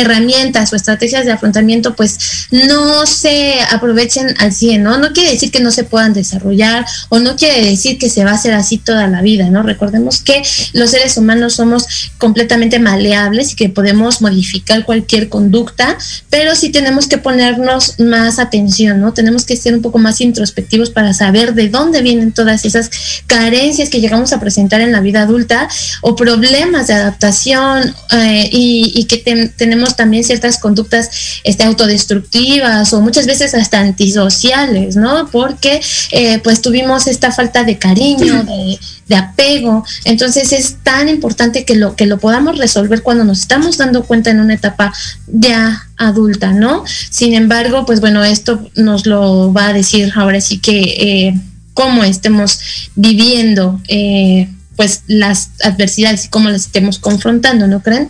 herramientas 0.00 0.72
o 0.72 0.76
estrategias 0.76 1.24
de 1.24 1.32
afrontamiento 1.32 1.94
pues 1.96 2.18
no 2.50 3.06
se 3.06 3.60
aprovechen 3.70 4.34
al 4.38 4.52
100, 4.52 4.82
¿no? 4.82 4.98
No 4.98 5.12
quiere 5.12 5.30
decir 5.32 5.50
que 5.50 5.60
no 5.60 5.70
se 5.70 5.84
puedan 5.84 6.12
desarrollar 6.12 6.84
o 7.08 7.18
no 7.18 7.36
quiere 7.36 7.64
decir 7.64 7.98
que 7.98 8.08
se 8.10 8.24
va 8.24 8.32
a 8.32 8.34
hacer 8.34 8.54
así 8.54 8.78
toda 8.78 9.06
la 9.06 9.22
vida, 9.22 9.48
¿no? 9.50 9.62
Recordemos 9.62 10.22
que 10.22 10.42
los 10.72 10.90
seres 10.90 11.16
humanos 11.16 11.54
somos 11.54 11.86
completamente 12.18 12.78
maleables 12.78 13.52
y 13.52 13.56
que 13.56 13.68
podemos 13.68 14.20
modificar 14.20 14.84
cualquier 14.84 15.28
conducta, 15.28 15.96
pero 16.30 16.54
sí 16.54 16.70
tenemos 16.70 17.06
que 17.06 17.18
ponernos 17.18 17.98
más 18.00 18.38
atención, 18.38 19.00
¿no? 19.00 19.12
Tenemos 19.12 19.44
que 19.44 19.56
ser 19.56 19.74
un 19.74 19.82
poco 19.82 19.98
más 19.98 20.20
introspectivos 20.20 20.90
para 20.90 21.14
saber 21.14 21.54
de 21.54 21.68
dónde 21.68 22.02
vienen 22.02 22.32
todas 22.32 22.64
esas 22.64 22.90
carencias 23.26 23.88
que 23.88 24.00
llegamos 24.00 24.32
a 24.32 24.40
presentar 24.40 24.80
en 24.80 24.92
la 24.92 25.00
vida 25.00 25.22
adulta 25.22 25.68
o 26.02 26.16
problemas 26.16 26.86
de 26.86 26.94
adaptación 26.94 27.94
eh, 28.12 28.48
y, 28.52 29.04
que 29.04 29.18
ten- 29.18 29.52
tenemos 29.56 29.85
también 29.94 30.24
ciertas 30.24 30.58
conductas 30.58 31.10
este, 31.44 31.62
autodestructivas 31.64 32.92
o 32.92 33.00
muchas 33.00 33.26
veces 33.26 33.54
hasta 33.54 33.78
antisociales, 33.80 34.96
¿no? 34.96 35.28
Porque 35.30 35.80
eh, 36.10 36.40
pues 36.40 36.62
tuvimos 36.62 37.06
esta 37.06 37.30
falta 37.30 37.62
de 37.62 37.78
cariño, 37.78 38.42
de, 38.42 38.78
de 39.06 39.16
apego. 39.16 39.84
Entonces 40.04 40.52
es 40.52 40.76
tan 40.82 41.08
importante 41.08 41.64
que 41.64 41.76
lo, 41.76 41.94
que 41.94 42.06
lo 42.06 42.18
podamos 42.18 42.58
resolver 42.58 43.02
cuando 43.02 43.24
nos 43.24 43.40
estamos 43.40 43.76
dando 43.76 44.04
cuenta 44.04 44.30
en 44.30 44.40
una 44.40 44.54
etapa 44.54 44.92
ya 45.26 45.86
adulta, 45.96 46.52
¿no? 46.52 46.84
Sin 47.10 47.34
embargo, 47.34 47.86
pues 47.86 48.00
bueno, 48.00 48.24
esto 48.24 48.68
nos 48.74 49.06
lo 49.06 49.52
va 49.52 49.68
a 49.68 49.72
decir 49.72 50.12
ahora 50.16 50.40
sí 50.40 50.58
que 50.58 50.80
eh, 50.80 51.40
cómo 51.74 52.04
estemos 52.04 52.58
viviendo 52.94 53.80
eh, 53.88 54.48
pues 54.76 55.02
las 55.06 55.50
adversidades 55.62 56.26
y 56.26 56.28
cómo 56.28 56.48
las 56.48 56.62
estemos 56.62 56.98
confrontando, 56.98 57.66
¿no 57.66 57.82
creen? 57.82 58.08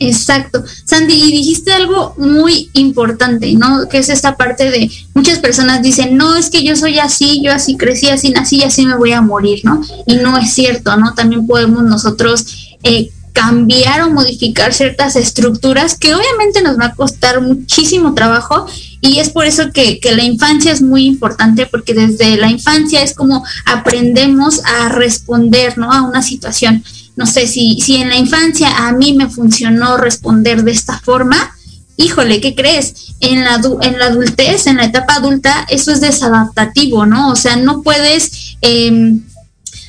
Exacto. 0.00 0.64
Sandy, 0.84 1.14
y 1.14 1.32
dijiste 1.32 1.72
algo 1.72 2.14
muy 2.18 2.70
importante, 2.74 3.52
¿no? 3.54 3.88
Que 3.88 3.98
es 3.98 4.08
esta 4.08 4.36
parte 4.36 4.70
de 4.70 4.90
muchas 5.14 5.40
personas 5.40 5.82
dicen, 5.82 6.16
no, 6.16 6.36
es 6.36 6.50
que 6.50 6.62
yo 6.62 6.76
soy 6.76 6.98
así, 6.98 7.42
yo 7.42 7.52
así 7.52 7.76
crecí, 7.76 8.08
así 8.08 8.30
nací 8.30 8.58
y 8.58 8.62
así 8.62 8.86
me 8.86 8.96
voy 8.96 9.12
a 9.12 9.22
morir, 9.22 9.60
¿no? 9.64 9.82
Y 10.06 10.16
no 10.16 10.38
es 10.38 10.52
cierto, 10.52 10.96
¿no? 10.96 11.14
También 11.14 11.46
podemos 11.46 11.82
nosotros 11.82 12.76
eh, 12.84 13.10
cambiar 13.32 14.02
o 14.02 14.10
modificar 14.10 14.72
ciertas 14.72 15.16
estructuras 15.16 15.96
que 15.96 16.14
obviamente 16.14 16.62
nos 16.62 16.78
va 16.78 16.86
a 16.86 16.94
costar 16.94 17.40
muchísimo 17.40 18.14
trabajo 18.14 18.66
y 19.00 19.18
es 19.20 19.30
por 19.30 19.46
eso 19.46 19.70
que, 19.72 20.00
que 20.00 20.14
la 20.14 20.24
infancia 20.24 20.72
es 20.72 20.82
muy 20.82 21.06
importante 21.06 21.66
porque 21.66 21.94
desde 21.94 22.36
la 22.36 22.50
infancia 22.50 23.02
es 23.02 23.14
como 23.14 23.44
aprendemos 23.64 24.60
a 24.64 24.88
responder, 24.88 25.78
¿no? 25.78 25.92
A 25.92 26.02
una 26.02 26.22
situación 26.22 26.82
no 27.18 27.26
sé 27.26 27.48
si, 27.48 27.80
si 27.80 27.96
en 27.96 28.10
la 28.10 28.16
infancia 28.16 28.86
a 28.86 28.92
mí 28.92 29.12
me 29.12 29.28
funcionó 29.28 29.96
responder 29.96 30.62
de 30.62 30.70
esta 30.70 31.00
forma, 31.00 31.52
híjole, 31.96 32.40
¿qué 32.40 32.54
crees? 32.54 33.16
En 33.18 33.42
la, 33.42 33.60
en 33.82 33.98
la 33.98 34.06
adultez, 34.06 34.68
en 34.68 34.76
la 34.76 34.84
etapa 34.84 35.16
adulta, 35.16 35.66
eso 35.68 35.90
es 35.90 36.00
desadaptativo, 36.00 37.06
¿no? 37.06 37.30
O 37.30 37.34
sea, 37.34 37.56
no 37.56 37.82
puedes 37.82 38.56
em, 38.60 39.20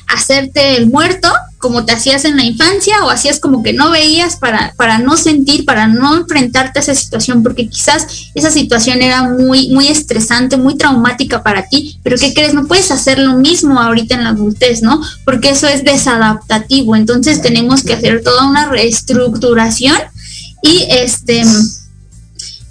hacerte 0.08 0.76
el 0.76 0.88
muerto 0.88 1.32
como 1.60 1.84
te 1.84 1.92
hacías 1.92 2.24
en 2.24 2.36
la 2.36 2.44
infancia 2.44 3.04
o 3.04 3.10
hacías 3.10 3.38
como 3.38 3.62
que 3.62 3.74
no 3.74 3.90
veías 3.90 4.36
para, 4.36 4.72
para 4.76 4.98
no 4.98 5.18
sentir, 5.18 5.66
para 5.66 5.86
no 5.86 6.16
enfrentarte 6.16 6.78
a 6.78 6.82
esa 6.82 6.94
situación, 6.94 7.42
porque 7.42 7.68
quizás 7.68 8.30
esa 8.34 8.50
situación 8.50 9.02
era 9.02 9.22
muy, 9.24 9.68
muy 9.68 9.88
estresante, 9.88 10.56
muy 10.56 10.76
traumática 10.76 11.42
para 11.42 11.68
ti, 11.68 12.00
pero 12.02 12.16
¿qué 12.16 12.32
crees? 12.32 12.54
No 12.54 12.66
puedes 12.66 12.90
hacer 12.90 13.18
lo 13.18 13.34
mismo 13.34 13.78
ahorita 13.78 14.14
en 14.14 14.24
la 14.24 14.30
adultez, 14.30 14.80
¿no? 14.82 15.02
Porque 15.26 15.50
eso 15.50 15.68
es 15.68 15.84
desadaptativo, 15.84 16.96
entonces 16.96 17.42
tenemos 17.42 17.84
que 17.84 17.92
hacer 17.92 18.22
toda 18.24 18.48
una 18.48 18.66
reestructuración 18.66 19.98
y 20.62 20.86
este 20.88 21.44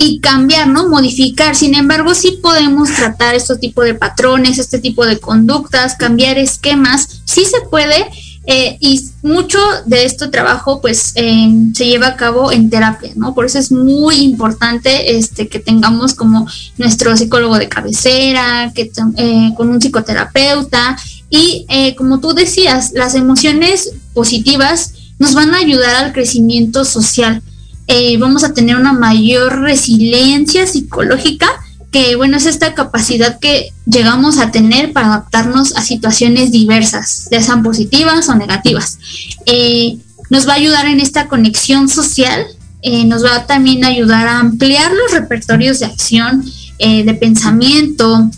y 0.02 0.20
cambiar, 0.22 0.68
¿no? 0.68 0.88
Modificar. 0.88 1.56
Sin 1.56 1.76
embargo, 1.76 2.16
sí 2.16 2.40
podemos 2.42 2.90
tratar 2.96 3.36
este 3.36 3.58
tipo 3.58 3.84
de 3.84 3.94
patrones, 3.94 4.58
este 4.58 4.80
tipo 4.80 5.06
de 5.06 5.20
conductas, 5.20 5.96
cambiar 5.96 6.38
esquemas, 6.40 7.22
sí 7.26 7.44
se 7.46 7.60
puede. 7.70 8.08
Eh, 8.52 8.78
y 8.80 9.00
mucho 9.22 9.60
de 9.86 10.06
este 10.06 10.28
trabajo 10.28 10.82
pues 10.82 11.12
eh, 11.14 11.50
se 11.76 11.86
lleva 11.86 12.08
a 12.08 12.16
cabo 12.16 12.52
en 12.52 12.72
terapia, 12.72 13.12
¿no? 13.16 13.36
Por 13.36 13.46
eso 13.46 13.60
es 13.60 13.72
muy 13.72 14.16
importante 14.18 15.16
este, 15.16 15.48
que 15.48 15.60
tengamos 15.60 16.16
como 16.16 16.48
nuestro 16.80 17.16
psicólogo 17.16 17.60
de 17.60 17.70
cabecera, 17.70 18.72
que 18.74 18.92
eh, 19.18 19.52
con 19.56 19.70
un 19.70 19.80
psicoterapeuta 19.80 20.98
y 21.30 21.68
eh, 21.70 21.94
como 21.96 22.20
tú 22.20 22.34
decías, 22.34 22.92
las 22.94 23.14
emociones 23.14 23.92
positivas 24.16 24.94
nos 25.20 25.36
van 25.36 25.54
a 25.54 25.60
ayudar 25.60 26.04
al 26.04 26.12
crecimiento 26.14 26.86
social 26.86 27.44
eh, 27.92 28.18
vamos 28.20 28.44
a 28.44 28.54
tener 28.54 28.76
una 28.76 28.94
mayor 28.94 29.62
resiliencia 29.62 30.68
psicológica, 30.68 31.48
que 31.92 32.16
bueno, 32.16 32.38
es 32.38 32.46
esta 32.46 32.74
capacidad 32.76 33.40
que 33.40 33.74
llegamos 33.86 34.38
a 34.38 34.52
tener 34.52 34.94
para 34.94 35.08
adaptarnos 35.08 35.76
a 35.76 35.82
situaciones 35.82 36.52
diversas, 36.52 37.28
ya 37.32 37.42
sean 37.42 37.64
positivas 37.64 38.30
o 38.30 38.36
negativas. 38.36 39.00
Eh, 39.46 39.98
nos 40.30 40.48
va 40.48 40.54
a 40.54 40.58
ayudar 40.58 40.86
en 40.86 41.00
esta 41.00 41.28
conexión 41.28 41.90
social, 41.90 42.46
eh, 42.84 43.06
nos 43.06 43.26
va 43.26 43.38
a 43.38 43.48
también 43.48 43.84
ayudar 43.84 44.28
a 44.28 44.40
ampliar 44.40 44.92
los 44.92 45.12
repertorios 45.12 45.80
de 45.80 45.88
acción, 45.88 46.46
eh, 46.78 47.04
de 47.04 47.14
pensamiento, 47.14 48.30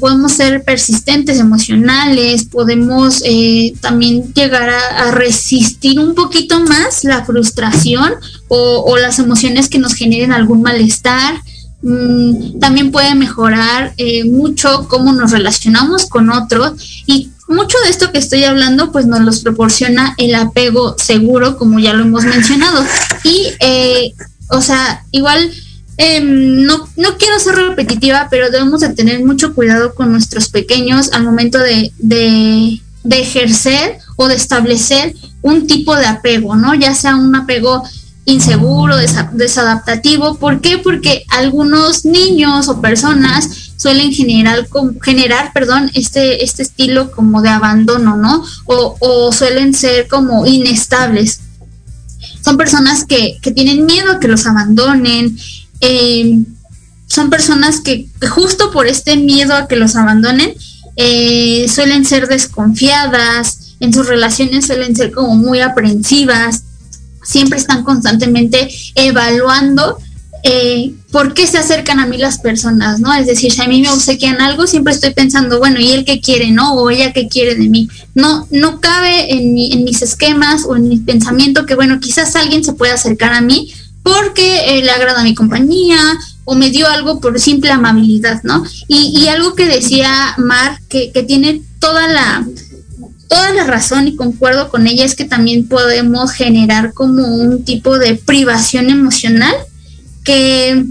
podemos 0.00 0.32
ser 0.32 0.64
persistentes 0.64 1.38
emocionales, 1.38 2.44
podemos 2.44 3.22
también 3.80 4.34
llegar 4.34 4.68
a, 4.68 5.04
a 5.04 5.10
resistir 5.12 6.00
un 6.00 6.16
poquito 6.16 6.58
más 6.58 7.04
la 7.04 7.24
frustración 7.24 8.14
o, 8.48 8.82
o 8.84 8.96
las 8.96 9.20
emociones 9.20 9.68
que 9.68 9.78
nos 9.78 9.94
generen 9.94 10.32
algún 10.32 10.62
malestar. 10.62 11.40
Mm, 11.82 12.58
también 12.58 12.90
puede 12.92 13.14
mejorar 13.14 13.94
eh, 13.96 14.24
mucho 14.24 14.86
cómo 14.88 15.12
nos 15.12 15.30
relacionamos 15.30 16.06
con 16.06 16.30
otros 16.30 17.02
y 17.06 17.30
mucho 17.48 17.78
de 17.84 17.90
esto 17.90 18.12
que 18.12 18.18
estoy 18.18 18.44
hablando 18.44 18.92
pues 18.92 19.06
nos 19.06 19.20
los 19.20 19.40
proporciona 19.40 20.14
el 20.18 20.34
apego 20.34 20.94
seguro 20.98 21.56
como 21.56 21.78
ya 21.78 21.94
lo 21.94 22.04
hemos 22.04 22.24
mencionado 22.24 22.84
y 23.24 23.46
eh, 23.60 24.12
o 24.50 24.60
sea 24.60 25.04
igual 25.10 25.50
Em, 26.02 26.64
no, 26.64 26.88
no 26.96 27.18
quiero 27.18 27.38
ser 27.38 27.56
repetitiva, 27.56 28.28
pero 28.30 28.50
debemos 28.50 28.80
de 28.80 28.88
tener 28.94 29.22
mucho 29.22 29.54
cuidado 29.54 29.94
con 29.94 30.10
nuestros 30.10 30.48
pequeños 30.48 31.12
al 31.12 31.24
momento 31.24 31.58
de, 31.58 31.92
de, 31.98 32.80
de 33.04 33.20
ejercer 33.20 33.98
o 34.16 34.26
de 34.26 34.34
establecer 34.34 35.14
un 35.42 35.66
tipo 35.66 35.94
de 35.94 36.06
apego, 36.06 36.56
¿no? 36.56 36.74
Ya 36.74 36.94
sea 36.94 37.16
un 37.16 37.36
apego 37.36 37.82
inseguro, 38.30 38.96
desa- 38.96 39.30
desadaptativo. 39.32 40.36
¿Por 40.36 40.60
qué? 40.60 40.78
Porque 40.78 41.24
algunos 41.28 42.04
niños 42.04 42.68
o 42.68 42.80
personas 42.80 43.72
suelen 43.76 44.12
generar, 44.12 44.66
generar 45.02 45.52
perdón, 45.52 45.90
este, 45.94 46.44
este 46.44 46.62
estilo 46.62 47.10
como 47.10 47.42
de 47.42 47.48
abandono, 47.48 48.16
¿no? 48.16 48.44
O, 48.66 49.32
suelen 49.32 49.74
ser 49.74 50.08
como 50.08 50.46
inestables 50.46 51.40
son 52.42 52.56
personas 52.56 53.04
que, 53.04 53.38
que 53.42 53.50
tienen 53.50 53.84
miedo 53.84 54.12
a 54.12 54.18
que 54.18 54.28
los 54.28 54.46
abandonen, 54.46 55.36
eh, 55.82 56.42
son 57.06 57.28
personas 57.28 57.80
que, 57.80 58.06
que 58.18 58.26
justo 58.28 58.70
por 58.70 58.86
este 58.86 59.16
miedo 59.16 59.54
a 59.54 59.68
que 59.68 59.76
los 59.76 59.94
abandonen 59.94 60.54
eh, 60.96 61.66
suelen 61.68 62.04
ser 62.04 62.28
desconfiadas, 62.28 63.74
en 63.80 63.92
sus 63.92 64.06
relaciones 64.06 64.66
suelen 64.66 64.94
ser 64.94 65.12
como 65.12 65.34
muy 65.34 65.60
aprensivas, 65.60 66.64
siempre 67.30 67.58
están 67.58 67.84
constantemente 67.84 68.68
evaluando 68.94 69.98
eh, 70.42 70.94
por 71.12 71.34
qué 71.34 71.46
se 71.46 71.58
acercan 71.58 71.98
a 72.00 72.06
mí 72.06 72.16
las 72.16 72.38
personas, 72.38 72.98
¿no? 72.98 73.12
Es 73.12 73.26
decir, 73.26 73.52
si 73.52 73.60
a 73.60 73.68
mí 73.68 73.82
me 73.82 73.90
obsequian 73.90 74.40
algo, 74.40 74.66
siempre 74.66 74.94
estoy 74.94 75.12
pensando, 75.12 75.58
bueno, 75.58 75.78
¿y 75.80 75.90
él 75.92 76.04
qué 76.06 76.20
quiere, 76.20 76.50
no? 76.50 76.74
O 76.74 76.88
ella 76.88 77.12
qué 77.12 77.28
quiere 77.28 77.56
de 77.56 77.68
mí. 77.68 77.88
No, 78.14 78.46
no 78.50 78.80
cabe 78.80 79.34
en, 79.34 79.52
mi- 79.52 79.70
en 79.72 79.84
mis 79.84 80.00
esquemas 80.00 80.64
o 80.66 80.76
en 80.76 80.88
mi 80.88 80.96
pensamiento 80.98 81.66
que, 81.66 81.74
bueno, 81.74 82.00
quizás 82.00 82.36
alguien 82.36 82.64
se 82.64 82.72
pueda 82.72 82.94
acercar 82.94 83.34
a 83.34 83.42
mí 83.42 83.70
porque 84.02 84.78
eh, 84.78 84.82
le 84.82 84.90
agrada 84.90 85.22
mi 85.22 85.34
compañía 85.34 85.98
o 86.46 86.54
me 86.54 86.70
dio 86.70 86.88
algo 86.88 87.20
por 87.20 87.38
simple 87.38 87.70
amabilidad, 87.70 88.42
¿no? 88.42 88.64
Y, 88.88 89.12
y 89.20 89.28
algo 89.28 89.54
que 89.54 89.66
decía 89.66 90.34
Mar, 90.38 90.78
que, 90.88 91.12
que 91.12 91.22
tiene 91.22 91.60
toda 91.80 92.08
la, 92.08 92.46
toda 93.30 93.52
la 93.52 93.64
razón 93.64 94.08
y 94.08 94.16
concuerdo 94.16 94.68
con 94.68 94.88
ella 94.88 95.04
es 95.04 95.14
que 95.14 95.24
también 95.24 95.68
podemos 95.68 96.32
generar 96.32 96.92
como 96.92 97.24
un 97.26 97.64
tipo 97.64 97.98
de 97.98 98.16
privación 98.16 98.90
emocional 98.90 99.54
que 100.24 100.84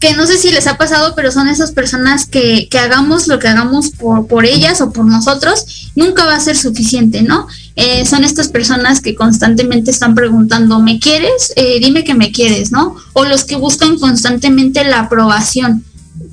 que 0.00 0.14
no 0.14 0.26
sé 0.26 0.38
si 0.38 0.52
les 0.52 0.68
ha 0.68 0.78
pasado, 0.78 1.14
pero 1.16 1.32
son 1.32 1.48
esas 1.48 1.72
personas 1.72 2.26
que, 2.26 2.68
que 2.70 2.78
hagamos 2.78 3.26
lo 3.26 3.40
que 3.40 3.48
hagamos 3.48 3.90
por, 3.90 4.28
por 4.28 4.46
ellas 4.46 4.80
o 4.80 4.92
por 4.92 5.04
nosotros, 5.04 5.90
nunca 5.96 6.24
va 6.24 6.36
a 6.36 6.40
ser 6.40 6.56
suficiente, 6.56 7.22
¿no? 7.22 7.48
Eh, 7.74 8.06
son 8.06 8.22
estas 8.22 8.48
personas 8.48 9.00
que 9.00 9.16
constantemente 9.16 9.90
están 9.90 10.14
preguntando, 10.14 10.78
¿me 10.78 11.00
quieres? 11.00 11.52
Eh, 11.56 11.80
dime 11.80 12.04
que 12.04 12.14
me 12.14 12.30
quieres, 12.30 12.70
¿no? 12.70 12.94
O 13.12 13.24
los 13.24 13.44
que 13.44 13.56
buscan 13.56 13.98
constantemente 13.98 14.84
la 14.84 15.00
aprobación. 15.00 15.84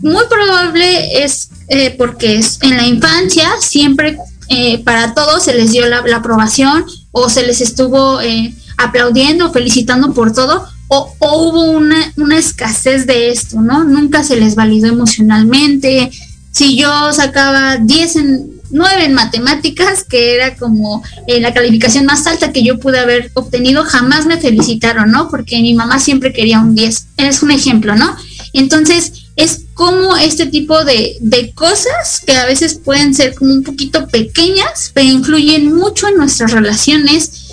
Muy 0.01 0.25
probable 0.29 1.23
es 1.23 1.49
eh, 1.67 1.95
porque 1.97 2.39
en 2.61 2.77
la 2.77 2.85
infancia 2.85 3.49
siempre 3.59 4.19
para 4.83 5.13
todos 5.13 5.43
se 5.43 5.53
les 5.53 5.71
dio 5.71 5.85
la, 5.87 6.03
aprobación 6.15 6.85
o 7.11 7.29
se 7.29 7.45
les 7.45 7.61
estuvo 7.61 8.19
aplaudiendo, 8.77 9.51
felicitando 9.51 10.13
por 10.13 10.33
todo, 10.33 10.65
o, 10.87 11.15
hubo 11.19 11.63
una, 11.63 12.13
una, 12.17 12.37
escasez 12.37 13.07
de 13.07 13.29
esto, 13.29 13.61
¿no? 13.61 13.83
Nunca 13.83 14.23
se 14.23 14.35
les 14.35 14.55
validó 14.55 14.87
emocionalmente. 14.87 16.11
Si 16.51 16.77
yo 16.77 17.11
sacaba 17.11 17.77
10 17.77 18.15
en 18.17 18.55
9 18.71 19.05
en 19.05 19.13
matemáticas, 19.13 20.03
que 20.03 20.35
era 20.35 20.55
como 20.55 21.03
eh, 21.27 21.39
la 21.39 21.53
calificación 21.53 22.05
más 22.05 22.25
alta 22.27 22.51
que 22.51 22.63
yo 22.63 22.79
pude 22.79 22.99
haber 22.99 23.31
obtenido, 23.33 23.83
jamás 23.83 24.25
me 24.25 24.37
felicitaron, 24.37 25.11
¿no? 25.11 25.29
Porque 25.29 25.61
mi 25.61 25.73
mamá 25.73 25.99
siempre 25.99 26.33
quería 26.33 26.59
un 26.59 26.75
10. 26.75 27.07
Es 27.17 27.41
un 27.43 27.51
ejemplo, 27.51 27.95
¿no? 27.95 28.15
Entonces, 28.53 29.27
es 29.35 29.64
como 29.75 30.15
este 30.15 30.47
tipo 30.47 30.83
de, 30.85 31.17
de 31.19 31.53
cosas 31.53 32.21
que 32.25 32.35
a 32.35 32.45
veces 32.45 32.75
pueden 32.75 33.13
ser 33.13 33.35
como 33.35 33.53
un 33.53 33.61
poquito 33.61 34.07
pequeñas, 34.07 34.89
pero 34.93 35.05
influyen 35.07 35.75
mucho 35.75 36.07
en 36.07 36.17
nuestras 36.17 36.51
relaciones 36.53 37.45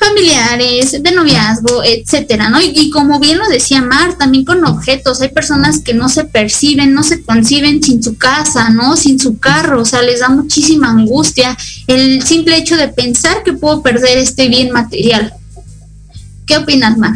familiares, 0.00 1.02
de 1.02 1.12
noviazgo, 1.12 1.84
etcétera, 1.84 2.48
¿no? 2.48 2.58
Y, 2.60 2.88
como 2.88 3.20
bien 3.20 3.36
lo 3.36 3.46
decía 3.48 3.82
Mar, 3.82 4.16
también 4.16 4.46
con 4.46 4.64
objetos, 4.64 5.20
hay 5.20 5.28
personas 5.28 5.80
que 5.80 5.92
no 5.92 6.08
se 6.08 6.24
perciben, 6.24 6.94
no 6.94 7.02
se 7.02 7.22
conciben 7.22 7.82
sin 7.82 8.02
su 8.02 8.16
casa, 8.16 8.70
¿no? 8.70 8.96
Sin 8.96 9.20
su 9.20 9.38
carro, 9.38 9.82
o 9.82 9.84
sea, 9.84 10.00
les 10.00 10.20
da 10.20 10.30
muchísima 10.30 10.88
angustia 10.88 11.56
el 11.86 12.22
simple 12.22 12.56
hecho 12.56 12.78
de 12.78 12.88
pensar 12.88 13.42
que 13.44 13.52
puedo 13.52 13.82
perder 13.82 14.16
este 14.16 14.48
bien 14.48 14.72
material. 14.72 15.34
¿Qué 16.46 16.56
opinas, 16.56 16.96
Mar? 16.96 17.14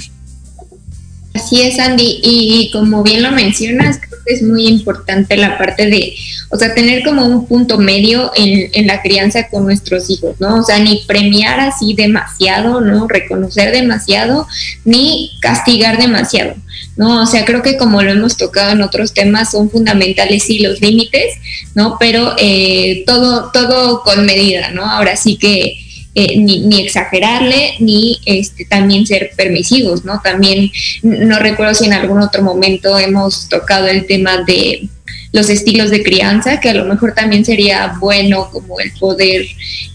Así 1.34 1.60
es, 1.62 1.80
Andy, 1.80 2.20
y 2.22 2.70
como 2.70 3.02
bien 3.02 3.20
lo 3.20 3.32
mencionas, 3.32 3.98
creo 3.98 4.20
que 4.24 4.34
es 4.34 4.42
muy 4.42 4.68
importante 4.68 5.36
la 5.36 5.58
parte 5.58 5.90
de, 5.90 6.14
o 6.48 6.56
sea, 6.56 6.72
tener 6.74 7.02
como 7.02 7.26
un 7.26 7.48
punto 7.48 7.76
medio 7.76 8.30
en, 8.36 8.70
en, 8.72 8.86
la 8.86 9.02
crianza 9.02 9.48
con 9.48 9.64
nuestros 9.64 10.08
hijos, 10.10 10.36
¿no? 10.38 10.60
O 10.60 10.62
sea, 10.62 10.78
ni 10.78 11.02
premiar 11.08 11.58
así 11.58 11.92
demasiado, 11.94 12.80
¿no? 12.80 13.08
Reconocer 13.08 13.72
demasiado, 13.72 14.46
ni 14.84 15.32
castigar 15.40 15.98
demasiado, 15.98 16.54
¿no? 16.96 17.24
O 17.24 17.26
sea, 17.26 17.44
creo 17.44 17.62
que 17.62 17.76
como 17.76 18.00
lo 18.00 18.12
hemos 18.12 18.36
tocado 18.36 18.70
en 18.70 18.82
otros 18.82 19.12
temas, 19.12 19.50
son 19.50 19.68
fundamentales 19.70 20.44
sí 20.44 20.60
los 20.60 20.80
límites, 20.80 21.34
¿no? 21.74 21.96
Pero 21.98 22.36
eh, 22.38 23.02
todo, 23.08 23.50
todo 23.52 24.04
con 24.04 24.24
medida, 24.24 24.70
¿no? 24.70 24.88
Ahora 24.88 25.16
sí 25.16 25.36
que 25.36 25.83
eh, 26.14 26.38
ni, 26.38 26.60
ni, 26.60 26.80
exagerarle, 26.82 27.74
ni 27.80 28.20
este, 28.24 28.64
también 28.64 29.06
ser 29.06 29.32
permisivos, 29.36 30.04
¿no? 30.04 30.20
También 30.22 30.70
no 31.02 31.38
recuerdo 31.38 31.74
si 31.74 31.86
en 31.86 31.92
algún 31.92 32.20
otro 32.20 32.42
momento 32.42 32.98
hemos 32.98 33.48
tocado 33.48 33.88
el 33.88 34.06
tema 34.06 34.44
de 34.46 34.88
los 35.34 35.50
estilos 35.50 35.90
de 35.90 36.04
crianza, 36.04 36.60
que 36.60 36.68
a 36.68 36.74
lo 36.74 36.84
mejor 36.84 37.12
también 37.12 37.44
sería 37.44 37.96
bueno 37.98 38.50
como 38.52 38.78
el 38.78 38.92
poder 38.92 39.44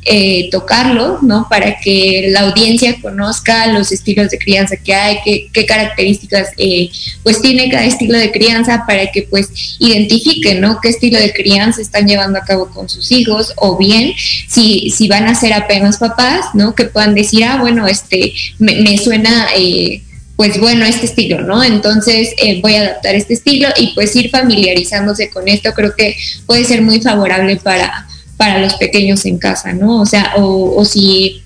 eh, 0.03 0.49
tocarlo, 0.51 1.19
¿no? 1.21 1.47
Para 1.49 1.79
que 1.79 2.27
la 2.29 2.41
audiencia 2.41 2.97
conozca 3.01 3.67
los 3.67 3.93
estilos 3.93 4.31
de 4.31 4.37
crianza 4.37 4.75
que 4.75 4.93
hay, 4.93 5.19
qué, 5.23 5.65
características 5.65 6.49
eh, 6.57 6.89
pues 7.23 7.41
tiene 7.41 7.69
cada 7.69 7.85
estilo 7.85 8.19
de 8.19 8.31
crianza 8.31 8.83
para 8.85 9.09
que 9.13 9.21
pues 9.21 9.77
identifiquen, 9.79 10.59
¿no? 10.59 10.81
Qué 10.81 10.89
estilo 10.89 11.17
de 11.17 11.31
crianza 11.31 11.81
están 11.81 12.05
llevando 12.05 12.37
a 12.37 12.43
cabo 12.43 12.69
con 12.69 12.89
sus 12.89 13.09
hijos 13.13 13.53
o 13.55 13.77
bien 13.77 14.11
si, 14.49 14.89
si 14.89 15.07
van 15.07 15.25
a 15.29 15.35
ser 15.35 15.53
apenas 15.53 15.99
papás, 15.99 16.47
¿no? 16.53 16.75
Que 16.75 16.83
puedan 16.83 17.15
decir, 17.15 17.45
ah, 17.45 17.59
bueno, 17.61 17.87
este, 17.87 18.33
me, 18.57 18.75
me 18.81 18.97
suena... 18.97 19.47
Eh, 19.55 20.01
pues 20.39 20.57
bueno, 20.57 20.85
este 20.85 21.05
estilo, 21.05 21.41
¿no? 21.41 21.61
Entonces 21.61 22.33
eh, 22.37 22.61
voy 22.61 22.75
a 22.75 22.83
adaptar 22.83 23.13
este 23.13 23.33
estilo 23.33 23.67
y 23.77 23.87
pues 23.87 24.15
ir 24.15 24.29
familiarizándose 24.29 25.29
con 25.29 25.49
esto 25.49 25.73
creo 25.73 25.93
que 25.97 26.15
puede 26.45 26.63
ser 26.63 26.81
muy 26.81 27.01
favorable 27.01 27.57
para, 27.57 28.07
para 28.37 28.59
los 28.59 28.75
pequeños 28.75 29.25
en 29.25 29.37
casa, 29.37 29.73
¿no? 29.73 29.99
O 29.99 30.05
sea, 30.05 30.35
o, 30.37 30.85
si, 30.85 31.43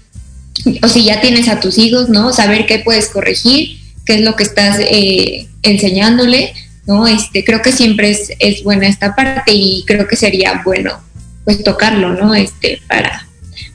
o 0.84 0.88
si 0.88 1.06
ya 1.06 1.22
tienes 1.22 1.48
a 1.48 1.60
tus 1.60 1.80
hijos, 1.80 2.10
¿no? 2.10 2.32
Saber 2.34 2.68
qué 2.68 2.84
puedes 2.86 3.10
corregir, 3.10 3.80
qué 4.06 4.14
es 4.14 4.22
lo 4.22 4.36
que 4.36 4.44
estás 4.44 4.78
eh, 4.80 5.48
enseñándole, 5.64 6.54
¿no? 6.86 7.08
Este, 7.08 7.44
creo 7.44 7.64
que 7.64 7.72
siempre 7.72 8.12
es, 8.12 8.32
es 8.38 8.62
buena 8.62 8.88
esta 8.88 9.16
parte 9.16 9.54
y 9.56 9.86
creo 9.88 10.08
que 10.08 10.16
sería 10.16 10.62
bueno 10.64 11.02
pues 11.46 11.64
tocarlo, 11.64 12.14
¿no? 12.14 12.36
Este, 12.36 12.80
para, 12.88 13.28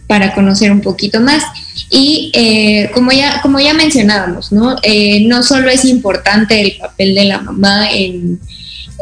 para 0.09 0.35
conocer 0.35 0.73
un 0.73 0.81
poquito 0.81 1.21
más. 1.21 1.45
Y 1.91 2.33
eh, 2.35 2.91
como, 2.93 3.13
ya, 3.13 3.41
como 3.41 3.61
ya 3.61 3.75
mencionábamos, 3.75 4.51
¿no? 4.51 4.77
Eh, 4.83 5.25
no 5.27 5.45
solo 5.45 5.71
es 5.71 5.85
importante 5.85 6.61
el 6.61 6.77
papel 6.79 7.15
de 7.15 7.25
la 7.27 7.41
mamá 7.41 7.89
en, 7.93 8.41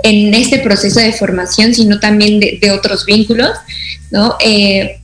en 0.03 0.35
este 0.35 0.59
proceso 0.59 1.01
de 1.01 1.13
formación, 1.13 1.75
sino 1.75 1.99
también 1.99 2.39
de, 2.39 2.71
otros 2.71 3.07
vínculos, 3.07 3.53
¿no? 4.11 4.37
Eh, 4.45 5.01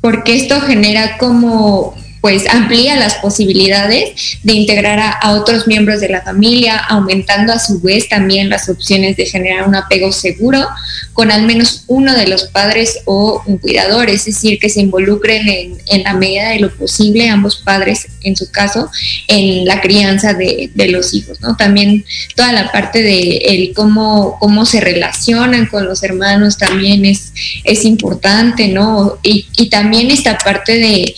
porque 0.00 0.36
esto 0.36 0.60
genera 0.60 1.18
como 1.18 1.96
pues 2.26 2.42
amplía 2.50 2.96
las 2.96 3.14
posibilidades 3.14 4.40
de 4.42 4.52
integrar 4.52 4.98
a, 4.98 5.30
otros 5.34 5.68
miembros 5.68 6.00
de 6.00 6.08
la 6.08 6.22
familia, 6.22 6.76
aumentando 6.76 7.52
a 7.52 7.60
su 7.60 7.80
vez 7.80 8.08
también 8.08 8.48
las 8.48 8.68
opciones 8.68 9.16
de 9.16 9.26
generar 9.26 9.68
un 9.68 9.76
apego 9.76 10.10
seguro 10.10 10.66
con 11.12 11.30
al 11.30 11.46
menos 11.46 11.84
uno 11.86 12.16
de 12.16 12.26
los 12.26 12.48
padres 12.48 12.98
o 13.04 13.44
un 13.46 13.58
cuidador, 13.58 14.10
es 14.10 14.24
decir, 14.24 14.58
que 14.58 14.68
se 14.68 14.80
involucren 14.80 15.78
en, 15.86 16.02
la 16.02 16.14
medida 16.14 16.48
de 16.48 16.58
lo 16.58 16.74
posible 16.74 17.28
ambos 17.28 17.62
padres, 17.64 18.08
en 18.22 18.34
su 18.34 18.50
caso, 18.50 18.90
en 19.28 19.64
la 19.64 19.80
crianza 19.80 20.34
de, 20.34 20.72
los 20.74 21.14
hijos, 21.14 21.40
¿no? 21.40 21.54
También 21.56 22.04
toda 22.34 22.52
la 22.52 22.72
parte 22.72 23.04
de 23.04 23.72
cómo, 23.76 24.36
cómo 24.40 24.66
se 24.66 24.80
relacionan 24.80 25.66
con 25.66 25.84
los 25.86 26.02
hermanos 26.02 26.58
también 26.58 27.04
es, 27.04 27.32
es 27.62 27.84
importante, 27.84 28.66
¿no? 28.66 29.16
Y 29.22 29.68
también 29.70 30.10
esta 30.10 30.36
parte 30.38 30.76
de 30.76 31.14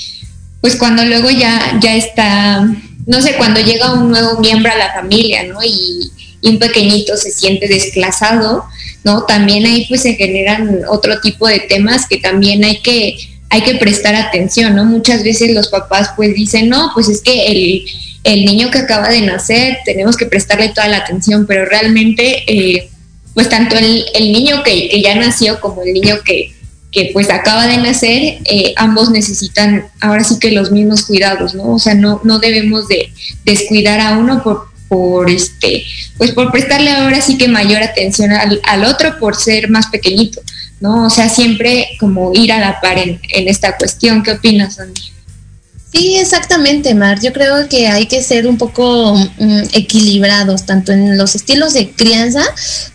pues 0.61 0.77
cuando 0.77 1.05
luego 1.05 1.31
ya, 1.31 1.79
ya 1.81 1.95
está, 1.95 2.67
no 3.07 3.23
sé, 3.23 3.35
cuando 3.37 3.61
llega 3.61 3.93
un 3.93 4.11
nuevo 4.11 4.39
miembro 4.41 4.73
a 4.73 4.77
la 4.77 4.93
familia, 4.93 5.45
¿no? 5.45 5.63
Y, 5.65 6.11
un 6.41 6.61
pequeñito 6.61 7.17
se 7.17 7.33
siente 7.33 7.67
desplazado, 7.67 8.65
¿no? 9.03 9.25
También 9.25 9.67
ahí 9.67 9.87
pues 9.89 10.03
se 10.03 10.15
generan 10.15 10.83
otro 10.89 11.21
tipo 11.21 11.49
de 11.49 11.59
temas 11.59 12.07
que 12.07 12.19
también 12.19 12.65
hay 12.65 12.81
que, 12.81 13.19
hay 13.51 13.63
que 13.63 13.75
prestar 13.75 14.15
atención, 14.15 14.77
¿no? 14.77 14.85
Muchas 14.85 15.25
veces 15.25 15.53
los 15.53 15.67
papás 15.67 16.11
pues 16.15 16.37
dicen, 16.37 16.69
no, 16.69 16.93
pues 16.95 17.09
es 17.09 17.23
que 17.23 17.49
el, 17.49 17.85
el 18.23 18.45
niño 18.45 18.71
que 18.71 18.79
acaba 18.79 19.09
de 19.09 19.23
nacer 19.23 19.79
tenemos 19.85 20.17
que 20.17 20.27
prestarle 20.27 20.69
toda 20.69 20.87
la 20.87 20.99
atención, 20.99 21.45
pero 21.45 21.65
realmente 21.65 22.45
eh, 22.47 22.89
pues 23.35 23.49
tanto 23.49 23.77
el, 23.77 24.05
el 24.15 24.33
niño 24.33 24.63
que, 24.63 24.89
que 24.89 25.03
ya 25.03 25.17
nació 25.17 25.59
como 25.61 25.83
el 25.83 25.93
niño 25.93 26.21
que, 26.25 26.55
que 26.91 27.11
pues 27.13 27.31
acaba 27.31 27.67
de 27.67 27.77
nacer, 27.77 28.39
eh, 28.45 28.73
ambos 28.77 29.11
necesitan 29.11 29.87
ahora 30.01 30.25
sí 30.25 30.39
que 30.39 30.53
los 30.53 30.71
mismos 30.71 31.05
cuidados, 31.05 31.55
¿no? 31.55 31.75
O 31.75 31.79
sea, 31.79 31.95
no, 31.95 32.21
no 32.25 32.39
debemos 32.39 32.89
de 32.89 33.13
descuidar 33.45 34.01
a 34.01 34.17
uno 34.19 34.43
por, 34.43 34.69
por 34.89 35.31
este, 35.31 35.85
pues 36.17 36.33
por 36.33 36.51
prestarle 36.51 36.91
ahora 36.91 37.21
sí 37.21 37.37
que 37.37 37.49
mayor 37.49 37.83
atención 37.83 38.33
al, 38.33 38.61
al 38.65 38.85
otro 38.85 39.19
por 39.19 39.37
ser 39.37 39.69
más 39.69 39.89
pequeñito, 39.89 40.41
¿no? 40.81 41.07
O 41.07 41.11
sea, 41.11 41.29
siempre 41.29 41.89
como 42.01 42.33
ir 42.35 42.53
a 42.53 42.61
la 42.61 42.81
par 42.81 42.99
en, 42.99 43.21
en 43.29 43.49
esta 43.49 43.77
cuestión. 43.77 44.23
¿Qué 44.23 44.33
opinas? 44.33 44.79
Sí, 45.93 46.17
exactamente, 46.17 46.95
Mar. 46.95 47.19
Yo 47.21 47.33
creo 47.33 47.67
que 47.67 47.89
hay 47.89 48.07
que 48.07 48.23
ser 48.23 48.47
un 48.47 48.59
poco 48.59 49.15
mm, 49.17 49.63
equilibrados, 49.73 50.67
tanto 50.67 50.93
en 50.93 51.17
los 51.17 51.35
estilos 51.35 51.73
de 51.73 51.91
crianza 51.93 52.43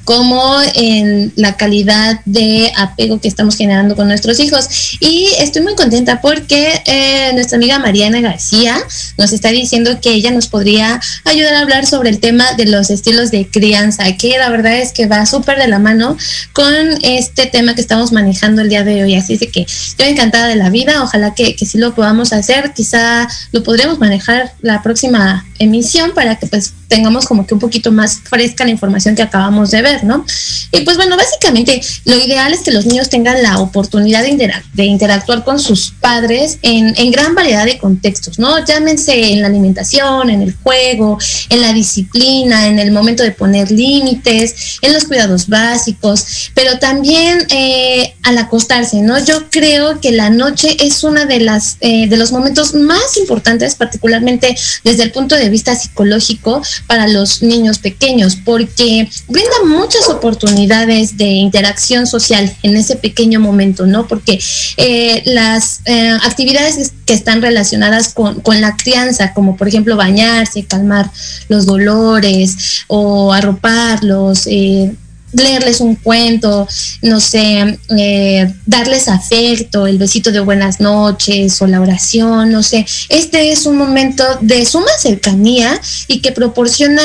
como 0.06 0.58
en 0.76 1.32
la 1.36 1.56
calidad 1.56 2.20
de 2.26 2.72
apego 2.76 3.20
que 3.20 3.28
estamos 3.28 3.56
generando 3.56 3.96
con 3.96 4.08
nuestros 4.08 4.40
hijos. 4.40 4.98
Y 5.00 5.28
estoy 5.40 5.64
muy 5.64 5.76
contenta 5.76 6.22
porque 6.22 6.82
eh, 6.86 7.32
nuestra 7.34 7.58
amiga 7.58 7.80
Mariana 7.80 8.22
García 8.22 8.78
nos 9.18 9.32
está 9.32 9.50
diciendo 9.50 10.00
que 10.00 10.12
ella 10.12 10.30
nos 10.32 10.48
podría 10.48 11.02
ayudar 11.26 11.56
a 11.56 11.62
hablar 11.62 11.88
sobre 11.88 12.10
el 12.10 12.20
tema 12.20 12.54
de 12.54 12.66
los 12.66 12.92
estilos 12.92 13.32
de 13.32 13.48
crianza, 13.48 14.16
que 14.18 14.38
la 14.38 14.50
verdad 14.50 14.78
es 14.78 14.92
que 14.92 15.08
va 15.08 15.26
súper 15.26 15.58
de 15.58 15.68
la 15.68 15.80
mano 15.80 16.16
con 16.52 16.74
este 17.02 17.48
tema 17.48 17.74
que 17.74 17.82
estamos 17.82 18.12
manejando 18.12 18.62
el 18.62 18.70
día 18.70 18.84
de 18.84 19.04
hoy. 19.04 19.16
Así 19.16 19.38
de 19.38 19.48
que 19.48 19.66
yo 19.98 20.06
encantada 20.06 20.48
de 20.48 20.58
la 20.58 20.70
vida, 20.70 21.02
ojalá 21.02 21.34
que, 21.34 21.56
que 21.56 21.66
sí 21.66 21.78
lo 21.78 21.96
podamos 21.96 22.34
hacer 22.34 22.74
quizá 22.84 23.30
lo 23.54 23.64
podremos 23.64 23.98
manejar 23.98 24.52
la 24.62 24.84
próxima 24.84 25.46
emisión 25.58 26.12
para 26.14 26.38
que 26.38 26.48
pues 26.48 26.74
tengamos 26.90 27.26
como 27.26 27.48
que 27.48 27.54
un 27.54 27.60
poquito 27.60 27.92
más 27.92 28.20
fresca 28.20 28.66
la 28.66 28.72
información 28.72 29.16
que 29.16 29.24
acabamos 29.24 29.72
de 29.72 29.82
ver, 29.82 30.04
¿no? 30.04 30.26
Y 30.72 30.82
pues 30.82 30.98
bueno, 30.98 31.18
básicamente 31.18 31.82
lo 32.06 32.16
ideal 32.18 32.54
es 32.54 32.60
que 32.60 32.72
los 32.72 32.86
niños 32.86 33.10
tengan 33.10 33.42
la 33.42 33.60
oportunidad 33.60 34.24
de, 34.24 34.84
interactuar 34.84 35.44
con 35.44 35.60
sus 35.60 35.92
padres 35.92 36.60
en, 36.62 36.94
en 36.98 37.12
gran 37.12 37.34
variedad 37.34 37.66
de 37.66 37.78
contextos, 37.78 38.38
¿no? 38.38 38.64
Llámense 38.64 39.32
en 39.32 39.42
la 39.42 39.48
alimentación, 39.48 40.30
en 40.30 40.42
el 40.42 40.54
juego, 40.62 41.18
en 41.50 41.62
la 41.62 41.74
disciplina, 41.74 42.68
en 42.68 42.78
el 42.78 42.92
momento 42.92 43.24
de 43.24 43.32
poner 43.32 43.72
límites, 43.72 44.78
en 44.82 44.94
los 44.94 45.06
cuidados 45.06 45.48
básicos, 45.48 46.52
pero 46.54 46.78
también 46.80 47.48
eh, 47.50 48.14
al 48.24 48.38
acostarse, 48.38 49.02
¿no? 49.02 49.24
Yo 49.24 49.50
creo 49.50 50.02
que 50.02 50.12
la 50.12 50.30
noche 50.30 50.76
es 50.80 51.04
una 51.04 51.26
de 51.26 51.40
las 51.40 51.78
eh, 51.80 52.08
de 52.08 52.18
los 52.18 52.32
momentos 52.32 52.73
más 52.74 53.18
importantes, 53.18 53.76
particularmente 53.76 54.56
desde 54.84 55.04
el 55.04 55.12
punto 55.12 55.36
de 55.36 55.50
vista 55.50 55.76
psicológico 55.76 56.62
para 56.88 57.08
los 57.08 57.42
niños 57.44 57.80
pequeños, 57.80 58.38
porque 58.44 59.10
brinda 59.28 59.64
muchas 59.66 60.10
oportunidades 60.10 61.18
de 61.18 61.26
interacción 61.26 62.08
social 62.08 62.56
en 62.64 62.76
ese 62.76 62.96
pequeño 62.96 63.40
momento, 63.40 63.86
¿no? 63.86 64.08
Porque 64.08 64.40
eh, 64.78 65.22
las 65.26 65.82
actividades 66.24 66.94
que 67.06 67.14
están 67.14 67.42
relacionadas 67.42 68.14
con, 68.14 68.42
con 68.42 68.62
la 68.62 68.76
crianza, 68.78 69.34
como 69.34 69.58
por 69.58 69.68
ejemplo 69.68 69.96
bañarse, 69.96 70.66
calmar 70.66 71.10
los 71.50 71.66
dolores 71.66 72.84
o 72.88 73.34
arroparlos, 73.34 74.48
eh, 74.48 74.94
leerles 75.34 75.82
un 75.82 75.96
cuento, 75.96 76.68
no 77.02 77.20
sé, 77.20 77.80
eh, 77.98 78.54
darles 78.66 79.08
afecto, 79.08 79.88
el 79.88 79.98
besito 79.98 80.32
de 80.32 80.40
buenas 80.40 80.80
noches 80.80 81.62
o 81.62 81.68
la 81.68 81.82
oración, 81.82 82.52
no 82.52 82.64
sé. 82.64 82.86
Este 83.10 83.52
es 83.52 83.66
un 83.66 83.78
momento 83.78 84.24
de 84.42 84.66
suma 84.66 84.92
cercanía 85.00 85.80
y 86.08 86.22
que 86.22 86.32
proporciona 86.32 87.04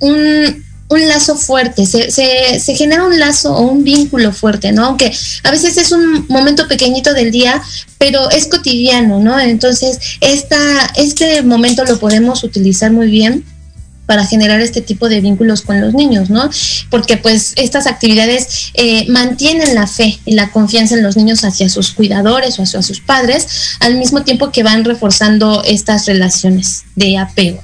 un, 0.00 0.64
un 0.88 1.08
lazo 1.08 1.36
fuerte, 1.36 1.86
se, 1.86 2.10
se, 2.10 2.60
se, 2.60 2.74
genera 2.74 3.04
un 3.04 3.18
lazo 3.18 3.54
o 3.54 3.62
un 3.62 3.84
vínculo 3.84 4.32
fuerte, 4.32 4.72
¿no? 4.72 4.84
Aunque 4.86 5.12
a 5.42 5.50
veces 5.50 5.76
es 5.76 5.92
un 5.92 6.26
momento 6.28 6.68
pequeñito 6.68 7.14
del 7.14 7.30
día, 7.30 7.62
pero 7.98 8.30
es 8.30 8.46
cotidiano, 8.46 9.18
¿no? 9.20 9.38
Entonces, 9.40 9.98
esta, 10.20 10.92
este 10.96 11.42
momento 11.42 11.84
lo 11.84 11.98
podemos 11.98 12.44
utilizar 12.44 12.92
muy 12.92 13.10
bien 13.10 13.44
para 14.06 14.26
generar 14.26 14.60
este 14.60 14.80
tipo 14.80 15.08
de 15.08 15.20
vínculos 15.20 15.62
con 15.62 15.80
los 15.80 15.94
niños, 15.94 16.30
¿no? 16.30 16.50
Porque 16.90 17.16
pues 17.16 17.52
estas 17.56 17.86
actividades 17.86 18.70
eh, 18.74 19.06
mantienen 19.08 19.74
la 19.74 19.86
fe 19.86 20.18
y 20.24 20.34
la 20.34 20.50
confianza 20.50 20.94
en 20.94 21.02
los 21.02 21.16
niños 21.16 21.44
hacia 21.44 21.68
sus 21.68 21.92
cuidadores 21.92 22.58
o 22.58 22.62
hacia 22.62 22.82
sus 22.82 23.00
padres, 23.00 23.76
al 23.80 23.96
mismo 23.96 24.22
tiempo 24.22 24.50
que 24.50 24.62
van 24.62 24.84
reforzando 24.84 25.62
estas 25.64 26.06
relaciones 26.06 26.84
de 26.94 27.18
apego. 27.18 27.62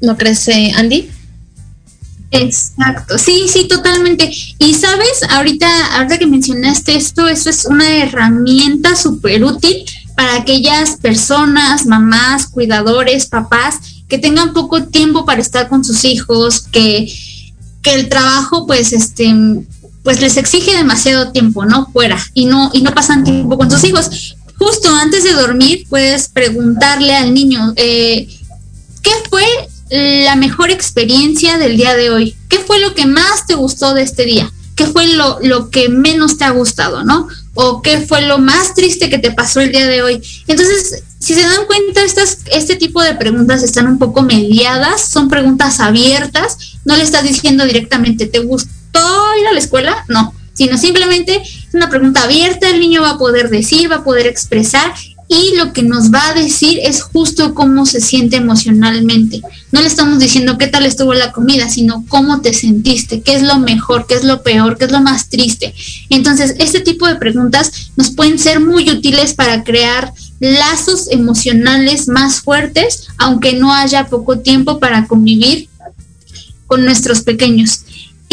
¿No 0.00 0.18
crees, 0.18 0.46
eh, 0.48 0.72
Andy? 0.76 1.10
Exacto, 2.30 3.16
sí, 3.16 3.46
sí, 3.48 3.68
totalmente. 3.68 4.28
Y 4.58 4.74
sabes, 4.74 5.22
ahorita, 5.30 5.96
ahorita 5.96 6.18
que 6.18 6.26
mencionaste 6.26 6.96
esto, 6.96 7.28
eso 7.28 7.48
es 7.48 7.64
una 7.64 8.02
herramienta 8.02 8.96
súper 8.96 9.44
útil 9.44 9.84
para 10.16 10.36
aquellas 10.36 10.96
personas, 10.96 11.86
mamás, 11.86 12.46
cuidadores, 12.46 13.26
papás, 13.26 13.76
que 14.08 14.18
tengan 14.18 14.52
poco 14.52 14.84
tiempo 14.84 15.24
para 15.24 15.40
estar 15.40 15.68
con 15.68 15.84
sus 15.84 16.04
hijos, 16.04 16.60
que, 16.70 17.12
que 17.82 17.94
el 17.94 18.08
trabajo, 18.08 18.66
pues, 18.66 18.92
este, 18.92 19.34
pues 20.02 20.20
les 20.20 20.36
exige 20.36 20.76
demasiado 20.76 21.32
tiempo, 21.32 21.64
¿no? 21.64 21.90
Fuera, 21.92 22.18
y 22.34 22.44
no, 22.44 22.70
y 22.72 22.82
no 22.82 22.92
pasan 22.92 23.24
tiempo 23.24 23.56
con 23.56 23.70
sus 23.70 23.82
hijos. 23.84 24.36
Justo 24.58 24.94
antes 24.94 25.24
de 25.24 25.32
dormir, 25.32 25.86
puedes 25.88 26.28
preguntarle 26.28 27.16
al 27.16 27.34
niño, 27.34 27.72
eh, 27.76 28.28
¿qué 29.02 29.10
fue 29.28 29.44
la 29.90 30.36
mejor 30.36 30.70
experiencia 30.70 31.58
del 31.58 31.76
día 31.76 31.94
de 31.94 32.10
hoy? 32.10 32.36
¿Qué 32.48 32.58
fue 32.58 32.80
lo 32.80 32.94
que 32.94 33.06
más 33.06 33.46
te 33.46 33.54
gustó 33.54 33.94
de 33.94 34.02
este 34.02 34.24
día? 34.24 34.50
¿Qué 34.74 34.86
fue 34.86 35.06
lo, 35.08 35.38
lo 35.40 35.70
que 35.70 35.88
menos 35.88 36.36
te 36.36 36.44
ha 36.44 36.50
gustado, 36.50 37.04
no? 37.04 37.28
¿O 37.54 37.82
qué 37.82 38.00
fue 38.00 38.22
lo 38.22 38.38
más 38.38 38.74
triste 38.74 39.08
que 39.08 39.18
te 39.18 39.30
pasó 39.30 39.60
el 39.60 39.70
día 39.70 39.86
de 39.86 40.02
hoy? 40.02 40.20
Entonces, 40.46 41.04
si 41.20 41.34
se 41.34 41.42
dan 41.42 41.66
cuenta, 41.66 42.02
estas, 42.02 42.38
este 42.52 42.76
tipo 42.76 43.02
de 43.02 43.14
preguntas 43.14 43.62
están 43.62 43.86
un 43.86 43.98
poco 43.98 44.22
mediadas, 44.22 45.08
son 45.08 45.28
preguntas 45.28 45.80
abiertas, 45.80 46.78
no 46.84 46.96
le 46.96 47.04
estás 47.04 47.22
diciendo 47.22 47.64
directamente, 47.64 48.26
¿te 48.26 48.40
gustó 48.40 49.00
ir 49.40 49.46
a 49.46 49.52
la 49.52 49.58
escuela? 49.58 50.04
No, 50.08 50.34
sino 50.52 50.76
simplemente 50.78 51.42
es 51.42 51.74
una 51.74 51.88
pregunta 51.88 52.24
abierta, 52.24 52.68
el 52.68 52.80
niño 52.80 53.02
va 53.02 53.10
a 53.10 53.18
poder 53.18 53.50
decir, 53.50 53.90
va 53.90 53.96
a 53.96 54.04
poder 54.04 54.26
expresar 54.26 54.92
y 55.28 55.56
lo 55.56 55.72
que 55.72 55.82
nos 55.82 56.12
va 56.12 56.28
a 56.28 56.34
decir 56.34 56.78
es 56.82 57.02
justo 57.02 57.54
cómo 57.54 57.86
se 57.86 58.00
siente 58.00 58.36
emocionalmente. 58.36 59.40
No 59.72 59.80
le 59.80 59.86
estamos 59.86 60.18
diciendo 60.18 60.58
qué 60.58 60.66
tal 60.66 60.84
estuvo 60.84 61.14
la 61.14 61.32
comida, 61.32 61.68
sino 61.68 62.04
cómo 62.08 62.40
te 62.40 62.52
sentiste, 62.52 63.22
qué 63.22 63.34
es 63.34 63.42
lo 63.42 63.58
mejor, 63.58 64.06
qué 64.06 64.14
es 64.14 64.24
lo 64.24 64.42
peor, 64.42 64.76
qué 64.76 64.84
es 64.84 64.92
lo 64.92 65.00
más 65.00 65.28
triste. 65.28 65.74
Entonces, 66.10 66.54
este 66.58 66.80
tipo 66.80 67.06
de 67.06 67.16
preguntas 67.16 67.90
nos 67.96 68.10
pueden 68.10 68.38
ser 68.38 68.60
muy 68.60 68.90
útiles 68.90 69.34
para 69.34 69.64
crear 69.64 70.12
lazos 70.40 71.08
emocionales 71.10 72.08
más 72.08 72.40
fuertes, 72.40 73.08
aunque 73.16 73.54
no 73.54 73.72
haya 73.72 74.06
poco 74.08 74.38
tiempo 74.40 74.78
para 74.78 75.06
convivir 75.06 75.68
con 76.66 76.84
nuestros 76.84 77.22
pequeños. 77.22 77.80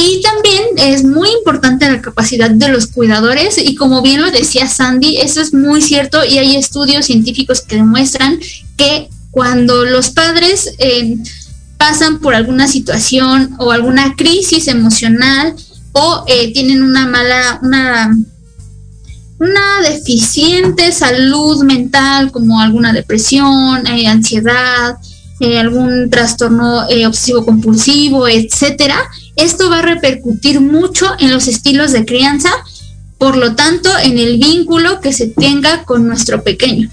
Y 0.03 0.19
también 0.23 0.63
es 0.77 1.03
muy 1.03 1.29
importante 1.29 1.87
la 1.87 2.01
capacidad 2.01 2.49
de 2.49 2.69
los 2.69 2.87
cuidadores 2.87 3.59
y 3.59 3.75
como 3.75 4.01
bien 4.01 4.23
lo 4.23 4.31
decía 4.31 4.67
Sandy, 4.67 5.17
eso 5.17 5.41
es 5.41 5.53
muy 5.53 5.79
cierto 5.79 6.25
y 6.25 6.39
hay 6.39 6.55
estudios 6.55 7.05
científicos 7.05 7.61
que 7.61 7.75
demuestran 7.75 8.39
que 8.77 9.09
cuando 9.29 9.85
los 9.85 10.09
padres 10.09 10.73
eh, 10.79 11.17
pasan 11.77 12.19
por 12.19 12.33
alguna 12.33 12.67
situación 12.67 13.55
o 13.59 13.71
alguna 13.71 14.15
crisis 14.15 14.67
emocional 14.67 15.53
o 15.91 16.23
eh, 16.25 16.51
tienen 16.51 16.81
una 16.81 17.05
mala, 17.05 17.59
una, 17.61 18.17
una 19.37 19.81
deficiente 19.87 20.91
salud 20.93 21.63
mental 21.63 22.31
como 22.31 22.59
alguna 22.59 22.91
depresión, 22.91 23.85
eh, 23.85 24.07
ansiedad, 24.07 24.95
algún 25.59 26.09
trastorno 26.11 26.85
obsesivo 27.07 27.43
compulsivo, 27.43 28.27
etcétera, 28.27 29.09
esto 29.41 29.69
va 29.69 29.79
a 29.79 29.81
repercutir 29.83 30.61
mucho 30.61 31.07
en 31.19 31.31
los 31.31 31.47
estilos 31.47 31.91
de 31.91 32.05
crianza, 32.05 32.51
por 33.17 33.37
lo 33.37 33.55
tanto, 33.55 33.89
en 34.03 34.17
el 34.17 34.37
vínculo 34.37 34.99
que 35.01 35.13
se 35.13 35.27
tenga 35.27 35.83
con 35.83 36.07
nuestro 36.07 36.43
pequeño. 36.43 36.89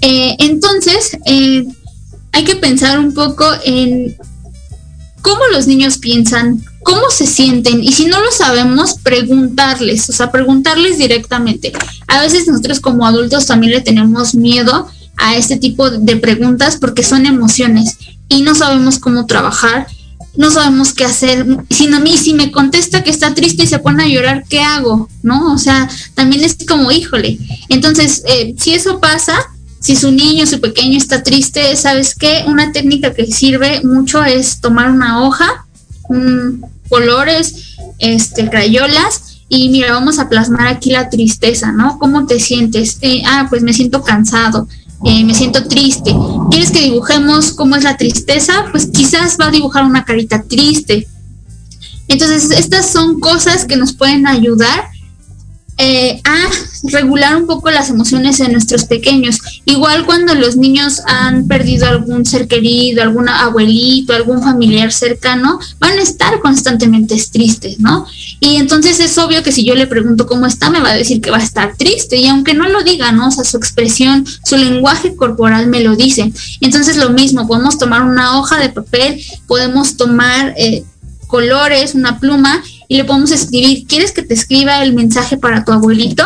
Eh, 0.00 0.36
entonces, 0.40 1.16
eh, 1.24 1.64
hay 2.32 2.44
que 2.44 2.56
pensar 2.56 2.98
un 2.98 3.14
poco 3.14 3.44
en 3.64 4.16
cómo 5.22 5.40
los 5.50 5.66
niños 5.66 5.98
piensan, 5.98 6.62
cómo 6.82 7.10
se 7.10 7.26
sienten 7.26 7.82
y 7.82 7.92
si 7.92 8.06
no 8.06 8.20
lo 8.20 8.30
sabemos, 8.30 8.94
preguntarles, 9.02 10.08
o 10.08 10.12
sea, 10.12 10.30
preguntarles 10.30 10.98
directamente. 10.98 11.72
A 12.06 12.20
veces 12.20 12.46
nosotros 12.46 12.78
como 12.78 13.06
adultos 13.06 13.46
también 13.46 13.72
le 13.72 13.80
tenemos 13.80 14.34
miedo 14.34 14.86
a 15.16 15.34
este 15.34 15.56
tipo 15.56 15.90
de 15.90 16.16
preguntas 16.16 16.76
porque 16.76 17.02
son 17.02 17.26
emociones 17.26 17.96
y 18.28 18.42
no 18.42 18.54
sabemos 18.54 18.98
cómo 18.98 19.26
trabajar 19.26 19.88
no 20.36 20.50
sabemos 20.50 20.92
qué 20.92 21.04
hacer. 21.04 21.46
Si, 21.70 21.86
no, 21.86 22.04
si 22.06 22.34
me 22.34 22.52
contesta 22.52 23.02
que 23.02 23.10
está 23.10 23.34
triste 23.34 23.64
y 23.64 23.66
se 23.66 23.78
pone 23.78 24.04
a 24.04 24.08
llorar, 24.08 24.44
¿qué 24.48 24.60
hago? 24.60 25.08
¿No? 25.22 25.52
O 25.52 25.58
sea, 25.58 25.88
también 26.14 26.44
es 26.44 26.56
como, 26.66 26.90
híjole. 26.90 27.38
Entonces, 27.68 28.22
eh, 28.26 28.54
si 28.58 28.74
eso 28.74 29.00
pasa, 29.00 29.38
si 29.80 29.96
su 29.96 30.10
niño, 30.10 30.46
su 30.46 30.60
pequeño 30.60 30.98
está 30.98 31.22
triste, 31.22 31.76
¿sabes 31.76 32.14
qué? 32.14 32.44
Una 32.46 32.72
técnica 32.72 33.14
que 33.14 33.26
sirve 33.26 33.82
mucho 33.82 34.24
es 34.24 34.60
tomar 34.60 34.90
una 34.90 35.22
hoja, 35.22 35.66
colores, 36.88 37.76
este, 37.98 38.48
crayolas, 38.48 39.22
y 39.48 39.68
mira, 39.68 39.92
vamos 39.92 40.18
a 40.18 40.28
plasmar 40.28 40.66
aquí 40.66 40.90
la 40.90 41.08
tristeza, 41.08 41.70
¿no? 41.70 41.98
¿Cómo 41.98 42.26
te 42.26 42.40
sientes? 42.40 42.98
Eh, 43.00 43.22
ah, 43.24 43.46
pues 43.48 43.62
me 43.62 43.72
siento 43.72 44.02
cansado 44.02 44.66
eh, 45.04 45.24
me 45.24 45.34
siento 45.34 45.66
triste. 45.68 46.14
¿Quieres 46.50 46.70
que 46.70 46.82
dibujemos 46.82 47.52
cómo 47.52 47.76
es 47.76 47.84
la 47.84 47.96
tristeza? 47.96 48.66
Pues 48.70 48.86
quizás 48.86 49.36
va 49.40 49.48
a 49.48 49.50
dibujar 49.50 49.84
una 49.84 50.04
carita 50.04 50.42
triste. 50.42 51.06
Entonces, 52.08 52.50
estas 52.50 52.90
son 52.90 53.20
cosas 53.20 53.64
que 53.64 53.76
nos 53.76 53.92
pueden 53.92 54.26
ayudar 54.26 54.88
eh, 55.78 56.20
a 56.24 56.36
regular 56.84 57.36
un 57.36 57.46
poco 57.46 57.70
las 57.70 57.90
emociones 57.90 58.38
de 58.38 58.48
nuestros 58.48 58.84
pequeños. 58.84 59.40
Igual 59.64 60.06
cuando 60.06 60.34
los 60.34 60.56
niños 60.56 61.02
han 61.06 61.46
perdido 61.46 61.86
algún 61.86 62.24
ser 62.24 62.48
querido, 62.48 63.02
algún 63.02 63.28
abuelito, 63.28 64.14
algún 64.14 64.42
familiar 64.42 64.92
cercano, 64.92 65.58
van 65.78 65.98
a 65.98 66.02
estar 66.02 66.40
constantemente 66.40 67.16
tristes, 67.30 67.78
¿no? 67.78 68.06
Y 68.40 68.56
entonces 68.56 69.00
es 69.00 69.18
obvio 69.18 69.42
que 69.42 69.52
si 69.52 69.64
yo 69.64 69.74
le 69.74 69.86
pregunto 69.86 70.26
cómo 70.26 70.46
está, 70.46 70.70
me 70.70 70.80
va 70.80 70.90
a 70.90 70.96
decir 70.96 71.20
que 71.20 71.30
va 71.30 71.38
a 71.38 71.42
estar 71.42 71.76
triste. 71.76 72.16
Y 72.16 72.26
aunque 72.26 72.54
no 72.54 72.68
lo 72.68 72.82
diga, 72.82 73.12
¿no? 73.12 73.28
O 73.28 73.30
sea, 73.30 73.44
su 73.44 73.56
expresión, 73.56 74.26
su 74.44 74.56
lenguaje 74.56 75.14
corporal 75.14 75.66
me 75.66 75.80
lo 75.80 75.96
dice. 75.96 76.32
Entonces 76.60 76.96
lo 76.96 77.10
mismo, 77.10 77.46
podemos 77.46 77.78
tomar 77.78 78.02
una 78.02 78.38
hoja 78.38 78.58
de 78.58 78.70
papel, 78.70 79.20
podemos 79.46 79.96
tomar... 79.96 80.54
Eh, 80.56 80.84
colores, 81.26 81.94
una 81.94 82.20
pluma 82.20 82.62
y 82.88 82.96
le 82.96 83.04
podemos 83.04 83.30
escribir, 83.30 83.86
¿quieres 83.86 84.12
que 84.12 84.22
te 84.22 84.34
escriba 84.34 84.82
el 84.82 84.94
mensaje 84.94 85.36
para 85.36 85.64
tu 85.64 85.72
abuelito? 85.72 86.24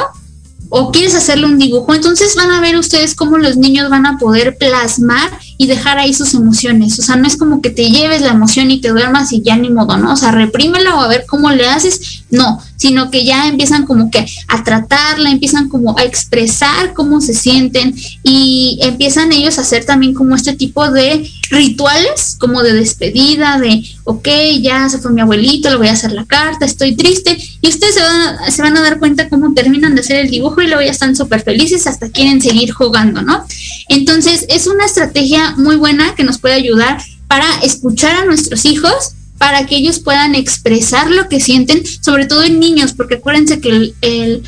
o 0.71 0.93
quieres 0.93 1.15
hacerle 1.15 1.47
un 1.47 1.59
dibujo, 1.59 1.93
entonces 1.93 2.37
van 2.37 2.53
a 2.53 2.61
ver 2.61 2.77
ustedes 2.79 3.15
cómo 3.17 3.37
los 3.37 3.57
niños 3.57 3.91
van 3.91 4.07
a 4.07 4.19
poder 4.19 4.57
plasmar 4.57 5.29
y 5.61 5.67
dejar 5.67 5.99
ahí 5.99 6.15
sus 6.15 6.33
emociones. 6.33 6.99
O 6.99 7.03
sea, 7.03 7.17
no 7.17 7.27
es 7.27 7.37
como 7.37 7.61
que 7.61 7.69
te 7.69 7.91
lleves 7.91 8.23
la 8.23 8.31
emoción 8.31 8.71
y 8.71 8.81
te 8.81 8.89
duermas 8.89 9.31
y 9.31 9.43
ya 9.43 9.59
ni 9.59 9.69
modo, 9.69 9.99
¿no? 9.99 10.15
O 10.15 10.17
sea, 10.17 10.31
reprímela 10.31 10.95
o 10.95 11.01
a 11.01 11.09
ver 11.09 11.27
cómo 11.29 11.51
le 11.51 11.69
haces. 11.69 12.23
No, 12.31 12.63
sino 12.77 13.11
que 13.11 13.27
ya 13.27 13.47
empiezan 13.47 13.85
como 13.85 14.11
que 14.11 14.25
a 14.49 14.65
tratarla, 14.65 15.31
empiezan 15.31 15.69
como 15.69 15.99
a 15.99 16.05
expresar 16.05 16.95
cómo 16.95 17.21
se 17.21 17.35
sienten 17.35 17.95
y 18.23 18.79
empiezan 18.81 19.33
ellos 19.33 19.59
a 19.59 19.61
hacer 19.61 19.85
también 19.85 20.15
como 20.15 20.35
este 20.35 20.55
tipo 20.55 20.91
de 20.91 21.29
rituales, 21.51 22.37
como 22.39 22.63
de 22.63 22.73
despedida, 22.73 23.59
de, 23.59 23.85
ok, 24.05 24.29
ya 24.63 24.89
se 24.89 24.99
fue 24.99 25.13
mi 25.13 25.21
abuelito, 25.21 25.69
le 25.69 25.77
voy 25.77 25.89
a 25.89 25.93
hacer 25.93 26.13
la 26.13 26.25
carta, 26.25 26.65
estoy 26.65 26.97
triste. 26.97 27.37
Y 27.61 27.69
ustedes 27.69 27.97
se 27.97 28.01
van 28.01 28.21
a, 28.21 28.51
se 28.51 28.63
van 28.63 28.77
a 28.79 28.81
dar 28.81 28.99
cuenta 28.99 29.29
cómo 29.29 29.53
terminan 29.53 29.95
de 29.95 30.01
hacer 30.01 30.21
el 30.21 30.31
dibujo 30.31 30.63
y 30.63 30.69
luego 30.69 30.81
ya 30.81 30.93
están 30.93 31.15
súper 31.15 31.43
felices, 31.43 31.87
hasta 31.87 32.09
quieren 32.09 32.41
seguir 32.41 32.71
jugando, 32.71 33.21
¿no? 33.21 33.45
Entonces, 33.89 34.47
es 34.49 34.67
una 34.67 34.87
estrategia 34.87 35.50
muy 35.57 35.77
buena 35.77 36.15
que 36.15 36.25
nos 36.25 36.39
puede 36.39 36.55
ayudar 36.55 37.03
para 37.29 37.47
escuchar 37.62 38.17
a 38.17 38.25
nuestros 38.25 38.65
hijos, 38.65 39.12
para 39.39 39.67
que 39.67 39.77
ellos 39.77 40.01
puedan 40.01 40.35
expresar 40.35 41.11
lo 41.11 41.29
que 41.29 41.41
sienten, 41.41 41.83
sobre 41.87 42.27
todo 42.27 42.43
en 42.43 42.61
niños, 42.61 42.93
porque 42.93 43.15
acuérdense 43.15 43.61
que 43.61 43.95
el, 44.01 44.43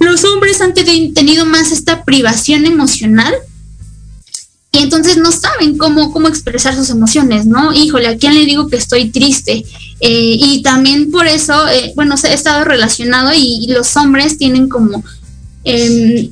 los 0.00 0.24
hombres 0.24 0.60
han 0.60 0.74
tenido 0.74 1.46
más 1.46 1.72
esta 1.72 2.04
privación 2.04 2.66
emocional 2.66 3.34
y 4.74 4.78
entonces 4.78 5.18
no 5.18 5.30
saben 5.30 5.78
cómo, 5.78 6.12
cómo 6.12 6.26
expresar 6.26 6.74
sus 6.74 6.90
emociones, 6.90 7.46
¿no? 7.46 7.72
Híjole, 7.72 8.08
¿a 8.08 8.16
quién 8.16 8.34
le 8.34 8.44
digo 8.44 8.66
que 8.66 8.76
estoy 8.76 9.10
triste? 9.10 9.64
Eh, 10.00 10.36
y 10.36 10.62
también 10.62 11.12
por 11.12 11.28
eso, 11.28 11.68
eh, 11.68 11.92
bueno, 11.94 12.16
se 12.16 12.28
ha 12.28 12.34
estado 12.34 12.64
relacionado 12.64 13.30
y, 13.32 13.68
los 13.68 13.96
hombres 13.96 14.36
tienen 14.36 14.68
como, 14.68 15.04
eh, 15.62 16.28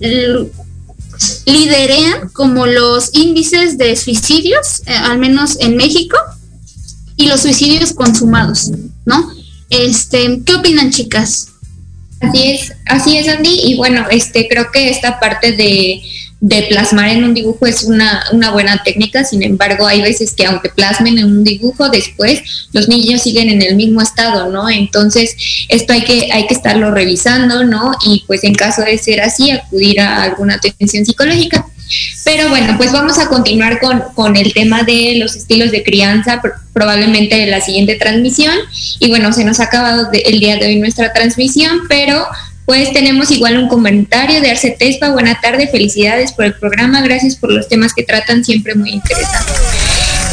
liderean 1.47 2.29
como 2.33 2.67
los 2.67 3.11
índices 3.15 3.79
de 3.79 3.97
suicidios, 3.97 4.81
eh, 4.87 4.93
al 4.93 5.19
menos 5.19 5.59
en 5.61 5.77
México, 5.77 6.17
y 7.17 7.27
los 7.27 7.43
suicidios 7.43 7.93
consumados, 7.93 8.71
¿no? 9.05 9.31
Este, 9.71 10.41
¿qué 10.45 10.55
opinan, 10.55 10.91
chicas? 10.91 11.49
Así 12.21 12.51
es, 12.51 12.73
así 12.87 13.17
es, 13.17 13.29
Andy. 13.29 13.61
Y 13.65 13.77
bueno, 13.77 14.07
este, 14.11 14.49
creo 14.49 14.71
que 14.73 14.91
esta 14.91 15.19
parte 15.19 15.53
de 15.53 16.03
de 16.43 16.65
plasmar 16.65 17.09
en 17.09 17.23
un 17.23 17.35
dibujo 17.35 17.67
es 17.67 17.85
una, 17.85 18.25
una, 18.33 18.51
buena 18.51 18.83
técnica, 18.83 19.23
sin 19.23 19.45
embargo 19.45 19.87
hay 19.87 20.03
veces 20.03 20.33
que 20.33 20.45
aunque 20.45 20.71
plasmen 20.71 21.17
en 21.19 21.27
un 21.27 21.45
dibujo 21.45 21.89
después, 21.89 22.67
los 22.73 22.89
niños 22.89 23.23
siguen 23.23 23.49
en 23.49 23.63
el 23.63 23.77
mismo 23.77 24.03
estado, 24.03 24.51
¿no? 24.51 24.69
Entonces 24.69 25.37
esto 25.69 25.93
hay 25.93 26.03
que, 26.03 26.33
hay 26.33 26.49
que 26.49 26.55
estarlo 26.55 26.91
revisando, 26.91 27.63
¿no? 27.63 27.93
Y 28.05 28.25
pues 28.27 28.43
en 28.43 28.55
caso 28.55 28.83
de 28.83 28.99
ser 28.99 29.21
así, 29.21 29.53
acudir 29.53 30.01
a 30.01 30.25
alguna 30.25 30.55
atención 30.55 31.07
psicológica. 31.07 31.65
Pero 32.25 32.49
bueno, 32.49 32.75
pues 32.77 32.91
vamos 32.91 33.19
a 33.19 33.29
continuar 33.29 33.79
con, 33.79 34.03
con 34.17 34.37
el 34.37 34.53
tema 34.53 34.83
de 34.83 35.19
los 35.19 35.37
estilos 35.37 35.71
de 35.71 35.85
crianza, 35.85 36.43
probablemente 36.73 37.41
en 37.41 37.53
la 37.53 37.61
siguiente 37.61 37.95
transmisión. 37.95 38.55
Y 38.99 39.11
bueno, 39.11 39.33
se 39.33 39.45
nos 39.45 39.61
ha 39.61 39.65
acabado 39.65 40.09
el 40.13 40.41
día 40.41 40.57
de 40.57 40.67
hoy 40.67 40.81
nuestra 40.81 41.13
transmisión, 41.13 41.83
pero 41.89 42.27
pues 42.65 42.93
tenemos 42.93 43.31
igual 43.31 43.59
un 43.59 43.69
comentario 43.69 44.41
de 44.41 44.51
Arce 44.51 44.71
Tespa. 44.71 45.11
Buena 45.11 45.41
tarde, 45.41 45.69
felicidades 45.69 46.33
por 46.33 46.45
el 46.45 46.55
programa, 46.55 47.03
gracias 47.03 47.37
por 47.37 47.53
los 47.53 47.69
temas 47.69 47.93
que 47.95 48.03
tratan, 48.03 48.45
siempre 48.45 48.75
muy 48.75 48.91
interesantes. 48.91 49.57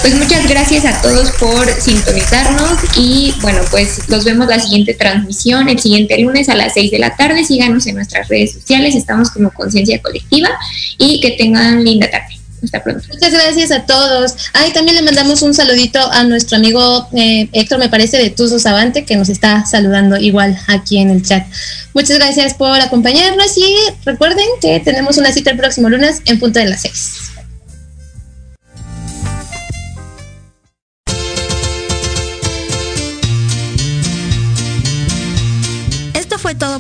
Pues 0.02 0.16
muchas 0.16 0.48
gracias 0.48 0.86
a 0.86 1.02
todos 1.02 1.32
por 1.32 1.70
sintonizarnos 1.70 2.80
y 2.96 3.34
bueno, 3.42 3.60
pues 3.70 4.08
los 4.08 4.24
vemos 4.24 4.48
la 4.48 4.60
siguiente 4.60 4.94
transmisión 4.94 5.68
el 5.68 5.80
siguiente 5.80 6.18
lunes 6.20 6.48
a 6.48 6.56
las 6.56 6.74
6 6.74 6.92
de 6.92 7.00
la 7.00 7.16
tarde. 7.16 7.44
Síganos 7.44 7.86
en 7.86 7.96
nuestras 7.96 8.30
redes 8.30 8.54
sociales, 8.54 8.96
estamos 8.96 9.30
como 9.30 9.52
Conciencia 9.52 10.02
Colectiva 10.02 10.50
y 10.98 11.20
que 11.20 11.32
tengan 11.32 11.84
linda 11.84 12.10
tarde. 12.10 12.39
Muchas 12.62 13.32
gracias 13.32 13.72
a 13.72 13.86
todos. 13.86 14.36
Ay, 14.54 14.72
también 14.72 14.96
le 14.96 15.02
mandamos 15.02 15.42
un 15.42 15.54
saludito 15.54 16.00
a 16.12 16.24
nuestro 16.24 16.58
amigo 16.58 17.08
eh, 17.14 17.50
Héctor, 17.54 17.80
me 17.80 17.90
parece, 17.90 18.18
de 18.18 18.30
Tuzo 18.30 18.60
Sabante, 18.60 19.06
que 19.06 19.16
nos 19.16 19.30
está 19.30 19.66
saludando 19.66 20.18
igual 20.18 20.58
aquí 20.68 20.98
en 20.98 21.10
el 21.10 21.24
chat. 21.24 21.46
Muchas 21.94 22.18
gracias 22.18 22.54
por 22.54 22.80
acompañarnos 22.80 23.58
y 23.58 23.76
recuerden 24.06 24.46
que 24.62 24.80
tenemos 24.80 25.18
una 25.18 25.32
cita 25.32 25.52
el 25.52 25.58
próximo 25.58 25.90
lunes 25.90 26.22
en 26.26 26.40
punto 26.40 26.60
de 26.60 26.66
las 26.66 26.82
6. 26.82 27.29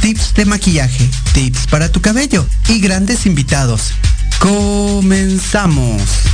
tips 0.00 0.34
de 0.34 0.44
maquillaje, 0.44 1.08
tips 1.32 1.66
para 1.66 1.90
tu 1.90 2.00
cabello 2.00 2.46
y 2.68 2.80
grandes 2.80 3.26
invitados. 3.26 3.92
Comenzamos. 4.38 6.27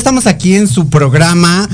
Estamos 0.00 0.26
aquí 0.26 0.54
en 0.54 0.66
su 0.66 0.88
programa. 0.88 1.68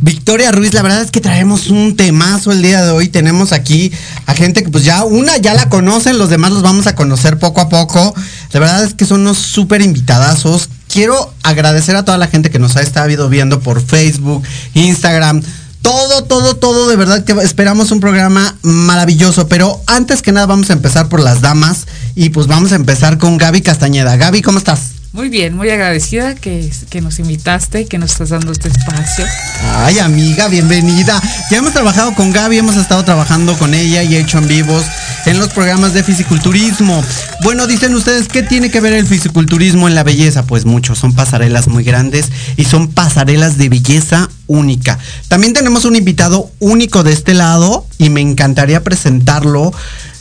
Victoria 0.00 0.52
Ruiz, 0.52 0.72
la 0.72 0.82
verdad 0.82 1.02
es 1.02 1.10
que 1.10 1.20
traemos 1.20 1.66
un 1.66 1.96
temazo 1.96 2.52
el 2.52 2.62
día 2.62 2.84
de 2.84 2.92
hoy. 2.92 3.08
Tenemos 3.08 3.50
aquí 3.50 3.90
a 4.26 4.34
gente 4.34 4.62
que 4.62 4.70
pues 4.70 4.84
ya 4.84 5.02
una 5.02 5.36
ya 5.38 5.52
la 5.52 5.68
conocen, 5.68 6.16
los 6.16 6.30
demás 6.30 6.52
los 6.52 6.62
vamos 6.62 6.86
a 6.86 6.94
conocer 6.94 7.40
poco 7.40 7.60
a 7.60 7.68
poco. 7.68 8.14
La 8.52 8.60
verdad 8.60 8.84
es 8.84 8.94
que 8.94 9.04
son 9.04 9.22
unos 9.22 9.38
súper 9.38 9.82
invitadazos. 9.82 10.68
Quiero 10.86 11.34
agradecer 11.42 11.96
a 11.96 12.04
toda 12.04 12.18
la 12.18 12.28
gente 12.28 12.50
que 12.50 12.60
nos 12.60 12.76
ha 12.76 12.82
estado 12.82 13.28
viendo 13.28 13.58
por 13.58 13.84
Facebook, 13.84 14.44
Instagram, 14.74 15.42
todo, 15.82 16.22
todo, 16.22 16.54
todo, 16.54 16.88
de 16.88 16.94
verdad 16.94 17.24
que 17.24 17.32
esperamos 17.42 17.90
un 17.90 17.98
programa 17.98 18.54
maravilloso. 18.62 19.48
Pero 19.48 19.82
antes 19.88 20.22
que 20.22 20.30
nada 20.30 20.46
vamos 20.46 20.70
a 20.70 20.74
empezar 20.74 21.08
por 21.08 21.18
las 21.18 21.40
damas 21.40 21.88
y 22.14 22.30
pues 22.30 22.46
vamos 22.46 22.70
a 22.70 22.76
empezar 22.76 23.18
con 23.18 23.38
Gaby 23.38 23.62
Castañeda. 23.62 24.16
Gaby, 24.16 24.40
¿cómo 24.40 24.58
estás? 24.58 25.01
Muy 25.12 25.28
bien, 25.28 25.54
muy 25.54 25.68
agradecida 25.68 26.34
que, 26.34 26.72
nos 27.02 27.18
invitaste, 27.18 27.84
que 27.84 27.98
nos 27.98 28.12
estás 28.12 28.30
dando 28.30 28.50
este 28.50 28.68
espacio. 28.68 29.26
Ay, 29.62 29.98
amiga, 29.98 30.48
bienvenida. 30.48 31.20
Ya 31.50 31.58
hemos 31.58 31.74
trabajado 31.74 32.14
con 32.14 32.32
Gaby, 32.32 32.56
hemos 32.56 32.76
estado 32.76 33.04
trabajando 33.04 33.52
con 33.58 33.74
ella 33.74 34.02
y 34.02 34.16
he 34.16 34.20
hecho 34.20 34.38
en 34.38 34.48
vivos 34.48 34.82
en 35.26 35.38
los 35.38 35.50
programas 35.50 35.92
de 35.92 36.02
fisiculturismo. 36.02 37.04
Bueno, 37.42 37.66
dicen 37.66 37.94
ustedes, 37.94 38.26
¿qué 38.26 38.42
tiene 38.42 38.70
que 38.70 38.80
ver 38.80 38.94
el 38.94 39.06
fisiculturismo 39.06 39.86
en 39.86 39.94
la 39.94 40.02
belleza? 40.02 40.46
Pues 40.46 40.64
mucho, 40.64 40.94
son 40.94 41.14
pasarelas 41.14 41.68
muy 41.68 41.84
grandes 41.84 42.32
y 42.56 42.64
son 42.64 42.88
pasarelas 42.88 43.58
de 43.58 43.68
belleza 43.68 44.30
única. 44.46 44.98
También 45.28 45.52
tenemos 45.52 45.84
un 45.84 45.94
invitado 45.94 46.50
único 46.58 47.02
de 47.02 47.12
este 47.12 47.34
lado 47.34 47.86
y 47.98 48.08
me 48.08 48.22
encantaría 48.22 48.82
presentarlo. 48.82 49.74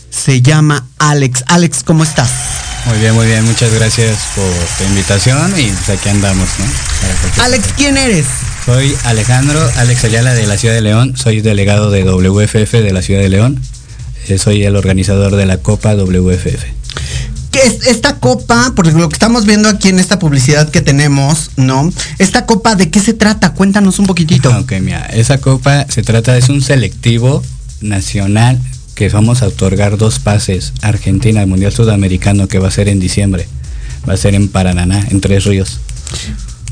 Se 0.10 0.42
llama 0.42 0.86
Alex. 0.98 1.46
Alex, 1.48 1.82
¿cómo 1.84 2.04
estás? 2.04 2.30
Muy 2.86 2.98
bien, 3.00 3.14
muy 3.14 3.26
bien, 3.28 3.44
muchas 3.46 3.72
gracias 3.74 4.18
por 4.36 4.52
tu 4.78 4.84
invitación 4.90 5.54
y 5.58 5.68
pues 5.70 5.90
aquí 5.98 6.10
andamos, 6.10 6.50
¿no? 6.60 7.44
Alex. 7.44 7.66
¿quién 7.78 7.98
eres? 7.98 8.26
Soy 8.66 8.96
Alejandro, 9.06 9.60
Alex 9.78 10.04
Ayala 10.04 10.34
de 10.34 10.46
la 10.48 10.58
Ciudad 10.58 10.74
de 10.76 10.82
León, 10.82 11.16
soy 11.16 11.42
delegado 11.42 11.90
de 11.92 12.04
WFF 12.04 12.72
de 12.74 12.92
la 12.92 13.02
Ciudad 13.02 13.22
de 13.22 13.30
León, 13.30 13.62
Eh, 14.28 14.38
soy 14.38 14.64
el 14.64 14.76
organizador 14.76 15.36
de 15.36 15.46
la 15.46 15.58
Copa 15.58 15.96
WFF. 15.96 16.66
que 17.52 17.60
es 17.64 17.88
esta 17.88 18.16
copa, 18.20 18.72
por 18.76 18.88
lo 18.88 19.10
que 19.10 19.14
estamos 19.16 19.46
viendo 19.46 19.68
aquí 19.68 19.90
en 19.90 20.00
esta 20.00 20.20
publicidad 20.20 20.70
que 20.70 20.82
tenemos, 20.82 21.52
¿no? 21.58 21.92
Esta 22.18 22.46
copa, 22.46 22.76
¿de 22.76 22.90
qué 22.90 23.00
se 23.02 23.14
trata? 23.14 23.54
Cuéntanos 23.54 24.00
un 24.00 24.06
poquitito. 24.06 24.50
Ok, 24.58 24.74
mira, 24.80 25.06
esa 25.08 25.40
copa 25.40 25.86
se 25.90 26.02
trata, 26.02 26.38
es 26.38 26.48
un 26.50 26.62
selectivo 26.62 27.44
nacional 27.82 28.60
que 28.96 29.10
vamos 29.10 29.42
a 29.42 29.48
otorgar 29.48 29.98
dos 29.98 30.20
pases. 30.20 30.74
Argentina, 30.82 31.42
el 31.42 31.48
Mundial 31.48 31.72
Sudamericano, 31.72 32.48
que 32.48 32.60
va 32.60 32.68
a 32.68 32.72
ser 32.72 32.88
en 32.90 33.00
diciembre. 33.00 33.48
Va 34.08 34.14
a 34.14 34.18
ser 34.18 34.36
en 34.36 34.48
Paraná, 34.48 35.06
en 35.10 35.22
Tres 35.22 35.46
Ríos. 35.46 35.80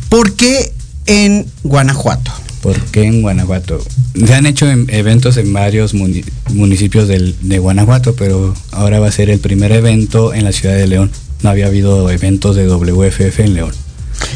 ¿Por 0.09 0.33
qué 0.35 0.73
en 1.05 1.45
Guanajuato? 1.63 2.31
¿Por 2.61 2.77
qué 2.87 3.03
en 3.03 3.21
Guanajuato? 3.21 3.79
Se 4.25 4.33
han 4.33 4.45
hecho 4.45 4.69
en- 4.69 4.87
eventos 4.89 5.37
en 5.37 5.53
varios 5.53 5.93
muni- 5.93 6.25
municipios 6.49 7.07
del- 7.07 7.35
de 7.41 7.59
Guanajuato, 7.59 8.15
pero 8.15 8.53
ahora 8.71 8.99
va 8.99 9.07
a 9.07 9.11
ser 9.11 9.29
el 9.29 9.39
primer 9.39 9.71
evento 9.71 10.33
en 10.33 10.43
la 10.43 10.51
ciudad 10.51 10.75
de 10.75 10.87
León. 10.87 11.09
No 11.41 11.49
había 11.51 11.67
habido 11.67 12.09
eventos 12.09 12.55
de 12.57 12.65
WFF 12.67 13.43
en 13.43 13.53
León. 13.53 13.71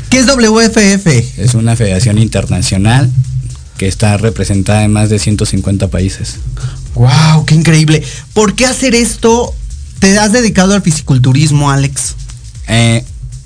¿Qué 0.10 0.20
es 0.20 0.26
WFF? 0.28 1.08
Es 1.38 1.54
una 1.56 1.76
federación 1.76 2.18
internacional 2.18 3.12
que 3.78 3.88
está 3.88 4.16
representada 4.18 4.84
en 4.86 4.94
más 4.94 5.10
de 5.10 5.20
150 5.20 5.90
países. 5.90 6.36
¡Wow! 6.96 7.46
¡Qué 7.46 7.56
increíble! 7.56 8.04
¿Por 8.34 8.56
qué 8.56 8.66
hacer 8.66 8.96
esto? 8.96 9.54
¿Te 10.00 10.18
has 10.18 10.32
dedicado 10.32 10.74
al 10.74 10.82
fisiculturismo, 10.82 11.72
Alex? 11.72 12.16
Eh, 12.68 13.04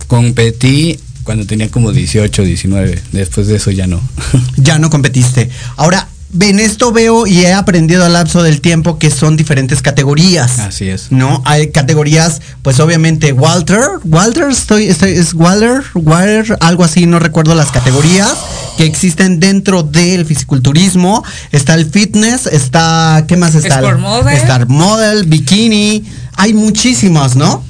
competí 0.08 1.00
cuando 1.24 1.46
tenía 1.46 1.70
como 1.70 1.92
18, 1.92 2.44
19. 2.44 3.02
Después 3.12 3.48
de 3.48 3.58
eso 3.58 3.72
ya 3.72 3.88
no. 3.88 4.02
Ya 4.58 4.80
no 4.80 4.90
competiste. 4.90 5.50
Ahora, 5.76 6.08
en 6.40 6.60
esto 6.60 6.92
veo 6.92 7.28
y 7.28 7.40
he 7.40 7.54
aprendido 7.54 8.06
al 8.06 8.14
lapso 8.14 8.44
del 8.44 8.60
tiempo 8.60 9.00
que 9.00 9.12
son 9.12 9.38
diferentes 9.38 9.82
categorías. 9.82 10.60
Así 10.60 10.90
es. 10.90 11.12
¿No? 11.12 11.42
Hay 11.46 11.72
categorías, 11.72 12.42
pues 12.62 12.80
obviamente 12.80 13.32
Walter, 13.34 13.82
Walter, 14.04 14.50
estoy, 14.50 14.88
estoy, 14.88 15.12
es 15.12 15.34
Walter, 15.34 15.84
Walter, 15.94 16.58
algo 16.60 16.84
así, 16.84 17.06
no 17.06 17.20
recuerdo 17.20 17.56
las 17.56 17.72
categorías 17.72 18.36
que 18.78 18.86
existen 18.86 19.40
dentro 19.40 19.84
del 19.84 20.26
fisiculturismo. 20.26 21.24
Está 21.52 21.74
el 21.74 21.86
fitness, 21.90 22.46
está, 22.48 23.26
¿qué 23.28 23.36
más 23.36 23.56
está? 23.56 23.76
Sport 23.80 24.00
model. 24.00 24.38
Está 24.38 24.66
model, 24.68 25.26
bikini, 25.26 26.04
hay 26.36 26.54
muchísimos, 26.54 27.36
¿no? 27.36 27.64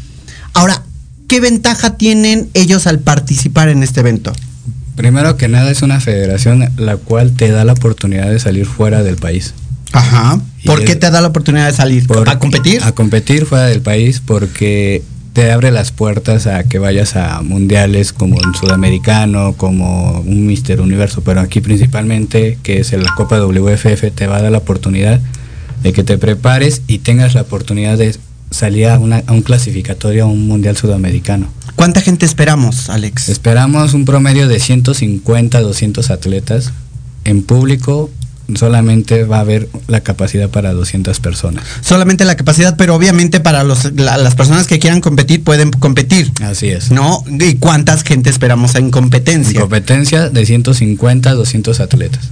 Ahora, 0.54 0.84
¿qué 1.28 1.40
ventaja 1.40 1.98
tienen 1.98 2.50
ellos 2.54 2.86
al 2.88 3.00
participar 3.00 3.70
en 3.70 3.84
este 3.84 4.02
evento? 4.02 4.34
Primero 4.96 5.38
que 5.38 5.48
nada 5.48 5.70
es 5.72 5.82
una 5.84 6.00
federación 6.00 6.72
la 6.78 6.98
cual 6.98 7.34
te 7.34 7.52
da 7.52 7.64
la 7.64 7.74
oportunidad 7.74 8.30
de 8.30 8.40
salir 8.40 8.66
fuera 8.66 9.04
del 9.04 9.16
país. 9.16 9.54
Ajá. 9.94 10.40
Y 10.64 10.68
¿Por 10.68 10.80
es- 10.80 10.86
qué 10.86 10.96
te 10.96 11.10
da 11.12 11.22
la 11.22 11.28
oportunidad 11.30 11.68
de 11.68 11.74
salir? 11.74 12.08
Por- 12.08 12.28
¿A 12.28 12.40
competir? 12.40 12.82
A 12.84 12.92
competir 12.92 13.46
fuera 13.46 13.66
del 13.66 13.82
país 13.82 14.22
porque 14.26 15.04
te 15.38 15.52
abre 15.52 15.70
las 15.70 15.92
puertas 15.92 16.48
a 16.48 16.64
que 16.64 16.80
vayas 16.80 17.16
a 17.16 17.44
mundiales 17.44 18.12
como 18.12 18.38
un 18.44 18.56
sudamericano, 18.56 19.54
como 19.56 20.20
un 20.22 20.48
Mister 20.48 20.82
Universo, 20.82 21.22
pero 21.24 21.42
aquí 21.42 21.62
principalmente, 21.62 22.58
que 22.64 22.80
es 22.80 22.92
la 22.94 23.14
Copa 23.16 23.38
WFF, 23.40 24.12
te 24.16 24.26
va 24.26 24.38
a 24.38 24.42
dar 24.42 24.52
la 24.52 24.58
oportunidad 24.58 25.20
de 25.84 25.94
que 25.94 26.04
te 26.04 26.18
prepares 26.18 26.82
y 26.88 26.98
tengas 26.98 27.36
la 27.36 27.42
oportunidad 27.42 28.00
de 28.00 28.16
salía 28.50 28.96
a, 28.96 28.98
una- 29.00 29.22
a 29.28 29.32
un 29.32 29.44
clasificatorio 29.44 30.24
a 30.24 30.28
un 30.28 30.48
mundial 30.48 30.76
sudamericano. 30.76 31.50
¿Cuánta 31.76 32.02
gente 32.02 32.26
esperamos, 32.26 32.90
Alex? 32.90 33.30
Esperamos 33.30 33.94
un 33.94 34.06
promedio 34.06 34.48
de 34.48 34.60
150, 34.60 35.62
200 35.62 36.10
atletas. 36.10 36.74
En 37.26 37.44
público 37.44 38.10
solamente 38.56 39.24
va 39.24 39.38
a 39.38 39.42
haber 39.42 39.68
la 39.88 40.02
capacidad 40.02 40.50
para 40.50 40.74
200 40.74 41.20
personas. 41.20 41.64
Solamente 41.82 42.26
la 42.26 42.36
capacidad, 42.36 42.76
pero 42.78 42.96
obviamente 42.96 43.40
para 43.40 43.64
los, 43.64 43.92
la- 43.94 44.18
las 44.18 44.36
personas 44.36 44.68
que 44.68 44.80
quieran 44.80 45.02
competir 45.02 45.44
pueden 45.44 45.72
competir. 45.72 46.32
Así 46.42 46.68
es. 46.70 46.92
¿No? 46.92 47.24
¿Y 47.28 47.56
cuántas 47.56 48.04
gente 48.04 48.30
esperamos 48.30 48.76
en 48.76 48.90
competencia? 48.92 49.60
Competencia 49.60 50.30
de 50.30 50.46
150, 50.46 51.34
200 51.34 51.80
atletas. 51.80 52.30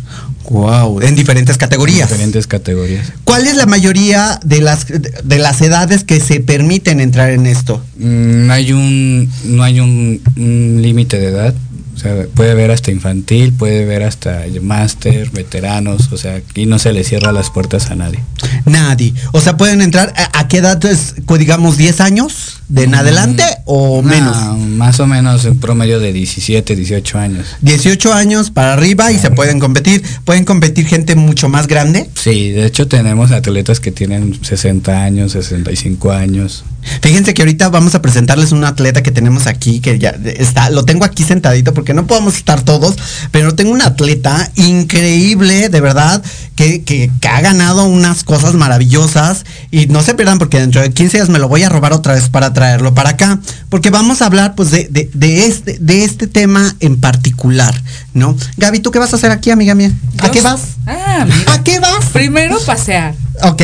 Wow, 0.50 1.02
en 1.02 1.16
diferentes 1.16 1.58
categorías. 1.58 2.10
Diferentes 2.10 2.46
categorías. 2.46 3.12
¿Cuál 3.24 3.48
es 3.48 3.56
la 3.56 3.66
mayoría 3.66 4.40
de 4.46 4.62
las 4.62 4.86
de 4.88 5.40
las 5.40 5.60
edades 5.62 6.04
que 6.04 6.20
se 6.20 6.40
permiten 6.40 7.00
entrar 7.00 7.32
en 7.32 7.48
esto? 7.48 7.84
Mm, 7.98 8.46
No 8.48 8.54
hay 8.54 8.72
un, 8.72 9.30
no 9.46 9.64
hay 9.64 9.80
un, 9.80 10.22
un 10.38 10.80
límite 10.84 11.18
de 11.20 11.28
edad. 11.30 11.54
O 11.96 11.98
sea, 11.98 12.26
puede 12.34 12.54
ver 12.56 12.72
hasta 12.72 12.92
infantil, 12.92 13.54
puede 13.54 13.86
ver 13.86 14.04
hasta 14.04 14.44
máster, 14.62 15.30
veteranos, 15.32 16.12
o 16.12 16.18
sea, 16.18 16.36
aquí 16.36 16.66
no 16.66 16.78
se 16.78 16.92
le 16.92 17.04
cierra 17.06 17.32
las 17.32 17.50
puertas 17.50 17.90
a 17.90 17.96
nadie. 17.96 18.20
Nadie. 18.66 19.14
O 19.32 19.40
sea, 19.40 19.56
pueden 19.56 19.82
entrar 19.82 20.14
a, 20.18 20.40
a 20.40 20.48
qué 20.50 20.58
edad 20.58 20.84
es, 20.86 21.16
cu- 21.26 21.38
digamos 21.38 21.78
10 21.78 22.02
años 22.02 22.58
de 22.68 22.84
en 22.84 22.96
adelante 22.96 23.44
o 23.66 24.02
No, 24.02 24.10
menos. 24.10 24.58
Más 24.60 25.00
o 25.00 25.08
menos 25.08 25.46
un 25.46 25.60
promedio 25.60 26.00
de 26.00 26.12
17, 26.14 26.76
18 26.76 27.18
años. 27.20 27.48
18 27.62 28.14
años 28.14 28.52
para 28.52 28.74
arriba 28.74 29.12
y 29.12 29.20
se 29.20 29.32
pueden 29.32 29.60
competir. 29.60 30.04
Pueden 30.24 30.46
competir 30.46 30.86
gente 30.88 31.16
mucho 31.16 31.48
más 31.50 31.68
grande. 31.68 32.10
Sí, 32.16 32.52
de 32.52 32.66
hecho 32.66 32.88
tenemos 32.88 33.32
atletas 33.32 33.80
que 33.80 33.92
tienen 33.92 34.40
60 34.44 35.04
años, 35.04 35.34
65 35.34 36.12
años. 36.12 36.64
Fíjense 37.02 37.34
que 37.34 37.42
ahorita 37.42 37.70
vamos 37.70 37.96
a 37.96 38.02
presentarles 38.02 38.52
un 38.52 38.64
atleta 38.64 39.02
que 39.02 39.12
tenemos 39.12 39.48
aquí, 39.48 39.80
que 39.80 39.98
ya 39.98 40.10
está, 40.38 40.70
lo 40.70 40.86
tengo 40.86 41.04
aquí 41.04 41.24
sentadito 41.24 41.74
porque 41.74 41.96
no 41.96 42.06
podemos 42.06 42.36
estar 42.38 42.62
todos, 42.62 42.96
pero 43.32 43.56
tengo 43.56 43.72
un 43.72 43.82
atleta 43.82 44.52
increíble, 44.56 45.70
de 45.70 45.82
verdad, 45.82 46.24
que, 46.56 46.84
que- 46.84 47.10
que 47.20 47.28
ha 47.28 47.42
ganado 47.42 47.86
unas 47.86 48.24
cosas 48.24 48.54
maravillosas 48.54 49.46
y 49.72 49.88
no 49.88 50.02
se 50.04 50.14
pierdan 50.14 50.38
porque 50.38 50.60
dentro 50.60 50.82
de 50.82 50.92
15 50.92 51.18
días 51.18 51.30
me 51.30 51.40
lo 51.40 51.50
voy 51.50 51.64
a 51.64 51.70
robar 51.70 51.92
otra 51.92 52.14
vez 52.14 52.30
para 52.30 52.54
traerlo 52.56 52.96
para 52.96 53.12
acá, 53.12 53.40
porque 53.70 53.92
vamos 53.92 54.24
a 54.24 54.26
hablar 54.26 54.56
pues 54.56 54.72
de, 54.72 54.88
de- 54.90 55.12
de 55.14 55.46
este, 55.46 55.78
de 55.80 56.04
este 56.04 56.26
tema 56.26 56.76
en 56.80 57.00
particular, 57.00 57.80
¿no? 58.16 58.36
Gaby, 58.58 58.80
¿tú 58.80 58.90
qué 58.90 58.98
vas 58.98 59.14
a 59.14 59.18
hacer 59.18 59.30
aquí, 59.30 59.52
amiga 59.52 59.76
mía? 59.76 59.92
¿A 60.18 60.26
Yo- 60.26 60.32
qué 60.32 60.42
vas? 60.42 60.62
Ah, 60.88 61.26
mira. 61.26 61.54
¿A 61.54 61.64
qué 61.64 61.80
vas? 61.80 62.06
Primero 62.12 62.58
pasear. 62.66 63.14
Ok. 63.44 63.62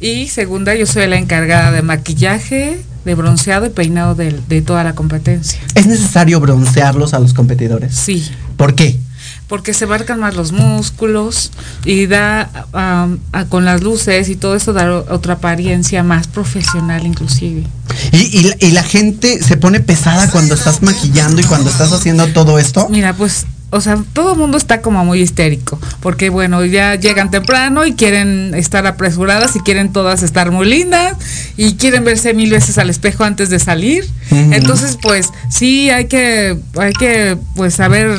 Y 0.00 0.28
segunda, 0.28 0.74
yo 0.74 0.86
soy 0.86 1.06
la 1.06 1.16
encargada 1.16 1.70
de 1.70 1.82
maquillaje, 1.82 2.80
de 3.04 3.14
bronceado 3.14 3.66
y 3.66 3.70
peinado 3.70 4.14
de, 4.14 4.38
de 4.48 4.62
toda 4.62 4.84
la 4.84 4.94
competencia. 4.94 5.58
¿Es 5.74 5.86
necesario 5.86 6.40
broncearlos 6.40 7.14
a 7.14 7.18
los 7.18 7.32
competidores? 7.32 7.94
Sí. 7.94 8.26
¿Por 8.56 8.74
qué? 8.74 8.98
Porque 9.48 9.74
se 9.74 9.86
marcan 9.86 10.20
más 10.20 10.34
los 10.36 10.52
músculos 10.52 11.50
y 11.84 12.06
da 12.06 12.50
am, 12.72 13.18
a- 13.32 13.44
con 13.44 13.64
las 13.64 13.82
luces 13.82 14.28
y 14.30 14.36
todo 14.36 14.56
eso 14.56 14.72
da 14.72 14.90
otra 15.10 15.34
apariencia 15.34 16.02
más 16.02 16.26
profesional 16.28 17.06
inclusive. 17.06 17.64
Y, 18.12 18.16
y 18.16 18.52
y 18.58 18.70
la 18.72 18.82
gente 18.82 19.42
se 19.42 19.56
pone 19.56 19.80
pesada 19.80 20.30
cuando 20.30 20.54
estás 20.54 20.82
maquillando 20.82 21.40
y 21.40 21.44
cuando 21.44 21.70
estás 21.70 21.92
haciendo 21.92 22.26
todo 22.28 22.58
esto. 22.58 22.88
Mira, 22.90 23.12
pues, 23.14 23.46
o 23.74 23.80
sea, 23.80 23.98
todo 24.12 24.34
el 24.34 24.38
mundo 24.38 24.56
está 24.56 24.80
como 24.82 25.04
muy 25.04 25.20
histérico, 25.20 25.80
porque 26.00 26.30
bueno, 26.30 26.64
ya 26.64 26.94
llegan 26.94 27.32
temprano 27.32 27.84
y 27.84 27.94
quieren 27.94 28.54
estar 28.54 28.86
apresuradas 28.86 29.56
y 29.56 29.60
quieren 29.60 29.92
todas 29.92 30.22
estar 30.22 30.52
muy 30.52 30.68
lindas 30.68 31.16
y 31.56 31.74
quieren 31.74 32.04
verse 32.04 32.34
mil 32.34 32.52
veces 32.52 32.78
al 32.78 32.88
espejo 32.88 33.24
antes 33.24 33.50
de 33.50 33.58
salir. 33.58 34.08
Entonces, 34.30 34.96
pues, 35.02 35.30
sí 35.50 35.90
hay 35.90 36.06
que, 36.06 36.56
hay 36.78 36.92
que, 36.92 37.36
pues, 37.56 37.74
saber 37.74 38.16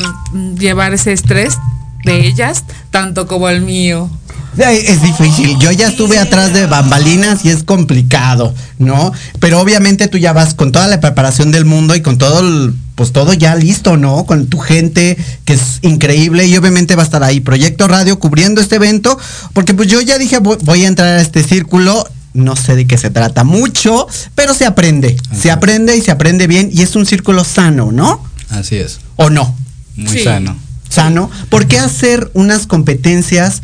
llevar 0.57 0.93
ese 0.93 1.13
estrés 1.13 1.57
de 2.03 2.27
ellas, 2.27 2.65
tanto 2.91 3.25
como 3.25 3.47
el 3.47 3.61
mío. 3.61 4.09
Es 4.57 5.01
difícil. 5.01 5.57
Yo 5.59 5.71
ya 5.71 5.87
estuve 5.87 6.17
atrás 6.17 6.53
de 6.53 6.65
bambalinas 6.65 7.43
y 7.43 7.49
es 7.49 7.63
complicado, 7.63 8.53
¿no? 8.79 9.11
Pero 9.39 9.59
obviamente 9.59 10.07
tú 10.07 10.17
ya 10.17 10.33
vas 10.33 10.53
con 10.53 10.71
toda 10.71 10.87
la 10.87 10.99
preparación 11.01 11.51
del 11.51 11.65
mundo 11.65 11.95
y 11.95 12.01
con 12.01 12.17
todo 12.17 12.39
el, 12.39 12.73
pues 12.95 13.11
todo 13.11 13.33
ya 13.33 13.55
listo, 13.55 13.97
¿no? 13.97 14.25
Con 14.25 14.47
tu 14.47 14.59
gente 14.59 15.17
que 15.43 15.53
es 15.53 15.79
increíble 15.81 16.45
y 16.47 16.55
obviamente 16.55 16.95
va 16.95 17.03
a 17.03 17.05
estar 17.05 17.23
ahí 17.23 17.41
Proyecto 17.41 17.87
Radio 17.87 18.17
cubriendo 18.17 18.61
este 18.61 18.77
evento, 18.77 19.17
porque 19.53 19.73
pues 19.73 19.89
yo 19.89 19.99
ya 20.01 20.17
dije 20.17 20.39
voy, 20.39 20.57
voy 20.61 20.85
a 20.85 20.87
entrar 20.87 21.17
a 21.17 21.21
este 21.21 21.43
círculo. 21.43 22.07
No 22.33 22.57
sé 22.57 22.75
de 22.75 22.85
qué 22.85 22.97
se 22.97 23.09
trata 23.09 23.45
mucho, 23.45 24.07
pero 24.35 24.53
se 24.53 24.65
aprende. 24.65 25.15
Se 25.33 25.51
aprende 25.51 25.95
y 25.95 26.01
se 26.01 26.11
aprende 26.11 26.47
bien 26.47 26.69
y 26.71 26.81
es 26.81 26.95
un 26.97 27.05
círculo 27.05 27.45
sano, 27.45 27.93
¿no? 27.93 28.21
Así 28.49 28.75
es. 28.75 28.99
¿O 29.15 29.29
no? 29.29 29.55
Muy 29.95 30.19
sano. 30.19 30.57
Sano. 30.89 31.29
¿Por 31.49 31.67
qué 31.67 31.79
hacer 31.79 32.29
unas 32.33 32.67
competencias 32.67 33.61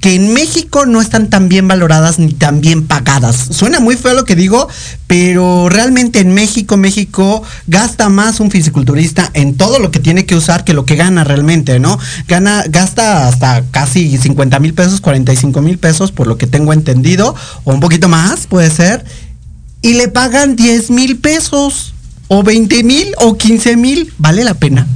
que 0.00 0.14
en 0.14 0.32
México 0.32 0.86
no 0.86 1.00
están 1.02 1.28
tan 1.28 1.48
bien 1.48 1.68
valoradas 1.68 2.18
ni 2.18 2.32
tan 2.32 2.60
bien 2.60 2.86
pagadas? 2.86 3.36
Suena 3.50 3.80
muy 3.80 3.96
feo 3.96 4.14
lo 4.14 4.24
que 4.24 4.34
digo, 4.34 4.66
pero 5.06 5.68
realmente 5.68 6.20
en 6.20 6.32
México, 6.32 6.78
México 6.78 7.42
gasta 7.66 8.08
más 8.08 8.40
un 8.40 8.50
fisiculturista 8.50 9.30
en 9.34 9.56
todo 9.56 9.78
lo 9.78 9.90
que 9.90 10.00
tiene 10.00 10.24
que 10.24 10.34
usar 10.34 10.64
que 10.64 10.72
lo 10.72 10.86
que 10.86 10.96
gana 10.96 11.22
realmente, 11.22 11.78
¿no? 11.78 11.98
Gana, 12.26 12.64
gasta 12.68 13.28
hasta 13.28 13.62
casi 13.70 14.16
50 14.16 14.58
mil 14.58 14.72
pesos, 14.72 15.02
45 15.02 15.60
mil 15.60 15.78
pesos, 15.78 16.12
por 16.12 16.26
lo 16.26 16.38
que 16.38 16.46
tengo 16.46 16.72
entendido, 16.72 17.34
o 17.64 17.72
un 17.72 17.80
poquito 17.80 18.08
más, 18.08 18.46
puede 18.46 18.70
ser, 18.70 19.04
y 19.82 19.94
le 19.94 20.08
pagan 20.08 20.56
10 20.56 20.90
mil 20.90 21.18
pesos, 21.18 21.92
o 22.28 22.42
20 22.42 22.84
mil, 22.84 23.12
o 23.18 23.36
15 23.36 23.76
mil, 23.76 24.12
¿vale 24.16 24.44
la 24.44 24.54
pena? 24.54 24.86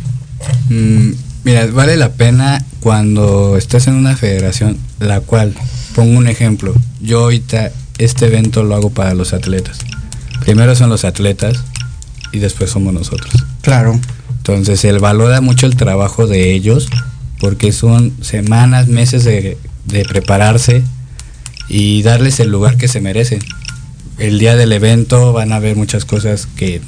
Mm, 0.70 1.10
mira, 1.44 1.66
vale 1.66 1.96
la 1.96 2.12
pena 2.12 2.64
cuando 2.84 3.56
estés 3.56 3.86
en 3.86 3.94
una 3.94 4.14
federación, 4.14 4.76
la 5.00 5.22
cual, 5.22 5.54
pongo 5.94 6.18
un 6.18 6.28
ejemplo, 6.28 6.74
yo 7.00 7.20
ahorita 7.20 7.72
este 7.96 8.26
evento 8.26 8.62
lo 8.62 8.74
hago 8.74 8.90
para 8.90 9.14
los 9.14 9.32
atletas. 9.32 9.78
Primero 10.40 10.76
son 10.76 10.90
los 10.90 11.06
atletas 11.06 11.64
y 12.30 12.40
después 12.40 12.68
somos 12.68 12.92
nosotros. 12.92 13.32
Claro. 13.62 13.98
Entonces, 14.36 14.84
él 14.84 14.98
valora 14.98 15.40
mucho 15.40 15.64
el 15.64 15.76
trabajo 15.76 16.26
de 16.26 16.52
ellos 16.52 16.90
porque 17.40 17.72
son 17.72 18.12
semanas, 18.20 18.86
meses 18.86 19.24
de, 19.24 19.56
de 19.86 20.04
prepararse 20.04 20.82
y 21.70 22.02
darles 22.02 22.38
el 22.38 22.50
lugar 22.50 22.76
que 22.76 22.88
se 22.88 23.00
merecen. 23.00 23.38
El 24.18 24.38
día 24.38 24.56
del 24.56 24.72
evento 24.72 25.32
van 25.32 25.54
a 25.54 25.58
ver 25.58 25.74
muchas 25.74 26.04
cosas 26.04 26.46
que 26.54 26.82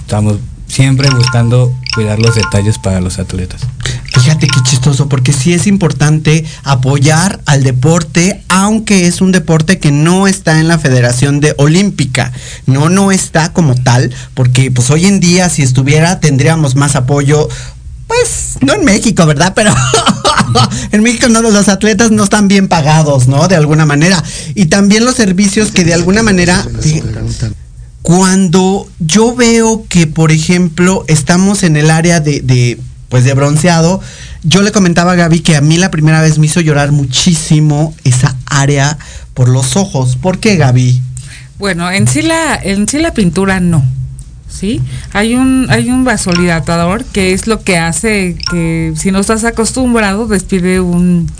estamos 0.00 0.36
siempre 0.66 1.08
buscando 1.08 1.74
cuidar 1.94 2.18
los 2.18 2.34
detalles 2.34 2.76
para 2.76 3.00
los 3.00 3.18
atletas. 3.18 3.62
Fíjate 4.20 4.48
qué 4.48 4.60
chistoso, 4.62 5.08
porque 5.08 5.32
sí 5.32 5.54
es 5.54 5.66
importante 5.66 6.44
apoyar 6.62 7.40
al 7.46 7.62
deporte, 7.62 8.42
aunque 8.48 9.06
es 9.06 9.22
un 9.22 9.32
deporte 9.32 9.78
que 9.78 9.92
no 9.92 10.26
está 10.26 10.60
en 10.60 10.68
la 10.68 10.78
Federación 10.78 11.40
de 11.40 11.54
Olímpica. 11.56 12.30
No, 12.66 12.90
no 12.90 13.12
está 13.12 13.54
como 13.54 13.74
tal, 13.76 14.12
porque 14.34 14.70
pues 14.70 14.90
hoy 14.90 15.06
en 15.06 15.20
día 15.20 15.48
si 15.48 15.62
estuviera 15.62 16.20
tendríamos 16.20 16.76
más 16.76 16.96
apoyo. 16.96 17.48
Pues 18.08 18.58
no 18.60 18.74
en 18.74 18.84
México, 18.84 19.24
¿verdad? 19.24 19.54
Pero 19.56 19.72
en 20.92 21.02
México 21.02 21.28
no, 21.28 21.40
los 21.40 21.68
atletas 21.68 22.10
no 22.10 22.24
están 22.24 22.46
bien 22.46 22.68
pagados, 22.68 23.26
¿no? 23.26 23.48
De 23.48 23.56
alguna 23.56 23.86
manera. 23.86 24.22
Y 24.54 24.66
también 24.66 25.06
los 25.06 25.14
servicios 25.14 25.70
que 25.70 25.84
de 25.84 25.94
alguna 25.94 26.22
manera... 26.22 26.62
Cuando 28.02 28.88
yo 28.98 29.36
veo 29.36 29.84
que, 29.86 30.06
por 30.06 30.32
ejemplo, 30.32 31.04
estamos 31.06 31.62
en 31.62 31.76
el 31.76 31.90
área 31.90 32.18
de, 32.20 32.40
de, 32.40 32.80
pues 33.10 33.24
de 33.24 33.34
bronceado, 33.34 34.00
yo 34.42 34.62
le 34.62 34.72
comentaba 34.72 35.12
a 35.12 35.16
Gaby 35.16 35.40
que 35.40 35.56
a 35.56 35.60
mí 35.60 35.76
la 35.76 35.90
primera 35.90 36.22
vez 36.22 36.38
me 36.38 36.46
hizo 36.46 36.60
llorar 36.62 36.92
muchísimo 36.92 37.94
esa 38.04 38.36
área 38.46 38.96
por 39.34 39.48
los 39.50 39.76
ojos. 39.76 40.16
¿Por 40.16 40.38
qué, 40.38 40.56
Gaby? 40.56 41.02
Bueno, 41.58 41.90
en 41.90 42.08
sí 42.08 42.22
la, 42.22 42.54
en 42.54 42.88
sí 42.88 42.98
la 43.00 43.12
pintura 43.12 43.60
no. 43.60 43.84
¿Sí? 44.48 44.80
Hay 45.12 45.34
un, 45.34 45.66
hay 45.70 45.90
un 45.90 46.04
vasodilatador 46.04 47.04
que 47.04 47.32
es 47.34 47.46
lo 47.46 47.62
que 47.62 47.78
hace 47.78 48.36
que 48.50 48.92
si 48.96 49.10
no 49.12 49.20
estás 49.20 49.44
acostumbrado 49.44 50.26
despide 50.26 50.80
un, 50.80 51.30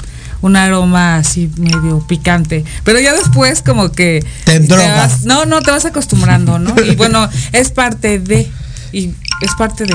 un 0.43 0.57
aroma 0.57 1.17
así 1.17 1.51
medio 1.57 2.07
picante. 2.07 2.65
Pero 2.85 3.01
ya 3.01 3.13
después 3.13 3.63
como 3.63 3.91
que 3.91 4.25
Te 4.45 4.61
drogas. 4.61 4.97
vas- 4.97 5.25
no, 5.25 5.45
no, 5.45 5.61
te 5.61 5.71
vas 5.73 5.85
acostumbrando, 5.87 6.59
¿no? 6.61 6.75
Y 6.85 6.95
bueno, 6.95 7.29
es 7.53 7.71
parte 7.73 8.19
de. 8.21 8.49
Y 8.93 9.13
es 9.41 9.51
parte 9.59 9.85
de. 9.87 9.95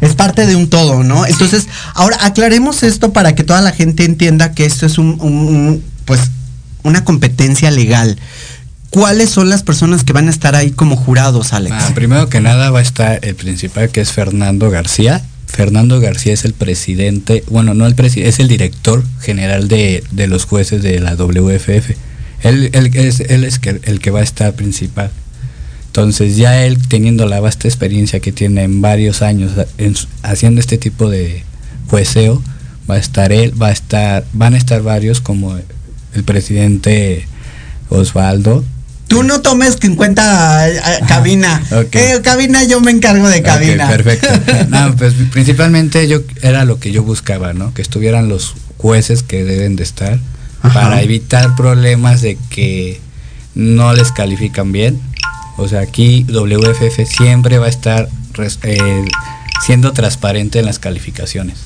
Es 0.00 0.14
parte 0.14 0.46
de 0.46 0.56
un 0.56 0.68
todo, 0.68 1.02
¿no? 1.04 1.26
Entonces, 1.26 1.66
ahora 1.94 2.18
aclaremos 2.22 2.82
esto 2.82 3.12
para 3.12 3.34
que 3.34 3.44
toda 3.44 3.60
la 3.60 3.72
gente 3.72 4.04
entienda 4.04 4.52
que 4.52 4.64
esto 4.66 4.86
es 4.86 4.98
un, 4.98 5.18
un- 5.20 5.32
un, 5.48 5.84
pues, 6.04 6.20
una 6.82 7.04
competencia 7.04 7.70
legal. 7.70 8.18
¿Cuáles 8.90 9.30
son 9.30 9.50
las 9.50 9.62
personas 9.62 10.04
que 10.04 10.12
van 10.12 10.28
a 10.28 10.30
estar 10.30 10.54
ahí 10.54 10.70
como 10.70 10.96
jurados, 10.96 11.52
Alex? 11.52 11.74
Ah, 11.78 11.90
primero 11.94 12.28
que 12.28 12.40
nada 12.40 12.70
va 12.70 12.78
a 12.78 12.82
estar 12.82 13.18
el 13.22 13.34
principal 13.34 13.90
que 13.90 14.00
es 14.00 14.12
Fernando 14.12 14.70
García. 14.70 15.22
Fernando 15.46 16.00
García 16.00 16.32
es 16.34 16.44
el 16.44 16.54
presidente, 16.54 17.44
bueno, 17.48 17.74
no 17.74 17.86
el 17.86 17.94
presidente, 17.94 18.28
es 18.30 18.38
el 18.40 18.48
director 18.48 19.04
general 19.20 19.68
de, 19.68 20.02
de 20.10 20.26
los 20.28 20.44
jueces 20.44 20.82
de 20.82 20.98
la 21.00 21.14
WFF. 21.14 21.90
Él, 22.42 22.70
él 22.72 22.90
es, 22.94 23.20
él 23.20 23.44
es 23.44 23.58
que, 23.58 23.80
el 23.84 24.00
que 24.00 24.10
va 24.10 24.20
a 24.20 24.22
estar 24.22 24.54
principal. 24.54 25.10
Entonces 25.96 26.36
ya 26.36 26.62
él 26.62 26.76
teniendo 26.88 27.24
la 27.24 27.40
vasta 27.40 27.68
experiencia 27.68 28.20
que 28.20 28.30
tiene 28.30 28.64
en 28.64 28.82
varios 28.82 29.22
años 29.22 29.52
en 29.78 29.94
haciendo 30.22 30.60
este 30.60 30.76
tipo 30.76 31.08
de 31.08 31.42
jueceo, 31.88 32.42
va 32.88 32.96
a 32.96 32.98
estar 32.98 33.32
él, 33.32 33.54
va 33.60 33.68
a 33.68 33.72
estar, 33.72 34.26
van 34.34 34.52
a 34.52 34.58
estar 34.58 34.82
varios 34.82 35.22
como 35.22 35.56
el 35.56 36.24
presidente 36.24 37.26
Osvaldo. 37.88 38.62
Tú 39.08 39.22
no 39.22 39.40
tomes 39.40 39.78
en 39.80 39.94
cuenta 39.94 40.68
eh, 40.68 40.78
cabina. 41.08 41.62
Ok. 41.72 41.94
Eh, 41.94 42.20
cabina, 42.22 42.62
yo 42.64 42.82
me 42.82 42.90
encargo 42.90 43.26
de 43.30 43.40
cabina. 43.40 43.88
Perfecto. 43.88 44.28
No, 44.68 44.94
pues 44.96 45.14
principalmente 45.32 46.06
yo 46.08 46.20
era 46.42 46.66
lo 46.66 46.78
que 46.78 46.92
yo 46.92 47.04
buscaba, 47.04 47.54
¿no? 47.54 47.72
Que 47.72 47.80
estuvieran 47.80 48.28
los 48.28 48.52
jueces 48.76 49.22
que 49.22 49.44
deben 49.44 49.76
de 49.76 49.84
estar 49.84 50.18
Ajá. 50.60 50.78
para 50.78 51.00
evitar 51.00 51.56
problemas 51.56 52.20
de 52.20 52.36
que 52.50 53.00
no 53.54 53.94
les 53.94 54.12
califican 54.12 54.72
bien. 54.72 55.00
O 55.56 55.68
sea, 55.68 55.80
aquí 55.80 56.24
WFF 56.28 57.06
siempre 57.08 57.58
va 57.58 57.66
a 57.66 57.70
estar 57.70 58.08
eh, 58.62 59.04
siendo 59.64 59.92
transparente 59.92 60.58
en 60.58 60.66
las 60.66 60.78
calificaciones. 60.78 61.58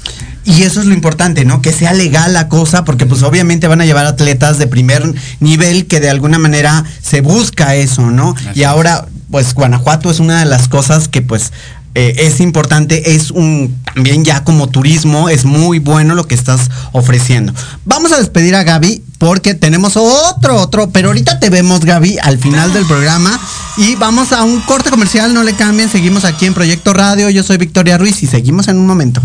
Y 0.44 0.62
eso 0.62 0.81
es 0.81 0.86
lo 0.86 0.94
importante, 0.94 1.44
¿no? 1.44 1.60
Que 1.60 1.73
sea 1.73 1.93
legal 1.93 2.33
la 2.33 2.49
cosa, 2.49 2.85
porque 2.85 3.07
pues 3.07 3.23
obviamente 3.23 3.69
van 3.69 3.81
a 3.81 3.85
llevar 3.85 4.07
atletas 4.07 4.59
de 4.59 4.67
primer 4.67 5.15
nivel 5.41 5.86
que 5.86 6.01
de 6.01 6.09
alguna 6.09 6.39
manera 6.39 6.85
se 7.02 7.20
busca 7.20 7.75
eso, 7.75 8.10
¿no? 8.10 8.35
y 8.55 8.62
ahora, 8.62 9.07
pues 9.31 9.55
Guanajuato 9.55 10.10
es 10.10 10.19
una 10.19 10.41
de 10.41 10.47
las 10.47 10.67
cosas 10.67 11.09
que 11.09 11.23
pues 11.23 11.52
eh, 11.94 12.15
es 12.19 12.41
importante, 12.41 13.15
es 13.15 13.31
un 13.31 13.77
también 13.94 14.25
ya 14.25 14.44
como 14.44 14.69
turismo, 14.69 15.28
es 15.28 15.44
muy 15.44 15.78
bueno 15.78 16.15
lo 16.15 16.25
que 16.25 16.35
estás 16.35 16.70
ofreciendo. 16.93 17.52
Vamos 17.85 18.12
a 18.12 18.19
despedir 18.19 18.55
a 18.55 18.62
Gaby 18.62 19.02
porque 19.20 19.55
tenemos 19.55 19.99
otro, 19.99 20.57
otro, 20.57 20.89
pero 20.90 21.08
ahorita 21.08 21.39
te 21.39 21.50
vemos 21.50 21.84
Gaby 21.84 22.16
al 22.23 22.39
final 22.39 22.73
del 22.73 22.86
programa 22.86 23.39
y 23.76 23.94
vamos 23.97 24.32
a 24.32 24.44
un 24.44 24.62
corte 24.62 24.89
comercial, 24.90 25.34
no 25.34 25.42
le 25.42 25.52
cambien, 25.52 25.90
seguimos 25.90 26.24
aquí 26.24 26.47
en 26.47 26.55
Proyecto 26.55 26.94
Radio, 26.94 27.28
yo 27.28 27.42
soy 27.42 27.58
Victoria 27.58 27.99
Ruiz 27.99 28.23
y 28.23 28.26
seguimos 28.26 28.66
en 28.68 28.78
un 28.78 28.86
momento. 28.86 29.20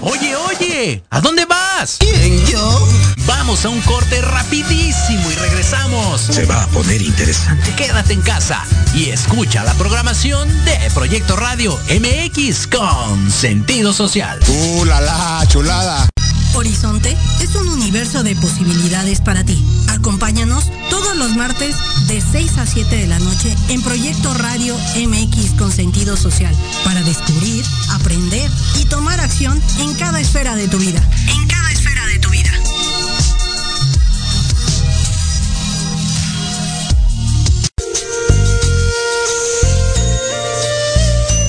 Oye, 0.00 0.34
oye, 0.34 1.04
¿a 1.10 1.20
dónde 1.20 1.44
vas? 1.44 1.98
¿Quién, 2.00 2.46
yo? 2.46 2.88
Vamos 3.26 3.64
a 3.64 3.68
un 3.68 3.80
corte 3.82 4.20
rapidísimo 4.22 5.30
y 5.30 5.34
regresamos. 5.34 6.20
Se 6.20 6.46
va 6.46 6.62
a 6.62 6.66
poner 6.68 7.02
interesante. 7.02 7.74
Quédate 7.74 8.12
en 8.12 8.22
casa 8.22 8.64
y 8.94 9.10
escucha 9.10 9.64
la 9.64 9.74
programación 9.74 10.48
de 10.64 10.76
Proyecto 10.94 11.36
Radio 11.36 11.78
MX 11.88 12.66
con 12.66 13.30
sentido 13.30 13.92
social. 13.92 14.38
¡Uh, 14.48 14.84
la, 14.84 15.00
la, 15.00 15.44
chulada! 15.48 16.08
Horizonte 16.54 17.16
es 17.40 17.54
un 17.54 17.68
universo 17.68 18.22
de 18.22 18.34
posibilidades 18.34 19.20
para 19.20 19.44
ti. 19.44 19.64
Acompáñanos 19.88 20.70
todos 20.90 21.16
los 21.16 21.36
martes 21.36 21.76
de 22.08 22.20
6 22.20 22.58
a 22.58 22.66
7 22.66 22.96
de 22.96 23.06
la 23.06 23.18
noche 23.18 23.54
en 23.68 23.82
Proyecto 23.82 24.34
Radio 24.34 24.76
MX 24.96 25.52
con 25.58 25.70
sentido 25.70 26.16
social 26.16 26.54
para 26.84 27.02
descubrir, 27.02 27.64
aprender 27.90 28.50
y 28.80 28.86
tomar 28.86 29.20
acción 29.20 29.60
en 29.78 29.94
cada 29.94 30.20
esfera 30.20 30.56
de 30.56 30.68
tu 30.68 30.78
vida. 30.78 31.00
En 31.28 31.46
cada 31.46 31.70
esfera 31.70 32.04
de 32.06 32.18
tu 32.18 32.30
vida. 32.30 32.47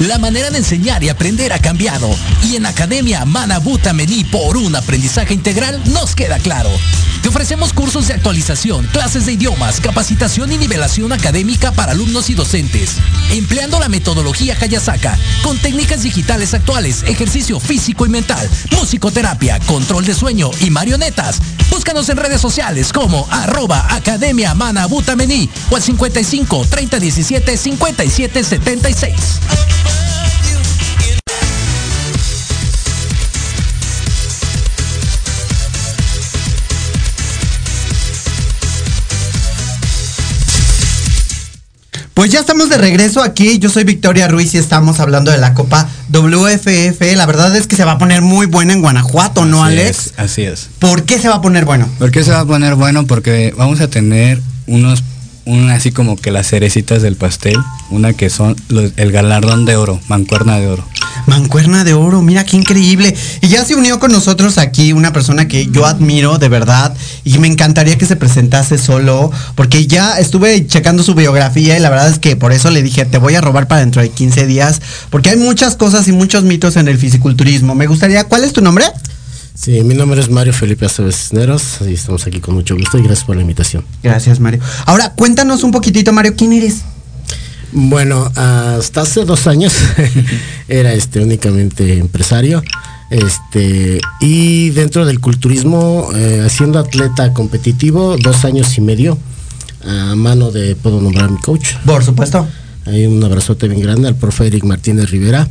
La 0.00 0.18
manera 0.18 0.50
de 0.50 0.56
enseñar 0.56 1.04
y 1.04 1.10
aprender 1.10 1.52
ha 1.52 1.58
cambiado 1.58 2.08
y 2.42 2.56
en 2.56 2.64
Academia 2.64 3.26
Manabuta 3.26 3.92
Mení 3.92 4.24
por 4.24 4.56
un 4.56 4.74
aprendizaje 4.74 5.34
integral 5.34 5.78
nos 5.92 6.14
queda 6.14 6.38
claro. 6.38 6.70
Te 7.22 7.28
ofrecemos 7.28 7.74
cursos 7.74 8.08
de 8.08 8.14
actualización, 8.14 8.86
clases 8.86 9.26
de 9.26 9.34
idiomas, 9.34 9.78
capacitación 9.78 10.52
y 10.52 10.56
nivelación 10.56 11.12
académica 11.12 11.72
para 11.72 11.92
alumnos 11.92 12.30
y 12.30 12.34
docentes, 12.34 12.96
empleando 13.30 13.78
la 13.78 13.90
metodología 13.90 14.56
Hayasaka 14.58 15.18
con 15.42 15.58
técnicas 15.58 16.02
digitales 16.02 16.54
actuales, 16.54 17.02
ejercicio 17.02 17.60
físico 17.60 18.06
y 18.06 18.08
mental, 18.08 18.48
musicoterapia, 18.78 19.60
control 19.60 20.06
de 20.06 20.14
sueño 20.14 20.50
y 20.60 20.70
marionetas. 20.70 21.42
Búscanos 21.70 22.08
en 22.08 22.16
redes 22.16 22.40
sociales 22.40 22.92
como 22.92 23.26
arroba 23.30 23.86
Academia 23.90 24.54
Manabuta 24.54 25.16
Mení 25.16 25.48
o 25.70 25.76
al 25.76 25.82
55 25.82 26.66
30 26.68 26.98
17 26.98 27.56
57 27.56 28.44
76. 28.44 29.40
Pues 42.20 42.30
ya 42.30 42.40
estamos 42.40 42.68
de 42.68 42.76
regreso 42.76 43.22
aquí. 43.22 43.58
Yo 43.58 43.70
soy 43.70 43.84
Victoria 43.84 44.28
Ruiz 44.28 44.52
y 44.52 44.58
estamos 44.58 45.00
hablando 45.00 45.30
de 45.30 45.38
la 45.38 45.54
Copa 45.54 45.88
WFF. 46.10 47.00
La 47.16 47.24
verdad 47.24 47.56
es 47.56 47.66
que 47.66 47.76
se 47.76 47.84
va 47.86 47.92
a 47.92 47.98
poner 47.98 48.20
muy 48.20 48.44
buena 48.44 48.74
en 48.74 48.82
Guanajuato, 48.82 49.46
¿no, 49.46 49.64
Así 49.64 49.72
Alex? 49.72 49.88
es, 49.88 50.12
así 50.18 50.42
es. 50.42 50.68
¿Por 50.78 51.04
qué 51.04 51.18
se 51.18 51.30
va 51.30 51.36
a 51.36 51.40
poner 51.40 51.64
bueno? 51.64 51.88
¿Por 51.98 52.10
qué 52.10 52.22
se 52.22 52.30
va 52.30 52.40
a 52.40 52.44
poner 52.44 52.74
bueno? 52.74 53.06
Porque 53.06 53.54
vamos 53.56 53.80
a 53.80 53.88
tener 53.88 54.38
unos, 54.66 55.02
un, 55.46 55.70
así 55.70 55.90
como 55.90 56.16
que 56.16 56.30
las 56.30 56.48
cerecitas 56.48 57.02
del 57.02 57.16
pastel, 57.16 57.56
una 57.90 58.12
que 58.12 58.30
son 58.30 58.56
los- 58.68 58.92
el 58.96 59.10
galardón 59.12 59.64
de 59.64 59.76
oro, 59.76 60.00
mancuerna 60.08 60.58
de 60.58 60.66
oro. 60.68 60.84
Mancuerna 61.26 61.84
de 61.84 61.92
oro, 61.94 62.22
mira 62.22 62.44
qué 62.44 62.56
increíble. 62.56 63.14
Y 63.40 63.48
ya 63.48 63.64
se 63.64 63.74
unió 63.74 63.98
con 63.98 64.10
nosotros 64.12 64.58
aquí 64.58 64.92
una 64.92 65.12
persona 65.12 65.48
que 65.48 65.66
yo 65.66 65.86
admiro 65.86 66.38
de 66.38 66.48
verdad 66.48 66.94
y 67.24 67.38
me 67.38 67.46
encantaría 67.46 67.98
que 67.98 68.06
se 68.06 68.16
presentase 68.16 68.78
solo, 68.78 69.30
porque 69.54 69.86
ya 69.86 70.18
estuve 70.18 70.66
checando 70.66 71.02
su 71.02 71.14
biografía 71.14 71.76
y 71.76 71.80
la 71.80 71.90
verdad 71.90 72.08
es 72.10 72.18
que 72.18 72.36
por 72.36 72.52
eso 72.52 72.70
le 72.70 72.82
dije, 72.82 73.04
te 73.04 73.18
voy 73.18 73.34
a 73.34 73.40
robar 73.40 73.68
para 73.68 73.80
dentro 73.80 74.00
de 74.02 74.08
15 74.10 74.46
días, 74.46 74.80
porque 75.10 75.30
hay 75.30 75.36
muchas 75.36 75.76
cosas 75.76 76.08
y 76.08 76.12
muchos 76.12 76.44
mitos 76.44 76.76
en 76.76 76.88
el 76.88 76.98
fisiculturismo. 76.98 77.74
Me 77.74 77.86
gustaría, 77.86 78.24
¿cuál 78.24 78.44
es 78.44 78.52
tu 78.52 78.60
nombre? 78.62 78.86
Sí, 79.60 79.84
mi 79.84 79.92
nombre 79.92 80.18
es 80.18 80.30
Mario 80.30 80.54
Felipe 80.54 80.86
Aceves 80.86 81.16
Cisneros 81.16 81.80
y 81.86 81.92
estamos 81.92 82.26
aquí 82.26 82.40
con 82.40 82.54
mucho 82.54 82.74
gusto 82.76 82.96
y 82.96 83.02
gracias 83.02 83.26
por 83.26 83.36
la 83.36 83.42
invitación. 83.42 83.84
Gracias, 84.02 84.40
Mario. 84.40 84.58
Ahora, 84.86 85.12
cuéntanos 85.12 85.62
un 85.64 85.70
poquitito, 85.70 86.14
Mario, 86.14 86.32
¿quién 86.34 86.54
eres? 86.54 86.78
Bueno, 87.70 88.32
hasta 88.36 89.02
hace 89.02 89.26
dos 89.26 89.46
años 89.46 89.74
era 90.68 90.94
este 90.94 91.20
únicamente 91.20 91.98
empresario. 91.98 92.62
Este, 93.10 94.00
y 94.22 94.70
dentro 94.70 95.04
del 95.04 95.20
culturismo, 95.20 96.08
eh, 96.14 96.48
siendo 96.48 96.78
atleta 96.78 97.34
competitivo, 97.34 98.16
dos 98.16 98.46
años 98.46 98.78
y 98.78 98.80
medio. 98.80 99.18
a 99.84 100.14
mano 100.14 100.50
de, 100.50 100.74
puedo 100.74 101.02
nombrar 101.02 101.26
a 101.26 101.32
mi 101.32 101.38
coach. 101.38 101.74
Por 101.84 102.02
supuesto. 102.02 102.48
Hay 102.86 103.04
un 103.04 103.22
abrazote 103.22 103.68
bien 103.68 103.82
grande 103.82 104.08
al 104.08 104.16
profe 104.16 104.46
Eric 104.46 104.64
Martínez 104.64 105.10
Rivera, 105.10 105.46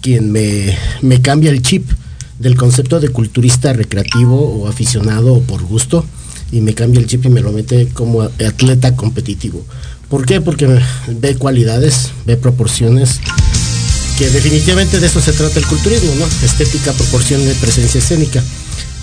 quien 0.00 0.30
me, 0.30 0.78
me 1.02 1.20
cambia 1.20 1.50
el 1.50 1.60
chip 1.60 1.90
del 2.38 2.56
concepto 2.56 3.00
de 3.00 3.08
culturista 3.08 3.72
recreativo 3.72 4.40
o 4.40 4.68
aficionado 4.68 5.34
o 5.34 5.40
por 5.42 5.62
gusto 5.62 6.04
y 6.52 6.60
me 6.60 6.74
cambia 6.74 7.00
el 7.00 7.06
chip 7.06 7.26
y 7.26 7.28
me 7.28 7.40
lo 7.40 7.52
mete 7.52 7.88
como 7.88 8.22
atleta 8.22 8.96
competitivo. 8.96 9.64
¿Por 10.08 10.24
qué? 10.24 10.40
Porque 10.40 10.80
ve 11.08 11.36
cualidades, 11.36 12.10
ve 12.24 12.36
proporciones, 12.36 13.20
que 14.16 14.30
definitivamente 14.30 15.00
de 15.00 15.06
eso 15.06 15.20
se 15.20 15.32
trata 15.32 15.58
el 15.58 15.66
culturismo, 15.66 16.14
¿no? 16.14 16.26
Estética, 16.44 16.92
proporción 16.92 17.44
de 17.44 17.54
presencia 17.54 17.98
escénica. 17.98 18.42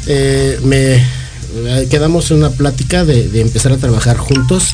Eh, 0.08 0.60
me 0.64 0.96
eh, 0.96 1.88
quedamos 1.90 2.32
en 2.32 2.38
una 2.38 2.50
plática 2.50 3.06
de, 3.06 3.28
de 3.30 3.42
empezar 3.42 3.72
a 3.72 3.78
trabajar 3.78 4.18
juntos 4.18 4.72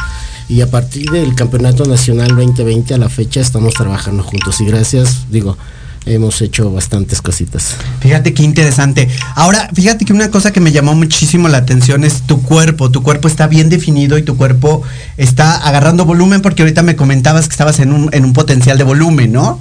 y 0.48 0.62
a 0.62 0.72
partir 0.72 1.10
del 1.12 1.36
Campeonato 1.36 1.86
Nacional 1.86 2.30
2020 2.30 2.94
a 2.94 2.98
la 2.98 3.10
fecha 3.10 3.42
estamos 3.42 3.74
trabajando 3.74 4.24
juntos 4.24 4.60
y 4.62 4.66
gracias, 4.66 5.30
digo, 5.30 5.58
hemos 6.06 6.42
hecho 6.42 6.72
bastantes 6.72 7.22
cositas. 7.22 7.76
Fíjate 8.00 8.34
qué 8.34 8.44
interesante. 8.44 9.08
Ahora, 9.36 9.70
fíjate 9.74 10.04
que 10.06 10.14
una 10.14 10.32
cosa 10.32 10.52
que 10.52 10.60
me 10.60 10.72
llamó 10.72 10.96
muchísimo 10.96 11.48
la 11.48 11.58
atención 11.60 12.04
es 12.04 12.24
tu 12.24 12.42
cuerpo. 12.42 12.90
Tu 12.92 13.04
cuerpo 13.04 13.28
está 13.28 13.48
bien 13.48 13.70
definido 13.70 14.18
y 14.18 14.24
tu 14.24 14.36
cuerpo 14.36 14.82
está 15.18 15.56
agarrando 15.58 16.06
volumen 16.06 16.42
porque 16.42 16.64
ahorita 16.64 16.82
me 16.82 16.96
comentabas 16.96 17.48
que 17.48 17.52
estabas 17.52 17.80
en 17.80 17.94
un, 17.94 18.10
en 18.14 18.26
un 18.26 18.34
potencial 18.34 18.78
de 18.78 18.84
volumen, 18.84 19.32
¿no? 19.32 19.60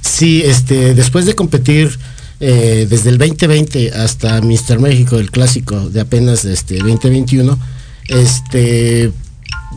Sí, 0.00 0.42
este, 0.44 0.94
después 0.94 1.26
de 1.26 1.34
competir 1.34 1.98
eh, 2.40 2.86
desde 2.90 3.10
el 3.10 3.18
2020 3.18 3.92
hasta 3.92 4.40
Mr. 4.40 4.80
México, 4.80 5.16
el 5.18 5.30
clásico 5.30 5.90
de 5.90 6.00
apenas 6.00 6.44
este 6.44 6.78
2021, 6.78 7.58
este 8.08 9.12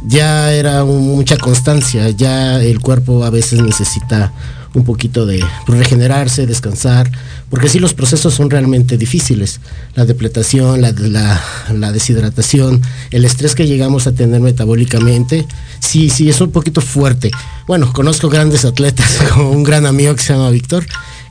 ya 0.07 0.51
era 0.51 0.83
un- 0.83 1.15
mucha 1.15 1.37
constancia, 1.37 2.09
ya 2.09 2.61
el 2.61 2.79
cuerpo 2.79 3.23
a 3.23 3.29
veces 3.29 3.61
necesita 3.61 4.33
un 4.75 4.83
poquito 4.85 5.25
de 5.25 5.43
regenerarse, 5.67 6.45
descansar, 6.45 7.09
porque 7.49 7.69
sí 7.69 7.79
los 7.79 7.93
procesos 7.93 8.33
son 8.33 8.49
realmente 8.49 8.97
difíciles. 8.97 9.59
La 9.95 10.05
depletación, 10.05 10.81
la, 10.81 10.91
la- 10.91 11.91
deshidratación, 11.91 12.81
el 13.11 13.25
estrés 13.25 13.55
que 13.55 13.67
llegamos 13.67 14.05
a 14.07 14.11
tener 14.11 14.41
metabólicamente, 14.41 15.45
sí, 15.79 16.09
sí, 16.09 16.29
es 16.29 16.41
un 16.41 16.51
poquito 16.51 16.81
fuerte. 16.81 17.31
Bueno, 17.67 17.91
conozco 17.93 18.29
grandes 18.29 18.65
atletas, 18.65 19.17
como 19.33 19.51
un 19.51 19.63
gran 19.63 19.85
amigo 19.85 20.13
que 20.15 20.21
se 20.23 20.33
llama 20.33 20.49
Víctor, 20.49 20.85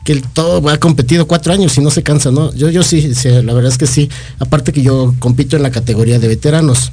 que 0.04 0.12
él 0.12 0.22
todo 0.32 0.68
ha 0.68 0.76
competido 0.76 1.26
cuatro 1.26 1.52
años 1.52 1.76
y 1.78 1.80
no 1.80 1.90
se 1.90 2.02
cansa, 2.02 2.30
¿no? 2.30 2.54
Yo, 2.54 2.68
yo 2.68 2.82
sí, 2.82 3.14
sí, 3.14 3.30
la 3.30 3.54
verdad 3.54 3.72
es 3.72 3.78
que 3.78 3.86
sí. 3.86 4.10
Aparte 4.38 4.72
que 4.72 4.82
yo 4.82 5.14
compito 5.18 5.56
en 5.56 5.62
la 5.62 5.70
categoría 5.70 6.18
de 6.18 6.28
veteranos. 6.28 6.92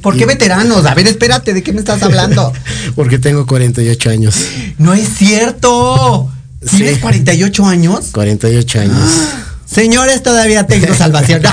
¿Por 0.00 0.16
qué 0.16 0.24
veteranos? 0.24 0.86
A 0.86 0.94
ver, 0.94 1.08
espérate, 1.08 1.52
¿de 1.52 1.64
qué 1.64 1.72
me 1.72 1.80
estás 1.80 2.02
hablando? 2.02 2.52
Porque 2.94 3.18
tengo 3.18 3.44
48 3.44 4.08
años. 4.08 4.36
No 4.78 4.94
es 4.94 5.08
cierto. 5.08 6.30
¿Tienes 6.70 6.98
48 6.98 7.66
años? 7.66 8.06
48 8.12 8.80
años. 8.80 9.10
Señores, 9.74 10.22
todavía 10.22 10.66
tengo 10.66 10.94
salvación. 10.94 11.42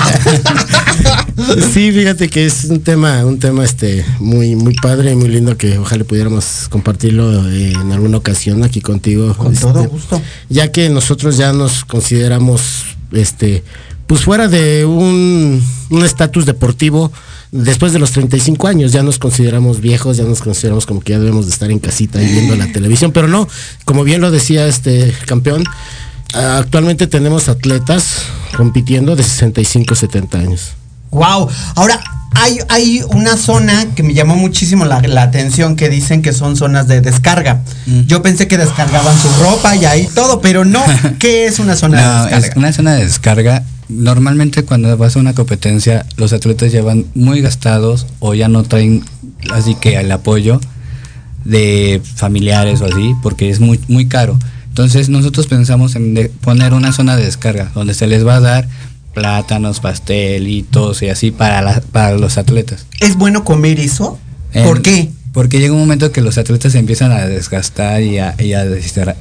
Sí, 1.72 1.90
fíjate 1.90 2.28
que 2.28 2.46
es 2.46 2.64
un 2.64 2.82
tema, 2.82 3.24
un 3.24 3.38
tema 3.38 3.64
este 3.64 4.04
muy, 4.20 4.54
muy 4.54 4.74
padre, 4.74 5.16
muy 5.16 5.28
lindo 5.28 5.56
que 5.56 5.78
ojalá 5.78 6.04
pudiéramos 6.04 6.68
compartirlo 6.68 7.48
eh, 7.48 7.72
en 7.72 7.90
alguna 7.90 8.18
ocasión 8.18 8.62
aquí 8.62 8.80
contigo. 8.80 9.34
Con 9.34 9.52
este, 9.52 9.66
todo 9.66 9.84
gusto. 9.84 10.22
Ya 10.48 10.70
que 10.70 10.88
nosotros 10.90 11.36
ya 11.36 11.52
nos 11.52 11.84
consideramos, 11.84 12.84
este, 13.12 13.64
pues 14.06 14.22
fuera 14.22 14.46
de 14.46 14.84
un 14.84 15.62
un 15.92 16.04
estatus 16.04 16.46
deportivo, 16.46 17.12
después 17.50 17.92
de 17.92 17.98
los 17.98 18.12
35 18.12 18.66
años 18.66 18.92
ya 18.92 19.02
nos 19.02 19.18
consideramos 19.18 19.80
viejos, 19.80 20.16
ya 20.16 20.24
nos 20.24 20.40
consideramos 20.40 20.86
como 20.86 21.00
que 21.00 21.12
ya 21.12 21.18
debemos 21.18 21.46
de 21.46 21.52
estar 21.52 21.70
en 21.70 21.78
casita 21.78 22.20
y 22.22 22.26
viendo 22.26 22.56
la 22.56 22.66
televisión, 22.72 23.12
pero 23.12 23.28
no, 23.28 23.46
como 23.84 24.02
bien 24.02 24.20
lo 24.20 24.30
decía 24.30 24.66
este 24.66 25.14
campeón, 25.26 25.64
actualmente 26.34 27.06
tenemos 27.06 27.48
atletas 27.48 28.22
compitiendo 28.56 29.16
de 29.16 29.22
65 29.22 29.94
70 29.94 30.38
años. 30.38 30.72
Wow. 31.10 31.48
Ahora, 31.74 32.00
hay, 32.34 32.58
hay 32.68 33.02
una 33.08 33.36
zona 33.36 33.86
que 33.94 34.02
me 34.02 34.14
llamó 34.14 34.36
muchísimo 34.36 34.84
la, 34.84 35.00
la 35.00 35.22
atención 35.22 35.76
que 35.76 35.88
dicen 35.88 36.22
que 36.22 36.32
son 36.32 36.56
zonas 36.56 36.88
de 36.88 37.00
descarga. 37.00 37.62
Yo 38.06 38.22
pensé 38.22 38.48
que 38.48 38.56
descargaban 38.56 39.14
su 39.18 39.28
ropa 39.42 39.76
y 39.76 39.84
ahí 39.84 40.08
todo, 40.14 40.40
pero 40.40 40.64
no. 40.64 40.82
¿Qué 41.18 41.46
es 41.46 41.58
una 41.58 41.76
zona 41.76 41.98
de 41.98 42.22
descarga? 42.22 42.46
es 42.46 42.56
una 42.56 42.72
zona 42.72 42.94
de 42.94 43.04
descarga. 43.04 43.62
Normalmente 43.88 44.64
cuando 44.64 44.96
vas 44.96 45.16
a 45.16 45.18
una 45.18 45.34
competencia, 45.34 46.06
los 46.16 46.32
atletas 46.32 46.72
llevan 46.72 47.04
muy 47.14 47.42
gastados 47.42 48.06
o 48.20 48.32
ya 48.34 48.48
no 48.48 48.62
traen 48.62 49.04
así 49.52 49.74
que 49.74 49.96
el 49.96 50.10
apoyo 50.10 50.60
de 51.44 52.00
familiares 52.14 52.80
o 52.80 52.86
así, 52.86 53.14
porque 53.22 53.50
es 53.50 53.60
muy, 53.60 53.78
muy 53.88 54.06
caro. 54.06 54.38
Entonces 54.72 55.10
nosotros 55.10 55.48
pensamos 55.48 55.96
en 55.96 56.14
de- 56.14 56.30
poner 56.30 56.72
una 56.72 56.92
zona 56.94 57.14
de 57.14 57.24
descarga 57.26 57.70
donde 57.74 57.92
se 57.92 58.06
les 58.06 58.26
va 58.26 58.36
a 58.36 58.40
dar 58.40 58.68
plátanos, 59.12 59.80
pastelitos 59.80 61.02
y 61.02 61.10
así 61.10 61.30
para, 61.30 61.60
la- 61.60 61.82
para 61.92 62.16
los 62.16 62.38
atletas. 62.38 62.86
¿Es 63.00 63.16
bueno 63.18 63.44
comer 63.44 63.78
eso? 63.78 64.18
¿Por 64.64 64.80
qué? 64.80 65.10
Porque 65.34 65.58
llega 65.60 65.74
un 65.74 65.80
momento 65.80 66.10
que 66.10 66.22
los 66.22 66.38
atletas 66.38 66.72
se 66.72 66.78
empiezan 66.78 67.12
a 67.12 67.26
desgastar 67.26 68.00
y 68.02 68.18
a, 68.18 68.34
y 68.38 68.54
a 68.54 68.62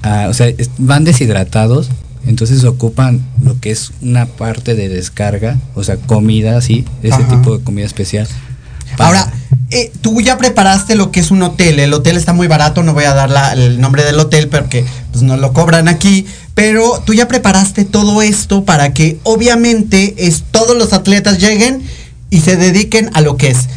a- 0.04 0.28
o 0.30 0.34
sea, 0.34 0.48
van 0.78 1.04
deshidratados, 1.04 1.90
entonces 2.26 2.64
ocupan 2.64 3.20
lo 3.44 3.60
que 3.60 3.72
es 3.72 3.92
una 4.02 4.28
parte 4.28 4.76
de 4.76 4.88
descarga, 4.88 5.58
o 5.76 5.84
sea, 5.84 5.98
comida 5.98 6.58
así, 6.58 6.86
ese 7.04 7.16
Ajá. 7.16 7.28
tipo 7.28 7.58
de 7.58 7.64
comida 7.64 7.86
especial. 7.86 8.26
Ahora, 8.98 9.32
eh, 9.72 9.92
tú 10.02 10.22
ya 10.22 10.38
preparaste 10.38 10.96
lo 10.96 11.12
que 11.12 11.20
es 11.20 11.32
un 11.32 11.42
hotel. 11.42 11.80
El 11.80 11.94
hotel 11.94 12.18
está 12.18 12.34
muy 12.34 12.48
barato, 12.48 12.84
no 12.84 12.94
voy 12.94 13.06
a 13.06 13.14
dar 13.14 13.30
la- 13.30 13.54
el 13.54 13.80
nombre 13.82 14.04
del 14.04 14.20
hotel 14.20 14.48
porque 14.50 14.86
pues, 15.12 15.24
no 15.24 15.38
lo 15.38 15.54
cobran 15.54 15.88
aquí. 15.88 16.26
Pero 16.54 17.02
tú 17.06 17.14
ya 17.14 17.28
preparaste 17.28 17.86
todo 17.86 18.22
esto 18.22 18.66
para 18.66 18.94
que 18.94 19.18
obviamente 19.24 20.28
es, 20.28 20.44
todos 20.52 20.78
los 20.78 20.94
atletas 20.94 21.40
lleguen 21.40 21.82
y 22.30 22.42
se 22.42 22.58
dediquen 22.58 23.10
a 23.14 23.22
lo 23.22 23.38
que 23.38 23.50
es. 23.50 23.68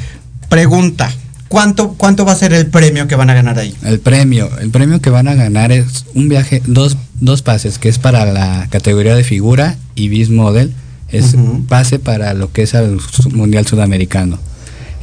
Pregunta, 0.49 1.11
¿cuánto, 1.49 1.95
¿cuánto 1.95 2.25
va 2.25 2.33
a 2.33 2.37
ser 2.37 2.53
el 2.53 2.67
premio 2.67 3.07
que 3.09 3.17
van 3.17 3.31
a 3.31 3.35
ganar 3.35 3.59
ahí? 3.59 3.75
El 3.85 4.01
premio, 4.01 4.51
el 4.61 4.71
premio 4.71 5.01
que 5.01 5.11
van 5.11 5.29
a 5.29 5.35
ganar 5.35 5.73
es 5.73 6.05
un 6.15 6.29
viaje, 6.29 6.63
dos, 6.67 6.97
dos 7.21 7.43
pases, 7.43 7.79
que 7.79 7.89
es 7.89 7.99
para 7.99 8.27
la 8.27 8.67
categoría 8.71 9.15
de 9.15 9.25
figura 9.25 9.77
y 9.95 10.09
bis 10.09 10.31
model, 10.31 10.73
es 11.09 11.37
pase 11.69 11.99
para 12.01 12.35
lo 12.35 12.51
que 12.53 12.63
es 12.63 12.75
el 12.75 12.99
Mundial 13.33 13.67
Sudamericano. 13.67 14.39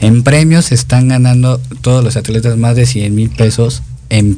En 0.01 0.23
premios 0.23 0.65
se 0.65 0.75
están 0.75 1.07
ganando 1.07 1.59
todos 1.81 2.03
los 2.03 2.17
atletas 2.17 2.57
más 2.57 2.75
de 2.75 2.87
100 2.87 3.13
mil 3.13 3.29
pesos 3.29 3.83
en, 4.09 4.35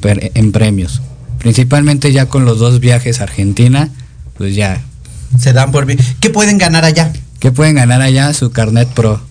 premios. 0.51 1.01
Principalmente 1.40 2.11
ya 2.11 2.27
con 2.27 2.43
los 2.43 2.59
dos 2.59 2.82
viajes 2.82 3.22
a 3.22 3.24
Argentina, 3.24 3.90
pues 4.38 4.56
ya. 4.56 4.82
Se 5.40 5.53
dan 5.53 5.72
por 5.72 5.85
bien. 5.85 6.00
¿Qué 6.19 6.30
pueden 6.30 6.58
ganar 6.58 6.83
allá? 6.83 7.14
¿Qué 7.40 7.51
pueden 7.51 7.75
ganar 7.75 8.01
allá? 8.01 8.33
Su 8.33 8.51
carnet 8.51 8.90
pro. 8.90 9.22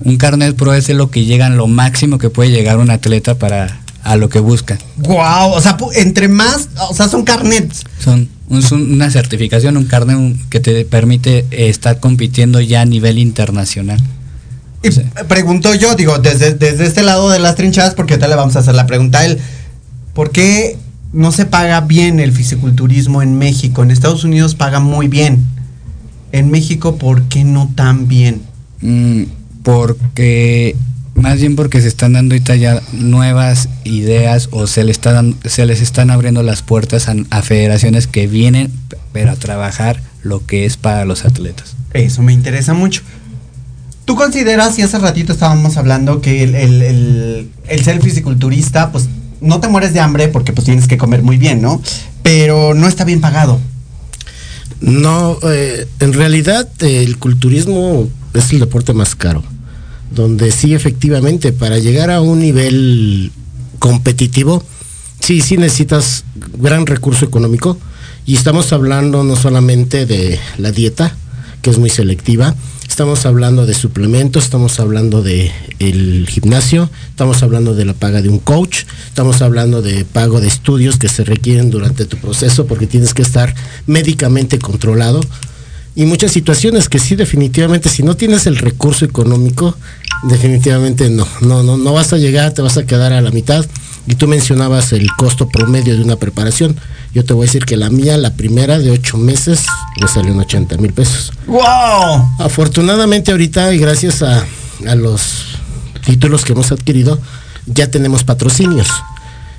Un 0.00 0.18
carnet 0.18 0.54
pro 0.56 0.72
es 0.72 0.88
lo 0.88 1.10
que 1.10 1.24
llegan, 1.24 1.56
lo 1.56 1.66
máximo 1.66 2.18
que 2.18 2.30
puede 2.30 2.50
llegar 2.50 2.78
un 2.78 2.90
atleta 2.90 3.34
para 3.34 3.80
a 4.04 4.16
lo 4.16 4.28
que 4.28 4.38
busca. 4.38 4.78
Wow, 4.98 5.52
o 5.52 5.60
sea, 5.60 5.76
entre 5.94 6.28
más, 6.28 6.68
o 6.90 6.94
sea, 6.94 7.08
son 7.08 7.24
carnets. 7.24 7.84
Son 7.98 8.28
una 8.48 9.10
certificación, 9.10 9.76
un 9.76 9.84
carnet 9.84 10.36
que 10.48 10.60
te 10.60 10.84
permite 10.84 11.46
estar 11.50 11.98
compitiendo 12.00 12.60
ya 12.60 12.82
a 12.82 12.84
nivel 12.84 13.18
internacional. 13.18 14.00
Y 14.82 15.24
pregunto 15.24 15.74
yo, 15.74 15.94
digo, 15.94 16.18
desde, 16.18 16.54
desde 16.54 16.86
este 16.86 17.02
lado 17.02 17.30
de 17.30 17.38
las 17.38 17.54
trinchadas, 17.54 17.94
porque 17.94 18.14
ahorita 18.14 18.28
le 18.28 18.34
vamos 18.34 18.56
a 18.56 18.60
hacer 18.60 18.74
la 18.74 18.86
pregunta 18.86 19.20
a 19.20 19.26
él. 19.26 19.38
¿Por 20.12 20.30
qué 20.30 20.76
no 21.12 21.32
se 21.32 21.46
paga 21.46 21.80
bien 21.82 22.20
el 22.20 22.32
fisiculturismo 22.32 23.22
en 23.22 23.38
México? 23.38 23.82
En 23.82 23.90
Estados 23.90 24.24
Unidos 24.24 24.54
paga 24.54 24.80
muy 24.80 25.08
bien. 25.08 25.44
En 26.32 26.50
México, 26.50 26.96
¿por 26.96 27.22
qué 27.24 27.44
no 27.44 27.70
tan 27.74 28.08
bien? 28.08 28.42
Mm, 28.80 29.24
porque 29.62 30.74
más 31.14 31.40
bien 31.40 31.56
porque 31.56 31.80
se 31.80 31.88
están 31.88 32.14
dando 32.14 32.34
ahorita 32.34 32.56
ya 32.56 32.82
nuevas 32.92 33.68
ideas 33.84 34.48
o 34.50 34.66
se, 34.66 34.82
le 34.82 34.90
está 34.90 35.22
se 35.44 35.66
les 35.66 35.80
están 35.80 36.10
abriendo 36.10 36.42
las 36.42 36.62
puertas 36.62 37.08
a, 37.08 37.14
a 37.30 37.42
federaciones 37.42 38.06
que 38.06 38.26
vienen 38.26 38.72
pero 39.12 39.30
a 39.30 39.36
trabajar 39.36 40.00
lo 40.22 40.44
que 40.44 40.64
es 40.64 40.76
para 40.76 41.04
los 41.04 41.24
atletas. 41.24 41.76
Eso 41.92 42.22
me 42.22 42.32
interesa 42.32 42.74
mucho. 42.74 43.02
¿Tú 44.04 44.16
consideras, 44.16 44.78
y 44.78 44.82
hace 44.82 44.98
ratito 44.98 45.32
estábamos 45.32 45.76
hablando, 45.76 46.20
que 46.20 46.42
el, 46.42 46.54
el, 46.54 46.82
el- 46.82 47.50
el 47.68 47.84
ser 47.84 48.02
fisiculturista, 48.02 48.90
pues 48.92 49.08
no 49.40 49.60
te 49.60 49.68
mueres 49.68 49.92
de 49.94 50.00
hambre 50.00 50.28
porque 50.28 50.52
pues 50.52 50.64
tienes 50.64 50.86
que 50.88 50.98
comer 50.98 51.22
muy 51.22 51.36
bien, 51.36 51.62
¿no? 51.62 51.80
Pero 52.22 52.74
no 52.74 52.88
está 52.88 53.04
bien 53.04 53.20
pagado. 53.20 53.60
No, 54.80 55.38
eh, 55.44 55.86
en 56.00 56.12
realidad 56.12 56.68
el 56.80 57.16
culturismo 57.18 58.08
es 58.34 58.50
el 58.52 58.58
deporte 58.60 58.92
más 58.92 59.14
caro, 59.14 59.44
donde 60.10 60.50
sí 60.50 60.74
efectivamente 60.74 61.52
para 61.52 61.78
llegar 61.78 62.10
a 62.10 62.20
un 62.20 62.40
nivel 62.40 63.30
competitivo, 63.78 64.64
sí, 65.20 65.40
sí 65.40 65.56
necesitas 65.56 66.24
gran 66.58 66.86
recurso 66.86 67.24
económico 67.24 67.78
y 68.26 68.34
estamos 68.34 68.72
hablando 68.72 69.22
no 69.22 69.36
solamente 69.36 70.04
de 70.06 70.40
la 70.58 70.72
dieta, 70.72 71.16
que 71.62 71.70
es 71.70 71.78
muy 71.78 71.90
selectiva. 71.90 72.54
Estamos 72.86 73.24
hablando 73.24 73.64
de 73.64 73.72
suplementos, 73.72 74.44
estamos 74.44 74.78
hablando 74.78 75.22
de 75.22 75.50
el 75.78 76.26
gimnasio, 76.28 76.90
estamos 77.08 77.42
hablando 77.42 77.74
de 77.74 77.86
la 77.86 77.94
paga 77.94 78.20
de 78.20 78.28
un 78.28 78.38
coach, 78.38 78.80
estamos 79.06 79.40
hablando 79.40 79.80
de 79.80 80.04
pago 80.04 80.40
de 80.40 80.48
estudios 80.48 80.98
que 80.98 81.08
se 81.08 81.24
requieren 81.24 81.70
durante 81.70 82.04
tu 82.04 82.18
proceso 82.18 82.66
porque 82.66 82.86
tienes 82.86 83.14
que 83.14 83.22
estar 83.22 83.54
médicamente 83.86 84.58
controlado 84.58 85.20
y 85.94 86.04
muchas 86.04 86.32
situaciones 86.32 86.88
que 86.88 86.98
sí 86.98 87.16
definitivamente 87.16 87.88
si 87.88 88.02
no 88.02 88.16
tienes 88.16 88.46
el 88.46 88.56
recurso 88.56 89.04
económico 89.04 89.76
definitivamente 90.24 91.10
no 91.10 91.26
no 91.42 91.62
no 91.62 91.76
no 91.76 91.92
vas 91.92 92.12
a 92.12 92.18
llegar 92.18 92.52
te 92.52 92.62
vas 92.62 92.78
a 92.78 92.86
quedar 92.86 93.12
a 93.12 93.20
la 93.20 93.30
mitad 93.30 93.66
y 94.06 94.14
tú 94.14 94.26
mencionabas 94.26 94.92
el 94.92 95.08
costo 95.16 95.48
promedio 95.48 95.96
de 95.96 96.02
una 96.02 96.16
preparación. 96.16 96.76
Yo 97.14 97.24
te 97.24 97.34
voy 97.34 97.44
a 97.44 97.46
decir 97.46 97.64
que 97.64 97.76
la 97.76 97.90
mía 97.90 98.16
la 98.16 98.34
primera 98.34 98.78
de 98.78 98.90
ocho 98.90 99.16
meses 99.16 99.66
me 100.00 100.08
salió 100.08 100.32
en 100.32 100.40
80 100.40 100.76
mil 100.78 100.92
pesos. 100.92 101.32
Wow 101.46 102.32
afortunadamente 102.38 103.30
ahorita 103.30 103.72
y 103.74 103.78
gracias 103.78 104.22
a, 104.22 104.44
a 104.86 104.94
los 104.94 105.44
títulos 106.04 106.44
que 106.44 106.52
hemos 106.52 106.72
adquirido 106.72 107.18
ya 107.66 107.90
tenemos 107.90 108.24
patrocinios 108.24 108.88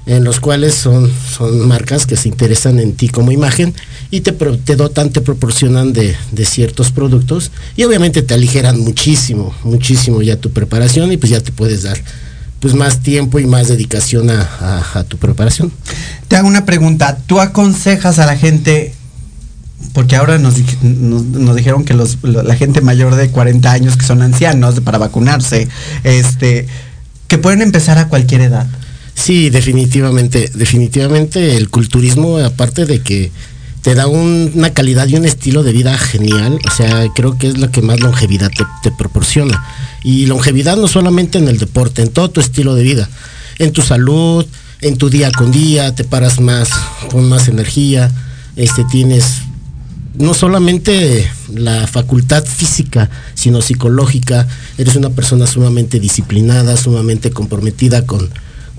en 0.05 0.25
los 0.25 0.41
cuales 0.41 0.75
son, 0.75 1.09
son 1.33 1.65
marcas 1.65 2.05
que 2.05 2.17
se 2.17 2.27
interesan 2.27 2.79
en 2.79 2.93
ti 2.93 3.07
como 3.07 3.31
imagen 3.31 3.73
y 4.11 4.19
te, 4.19 4.33
te 4.33 4.75
dotan, 4.75 5.11
te 5.11 5.21
proporcionan 5.21 5.93
de, 5.93 6.17
de 6.31 6.45
ciertos 6.45 6.91
productos 6.91 7.51
y 7.77 7.85
obviamente 7.85 8.21
te 8.21 8.33
aligeran 8.33 8.79
muchísimo, 8.81 9.55
muchísimo 9.63 10.21
ya 10.21 10.35
tu 10.35 10.51
preparación 10.51 11.13
y 11.13 11.17
pues 11.17 11.31
ya 11.31 11.39
te 11.39 11.53
puedes 11.53 11.83
dar 11.83 11.97
pues 12.63 12.75
más 12.75 12.99
tiempo 13.03 13.39
y 13.39 13.45
más 13.45 13.67
dedicación 13.67 14.29
a, 14.29 14.41
a- 14.61 14.99
a 14.99 15.03
tu 15.03 15.17
preparación. 15.17 15.69
Te 16.29 16.37
hago 16.37 16.47
una 16.47 16.63
pregunta. 16.63 17.17
¿Tú 17.27 17.41
aconsejas 17.41 18.19
a 18.19 18.25
la 18.25 18.37
gente, 18.37 18.93
porque 19.91 20.15
ahora 20.15 20.37
nos, 20.37 20.55
dij- 20.57 20.79
nos- 20.81 21.25
nos 21.25 21.57
dijeron 21.57 21.83
que 21.83 21.93
los, 21.93 22.19
lo- 22.23 22.41
la 22.41 22.55
gente 22.55 22.79
mayor 22.79 23.15
de 23.15 23.29
40 23.29 23.69
años 23.69 23.97
que 23.97 24.05
son 24.05 24.21
ancianos 24.21 24.79
para 24.79 24.97
vacunarse, 24.97 25.67
este, 26.05 26.65
que 27.27 27.37
pueden 27.37 27.61
empezar 27.61 27.97
a 27.97 28.07
cualquier 28.07 28.39
edad? 28.39 28.65
Sí, 29.13 29.49
definitivamente, 29.49 30.49
definitivamente 30.55 31.57
el 31.57 31.69
culturismo, 31.69 32.37
aparte 32.37 32.85
de 32.85 33.01
que 33.01 33.29
te 33.81 33.93
da 33.93 34.07
un- 34.07 34.53
una 34.55 34.69
calidad 34.69 35.05
y 35.09 35.17
un 35.17 35.25
estilo 35.25 35.63
de 35.63 35.73
vida 35.73 35.97
genial, 35.97 36.59
o 36.65 36.71
sea, 36.73 37.05
creo 37.13 37.37
que 37.37 37.49
es 37.49 37.57
lo 37.57 37.69
que 37.71 37.81
más 37.81 37.99
longevidad 37.99 38.49
te, 38.57 38.63
te 38.83 38.91
proporciona. 38.95 39.61
Y 40.03 40.25
longevidad 40.25 40.77
no 40.77 40.87
solamente 40.87 41.37
en 41.37 41.47
el 41.47 41.57
deporte, 41.57 42.01
en 42.01 42.09
todo 42.09 42.29
tu 42.29 42.41
estilo 42.41 42.75
de 42.75 42.83
vida, 42.83 43.09
en 43.59 43.71
tu 43.71 43.81
salud, 43.81 44.45
en 44.81 44.97
tu 44.97 45.09
día 45.09 45.31
con 45.31 45.51
día, 45.51 45.95
te 45.95 46.03
paras 46.03 46.39
más, 46.39 46.69
con 47.09 47.29
más 47.29 47.47
energía, 47.47 48.11
este, 48.55 48.83
tienes 48.85 49.43
no 50.15 50.33
solamente 50.33 51.27
la 51.53 51.87
facultad 51.87 52.45
física, 52.45 53.09
sino 53.33 53.61
psicológica. 53.61 54.47
Eres 54.77 54.95
una 54.95 55.09
persona 55.09 55.47
sumamente 55.47 55.99
disciplinada, 55.99 56.77
sumamente 56.77 57.31
comprometida 57.31 58.05
con 58.05 58.29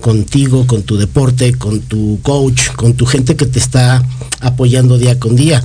contigo, 0.01 0.67
con 0.67 0.83
tu 0.83 0.99
deporte, 0.99 1.55
con 1.55 1.81
tu 1.81 2.21
coach, 2.23 2.69
con 2.77 2.93
tu 2.93 3.07
gente 3.07 3.37
que 3.37 3.47
te 3.47 3.59
está 3.59 4.07
apoyando 4.41 4.99
día 4.99 5.19
con 5.19 5.35
día. 5.35 5.65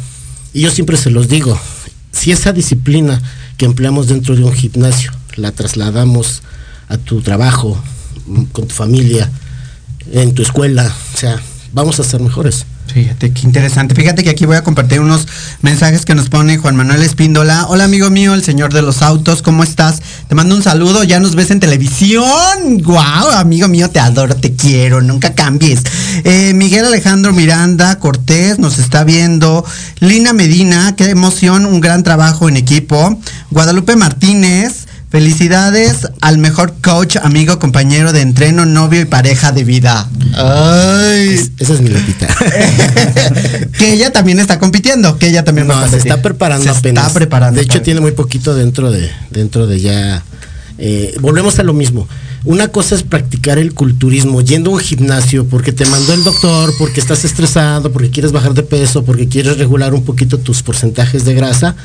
Y 0.54 0.62
yo 0.62 0.72
siempre 0.72 0.96
se 0.96 1.10
los 1.10 1.28
digo, 1.28 1.60
si 2.14 2.32
esa 2.32 2.54
disciplina 2.54 3.22
que 3.58 3.66
empleamos 3.66 4.08
dentro 4.08 4.38
de 4.38 4.44
un 4.46 4.54
gimnasio 4.54 5.12
la 5.36 5.52
trasladamos 5.52 6.42
a 6.88 6.98
tu 6.98 7.22
trabajo, 7.22 7.82
con 8.52 8.68
tu 8.68 8.76
familia, 8.76 9.30
en 10.12 10.34
tu 10.34 10.42
escuela, 10.42 10.94
o 11.14 11.18
sea, 11.18 11.40
vamos 11.74 12.00
a 12.00 12.04
ser 12.04 12.22
mejores. 12.22 12.66
Fíjate, 12.94 13.32
qué 13.32 13.42
interesante. 13.44 13.94
Fíjate 13.94 14.24
que 14.24 14.32
aquí 14.32 14.46
voy 14.46 14.56
a 14.56 14.64
compartir 14.64 15.00
unos 15.00 15.28
mensajes 15.62 16.06
que 16.06 16.16
nos 16.16 16.30
pone 16.30 16.58
Juan 16.58 16.76
Manuel 16.76 17.04
Espíndola. 17.04 17.68
Hola 17.68 17.84
amigo 17.84 18.10
mío, 18.10 18.34
el 18.34 18.44
señor 18.44 18.74
de 18.74 18.82
los 18.82 19.04
autos, 19.04 19.44
¿cómo 19.44 19.64
estás? 19.64 20.02
Te 20.28 20.34
mando 20.34 20.56
un 20.56 20.64
saludo, 20.64 21.04
ya 21.04 21.20
nos 21.20 21.36
ves 21.36 21.52
en 21.52 21.60
televisión. 21.60 22.80
Guau, 22.80 23.30
amigo 23.30 23.68
mío, 23.68 23.92
te 23.92 24.00
adoro, 24.00 24.36
te 24.36 24.56
quiero, 24.56 25.02
nunca 25.02 25.36
cambies. 25.36 25.82
Eh, 26.24 26.54
Miguel 26.56 26.86
Alejandro 26.86 27.32
Miranda 27.32 28.00
Cortés 28.00 28.58
nos 28.58 28.80
está 28.80 29.04
viendo. 29.04 29.64
Lina 30.00 30.34
Medina, 30.34 30.96
qué 30.96 31.12
emoción, 31.12 31.68
un 31.68 31.82
gran 31.82 32.02
trabajo 32.02 32.50
en 32.50 32.58
equipo. 32.58 33.20
Guadalupe 33.52 33.96
Martínez. 33.96 34.88
Felicidades 35.10 36.08
al 36.22 36.38
mejor 36.38 36.76
coach, 36.84 37.18
amigo, 37.18 37.58
compañero 37.58 38.14
de 38.14 38.22
entreno, 38.22 38.68
novio 38.68 39.02
y 39.02 39.06
pareja 39.06 39.52
de 39.52 39.64
vida. 39.64 40.08
Ay. 40.36 41.52
esa 41.58 41.74
es 41.74 41.82
mi 41.82 41.90
Lupita. 41.90 42.28
que 43.80 43.94
ella 43.94 44.12
también 44.12 44.40
está 44.40 44.60
compitiendo, 44.60 45.18
que 45.18 45.28
ella 45.28 45.44
también 45.44 45.68
va 45.68 45.82
a 45.82 45.86
No, 45.86 45.92
se 45.92 45.98
está 45.98 46.22
preparando 46.22 46.64
Se 46.64 46.70
apenas. 46.70 47.08
Está 47.08 47.18
preparando. 47.18 47.58
De 47.58 47.64
hecho, 47.66 47.82
tiene 47.82 48.02
muy 48.02 48.12
poquito 48.12 48.54
dentro 48.54 48.92
de, 48.92 49.10
dentro 49.32 49.66
de 49.66 49.80
ya. 49.80 50.24
eh, 50.78 51.16
volvemos 51.20 51.58
a 51.58 51.64
lo 51.64 51.74
mismo. 51.74 52.08
Una 52.46 52.68
cosa 52.68 52.94
es 52.94 53.02
practicar 53.02 53.58
el 53.58 53.74
culturismo 53.74 54.42
yendo 54.42 54.70
a 54.70 54.74
un 54.76 54.80
gimnasio 54.80 55.46
porque 55.46 55.72
te 55.72 55.86
mandó 55.86 56.14
el 56.14 56.24
doctor, 56.24 56.72
porque 56.78 57.02
estás 57.02 57.26
estresado, 57.26 57.92
porque 57.92 58.12
quieres 58.12 58.32
bajar 58.32 58.54
de 58.54 58.62
peso, 58.64 59.04
porque 59.04 59.28
quieres 59.28 59.58
regular 59.58 59.94
un 59.96 60.06
poquito 60.06 60.38
tus 60.38 60.62
porcentajes 60.62 61.26
de 61.26 61.34
grasa. 61.34 61.76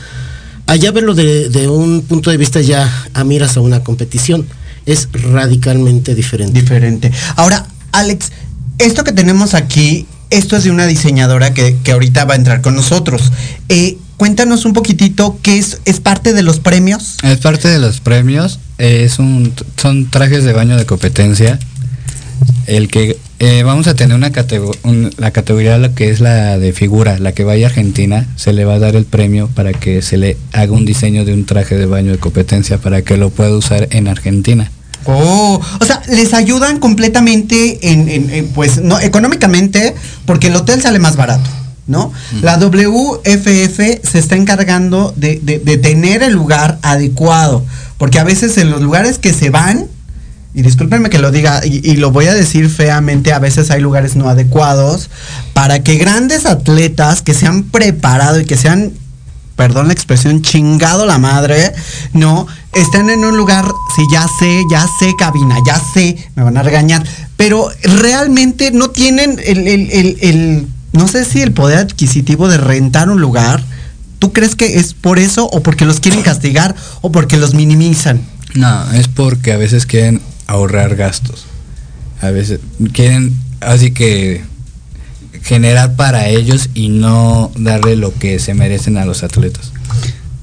Allá 0.66 0.90
verlo 0.92 1.14
de, 1.14 1.48
de 1.50 1.68
un 1.68 2.02
punto 2.02 2.30
de 2.30 2.36
vista 2.36 2.60
ya 2.60 2.90
a 3.12 3.24
miras 3.24 3.56
a 3.56 3.60
una 3.60 3.80
competición. 3.80 4.46
Es 4.86 5.08
radicalmente 5.12 6.14
diferente. 6.14 6.60
Diferente. 6.60 7.12
Ahora, 7.36 7.66
Alex, 7.92 8.32
esto 8.78 9.04
que 9.04 9.12
tenemos 9.12 9.54
aquí, 9.54 10.06
esto 10.30 10.56
es 10.56 10.64
de 10.64 10.70
una 10.70 10.86
diseñadora 10.86 11.54
que, 11.54 11.76
que 11.82 11.92
ahorita 11.92 12.24
va 12.24 12.34
a 12.34 12.36
entrar 12.36 12.60
con 12.60 12.74
nosotros. 12.74 13.32
Eh, 13.68 13.98
cuéntanos 14.16 14.64
un 14.64 14.72
poquitito 14.72 15.38
qué 15.42 15.58
es, 15.58 15.80
es 15.84 16.00
parte 16.00 16.32
de 16.32 16.42
los 16.42 16.60
premios. 16.60 17.16
Es 17.22 17.38
parte 17.38 17.68
de 17.68 17.78
los 17.78 18.00
premios, 18.00 18.58
eh, 18.78 19.04
es 19.04 19.18
un, 19.18 19.52
son 19.76 20.10
trajes 20.10 20.44
de 20.44 20.52
baño 20.52 20.76
de 20.76 20.86
competencia. 20.86 21.58
El 22.66 22.88
que 22.88 23.18
eh, 23.44 23.62
vamos 23.62 23.86
a 23.86 23.94
tener 23.94 24.16
una 24.16 24.30
categoría, 24.32 24.80
la 25.18 25.30
categoría 25.30 25.78
la 25.78 25.94
que 25.94 26.10
es 26.10 26.20
la 26.20 26.58
de 26.58 26.72
figura, 26.72 27.18
la 27.18 27.32
que 27.32 27.44
vaya 27.44 27.66
a 27.66 27.68
Argentina, 27.70 28.26
se 28.36 28.52
le 28.52 28.64
va 28.64 28.74
a 28.74 28.78
dar 28.78 28.96
el 28.96 29.04
premio 29.04 29.48
para 29.54 29.72
que 29.72 30.02
se 30.02 30.16
le 30.16 30.36
haga 30.52 30.72
un 30.72 30.84
diseño 30.84 31.24
de 31.24 31.32
un 31.34 31.44
traje 31.44 31.76
de 31.76 31.86
baño 31.86 32.12
de 32.12 32.18
competencia 32.18 32.78
para 32.78 33.02
que 33.02 33.16
lo 33.16 33.30
pueda 33.30 33.56
usar 33.56 33.88
en 33.90 34.08
Argentina. 34.08 34.70
Oh, 35.06 35.60
o 35.80 35.84
sea, 35.84 36.00
les 36.08 36.32
ayudan 36.32 36.78
completamente 36.78 37.90
en, 37.92 38.08
en- 38.08 38.30
en, 38.30 38.46
pues, 38.48 38.80
no, 38.82 38.98
económicamente, 39.00 39.94
porque 40.24 40.46
el 40.46 40.56
hotel 40.56 40.80
sale 40.80 40.98
más 40.98 41.16
barato, 41.16 41.50
¿no? 41.86 42.10
La 42.40 42.56
WFF 42.56 44.00
se 44.02 44.18
está 44.18 44.36
encargando 44.36 45.12
de, 45.16 45.40
de- 45.42 45.58
de 45.58 45.76
tener 45.76 46.22
el 46.22 46.32
lugar 46.32 46.78
adecuado, 46.82 47.64
porque 47.98 48.18
a 48.18 48.24
veces 48.24 48.56
en 48.56 48.70
los 48.70 48.80
lugares 48.80 49.18
que 49.18 49.34
se 49.34 49.50
van, 49.50 49.88
y 50.54 50.62
discúlpenme 50.62 51.10
que 51.10 51.18
lo 51.18 51.30
diga, 51.32 51.60
y, 51.64 51.96
lo 51.96 52.12
voy 52.12 52.26
a 52.26 52.34
decir 52.34 52.70
feamente, 52.70 53.32
a 53.32 53.38
veces 53.40 53.70
hay 53.70 53.80
lugares 53.80 54.14
no 54.14 54.28
adecuados, 54.28 55.10
para 55.52 55.82
que 55.82 55.96
grandes 55.96 56.46
atletas 56.46 57.22
que 57.22 57.34
se 57.34 57.46
han 57.46 57.64
preparado 57.64 58.40
y 58.40 58.44
que 58.44 58.56
se 58.56 58.68
han 58.68 58.92
perdón 59.56 59.86
la 59.86 59.92
expresión, 59.92 60.42
chingado 60.42 61.06
la 61.06 61.18
madre, 61.18 61.72
no, 62.12 62.46
están 62.72 63.08
en 63.08 63.24
un 63.24 63.36
lugar, 63.36 63.64
sí, 63.94 64.02
ya 64.12 64.26
sé, 64.40 64.62
ya 64.68 64.84
sé, 64.98 65.12
cabina, 65.16 65.56
ya 65.64 65.80
sé, 65.94 66.16
me 66.34 66.42
van 66.42 66.56
a 66.56 66.62
regañar, 66.64 67.06
pero 67.36 67.68
realmente 68.00 68.72
no 68.72 68.90
tienen 68.90 69.40
el, 69.44 69.68
el- 69.68 69.90
el- 69.92 70.18
el- 70.22 70.66
no 70.92 71.06
sé 71.06 71.24
si 71.24 71.40
el 71.40 71.52
poder 71.52 71.78
adquisitivo 71.78 72.48
de 72.48 72.56
rentar 72.56 73.10
un 73.10 73.20
lugar. 73.20 73.62
¿Tú 74.18 74.32
crees 74.32 74.54
que 74.56 74.78
es 74.78 74.92
por 74.94 75.18
eso 75.18 75.46
o 75.46 75.60
porque 75.62 75.84
los 75.84 76.00
quieren 76.00 76.22
castigar 76.22 76.74
o 77.00 77.12
porque 77.12 77.36
los 77.36 77.54
minimizan? 77.54 78.22
No, 78.54 78.90
es 78.92 79.06
porque 79.08 79.52
a 79.52 79.56
veces 79.56 79.86
quieren 79.86 80.20
ahorrar 80.46 80.96
gastos. 80.96 81.46
A 82.20 82.30
veces 82.30 82.60
quieren 82.92 83.36
así 83.60 83.90
que 83.90 84.42
generar 85.42 85.96
para 85.96 86.28
ellos 86.28 86.70
y 86.74 86.88
no 86.88 87.52
darle 87.56 87.96
lo 87.96 88.14
que 88.14 88.38
se 88.38 88.54
merecen 88.54 88.96
a 88.96 89.04
los 89.04 89.22
atletas. 89.22 89.72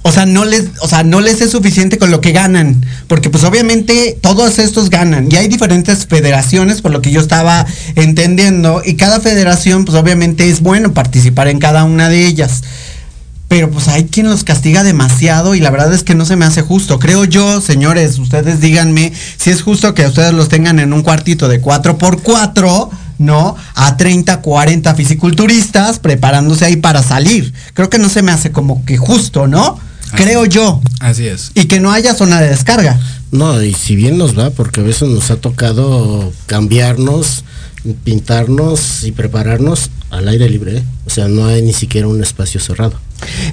O 0.03 0.11
sea, 0.11 0.25
no 0.25 0.45
les, 0.45 0.69
o 0.81 0.87
sea, 0.87 1.03
no 1.03 1.21
les 1.21 1.41
es 1.41 1.51
suficiente 1.51 1.99
con 1.99 2.09
lo 2.09 2.21
que 2.21 2.31
ganan, 2.31 2.83
porque 3.07 3.29
pues 3.29 3.43
obviamente 3.43 4.17
todos 4.19 4.57
estos 4.57 4.89
ganan 4.89 5.27
y 5.31 5.35
hay 5.35 5.47
diferentes 5.47 6.07
federaciones 6.07 6.81
por 6.81 6.91
lo 6.91 7.03
que 7.03 7.11
yo 7.11 7.21
estaba 7.21 7.67
entendiendo 7.95 8.81
y 8.83 8.95
cada 8.95 9.19
federación 9.19 9.85
pues 9.85 9.95
obviamente 9.95 10.49
es 10.49 10.61
bueno 10.61 10.93
participar 10.93 11.47
en 11.49 11.59
cada 11.59 11.83
una 11.83 12.09
de 12.09 12.25
ellas. 12.25 12.63
Pero 13.51 13.69
pues 13.69 13.89
hay 13.89 14.05
quien 14.05 14.29
los 14.29 14.45
castiga 14.45 14.81
demasiado 14.81 15.55
y 15.55 15.59
la 15.59 15.71
verdad 15.71 15.93
es 15.93 16.03
que 16.03 16.15
no 16.15 16.23
se 16.25 16.37
me 16.37 16.45
hace 16.45 16.61
justo. 16.61 16.99
Creo 16.99 17.25
yo, 17.25 17.59
señores, 17.59 18.17
ustedes 18.17 18.61
díganme 18.61 19.11
si 19.35 19.49
es 19.49 19.61
justo 19.61 19.93
que 19.93 20.07
ustedes 20.07 20.31
los 20.31 20.47
tengan 20.47 20.79
en 20.79 20.93
un 20.93 21.03
cuartito 21.03 21.49
de 21.49 21.61
4x4, 21.61 22.89
¿no? 23.17 23.57
A 23.75 23.97
30, 23.97 24.39
40 24.39 24.95
fisiculturistas 24.95 25.99
preparándose 25.99 26.63
ahí 26.63 26.77
para 26.77 27.03
salir. 27.03 27.53
Creo 27.73 27.89
que 27.89 27.99
no 27.99 28.07
se 28.07 28.21
me 28.21 28.31
hace 28.31 28.53
como 28.53 28.85
que 28.85 28.95
justo, 28.95 29.47
¿no? 29.47 29.77
Creo 30.15 30.45
yo. 30.45 30.79
Así 31.01 31.27
es. 31.27 31.51
Y 31.53 31.65
que 31.65 31.81
no 31.81 31.91
haya 31.91 32.13
zona 32.13 32.39
de 32.39 32.47
descarga. 32.47 33.01
No, 33.31 33.61
y 33.61 33.73
si 33.73 33.97
bien 33.97 34.17
nos 34.17 34.39
va, 34.39 34.51
porque 34.51 34.79
a 34.79 34.83
veces 34.83 35.09
nos 35.09 35.29
ha 35.29 35.35
tocado 35.35 36.31
cambiarnos, 36.45 37.43
pintarnos 38.05 39.03
y 39.03 39.11
prepararnos 39.11 39.89
al 40.09 40.29
aire 40.29 40.47
libre. 40.47 40.77
¿eh? 40.77 40.83
O 41.05 41.09
sea, 41.09 41.27
no 41.27 41.47
hay 41.47 41.61
ni 41.61 41.73
siquiera 41.73 42.07
un 42.07 42.23
espacio 42.23 42.61
cerrado. 42.61 42.97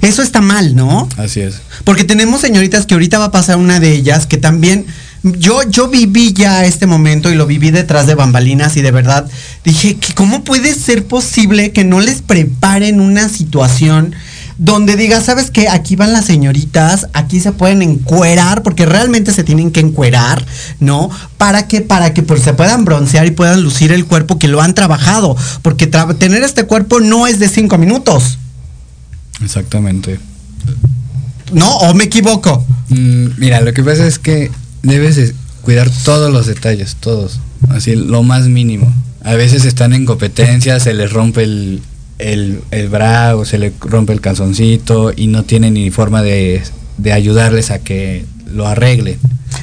Eso 0.01 0.21
está 0.21 0.41
mal, 0.41 0.75
¿no? 0.75 1.07
Así 1.17 1.41
es. 1.41 1.61
Porque 1.83 2.03
tenemos 2.03 2.41
señoritas 2.41 2.85
que 2.85 2.93
ahorita 2.93 3.19
va 3.19 3.25
a 3.25 3.31
pasar 3.31 3.57
una 3.57 3.79
de 3.79 3.91
ellas 3.91 4.25
que 4.25 4.37
también 4.37 4.85
yo 5.23 5.63
yo 5.69 5.89
viví 5.89 6.33
ya 6.33 6.65
este 6.65 6.87
momento 6.87 7.29
y 7.29 7.35
lo 7.35 7.45
viví 7.45 7.71
detrás 7.71 8.07
de 8.07 8.15
bambalinas 8.15 8.77
y 8.77 8.81
de 8.81 8.91
verdad 8.91 9.29
dije 9.65 9.97
que 9.97 10.13
cómo 10.13 10.45
puede 10.45 10.73
ser 10.73 11.05
posible 11.05 11.73
que 11.73 11.83
no 11.83 11.99
les 11.99 12.21
preparen 12.21 13.01
una 13.01 13.27
situación 13.27 14.15
donde 14.59 14.97
diga, 14.97 15.21
¿sabes 15.21 15.51
qué? 15.51 15.69
Aquí 15.69 15.95
van 15.95 16.11
las 16.11 16.25
señoritas, 16.25 17.07
aquí 17.13 17.39
se 17.39 17.53
pueden 17.53 17.81
encuerar, 17.81 18.61
porque 18.61 18.85
realmente 18.85 19.31
se 19.31 19.45
tienen 19.45 19.71
que 19.71 19.79
encuerar, 19.79 20.45
¿no? 20.81 21.09
¿Para 21.37 21.65
que 21.67 21.79
Para 21.79 22.13
que 22.13 22.23
pues, 22.23 22.43
se 22.43 22.53
puedan 22.53 22.83
broncear 22.83 23.25
y 23.25 23.31
puedan 23.31 23.63
lucir 23.63 23.93
el 23.93 24.05
cuerpo 24.05 24.37
que 24.37 24.49
lo 24.49 24.61
han 24.61 24.73
trabajado. 24.75 25.37
Porque 25.61 25.87
tener 25.87 26.43
este 26.43 26.65
cuerpo 26.65 26.99
no 26.99 27.25
es 27.25 27.39
de 27.39 27.47
cinco 27.47 27.77
minutos. 27.77 28.37
Exactamente. 29.43 30.19
¿No? 31.53 31.77
¿O 31.77 31.93
me 31.93 32.05
equivoco? 32.05 32.65
Mm, 32.89 33.27
mira, 33.37 33.61
lo 33.61 33.73
que 33.73 33.83
pasa 33.83 34.05
es 34.05 34.19
que 34.19 34.51
debes 34.83 35.15
de 35.15 35.33
cuidar 35.61 35.89
todos 36.03 36.31
los 36.31 36.45
detalles, 36.45 36.95
todos. 36.99 37.39
Así, 37.69 37.95
lo 37.95 38.23
más 38.23 38.47
mínimo. 38.47 38.91
A 39.23 39.33
veces 39.33 39.65
están 39.65 39.93
en 39.93 40.05
competencia, 40.05 40.79
se 40.79 40.93
les 40.93 41.11
rompe 41.11 41.43
el, 41.43 41.81
el, 42.19 42.61
el 42.71 42.89
bra 42.89 43.35
o 43.35 43.45
se 43.45 43.57
le 43.57 43.73
rompe 43.81 44.13
el 44.13 44.21
calzoncito 44.21 45.11
y 45.15 45.27
no 45.27 45.43
tienen 45.43 45.73
ni 45.73 45.91
forma 45.91 46.21
de, 46.21 46.61
de 46.97 47.13
ayudarles 47.13 47.71
a 47.71 47.79
que 47.79 48.25
lo 48.51 48.67
arreglen. 48.67 49.17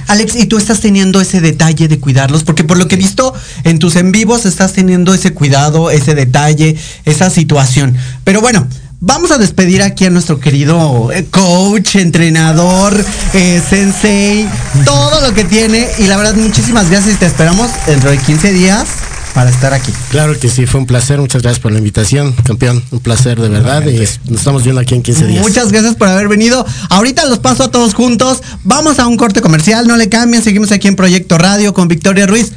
Alex, 0.08 0.36
¿y 0.36 0.46
tú 0.46 0.56
estás 0.56 0.80
teniendo 0.80 1.20
ese 1.20 1.40
detalle 1.40 1.88
de 1.88 1.98
cuidarlos? 1.98 2.44
Porque 2.44 2.64
por 2.64 2.76
lo 2.76 2.86
que 2.86 2.94
he 2.94 2.98
visto 2.98 3.34
en 3.64 3.78
tus 3.78 3.96
en 3.96 4.12
vivos 4.12 4.46
estás 4.46 4.72
teniendo 4.72 5.14
ese 5.14 5.32
cuidado, 5.32 5.90
ese 5.90 6.14
detalle, 6.14 6.76
esa 7.04 7.30
situación. 7.30 7.96
Pero 8.24 8.40
bueno, 8.40 8.68
vamos 9.00 9.30
a 9.30 9.38
despedir 9.38 9.82
aquí 9.82 10.04
a 10.04 10.10
nuestro 10.10 10.40
querido 10.40 11.10
eh, 11.12 11.26
coach, 11.30 11.96
entrenador, 11.96 13.04
eh, 13.34 13.62
sensei, 13.68 14.48
todo 14.84 15.20
lo 15.20 15.34
que 15.34 15.44
tiene. 15.44 15.88
Y 15.98 16.06
la 16.06 16.16
verdad, 16.16 16.34
muchísimas 16.34 16.90
gracias 16.90 17.14
y 17.14 17.18
te 17.18 17.26
esperamos 17.26 17.70
dentro 17.86 18.10
de 18.10 18.18
15 18.18 18.52
días 18.52 18.86
para 19.34 19.50
estar 19.50 19.74
aquí. 19.74 19.92
Claro 20.10 20.38
que 20.38 20.48
sí, 20.48 20.66
fue 20.66 20.80
un 20.80 20.86
placer. 20.86 21.20
Muchas 21.20 21.42
gracias 21.42 21.60
por 21.60 21.70
la 21.70 21.78
invitación, 21.78 22.32
campeón. 22.44 22.82
Un 22.90 23.00
placer 23.00 23.38
de 23.38 23.48
verdad. 23.48 23.86
Y 23.86 23.98
nos 23.98 24.38
estamos 24.38 24.62
viendo 24.62 24.80
aquí 24.80 24.94
en 24.94 25.02
15 25.02 25.26
días. 25.26 25.42
Muchas 25.42 25.70
gracias 25.72 25.94
por 25.94 26.08
haber 26.08 26.28
venido. 26.28 26.64
Ahorita 26.88 27.26
los 27.26 27.38
paso 27.38 27.64
a 27.64 27.70
todos 27.70 27.92
juntos. 27.92 28.42
Vamos 28.64 28.98
a 28.98 29.06
un 29.06 29.16
corte 29.16 29.42
comercial, 29.42 29.86
no 29.86 29.96
le 29.96 30.08
cambien. 30.08 30.42
Seguimos 30.42 30.72
aquí 30.72 30.88
en 30.88 30.96
Proyecto 30.96 31.36
Radio 31.36 31.74
con 31.74 31.86
Victoria 31.86 32.26
Ruiz. 32.26 32.52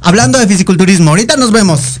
Hablando 0.00 0.38
de 0.38 0.48
fisiculturismo. 0.48 1.10
Ahorita 1.10 1.36
nos 1.36 1.52
vemos. 1.52 2.00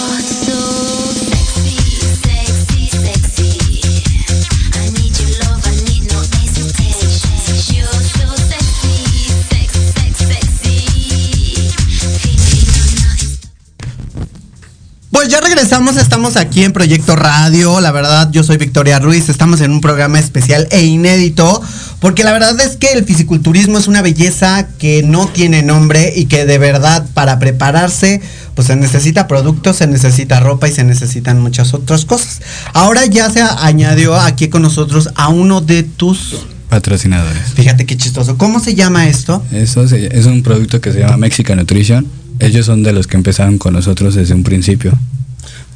Regresamos, 15.61 15.95
estamos 15.97 16.37
aquí 16.37 16.63
en 16.63 16.73
Proyecto 16.73 17.15
Radio. 17.15 17.81
La 17.81 17.91
verdad, 17.91 18.31
yo 18.31 18.41
soy 18.41 18.57
Victoria 18.57 18.97
Ruiz. 18.97 19.29
Estamos 19.29 19.61
en 19.61 19.69
un 19.69 19.79
programa 19.79 20.17
especial 20.17 20.67
e 20.71 20.81
inédito. 20.85 21.61
Porque 21.99 22.23
la 22.23 22.31
verdad 22.33 22.59
es 22.59 22.77
que 22.77 22.87
el 22.93 23.05
fisiculturismo 23.05 23.77
es 23.77 23.87
una 23.87 24.01
belleza 24.01 24.67
que 24.79 25.03
no 25.03 25.27
tiene 25.27 25.61
nombre 25.61 26.13
y 26.15 26.25
que 26.25 26.47
de 26.47 26.57
verdad 26.57 27.05
para 27.13 27.37
prepararse 27.37 28.21
pues 28.55 28.69
se 28.69 28.75
necesita 28.75 29.27
productos, 29.27 29.75
se 29.77 29.85
necesita 29.85 30.39
ropa 30.39 30.67
y 30.67 30.71
se 30.71 30.83
necesitan 30.83 31.39
muchas 31.39 31.75
otras 31.75 32.05
cosas. 32.05 32.41
Ahora 32.73 33.05
ya 33.05 33.29
se 33.29 33.43
añadió 33.43 34.15
aquí 34.15 34.49
con 34.49 34.63
nosotros 34.63 35.09
a 35.13 35.27
uno 35.29 35.61
de 35.61 35.83
tus 35.83 36.37
Patrocinadores. 36.69 37.43
Fíjate 37.53 37.85
qué 37.85 37.95
chistoso. 37.97 38.35
¿Cómo 38.35 38.59
se 38.61 38.73
llama 38.73 39.07
esto? 39.07 39.43
Eso 39.51 39.87
se- 39.87 40.17
es 40.17 40.25
un 40.25 40.41
producto 40.41 40.81
que 40.81 40.91
se 40.91 41.01
llama 41.01 41.17
Mexican 41.17 41.59
Nutrition. 41.59 42.07
Ellos 42.39 42.65
son 42.65 42.81
de 42.81 42.93
los 42.93 43.05
que 43.05 43.15
empezaron 43.15 43.59
con 43.59 43.73
nosotros 43.73 44.15
desde 44.15 44.33
un 44.33 44.41
principio. 44.43 44.97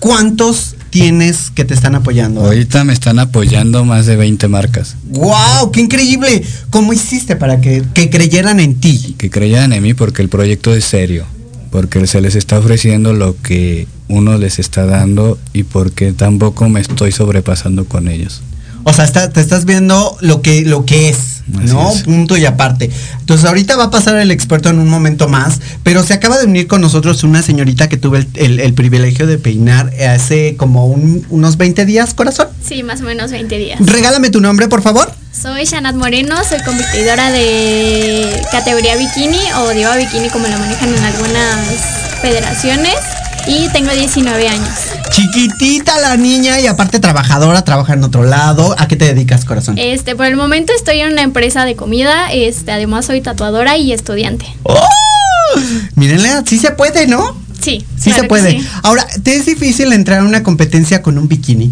¿Cuántos 0.05 0.75
tienes 0.91 1.49
que 1.49 1.65
te 1.65 1.73
están 1.73 1.95
apoyando? 1.95 2.41
Ahorita 2.41 2.83
me 2.83 2.93
están 2.93 3.17
apoyando 3.17 3.85
más 3.85 4.05
de 4.05 4.15
20 4.15 4.47
marcas. 4.49 4.97
¡Wow! 5.05 5.71
¡Qué 5.71 5.81
increíble! 5.81 6.43
¿Cómo 6.69 6.93
hiciste 6.93 7.35
para 7.35 7.59
que, 7.59 7.83
que 7.91 8.11
creyeran 8.11 8.59
en 8.59 8.75
ti? 8.75 9.15
Que 9.17 9.31
creyan 9.31 9.73
en 9.73 9.81
mí 9.81 9.95
porque 9.95 10.21
el 10.21 10.29
proyecto 10.29 10.75
es 10.75 10.83
serio. 10.85 11.25
Porque 11.71 12.05
se 12.05 12.21
les 12.21 12.35
está 12.35 12.59
ofreciendo 12.59 13.13
lo 13.13 13.35
que 13.41 13.87
uno 14.07 14.37
les 14.37 14.59
está 14.59 14.85
dando 14.85 15.39
y 15.53 15.63
porque 15.63 16.13
tampoco 16.13 16.69
me 16.69 16.81
estoy 16.81 17.11
sobrepasando 17.11 17.85
con 17.85 18.07
ellos. 18.07 18.43
O 18.87 18.93
sea, 18.93 19.03
está- 19.03 19.29
te 19.31 19.41
estás 19.41 19.65
viendo 19.65 20.15
lo 20.21 20.41
que, 20.41 20.61
lo 20.61 20.85
que 20.85 21.09
es, 21.09 21.17
¿no? 21.47 21.91
Punto 22.05 22.37
y 22.37 22.45
aparte. 22.45 22.91
Entonces 23.19 23.45
ahorita 23.47 23.75
va 23.75 23.85
a 23.85 23.89
pasar 23.91 24.15
el 24.17 24.29
experto 24.29 24.69
en 24.69 24.77
un 24.77 24.87
momento 24.87 25.27
más, 25.27 25.59
pero 25.83 26.03
se 26.03 26.13
acaba 26.13 26.37
de 26.37 26.45
unir 26.45 26.67
con 26.67 26.81
nosotros 26.81 27.23
una 27.23 27.41
señorita 27.41 27.89
que 27.89 27.97
tuve 27.97 28.19
el, 28.19 28.27
el- 28.35 28.59
el 28.59 28.73
privilegio 28.75 29.25
de 29.25 29.39
peinar 29.39 29.91
hace 30.07 30.55
como 30.55 30.85
un- 30.85 31.25
unos 31.31 31.57
20 31.57 31.85
días, 31.85 32.13
corazón. 32.13 32.47
Sí, 32.63 32.83
más 32.83 33.01
o 33.01 33.05
menos 33.05 33.31
20 33.31 33.57
días. 33.57 33.79
Regálame 33.83 34.29
tu 34.29 34.39
nombre, 34.39 34.67
por 34.67 34.83
favor. 34.83 35.11
Soy 35.31 35.65
Shanat 35.65 35.95
Moreno, 35.95 36.35
soy 36.47 36.59
competidora 36.63 37.31
de 37.31 38.41
categoría 38.51 38.95
bikini 38.95 39.39
o 39.57 39.69
diva 39.71 39.95
bikini 39.97 40.29
como 40.29 40.47
lo 40.47 40.57
manejan 40.59 40.89
en 40.95 41.03
algunas 41.03 41.57
federaciones 42.21 42.95
y 43.47 43.69
tengo 43.69 43.91
19 43.91 44.47
años. 44.47 44.69
Chiquitita 45.11 45.99
la 45.99 46.17
niña 46.17 46.59
y 46.59 46.67
aparte 46.67 46.99
trabajadora, 46.99 47.63
trabaja 47.63 47.93
en 47.93 48.03
otro 48.03 48.23
lado. 48.23 48.75
¿A 48.77 48.87
qué 48.87 48.95
te 48.95 49.05
dedicas, 49.05 49.45
corazón? 49.45 49.77
Este, 49.77 50.15
por 50.15 50.25
el 50.25 50.35
momento 50.35 50.73
estoy 50.75 50.99
en 51.01 51.11
una 51.13 51.21
empresa 51.21 51.65
de 51.65 51.75
comida, 51.75 52.31
este, 52.31 52.71
además 52.71 53.05
soy 53.05 53.21
tatuadora 53.21 53.77
y 53.77 53.91
estudiante. 53.93 54.45
¡Oh! 54.63 54.79
Mírenle, 55.95 56.29
sí 56.47 56.57
se 56.57 56.71
puede, 56.71 57.07
¿no? 57.07 57.37
Sí, 57.61 57.85
Sí 57.97 58.09
claro 58.09 58.23
se 58.23 58.27
puede. 58.27 58.51
sí. 58.51 58.67
Ahora, 58.83 59.05
¿te 59.23 59.35
es 59.35 59.45
difícil 59.45 59.91
entrar 59.93 60.19
a 60.19 60.23
una 60.23 60.43
competencia 60.43 61.01
con 61.01 61.17
un 61.17 61.27
bikini? 61.27 61.71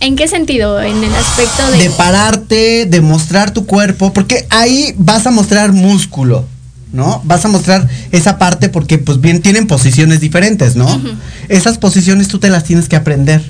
¿En 0.00 0.16
qué 0.16 0.26
sentido? 0.28 0.80
En 0.80 1.04
el 1.04 1.14
aspecto 1.14 1.70
de... 1.70 1.78
De 1.78 1.90
pararte, 1.90 2.86
de 2.86 3.00
mostrar 3.00 3.52
tu 3.52 3.66
cuerpo, 3.66 4.12
porque 4.12 4.46
ahí 4.50 4.94
vas 4.96 5.26
a 5.26 5.30
mostrar 5.30 5.72
músculo, 5.72 6.46
¿no? 6.92 7.20
Vas 7.24 7.44
a 7.44 7.48
mostrar 7.48 7.88
esa 8.12 8.38
parte 8.38 8.68
porque 8.68 8.98
pues 8.98 9.20
bien 9.20 9.42
tienen 9.42 9.66
posiciones 9.66 10.20
diferentes, 10.20 10.76
¿no? 10.76 11.00
Esas 11.48 11.78
posiciones 11.78 12.28
tú 12.28 12.38
te 12.38 12.50
las 12.50 12.64
tienes 12.64 12.88
que 12.88 12.96
aprender. 12.96 13.42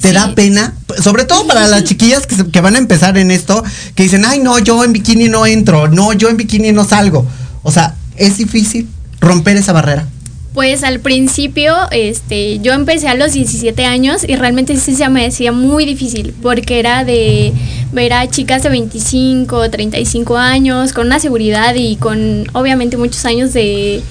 ¿Te 0.00 0.12
da 0.12 0.34
pena? 0.34 0.74
Sobre 1.02 1.24
todo 1.24 1.46
para 1.46 1.66
las 1.66 1.84
chiquillas 1.88 2.26
que, 2.26 2.36
se- 2.36 2.46
que 2.48 2.60
van 2.60 2.74
a 2.76 2.78
empezar 2.78 3.18
en 3.18 3.30
esto, 3.30 3.64
que 3.94 4.04
dicen, 4.04 4.24
ay 4.24 4.38
no, 4.40 4.58
yo 4.58 4.84
en 4.84 4.92
bikini 4.92 5.28
no 5.28 5.44
entro, 5.46 5.88
no, 5.88 6.12
yo 6.12 6.28
en 6.28 6.36
bikini 6.36 6.72
no 6.72 6.84
salgo. 6.84 7.26
O 7.62 7.72
sea, 7.72 7.94
es 8.16 8.36
difícil 8.38 8.88
romper 9.20 9.56
esa 9.56 9.72
barrera. 9.72 10.06
Pues 10.58 10.82
al 10.82 10.98
principio, 10.98 11.72
este, 11.92 12.58
yo 12.58 12.72
empecé 12.72 13.06
a 13.06 13.14
los 13.14 13.32
17 13.32 13.84
años 13.84 14.24
y 14.26 14.34
realmente 14.34 14.76
sí 14.76 14.96
se 14.96 15.08
me 15.08 15.22
decía 15.22 15.52
muy 15.52 15.84
difícil 15.86 16.34
porque 16.42 16.80
era 16.80 17.04
de 17.04 17.52
ver 17.92 18.12
a 18.12 18.28
chicas 18.28 18.64
de 18.64 18.68
25, 18.70 19.70
35 19.70 20.36
años 20.36 20.92
con 20.92 21.06
una 21.06 21.20
seguridad 21.20 21.76
y 21.76 21.94
con 21.94 22.44
obviamente 22.54 22.96
muchos 22.96 23.24
años 23.24 23.52
de, 23.52 24.02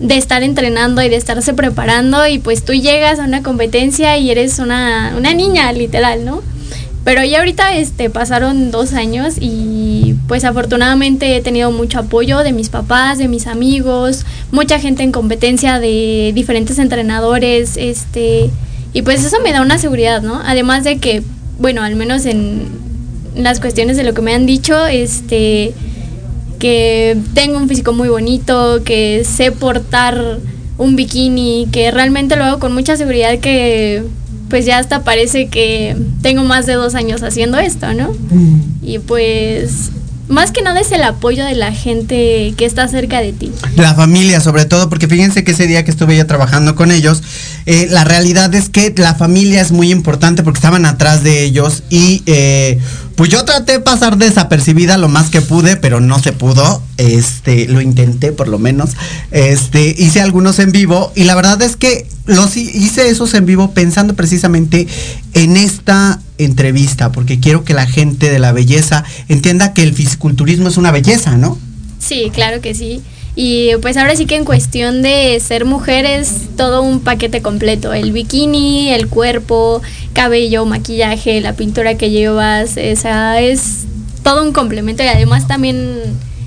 de 0.00 0.16
estar 0.16 0.42
entrenando 0.42 1.02
y 1.02 1.08
de 1.08 1.14
estarse 1.14 1.54
preparando 1.54 2.26
y 2.26 2.40
pues 2.40 2.64
tú 2.64 2.72
llegas 2.72 3.20
a 3.20 3.24
una 3.24 3.44
competencia 3.44 4.18
y 4.18 4.32
eres 4.32 4.58
una, 4.58 5.14
una 5.16 5.34
niña 5.34 5.70
literal, 5.70 6.24
¿no? 6.24 6.42
Pero 7.04 7.22
ya 7.22 7.38
ahorita 7.38 7.76
este, 7.76 8.10
pasaron 8.10 8.72
dos 8.72 8.92
años 8.92 9.34
y 9.40 9.75
pues 10.28 10.44
afortunadamente 10.44 11.36
he 11.36 11.40
tenido 11.40 11.70
mucho 11.70 12.00
apoyo 12.00 12.38
de 12.40 12.52
mis 12.52 12.68
papás, 12.68 13.18
de 13.18 13.28
mis 13.28 13.46
amigos, 13.46 14.24
mucha 14.50 14.78
gente 14.78 15.02
en 15.02 15.12
competencia 15.12 15.78
de 15.78 16.32
diferentes 16.34 16.78
entrenadores, 16.78 17.76
este, 17.76 18.50
y 18.92 19.02
pues 19.02 19.24
eso 19.24 19.36
me 19.42 19.52
da 19.52 19.62
una 19.62 19.78
seguridad, 19.78 20.22
¿no? 20.22 20.40
Además 20.44 20.84
de 20.84 20.98
que, 20.98 21.22
bueno, 21.58 21.82
al 21.82 21.96
menos 21.96 22.26
en 22.26 22.62
las 23.36 23.60
cuestiones 23.60 23.96
de 23.96 24.02
lo 24.02 24.14
que 24.14 24.22
me 24.22 24.34
han 24.34 24.46
dicho, 24.46 24.86
este, 24.86 25.74
que 26.58 27.16
tengo 27.34 27.58
un 27.58 27.68
físico 27.68 27.92
muy 27.92 28.08
bonito, 28.08 28.82
que 28.84 29.22
sé 29.24 29.52
portar 29.52 30.38
un 30.78 30.96
bikini, 30.96 31.68
que 31.70 31.90
realmente 31.90 32.36
lo 32.36 32.44
hago 32.44 32.58
con 32.58 32.74
mucha 32.74 32.96
seguridad 32.96 33.38
que 33.38 34.02
pues 34.48 34.64
ya 34.64 34.78
hasta 34.78 35.02
parece 35.02 35.48
que 35.48 35.96
tengo 36.22 36.44
más 36.44 36.66
de 36.66 36.74
dos 36.74 36.94
años 36.94 37.22
haciendo 37.22 37.58
esto, 37.58 37.92
¿no? 37.94 38.12
Y 38.82 38.98
pues 39.00 39.90
más 40.28 40.50
que 40.50 40.62
nada 40.62 40.80
es 40.80 40.92
el 40.92 41.02
apoyo 41.02 41.44
de 41.44 41.54
la 41.54 41.72
gente 41.72 42.54
que 42.56 42.64
está 42.64 42.88
cerca 42.88 43.20
de 43.20 43.32
ti. 43.32 43.52
La 43.76 43.94
familia, 43.94 44.40
sobre 44.40 44.64
todo, 44.64 44.88
porque 44.88 45.08
fíjense 45.08 45.44
que 45.44 45.52
ese 45.52 45.66
día 45.66 45.84
que 45.84 45.90
estuve 45.90 46.16
ya 46.16 46.26
trabajando 46.26 46.74
con 46.74 46.90
ellos, 46.90 47.22
eh, 47.66 47.86
la 47.90 48.04
realidad 48.04 48.54
es 48.54 48.68
que 48.68 48.92
la 48.96 49.14
familia 49.14 49.60
es 49.60 49.72
muy 49.72 49.90
importante 49.90 50.42
porque 50.42 50.58
estaban 50.58 50.86
atrás 50.86 51.22
de 51.22 51.44
ellos 51.44 51.82
y 51.90 52.22
eh, 52.26 52.78
pues 53.16 53.30
yo 53.30 53.44
traté 53.44 53.72
de 53.72 53.80
pasar 53.80 54.16
desapercibida 54.18 54.96
lo 54.98 55.08
más 55.08 55.30
que 55.30 55.40
pude, 55.40 55.76
pero 55.76 56.00
no 56.00 56.18
se 56.22 56.32
pudo. 56.32 56.82
Este, 56.98 57.66
lo 57.66 57.80
intenté 57.80 58.30
por 58.30 58.46
lo 58.48 58.58
menos. 58.58 58.90
Este, 59.30 59.94
hice 59.98 60.20
algunos 60.20 60.58
en 60.58 60.70
vivo 60.70 61.12
y 61.16 61.24
la 61.24 61.34
verdad 61.34 61.60
es 61.62 61.76
que 61.76 62.06
los 62.26 62.56
hi- 62.56 62.70
hice 62.74 63.08
esos 63.08 63.32
en 63.34 63.46
vivo 63.46 63.72
pensando 63.72 64.14
precisamente 64.14 64.86
en 65.34 65.56
esta 65.56 66.20
entrevista, 66.38 67.10
porque 67.12 67.40
quiero 67.40 67.64
que 67.64 67.72
la 67.74 67.86
gente 67.86 68.30
de 68.30 68.38
la 68.38 68.52
belleza 68.52 69.02
entienda 69.28 69.72
que 69.72 69.82
el 69.82 69.94
fisiculturismo 69.94 70.68
es 70.68 70.76
una 70.76 70.90
belleza, 70.90 71.36
¿no? 71.38 71.58
Sí, 71.98 72.30
claro 72.34 72.60
que 72.60 72.74
sí. 72.74 73.00
Y 73.38 73.72
pues 73.82 73.98
ahora 73.98 74.16
sí 74.16 74.24
que 74.24 74.34
en 74.34 74.46
cuestión 74.46 75.02
de 75.02 75.38
ser 75.40 75.66
mujer 75.66 76.06
es 76.06 76.56
todo 76.56 76.80
un 76.80 77.00
paquete 77.00 77.42
completo. 77.42 77.92
El 77.92 78.10
bikini, 78.10 78.88
el 78.88 79.08
cuerpo, 79.08 79.82
cabello, 80.14 80.64
maquillaje, 80.64 81.42
la 81.42 81.52
pintura 81.52 81.98
que 81.98 82.10
llevas, 82.10 82.78
esa 82.78 83.38
es 83.42 83.84
todo 84.22 84.42
un 84.42 84.52
complemento 84.52 85.04
y 85.04 85.08
además 85.08 85.46
también 85.46 86.00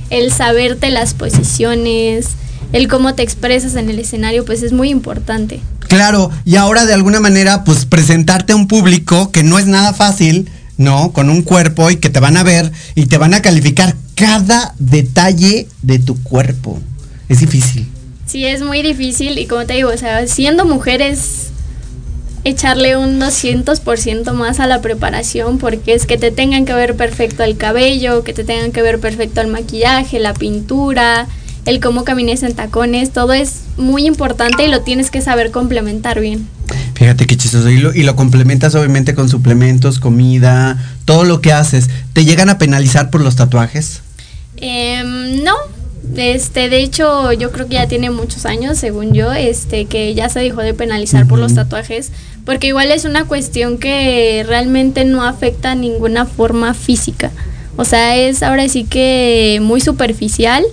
el 0.10 0.32
saberte 0.32 0.90
las 0.90 1.14
posiciones, 1.14 2.30
el 2.74 2.88
cómo 2.88 3.14
te 3.14 3.22
expresas 3.22 3.76
en 3.76 3.90
el 3.92 4.00
escenario, 4.00 4.44
pues 4.44 4.64
es 4.64 4.74
muy 4.74 4.90
importante. 4.90 5.62
Claro, 5.88 6.32
y 6.44 6.56
ahora 6.56 6.86
de 6.86 6.94
alguna 6.94 7.20
manera, 7.20 7.64
pues 7.64 7.86
presentarte 7.86 8.54
a 8.54 8.56
un 8.56 8.68
público 8.68 9.32
que 9.32 9.44
no 9.44 9.60
es 9.60 9.68
nada 9.68 9.94
fácil, 9.94 10.50
¿no? 10.78 11.12
Con 11.14 11.30
un 11.30 11.44
cuerpo 11.44 11.92
y 11.92 11.98
que 11.98 12.10
te 12.10 12.20
van 12.20 12.38
a 12.38 12.44
ver 12.44 12.72
y 12.96 13.06
te 13.06 13.18
van 13.18 13.34
a 13.34 13.42
calificar 13.42 13.96
cada 14.20 14.76
detalle 14.78 15.68
de 15.82 15.98
tu 15.98 16.22
cuerpo. 16.22 16.78
Es 17.30 17.40
difícil. 17.40 17.88
Sí, 18.26 18.46
es 18.46 18.62
muy 18.62 18.82
difícil 18.82 19.40
y 19.40 19.48
como 19.48 19.66
te 19.66 19.76
digo, 19.76 19.90
o 19.90 19.98
sea, 19.98 20.28
siendo 20.28 20.66
mujeres 20.66 21.48
echarle 22.44 22.98
un 22.98 23.20
200% 23.20 24.34
más 24.34 24.60
a 24.60 24.68
la 24.68 24.82
preparación 24.82 25.58
porque 25.58 25.94
es 25.94 26.06
que 26.06 26.18
te 26.18 26.32
tengan 26.32 26.66
que 26.66 26.74
ver 26.74 26.96
perfecto 26.96 27.44
el 27.44 27.56
cabello, 27.56 28.26
que 28.26 28.34
te 28.34 28.44
tengan 28.44 28.74
que 28.74 28.82
ver 28.82 29.00
perfecto 29.00 29.40
el 29.40 29.48
maquillaje, 29.48 30.20
la 30.20 30.34
pintura, 30.34 31.28
el 31.66 31.80
cómo 31.80 32.04
camines 32.04 32.44
en 32.44 32.54
tacones, 32.56 33.12
todo 33.12 33.32
es 33.32 33.62
muy 33.78 34.06
importante 34.06 34.66
y 34.66 34.68
lo 34.68 34.82
tienes 34.82 35.12
que 35.12 35.22
saber 35.22 35.52
complementar 35.52 36.20
bien. 36.20 36.46
Fíjate 36.96 37.26
qué 37.26 37.38
chistoso. 37.38 37.70
Y 37.70 37.78
lo, 37.78 37.94
y 37.94 38.04
lo 38.04 38.18
complementas 38.18 38.76
obviamente 38.76 39.16
con 39.16 39.30
suplementos, 39.30 40.00
comida, 40.00 40.78
todo 41.06 41.24
lo 41.24 41.40
que 41.40 41.54
haces. 41.54 41.90
¿Te 42.12 42.26
llegan 42.26 42.50
a 42.50 42.58
penalizar 42.58 43.10
por 43.10 43.22
los 43.22 43.38
tatuajes? 43.38 44.02
Em, 44.62 45.44
no, 45.44 45.54
este, 46.16 46.70
de 46.70 46.82
hecho, 46.82 47.32
yo 47.34 47.52
creo 47.52 47.68
que 47.68 47.76
ya 47.76 47.88
tiene 47.88 48.10
muchos 48.10 48.46
años, 48.46 48.78
según 48.78 49.14
yo, 49.14 49.32
este, 49.34 49.86
que 49.86 50.14
ya 50.16 50.30
se 50.30 50.40
dejó 50.40 50.62
de 50.62 50.74
penalizar 50.74 51.28
por 51.28 51.40
los 51.40 51.54
tatuajes, 51.56 52.12
porque 52.46 52.68
igual 52.68 52.92
es 52.92 53.06
una 53.06 53.26
cuestión 53.26 53.78
que 53.78 54.44
realmente 54.48 55.06
no 55.06 55.24
afecta 55.24 55.76
ninguna 55.76 56.26
forma 56.26 56.74
física. 56.74 57.32
O 57.78 57.86
sea, 57.86 58.18
es 58.18 58.44
ahora 58.44 58.68
sí 58.68 58.84
que 58.84 59.60
muy 59.62 59.82
superficial 59.82 60.66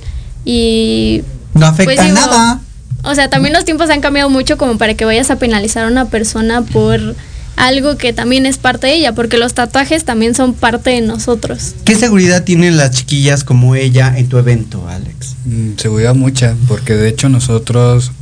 y 0.45 1.23
No 1.55 1.67
afecta 1.67 1.85
Pues 1.95 2.01
digo, 2.05 2.15
nada. 2.27 2.61
o 3.05 3.15
sea, 3.15 3.29
también 3.31 3.53
los 3.55 3.65
tiempos 3.65 3.91
han 3.91 4.01
cambiado 4.01 4.31
mucho 4.31 4.57
como 4.57 4.79
para 4.79 4.95
que 4.95 5.05
vayas 5.05 5.31
a 5.31 5.37
penalizar 5.37 5.85
a 5.85 5.89
una 5.89 6.07
persona 6.07 6.63
por 6.63 7.15
algo 7.57 7.97
que 7.97 8.13
también 8.13 8.47
es 8.47 8.59
parte 8.59 8.87
de 8.87 8.95
ella, 8.95 9.15
porque 9.15 9.39
los 9.39 9.55
tatuajes 9.55 10.05
también 10.05 10.35
son 10.35 10.55
parte 10.55 10.91
de 10.91 11.01
nosotros. 11.01 11.75
¿Qué 11.85 11.97
seguridad 11.97 12.45
tienen 12.45 12.77
las 12.77 12.93
chiquillas 12.93 13.45
como 13.45 13.75
ella 13.75 14.17
en 14.17 14.29
tu 14.29 14.39
evento, 14.39 14.87
Alex? 14.89 15.35
Mm, 15.45 15.77
Seguridad 15.77 16.15
mucha, 16.15 16.55
porque 16.69 16.95
de 16.95 17.09
hecho 17.09 17.29
nosotros 17.29 18.13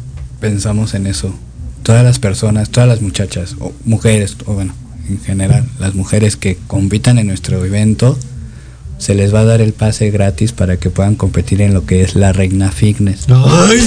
pensamos 0.40 0.94
en 0.94 1.06
eso. 1.06 1.34
Todas 1.82 2.04
las 2.04 2.18
personas, 2.18 2.70
todas 2.70 2.88
las 2.88 3.02
muchachas, 3.02 3.56
o 3.60 3.72
mujeres, 3.84 4.36
o 4.46 4.54
bueno, 4.54 4.74
en 5.08 5.20
general, 5.20 5.64
las 5.78 5.94
mujeres 5.94 6.36
que 6.36 6.56
compitan 6.66 7.18
en 7.18 7.26
nuestro 7.26 7.62
evento, 7.64 8.18
se 9.04 9.14
les 9.14 9.34
va 9.34 9.40
a 9.40 9.44
dar 9.44 9.60
el 9.60 9.72
pase 9.74 10.10
gratis 10.10 10.52
para 10.52 10.78
que 10.78 10.88
puedan 10.88 11.14
competir 11.14 11.60
en 11.60 11.74
lo 11.74 11.84
que 11.84 12.02
es 12.02 12.14
la 12.14 12.32
Reina 12.32 12.70
Fitness. 12.72 13.26
¡Ay! 13.28 13.80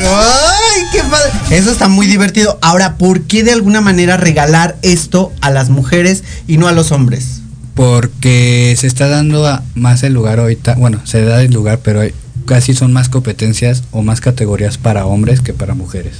¡Ay, 0.00 0.82
qué 0.92 1.00
padre! 1.10 1.30
Eso 1.56 1.70
está 1.72 1.88
muy 1.88 2.06
divertido. 2.06 2.56
Ahora, 2.62 2.96
¿por 2.98 3.22
qué 3.22 3.42
de 3.42 3.52
alguna 3.52 3.80
manera 3.80 4.16
regalar 4.16 4.76
esto 4.82 5.32
a 5.40 5.50
las 5.50 5.70
mujeres 5.70 6.22
y 6.46 6.56
no 6.58 6.68
a 6.68 6.72
los 6.72 6.92
hombres? 6.92 7.40
Porque 7.74 8.76
se 8.78 8.86
está 8.86 9.08
dando 9.08 9.46
a- 9.46 9.62
más 9.74 10.02
el 10.02 10.12
lugar 10.12 10.38
ahorita, 10.40 10.74
bueno, 10.74 11.00
se 11.04 11.22
da 11.24 11.42
el 11.42 11.52
lugar, 11.52 11.80
pero 11.82 12.02
casi 12.44 12.74
son 12.74 12.92
más 12.92 13.08
competencias 13.08 13.82
o 13.90 14.02
más 14.02 14.20
categorías 14.20 14.78
para 14.78 15.04
hombres 15.06 15.40
que 15.40 15.52
para 15.52 15.74
mujeres. 15.74 16.14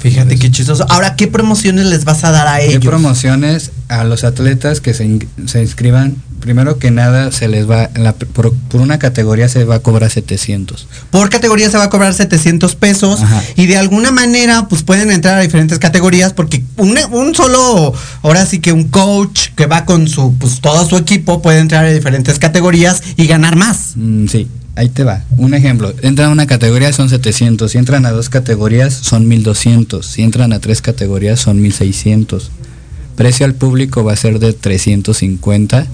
Fíjate 0.00 0.36
qué 0.38 0.50
chistoso. 0.50 0.86
Ahora, 0.88 1.14
¿qué 1.14 1.26
promociones 1.28 1.86
les 1.86 2.04
vas 2.04 2.24
a 2.24 2.30
dar 2.30 2.46
a 2.48 2.58
¿Qué 2.58 2.66
ellos? 2.70 2.84
promociones 2.84 3.70
a 3.88 4.02
los 4.04 4.24
atletas 4.24 4.80
que 4.80 4.94
se, 4.94 5.04
in- 5.04 5.28
se 5.46 5.60
inscriban 5.60 6.16
primero 6.40 6.78
que 6.78 6.90
nada 6.90 7.30
se 7.32 7.48
les 7.48 7.68
va, 7.70 7.90
la- 7.94 8.14
por, 8.14 8.52
por 8.54 8.80
una 8.80 8.98
categoría 8.98 9.48
se 9.48 9.64
va 9.64 9.76
a 9.76 9.78
cobrar 9.80 10.10
700. 10.10 10.88
Por 11.10 11.28
categoría 11.30 11.70
se 11.70 11.76
va 11.78 11.84
a 11.84 11.90
cobrar 11.90 12.14
700 12.14 12.74
pesos 12.76 13.20
Ajá. 13.20 13.42
y 13.56 13.66
de 13.66 13.76
alguna 13.76 14.10
manera 14.10 14.66
pues 14.68 14.82
pueden 14.82 15.10
entrar 15.10 15.38
a 15.38 15.42
diferentes 15.42 15.78
categorías 15.78 16.32
porque 16.32 16.64
un, 16.76 16.96
un 17.12 17.34
solo, 17.34 17.92
ahora 18.22 18.46
sí 18.46 18.58
que 18.60 18.72
un 18.72 18.84
coach 18.88 19.48
que 19.54 19.66
va 19.66 19.84
con 19.84 20.08
su, 20.08 20.34
pues 20.38 20.60
todo 20.60 20.88
su 20.88 20.96
equipo 20.96 21.42
puede 21.42 21.58
entrar 21.60 21.84
a 21.84 21.90
diferentes 21.90 22.38
categorías 22.38 23.02
y 23.16 23.26
ganar 23.26 23.56
más. 23.56 23.92
Mm, 23.96 24.26
sí, 24.28 24.48
ahí 24.76 24.88
te 24.88 25.04
va. 25.04 25.22
Un 25.36 25.54
ejemplo, 25.54 25.92
entran 26.02 26.30
a 26.30 26.32
una 26.32 26.46
categoría 26.46 26.92
son 26.92 27.08
700, 27.10 27.70
si 27.70 27.78
entran 27.78 28.06
a 28.06 28.10
dos 28.10 28.28
categorías 28.30 28.94
son 28.94 29.28
1200, 29.28 30.06
si 30.06 30.22
entran 30.22 30.52
a 30.52 30.58
tres 30.60 30.80
categorías 30.82 31.38
son 31.40 31.60
1600. 31.60 32.50
Precio 33.16 33.44
al 33.44 33.54
público 33.54 34.02
va 34.02 34.14
a 34.14 34.16
ser 34.16 34.38
de 34.38 34.54
350. 34.54 35.86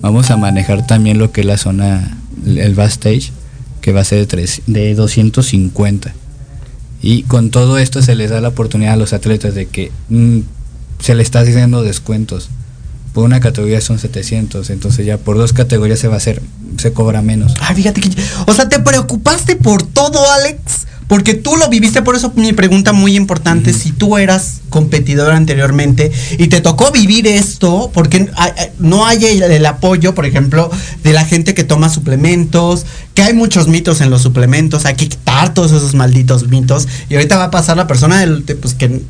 Vamos 0.00 0.30
a 0.30 0.36
manejar 0.36 0.86
también 0.86 1.18
lo 1.18 1.32
que 1.32 1.40
es 1.42 1.46
la 1.46 1.56
zona, 1.58 2.16
el 2.46 2.74
backstage, 2.74 3.32
que 3.80 3.92
va 3.92 4.00
a 4.00 4.04
ser 4.04 4.18
de, 4.20 4.26
tres- 4.26 4.62
de 4.66 4.94
250. 4.94 6.12
Y 7.02 7.22
con 7.24 7.50
todo 7.50 7.78
esto 7.78 8.02
se 8.02 8.14
les 8.14 8.30
da 8.30 8.40
la 8.40 8.48
oportunidad 8.48 8.94
a 8.94 8.96
los 8.96 9.12
atletas 9.12 9.54
de 9.54 9.66
que 9.66 9.92
mm, 10.08 10.38
se 11.00 11.14
les 11.14 11.26
está 11.26 11.40
haciendo 11.40 11.82
descuentos. 11.82 12.48
Por 13.12 13.24
una 13.24 13.40
categoría 13.40 13.80
son 13.80 13.98
700, 13.98 14.70
entonces 14.70 15.06
ya 15.06 15.16
por 15.18 15.36
dos 15.38 15.52
categorías 15.52 15.98
se 15.98 16.08
va 16.08 16.14
a 16.14 16.18
hacer, 16.18 16.42
se 16.76 16.92
cobra 16.92 17.22
menos. 17.22 17.54
Ay, 17.60 17.74
fíjate 17.76 18.00
que, 18.00 18.10
o 18.46 18.52
sea, 18.52 18.68
te 18.68 18.78
preocupaste 18.80 19.56
por 19.56 19.82
todo, 19.82 20.20
Alex, 20.32 20.86
porque 21.08 21.34
tú 21.34 21.56
lo 21.56 21.68
viviste, 21.68 22.02
por 22.02 22.14
eso 22.14 22.32
mi 22.36 22.52
pregunta 22.52 22.92
muy 22.92 23.16
importante, 23.16 23.72
si 23.72 23.92
tú 23.92 24.18
eras 24.18 24.60
competidor 24.68 25.32
anteriormente 25.32 26.12
y 26.36 26.48
te 26.48 26.60
tocó 26.60 26.92
vivir 26.92 27.26
esto, 27.26 27.90
porque 27.94 28.30
no 28.78 29.06
hay 29.06 29.24
el, 29.24 29.42
el 29.42 29.66
apoyo, 29.66 30.14
por 30.14 30.26
ejemplo, 30.26 30.70
de 31.02 31.12
la 31.14 31.24
gente 31.24 31.54
que 31.54 31.64
toma 31.64 31.88
suplementos, 31.88 32.84
que 33.14 33.22
hay 33.22 33.32
muchos 33.32 33.68
mitos 33.68 34.00
en 34.00 34.10
los 34.10 34.22
suplementos, 34.22 34.84
hay 34.84 34.94
que 34.96 35.08
quitar 35.08 35.54
todos 35.54 35.72
esos 35.72 35.94
malditos 35.94 36.46
mitos, 36.48 36.86
y 37.08 37.14
ahorita 37.14 37.38
va 37.38 37.44
a 37.44 37.50
pasar 37.50 37.76
la 37.76 37.86
persona 37.86 38.20
del, 38.20 38.44
de, 38.44 38.54
pues, 38.54 38.74
que 38.74 39.00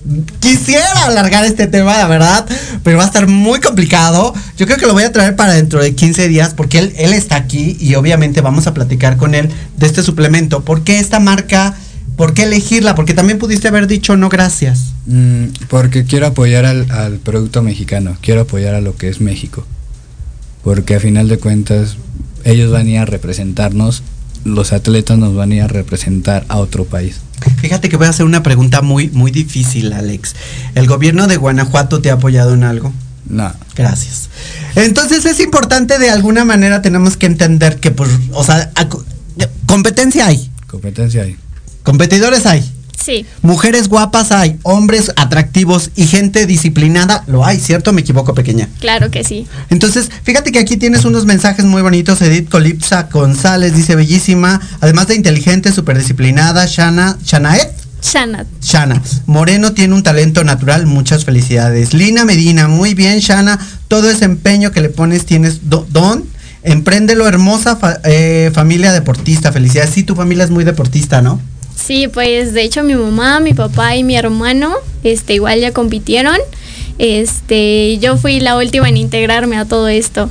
quisiera 0.40 1.04
alargar 1.04 1.44
este 1.44 1.66
tema, 1.66 1.98
la 1.98 2.06
verdad, 2.06 2.46
pero 2.84 2.98
va 2.98 3.04
a 3.04 3.06
estar 3.06 3.26
muy 3.26 3.60
complicado. 3.60 4.32
Yo 4.56 4.66
creo 4.66 4.78
que 4.78 4.86
lo 4.86 4.92
voy 4.92 5.02
a 5.02 5.12
traer 5.12 5.36
para 5.36 5.52
dentro 5.52 5.82
de 5.82 5.94
15 5.94 6.28
días, 6.28 6.54
porque 6.54 6.78
él, 6.78 6.92
él 6.96 7.12
está 7.12 7.36
aquí 7.36 7.76
y 7.80 7.96
obviamente 7.96 8.40
vamos 8.40 8.66
a 8.66 8.72
platicar 8.72 9.16
con 9.16 9.34
él 9.34 9.50
de 9.76 9.86
este 9.86 10.02
suplemento. 10.02 10.64
¿Por 10.64 10.84
qué 10.84 11.00
esta 11.00 11.18
marca? 11.18 11.74
¿Por 12.18 12.34
qué 12.34 12.42
elegirla? 12.42 12.96
Porque 12.96 13.14
también 13.14 13.38
pudiste 13.38 13.68
haber 13.68 13.86
dicho 13.86 14.16
no 14.16 14.28
gracias. 14.28 14.92
Mm, 15.06 15.44
porque 15.68 16.04
quiero 16.04 16.26
apoyar 16.26 16.66
al, 16.66 16.90
al 16.90 17.18
producto 17.18 17.62
mexicano, 17.62 18.16
quiero 18.20 18.40
apoyar 18.42 18.74
a 18.74 18.80
lo 18.80 18.96
que 18.96 19.08
es 19.08 19.20
México. 19.20 19.64
Porque 20.64 20.96
a 20.96 21.00
final 21.00 21.28
de 21.28 21.38
cuentas 21.38 21.96
ellos 22.44 22.72
van 22.72 22.88
a 22.88 22.90
ir 22.90 22.98
a 22.98 23.04
representarnos, 23.04 24.02
los 24.44 24.72
atletas 24.72 25.16
nos 25.16 25.36
van 25.36 25.52
a 25.52 25.54
ir 25.54 25.62
a 25.62 25.68
representar 25.68 26.44
a 26.48 26.56
otro 26.56 26.84
país. 26.84 27.20
Fíjate 27.60 27.88
que 27.88 27.96
voy 27.96 28.08
a 28.08 28.10
hacer 28.10 28.26
una 28.26 28.42
pregunta 28.42 28.82
muy, 28.82 29.10
muy 29.10 29.30
difícil, 29.30 29.92
Alex. 29.92 30.34
¿El 30.74 30.88
gobierno 30.88 31.28
de 31.28 31.36
Guanajuato 31.36 32.00
te 32.00 32.10
ha 32.10 32.14
apoyado 32.14 32.54
en 32.54 32.64
algo? 32.64 32.92
No. 33.28 33.52
Gracias. 33.76 34.28
Entonces 34.74 35.24
es 35.24 35.38
importante 35.38 36.00
de 36.00 36.10
alguna 36.10 36.44
manera 36.44 36.82
tenemos 36.82 37.16
que 37.16 37.26
entender 37.26 37.78
que 37.78 37.92
pues, 37.92 38.10
o 38.32 38.42
sea, 38.42 38.72
competencia 39.66 40.26
hay, 40.26 40.50
Competencia 40.66 41.22
hay. 41.22 41.36
Competidores 41.92 42.44
hay, 42.44 42.62
Sí, 43.02 43.24
mujeres 43.40 43.88
guapas 43.88 44.30
hay, 44.32 44.58
hombres 44.62 45.10
atractivos 45.16 45.90
y 45.96 46.06
gente 46.06 46.44
disciplinada 46.44 47.24
lo 47.26 47.46
hay, 47.46 47.58
¿cierto? 47.58 47.94
Me 47.94 48.02
equivoco, 48.02 48.34
pequeña. 48.34 48.68
claro 48.80 49.10
que 49.10 49.24
sí. 49.24 49.46
Entonces, 49.70 50.10
fíjate 50.24 50.52
que 50.52 50.58
aquí 50.58 50.76
tienes 50.76 51.06
unos 51.06 51.24
mensajes 51.24 51.64
muy 51.64 51.80
bonitos. 51.80 52.20
Edith 52.20 52.50
Colipsa 52.50 53.04
González 53.10 53.74
dice 53.74 53.94
bellísima, 53.96 54.60
además 54.82 55.06
de 55.08 55.14
inteligente, 55.14 55.72
súper 55.72 55.96
disciplinada, 55.96 56.66
Shana, 56.66 57.16
Shanaet. 57.24 57.70
Shanat. 58.02 58.46
Shana, 58.62 59.00
Moreno 59.26 59.72
tiene 59.72 59.94
un 59.94 60.02
talento 60.02 60.44
natural, 60.44 60.84
muchas 60.84 61.24
felicidades. 61.24 61.94
Lina 61.94 62.24
Medina, 62.26 62.68
muy 62.68 62.92
bien, 62.94 63.20
Shana, 63.20 63.58
todo 63.88 64.10
ese 64.10 64.26
empeño 64.26 64.70
que 64.72 64.82
le 64.82 64.90
pones 64.90 65.24
tienes 65.24 65.70
do- 65.70 65.86
don. 65.90 66.24
Empréndelo, 66.64 67.26
hermosa 67.26 67.76
fa- 67.76 68.00
eh, 68.04 68.50
familia 68.52 68.92
deportista, 68.92 69.50
felicidades. 69.52 69.94
Sí, 69.94 70.02
tu 70.02 70.14
familia 70.14 70.44
es 70.44 70.50
muy 70.50 70.64
deportista, 70.64 71.22
¿no? 71.22 71.40
Sí, 71.78 72.08
pues 72.08 72.52
de 72.54 72.62
hecho 72.62 72.82
mi 72.82 72.94
mamá, 72.94 73.40
mi 73.40 73.54
papá 73.54 73.94
y 73.94 74.02
mi 74.02 74.16
hermano, 74.16 74.74
este, 75.04 75.34
igual 75.34 75.60
ya 75.60 75.72
compitieron. 75.72 76.36
Este, 76.98 77.98
yo 77.98 78.16
fui 78.16 78.40
la 78.40 78.56
última 78.56 78.88
en 78.88 78.96
integrarme 78.96 79.56
a 79.56 79.64
todo 79.64 79.88
esto. 79.88 80.28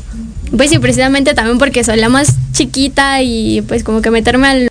Pues 0.55 0.69
sí, 0.69 0.77
precisamente 0.77 1.33
también 1.33 1.57
porque 1.57 1.83
soy 1.83 1.97
la 1.97 2.09
más 2.09 2.35
chiquita 2.51 3.21
y 3.21 3.61
pues 3.61 3.83
como 3.83 4.01
que 4.01 4.11
meterme 4.11 4.47
a 4.47 4.55
los 4.55 4.69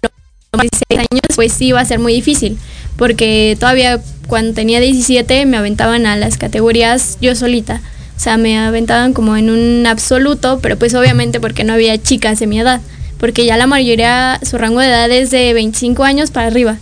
16 0.52 1.08
años, 1.10 1.22
pues 1.34 1.52
sí 1.52 1.72
va 1.72 1.80
a 1.80 1.84
ser 1.84 1.98
muy 1.98 2.12
difícil. 2.12 2.58
Porque 2.96 3.56
todavía 3.58 4.00
cuando 4.26 4.52
tenía 4.52 4.78
17 4.78 5.46
me 5.46 5.56
aventaban 5.56 6.04
a 6.06 6.16
las 6.16 6.36
categorías 6.36 7.16
yo 7.20 7.34
solita. 7.34 7.80
O 8.16 8.20
sea, 8.20 8.36
me 8.36 8.58
aventaban 8.58 9.12
como 9.12 9.36
en 9.36 9.50
un 9.50 9.86
absoluto, 9.86 10.60
pero 10.62 10.78
pues 10.78 10.94
obviamente 10.94 11.40
porque 11.40 11.64
no 11.64 11.72
había 11.72 12.00
chicas 12.00 12.38
de 12.38 12.46
mi 12.46 12.60
edad. 12.60 12.80
Porque 13.18 13.46
ya 13.46 13.56
la 13.56 13.66
mayoría, 13.66 14.38
su 14.42 14.58
rango 14.58 14.80
de 14.80 14.88
edad 14.88 15.10
es 15.10 15.30
de 15.30 15.52
25 15.54 16.04
años 16.04 16.30
para 16.30 16.48
arriba. 16.48 16.76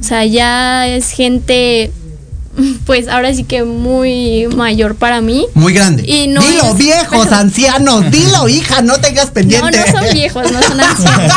O 0.00 0.02
sea, 0.02 0.24
ya 0.24 0.86
es 0.88 1.10
gente, 1.10 1.92
pues 2.86 3.06
ahora 3.08 3.32
sí 3.34 3.44
que 3.44 3.62
muy 3.64 4.46
mayor 4.56 4.96
para 4.96 5.20
mí. 5.20 5.46
Muy 5.54 5.72
grande. 5.72 6.02
Y 6.06 6.26
no 6.28 6.40
dilo, 6.42 6.64
es- 6.72 6.76
viejos, 6.76 7.26
pero- 7.26 7.36
ancianos, 7.40 8.10
dilo, 8.10 8.48
hija, 8.48 8.82
no 8.82 8.98
tengas 9.00 9.26
No, 9.26 9.32
pendiente. 9.32 9.78
no 9.78 9.86
son 10.00 10.12
viejos, 10.12 10.50
no 10.52 10.62
son 10.62 10.80
ancianos. 10.80 11.32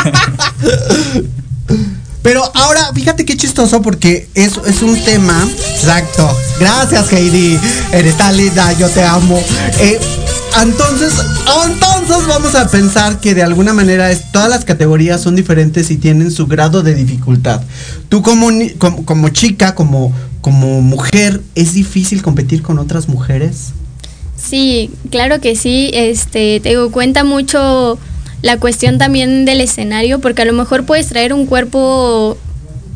Pero 2.22 2.42
ahora, 2.54 2.90
fíjate 2.94 3.26
qué 3.26 3.36
chistoso 3.36 3.82
porque 3.82 4.28
es, 4.34 4.52
es 4.66 4.80
un 4.80 4.98
tema. 5.04 5.46
Exacto. 5.76 6.34
Gracias, 6.58 7.12
Heidi. 7.12 7.58
Eres 7.92 8.16
tan 8.16 8.34
linda, 8.36 8.72
yo 8.78 8.88
te 8.88 9.02
amo. 9.02 9.38
Eh, 9.78 10.00
entonces, 10.62 11.12
entonces 11.66 12.26
vamos 12.26 12.54
a 12.54 12.68
pensar 12.68 13.20
que 13.20 13.34
de 13.34 13.42
alguna 13.42 13.72
manera 13.72 14.10
es, 14.10 14.30
todas 14.32 14.48
las 14.48 14.64
categorías 14.64 15.20
son 15.20 15.36
diferentes 15.36 15.90
y 15.90 15.96
tienen 15.96 16.30
su 16.30 16.46
grado 16.46 16.82
de 16.82 16.94
dificultad. 16.94 17.62
Tú 18.08 18.22
como, 18.22 18.48
como, 18.78 19.04
como 19.04 19.28
chica, 19.30 19.74
como, 19.74 20.12
como 20.40 20.80
mujer, 20.80 21.40
¿es 21.54 21.74
difícil 21.74 22.22
competir 22.22 22.62
con 22.62 22.78
otras 22.78 23.08
mujeres? 23.08 23.72
Sí, 24.36 24.90
claro 25.10 25.40
que 25.40 25.56
sí. 25.56 25.90
Este, 25.94 26.60
te 26.60 26.70
digo, 26.70 26.90
cuenta 26.90 27.24
mucho 27.24 27.98
la 28.42 28.58
cuestión 28.58 28.98
también 28.98 29.44
del 29.44 29.60
escenario, 29.60 30.20
porque 30.20 30.42
a 30.42 30.44
lo 30.44 30.52
mejor 30.52 30.84
puedes 30.84 31.08
traer 31.08 31.32
un 31.32 31.46
cuerpo 31.46 32.36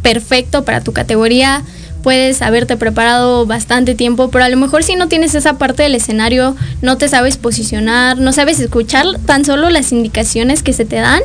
perfecto 0.03 0.65
para 0.65 0.83
tu 0.83 0.93
categoría, 0.93 1.65
puedes 2.03 2.43
haberte 2.43 2.77
preparado 2.77 3.47
bastante 3.47 3.95
tiempo, 3.95 4.31
pero 4.31 4.45
a 4.45 4.49
lo 4.49 4.57
mejor 4.57 4.83
si 4.83 4.97
no 4.97 5.09
tienes 5.09 5.35
esa 5.35 5.59
parte 5.59 5.83
del 5.83 5.95
escenario, 5.95 6.57
no 6.83 6.97
te 6.97 7.09
sabes 7.09 7.37
posicionar, 7.37 8.19
no 8.19 8.33
sabes 8.33 8.61
escuchar 8.61 9.07
tan 9.27 9.45
solo 9.45 9.71
las 9.71 9.93
indicaciones 9.93 10.63
que 10.63 10.73
se 10.73 10.85
te 10.85 10.97
dan, 10.97 11.21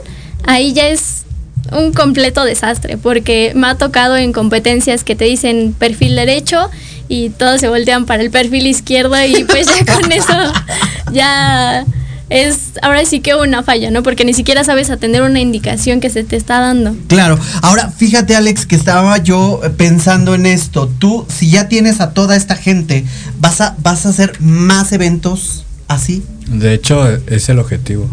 ahí 0.45 0.73
ya 0.73 0.87
es 0.87 1.23
un 1.71 1.93
completo 1.93 2.43
desastre, 2.43 2.97
porque 2.97 3.53
me 3.55 3.67
ha 3.67 3.75
tocado 3.75 4.17
en 4.17 4.33
competencias 4.33 5.03
que 5.03 5.15
te 5.15 5.25
dicen 5.25 5.73
perfil 5.77 6.15
derecho 6.15 6.69
y 7.07 7.29
todos 7.29 7.59
se 7.61 7.69
voltean 7.69 8.05
para 8.05 8.23
el 8.23 8.31
perfil 8.31 8.67
izquierdo 8.67 9.15
y 9.23 9.43
pues 9.43 9.67
ya 9.67 9.93
con 9.93 10.11
eso 10.11 10.33
ya 11.11 11.85
es 12.33 12.71
ahora 12.81 13.05
sí 13.05 13.19
que 13.19 13.35
una 13.35 13.61
falla, 13.61 13.91
¿no? 13.91 14.01
Porque 14.01 14.25
ni 14.25 14.33
siquiera 14.33 14.63
sabes 14.63 14.89
atender 14.89 15.21
una 15.21 15.39
indicación 15.39 15.99
que 15.99 16.09
se 16.09 16.23
te 16.23 16.35
está 16.35 16.59
dando. 16.59 16.95
Claro, 17.07 17.39
ahora 17.61 17.91
fíjate 17.91 18.35
Alex 18.35 18.65
que 18.65 18.75
estaba 18.75 19.19
yo 19.19 19.61
eh, 19.63 19.69
pensando 19.69 20.33
en 20.33 20.47
esto. 20.47 20.91
Tú, 20.97 21.27
si 21.29 21.51
ya 21.51 21.69
tienes 21.69 22.01
a 22.01 22.13
toda 22.13 22.35
esta 22.35 22.55
gente, 22.55 23.05
¿vas 23.39 23.61
a, 23.61 23.75
vas 23.83 24.07
a 24.07 24.09
hacer 24.09 24.33
más 24.41 24.91
eventos 24.93 25.63
así? 25.87 26.23
De 26.47 26.73
hecho, 26.73 27.07
es 27.07 27.49
el 27.49 27.59
objetivo. 27.59 28.09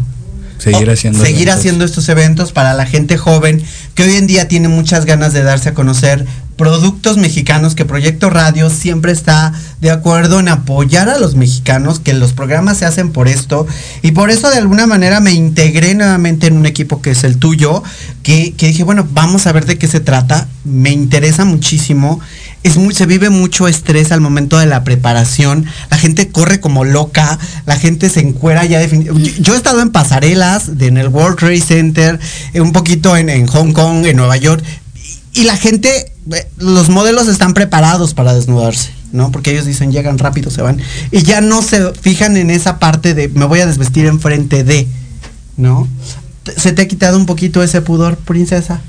Seguir 0.59 0.87
O 0.89 0.93
haciendo. 0.93 1.19
Seguir 1.19 1.41
eventos. 1.41 1.55
haciendo 1.57 1.85
estos 1.85 2.07
eventos 2.07 2.51
para 2.51 2.75
la 2.75 2.85
gente 2.85 3.17
joven 3.17 3.63
que 3.95 4.03
hoy 4.03 4.17
en 4.17 4.27
día 4.27 4.47
tiene 4.47 4.67
muchas 4.67 5.05
ganas 5.05 5.33
de 5.33 5.41
darse 5.41 5.69
a 5.69 5.73
conocer 5.73 6.27
productos 6.61 7.17
mexicanos 7.17 7.73
que 7.73 7.85
Proyecto 7.85 8.29
Radio 8.29 8.69
siempre 8.69 9.11
está 9.11 9.51
de 9.79 9.89
acuerdo 9.89 10.39
en 10.39 10.47
apoyar 10.47 11.09
a 11.09 11.17
los 11.17 11.33
mexicanos, 11.33 11.99
que 11.99 12.13
los 12.13 12.33
programas 12.33 12.77
se 12.77 12.85
hacen 12.85 13.11
por 13.11 13.27
esto 13.27 13.65
y 14.03 14.11
por 14.11 14.29
eso 14.29 14.47
de 14.51 14.57
alguna 14.57 14.85
manera 14.85 15.21
me 15.21 15.31
integré 15.31 15.95
nuevamente 15.95 16.45
en 16.45 16.57
un 16.57 16.67
equipo 16.67 17.01
que 17.01 17.09
es 17.09 17.23
el 17.23 17.37
tuyo, 17.37 17.81
que, 18.21 18.53
que 18.53 18.67
dije, 18.67 18.83
bueno, 18.83 19.07
vamos 19.11 19.47
a 19.47 19.53
ver 19.53 19.65
de 19.65 19.79
qué 19.79 19.87
se 19.87 20.01
trata, 20.01 20.47
me 20.63 20.91
interesa 20.91 21.45
muchísimo. 21.45 22.19
Es 22.61 22.77
muy, 22.77 22.93
se 22.93 23.07
vive 23.07 23.31
mucho 23.31 23.67
estrés 23.67 24.11
al 24.11 24.21
momento 24.21 24.59
de 24.59 24.67
la 24.67 24.83
preparación. 24.83 25.65
La 25.89 25.97
gente 25.97 26.27
corre 26.27 26.59
como 26.59 26.85
loca, 26.85 27.39
la 27.65 27.75
gente 27.75 28.07
se 28.11 28.19
encuera 28.19 28.65
ya. 28.65 28.85
Yo, 28.85 29.55
he 29.55 29.57
estado 29.57 29.81
en 29.81 29.89
pasarelas, 29.89 30.69
en 30.79 30.97
el 30.97 31.07
World 31.07 31.39
Trade 31.39 31.61
Center, 31.61 32.19
un 32.53 32.71
poquito 32.71 33.17
en, 33.17 33.29
en 33.29 33.47
Hong 33.47 33.73
Kong, 33.73 34.05
en 34.05 34.15
Nueva 34.15 34.37
York. 34.37 34.63
Y 35.33 35.43
la 35.43 35.57
gente, 35.57 36.11
los 36.57 36.89
modelos 36.89 37.27
están 37.27 37.53
preparados 37.53 38.13
para 38.13 38.33
desnudarse. 38.33 38.91
¿no? 39.11 39.31
Porque 39.31 39.51
ellos 39.51 39.65
dicen, 39.65 39.91
llegan 39.91 40.17
rápido, 40.17 40.49
se 40.51 40.61
van. 40.61 40.79
Y 41.11 41.23
ya 41.23 41.41
no 41.41 41.61
se 41.61 41.93
fijan 41.93 42.37
en 42.37 42.49
esa 42.49 42.79
parte 42.79 43.13
de, 43.13 43.27
me 43.27 43.45
voy 43.45 43.59
a 43.59 43.65
desvestir 43.65 44.05
enfrente 44.05 44.63
de, 44.63 44.87
¿no? 45.57 45.87
¿Se 46.57 46.71
te 46.71 46.81
ha 46.81 46.87
quitado 46.87 47.17
un 47.17 47.25
poquito 47.25 47.61
ese 47.61 47.81
pudor, 47.81 48.17
princesa? 48.17 48.81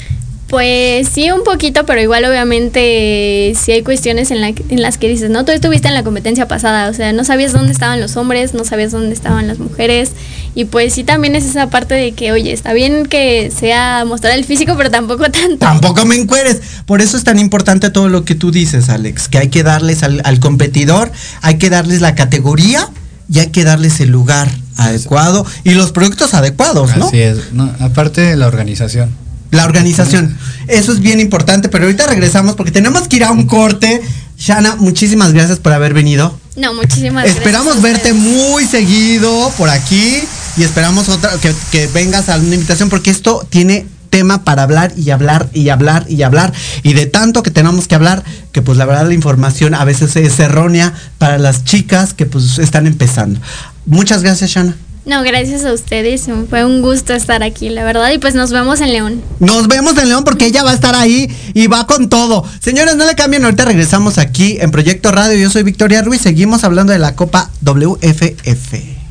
Pues 0.52 1.08
sí, 1.08 1.30
un 1.30 1.44
poquito, 1.44 1.86
pero 1.86 2.02
igual 2.02 2.26
obviamente 2.26 3.54
sí 3.58 3.72
hay 3.72 3.82
cuestiones 3.82 4.30
en, 4.30 4.42
la, 4.42 4.48
en 4.48 4.82
las 4.82 4.98
que 4.98 5.08
dices, 5.08 5.30
no, 5.30 5.46
tú 5.46 5.52
estuviste 5.52 5.88
en 5.88 5.94
la 5.94 6.04
competencia 6.04 6.46
pasada, 6.46 6.90
o 6.90 6.92
sea, 6.92 7.10
no 7.14 7.24
sabías 7.24 7.54
dónde 7.54 7.72
estaban 7.72 8.02
los 8.02 8.18
hombres, 8.18 8.52
no 8.52 8.62
sabías 8.62 8.92
dónde 8.92 9.14
estaban 9.14 9.48
las 9.48 9.58
mujeres, 9.58 10.10
y 10.54 10.66
pues 10.66 10.92
sí 10.92 11.04
también 11.04 11.36
es 11.36 11.46
esa 11.46 11.70
parte 11.70 11.94
de 11.94 12.12
que, 12.12 12.32
oye, 12.32 12.52
está 12.52 12.74
bien 12.74 13.06
que 13.06 13.50
sea 13.50 14.04
mostrar 14.04 14.36
el 14.36 14.44
físico, 14.44 14.74
pero 14.76 14.90
tampoco 14.90 15.30
tanto. 15.30 15.56
Tampoco 15.56 16.04
me 16.04 16.16
encueres. 16.16 16.60
Por 16.84 17.00
eso 17.00 17.16
es 17.16 17.24
tan 17.24 17.38
importante 17.38 17.88
todo 17.88 18.10
lo 18.10 18.26
que 18.26 18.34
tú 18.34 18.50
dices, 18.50 18.90
Alex, 18.90 19.28
que 19.28 19.38
hay 19.38 19.48
que 19.48 19.62
darles 19.62 20.02
al, 20.02 20.20
al 20.22 20.38
competidor, 20.38 21.10
hay 21.40 21.56
que 21.56 21.70
darles 21.70 22.02
la 22.02 22.14
categoría 22.14 22.90
y 23.32 23.38
hay 23.38 23.46
que 23.46 23.64
darles 23.64 24.00
el 24.00 24.10
lugar 24.10 24.50
adecuado 24.76 25.46
y 25.64 25.70
los 25.70 25.92
productos 25.92 26.34
adecuados, 26.34 26.94
¿no? 26.98 27.06
Así 27.06 27.22
es. 27.22 27.54
No, 27.54 27.72
aparte 27.80 28.20
de 28.20 28.36
la 28.36 28.48
organización. 28.48 29.21
La 29.52 29.64
organización. 29.64 30.36
Eso 30.66 30.92
es 30.92 31.00
bien 31.00 31.20
importante, 31.20 31.68
pero 31.68 31.84
ahorita 31.84 32.06
regresamos 32.06 32.56
porque 32.56 32.72
tenemos 32.72 33.06
que 33.06 33.16
ir 33.16 33.24
a 33.24 33.30
un 33.30 33.46
corte. 33.46 34.00
Shana, 34.38 34.76
muchísimas 34.76 35.32
gracias 35.32 35.58
por 35.60 35.72
haber 35.72 35.94
venido. 35.94 36.36
No, 36.56 36.74
muchísimas 36.74 37.26
Esperamos 37.26 37.80
gracias. 37.80 37.82
verte 37.82 38.12
muy 38.12 38.66
seguido 38.66 39.52
por 39.56 39.68
aquí 39.68 40.18
y 40.56 40.62
esperamos 40.62 41.08
otra 41.08 41.30
que, 41.40 41.54
que 41.70 41.86
vengas 41.86 42.28
a 42.28 42.38
una 42.38 42.54
invitación 42.54 42.88
porque 42.88 43.10
esto 43.10 43.46
tiene 43.48 43.86
tema 44.10 44.44
para 44.44 44.62
hablar 44.62 44.92
y 44.96 45.10
hablar 45.10 45.48
y 45.54 45.70
hablar 45.70 46.04
y 46.08 46.22
hablar 46.22 46.52
y 46.82 46.92
de 46.92 47.06
tanto 47.06 47.42
que 47.42 47.50
tenemos 47.50 47.88
que 47.88 47.94
hablar 47.94 48.22
que 48.52 48.60
pues 48.60 48.76
la 48.76 48.84
verdad 48.84 49.06
la 49.06 49.14
información 49.14 49.74
a 49.74 49.84
veces 49.84 50.16
es 50.16 50.38
errónea 50.38 50.92
para 51.16 51.38
las 51.38 51.64
chicas 51.64 52.12
que 52.12 52.26
pues 52.26 52.58
están 52.58 52.86
empezando. 52.86 53.40
Muchas 53.86 54.22
gracias, 54.22 54.50
Shana. 54.50 54.76
No, 55.04 55.22
gracias 55.24 55.64
a 55.64 55.72
ustedes, 55.72 56.28
fue 56.48 56.64
un 56.64 56.80
gusto 56.80 57.12
estar 57.12 57.42
aquí, 57.42 57.68
la 57.70 57.82
verdad, 57.82 58.12
y 58.12 58.18
pues 58.18 58.36
nos 58.36 58.52
vemos 58.52 58.80
en 58.80 58.92
León. 58.92 59.22
Nos 59.40 59.66
vemos 59.66 59.98
en 59.98 60.08
León 60.08 60.22
porque 60.22 60.46
ella 60.46 60.62
va 60.62 60.70
a 60.70 60.74
estar 60.74 60.94
ahí 60.94 61.28
y 61.54 61.66
va 61.66 61.88
con 61.88 62.08
todo. 62.08 62.44
Señores, 62.60 62.94
no 62.94 63.04
le 63.04 63.16
cambien, 63.16 63.44
ahorita 63.44 63.64
regresamos 63.64 64.18
aquí 64.18 64.58
en 64.60 64.70
Proyecto 64.70 65.10
Radio. 65.10 65.36
Yo 65.36 65.50
soy 65.50 65.64
Victoria 65.64 66.02
Ruiz, 66.02 66.20
seguimos 66.20 66.62
hablando 66.62 66.92
de 66.92 67.00
la 67.00 67.16
Copa 67.16 67.50
WFF. 67.62 69.01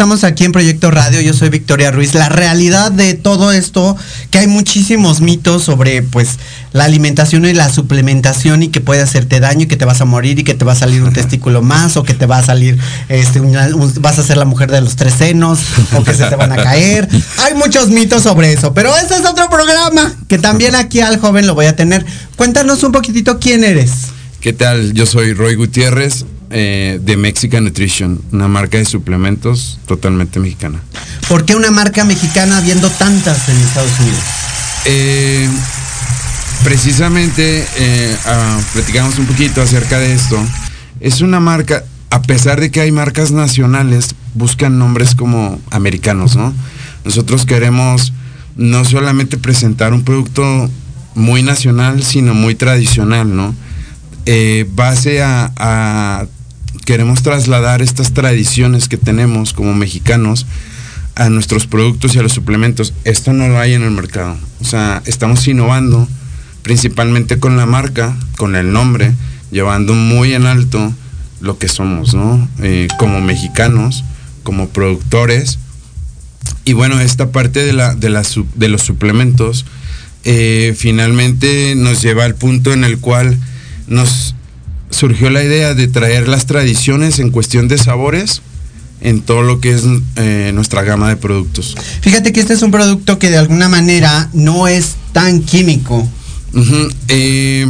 Estamos 0.00 0.24
aquí 0.24 0.44
en 0.46 0.52
Proyecto 0.52 0.90
Radio, 0.90 1.20
yo 1.20 1.34
soy 1.34 1.50
Victoria 1.50 1.90
Ruiz. 1.90 2.14
La 2.14 2.30
realidad 2.30 2.90
de 2.90 3.12
todo 3.12 3.52
esto, 3.52 3.98
que 4.30 4.38
hay 4.38 4.46
muchísimos 4.46 5.20
mitos 5.20 5.62
sobre 5.64 6.00
pues 6.02 6.38
la 6.72 6.84
alimentación 6.84 7.44
y 7.44 7.52
la 7.52 7.68
suplementación 7.68 8.62
y 8.62 8.68
que 8.68 8.80
puede 8.80 9.02
hacerte 9.02 9.40
daño 9.40 9.64
y 9.64 9.66
que 9.66 9.76
te 9.76 9.84
vas 9.84 10.00
a 10.00 10.06
morir 10.06 10.38
y 10.38 10.42
que 10.42 10.54
te 10.54 10.64
va 10.64 10.72
a 10.72 10.74
salir 10.74 11.02
un 11.02 11.12
testículo 11.12 11.60
más 11.60 11.98
o 11.98 12.02
que 12.02 12.14
te 12.14 12.24
va 12.24 12.38
a 12.38 12.42
salir, 12.42 12.78
este, 13.10 13.40
una- 13.42 13.66
un- 13.76 13.92
vas 14.00 14.18
a 14.18 14.22
ser 14.22 14.38
la 14.38 14.46
mujer 14.46 14.70
de 14.70 14.80
los 14.80 14.96
tres 14.96 15.12
senos 15.12 15.58
o 15.94 16.02
que 16.02 16.14
se 16.14 16.24
te 16.24 16.34
van 16.34 16.52
a 16.52 16.56
caer. 16.56 17.06
Hay 17.44 17.52
muchos 17.56 17.90
mitos 17.90 18.22
sobre 18.22 18.54
eso, 18.54 18.72
pero 18.72 18.96
este 18.96 19.16
es 19.16 19.26
otro 19.26 19.50
programa 19.50 20.14
que 20.28 20.38
también 20.38 20.76
aquí 20.76 21.00
al 21.00 21.18
joven 21.20 21.46
lo 21.46 21.54
voy 21.54 21.66
a 21.66 21.76
tener. 21.76 22.06
Cuéntanos 22.36 22.82
un 22.84 22.92
poquitito 22.92 23.38
quién 23.38 23.64
eres. 23.64 23.90
¿Qué 24.40 24.54
tal? 24.54 24.94
Yo 24.94 25.04
soy 25.04 25.34
Roy 25.34 25.56
Gutiérrez 25.56 26.24
eh, 26.50 26.98
de 27.02 27.16
Mexican 27.16 27.64
Nutrition, 27.64 28.20
una 28.32 28.48
marca 28.48 28.78
de 28.78 28.84
suplementos 28.84 29.78
totalmente 29.86 30.38
mexicana. 30.40 30.80
¿Por 31.28 31.44
qué 31.44 31.54
una 31.56 31.70
marca 31.70 32.04
mexicana 32.04 32.58
habiendo 32.58 32.90
tantas 32.90 33.48
en 33.48 33.56
Estados 33.58 33.98
Unidos? 34.00 34.20
Eh, 34.86 35.48
precisamente 36.64 37.66
eh, 37.76 38.16
ah, 38.26 38.58
platicamos 38.72 39.18
un 39.18 39.26
poquito 39.26 39.62
acerca 39.62 39.98
de 39.98 40.12
esto. 40.14 40.38
Es 41.00 41.20
una 41.20 41.40
marca, 41.40 41.84
a 42.10 42.22
pesar 42.22 42.60
de 42.60 42.70
que 42.70 42.80
hay 42.80 42.92
marcas 42.92 43.30
nacionales, 43.30 44.14
buscan 44.34 44.78
nombres 44.78 45.14
como 45.14 45.60
americanos, 45.70 46.36
¿no? 46.36 46.52
Nosotros 47.04 47.46
queremos 47.46 48.12
no 48.56 48.84
solamente 48.84 49.38
presentar 49.38 49.94
un 49.94 50.02
producto 50.04 50.70
muy 51.14 51.42
nacional, 51.42 52.02
sino 52.02 52.34
muy 52.34 52.54
tradicional, 52.54 53.34
¿no? 53.34 53.54
Eh, 54.26 54.66
base 54.74 55.22
a, 55.22 55.50
a- 55.56 56.26
queremos 56.90 57.22
trasladar 57.22 57.82
estas 57.82 58.14
tradiciones 58.14 58.88
que 58.88 58.96
tenemos 58.96 59.52
como 59.52 59.74
mexicanos 59.74 60.44
a 61.14 61.30
nuestros 61.30 61.68
productos 61.68 62.16
y 62.16 62.18
a 62.18 62.22
los 62.22 62.32
suplementos. 62.32 62.94
Esto 63.04 63.32
no 63.32 63.46
lo 63.46 63.60
hay 63.60 63.74
en 63.74 63.84
el 63.84 63.92
mercado. 63.92 64.36
O 64.60 64.64
sea, 64.64 65.00
estamos 65.06 65.46
innovando 65.46 66.08
principalmente 66.62 67.38
con 67.38 67.56
la 67.56 67.64
marca, 67.64 68.16
con 68.36 68.56
el 68.56 68.72
nombre, 68.72 69.12
llevando 69.52 69.94
muy 69.94 70.34
en 70.34 70.46
alto 70.46 70.92
lo 71.40 71.58
que 71.58 71.68
somos, 71.68 72.12
¿no? 72.12 72.48
Eh, 72.60 72.88
como 72.98 73.20
mexicanos, 73.20 74.02
como 74.42 74.70
productores. 74.70 75.60
Y 76.64 76.72
bueno, 76.72 76.98
esta 76.98 77.30
parte 77.30 77.62
de, 77.62 77.72
la, 77.72 77.94
de, 77.94 78.68
los 78.68 78.82
suplementos 78.82 79.64
eh, 80.24 80.74
finalmente 80.76 81.74
nos 81.76 82.02
lleva 82.02 82.24
al 82.24 82.34
punto 82.34 82.72
en 82.72 82.82
el 82.82 82.98
cual 82.98 83.38
nos 83.86 84.34
surgió 84.90 85.30
la 85.30 85.42
idea 85.42 85.74
de 85.74 85.88
traer 85.88 86.28
las 86.28 86.46
tradiciones 86.46 87.18
en 87.18 87.30
cuestión 87.30 87.68
de 87.68 87.78
sabores 87.78 88.42
en 89.00 89.22
todo 89.22 89.42
lo 89.42 89.60
que 89.60 89.72
es 89.72 89.84
eh, 90.16 90.50
nuestra 90.54 90.82
gama 90.82 91.08
de 91.08 91.16
productos. 91.16 91.76
Fíjate 92.02 92.32
que 92.32 92.40
este 92.40 92.52
es 92.52 92.62
un 92.62 92.70
producto 92.70 93.18
que 93.18 93.30
de 93.30 93.38
alguna 93.38 93.68
manera 93.68 94.28
no 94.32 94.68
es 94.68 94.96
tan 95.12 95.40
químico. 95.40 96.06
Eh, 97.08 97.66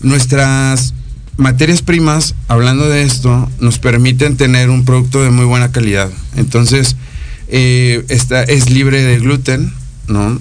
nuestras 0.00 0.94
materias 1.36 1.82
primas, 1.82 2.34
hablando 2.48 2.88
de 2.88 3.04
esto, 3.04 3.48
nos 3.60 3.78
permiten 3.78 4.36
tener 4.36 4.70
un 4.70 4.84
producto 4.84 5.22
de 5.22 5.30
muy 5.30 5.44
buena 5.44 5.70
calidad. 5.70 6.10
Entonces, 6.34 6.96
eh, 7.48 8.04
esta 8.08 8.42
es 8.42 8.70
libre 8.70 9.04
de 9.04 9.18
gluten, 9.18 9.72
¿no? 10.08 10.40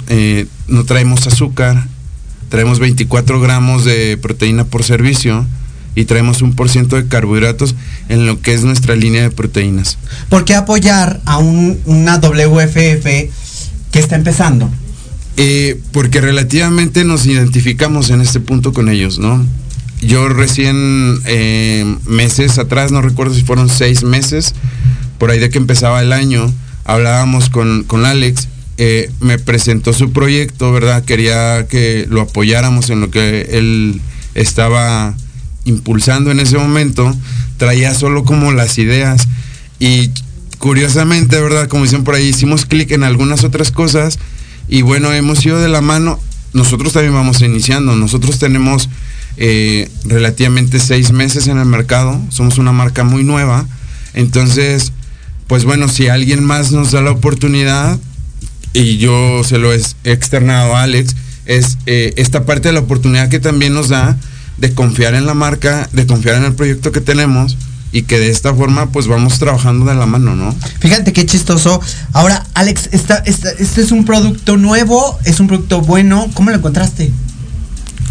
No 0.68 0.86
traemos 0.86 1.28
azúcar, 1.28 1.86
traemos 2.50 2.80
24 2.80 3.40
gramos 3.42 3.86
de 3.86 4.18
proteína 4.18 4.64
por 4.64 4.84
servicio 4.84 5.46
y 5.96 6.06
traemos 6.06 6.42
un 6.42 6.54
por 6.54 6.70
ciento 6.70 6.96
de 6.98 7.08
carbohidratos 7.08 7.76
en 8.10 8.26
lo 8.28 8.42
que 8.42 8.54
es 8.54 8.64
nuestra 8.64 8.96
línea 8.96 9.22
de 9.24 9.32
proteínas. 9.32 9.98
¿Por 10.30 10.46
qué 10.46 10.56
apoyar 10.56 11.22
a 11.26 11.38
un- 11.38 11.80
una 11.86 12.18
WFF 12.20 13.04
que 13.92 14.00
está 14.00 14.16
empezando? 14.16 14.70
Eh, 15.38 15.80
porque 15.92 16.22
relativamente 16.22 17.04
nos 17.04 17.26
identificamos 17.26 18.10
en 18.10 18.22
este 18.22 18.40
punto 18.40 18.72
con 18.74 18.90
ellos, 18.90 19.20
¿no? 19.20 19.46
Yo 20.02 20.30
recién 20.30 21.20
eh, 21.26 21.96
meses 22.06 22.58
atrás, 22.60 22.92
no 22.92 23.02
recuerdo 23.02 23.34
si 23.34 23.44
fueron 23.44 23.70
seis 23.70 24.04
meses, 24.04 24.54
por 25.18 25.32
ahí 25.32 25.40
de 25.40 25.50
que 25.50 25.58
empezaba 25.58 26.02
el 26.02 26.12
año, 26.14 26.54
hablábamos 26.84 27.50
con, 27.50 27.84
con 27.84 28.06
Alex, 28.06 28.48
eh, 28.78 29.10
me 29.22 29.40
presentó 29.40 29.94
su 29.94 30.12
proyecto, 30.12 30.72
¿verdad? 30.74 31.04
Quería 31.06 31.66
que 31.68 32.06
lo 32.10 32.22
apoyáramos 32.22 32.90
en 32.90 33.00
lo 33.02 33.10
que 33.10 33.48
él 33.54 34.02
estaba 34.36 35.16
impulsando 35.66 36.32
en 36.32 36.40
ese 36.40 36.58
momento, 36.58 37.16
traía 37.58 37.94
solo 37.94 38.24
como 38.24 38.52
las 38.52 38.78
ideas 38.78 39.28
y 39.80 40.12
curiosamente, 40.58 41.40
¿verdad? 41.40 41.68
Como 41.68 41.84
dicen 41.84 42.04
por 42.04 42.16
ahí, 42.16 42.28
hicimos 42.28 42.66
clic 42.66 42.92
en 42.92 43.04
algunas 43.04 43.44
otras 43.44 43.72
cosas 43.72 44.20
y 44.68 44.82
bueno, 44.82 45.12
hemos 45.14 45.46
ido 45.46 45.60
de 45.60 45.70
la 45.70 45.82
mano. 45.82 46.20
Nosotros 46.54 46.94
también 46.94 47.14
vamos 47.14 47.42
iniciando. 47.42 47.96
Nosotros 47.96 48.40
tenemos 48.40 48.90
eh, 49.38 49.90
relativamente 50.06 50.80
seis 50.80 51.12
meses 51.12 51.48
en 51.48 51.58
el 51.58 51.66
mercado. 51.66 52.20
Somos 52.30 52.58
una 52.58 52.72
marca 52.72 53.04
muy 53.04 53.24
nueva. 53.24 53.68
Entonces, 54.14 54.94
pues 55.48 55.66
bueno, 55.66 55.90
si 55.90 56.08
alguien 56.08 56.44
más 56.44 56.72
nos 56.72 56.92
da 56.94 57.02
la 57.02 57.12
oportunidad, 57.12 58.00
y 58.74 58.98
yo 58.98 59.44
se 59.44 59.58
lo 59.58 59.74
he 59.74 59.82
externado 60.04 60.76
a 60.76 60.84
Alex, 60.84 61.16
es 61.46 61.78
eh, 61.86 62.14
esta 62.18 62.46
parte 62.46 62.70
de 62.70 62.74
la 62.74 62.82
oportunidad 62.82 63.30
que 63.30 63.40
también 63.40 63.74
nos 63.74 63.90
da 63.90 64.18
de 64.58 64.74
confiar 64.74 65.16
en 65.16 65.26
la 65.26 65.34
marca, 65.34 65.90
de 65.92 66.06
confiar 66.08 66.36
en 66.36 66.46
el 66.46 66.54
proyecto 66.54 66.92
que 66.92 67.02
tenemos 67.02 67.58
y 67.92 68.04
que 68.04 68.20
de 68.20 68.30
esta 68.30 68.54
forma 68.54 68.88
pues 68.92 69.08
vamos 69.08 69.40
trabajando 69.40 69.86
de 69.86 69.96
la 69.96 70.06
mano, 70.06 70.36
¿no? 70.36 70.54
Fíjate 70.80 71.14
qué 71.14 71.26
chistoso. 71.26 71.80
Ahora, 72.14 72.46
Alex, 72.54 72.90
esta, 72.92 73.18
esta- 73.26 73.52
este 73.52 73.82
es 73.82 73.92
un 73.92 74.06
producto 74.06 74.58
nuevo, 74.58 75.18
es 75.24 75.40
un 75.40 75.48
producto 75.48 75.82
bueno. 75.82 76.28
¿Cómo 76.34 76.50
lo 76.50 76.58
encontraste? 76.58 77.12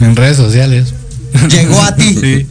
En 0.01 0.17
redes 0.17 0.37
sociales. 0.37 0.95
Llegó 1.51 1.81
a 1.83 1.95
ti. 1.97 2.17
Sí. 2.21 2.47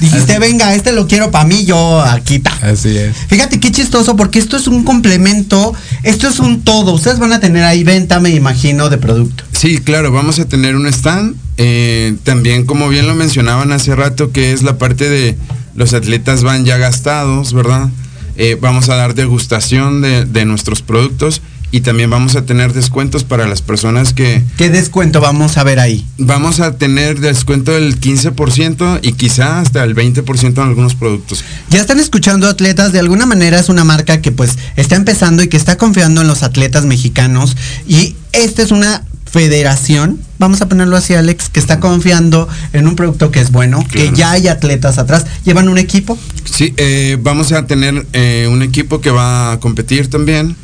Dijiste, 0.00 0.38
venga, 0.38 0.74
este 0.74 0.92
lo 0.92 1.06
quiero 1.06 1.30
para 1.30 1.44
mí, 1.46 1.64
yo 1.64 2.00
aquí 2.00 2.36
está. 2.36 2.50
Así 2.62 2.96
es. 2.96 3.16
Fíjate 3.28 3.58
qué 3.60 3.70
chistoso, 3.72 4.16
porque 4.16 4.38
esto 4.38 4.56
es 4.56 4.66
un 4.66 4.84
complemento, 4.84 5.74
esto 6.02 6.28
es 6.28 6.38
un 6.38 6.62
todo. 6.62 6.92
Ustedes 6.92 7.18
van 7.18 7.32
a 7.32 7.40
tener 7.40 7.64
ahí 7.64 7.82
venta, 7.84 8.20
me 8.20 8.30
imagino, 8.30 8.88
de 8.88 8.98
producto. 8.98 9.44
Sí, 9.52 9.78
claro, 9.78 10.12
vamos 10.12 10.38
a 10.38 10.44
tener 10.46 10.76
un 10.76 10.86
stand. 10.86 11.36
eh, 11.56 12.14
también, 12.24 12.66
como 12.66 12.88
bien 12.88 13.06
lo 13.06 13.14
mencionaban 13.14 13.72
hace 13.72 13.94
rato, 13.94 14.30
que 14.32 14.52
es 14.52 14.62
la 14.62 14.76
parte 14.76 15.08
de 15.08 15.36
los 15.74 15.94
atletas 15.94 16.42
van 16.42 16.64
ya 16.64 16.76
gastados, 16.76 17.54
¿verdad? 17.54 17.88
Eh, 18.36 18.58
vamos 18.60 18.90
a 18.90 18.96
dar 18.96 19.14
degustación 19.14 20.02
de, 20.02 20.26
de 20.26 20.44
nuestros 20.44 20.82
productos 20.82 21.40
y 21.70 21.80
también 21.80 22.10
vamos 22.10 22.36
a 22.36 22.46
tener 22.46 22.72
descuentos 22.72 23.24
para 23.24 23.46
las 23.46 23.62
personas 23.62 24.12
que... 24.12 24.42
¿Qué 24.56 24.70
descuento 24.70 25.20
vamos 25.20 25.58
a 25.58 25.64
ver 25.64 25.80
ahí? 25.80 26.06
Vamos 26.18 26.60
a 26.60 26.76
tener 26.76 27.20
descuento 27.20 27.72
del 27.72 28.00
15% 28.00 29.00
y 29.02 29.12
quizá 29.12 29.60
hasta 29.60 29.82
el 29.84 29.94
20% 29.94 30.52
en 30.52 30.58
algunos 30.58 30.94
productos. 30.94 31.44
Ya 31.70 31.80
están 31.80 31.98
escuchando 31.98 32.48
atletas, 32.48 32.92
de 32.92 33.00
alguna 33.00 33.26
manera 33.26 33.58
es 33.58 33.68
una 33.68 33.84
marca 33.84 34.20
que 34.20 34.32
pues 34.32 34.58
está 34.76 34.96
empezando 34.96 35.42
y 35.42 35.48
que 35.48 35.56
está 35.56 35.76
confiando 35.76 36.22
en 36.22 36.28
los 36.28 36.42
atletas 36.42 36.84
mexicanos 36.84 37.56
y 37.86 38.16
esta 38.32 38.62
es 38.62 38.70
una 38.70 39.02
federación, 39.30 40.20
vamos 40.38 40.62
a 40.62 40.68
ponerlo 40.68 40.96
así 40.96 41.14
Alex, 41.14 41.50
que 41.50 41.60
está 41.60 41.78
confiando 41.80 42.48
en 42.72 42.86
un 42.86 42.96
producto 42.96 43.30
que 43.30 43.40
es 43.40 43.50
bueno, 43.50 43.84
que 43.90 44.10
ya 44.14 44.30
hay 44.30 44.48
atletas 44.48 44.98
atrás, 44.98 45.26
llevan 45.44 45.68
un 45.68 45.78
equipo. 45.78 46.18
Sí, 46.44 46.72
eh, 46.76 47.18
vamos 47.20 47.52
a 47.52 47.66
tener 47.66 48.06
eh, 48.12 48.48
un 48.50 48.62
equipo 48.62 49.00
que 49.00 49.10
va 49.10 49.52
a 49.52 49.60
competir 49.60 50.08
también. 50.08 50.56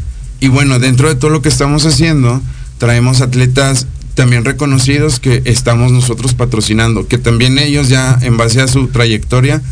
Y 0.42 0.48
bueno, 0.48 0.80
dentro 0.80 1.08
de 1.08 1.14
todo 1.14 1.30
lo 1.30 1.40
que 1.40 1.48
estamos 1.48 1.86
haciendo, 1.86 2.42
traemos 2.78 3.20
atletas 3.20 3.86
también 4.16 4.44
reconocidos 4.44 5.20
que 5.20 5.40
estamos 5.44 5.92
nosotros 5.92 6.34
patrocinando, 6.34 7.06
que 7.06 7.16
también 7.16 7.60
ellos 7.60 7.88
ya 7.88 8.18
en 8.22 8.36
base 8.36 8.60
a 8.60 8.66
su 8.66 8.88
trayectoria, 8.88 9.62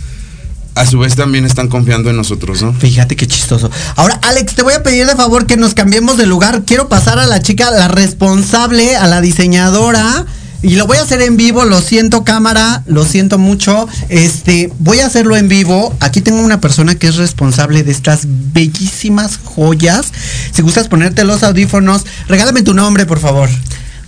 a 0.76 0.86
su 0.86 1.00
vez 1.00 1.16
también 1.16 1.44
están 1.44 1.66
confiando 1.66 2.08
en 2.08 2.16
nosotros, 2.16 2.62
¿no? 2.62 2.73
Fíjate 2.73 3.16
qué 3.16 3.26
chistoso. 3.26 3.68
Ahora, 3.97 4.20
Alex, 4.23 4.55
te 4.55 4.62
voy 4.62 4.74
a 4.74 4.84
pedir 4.84 5.08
de 5.08 5.16
favor 5.16 5.44
que 5.44 5.57
nos 5.57 5.74
cambiemos 5.74 6.16
de 6.16 6.26
lugar. 6.26 6.62
Quiero 6.65 6.89
pasar 6.89 7.18
a 7.18 7.26
la 7.26 7.42
chica, 7.42 7.73
la 7.73 7.89
responsable, 7.89 8.94
a 8.94 9.08
la 9.08 9.20
diseñadora. 9.20 10.24
Y 10.63 10.77
lo 10.77 10.87
voy 10.87 10.99
a 10.99 11.03
hacer 11.03 11.23
en 11.23 11.39
vivo, 11.39 11.65
lo 11.65 11.81
siento 11.81 12.23
cámara, 12.23 12.83
lo 12.87 13.05
siento 13.05 13.39
mucho. 13.39 13.89
Este, 14.11 14.71
voy 14.79 14.99
a 15.01 15.07
hacerlo 15.07 15.37
en 15.37 15.49
vivo. 15.49 15.95
Aquí 16.01 16.21
tengo 16.21 16.41
una 16.43 16.61
persona 16.61 16.95
que 16.95 17.07
es 17.07 17.17
responsable 17.17 17.83
de 17.83 17.93
estas 17.93 18.23
bellísimas 18.27 19.39
joyas. 19.43 20.13
Si 20.53 20.61
gustas 20.61 20.89
ponerte 20.89 21.25
los 21.25 21.43
audífonos, 21.43 22.05
regálame 22.29 22.63
tu 22.63 22.75
nombre, 22.75 23.07
por 23.07 23.21
favor. 23.21 23.49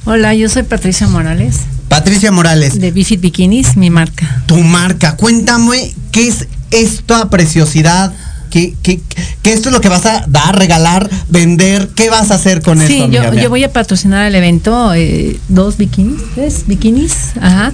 Hola, 0.05 0.35
yo 0.35 0.49
soy 0.51 0.65
Patricia 0.65 1.07
Morales. 1.07 1.57
Patricia 1.89 2.31
Morales. 2.33 2.79
De 2.79 2.91
Bifit 2.91 3.21
Bikinis, 3.21 3.77
mi 3.77 3.89
marca. 3.89 4.43
Tu 4.47 4.59
marca, 4.59 5.17
cuéntame 5.17 5.95
qué 6.11 6.29
es 6.29 6.49
esta 6.71 7.31
preciosidad. 7.31 8.13
¿Qué, 8.53 8.75
qué, 8.83 9.01
qué 9.43 9.53
esto 9.55 9.71
es 9.71 9.75
lo 9.75 9.81
que 9.81 9.89
vas 9.89 10.05
a 10.05 10.25
dar, 10.29 10.57
regalar, 10.59 11.09
vender? 11.31 11.89
¿Qué 11.97 12.11
vas 12.11 12.31
a 12.31 12.35
hacer 12.35 12.61
con 12.61 12.79
Sí, 12.79 12.99
esto? 12.99 13.09
yo, 13.11 13.21
amiga 13.21 13.31
mía? 13.31 13.43
yo 13.45 13.49
voy 13.49 13.65
a 13.65 13.73
patrocinar 13.73 14.27
el 14.27 14.35
evento, 14.35 14.93
eh, 14.95 15.39
dos 15.49 15.79
bikinis, 15.79 16.21
tres 16.35 16.65
bikinis, 16.67 17.15
ajá. 17.41 17.73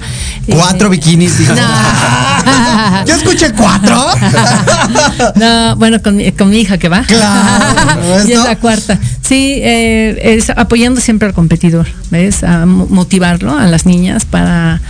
Cuatro 0.49 0.87
Eh, 0.87 0.91
bikinis. 0.91 1.33
No. 1.49 1.57
Yo 3.07 3.15
escuché 3.15 3.53
cuatro. 3.53 3.97
no, 5.37 5.77
bueno, 5.77 6.01
con 6.03 6.17
mi, 6.17 6.31
con 6.33 6.51
mi 6.51 6.59
hija 6.61 6.79
que 6.79 6.89
va. 6.89 7.03
Claro, 7.03 8.27
y 8.29 8.33
es 8.33 8.39
la 8.45 8.57
cuarta. 8.57 8.99
Sí, 9.23 9.55
eh, 9.63 10.19
es 10.37 10.51
apoyando 10.51 11.01
siempre 11.01 11.29
al 11.29 11.35
competidor, 11.35 11.87
¿ves? 12.11 12.43
A 12.45 12.65
mo- 12.67 12.87
motivarlo 12.89 13.57
a 13.57 13.67
las 13.67 13.85
niñas 13.85 14.25
para 14.25 14.81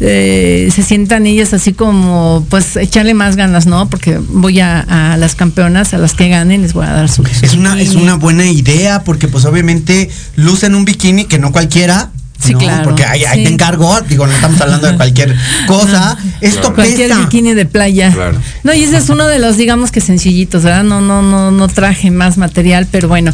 eh, 0.00 0.68
se 0.74 0.82
sientan 0.82 1.26
ellas 1.26 1.52
así 1.54 1.72
como, 1.72 2.44
pues, 2.50 2.76
echarle 2.76 3.14
más 3.14 3.36
ganas, 3.36 3.66
¿no? 3.66 3.88
Porque 3.88 4.18
voy 4.18 4.60
a, 4.60 4.80
a 5.12 5.16
las 5.16 5.33
campeonas, 5.34 5.94
a 5.94 5.98
las 5.98 6.14
que 6.14 6.28
ganen, 6.28 6.62
les 6.62 6.72
voy 6.72 6.86
a 6.86 6.92
dar 6.92 7.08
su. 7.08 7.24
su 7.24 7.44
Es 7.44 7.54
una, 7.54 7.80
es 7.80 7.94
una 7.94 8.14
buena 8.14 8.46
idea 8.46 9.02
porque 9.04 9.28
pues 9.28 9.44
obviamente 9.44 10.10
lucen 10.36 10.74
un 10.74 10.84
bikini 10.84 11.24
que 11.26 11.38
no 11.38 11.52
cualquiera. 11.52 12.10
Sí, 12.40 12.52
¿no? 12.52 12.58
claro, 12.58 12.84
Porque 12.84 13.04
ahí, 13.04 13.24
ahí 13.24 13.38
sí. 13.38 13.44
te 13.44 13.52
encargo, 13.54 14.00
digo, 14.02 14.26
no 14.26 14.32
estamos 14.32 14.60
hablando 14.60 14.86
de 14.88 14.96
cualquier 14.96 15.34
cosa. 15.66 16.18
Esto 16.42 16.74
Cualquier 16.74 17.08
pesa. 17.08 17.20
bikini 17.20 17.54
de 17.54 17.64
playa. 17.64 18.10
Claro. 18.12 18.38
No, 18.64 18.74
y 18.74 18.82
ese 18.82 18.98
es 18.98 19.08
uno 19.08 19.26
de 19.26 19.38
los, 19.38 19.56
digamos 19.56 19.90
que 19.90 20.00
sencillitos, 20.02 20.62
¿verdad? 20.62 20.82
No, 20.84 21.00
no, 21.00 21.22
no, 21.22 21.50
no 21.50 21.68
traje 21.68 22.10
más 22.10 22.36
material, 22.36 22.86
pero 22.90 23.08
bueno. 23.08 23.32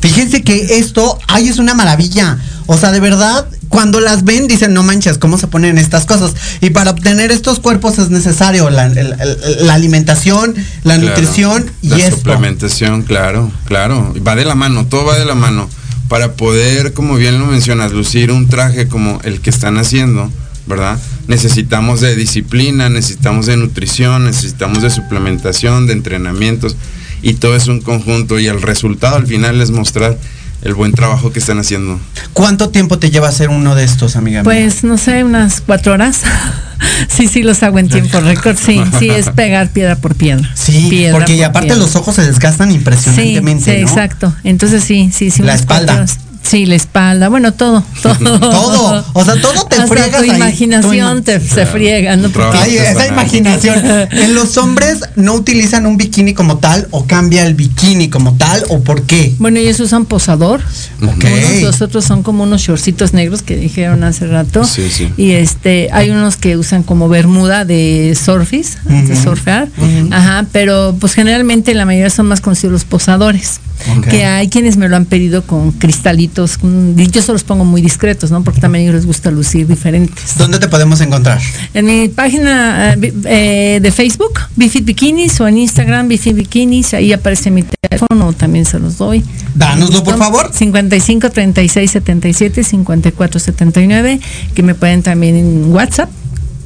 Fíjense 0.00 0.42
que 0.42 0.78
esto, 0.78 1.18
ay, 1.28 1.48
es 1.48 1.58
una 1.58 1.74
maravilla. 1.74 2.38
O 2.66 2.76
sea, 2.78 2.90
de 2.92 3.00
verdad, 3.00 3.46
cuando 3.68 4.00
las 4.00 4.24
ven, 4.24 4.46
dicen, 4.48 4.72
no 4.72 4.82
manches, 4.82 5.18
¿cómo 5.18 5.36
se 5.38 5.46
ponen 5.46 5.76
estas 5.76 6.06
cosas? 6.06 6.32
Y 6.60 6.70
para 6.70 6.92
obtener 6.92 7.30
estos 7.32 7.58
cuerpos 7.60 7.98
es 7.98 8.10
necesario 8.10 8.70
la, 8.70 8.90
alimentación, 9.72 10.54
la 10.84 10.96
Claro. 10.96 11.08
nutrición 11.08 11.70
y 11.82 11.88
la 11.88 11.96
esto. 11.98 12.16
suplementación, 12.16 13.02
claro, 13.02 13.50
claro. 13.66 14.14
Va 14.26 14.34
de 14.36 14.44
la 14.44 14.54
mano, 14.54 14.86
todo 14.86 15.04
va 15.04 15.18
de 15.18 15.24
la 15.24 15.34
mano. 15.34 15.68
Para 16.08 16.32
poder, 16.32 16.92
como 16.92 17.14
bien 17.16 17.38
lo 17.38 17.46
mencionas, 17.46 17.92
lucir 17.92 18.30
un 18.32 18.48
traje 18.48 18.88
como 18.88 19.20
el 19.22 19.40
que 19.40 19.50
están 19.50 19.78
haciendo, 19.78 20.30
¿verdad? 20.66 20.98
Necesitamos 21.28 22.00
de 22.00 22.16
disciplina, 22.16 22.88
necesitamos 22.88 23.46
de 23.46 23.56
nutrición, 23.56 24.24
necesitamos 24.24 24.82
de 24.82 24.90
suplementación, 24.90 25.86
de 25.86 25.92
entrenamientos, 25.92 26.74
y 27.22 27.34
todo 27.34 27.56
es 27.56 27.66
un 27.68 27.80
conjunto, 27.80 28.38
y 28.38 28.46
el 28.46 28.62
resultado 28.62 29.16
al 29.16 29.26
final 29.26 29.60
es 29.60 29.70
mostrar 29.70 30.16
el 30.62 30.74
buen 30.74 30.92
trabajo 30.92 31.32
que 31.32 31.38
están 31.38 31.58
haciendo. 31.58 31.98
¿Cuánto 32.34 32.68
tiempo 32.68 32.98
te 32.98 33.10
lleva 33.10 33.28
hacer 33.28 33.48
uno 33.48 33.74
de 33.74 33.84
estos, 33.84 34.16
amiga? 34.16 34.40
mía? 34.40 34.44
Pues 34.44 34.84
no 34.84 34.98
sé, 34.98 35.24
unas 35.24 35.60
cuatro 35.62 35.94
horas. 35.94 36.20
sí, 37.08 37.28
sí, 37.28 37.42
los 37.42 37.62
hago 37.62 37.78
en 37.78 37.88
tiempo 37.88 38.20
récord. 38.20 38.56
Sí, 38.58 38.80
sí, 38.98 39.08
es 39.08 39.30
pegar 39.34 39.70
piedra 39.70 39.96
por 39.96 40.14
piedra. 40.16 40.50
Sí, 40.54 40.86
Piedra 40.90 41.18
porque 41.18 41.34
y 41.36 41.42
aparte 41.42 41.68
piedra. 41.68 41.82
los 41.82 41.96
ojos 41.96 42.14
se 42.16 42.26
desgastan 42.26 42.68
Sí, 42.70 42.76
impresionantemente, 42.76 43.74
sí, 43.74 43.82
¿no? 43.82 43.88
exacto. 43.88 44.34
Entonces 44.44 44.84
sí, 44.84 45.10
sí, 45.14 45.30
sí. 45.30 45.42
La 45.42 45.54
espalda. 45.54 45.94
cuatro 45.94 46.14
horas. 46.14 46.18
Sí, 46.42 46.66
la 46.66 46.74
espalda, 46.74 47.28
bueno, 47.28 47.52
todo, 47.52 47.84
todo. 48.02 48.14
Todo, 48.40 49.04
o 49.12 49.24
sea, 49.24 49.40
todo 49.40 49.64
te 49.66 49.76
Hasta 49.76 49.86
friegas 49.86 50.22
tu 50.22 50.30
ahí. 50.30 50.36
imaginación 50.36 51.18
Tu 51.18 51.24
te, 51.24 51.40
se 51.40 51.66
friega, 51.66 52.16
¿no? 52.16 52.28
Porque- 52.30 52.58
Ay, 52.58 52.76
esa 52.78 53.06
imaginación. 53.06 53.80
En 54.10 54.34
los 54.34 54.56
hombres 54.56 54.98
no 55.16 55.34
utilizan 55.34 55.86
un 55.86 55.96
bikini 55.96 56.34
como 56.34 56.58
tal 56.58 56.88
o 56.90 57.06
cambia 57.06 57.46
el 57.46 57.54
bikini 57.54 58.08
como 58.08 58.34
tal 58.36 58.64
o 58.68 58.80
por 58.80 59.02
qué. 59.02 59.34
Bueno, 59.38 59.58
ellos 59.58 59.78
usan 59.80 60.06
posador. 60.06 60.60
Ok. 61.02 61.24
Unos, 61.24 61.62
los 61.62 61.82
otros 61.82 62.04
son 62.04 62.22
como 62.22 62.42
unos 62.44 62.62
shortcitos 62.62 63.12
negros 63.12 63.42
que 63.42 63.56
dijeron 63.56 64.02
hace 64.02 64.26
rato. 64.26 64.64
Sí, 64.64 64.90
sí. 64.90 65.12
Y 65.16 65.32
este, 65.32 65.88
hay 65.92 66.10
unos 66.10 66.36
que 66.36 66.56
usan 66.56 66.82
como 66.82 67.08
bermuda 67.08 67.64
de 67.64 68.16
surfis, 68.20 68.78
de 68.84 69.14
surfear. 69.16 69.68
Ajá, 70.10 70.46
pero 70.52 70.96
pues 70.98 71.14
generalmente 71.14 71.74
la 71.74 71.84
mayoría 71.84 72.10
son 72.10 72.26
más 72.26 72.40
conocidos 72.40 72.72
los 72.72 72.84
posadores. 72.84 73.60
Que 74.10 74.24
hay 74.24 74.48
quienes 74.48 74.76
me 74.76 74.88
lo 74.88 74.96
han 74.96 75.04
pedido 75.06 75.42
con 75.42 75.72
cristalitos. 75.72 76.58
con- 76.58 76.96
yo 76.96 77.22
se 77.22 77.32
los 77.32 77.44
pongo 77.44 77.64
muy 77.64 77.82
discretos, 77.82 78.30
¿no? 78.30 78.42
Porque 78.44 78.60
también 78.60 78.80
a 78.80 78.84
ellos 78.84 78.94
les 78.96 79.06
gusta 79.06 79.30
lucir 79.30 79.66
diferentes. 79.66 80.36
¿Dónde 80.38 80.58
te 80.58 80.68
podemos 80.68 81.00
encontrar? 81.00 81.40
En 81.74 81.86
mi 81.86 82.08
página 82.08 82.94
eh, 82.94 83.12
eh, 83.24 83.78
de 83.82 83.92
Facebook, 83.92 84.40
Bifit 84.56 84.84
Bikinis, 84.84 85.40
o 85.40 85.48
en 85.48 85.58
Instagram, 85.58 86.08
Bifit 86.08 86.36
Bikinis, 86.36 86.94
ahí 86.94 87.12
aparece 87.12 87.50
mi 87.50 87.62
teléfono, 87.62 88.32
también 88.32 88.64
se 88.64 88.78
los 88.78 88.98
doy. 88.98 89.24
Dánoslo, 89.54 90.04
por 90.04 90.18
favor. 90.18 90.50
55 90.52 91.30
36 91.30 91.90
77 91.90 92.62
54 92.64 93.40
79, 93.40 94.20
que 94.54 94.62
me 94.62 94.74
pueden 94.74 95.02
también 95.02 95.36
en 95.36 95.72
WhatsApp 95.72 96.10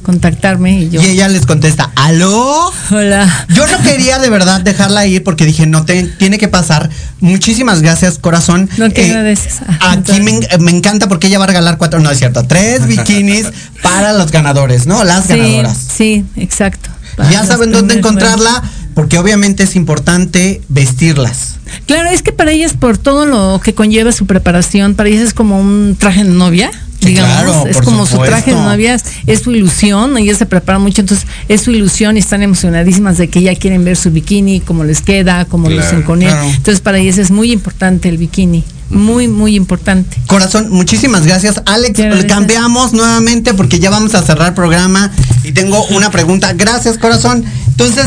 contactarme 0.05 0.79
y 0.83 0.89
yo. 0.89 1.01
Y 1.01 1.05
ella 1.07 1.27
les 1.27 1.45
contesta, 1.45 1.91
¿aló? 1.95 2.71
Hola. 2.91 3.45
Yo 3.49 3.65
no 3.67 3.77
quería 3.83 4.19
de 4.19 4.29
verdad 4.29 4.61
dejarla 4.61 5.05
ir 5.05 5.23
porque 5.23 5.45
dije, 5.45 5.65
no, 5.65 5.83
te- 5.85 6.03
tiene 6.03 6.37
que 6.37 6.47
pasar. 6.47 6.89
Muchísimas 7.19 7.81
gracias, 7.81 8.19
corazón. 8.19 8.69
No 8.77 8.89
te 8.89 9.01
Eh, 9.05 9.09
agradeces. 9.09 9.55
Ah, 9.67 9.91
Aquí 9.93 10.21
me, 10.21 10.31
en- 10.37 10.63
me 10.63 10.71
encanta 10.71 11.07
porque 11.09 11.27
ella 11.27 11.39
va 11.39 11.45
a 11.45 11.47
regalar 11.47 11.77
cuatro, 11.77 11.99
no 11.99 12.09
es 12.11 12.17
cierto, 12.19 12.43
tres 12.45 12.85
bikinis 12.87 13.47
para 13.81 14.13
los 14.13 14.31
ganadores, 14.31 14.87
¿no? 14.87 15.03
Las 15.03 15.25
sí, 15.25 15.29
ganadoras. 15.37 15.77
sí, 15.97 16.23
exacto. 16.37 16.89
Ya 17.31 17.45
saben 17.45 17.71
dónde 17.71 17.95
encontrarla 17.95 18.61
porque 18.93 19.17
obviamente 19.17 19.63
es 19.63 19.75
importante 19.75 20.61
vestirlas. 20.67 21.55
Claro, 21.87 22.09
es 22.09 22.21
que 22.21 22.31
para 22.31 22.51
ellas, 22.51 22.73
por 22.73 22.97
todo 22.97 23.25
lo 23.25 23.59
que 23.63 23.73
conlleva 23.73 24.11
su 24.11 24.25
preparación, 24.25 24.95
para 24.95 25.09
ellas 25.09 25.21
es 25.23 25.33
como 25.33 25.59
un 25.59 25.95
traje 25.99 26.23
de 26.23 26.29
novia. 26.29 26.71
Digamos, 27.05 27.33
claro, 27.43 27.67
es 27.67 27.81
como 27.81 28.05
su 28.05 28.17
traje 28.17 28.51
de 28.51 28.57
supuesto. 28.57 28.63
novia, 28.63 28.97
es, 29.27 29.39
su 29.41 29.51
ilusión, 29.51 30.17
ellas 30.17 30.37
se 30.37 30.45
preparan 30.45 30.81
mucho, 30.81 31.01
entonces 31.01 31.27
es 31.47 31.61
su 31.61 31.71
ilusión 31.71 32.17
y 32.17 32.19
están 32.19 32.41
emocionadísimas 32.43 33.17
de 33.17 33.27
que 33.29 33.41
ya 33.41 33.55
quieren 33.55 33.83
ver 33.85 33.95
su 33.97 34.11
bikini, 34.11 34.59
cómo 34.61 34.83
les 34.83 35.01
queda, 35.01 35.45
cómo 35.45 35.67
Claro, 35.67 35.81
lucen 35.81 36.03
con 36.03 36.21
él. 36.21 36.29
claro. 36.29 36.47
Entonces 36.49 36.81
para 36.81 36.97
ellas 36.99 37.17
es 37.17 37.31
muy 37.31 37.51
importante 37.51 38.09
el 38.09 38.17
bikini, 38.17 38.63
muy, 38.89 39.27
muy 39.27 39.55
importante. 39.55 40.17
Corazón, 40.27 40.67
muchísimas 40.69 41.25
gracias. 41.25 41.61
Alex, 41.65 41.97
gracias. 41.99 42.25
cambiamos 42.25 42.93
nuevamente 42.93 43.53
porque 43.53 43.79
ya 43.79 43.89
vamos 43.89 44.13
a 44.15 44.21
cerrar 44.21 44.53
programa 44.53 45.11
y 45.43 45.51
tengo 45.51 45.83
una 45.87 46.11
pregunta. 46.11 46.53
Gracias, 46.53 46.97
corazón. 46.97 47.43
Entonces, 47.67 48.05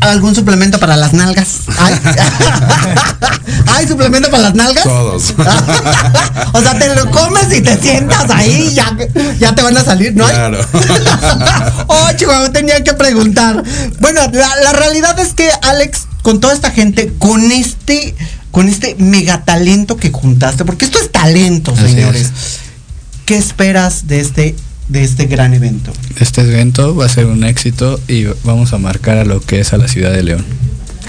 ¿algún 0.00 0.34
suplemento 0.34 0.78
para 0.80 0.96
las 0.96 1.12
nalgas? 1.12 1.60
¿Hay, 1.78 1.94
¿Hay 3.74 3.88
suplemento 3.88 4.30
para 4.30 4.44
las 4.44 4.54
nalgas? 4.54 4.84
Todos. 4.84 5.34
o 6.52 6.60
sea, 6.60 6.78
te 6.78 6.94
lo 6.94 7.10
comes 7.10 7.52
y 7.56 7.60
te 7.60 7.80
sientas 7.80 8.30
ahí 8.30 8.68
y 8.70 8.74
ya, 8.74 8.96
ya 9.38 9.54
te 9.54 9.62
van 9.62 9.76
a 9.76 9.84
salir, 9.84 10.14
¿no? 10.14 10.26
Claro. 10.26 10.58
oh, 11.88 12.08
chihuahua, 12.16 12.52
tenía 12.52 12.82
que 12.84 12.94
preguntar. 12.94 13.62
Bueno, 14.00 14.20
la, 14.32 14.56
la 14.62 14.72
realidad 14.72 15.18
es 15.18 15.34
que, 15.34 15.50
Alex, 15.62 16.06
con 16.22 16.40
toda 16.40 16.54
esta 16.54 16.70
gente, 16.70 17.12
con 17.18 17.52
este, 17.52 18.14
con 18.50 18.68
este 18.68 18.94
megatalento 18.98 19.96
que 19.96 20.10
juntaste, 20.10 20.64
porque 20.64 20.84
esto 20.84 20.98
es 20.98 21.10
talento, 21.10 21.74
Así 21.76 21.88
señores. 21.88 22.30
¿Qué 23.26 23.36
esperas 23.36 24.06
de 24.06 24.20
este, 24.20 24.54
de 24.88 25.02
este 25.02 25.26
gran 25.26 25.54
evento? 25.54 25.92
Este 26.20 26.42
evento 26.42 26.94
va 26.94 27.06
a 27.06 27.08
ser 27.08 27.26
un 27.26 27.42
éxito 27.42 28.00
y 28.06 28.24
vamos 28.44 28.72
a 28.72 28.78
marcar 28.78 29.18
a 29.18 29.24
lo 29.24 29.40
que 29.40 29.60
es 29.60 29.72
a 29.72 29.76
la 29.76 29.88
ciudad 29.88 30.12
de 30.12 30.22
León. 30.22 30.44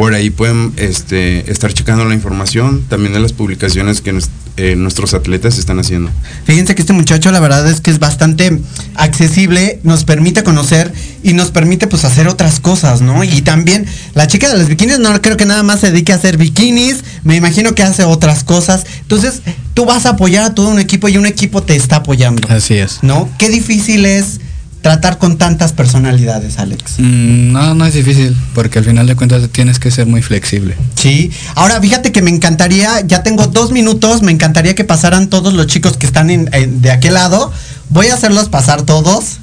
Por 0.00 0.14
ahí 0.14 0.30
pueden 0.30 0.72
este, 0.78 1.50
estar 1.52 1.74
checando 1.74 2.06
la 2.06 2.14
información, 2.14 2.82
también 2.88 3.12
de 3.12 3.20
las 3.20 3.34
publicaciones 3.34 4.00
que 4.00 4.14
nos- 4.14 4.30
eh, 4.56 4.74
nuestros 4.74 5.12
atletas 5.12 5.58
están 5.58 5.78
haciendo. 5.78 6.10
Fíjense 6.46 6.74
que 6.74 6.80
este 6.80 6.94
muchacho 6.94 7.30
la 7.30 7.38
verdad 7.38 7.68
es 7.70 7.82
que 7.82 7.90
es 7.90 7.98
bastante 7.98 8.60
accesible, 8.94 9.78
nos 9.82 10.04
permite 10.04 10.42
conocer 10.42 10.90
y 11.22 11.34
nos 11.34 11.50
permite 11.50 11.86
pues 11.86 12.06
hacer 12.06 12.28
otras 12.28 12.60
cosas, 12.60 13.02
¿no? 13.02 13.24
Y 13.24 13.42
también 13.42 13.84
la 14.14 14.26
chica 14.26 14.48
de 14.50 14.56
los 14.56 14.68
bikinis 14.68 14.98
no 15.00 15.20
creo 15.20 15.36
que 15.36 15.44
nada 15.44 15.62
más 15.62 15.80
se 15.80 15.90
dedique 15.90 16.12
a 16.12 16.16
hacer 16.16 16.38
bikinis, 16.38 17.04
me 17.24 17.36
imagino 17.36 17.74
que 17.74 17.82
hace 17.82 18.04
otras 18.04 18.42
cosas. 18.42 18.86
Entonces, 19.02 19.42
tú 19.74 19.84
vas 19.84 20.06
a 20.06 20.10
apoyar 20.10 20.44
a 20.46 20.54
todo 20.54 20.70
un 20.70 20.78
equipo 20.78 21.10
y 21.10 21.18
un 21.18 21.26
equipo 21.26 21.62
te 21.62 21.76
está 21.76 21.96
apoyando. 21.96 22.48
Así 22.48 22.72
es. 22.74 23.00
¿No? 23.02 23.28
Qué 23.38 23.50
difícil 23.50 24.06
es 24.06 24.40
tratar 24.82 25.18
con 25.18 25.36
tantas 25.36 25.72
personalidades, 25.72 26.58
Alex. 26.58 26.94
Mm, 26.98 27.52
no, 27.52 27.74
no 27.74 27.84
es 27.84 27.94
difícil, 27.94 28.36
porque 28.54 28.78
al 28.78 28.84
final 28.84 29.06
de 29.06 29.14
cuentas 29.14 29.42
tienes 29.52 29.78
que 29.78 29.90
ser 29.90 30.06
muy 30.06 30.22
flexible. 30.22 30.74
Sí, 30.94 31.30
ahora 31.54 31.80
fíjate 31.80 32.12
que 32.12 32.22
me 32.22 32.30
encantaría, 32.30 33.00
ya 33.06 33.22
tengo 33.22 33.46
dos 33.48 33.72
minutos, 33.72 34.22
me 34.22 34.32
encantaría 34.32 34.74
que 34.74 34.84
pasaran 34.84 35.28
todos 35.28 35.52
los 35.52 35.66
chicos 35.66 35.96
que 35.96 36.06
están 36.06 36.30
en- 36.30 36.48
en- 36.52 36.80
de 36.80 36.90
aquel 36.92 37.14
lado. 37.14 37.52
Voy 37.90 38.06
a 38.08 38.14
hacerlos 38.14 38.48
pasar 38.48 38.82
todos. 38.82 39.38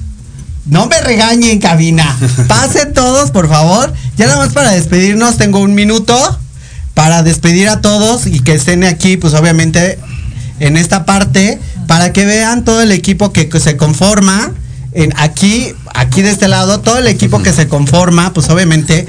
No 0.66 0.86
me 0.86 1.00
regañen, 1.00 1.60
cabina. 1.60 2.04
Pasen 2.48 2.92
todos, 2.92 3.30
por 3.30 3.48
favor. 3.48 3.92
Ya 4.16 4.26
nada 4.26 4.38
más 4.38 4.52
para 4.52 4.72
despedirnos, 4.72 5.36
tengo 5.38 5.60
un 5.60 5.74
minuto 5.74 6.14
para 6.94 7.22
despedir 7.22 7.68
a 7.68 7.80
todos 7.80 8.26
y 8.26 8.40
que 8.40 8.54
estén 8.54 8.82
aquí, 8.84 9.16
pues 9.16 9.34
obviamente 9.34 9.98
en 10.60 10.76
esta 10.76 11.04
parte, 11.06 11.60
para 11.86 12.12
que 12.12 12.24
vean 12.26 12.64
todo 12.64 12.82
el 12.82 12.90
equipo 12.90 13.32
que, 13.32 13.48
que 13.48 13.60
se 13.60 13.76
conforma. 13.76 14.50
En 14.98 15.12
aquí, 15.16 15.72
aquí 15.94 16.22
de 16.22 16.30
este 16.30 16.48
lado, 16.48 16.80
todo 16.80 16.98
el 16.98 17.06
equipo 17.06 17.40
que 17.40 17.52
se 17.52 17.68
conforma, 17.68 18.32
pues 18.34 18.50
obviamente 18.50 19.06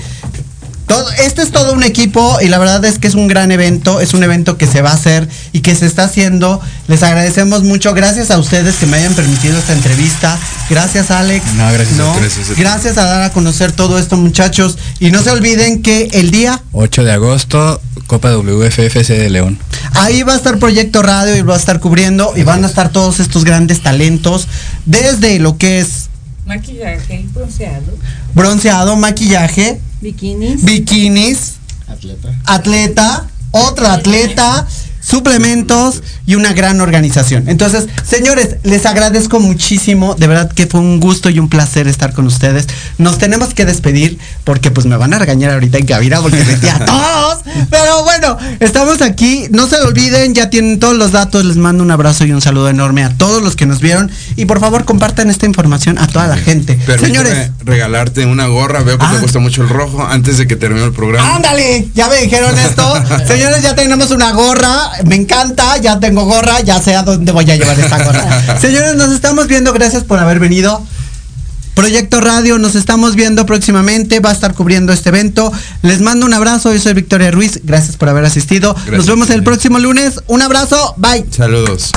todo, 0.90 1.08
este 1.24 1.44
es 1.44 1.52
todo 1.52 1.74
un 1.74 1.84
equipo 1.84 2.40
y 2.42 2.48
la 2.48 2.58
verdad 2.58 2.84
es 2.84 2.98
que 2.98 3.08
es 3.08 3.14
un 3.14 3.28
gran 3.28 3.52
evento, 3.52 4.02
es 4.02 4.16
un 4.16 4.24
evento 4.24 4.58
que 4.58 4.66
se 4.66 4.82
va 4.82 4.90
a 4.90 4.96
hacer 4.96 5.30
y 5.54 5.62
que 5.62 5.76
se 5.76 5.86
está 5.86 6.06
haciendo. 6.06 6.60
Les 6.88 7.04
agradecemos 7.04 7.64
mucho, 7.64 7.94
gracias 7.94 8.32
a 8.32 8.40
ustedes 8.40 8.76
que 8.78 8.88
me 8.88 8.98
hayan 8.98 9.14
permitido 9.14 9.60
esta 9.60 9.74
entrevista. 9.74 10.38
Gracias 10.68 11.12
Alex. 11.12 11.46
No, 11.54 11.72
gracias 11.72 12.00
a. 12.00 12.20
Gracias 12.20 12.50
a 12.50 12.54
ti. 12.56 12.62
Gracias 12.62 12.98
a 12.98 13.06
dar 13.06 13.22
a 13.22 13.32
conocer 13.32 13.72
todo 13.72 14.00
esto 14.00 14.18
muchachos. 14.18 14.80
Y 15.00 15.12
no 15.12 15.22
se 15.22 15.30
olviden 15.30 15.84
que 15.84 16.10
el 16.14 16.32
día 16.32 16.60
8 16.72 17.04
de 17.04 17.12
agosto, 17.12 17.80
Copa 18.08 18.32
WFFC 18.32 19.10
de 19.10 19.30
León. 19.30 19.60
Ahí 19.94 20.24
va 20.24 20.34
a 20.34 20.38
estar 20.38 20.58
Proyecto 20.58 21.04
Radio 21.04 21.38
y 21.38 21.44
va 21.44 21.54
a 21.54 21.60
estar 21.60 21.80
cubriendo 21.80 22.34
y 22.36 22.42
van 22.42 22.66
a 22.66 22.68
estar 22.68 22.90
todos 22.90 23.20
estos 23.20 23.44
grandes 23.44 23.82
talentos 23.82 24.48
desde 24.88 25.38
lo 25.38 25.60
que 25.60 25.82
es 25.82 26.10
Maquillaje 26.48 27.14
y 27.14 27.28
bronceado. 27.28 27.94
bronceado, 28.34 28.96
maquillaje, 28.96 29.80
Bikinis. 30.02 30.64
bikinis, 30.64 31.40
Atleta. 31.88 32.30
atleta, 32.46 33.28
otra 33.52 33.94
atleta, 33.94 34.68
suplementos 35.10 36.04
y 36.26 36.36
una 36.36 36.54
gran 36.54 36.80
organización. 36.82 37.50
Entonces, 37.50 37.88
señores, 38.08 38.58
les 38.64 38.86
agradezco 38.86 39.40
muchísimo, 39.40 40.16
de 40.16 40.28
verdad 40.28 40.52
que 40.52 40.68
fue 40.68 40.80
un 40.80 41.00
gusto 41.00 41.30
y 41.30 41.40
un 41.40 41.50
placer 41.50 41.88
estar 41.88 42.14
con 42.14 42.26
ustedes. 42.28 42.68
Nos 42.98 43.18
tenemos 43.18 43.54
que 43.54 43.66
despedir 43.66 44.20
porque 44.44 44.72
pues 44.72 44.86
me 44.86 44.98
van 44.98 45.14
a 45.14 45.20
regañar 45.20 45.52
ahorita 45.52 45.78
en 45.78 45.86
cabina 45.86 46.22
porque 46.22 46.44
metí 46.44 46.68
a 46.68 46.86
todos. 46.86 47.40
Pero 47.70 48.04
bueno, 48.04 48.38
estamos 48.60 49.02
aquí, 49.02 49.48
no 49.52 49.68
se 49.68 49.78
lo 49.80 49.86
olviden, 49.88 50.34
ya 50.34 50.50
tienen 50.50 50.80
todos 50.80 50.96
los 50.96 51.12
datos, 51.12 51.44
les 51.46 51.58
mando 51.58 51.84
un 51.84 51.92
abrazo 51.92 52.26
y 52.26 52.32
un 52.32 52.42
saludo 52.42 52.70
enorme 52.70 53.04
a 53.04 53.10
todos 53.18 53.42
los 53.42 53.56
que 53.56 53.66
nos 53.66 53.80
vieron 53.80 54.12
y 54.36 54.46
por 54.46 54.60
favor 54.60 54.86
compartan 54.86 55.30
esta 55.30 55.46
información 55.46 55.98
a 55.98 56.08
toda 56.08 56.28
la 56.28 56.38
gente. 56.38 56.76
Permíteme 56.86 57.08
Señores, 57.08 57.52
regalarte 57.64 58.26
una 58.26 58.48
gorra, 58.48 58.84
veo 58.84 58.98
que 58.98 59.06
Ah. 59.06 59.14
te 59.16 59.20
gusta 59.22 59.40
mucho 59.40 59.64
el 59.64 59.70
rojo 59.70 60.06
antes 60.06 60.38
de 60.38 60.46
que 60.48 60.56
termine 60.56 60.86
el 60.86 60.92
programa. 60.94 61.36
Ándale, 61.36 61.88
ya 61.96 62.08
me 62.10 62.18
dijeron 62.18 62.56
esto. 62.58 62.94
Señores, 63.28 63.64
ya 63.64 63.74
tenemos 63.76 64.12
una 64.12 64.32
gorra. 64.34 64.92
Me 65.06 65.16
encanta, 65.16 65.78
ya 65.78 66.00
tengo 66.00 66.26
gorra, 66.26 66.62
ya 66.62 66.82
sé 66.82 66.96
a 66.96 67.04
dónde 67.04 67.32
voy 67.32 67.50
a 67.50 67.56
llevar 67.56 67.80
esta 67.80 68.04
gorra. 68.04 68.60
Señores, 68.60 68.96
nos 68.96 69.12
estamos 69.12 69.48
viendo. 69.48 69.74
Gracias 69.74 70.04
por 70.04 70.20
haber 70.20 70.40
venido. 70.40 70.86
Proyecto 71.80 72.20
Radio, 72.20 72.58
nos 72.58 72.76
estamos 72.76 73.16
viendo 73.16 73.46
próximamente, 73.46 74.20
va 74.20 74.32
a 74.32 74.34
estar 74.34 74.54
cubriendo 74.54 74.92
este 74.92 75.10
evento. 75.10 75.50
Les 75.82 76.02
mando 76.02 76.26
un 76.26 76.34
abrazo, 76.34 76.74
yo 76.74 76.80
soy 76.80 76.94
Victoria 76.94 77.32
Ruiz, 77.32 77.62
gracias 77.64 77.96
por 77.96 78.10
haber 78.10 78.26
asistido. 78.26 78.76
nos 78.92 79.06
vemos 79.06 79.30
el 79.30 79.44
próximo 79.44 79.80
lunes, 79.80 80.20
un 80.28 80.42
abrazo, 80.42 80.94
bye. 80.98 81.26
Saludos. 81.32 81.92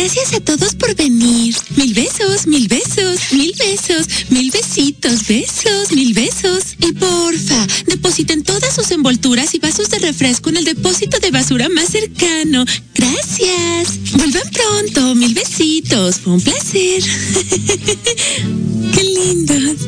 Gracias 0.00 0.32
a 0.32 0.40
todos 0.40 0.74
por 0.76 0.96
venir. 0.96 1.54
Mil 1.76 1.92
besos, 1.92 2.46
mil 2.46 2.68
besos, 2.68 3.32
mil 3.32 3.52
besos, 3.58 4.06
mil 4.30 4.50
besitos, 4.50 5.28
besos, 5.28 5.92
mil 5.92 6.14
besos. 6.14 6.74
Y 6.78 6.92
porfa, 6.92 7.66
depositen 7.86 8.42
todas 8.42 8.74
sus 8.74 8.90
envolturas 8.92 9.54
y 9.54 9.58
vasos 9.58 9.90
de 9.90 9.98
refresco 9.98 10.48
en 10.48 10.56
el 10.56 10.64
depósito 10.64 11.18
de 11.18 11.30
basura 11.30 11.68
más 11.68 11.90
cercano. 11.90 12.64
Gracias. 12.94 13.98
Vuelvan 14.14 14.50
pronto, 14.50 15.14
mil 15.16 15.34
besitos. 15.34 16.16
Fue 16.16 16.32
un 16.32 16.40
placer. 16.40 17.02
Qué 18.94 19.04
lindos. 19.04 19.82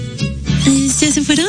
Eh, 0.67 0.91
¿Ya 1.01 1.11
se 1.11 1.23
fueron? 1.23 1.49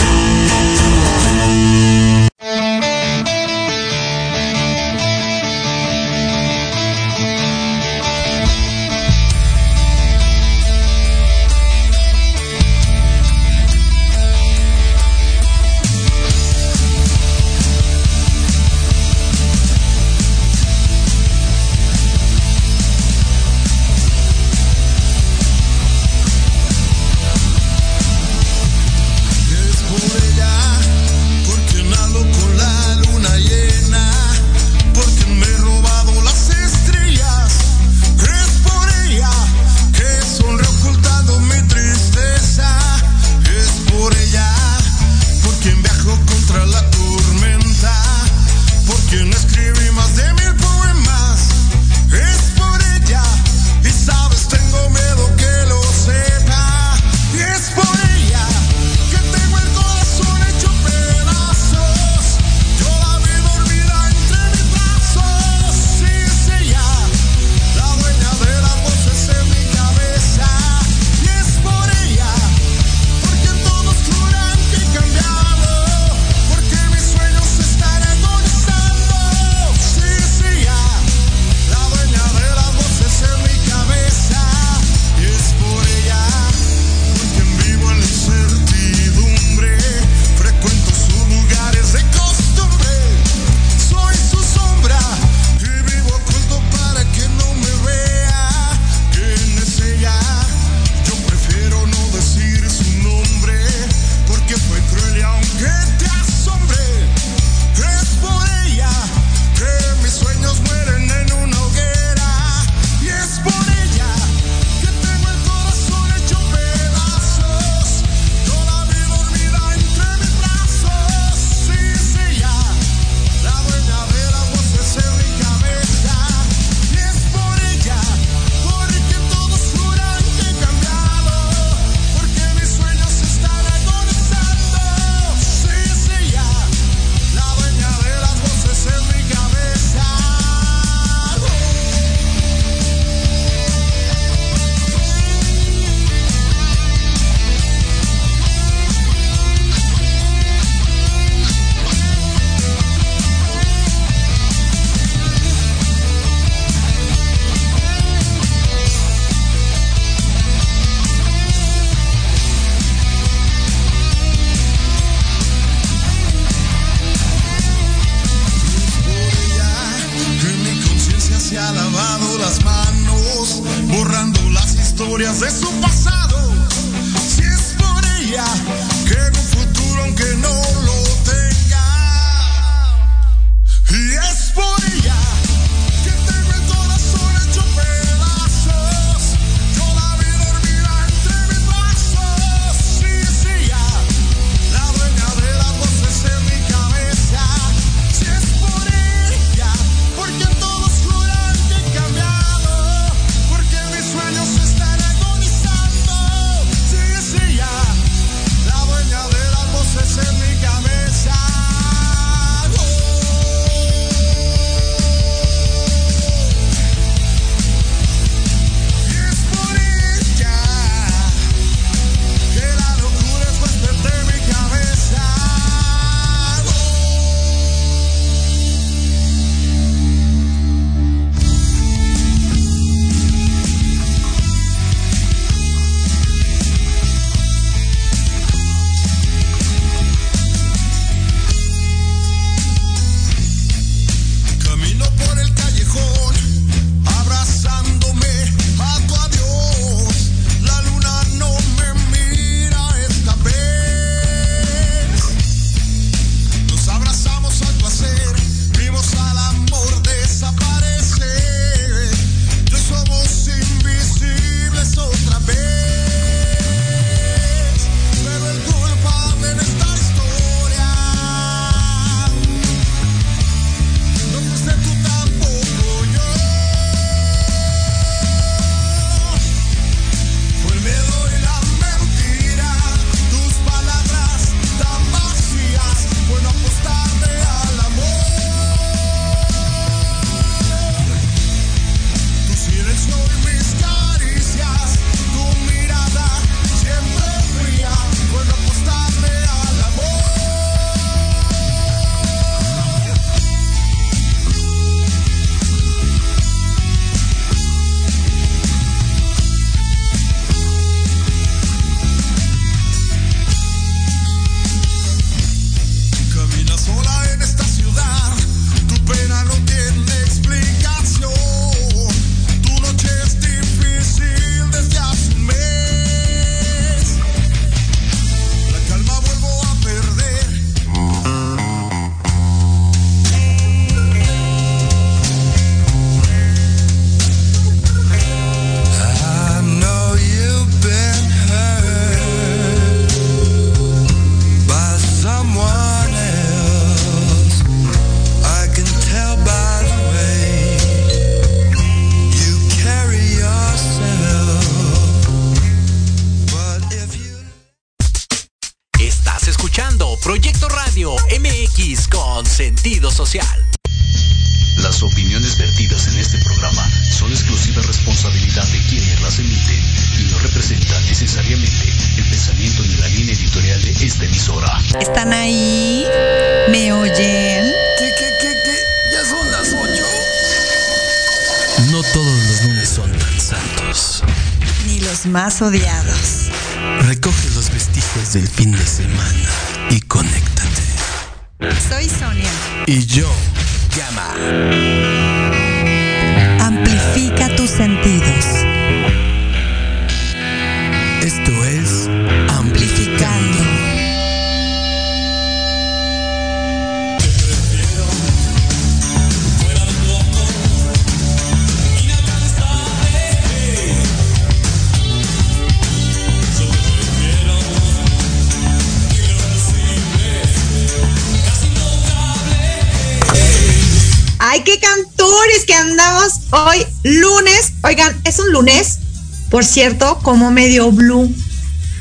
Por 429.61 429.67
cierto, 429.67 430.17
como 430.23 430.49
medio 430.49 430.91
blue. 430.91 431.31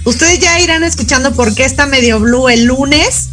Ustedes 0.07 0.39
ya 0.39 0.59
irán 0.61 0.83
escuchando 0.83 1.35
por 1.35 1.55
qué 1.55 1.67
está 1.67 1.85
medio 1.85 2.19
blue 2.19 2.49
el 2.49 2.65
lunes. 2.65 3.29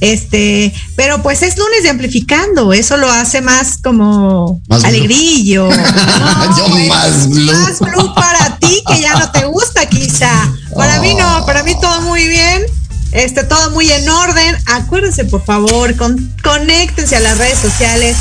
Este, 0.00 0.74
pero 0.96 1.22
pues 1.22 1.44
es 1.44 1.56
lunes 1.56 1.84
de 1.84 1.90
amplificando, 1.90 2.72
eso 2.72 2.96
lo 2.96 3.08
hace 3.08 3.40
más 3.40 3.78
como 3.78 4.60
Más 4.68 4.82
alegrillo. 4.82 5.70
Yo 6.58 6.68
más 6.88 7.28
blue. 7.28 7.52
Más 7.52 7.78
blue 7.78 8.14
para 8.16 8.58
ti 8.58 8.82
que 8.84 9.00
ya 9.00 9.14
no 9.14 9.30
te 9.30 9.44
gusta 9.44 9.86
quizá. 9.86 10.52
Para 10.74 11.00
mí 11.00 11.14
no, 11.14 11.46
para 11.46 11.62
mí 11.62 11.76
todo 11.80 12.00
muy 12.00 12.26
bien. 12.26 12.62
Este, 13.12 13.44
todo 13.44 13.70
muy 13.70 13.88
en 13.92 14.08
orden. 14.08 14.56
Acuérdense, 14.66 15.24
por 15.24 15.44
favor, 15.44 15.94
con, 15.94 16.34
conéctense 16.42 17.14
a 17.14 17.20
las 17.20 17.38
redes 17.38 17.60
sociales 17.60 18.16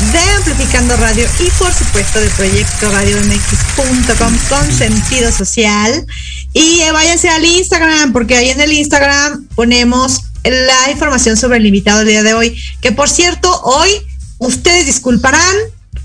de 0.00 0.18
Amplificando 0.36 0.96
Radio 0.96 1.28
y 1.40 1.50
por 1.58 1.72
supuesto 1.74 2.20
de 2.20 2.30
Proyecto 2.30 2.90
Radio 2.90 3.18
MX.com 3.18 4.38
con 4.48 4.72
sentido 4.72 5.30
social. 5.30 6.06
Y 6.54 6.80
eh, 6.80 6.90
váyanse 6.90 7.28
al 7.28 7.44
Instagram, 7.44 8.12
porque 8.12 8.34
ahí 8.34 8.48
en 8.48 8.62
el 8.62 8.72
Instagram 8.72 9.46
ponemos 9.54 10.22
la 10.42 10.90
información 10.90 11.36
sobre 11.36 11.58
el 11.58 11.66
invitado 11.66 11.98
del 11.98 12.08
día 12.08 12.22
de 12.22 12.32
hoy. 12.32 12.58
Que 12.80 12.92
por 12.92 13.10
cierto, 13.10 13.60
hoy 13.62 13.90
ustedes 14.38 14.86
disculparán, 14.86 15.54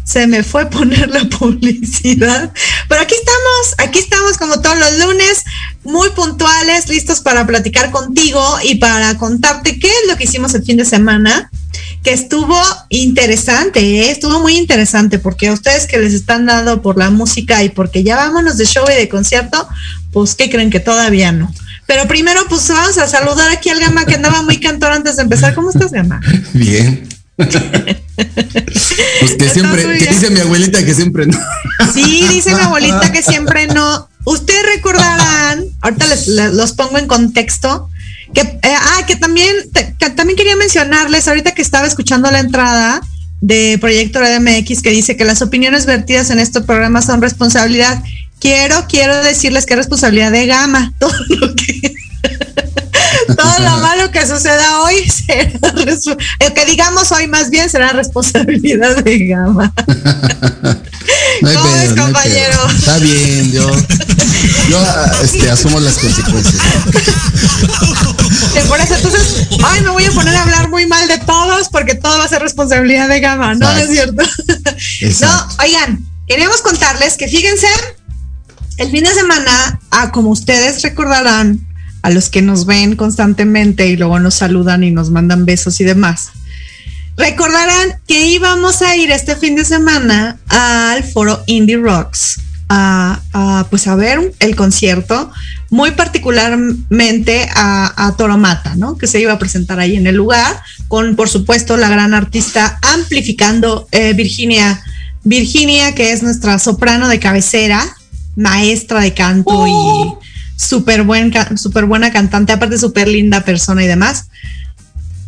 se 0.04 0.28
me 0.28 0.44
fue 0.44 0.70
poner 0.70 1.10
la 1.10 1.24
publicidad. 1.40 2.52
Pero 2.90 3.02
aquí 3.02 3.16
estamos, 3.16 3.76
aquí 3.78 4.00
estamos 4.00 4.38
como 4.38 4.62
todos 4.62 4.78
los 4.78 5.00
lunes, 5.00 5.46
muy 5.86 6.10
puntuales, 6.10 6.90
listos 6.90 7.22
para 7.22 7.48
platicar 7.48 7.92
contigo 7.92 8.44
y 8.62 8.76
para 8.76 9.18
contarte 9.18 9.80
qué 9.80 9.88
es 9.88 10.08
lo 10.10 10.18
que 10.18 10.26
hicimos 10.26 10.54
el 10.54 10.66
fin 10.66 10.76
de 10.76 10.86
semana, 10.86 11.50
que 12.04 12.14
estuvo 12.14 12.58
interesante, 12.90 13.80
¿eh? 13.80 14.12
estuvo 14.12 14.40
muy 14.40 14.58
interesante, 14.58 15.20
porque 15.20 15.48
a 15.48 15.54
ustedes 15.54 15.88
que 15.88 15.98
les 15.98 16.14
están 16.14 16.46
dando 16.46 16.82
por 16.82 16.98
la 16.98 17.10
música 17.10 17.64
y 17.64 17.70
porque 17.70 18.04
ya 18.04 18.16
vámonos 18.16 18.58
de 18.58 18.66
show 18.66 18.86
y 18.92 18.96
de 18.96 19.10
concierto, 19.10 19.68
pues 20.12 20.36
¿qué 20.36 20.50
creen 20.50 20.70
que 20.70 20.80
todavía 20.80 21.32
no? 21.32 21.54
Pero 21.88 22.08
primero, 22.08 22.42
pues 22.50 22.68
vamos 22.70 22.98
a 22.98 23.08
saludar 23.08 23.50
aquí 23.52 23.70
al 23.70 23.80
Gama 23.80 24.06
que 24.06 24.16
andaba 24.16 24.42
muy 24.42 24.60
cantor 24.60 24.92
antes 24.92 25.18
de 25.18 25.22
empezar. 25.24 25.54
¿Cómo 25.54 25.70
estás, 25.70 25.92
Gama? 25.92 26.20
Bien. 26.54 27.08
pues 27.38 29.34
que 29.38 29.50
siempre, 29.50 29.84
que 29.98 30.08
dice 30.08 30.30
mi 30.30 30.40
abuelita 30.40 30.84
que 30.84 30.94
siempre 30.94 31.28
no. 31.28 31.38
Sí, 31.94 32.26
dice 32.30 32.56
mi 32.56 32.62
abuelita 32.62 33.12
que 33.12 33.22
siempre 33.22 33.68
no. 33.68 34.10
Ustedes 34.26 34.66
recordarán, 34.76 35.66
ahorita 35.82 36.08
les, 36.08 36.28
les- 36.28 36.54
los 36.54 36.72
pongo 36.74 36.98
en 36.98 37.08
contexto, 37.08 37.90
que, 38.36 38.42
eh, 38.42 38.60
ah, 38.64 39.04
que 39.08 39.16
también, 39.16 39.56
también 40.16 40.38
quería 40.38 40.56
mencionarles, 40.56 41.28
ahorita 41.28 41.56
que 41.56 41.64
estaba 41.64 41.88
escuchando 41.88 42.30
la 42.30 42.40
entrada 42.40 43.02
de 43.42 43.78
Proyecto 43.80 44.20
Radio 44.20 44.40
MX 44.42 44.82
que 44.82 44.92
dice 44.92 45.18
que 45.18 45.26
las 45.26 45.42
opiniones 45.42 45.86
vertidas 45.86 46.30
en 46.30 46.40
este 46.40 46.62
programa 46.62 47.02
son 47.02 47.22
responsabilidad. 47.22 48.04
Quiero, 48.40 48.86
quiero 48.88 49.16
decirles 49.24 49.66
que 49.66 49.74
es 49.74 49.78
responsabilidad 49.78 50.32
de 50.32 50.46
Gama. 50.46 50.94
Todo 51.00 51.16
lo 51.30 51.56
que 51.56 51.94
todo 53.36 53.60
lo 53.60 53.78
malo 53.78 54.12
que 54.12 54.26
suceda 54.28 54.82
hoy 54.82 55.10
será 55.10 55.52
el 56.40 56.54
que 56.54 56.66
digamos 56.66 57.12
hoy 57.12 57.28
más 57.28 57.50
bien 57.50 57.70
será 57.70 57.92
responsabilidad 57.94 58.98
de 59.04 59.28
Gama. 59.28 59.74
No 61.42 61.50
hay 61.50 61.56
¿Cómo 61.56 61.68
pedo, 61.70 61.76
no 61.76 61.82
hay 61.82 61.96
compañero? 61.96 62.58
pedo. 62.68 62.78
Está 62.78 62.98
bien, 62.98 63.52
yo, 63.52 63.70
yo 64.70 64.80
este, 65.22 65.52
asumo 65.52 65.80
las 65.80 65.96
consecuencias. 65.96 66.56
Te 68.54 68.62
pones 68.62 68.90
entonces, 68.90 69.48
ay, 69.64 69.82
me 69.82 69.90
voy 69.90 70.06
a 70.06 70.12
poner 70.12 70.36
a 70.36 70.42
hablar 70.42 70.70
muy 70.70 70.88
mal 70.88 71.08
de 71.08 71.20
todos 71.20 71.70
porque 71.70 71.94
todo 71.96 72.18
va 72.18 72.24
a 72.26 72.28
ser 72.28 72.42
responsabilidad 72.42 73.08
de 73.10 73.20
Gama, 73.20 73.54
¿no? 73.54 73.72
¿No 73.72 73.78
es 73.78 73.90
cierto? 73.90 74.24
No, 75.22 75.48
oigan, 75.64 76.06
queríamos 76.28 76.62
contarles 76.62 77.18
que 77.18 77.28
fíjense, 77.28 77.68
el 78.78 78.90
fin 78.92 79.04
de 79.04 79.14
semana, 79.14 79.80
ah, 79.92 80.12
como 80.12 80.30
ustedes 80.30 80.82
recordarán, 80.82 81.65
a 82.06 82.12
los 82.12 82.30
que 82.30 82.44
nos 82.44 82.68
ven 82.68 82.96
constantemente 82.96 83.88
y 83.88 83.98
luego 83.98 84.20
nos 84.20 84.36
saludan 84.36 84.84
y 84.84 84.92
nos 84.92 85.10
mandan 85.10 85.44
besos 85.44 85.82
y 85.82 85.86
demás, 85.86 86.30
recordarán 87.18 88.00
que 88.06 88.28
íbamos 88.28 88.84
a 88.84 88.96
ir 88.96 89.10
este 89.10 89.36
fin 89.36 89.56
de 89.56 89.66
semana 89.66 90.38
al 90.48 91.04
foro 91.04 91.42
Indie 91.48 91.78
Rocks 91.78 92.42
a, 92.70 93.66
pues 93.72 93.88
a 93.88 93.96
ver 93.96 94.34
el 94.38 94.56
concierto, 94.56 95.32
muy 95.72 95.92
particularmente 95.92 97.50
a, 97.56 98.06
a 98.06 98.16
Toromata, 98.16 98.76
¿no? 98.76 99.00
Que 99.00 99.08
se 99.08 99.20
iba 99.20 99.34
a 99.34 99.40
presentar 99.40 99.80
ahí 99.80 99.96
en 99.96 100.06
el 100.06 100.14
lugar, 100.16 100.62
con 100.88 101.16
por 101.16 101.28
supuesto 101.28 101.76
la 101.76 101.90
gran 101.90 102.14
artista 102.14 102.78
amplificando 102.84 103.88
eh, 103.92 104.14
Virginia, 104.14 104.84
Virginia, 105.24 105.96
que 105.96 106.12
es 106.12 106.22
nuestra 106.22 106.60
soprano 106.60 107.08
de 107.08 107.20
cabecera, 107.20 107.84
maestra 108.36 109.00
de 109.00 109.16
canto 109.16 109.66
y 109.66 110.25
súper 110.56 111.04
buen, 111.04 111.32
súper 111.58 111.86
buena 111.86 112.12
cantante, 112.12 112.54
aparte 112.54 112.78
súper 112.78 113.08
linda 113.08 113.42
persona 113.44 113.84
y 113.84 113.88
demás. 113.88 114.26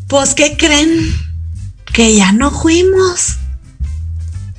Pues, 0.08 0.34
¿qué 0.34 0.56
creen? 0.58 0.90
Que 1.94 2.16
ya 2.16 2.32
no 2.32 2.52
fuimos. 2.52 3.36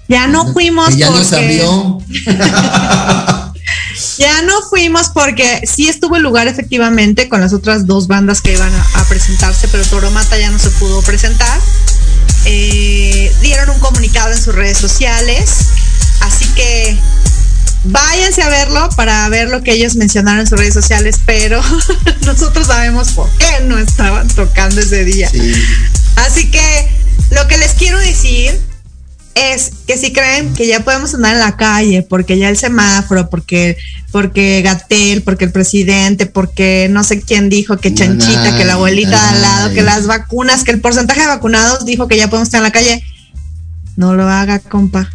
Ya 0.09 0.27
no 0.27 0.53
fuimos 0.53 0.91
Que 0.91 0.97
ya 0.97 1.11
porque- 1.11 1.37
abrió. 1.37 1.99
ya 4.19 4.43
no 4.43 4.63
fuimos 4.69 5.09
porque 5.11 5.63
sí 5.67 5.89
estuvo 5.89 6.17
el 6.17 6.23
lugar 6.23 6.49
efectivamente 6.49 7.29
con 7.29 7.41
las 7.41 7.53
otras 7.53 7.87
dos 7.87 8.07
bandas 8.09 8.41
que 8.41 8.53
iban 8.55 8.73
a, 8.73 9.01
a 9.01 9.05
presentarse, 9.05 9.69
pero 9.69 9.85
Toromata 9.85 10.39
ya 10.39 10.51
no 10.51 10.59
se 10.59 10.71
pudo 10.71 11.03
presentar. 11.03 11.61
Eh, 12.45 13.33
dieron 13.43 13.71
un 13.71 13.79
comunicado 13.81 14.33
en 14.33 14.41
sus 14.43 14.55
redes 14.55 14.79
sociales, 14.79 15.69
así 16.21 16.47
que 16.55 16.99
váyanse 17.85 18.43
a 18.43 18.49
verlo 18.49 18.89
para 18.97 19.29
ver 19.29 19.49
lo 19.49 19.63
que 19.63 19.73
ellos 19.73 19.97
mencionaron 19.97 20.41
en 20.41 20.47
sus 20.47 20.59
redes 20.59 20.75
sociales, 20.75 21.17
pero 21.25 21.61
nosotros 22.27 22.67
sabemos 22.67 23.13
por 23.13 23.31
qué 23.39 23.65
no 23.65 23.79
estaban 23.79 24.29
tocando 24.29 24.81
ese 24.81 25.05
día. 25.05 25.31
Así 26.17 26.51
que 26.51 26.89
lo 27.31 27.47
que 27.47 27.59
les 27.59 27.73
quiero 27.73 27.99
decir 27.99 28.59
es 29.35 29.71
que 29.87 29.97
si 29.97 30.13
creen 30.13 30.53
que 30.55 30.67
ya 30.67 30.81
podemos 30.81 31.15
andar 31.15 31.35
en 31.35 31.41
la 31.41 31.57
calle, 31.57 32.03
porque 32.03 32.39
ya 32.39 32.49
el 32.49 32.57
semáforo, 32.57 33.31
porque, 33.31 33.77
porque 34.11 34.63
Gatel, 34.63 35.23
porque 35.23 35.45
el 35.45 35.53
presidente, 35.53 36.27
porque 36.27 36.89
no 36.91 37.05
sé 37.05 37.21
quién 37.21 37.49
dijo 37.49 37.77
que 37.77 37.95
Chanchita, 37.95 38.57
que 38.57 38.65
la 38.65 38.73
abuelita 38.75 39.11
de 39.11 39.37
al 39.37 39.43
lado, 39.43 39.75
que 39.75 39.83
las 39.83 40.07
vacunas, 40.07 40.65
que 40.65 40.73
el 40.73 40.81
porcentaje 40.81 41.21
de 41.21 41.29
vacunados 41.29 41.85
dijo 41.85 42.09
que 42.09 42.17
ya 42.17 42.29
podemos 42.29 42.49
estar 42.49 42.59
en 42.59 42.65
la 42.65 42.73
calle. 42.73 43.05
No 43.97 44.15
lo 44.15 44.29
haga, 44.29 44.59
compa. 44.59 45.11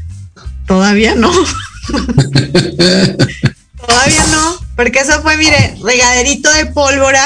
Todavía 0.65 1.15
no. 1.15 1.31
Todavía 3.87 4.25
no, 4.31 4.59
porque 4.75 4.99
eso 4.99 5.21
fue, 5.21 5.37
mire, 5.37 5.75
regaderito 5.83 6.51
de 6.51 6.67
pólvora. 6.67 7.23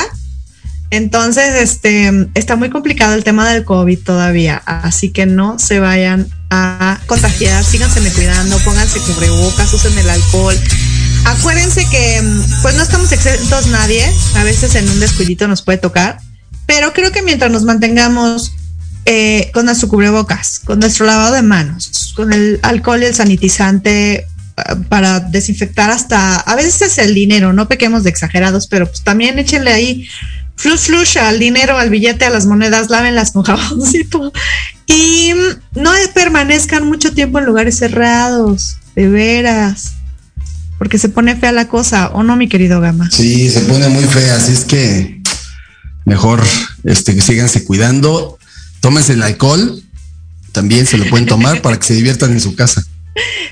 Entonces, 0.89 1.55
este, 1.55 2.29
está 2.33 2.55
muy 2.55 2.69
complicado 2.69 3.13
el 3.13 3.25
tema 3.25 3.49
del 3.49 3.65
COVID 3.65 3.99
todavía, 3.99 4.61
así 4.65 5.09
que 5.09 5.25
no 5.25 5.59
se 5.59 5.79
vayan 5.79 6.29
a 6.49 6.99
contagiar, 7.07 7.63
síganse 7.65 7.99
cuidando, 8.13 8.57
pónganse 8.59 8.99
cubrebocas, 9.01 9.73
usen 9.73 9.97
el 9.97 10.09
alcohol. 10.09 10.55
Acuérdense 11.25 11.85
que, 11.89 12.23
pues 12.61 12.75
no 12.75 12.83
estamos 12.83 13.11
exentos 13.11 13.67
nadie, 13.67 14.09
a 14.35 14.43
veces 14.43 14.75
en 14.75 14.87
un 14.89 15.01
descuidito 15.01 15.45
nos 15.49 15.61
puede 15.61 15.77
tocar, 15.77 16.19
pero 16.65 16.93
creo 16.93 17.11
que 17.11 17.21
mientras 17.21 17.51
nos 17.51 17.63
mantengamos 17.63 18.53
eh, 19.03 19.51
con 19.53 19.65
nuestro 19.65 19.89
cubrebocas, 19.89 20.59
con 20.59 20.79
nuestro 20.79 21.05
lavado 21.05 21.33
de 21.33 21.41
manos, 21.41 22.13
con 22.15 22.31
el 22.31 22.59
alcohol 22.63 23.03
y 23.03 23.07
el 23.07 23.15
sanitizante 23.15 24.25
para 24.89 25.19
desinfectar 25.19 25.91
hasta, 25.91 26.37
a 26.39 26.55
veces 26.55 26.81
es 26.81 26.97
el 26.97 27.13
dinero, 27.13 27.53
no 27.53 27.67
pequemos 27.67 28.03
de 28.03 28.09
exagerados, 28.09 28.67
pero 28.67 28.87
pues 28.87 29.03
también 29.03 29.37
échenle 29.37 29.71
ahí 29.71 30.07
flush 30.55 30.87
flush 30.87 31.17
al 31.19 31.37
dinero, 31.37 31.77
al 31.77 31.89
billete, 31.91 32.25
a 32.25 32.29
las 32.31 32.47
monedas, 32.47 32.89
lávenlas 32.89 33.31
con 33.31 33.43
jaboncito 33.43 34.33
y 34.87 35.33
no 35.75 35.91
permanezcan 36.13 36.87
mucho 36.87 37.13
tiempo 37.13 37.39
en 37.39 37.45
lugares 37.45 37.77
cerrados, 37.77 38.77
de 38.95 39.07
veras, 39.07 39.93
porque 40.79 40.97
se 40.97 41.09
pone 41.09 41.35
fea 41.35 41.51
la 41.51 41.67
cosa, 41.67 42.09
¿o 42.09 42.23
no, 42.23 42.35
mi 42.35 42.47
querido 42.47 42.81
Gama? 42.81 43.09
Sí, 43.11 43.49
se 43.49 43.61
pone 43.61 43.89
muy 43.89 44.05
fea, 44.05 44.35
así 44.35 44.53
es 44.53 44.65
que 44.65 45.21
mejor 46.05 46.43
este, 46.83 47.13
que 47.13 47.21
síganse 47.21 47.63
cuidando. 47.63 48.39
Tómense 48.79 49.13
el 49.13 49.23
alcohol, 49.23 49.83
también 50.51 50.85
se 50.85 50.97
lo 50.97 51.05
pueden 51.09 51.25
tomar 51.25 51.61
para 51.61 51.77
que 51.77 51.85
se 51.85 51.93
diviertan 51.93 52.31
en 52.31 52.39
su 52.39 52.55
casa. 52.55 52.83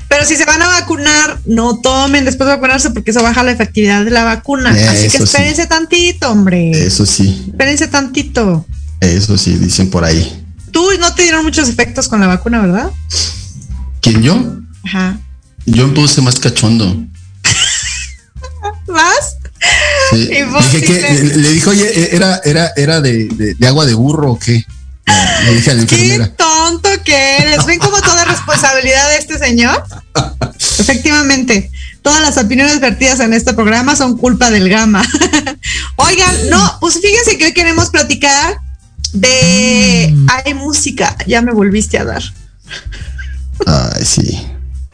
Pero 0.07 0.25
si 0.25 0.35
se 0.35 0.45
van 0.45 0.61
a 0.61 0.67
vacunar, 0.67 1.39
no 1.45 1.79
tomen 1.81 2.23
después 2.25 2.47
de 2.47 2.55
vacunarse 2.55 2.91
porque 2.91 3.11
eso 3.11 3.23
baja 3.23 3.43
la 3.43 3.51
efectividad 3.51 4.05
de 4.05 4.11
la 4.11 4.23
vacuna. 4.23 4.77
Eh, 4.79 4.87
Así 4.87 5.03
que 5.09 5.17
sí. 5.17 5.23
espérense 5.23 5.65
tantito, 5.67 6.29
hombre. 6.31 6.71
Eso 6.71 7.05
sí, 7.05 7.45
Espérense 7.49 7.87
tantito. 7.87 8.65
eso 9.01 9.37
sí, 9.37 9.55
dicen 9.57 9.89
por 9.89 10.03
ahí. 10.05 10.43
Tú 10.71 10.87
no 10.99 11.13
te 11.15 11.23
dieron 11.23 11.43
muchos 11.43 11.67
efectos 11.69 12.07
con 12.07 12.19
la 12.19 12.27
vacuna, 12.27 12.61
¿verdad? 12.61 12.91
¿Quién 14.01 14.21
yo? 14.21 14.57
Ajá. 14.83 15.17
Yo 15.65 15.87
me 15.87 15.93
puse 15.95 16.21
más 16.21 16.37
cachondo. 16.39 17.03
¿Más? 18.87 19.37
Sí. 20.11 20.27
Dije 20.27 20.81
que 20.81 21.23
le, 21.35 21.49
dijo, 21.51 21.71
oye, 21.71 22.15
era, 22.15 22.39
era, 22.43 22.71
era 22.75 23.01
de, 23.01 23.25
de- 23.29 23.55
de 23.55 23.67
agua 23.67 23.85
de 23.85 23.93
burro 23.95 24.33
o 24.33 24.39
qué. 24.39 24.63
Le 25.45 25.55
dije 25.55 25.71
a 25.71 25.73
la 25.73 25.81
enfermera. 25.81 26.35
Que 27.05 27.37
eres. 27.37 27.65
¿Ven 27.65 27.79
como 27.79 28.01
toda 28.01 28.25
responsabilidad 28.25 29.09
de 29.11 29.17
este 29.17 29.37
señor? 29.37 29.83
Efectivamente, 30.79 31.71
todas 32.01 32.21
las 32.21 32.37
opiniones 32.43 32.79
vertidas 32.81 33.19
en 33.21 33.33
este 33.33 33.53
programa 33.53 33.95
son 33.95 34.17
culpa 34.17 34.49
del 34.51 34.67
gama. 34.67 35.03
Oigan, 35.95 36.49
no, 36.49 36.77
pues 36.81 36.99
fíjense 36.99 37.37
que 37.37 37.45
hoy 37.45 37.53
queremos 37.53 37.89
platicar 37.89 38.57
de. 39.13 40.13
Hay 40.27 40.53
música, 40.53 41.15
ya 41.25 41.41
me 41.41 41.53
volviste 41.53 41.97
a 41.97 42.03
dar, 42.03 42.23
Ay, 43.65 44.03
sí, 44.03 44.45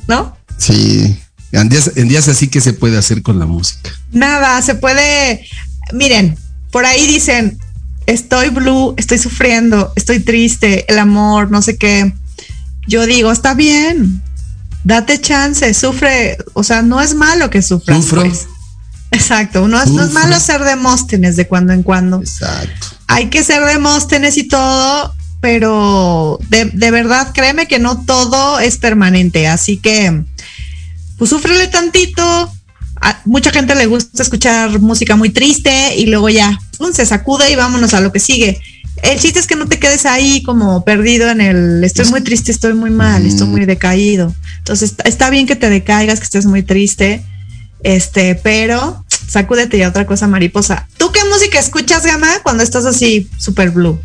¿no? 0.07 0.37
sí. 0.57 1.17
En 1.53 1.67
días, 1.67 1.91
en 1.95 2.07
días 2.07 2.29
así 2.29 2.47
que 2.47 2.61
se 2.61 2.71
puede 2.71 2.97
hacer 2.97 3.21
con 3.23 3.37
la 3.37 3.45
música. 3.45 3.91
Nada, 4.11 4.61
se 4.61 4.75
puede. 4.75 5.45
Miren, 5.91 6.37
por 6.71 6.85
ahí 6.85 7.05
dicen: 7.07 7.59
Estoy 8.05 8.49
blue, 8.49 8.93
estoy 8.97 9.17
sufriendo, 9.17 9.93
estoy 9.95 10.19
triste, 10.19 10.85
el 10.91 10.99
amor, 10.99 11.51
no 11.51 11.61
sé 11.61 11.77
qué. 11.77 12.13
Yo 12.87 13.05
digo: 13.05 13.31
Está 13.31 13.53
bien, 13.53 14.21
date 14.83 15.19
chance, 15.21 15.73
sufre. 15.73 16.37
O 16.53 16.63
sea, 16.63 16.81
no 16.81 17.01
es 17.01 17.13
malo 17.13 17.49
que 17.49 17.61
sufras. 17.61 18.03
Sufro. 18.03 18.21
pues. 18.21 18.47
Exacto, 19.11 19.67
no 19.67 19.81
es, 19.81 19.89
no 19.89 20.05
es 20.05 20.11
malo 20.11 20.39
ser 20.39 20.63
demóstenes 20.63 21.35
de 21.35 21.45
cuando 21.45 21.73
en 21.73 21.83
cuando. 21.83 22.21
Exacto. 22.21 22.87
Hay 23.07 23.29
que 23.29 23.43
ser 23.43 23.63
demóstenes 23.65 24.37
y 24.37 24.47
todo, 24.47 25.13
pero 25.41 26.39
de, 26.47 26.65
de 26.65 26.91
verdad 26.91 27.31
créeme 27.33 27.67
que 27.67 27.77
no 27.77 28.05
todo 28.05 28.59
es 28.59 28.77
permanente. 28.77 29.47
Así 29.49 29.77
que, 29.77 30.23
pues 31.17 31.29
súfrele 31.29 31.67
tantito. 31.67 32.51
A 33.01 33.19
mucha 33.25 33.51
gente 33.51 33.75
le 33.75 33.87
gusta 33.87 34.23
escuchar 34.23 34.79
música 34.79 35.15
muy 35.15 35.29
triste 35.29 35.95
y 35.97 36.05
luego 36.05 36.29
ya 36.29 36.57
pum, 36.81 36.93
se 36.93 37.05
sacude 37.05 37.51
y 37.51 37.55
vámonos 37.55 37.93
a 37.93 38.01
lo 38.01 38.11
que 38.11 38.19
sigue. 38.19 38.59
El 39.03 39.19
chiste 39.19 39.39
es 39.39 39.47
que 39.47 39.55
no 39.55 39.67
te 39.67 39.79
quedes 39.79 40.05
ahí 40.05 40.43
como 40.43 40.83
perdido 40.83 41.29
en 41.29 41.41
el 41.41 41.83
estoy 41.83 42.09
muy 42.09 42.21
triste, 42.21 42.51
estoy 42.51 42.73
muy 42.73 42.89
mal, 42.89 43.25
estoy 43.25 43.47
muy 43.47 43.65
decaído. 43.65 44.33
Entonces 44.57 44.95
está, 45.05 45.29
bien 45.29 45.47
que 45.47 45.55
te 45.55 45.69
decaigas, 45.69 46.19
que 46.19 46.25
estés 46.25 46.45
muy 46.45 46.61
triste, 46.61 47.23
este, 47.83 48.35
pero 48.35 49.05
sacúdete 49.27 49.77
y 49.77 49.83
a 49.83 49.89
otra 49.89 50.05
cosa 50.05 50.27
mariposa. 50.27 50.87
¿Tú 50.97 51.11
qué 51.11 51.19
música 51.31 51.57
escuchas, 51.59 52.05
Gama, 52.05 52.27
cuando 52.43 52.63
estás 52.63 52.85
así 52.85 53.29
super 53.37 53.71
blue? 53.71 53.99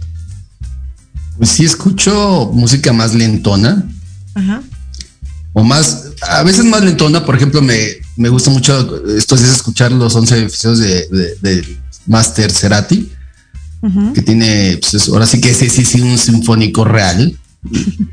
Pues 1.36 1.50
sí 1.50 1.64
escucho 1.64 2.50
música 2.54 2.92
más 2.92 3.14
lentona 3.14 3.86
Ajá. 4.34 4.62
o 5.52 5.62
más, 5.62 6.06
a 6.22 6.42
veces 6.42 6.64
más 6.64 6.82
lentona. 6.82 7.24
Por 7.26 7.36
ejemplo, 7.36 7.60
me, 7.60 7.76
me 8.16 8.30
gusta 8.30 8.50
mucho 8.50 9.04
estos 9.14 9.40
días 9.40 9.56
escuchar 9.56 9.92
los 9.92 10.14
11 10.14 10.42
episodios 10.42 10.78
de, 10.78 11.08
de, 11.08 11.36
de 11.42 11.76
Master 12.06 12.50
Cerati, 12.50 13.10
que 14.14 14.22
tiene, 14.22 14.78
pues 14.80 14.94
es- 14.94 15.08
ahora 15.08 15.26
sí 15.26 15.40
que 15.40 15.50
ese 15.50 15.68
sí, 15.70 15.84
sí, 15.84 16.00
un 16.00 16.18
sinfónico 16.18 16.84
real. 16.84 17.36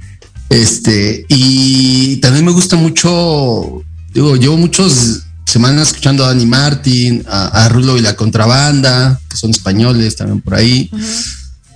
Este, 0.50 1.26
y 1.30 2.18
también 2.18 2.46
me 2.46 2.52
gusta 2.52 2.76
mucho, 2.76 3.82
digo, 4.14 4.36
llevo 4.36 4.56
muchos 4.58 5.22
semanas 5.46 5.88
escuchando 5.88 6.24
a 6.24 6.28
Dani 6.28 6.46
Martin, 6.46 7.24
a, 7.28 7.48
a 7.66 7.70
Rulo 7.70 7.98
y 7.98 8.02
la 8.02 8.16
Contrabanda, 8.16 9.20
que 9.30 9.36
son 9.38 9.50
españoles 9.50 10.16
también 10.16 10.42
por 10.42 10.54
ahí. 10.54 10.92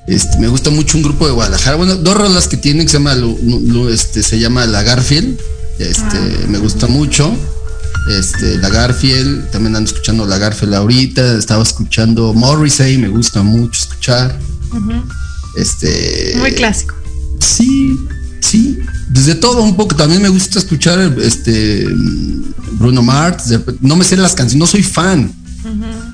Este, 0.08 0.38
me 0.38 0.48
gusta 0.48 0.70
mucho 0.70 0.98
un 0.98 1.04
grupo 1.04 1.26
de 1.26 1.34
Guadalajara. 1.34 1.76
Bueno, 1.76 1.96
dos 1.96 2.16
rolas 2.16 2.48
que 2.48 2.58
tienen 2.58 2.86
que 2.86 2.92
se 2.92 2.98
llama, 3.00 3.16
Lu- 3.16 3.90
este, 3.90 4.22
se 4.22 4.40
llama 4.40 4.66
La 4.68 4.84
Garfield. 4.84 5.40
Este, 5.80 6.20
me 6.48 6.60
gusta 6.60 6.86
mucho. 6.88 7.36
Este, 8.17 8.57
La 8.59 8.69
Garfield, 8.69 9.49
también 9.51 9.75
ando 9.75 9.90
escuchando 9.90 10.25
La 10.25 10.38
Garfield 10.38 10.74
ahorita. 10.75 11.38
Estaba 11.38 11.64
escuchando 11.64 12.33
Morrissey, 12.33 12.98
me 12.98 13.07
gusta 13.09 13.43
mucho 13.43 13.82
escuchar. 13.82 14.38
Este. 15.56 16.33
Muy 16.38 16.53
clásico. 16.53 16.95
Sí, 17.40 17.98
sí. 18.41 18.80
Desde 19.09 19.35
todo 19.35 19.61
un 19.64 19.75
poco. 19.75 19.95
También 19.95 20.22
me 20.22 20.30
gusta 20.30 20.59
escuchar 20.59 20.99
este 21.22 21.88
Bruno 22.74 23.01
Mars. 23.01 23.45
No 23.82 23.95
me 23.95 24.03
sé 24.03 24.17
las 24.17 24.33
canciones, 24.33 24.59
no 24.59 24.67
soy 24.67 24.83
fan. 24.83 25.33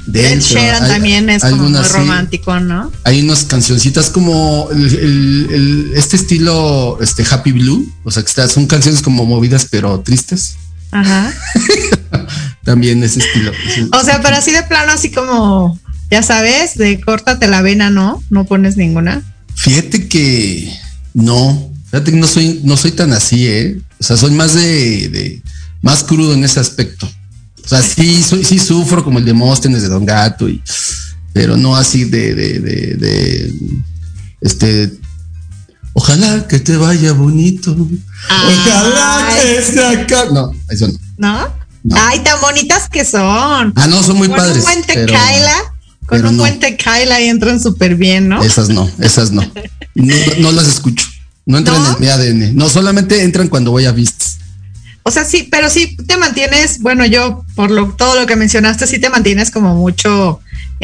de 0.08 0.20
él, 0.28 0.34
El 0.34 0.42
Sheeran 0.42 0.84
hay- 0.84 0.90
también 0.92 1.30
es 1.30 1.44
como 1.44 1.70
muy 1.70 1.84
sí. 1.84 1.94
romántico, 1.94 2.60
¿no? 2.60 2.92
Hay 3.04 3.22
unas 3.22 3.44
cancioncitas 3.44 4.10
como 4.10 4.68
el- 4.72 4.84
el- 4.96 5.48
el- 5.52 5.92
este 5.96 6.16
estilo 6.16 6.98
este 7.02 7.24
Happy 7.30 7.52
Blue, 7.52 7.88
o 8.04 8.10
sea 8.12 8.24
que 8.24 8.48
son 8.50 8.66
canciones 8.66 9.02
como 9.04 9.26
movidas 9.26 9.68
pero 9.70 10.00
tristes. 10.02 10.56
Ajá. 10.94 11.34
También 12.64 13.04
ese 13.04 13.20
estilo. 13.20 13.52
O 13.92 14.04
sea, 14.04 14.22
pero 14.22 14.38
así 14.38 14.52
de 14.52 14.64
plano, 14.64 14.92
así 14.94 15.12
como, 15.12 15.78
ya 16.10 16.24
sabes, 16.24 16.76
de 16.78 17.02
córtate 17.02 17.48
la 17.48 17.62
vena, 17.62 17.90
¿no? 17.90 18.24
No 18.30 18.46
pones 18.46 18.78
ninguna. 18.78 19.22
Fíjate 19.56 20.08
que 20.08 20.72
no, 21.14 21.72
fíjate 21.92 22.12
que 22.12 22.18
no 22.18 22.28
soy, 22.28 22.62
no 22.64 22.78
soy 22.78 22.92
tan 22.92 23.12
así, 23.14 23.48
eh. 23.48 23.78
O 24.00 24.04
sea, 24.04 24.18
soy 24.18 24.32
más 24.32 24.54
de, 24.54 25.10
de- 25.10 25.42
más 25.82 26.04
crudo 26.04 26.34
en 26.34 26.44
ese 26.46 26.60
aspecto. 26.62 27.10
O 27.66 27.68
sea, 27.68 27.82
sí, 27.82 28.24
soy, 28.24 28.44
sí 28.46 28.60
sufro 28.60 29.04
como 29.04 29.20
el 29.20 29.26
de 29.26 29.34
Móstenes 29.34 29.82
de 29.82 29.90
Don 29.90 30.06
Gato, 30.06 30.48
y, 30.48 30.62
pero 31.34 31.58
no 31.58 31.76
así 31.76 32.06
de, 32.06 32.34
de, 32.36 32.60
de, 32.60 32.96
de, 32.96 33.54
este. 34.42 34.92
Ojalá 35.94 36.48
que 36.48 36.60
te 36.60 36.76
vaya 36.76 37.14
bonito. 37.14 37.76
Ojalá 38.30 39.30
que 39.42 39.62
se 39.62 39.86
acabe. 39.86 40.32
No, 40.34 40.52
eso 40.70 40.88
no. 40.88 40.94
¿No? 41.18 41.64
No. 41.84 41.96
Ay, 42.00 42.20
tan 42.20 42.40
bonitas 42.42 42.90
que 42.90 43.04
son. 43.06 43.74
Ah, 43.76 43.88
no, 43.88 44.02
son 44.02 44.18
muy 44.18 44.28
con 44.28 44.38
padres. 44.38 44.58
un 44.58 44.64
buen 44.64 44.84
pero 44.88 45.06
tequila, 45.06 45.56
con 46.06 46.18
pero 46.18 46.30
un 46.30 46.38
no. 46.38 46.44
buen 46.44 46.60
tequila 46.60 47.22
y 47.22 47.28
entran 47.28 47.62
súper 47.62 47.96
bien, 47.96 48.30
¿no? 48.30 48.42
Esas 48.42 48.70
no, 48.70 48.90
esas 49.00 49.32
no. 49.32 49.42
No, 49.94 50.16
no 50.40 50.52
las 50.54 50.68
escucho. 50.68 51.06
No 51.46 51.58
entran 51.58 51.86
en 51.86 52.00
mi 52.00 52.08
ADN. 52.08 52.56
No, 52.56 52.70
solamente 52.70 53.22
entran 53.22 53.50
cuando 53.50 53.72
voy 53.72 53.86
a 53.86 53.92
vistas. 53.92 54.38
O 55.04 55.12
sea, 55.12 55.26
sí, 55.26 55.48
pero 55.52 55.70
sí 55.70 55.98
te 56.08 56.16
mantienes, 56.16 56.80
bueno, 56.80 57.06
yo 57.06 57.44
por 57.56 57.70
lo, 57.70 57.90
todo 57.90 58.18
lo 58.20 58.26
que 58.26 58.38
mencionaste, 58.38 58.88
sí 58.88 59.00
te 59.00 59.10
mantienes 59.10 59.52
como 59.52 59.76
mucho 59.76 60.40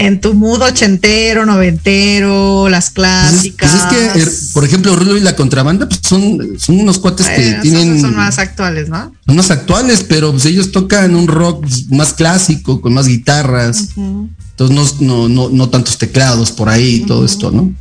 en 0.05 0.21
tu 0.21 0.33
mood 0.33 0.61
ochentero, 0.61 1.45
noventero, 1.45 2.69
las 2.69 2.91
Pues 2.91 3.07
es, 3.33 3.53
clásicas. 3.53 3.71
pues 3.71 3.83
es 3.83 4.13
que, 4.13 4.19
eh, 4.21 4.33
por 4.53 4.63
ejemplo, 4.65 4.95
Rulo 4.95 5.17
y 5.17 5.21
la 5.21 5.35
contrabanda 5.35 5.87
pues 5.87 6.01
son, 6.03 6.39
son 6.57 6.79
unos 6.79 6.99
cuates 6.99 7.27
que 7.27 7.57
tienen 7.61 7.99
son 7.99 8.15
más 8.15 8.39
actuales, 8.39 8.89
¿no? 8.89 9.11
son 9.25 9.35
más 9.35 9.51
actuales, 9.51 10.05
pero 10.07 10.31
pues 10.31 10.45
ellos 10.45 10.71
tocan 10.71 11.15
un 11.15 11.27
rock 11.27 11.61
pues, 11.61 11.89
más 11.91 12.13
clásico, 12.13 12.81
con 12.81 12.93
más 12.93 13.07
guitarras. 13.07 13.89
Entonces 13.97 15.01
no, 15.01 15.27
no, 15.27 15.29
no, 15.29 15.49
no 15.49 15.69
tantos 15.69 15.97
teclados 15.97 16.51
por 16.51 16.69
ahí 16.69 16.95
y 16.95 17.05
todo 17.05 17.25
esto, 17.25 17.51
¿no? 17.51 17.73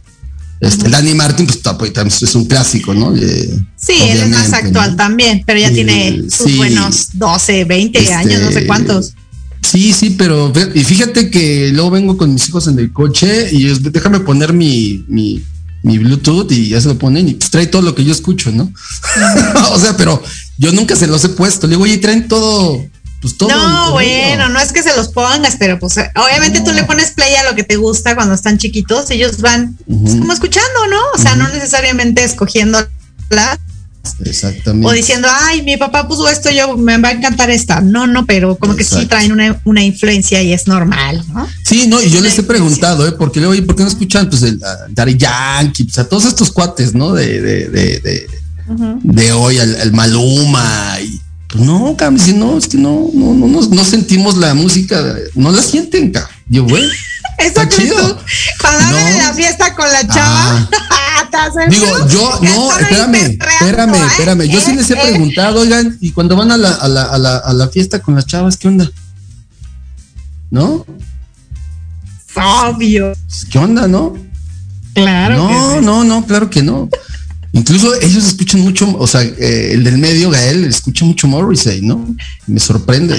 Este, 0.60 0.88
Danny 0.88 1.14
Martin, 1.14 1.46
pues 1.46 1.92
también 1.92 2.18
es 2.20 2.34
un 2.34 2.46
clásico, 2.46 2.92
¿no? 2.92 3.14
Eh, 3.14 3.48
Sí, 3.76 3.92
él 4.00 4.18
es 4.22 4.28
más 4.30 4.52
actual 4.52 4.90
¿no? 4.90 4.96
también, 4.96 5.44
pero 5.46 5.60
ya 5.60 5.70
tiene 5.72 6.22
sus 6.28 6.50
sí. 6.50 6.56
buenos 6.56 7.10
12, 7.12 7.64
20 7.64 7.96
Este, 7.98 8.12
años, 8.12 8.42
no 8.42 8.50
sé 8.50 8.66
cuántos. 8.66 9.14
Sí, 9.62 9.92
sí, 9.92 10.10
pero 10.10 10.52
y 10.74 10.84
fíjate 10.84 11.30
que 11.30 11.70
luego 11.72 11.90
vengo 11.90 12.16
con 12.16 12.32
mis 12.32 12.48
hijos 12.48 12.66
en 12.68 12.78
el 12.78 12.92
coche 12.92 13.48
y 13.52 13.68
es, 13.68 13.82
déjame 13.82 14.20
poner 14.20 14.52
mi, 14.52 15.04
mi, 15.08 15.42
mi 15.82 15.98
Bluetooth 15.98 16.50
y 16.52 16.68
ya 16.68 16.80
se 16.80 16.88
lo 16.88 16.98
ponen 16.98 17.28
y 17.28 17.34
pues 17.34 17.50
trae 17.50 17.66
todo 17.66 17.82
lo 17.82 17.94
que 17.94 18.04
yo 18.04 18.12
escucho, 18.12 18.50
¿no? 18.50 18.72
o 19.72 19.78
sea, 19.78 19.96
pero 19.96 20.22
yo 20.58 20.72
nunca 20.72 20.96
se 20.96 21.06
los 21.06 21.24
he 21.24 21.28
puesto. 21.30 21.66
Le 21.66 21.72
digo, 21.72 21.82
oye, 21.84 21.98
traen 21.98 22.28
todo, 22.28 22.84
pues 23.20 23.36
todo. 23.36 23.48
no, 23.48 23.92
bueno, 23.92 24.48
no 24.48 24.60
es 24.60 24.72
que 24.72 24.82
se 24.82 24.96
los 24.96 25.08
pongas, 25.08 25.56
pero 25.58 25.78
pues 25.78 25.96
obviamente 26.14 26.60
tú 26.60 26.72
le 26.72 26.84
pones 26.84 27.10
play 27.10 27.34
a 27.34 27.50
lo 27.50 27.56
que 27.56 27.64
te 27.64 27.76
gusta 27.76 28.14
cuando 28.14 28.34
están 28.34 28.58
chiquitos, 28.58 29.10
ellos 29.10 29.40
van 29.40 29.76
pues, 29.86 30.14
como 30.14 30.32
escuchando, 30.32 30.86
¿no? 30.90 31.00
O 31.14 31.18
sea, 31.18 31.34
no 31.36 31.48
necesariamente 31.48 32.22
escogiendo 32.22 32.86
la 33.30 33.58
Exactamente. 34.24 34.86
o 34.86 34.92
diciendo, 34.92 35.28
ay, 35.30 35.62
mi 35.62 35.76
papá 35.76 36.06
puso 36.06 36.28
esto, 36.28 36.50
yo 36.50 36.76
me 36.76 36.98
va 36.98 37.08
a 37.08 37.12
encantar 37.12 37.50
esta. 37.50 37.80
No, 37.80 38.06
no, 38.06 38.26
pero 38.26 38.56
como 38.56 38.76
que 38.76 38.84
sí 38.84 39.06
traen 39.06 39.32
una, 39.32 39.60
una 39.64 39.82
influencia 39.82 40.42
y 40.42 40.52
es 40.52 40.66
normal, 40.66 41.24
¿no? 41.32 41.46
Sí, 41.64 41.86
no, 41.86 42.00
y 42.00 42.10
yo 42.10 42.20
les 42.20 42.38
he 42.38 42.42
preguntado, 42.42 43.06
¿eh? 43.06 43.12
Porque 43.12 43.40
le 43.40 43.46
oye, 43.46 43.62
¿por 43.62 43.76
qué 43.76 43.82
no 43.82 43.88
escuchan 43.88 44.28
pues 44.28 44.42
el 44.42 44.60
Daddy 44.90 45.16
Yankee, 45.16 45.84
pues, 45.84 45.98
a 45.98 46.08
todos 46.08 46.24
estos 46.24 46.50
cuates, 46.50 46.94
¿no? 46.94 47.12
De, 47.12 47.40
de, 47.40 47.68
de, 47.68 48.00
de, 48.00 48.26
de 49.02 49.32
hoy, 49.32 49.58
al, 49.58 49.80
al 49.80 49.92
Maluma 49.92 50.98
y 51.02 51.20
pues 51.48 51.64
no, 51.64 51.96
cabrón, 51.96 52.18
si 52.20 52.32
no, 52.34 52.58
es 52.58 52.68
que 52.68 52.76
no, 52.76 53.10
no, 53.14 53.34
no, 53.34 53.46
no, 53.46 53.60
no 53.66 53.84
sentimos 53.84 54.36
la 54.36 54.54
música, 54.54 55.02
no 55.34 55.50
la 55.50 55.62
sienten, 55.62 56.10
cabrón. 56.12 56.30
Yo, 56.48 56.64
güey. 56.64 56.84
Eso 57.38 57.54
crees 57.54 57.74
chido. 57.76 58.16
tú. 58.16 58.22
Cuando 58.60 58.90
No. 58.90 58.98
en 58.98 59.18
la 59.18 59.32
fiesta 59.32 59.74
con 59.74 59.90
la 59.90 60.06
chava. 60.06 60.68
¿te 61.30 61.36
haces 61.36 61.70
Digo, 61.70 62.08
yo, 62.08 62.40
Que 62.40 62.46
no, 62.48 62.78
espérame, 62.78 63.38
espérame, 63.38 63.94
¿eh? 63.94 64.06
espérame. 64.06 64.42
Yo 64.48 64.60
sí 64.60 64.74
les 64.74 64.90
he 64.90 64.94
Eh, 64.94 64.96
eh. 64.96 65.08
preguntado, 65.10 65.60
oigan, 65.60 65.96
y 66.00 66.12
cuando 66.12 66.36
van 66.36 66.50
a 66.52 66.56
la, 66.56 66.72
a 66.72 66.88
la, 66.88 67.02
a 67.04 67.18
la, 67.18 67.36
a 67.38 67.52
la 67.52 67.68
fiesta 67.68 68.00
con 68.00 68.14
las 68.14 68.26
chavas, 68.26 68.56
¿qué 68.56 68.68
onda? 68.68 68.90
¿No? 70.50 70.84
Obvio. 72.34 73.12
¿Qué 73.50 73.58
onda, 73.58 73.86
no? 73.88 74.14
Claro. 74.94 75.36
No, 75.36 75.80
no, 75.80 76.04
no, 76.04 76.26
claro 76.26 76.50
que 76.50 76.62
no. 76.62 76.88
Incluso 77.52 77.94
ellos 78.00 78.26
escuchan 78.26 78.60
mucho, 78.60 78.96
o 78.98 79.06
sea, 79.06 79.22
eh, 79.22 79.70
el 79.72 79.84
del 79.84 79.98
medio, 79.98 80.30
Gael, 80.30 80.64
escucha 80.64 81.04
mucho 81.04 81.26
Morrissey, 81.28 81.80
¿no? 81.82 82.14
Me 82.46 82.60
sorprende. 82.60 83.16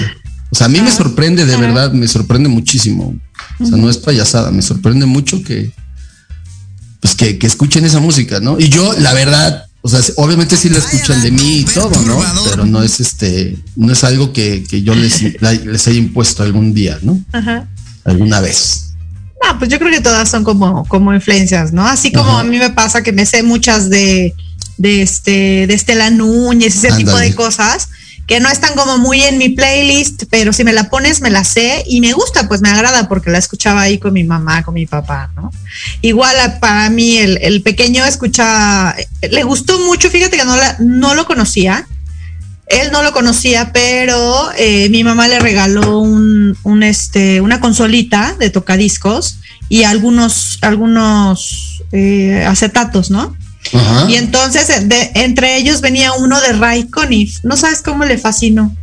O 0.50 0.56
sea, 0.56 0.66
a 0.66 0.68
mí 0.68 0.80
me 0.80 0.90
sorprende, 0.90 1.46
de 1.46 1.56
verdad, 1.56 1.92
me 1.92 2.08
sorprende 2.08 2.48
muchísimo. 2.48 3.14
O 3.58 3.66
sea, 3.66 3.76
no 3.76 3.90
es 3.90 3.98
payasada, 3.98 4.50
me 4.50 4.62
sorprende 4.62 5.06
mucho 5.06 5.42
que, 5.42 5.72
pues 7.00 7.14
que, 7.14 7.38
que 7.38 7.46
escuchen 7.46 7.84
esa 7.84 8.00
música, 8.00 8.40
¿no? 8.40 8.58
Y 8.58 8.68
yo, 8.68 8.92
la 8.98 9.12
verdad, 9.14 9.66
o 9.82 9.88
sea, 9.88 10.00
obviamente 10.16 10.56
sí 10.56 10.68
la 10.68 10.78
escuchan 10.78 11.22
de 11.22 11.30
mí 11.30 11.60
y 11.60 11.64
todo, 11.64 11.90
¿no? 12.02 12.22
Pero 12.50 12.66
no 12.66 12.82
es 12.82 13.00
este, 13.00 13.56
no 13.76 13.92
es 13.92 14.04
algo 14.04 14.32
que, 14.32 14.64
que 14.68 14.82
yo 14.82 14.94
les, 14.94 15.22
les 15.64 15.88
haya 15.88 15.98
impuesto 15.98 16.42
algún 16.42 16.74
día, 16.74 16.98
¿no? 17.02 17.22
Ajá. 17.32 17.68
Alguna 18.04 18.40
vez. 18.40 18.89
No, 19.42 19.58
pues 19.58 19.70
yo 19.70 19.78
creo 19.78 19.90
que 19.90 20.00
todas 20.00 20.28
son 20.28 20.44
como, 20.44 20.84
como 20.86 21.14
influencias, 21.14 21.72
¿no? 21.72 21.86
Así 21.86 22.12
como 22.12 22.30
Ajá. 22.30 22.40
a 22.40 22.44
mí 22.44 22.58
me 22.58 22.70
pasa 22.70 23.02
que 23.02 23.12
me 23.12 23.24
sé 23.26 23.42
muchas 23.42 23.88
de, 23.88 24.34
de 24.76 25.02
este, 25.02 25.66
de 25.66 25.74
Estela 25.74 26.10
Núñez, 26.10 26.76
ese 26.76 26.92
tipo 26.92 27.16
de 27.16 27.34
cosas, 27.34 27.88
que 28.26 28.38
no 28.38 28.48
están 28.48 28.74
como 28.76 28.98
muy 28.98 29.22
en 29.22 29.38
mi 29.38 29.48
playlist, 29.48 30.24
pero 30.30 30.52
si 30.52 30.62
me 30.62 30.72
la 30.72 30.88
pones, 30.90 31.20
me 31.20 31.30
la 31.30 31.42
sé 31.42 31.82
y 31.86 32.00
me 32.00 32.12
gusta, 32.12 32.46
pues 32.48 32.60
me 32.60 32.68
agrada 32.68 33.08
porque 33.08 33.30
la 33.30 33.38
escuchaba 33.38 33.80
ahí 33.80 33.98
con 33.98 34.12
mi 34.12 34.22
mamá, 34.24 34.62
con 34.62 34.74
mi 34.74 34.86
papá, 34.86 35.30
¿no? 35.34 35.50
Igual 36.02 36.38
a- 36.38 36.60
para 36.60 36.90
mí 36.90 37.16
el, 37.16 37.38
el 37.42 37.62
pequeño 37.62 38.04
escucha, 38.04 38.94
le 39.28 39.42
gustó 39.42 39.80
mucho, 39.80 40.10
fíjate 40.10 40.36
que 40.36 40.44
no, 40.44 40.56
la, 40.56 40.76
no 40.80 41.14
lo 41.14 41.24
conocía, 41.26 41.88
él 42.70 42.90
no 42.92 43.02
lo 43.02 43.12
conocía, 43.12 43.72
pero 43.72 44.50
eh, 44.56 44.88
mi 44.90 45.04
mamá 45.04 45.28
le 45.28 45.38
regaló 45.38 45.98
un, 45.98 46.56
un, 46.62 46.82
este, 46.82 47.40
una 47.40 47.60
consolita 47.60 48.34
de 48.38 48.50
tocadiscos 48.50 49.36
y 49.68 49.84
algunos, 49.84 50.58
algunos 50.62 51.82
eh, 51.92 52.44
acetatos, 52.46 53.10
¿no? 53.10 53.36
Ajá. 53.74 54.06
Y 54.08 54.14
entonces 54.16 54.68
eh, 54.70 54.80
de- 54.84 55.10
entre 55.14 55.56
ellos 55.56 55.80
venía 55.80 56.12
uno 56.14 56.40
de 56.40 56.52
Ray 56.54 56.88
Conniff. 56.88 57.38
No 57.44 57.56
sabes 57.56 57.82
cómo 57.82 58.04
le 58.04 58.18
fascinó. 58.18 58.74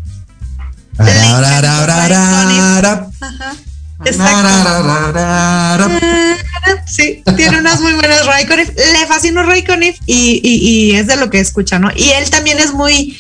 Sí, 6.86 7.24
tiene 7.36 7.60
unas 7.60 7.82
muy 7.82 7.94
buenas 7.94 8.26
Ray 8.26 8.46
Conniff. 8.46 8.70
Le 8.76 9.08
fascinó 9.08 9.44
Ray 9.44 9.64
Conniff 9.64 9.98
y, 10.06 10.40
y, 10.44 10.92
y 10.92 10.96
es 10.96 11.08
de 11.08 11.16
lo 11.18 11.30
que 11.30 11.40
escucha, 11.40 11.80
¿no? 11.80 11.90
Y 11.96 12.10
él 12.12 12.30
también 12.30 12.60
es 12.60 12.74
muy, 12.74 13.18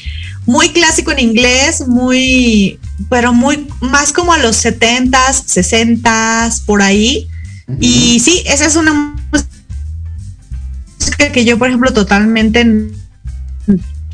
muy 0.47 0.69
clásico 0.69 1.11
en 1.11 1.19
inglés, 1.19 1.85
muy, 1.87 2.79
pero 3.09 3.33
muy, 3.33 3.67
más 3.81 4.13
como 4.13 4.33
a 4.33 4.37
los 4.39 4.65
70s, 4.65 5.43
60s, 5.45 6.65
por 6.65 6.81
ahí. 6.81 7.27
Y 7.81 8.19
sí, 8.21 8.43
esa 8.47 8.65
es 8.65 8.77
una 8.77 9.13
música 10.99 11.31
que 11.33 11.43
yo, 11.43 11.59
por 11.59 11.67
ejemplo, 11.67 11.91
totalmente, 11.91 12.65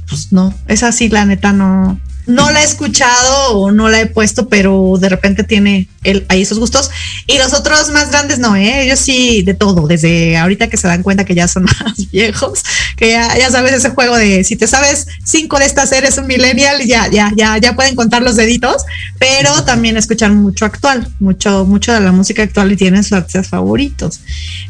pues 0.09 0.31
no, 0.31 0.53
esa 0.67 0.91
sí, 0.91 1.07
la 1.07 1.23
neta, 1.25 1.53
no, 1.53 1.99
no 2.25 2.51
la 2.51 2.61
he 2.61 2.65
escuchado 2.65 3.57
o 3.57 3.71
no 3.71 3.89
la 3.89 4.01
he 4.01 4.05
puesto, 4.05 4.47
pero 4.47 4.95
de 4.99 5.09
repente 5.09 5.43
tiene 5.43 5.87
el, 6.03 6.25
ahí 6.29 6.41
esos 6.41 6.59
gustos. 6.59 6.89
Y 7.27 7.37
los 7.37 7.53
otros 7.53 7.89
más 7.91 8.09
grandes 8.09 8.39
no, 8.39 8.55
¿eh? 8.55 8.83
ellos 8.83 8.99
sí, 8.99 9.41
de 9.43 9.53
todo, 9.53 9.87
desde 9.87 10.37
ahorita 10.37 10.69
que 10.69 10.77
se 10.77 10.87
dan 10.87 11.03
cuenta 11.03 11.25
que 11.25 11.35
ya 11.35 11.47
son 11.47 11.63
más 11.83 12.11
viejos, 12.11 12.63
que 12.95 13.11
ya, 13.11 13.37
ya 13.37 13.49
sabes 13.51 13.73
ese 13.73 13.89
juego 13.89 14.17
de 14.17 14.43
si 14.43 14.55
te 14.55 14.67
sabes 14.67 15.07
cinco 15.23 15.59
de 15.59 15.65
estas 15.65 15.91
eres 15.91 16.17
un 16.17 16.27
millennial, 16.27 16.85
ya, 16.85 17.07
ya, 17.09 17.31
ya, 17.35 17.57
ya 17.57 17.75
pueden 17.75 17.95
contar 17.95 18.21
los 18.21 18.35
deditos, 18.35 18.83
pero 19.19 19.63
también 19.63 19.97
escuchan 19.97 20.35
mucho 20.35 20.65
actual, 20.65 21.07
mucho, 21.19 21.65
mucho 21.65 21.93
de 21.93 21.99
la 21.99 22.11
música 22.11 22.43
actual 22.43 22.71
y 22.71 22.77
tienen 22.77 23.03
sus 23.03 23.13
artistas 23.13 23.49
favoritos. 23.49 24.21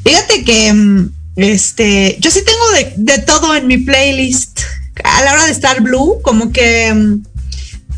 Fíjate 0.03 0.43
que 0.43 0.73
mm, 0.73 1.09
este, 1.35 2.17
yo 2.19 2.31
sí 2.31 2.41
tengo 2.43 2.71
de, 2.71 2.93
de 2.97 3.19
todo 3.19 3.55
en 3.55 3.67
mi 3.67 3.77
playlist. 3.77 4.59
A 5.03 5.23
la 5.23 5.33
hora 5.33 5.45
de 5.45 5.51
estar 5.51 5.81
blue, 5.81 6.19
como 6.21 6.51
que 6.51 6.93
mm, 6.93 7.32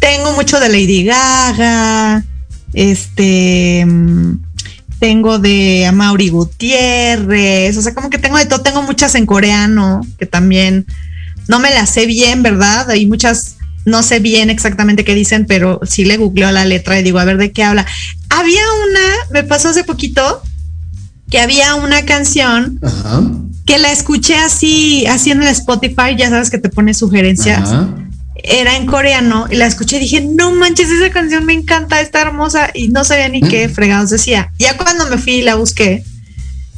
tengo 0.05 0.33
mucho 0.33 0.59
de 0.59 0.69
Lady 0.69 1.03
Gaga, 1.03 2.23
este, 2.73 3.83
mm, 3.87 4.37
tengo 4.99 5.39
de 5.39 5.87
Amaury 5.87 6.29
Gutiérrez, 6.29 7.75
o 7.75 7.81
sea, 7.81 7.95
como 7.95 8.11
que 8.11 8.19
tengo 8.19 8.37
de 8.37 8.45
todo, 8.45 8.61
tengo 8.61 8.83
muchas 8.83 9.15
en 9.15 9.25
coreano, 9.25 10.01
que 10.19 10.27
también 10.27 10.85
no 11.47 11.57
me 11.57 11.71
las 11.71 11.89
sé 11.89 12.05
bien, 12.05 12.43
¿verdad? 12.43 12.87
Hay 12.91 13.07
muchas, 13.07 13.55
no 13.83 14.03
sé 14.03 14.19
bien 14.19 14.51
exactamente 14.51 15.03
qué 15.03 15.15
dicen, 15.15 15.47
pero 15.47 15.79
sí 15.83 16.05
le 16.05 16.17
googleo 16.17 16.51
la 16.51 16.65
letra 16.65 16.99
y 16.99 17.03
digo, 17.03 17.17
a 17.17 17.25
ver 17.25 17.37
de 17.37 17.51
qué 17.51 17.63
habla. 17.63 17.87
Había 18.29 18.61
una, 18.87 19.09
me 19.31 19.43
pasó 19.43 19.69
hace 19.69 19.83
poquito, 19.83 20.43
que 21.31 21.39
había 21.39 21.73
una 21.73 22.05
canción 22.05 22.79
Ajá. 22.83 23.23
que 23.65 23.79
la 23.79 23.91
escuché 23.91 24.37
así, 24.37 25.07
así 25.07 25.31
en 25.31 25.41
el 25.41 25.47
Spotify, 25.47 26.15
ya 26.15 26.29
sabes 26.29 26.51
que 26.51 26.59
te 26.59 26.69
pone 26.69 26.93
sugerencias. 26.93 27.71
Ajá. 27.71 28.04
Era 28.43 28.75
en 28.75 28.85
coreano 28.85 29.47
y 29.49 29.55
la 29.55 29.65
escuché 29.65 29.97
y 29.97 30.01
dije, 30.01 30.21
no 30.21 30.51
manches, 30.53 30.89
esa 30.89 31.09
canción 31.09 31.45
me 31.45 31.53
encanta, 31.53 32.01
está 32.01 32.21
hermosa 32.21 32.69
y 32.73 32.89
no 32.89 33.03
sabía 33.05 33.29
ni 33.29 33.41
qué 33.41 33.69
fregados 33.69 34.09
decía. 34.09 34.51
Ya 34.59 34.75
cuando 34.77 35.07
me 35.07 35.17
fui 35.17 35.35
y 35.35 35.41
la 35.41 35.55
busqué, 35.55 36.03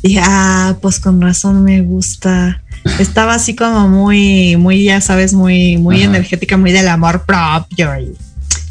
dije, 0.04 0.20
ah, 0.24 0.78
pues 0.82 1.00
con 1.00 1.20
razón 1.22 1.64
me 1.64 1.82
gusta. 1.82 2.62
Estaba 3.00 3.34
así 3.34 3.56
como 3.56 3.90
muy, 3.90 4.56
muy, 4.56 4.84
ya 4.84 5.02
sabes, 5.02 5.34
muy, 5.34 5.78
muy 5.78 5.98
Ajá. 5.98 6.06
energética, 6.06 6.58
muy 6.58 6.72
del 6.72 6.88
amor 6.88 7.26
propio 7.26 8.00
y 8.00 8.14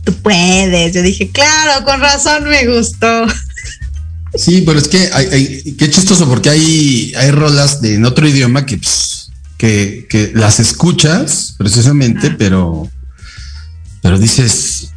tú 0.04 0.14
puedes. 0.22 0.94
Yo 0.94 1.02
dije, 1.02 1.28
claro, 1.30 1.84
con 1.84 2.00
razón 2.00 2.44
me 2.48 2.66
gustó. 2.66 3.26
Sí, 4.34 4.62
pero 4.66 4.78
es 4.78 4.88
que 4.88 5.08
hay, 5.12 5.26
hay- 5.32 5.74
qué 5.78 5.90
chistoso 5.90 6.28
porque 6.28 6.50
hay, 6.50 7.12
hay 7.16 7.30
rolas 7.30 7.80
de 7.80 7.94
en 7.94 8.04
otro 8.04 8.28
idioma 8.28 8.64
que, 8.66 8.76
pues, 8.78 9.15
que, 9.58 10.06
que 10.10 10.32
las 10.34 10.60
escuchas 10.60 11.54
precisamente, 11.58 12.30
pero, 12.30 12.88
pero 14.02 14.18
dices, 14.18 14.90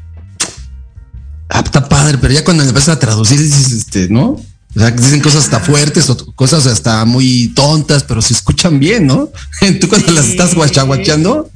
ah, 1.49 1.61
está 1.63 1.87
padre, 1.87 2.17
pero 2.17 2.33
ya 2.33 2.43
cuando 2.43 2.63
empiezas 2.63 2.95
a 2.95 2.99
traducir 2.99 3.39
dices, 3.41 3.71
este, 3.71 4.09
¿no? 4.09 4.31
O 4.75 4.79
sea, 4.79 4.91
dicen 4.91 5.19
cosas 5.21 5.45
hasta 5.45 5.59
fuertes 5.59 6.09
o 6.09 6.33
cosas 6.35 6.67
hasta 6.67 7.03
muy 7.05 7.51
tontas, 7.55 8.03
pero 8.03 8.21
se 8.21 8.33
escuchan 8.33 8.79
bien, 8.79 9.07
¿no? 9.07 9.29
Tú 9.81 9.87
cuando 9.89 10.11
las 10.11 10.27
estás 10.27 10.53
guachaguachando, 10.53 11.49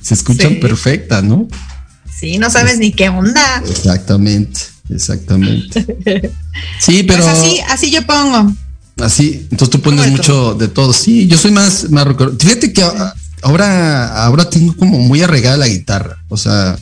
se 0.00 0.14
escuchan 0.14 0.54
Sí. 0.54 0.56
perfectas, 0.56 1.22
¿no? 1.22 1.46
Sí, 2.18 2.38
no 2.38 2.48
sabes 2.50 2.78
ni 2.78 2.92
qué 2.92 3.08
onda. 3.08 3.62
Exactamente, 3.68 4.60
exactamente. 4.88 5.84
Sí, 6.80 7.02
pero 7.02 7.22
Pues 7.22 7.36
así, 7.36 7.60
así 7.68 7.90
yo 7.90 8.04
pongo. 8.06 8.50
Así, 8.98 9.46
entonces 9.50 9.70
tú 9.70 9.80
pones 9.80 10.10
mucho 10.10 10.54
de 10.54 10.68
todo. 10.68 10.92
Sí, 10.92 11.26
yo 11.26 11.36
soy 11.36 11.50
más, 11.50 11.90
más 11.90 12.06
rockero. 12.06 12.34
Fíjate 12.38 12.72
que 12.72 12.82
ahora, 13.42 14.24
ahora 14.24 14.48
tengo 14.48 14.74
como 14.76 14.98
muy 14.98 15.22
arregada 15.22 15.58
la 15.58 15.68
guitarra. 15.68 16.16
O 16.28 16.36
sea, 16.36 16.78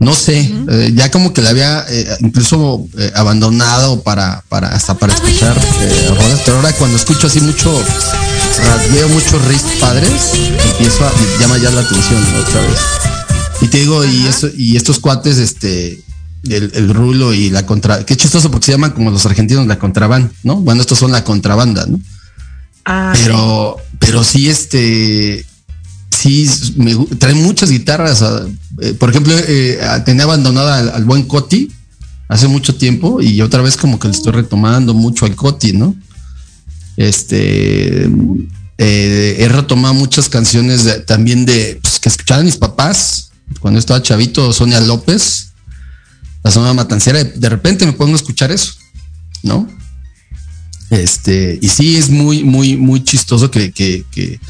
no 0.00 0.14
sé, 0.14 0.52
eh, 0.68 0.92
ya 0.94 1.10
como 1.10 1.32
que 1.32 1.42
la 1.42 1.50
había 1.50 1.84
eh, 1.88 2.06
incluso 2.20 2.86
eh, 2.98 3.10
abandonado 3.14 4.02
para, 4.02 4.44
para, 4.48 4.68
hasta 4.68 4.94
para 4.94 5.12
escuchar 5.12 5.56
eh, 5.80 6.06
rolas, 6.08 6.40
pero 6.44 6.58
ahora 6.58 6.72
cuando 6.72 6.96
escucho 6.96 7.26
así 7.26 7.40
mucho, 7.40 7.82
rasgueo 8.64 9.08
muchos 9.08 9.44
riffs 9.46 9.80
padres, 9.80 10.34
empiezo 10.70 11.04
a, 11.04 11.12
llama 11.40 11.58
ya 11.58 11.70
la 11.70 11.80
atención 11.80 12.22
otra 12.40 12.60
vez. 12.60 12.78
Y 13.60 13.66
te 13.66 13.78
digo, 13.78 14.04
y 14.04 14.26
eso, 14.26 14.48
y 14.56 14.76
estos 14.76 15.00
cuates, 15.00 15.38
este, 15.38 16.00
el, 16.44 16.70
el 16.74 16.94
rulo 16.94 17.34
y 17.34 17.50
la 17.50 17.66
contra, 17.66 18.04
qué 18.06 18.16
chistoso 18.16 18.50
porque 18.50 18.66
se 18.66 18.72
llaman 18.72 18.92
como 18.92 19.10
los 19.10 19.24
argentinos 19.26 19.66
la 19.66 19.78
contrabanda, 19.78 20.30
¿no? 20.44 20.56
Bueno, 20.56 20.80
estos 20.80 20.98
son 20.98 21.12
la 21.12 21.24
contrabanda, 21.24 21.86
¿no? 21.86 22.00
Ah, 22.84 23.12
Pero, 23.14 23.76
pero 23.98 24.24
sí, 24.24 24.48
este, 24.48 25.44
sí, 26.10 26.48
me 26.76 26.94
traen 27.18 27.42
muchas 27.42 27.70
guitarras 27.70 28.22
ah, 28.22 28.46
eh, 28.80 28.94
por 28.94 29.10
ejemplo, 29.10 29.34
eh, 29.36 29.78
tenía 30.04 30.24
abandonada 30.24 30.78
al, 30.78 30.88
al 30.90 31.04
buen 31.04 31.24
Coti 31.24 31.70
hace 32.28 32.46
mucho 32.48 32.74
tiempo 32.76 33.20
y 33.20 33.40
otra 33.42 33.60
vez 33.62 33.76
como 33.76 33.98
que 33.98 34.08
le 34.08 34.14
estoy 34.14 34.32
retomando 34.32 34.94
mucho 34.94 35.24
al 35.26 35.34
Coti, 35.34 35.72
¿no? 35.72 35.94
Este, 36.96 38.04
eh, 38.78 39.36
he 39.38 39.48
retomado 39.48 39.94
muchas 39.94 40.28
canciones 40.28 40.84
de- 40.84 41.00
también 41.00 41.44
de 41.46 41.78
pues, 41.82 41.98
que 42.00 42.08
escuchaban 42.08 42.44
mis 42.44 42.56
papás 42.56 43.30
cuando 43.60 43.78
estaba 43.80 44.02
chavito, 44.02 44.52
Sonia 44.52 44.80
López, 44.80 45.47
la 46.42 46.50
zona 46.50 46.72
matancera, 46.74 47.22
de, 47.24 47.48
repente 47.48 47.86
me 47.86 47.92
pongo 47.92 48.12
a 48.12 48.16
escuchar 48.16 48.50
eso, 48.52 48.74
¿no? 49.42 49.68
Este, 50.90 51.58
y 51.60 51.68
sí 51.68 51.96
es 51.96 52.08
muy, 52.08 52.44
muy, 52.44 52.76
muy 52.76 53.04
chistoso 53.04 53.50
que, 53.50 53.72
que, 53.72 54.04
que, 54.10 54.40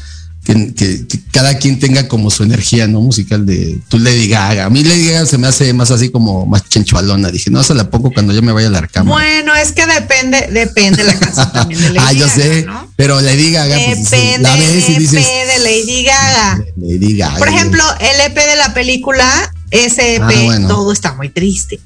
que- 0.43 1.05
cada 1.31 1.57
quien 1.57 1.79
tenga 1.79 2.07
como 2.07 2.31
su 2.31 2.43
energía, 2.43 2.87
¿no? 2.87 3.01
Musical 3.01 3.45
de 3.45 3.77
tú 3.87 3.99
Lady 3.99 4.27
Gaga. 4.27 4.65
A 4.65 4.69
mí 4.69 4.83
Lady 4.83 5.07
Gaga 5.07 5.25
se 5.25 5.37
me 5.37 5.47
hace 5.47 5.71
más 5.73 5.91
así 5.91 6.09
como 6.09 6.45
más 6.45 6.67
chenchualona. 6.67 7.29
Dije, 7.29 7.51
no, 7.51 7.61
se 7.63 7.75
la 7.75 7.89
pongo 7.89 8.11
cuando 8.11 8.33
yo 8.33 8.41
me 8.41 8.51
vaya 8.51 8.67
a 8.67 8.71
la 8.71 8.87
cama. 8.87 9.11
Bueno, 9.11 9.53
es 9.55 9.73
que 9.73 9.85
depende, 9.85 10.49
depende 10.51 11.03
la 11.03 11.13
canción 11.19 11.51
también 11.51 11.81
de 11.81 11.89
Lady 11.93 11.99
ah, 12.07 12.13
yo 12.13 12.27
Gaga, 12.27 12.35
sé, 12.35 12.65
¿no? 12.65 12.91
pero 12.95 13.21
Lady 13.21 13.51
Gaga, 13.51 13.77
pues, 13.85 14.09
Depende, 14.09 14.39
la 14.49 14.55
ves 14.55 14.89
y 14.89 14.93
dices, 14.95 15.25
de 15.25 15.59
Lady 15.63 16.03
Gaga. 16.03 16.63
Lady 16.77 17.17
Gaga. 17.17 17.37
Por 17.37 17.47
ejemplo, 17.49 17.83
el 17.99 18.21
EP 18.31 18.35
de 18.35 18.55
la 18.55 18.73
película, 18.73 19.53
ese 19.71 20.17
Ah, 20.21 20.29
bueno. 20.45 20.67
todo 20.67 20.91
está 20.91 21.13
muy 21.13 21.29
triste. 21.29 21.79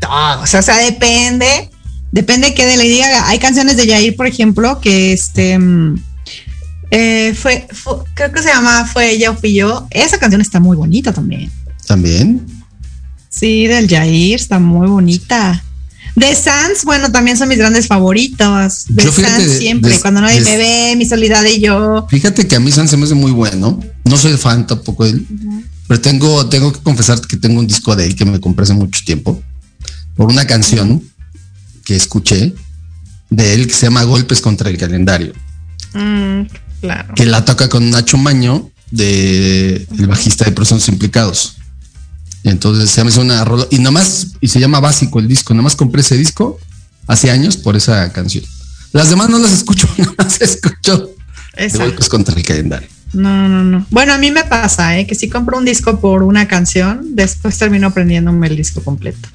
Todo. 0.00 0.42
O 0.42 0.46
sea, 0.46 0.60
o 0.60 0.62
sea, 0.62 0.76
depende. 0.78 1.70
Depende 2.12 2.54
que 2.54 2.66
de 2.66 2.76
Lady 2.76 2.98
Gaga. 2.98 3.28
Hay 3.28 3.38
canciones 3.38 3.76
de 3.76 3.86
Yair, 3.86 4.16
por 4.16 4.26
ejemplo, 4.26 4.80
que 4.80 5.12
este. 5.12 5.58
mm, 5.58 6.02
eh, 6.90 7.34
fue, 7.40 7.68
fue- 7.72 7.98
creo 8.14 8.32
que 8.32 8.42
se 8.42 8.48
llama 8.48 8.84
Fue 8.84 9.10
ella 9.12 9.30
o 9.30 9.36
fui 9.36 9.54
yo. 9.54 9.86
Esa 9.90 10.18
canción 10.18 10.40
está 10.40 10.58
muy 10.58 10.76
bonita 10.76 11.12
también. 11.12 11.50
También. 11.86 12.44
Sí, 13.28 13.66
del 13.68 13.86
Yair, 13.86 14.34
está 14.40 14.58
muy 14.58 14.88
bonita. 14.88 15.62
De 16.16 16.34
Sans, 16.34 16.84
bueno, 16.84 17.12
también 17.12 17.36
son 17.36 17.48
mis 17.48 17.58
grandes 17.58 17.86
favoritos. 17.86 18.86
De 18.88 19.04
Yo 19.04 19.12
fíjate, 19.12 19.44
Sans 19.46 19.58
siempre, 19.58 19.92
de- 19.92 20.00
cuando 20.00 20.20
nadie 20.20 20.40
me 20.40 20.56
ve, 20.56 20.94
mi 20.96 21.04
soledad 21.06 21.44
y 21.44 21.60
yo. 21.60 22.06
Fíjate 22.10 22.48
que 22.48 22.56
a 22.56 22.60
mí 22.60 22.72
San 22.72 22.88
se 22.88 22.96
me 22.96 23.04
hace 23.04 23.14
muy 23.14 23.30
bueno. 23.30 23.78
No 24.04 24.16
soy 24.16 24.36
fan 24.36 24.66
tampoco 24.66 25.04
de 25.04 25.10
él. 25.10 25.26
Pero 25.90 26.00
tengo, 26.00 26.46
tengo 26.46 26.72
que 26.72 26.78
confesar 26.78 27.20
que 27.20 27.36
tengo 27.36 27.58
un 27.58 27.66
disco 27.66 27.96
de 27.96 28.06
él 28.06 28.14
que 28.14 28.24
me 28.24 28.38
compré 28.38 28.62
hace 28.62 28.74
mucho 28.74 29.00
tiempo. 29.04 29.42
Por 30.14 30.30
una 30.30 30.46
canción 30.46 31.02
que 31.84 31.96
escuché 31.96 32.54
de 33.28 33.54
él 33.54 33.66
que 33.66 33.74
se 33.74 33.86
llama 33.86 34.04
Golpes 34.04 34.40
contra 34.40 34.70
el 34.70 34.78
calendario. 34.78 35.32
Mm, 35.92 36.42
claro. 36.80 37.14
Que 37.16 37.26
la 37.26 37.44
toca 37.44 37.68
con 37.68 37.90
Nacho 37.90 38.18
Maño, 38.18 38.70
de 38.92 39.84
el 39.98 40.06
bajista 40.06 40.44
de 40.44 40.52
Personas 40.52 40.86
Implicados. 40.86 41.56
Entonces 42.44 42.88
se 42.88 43.02
llama 43.02 43.20
una 43.20 43.44
rola. 43.44 43.66
Y 43.72 43.78
nada 43.78 43.90
más, 43.90 44.28
y 44.40 44.46
se 44.46 44.60
llama 44.60 44.78
básico 44.78 45.18
el 45.18 45.26
disco. 45.26 45.54
Nada 45.54 45.64
más 45.64 45.74
compré 45.74 46.02
ese 46.02 46.16
disco 46.16 46.60
hace 47.08 47.32
años 47.32 47.56
por 47.56 47.74
esa 47.74 48.12
canción. 48.12 48.44
Las 48.92 49.10
demás 49.10 49.28
no 49.28 49.40
las 49.40 49.50
escucho, 49.50 49.88
nada 49.98 50.14
más 50.16 50.40
escucho 50.40 51.10
de 51.56 51.66
Esa. 51.66 51.78
Golpes 51.78 52.08
contra 52.08 52.36
el 52.36 52.44
calendario. 52.44 52.88
No, 53.12 53.48
no, 53.48 53.64
no. 53.64 53.86
Bueno, 53.90 54.12
a 54.12 54.18
mí 54.18 54.30
me 54.30 54.44
pasa, 54.44 54.98
¿eh? 54.98 55.06
Que 55.06 55.14
si 55.14 55.28
compro 55.28 55.58
un 55.58 55.64
disco 55.64 56.00
por 56.00 56.22
una 56.22 56.46
canción, 56.46 57.00
después 57.14 57.58
termino 57.58 57.88
aprendiéndome 57.88 58.46
el 58.46 58.56
disco 58.56 58.82
completo. 58.82 59.28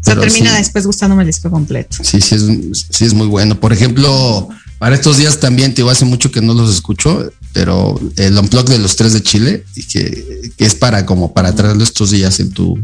O 0.00 0.04
sea, 0.04 0.14
Pero 0.14 0.20
termina 0.20 0.52
sí. 0.52 0.58
después 0.58 0.86
gustándome 0.86 1.22
el 1.22 1.26
disco 1.26 1.50
completo. 1.50 1.98
Sí, 2.02 2.20
sí 2.20 2.36
es, 2.36 2.44
sí 2.90 3.04
es 3.04 3.14
muy 3.14 3.26
bueno. 3.26 3.58
Por 3.58 3.72
ejemplo, 3.72 4.48
para 4.78 4.94
estos 4.94 5.16
días 5.16 5.40
también, 5.40 5.74
te 5.74 5.82
digo, 5.82 5.90
hace 5.90 6.04
mucho 6.04 6.30
que 6.30 6.40
no 6.40 6.54
los 6.54 6.72
escucho, 6.72 7.32
pero 7.52 8.00
el 8.16 8.38
unplug 8.38 8.68
de 8.68 8.78
los 8.78 8.94
tres 8.94 9.12
de 9.12 9.22
Chile, 9.22 9.64
y 9.74 9.82
que, 9.82 10.52
que 10.56 10.64
es 10.64 10.76
para 10.76 11.04
como 11.04 11.34
para 11.34 11.52
traerlo 11.54 11.82
estos 11.82 12.12
días 12.12 12.38
en 12.38 12.50
tu, 12.50 12.78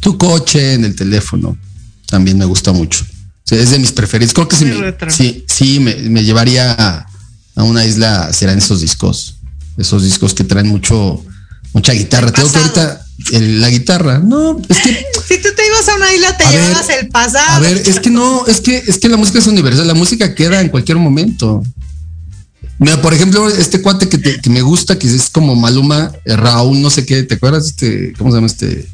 tu 0.00 0.16
coche, 0.16 0.72
en 0.72 0.86
el 0.86 0.94
teléfono, 0.94 1.58
también 2.06 2.38
me 2.38 2.46
gusta 2.46 2.72
mucho. 2.72 3.04
O 3.04 3.48
sea, 3.48 3.58
es 3.58 3.70
de 3.70 3.78
mis 3.78 3.92
preferidos. 3.92 4.32
Creo 4.32 4.48
que 4.48 4.56
sí, 4.56 4.64
Muy 4.64 4.78
me, 4.78 4.94
sí, 5.10 5.44
sí 5.46 5.80
me, 5.80 5.94
me 5.96 6.24
llevaría 6.24 7.06
a, 7.58 7.62
una 7.64 7.84
isla, 7.84 8.32
serán 8.32 8.58
esos 8.58 8.80
discos, 8.80 9.36
esos 9.76 10.02
discos 10.02 10.34
que 10.34 10.44
traen 10.44 10.68
mucho, 10.68 11.22
mucha 11.72 11.92
guitarra. 11.92 12.32
Tengo 12.32 12.50
que 12.52 12.58
ahorita 12.58 13.04
el- 13.32 13.60
la 13.60 13.68
guitarra, 13.68 14.18
no, 14.20 14.58
es 14.68 14.78
que 14.78 14.90
Si 15.28 15.42
tú 15.42 15.48
te 15.54 15.66
ibas 15.66 15.88
a 15.88 15.94
una 15.96 16.12
isla, 16.14 16.36
te 16.36 16.44
ver, 16.44 16.52
llevabas 16.54 16.88
el 16.90 17.08
pasado. 17.08 17.50
a 17.56 17.58
ver, 17.60 17.76
es 17.84 18.00
que 18.00 18.10
no, 18.10 18.46
es 18.46 18.60
que, 18.60 18.78
es 18.86 18.98
que 18.98 19.08
la 19.08 19.16
música 19.16 19.38
es 19.40 19.46
universal, 19.46 19.86
la 19.86 19.94
música 19.94 20.34
queda 20.34 20.60
en 20.60 20.68
cualquier 20.68 20.96
momento. 20.98 21.62
Mira, 22.78 23.02
por 23.02 23.12
ejemplo, 23.12 23.48
este 23.48 23.82
cuate 23.82 24.08
que, 24.08 24.18
te- 24.18 24.40
que 24.40 24.50
me 24.50 24.62
gusta, 24.62 24.96
que 24.98 25.08
es 25.08 25.28
como 25.30 25.56
Maluma, 25.56 26.12
eh, 26.24 26.36
Raúl, 26.36 26.80
no 26.80 26.90
sé 26.90 27.04
qué, 27.04 27.24
¿te 27.24 27.34
acuerdas? 27.34 27.66
Este, 27.66 28.12
¿cómo 28.16 28.30
se 28.30 28.36
llama 28.36 28.46
este? 28.46 28.86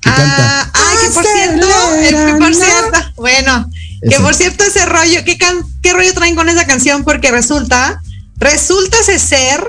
Que 0.00 0.10
canta. 0.10 0.62
Ah, 0.62 0.72
ay, 0.74 1.06
que 1.06 1.14
por 1.14 1.24
cierto, 1.24 1.66
el- 2.02 2.08
que 2.32 2.34
por 2.38 2.54
cierto, 2.54 2.98
bueno, 3.16 3.70
que 4.02 4.08
Ese. 4.14 4.20
por 4.20 4.34
cierto 4.34 4.64
ese 4.64 4.86
rollo, 4.86 5.24
¿qué, 5.24 5.38
can- 5.38 5.62
¿qué 5.82 5.92
rollo 5.92 6.12
traen 6.14 6.34
con 6.34 6.48
esa 6.48 6.66
canción? 6.66 7.04
Porque 7.04 7.30
resulta, 7.30 8.02
resulta 8.38 8.96
ser 9.18 9.60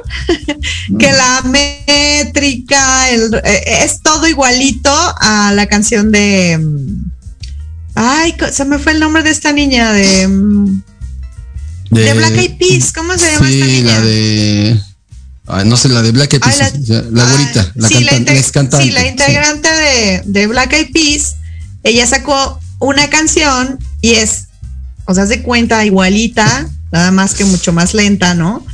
que 0.99 1.11
la 1.11 1.41
métrica, 1.43 3.09
el, 3.09 3.33
eh, 3.43 3.83
es 3.83 4.01
todo 4.01 4.27
igualito 4.27 4.91
a 5.21 5.51
la 5.53 5.67
canción 5.67 6.11
de, 6.11 6.57
mm, 6.57 7.11
ay, 7.95 8.35
se 8.51 8.65
me 8.65 8.79
fue 8.79 8.91
el 8.93 8.99
nombre 8.99 9.23
de 9.23 9.31
esta 9.31 9.51
niña 9.51 9.91
de, 9.93 10.27
mm, 10.27 10.81
de 11.91 12.13
Black 12.13 12.37
Eyed 12.37 12.57
Peas, 12.57 12.91
¿cómo 12.93 13.17
se 13.17 13.31
llama 13.31 13.49
esta 13.49 13.65
niña? 13.65 13.93
la 13.99 14.01
de. 14.05 14.79
ay, 15.47 15.65
no 15.67 15.75
sé, 15.75 15.89
la 15.89 16.01
de 16.03 16.11
Black 16.11 16.33
Eyed 16.33 16.41
Ay, 16.45 16.57
Peas, 16.57 16.89
la- 16.89 17.01
la 17.11 17.25
güerita, 17.31 17.71
la, 17.75 17.87
sí, 17.87 17.95
inte- 17.95 18.35
la 18.35 18.51
cantante. 18.51 18.85
sí, 18.85 18.91
la 18.91 19.07
integrante 19.07 19.69
de, 19.69 20.21
de 20.25 20.47
Black 20.47 20.73
Eyed 20.73 20.91
Peas, 20.93 21.35
ella 21.83 22.05
sacó 22.05 22.59
una 22.79 23.09
canción 23.09 23.79
y 24.01 24.11
es, 24.11 24.45
o 25.05 25.13
sea, 25.15 25.25
se 25.25 25.41
cuenta 25.41 25.83
igualita, 25.85 26.69
nada 26.91 27.11
más 27.11 27.33
que 27.35 27.45
mucho 27.45 27.73
más 27.73 27.93
lenta, 27.93 28.33
¿no? 28.33 28.65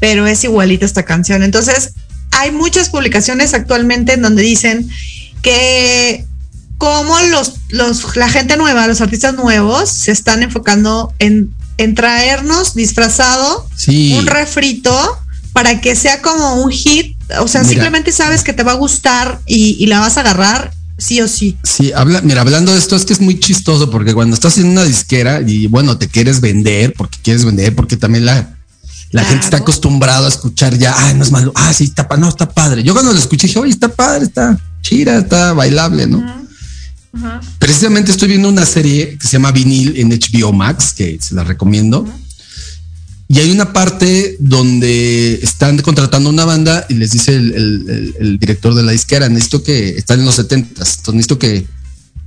Pero 0.00 0.26
es 0.26 0.44
igualita 0.44 0.84
esta 0.86 1.04
canción. 1.04 1.42
Entonces, 1.42 1.92
hay 2.32 2.50
muchas 2.50 2.88
publicaciones 2.90 3.54
actualmente 3.54 4.14
en 4.14 4.22
donde 4.22 4.42
dicen 4.42 4.88
que 5.42 6.26
como 6.78 7.18
los, 7.30 7.54
los, 7.68 8.16
la 8.16 8.28
gente 8.28 8.56
nueva, 8.56 8.86
los 8.86 9.00
artistas 9.00 9.34
nuevos, 9.34 9.88
se 9.88 10.10
están 10.12 10.42
enfocando 10.42 11.12
en, 11.18 11.54
en 11.78 11.94
traernos 11.94 12.74
disfrazado 12.74 13.66
Sí. 13.76 14.14
un 14.18 14.26
refrito 14.26 15.18
para 15.52 15.80
que 15.80 15.94
sea 15.94 16.20
como 16.20 16.56
un 16.56 16.70
hit. 16.70 17.16
O 17.38 17.46
sea, 17.48 17.60
Mira. 17.62 17.70
simplemente 17.70 18.10
sabes 18.12 18.42
que 18.42 18.52
te 18.52 18.64
va 18.64 18.72
a 18.72 18.76
gustar 18.76 19.40
y, 19.46 19.76
y 19.78 19.86
la 19.86 20.00
vas 20.00 20.16
a 20.16 20.20
agarrar 20.20 20.72
sí 20.98 21.20
o 21.20 21.28
sí. 21.28 21.56
Sí, 21.62 21.92
habla, 21.92 22.20
mira, 22.22 22.40
hablando 22.40 22.72
de 22.72 22.78
esto, 22.78 22.96
es 22.96 23.04
que 23.04 23.12
es 23.12 23.20
muy 23.20 23.38
chistoso 23.40 23.90
porque 23.90 24.14
cuando 24.14 24.34
estás 24.34 24.58
en 24.58 24.66
una 24.66 24.84
disquera 24.84 25.40
y 25.40 25.66
bueno, 25.66 25.98
te 25.98 26.08
quieres 26.08 26.40
vender, 26.40 26.94
porque 26.94 27.18
quieres 27.22 27.44
vender, 27.44 27.74
porque 27.74 27.96
también 27.96 28.24
la, 28.24 28.56
la 29.10 29.24
gente 29.24 29.44
está 29.44 29.58
acostumbrada 29.58 30.26
a 30.26 30.28
escuchar 30.28 30.76
ya, 30.76 30.94
ah, 30.96 31.14
no 31.14 31.22
es 31.22 31.30
malo, 31.30 31.52
ah, 31.54 31.72
sí, 31.72 31.84
está, 31.84 32.08
no, 32.16 32.28
está 32.28 32.50
padre. 32.50 32.82
Yo 32.82 32.92
cuando 32.92 33.12
lo 33.12 33.18
escuché 33.18 33.46
dije, 33.46 33.58
oye, 33.58 33.72
está 33.72 33.88
padre, 33.88 34.24
está 34.24 34.58
chida, 34.82 35.18
está 35.18 35.52
bailable, 35.52 36.06
¿no? 36.06 36.44
Precisamente 37.58 38.10
estoy 38.10 38.28
viendo 38.28 38.48
una 38.48 38.66
serie 38.66 39.16
que 39.16 39.26
se 39.26 39.34
llama 39.34 39.52
Vinil 39.52 39.94
en 39.96 40.10
HBO 40.10 40.52
Max, 40.52 40.92
que 40.92 41.18
se 41.20 41.34
la 41.34 41.44
recomiendo. 41.44 42.06
Y 43.26 43.38
hay 43.38 43.50
una 43.50 43.72
parte 43.72 44.36
donde 44.38 45.34
están 45.42 45.78
contratando 45.78 46.28
una 46.28 46.44
banda 46.44 46.84
y 46.88 46.94
les 46.94 47.10
dice 47.10 47.34
el, 47.34 48.38
director 48.38 48.74
de 48.74 48.82
la 48.82 48.92
disquera, 48.92 49.28
necesito 49.28 49.62
que 49.62 49.90
están 49.90 50.20
en 50.20 50.26
los 50.26 50.34
70 50.34 50.68
entonces 50.68 51.14
necesito 51.14 51.38
que 51.38 51.66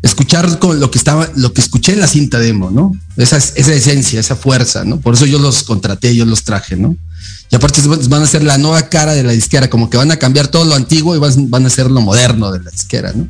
escuchar 0.02 0.60
con 0.60 0.80
lo 0.80 0.90
que 0.90 0.98
estaba, 0.98 1.30
lo 1.36 1.54
que 1.54 1.62
escuché 1.62 1.94
en 1.94 2.00
la 2.00 2.08
cinta 2.08 2.40
demo, 2.40 2.72
¿no? 2.72 2.92
Esa, 3.16 3.38
esa 3.38 3.74
esencia, 3.74 4.20
esa 4.20 4.36
fuerza, 4.36 4.86
¿no? 4.86 5.00
Por 5.00 5.14
eso 5.14 5.26
yo 5.26 5.40
los 5.40 5.64
contraté, 5.64 6.16
yo 6.16 6.26
los 6.26 6.44
traje, 6.44 6.76
¿no? 6.76 6.96
Y 7.52 7.56
aparte 7.56 7.82
van 7.82 8.24
a 8.24 8.28
ser 8.28 8.44
la 8.44 8.58
nueva 8.58 8.90
cara 8.90 9.14
de 9.14 9.24
la 9.24 9.32
disquera, 9.32 9.70
como 9.70 9.90
que 9.90 9.98
van 9.98 10.12
a 10.12 10.18
cambiar 10.18 10.48
todo 10.48 10.66
lo 10.66 10.76
antiguo 10.76 11.16
y 11.16 11.20
van, 11.20 11.50
van 11.50 11.66
a 11.66 11.70
ser 11.70 11.90
lo 11.90 12.02
moderno 12.02 12.52
de 12.52 12.64
la 12.64 12.72
disquera, 12.72 13.14
¿no? 13.14 13.28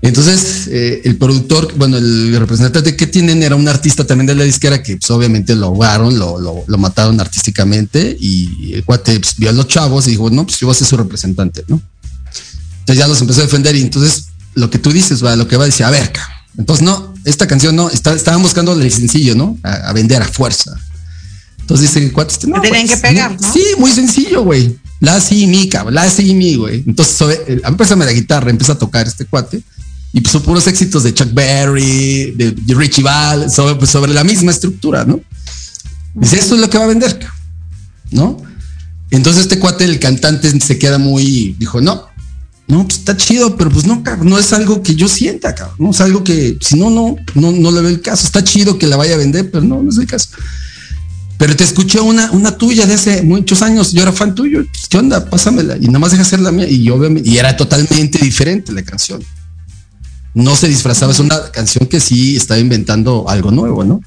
Entonces, 0.00 0.66
eh, 0.68 1.02
el 1.04 1.16
productor, 1.16 1.72
bueno, 1.76 1.96
el 1.96 2.36
representante 2.36 2.96
que 2.96 3.06
tienen 3.06 3.42
era 3.42 3.54
un 3.54 3.68
artista 3.68 4.04
también 4.04 4.26
de 4.26 4.34
la 4.34 4.44
disquera 4.44 4.82
que 4.82 4.96
pues, 4.96 5.10
obviamente 5.10 5.54
lo 5.54 5.66
ahogaron, 5.66 6.18
lo, 6.18 6.40
lo, 6.40 6.64
lo 6.66 6.78
mataron 6.78 7.20
artísticamente 7.20 8.16
y 8.18 8.72
el 8.74 8.84
cuate 8.84 9.20
pues, 9.20 9.36
vio 9.36 9.50
a 9.50 9.52
los 9.52 9.68
chavos 9.68 10.08
y 10.08 10.12
dijo, 10.12 10.30
no, 10.30 10.44
pues 10.44 10.58
yo 10.58 10.66
voy 10.66 10.74
a 10.74 10.78
ser 10.78 10.88
su 10.88 10.96
representante, 10.96 11.64
¿no? 11.68 11.80
Entonces 12.80 12.98
ya 12.98 13.06
los 13.06 13.20
empezó 13.20 13.40
a 13.40 13.44
defender 13.44 13.76
y 13.76 13.82
entonces 13.82 14.26
lo 14.54 14.68
que 14.68 14.78
tú 14.78 14.92
dices, 14.92 15.24
va, 15.24 15.36
lo 15.36 15.46
que 15.46 15.56
va 15.56 15.64
a 15.64 15.66
decir, 15.66 15.86
a 15.86 15.90
ver, 15.90 16.10
cabrón, 16.10 16.36
entonces 16.58 16.84
no, 16.84 17.14
esta 17.24 17.46
canción 17.46 17.76
no, 17.76 17.88
está, 17.88 18.14
estaban 18.14 18.42
buscando 18.42 18.72
el 18.72 18.90
sencillo, 18.90 19.36
¿no? 19.36 19.56
A, 19.62 19.90
a 19.90 19.92
vender 19.92 20.20
a 20.22 20.26
fuerza. 20.26 20.76
Entonces 21.60 21.88
dice 21.88 22.04
el 22.04 22.12
cuate, 22.12 22.34
no, 22.48 22.60
tenían 22.60 22.86
pues, 22.86 23.00
que 23.00 23.08
pegar, 23.08 23.40
¿no? 23.40 23.52
Sí, 23.52 23.62
muy 23.78 23.92
sencillo, 23.92 24.42
güey. 24.42 24.76
La, 25.02 25.20
si, 25.20 25.48
mi, 25.48 25.68
cabrón, 25.68 25.94
la, 25.94 26.08
si, 26.08 26.32
mi, 26.32 26.54
güey. 26.54 26.84
Entonces, 26.86 27.40
eh, 27.48 27.60
a 27.64 27.72
mí 27.72 27.76
la 28.04 28.12
guitarra, 28.12 28.50
empieza 28.50 28.74
a 28.74 28.78
tocar 28.78 29.04
este 29.08 29.26
cuate. 29.26 29.60
Y 30.12 30.20
pues 30.20 30.30
son 30.30 30.42
puros 30.42 30.64
éxitos 30.68 31.02
de 31.02 31.12
Chuck 31.12 31.34
Berry, 31.34 32.30
de, 32.36 32.54
Richie 32.72 33.02
sobre, 33.50 33.74
pues, 33.74 33.90
sobre 33.90 34.14
la 34.14 34.22
misma 34.22 34.52
estructura, 34.52 35.04
¿no? 35.04 35.20
Dice, 36.14 36.38
esto 36.38 36.54
es 36.54 36.60
lo 36.60 36.70
que 36.70 36.78
va 36.78 36.84
a 36.84 36.86
vender, 36.86 37.18
cabrón", 37.18 37.36
¿no? 38.12 38.42
Entonces 39.10 39.42
este 39.42 39.58
cuate, 39.58 39.82
el 39.84 39.98
cantante, 39.98 40.60
se 40.60 40.78
queda 40.78 40.98
muy, 40.98 41.56
dijo, 41.58 41.80
no, 41.80 42.06
No, 42.68 42.86
pues 42.86 43.00
está 43.00 43.16
chido, 43.16 43.56
pero 43.56 43.70
pues 43.70 43.84
no, 43.84 44.04
no 44.22 44.38
es 44.38 44.52
algo 44.52 44.84
que 44.84 44.94
yo 44.94 45.08
sienta, 45.08 45.52
cabrón. 45.52 45.76
No 45.80 45.90
es 45.90 46.00
algo 46.00 46.22
que, 46.22 46.58
si 46.60 46.76
no, 46.76 46.90
no, 46.90 47.16
no, 47.34 47.50
no 47.50 47.72
le 47.72 47.80
veo 47.80 47.90
el 47.90 48.02
caso. 48.02 48.24
Está 48.24 48.44
chido 48.44 48.78
que 48.78 48.86
la 48.86 48.96
vaya 48.96 49.14
a 49.14 49.18
vender, 49.18 49.50
pero 49.50 49.64
no, 49.64 49.82
no 49.82 49.90
es 49.90 49.98
el 49.98 50.06
caso. 50.06 50.28
Pero 51.42 51.56
te 51.56 51.64
escuché 51.64 51.98
una, 52.00 52.30
una 52.30 52.56
tuya 52.56 52.86
de 52.86 52.94
hace 52.94 53.22
muchos 53.22 53.62
años. 53.62 53.90
Yo 53.92 54.02
era 54.02 54.12
fan 54.12 54.32
tuyo. 54.32 54.62
¿Qué 54.88 54.96
onda? 54.96 55.28
Pásamela. 55.28 55.76
Y 55.76 55.86
nada 55.86 55.98
más 55.98 56.12
deja 56.12 56.22
hacer 56.22 56.38
la 56.38 56.52
mía. 56.52 56.68
Y 56.68 56.84
yo, 56.84 56.94
obviamente, 56.94 57.28
y 57.28 57.36
era 57.36 57.56
totalmente 57.56 58.20
diferente 58.20 58.70
la 58.70 58.82
canción. 58.84 59.20
No 60.34 60.54
se 60.54 60.68
disfrazaba. 60.68 61.10
Es 61.10 61.18
una 61.18 61.50
canción 61.50 61.88
que 61.88 61.98
sí 61.98 62.36
estaba 62.36 62.60
inventando 62.60 63.28
algo 63.28 63.50
nuevo, 63.50 63.82
¿no? 63.82 64.00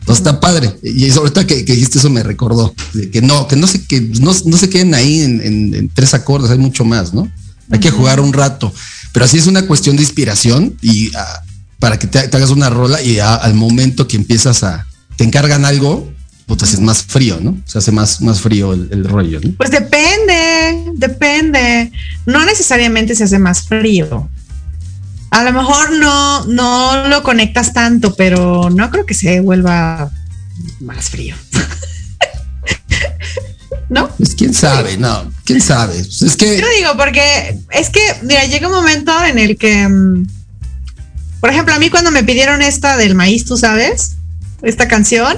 Entonces 0.00 0.18
está 0.18 0.38
padre. 0.38 0.76
Y 0.82 1.10
sobre 1.12 1.30
todo 1.30 1.46
que, 1.46 1.64
que 1.64 1.72
dijiste 1.72 1.96
eso 1.98 2.10
me 2.10 2.22
recordó. 2.22 2.74
que 3.10 3.22
no, 3.22 3.48
que 3.48 3.56
no 3.56 3.66
se, 3.66 3.82
que 3.86 4.02
no, 4.20 4.34
no 4.44 4.56
se 4.58 4.68
queden 4.68 4.94
ahí 4.94 5.22
en, 5.22 5.40
en- 5.40 5.74
en 5.74 5.88
tres 5.88 6.12
acordes, 6.12 6.50
hay 6.50 6.58
mucho 6.58 6.84
más, 6.84 7.14
¿no? 7.14 7.26
Hay 7.70 7.80
que 7.80 7.90
jugar 7.90 8.20
un 8.20 8.34
rato. 8.34 8.70
Pero 9.14 9.24
así 9.24 9.38
es 9.38 9.46
una 9.46 9.66
cuestión 9.66 9.96
de 9.96 10.02
inspiración 10.02 10.76
y 10.82 11.10
ah, 11.16 11.40
para 11.80 11.98
que 11.98 12.06
te, 12.06 12.28
te 12.28 12.36
hagas 12.36 12.50
una 12.50 12.68
rola 12.68 13.00
y 13.00 13.18
ah, 13.18 13.34
al 13.36 13.54
momento 13.54 14.06
que 14.06 14.18
empiezas 14.18 14.62
a, 14.62 14.86
te 15.16 15.24
encargan 15.24 15.64
algo, 15.64 16.12
pues 16.46 16.74
es 16.74 16.80
más 16.80 17.02
frío, 17.02 17.38
¿no? 17.40 17.58
Se 17.64 17.78
hace 17.78 17.90
más, 17.90 18.20
más 18.20 18.40
frío 18.40 18.72
el, 18.72 18.88
el 18.92 19.04
rollo, 19.04 19.40
¿no? 19.40 19.52
Pues 19.56 19.70
depende, 19.70 20.92
depende. 20.94 21.90
No 22.24 22.44
necesariamente 22.44 23.16
se 23.16 23.24
hace 23.24 23.38
más 23.38 23.62
frío. 23.62 24.28
A 25.30 25.42
lo 25.42 25.52
mejor 25.52 25.92
no, 25.92 26.44
no 26.46 27.08
lo 27.08 27.22
conectas 27.22 27.72
tanto, 27.72 28.14
pero 28.14 28.70
no 28.70 28.90
creo 28.90 29.04
que 29.04 29.14
se 29.14 29.40
vuelva 29.40 30.10
más 30.80 31.10
frío. 31.10 31.34
¿No? 33.88 34.08
Pues 34.16 34.34
quién 34.34 34.54
sabe, 34.54 34.96
no, 34.96 35.32
quién 35.44 35.60
sabe. 35.60 35.94
Pues 35.94 36.22
es 36.22 36.36
que 36.36 36.60
Yo 36.60 36.66
digo, 36.76 36.96
porque 36.96 37.58
es 37.70 37.90
que, 37.90 38.00
mira, 38.22 38.44
llega 38.46 38.68
un 38.68 38.74
momento 38.74 39.12
en 39.24 39.38
el 39.38 39.56
que, 39.56 39.88
mm, 39.88 40.26
por 41.40 41.50
ejemplo, 41.50 41.74
a 41.74 41.78
mí 41.78 41.90
cuando 41.90 42.10
me 42.10 42.24
pidieron 42.24 42.62
esta 42.62 42.96
del 42.96 43.14
maíz, 43.14 43.44
tú 43.44 43.56
sabes, 43.56 44.16
esta 44.62 44.88
canción, 44.88 45.36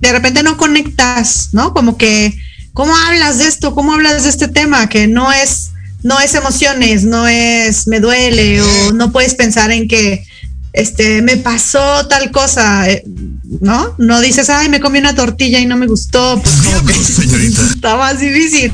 de 0.00 0.12
repente 0.12 0.42
no 0.42 0.56
conectas, 0.56 1.50
¿no? 1.52 1.72
Como 1.74 1.96
que, 1.96 2.36
¿cómo 2.72 2.96
hablas 2.96 3.38
de 3.38 3.46
esto? 3.46 3.74
¿Cómo 3.74 3.92
hablas 3.92 4.24
de 4.24 4.30
este 4.30 4.48
tema? 4.48 4.88
Que 4.88 5.06
no 5.08 5.32
es, 5.32 5.70
no 6.02 6.20
es 6.20 6.34
emociones, 6.34 7.04
no 7.04 7.26
es 7.26 7.86
me 7.86 8.00
duele 8.00 8.60
o 8.60 8.92
no 8.92 9.12
puedes 9.12 9.34
pensar 9.34 9.70
en 9.70 9.88
que, 9.88 10.24
este, 10.72 11.22
me 11.22 11.36
pasó 11.36 12.06
tal 12.06 12.30
cosa, 12.30 12.88
eh, 12.88 13.02
¿no? 13.60 13.94
No 13.98 14.20
dices, 14.20 14.50
ay, 14.50 14.68
me 14.68 14.80
comí 14.80 14.98
una 14.98 15.14
tortilla 15.14 15.58
y 15.58 15.66
no 15.66 15.76
me 15.76 15.86
gustó, 15.86 16.40
pues 16.40 16.54
que 17.30 17.46
está 17.74 17.96
más 17.96 18.20
difícil. 18.20 18.72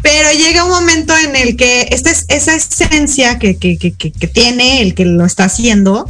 Pero 0.00 0.30
llega 0.32 0.64
un 0.64 0.70
momento 0.70 1.12
en 1.16 1.34
el 1.34 1.56
que 1.56 1.88
esta 1.90 2.10
es, 2.10 2.24
esa 2.28 2.54
esencia 2.54 3.38
que, 3.38 3.56
que, 3.56 3.76
que, 3.76 3.92
que, 3.92 4.12
que 4.12 4.26
tiene 4.28 4.80
el 4.80 4.94
que 4.94 5.04
lo 5.04 5.26
está 5.26 5.44
haciendo 5.44 6.08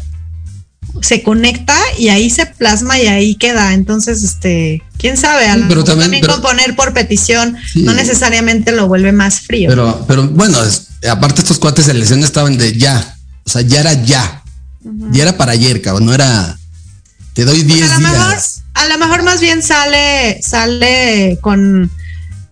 se 1.02 1.22
conecta 1.22 1.76
y 1.98 2.08
ahí 2.08 2.30
se 2.30 2.46
plasma 2.46 2.98
y 2.98 3.06
ahí 3.06 3.34
queda. 3.36 3.72
Entonces, 3.74 4.22
este, 4.22 4.82
quién 4.98 5.16
sabe, 5.16 5.46
a 5.48 5.56
lo 5.56 5.68
pero 5.68 5.80
mejor 5.80 5.84
también- 5.84 6.04
también 6.04 6.20
pero- 6.22 6.34
componer 6.34 6.76
por 6.76 6.92
petición 6.92 7.56
Sí. 7.72 7.82
no 7.82 7.94
necesariamente 7.94 8.72
lo 8.72 8.88
vuelve 8.88 9.12
más 9.12 9.40
frío. 9.40 9.68
Pero, 9.70 10.04
pero 10.08 10.26
bueno, 10.28 10.62
es- 10.64 10.88
aparte 11.10 11.40
estos 11.42 11.58
cuates 11.58 11.86
de 11.86 11.94
lesión 11.94 12.22
estaban 12.24 12.58
de 12.58 12.76
ya. 12.76 13.16
O 13.46 13.50
sea, 13.50 13.62
ya 13.62 13.80
era 13.80 13.92
ya. 14.04 14.42
Ya 15.12 15.22
era 15.22 15.36
para 15.36 15.52
ayer, 15.52 15.82
cabrón. 15.82 16.06
No 16.06 16.14
era. 16.14 16.56
Te 17.34 17.44
doy 17.44 17.62
10 17.62 17.80
Pues 17.80 17.90
a 17.92 17.94
lo 18.00 18.08
mejor, 18.08 18.28
días. 18.30 18.62
a 18.74 18.86
lo 18.88 18.98
mejor 18.98 19.22
más 19.22 19.40
bien 19.40 19.62
sale, 19.62 20.40
sale 20.42 21.38
con, 21.40 21.90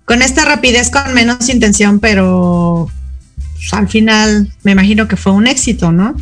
con 0.04 0.22
esta 0.22 0.44
rapidez, 0.44 0.90
con 0.90 1.12
menos 1.14 1.48
intención, 1.48 1.98
pero 1.98 2.88
al 3.72 3.88
final 3.88 4.52
me 4.62 4.72
imagino 4.72 5.08
que 5.08 5.16
fue 5.16 5.32
un 5.32 5.46
éxito, 5.46 5.92
¿no? 5.92 6.16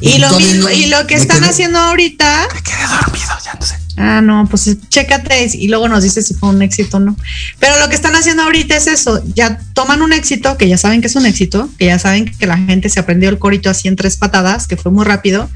Y 0.00 0.18
lo 0.18 0.30
mismo, 0.38 0.68
y 0.68 0.86
lo 0.86 1.06
que 1.06 1.14
están 1.14 1.40
quedé- 1.40 1.48
haciendo 1.50 1.78
ahorita. 1.78 2.48
Me 2.54 2.62
quedé 2.62 2.82
dormido, 3.00 3.26
ya 3.44 3.54
no 3.58 3.66
sé. 3.66 3.74
Ah, 3.98 4.20
no, 4.20 4.46
pues 4.50 4.76
chécate 4.90 5.48
y 5.54 5.68
luego 5.68 5.88
nos 5.88 6.02
dices 6.02 6.26
si 6.26 6.34
fue 6.34 6.50
un 6.50 6.60
éxito 6.60 6.98
o 6.98 7.00
no. 7.00 7.16
Pero 7.58 7.78
lo 7.80 7.88
que 7.88 7.94
están 7.94 8.14
haciendo 8.14 8.42
ahorita 8.42 8.76
es 8.76 8.86
eso, 8.88 9.22
ya 9.34 9.58
toman 9.72 10.02
un 10.02 10.12
éxito, 10.12 10.58
que 10.58 10.68
ya 10.68 10.76
saben 10.76 11.00
que 11.00 11.06
es 11.06 11.16
un 11.16 11.24
éxito, 11.24 11.70
que 11.78 11.86
ya 11.86 11.98
saben 11.98 12.26
que 12.26 12.46
la 12.46 12.58
gente 12.58 12.90
se 12.90 13.00
aprendió 13.00 13.30
el 13.30 13.38
corito 13.38 13.70
así 13.70 13.88
en 13.88 13.96
tres 13.96 14.18
patadas, 14.18 14.66
que 14.66 14.76
fue 14.76 14.92
muy 14.92 15.06
rápido, 15.06 15.48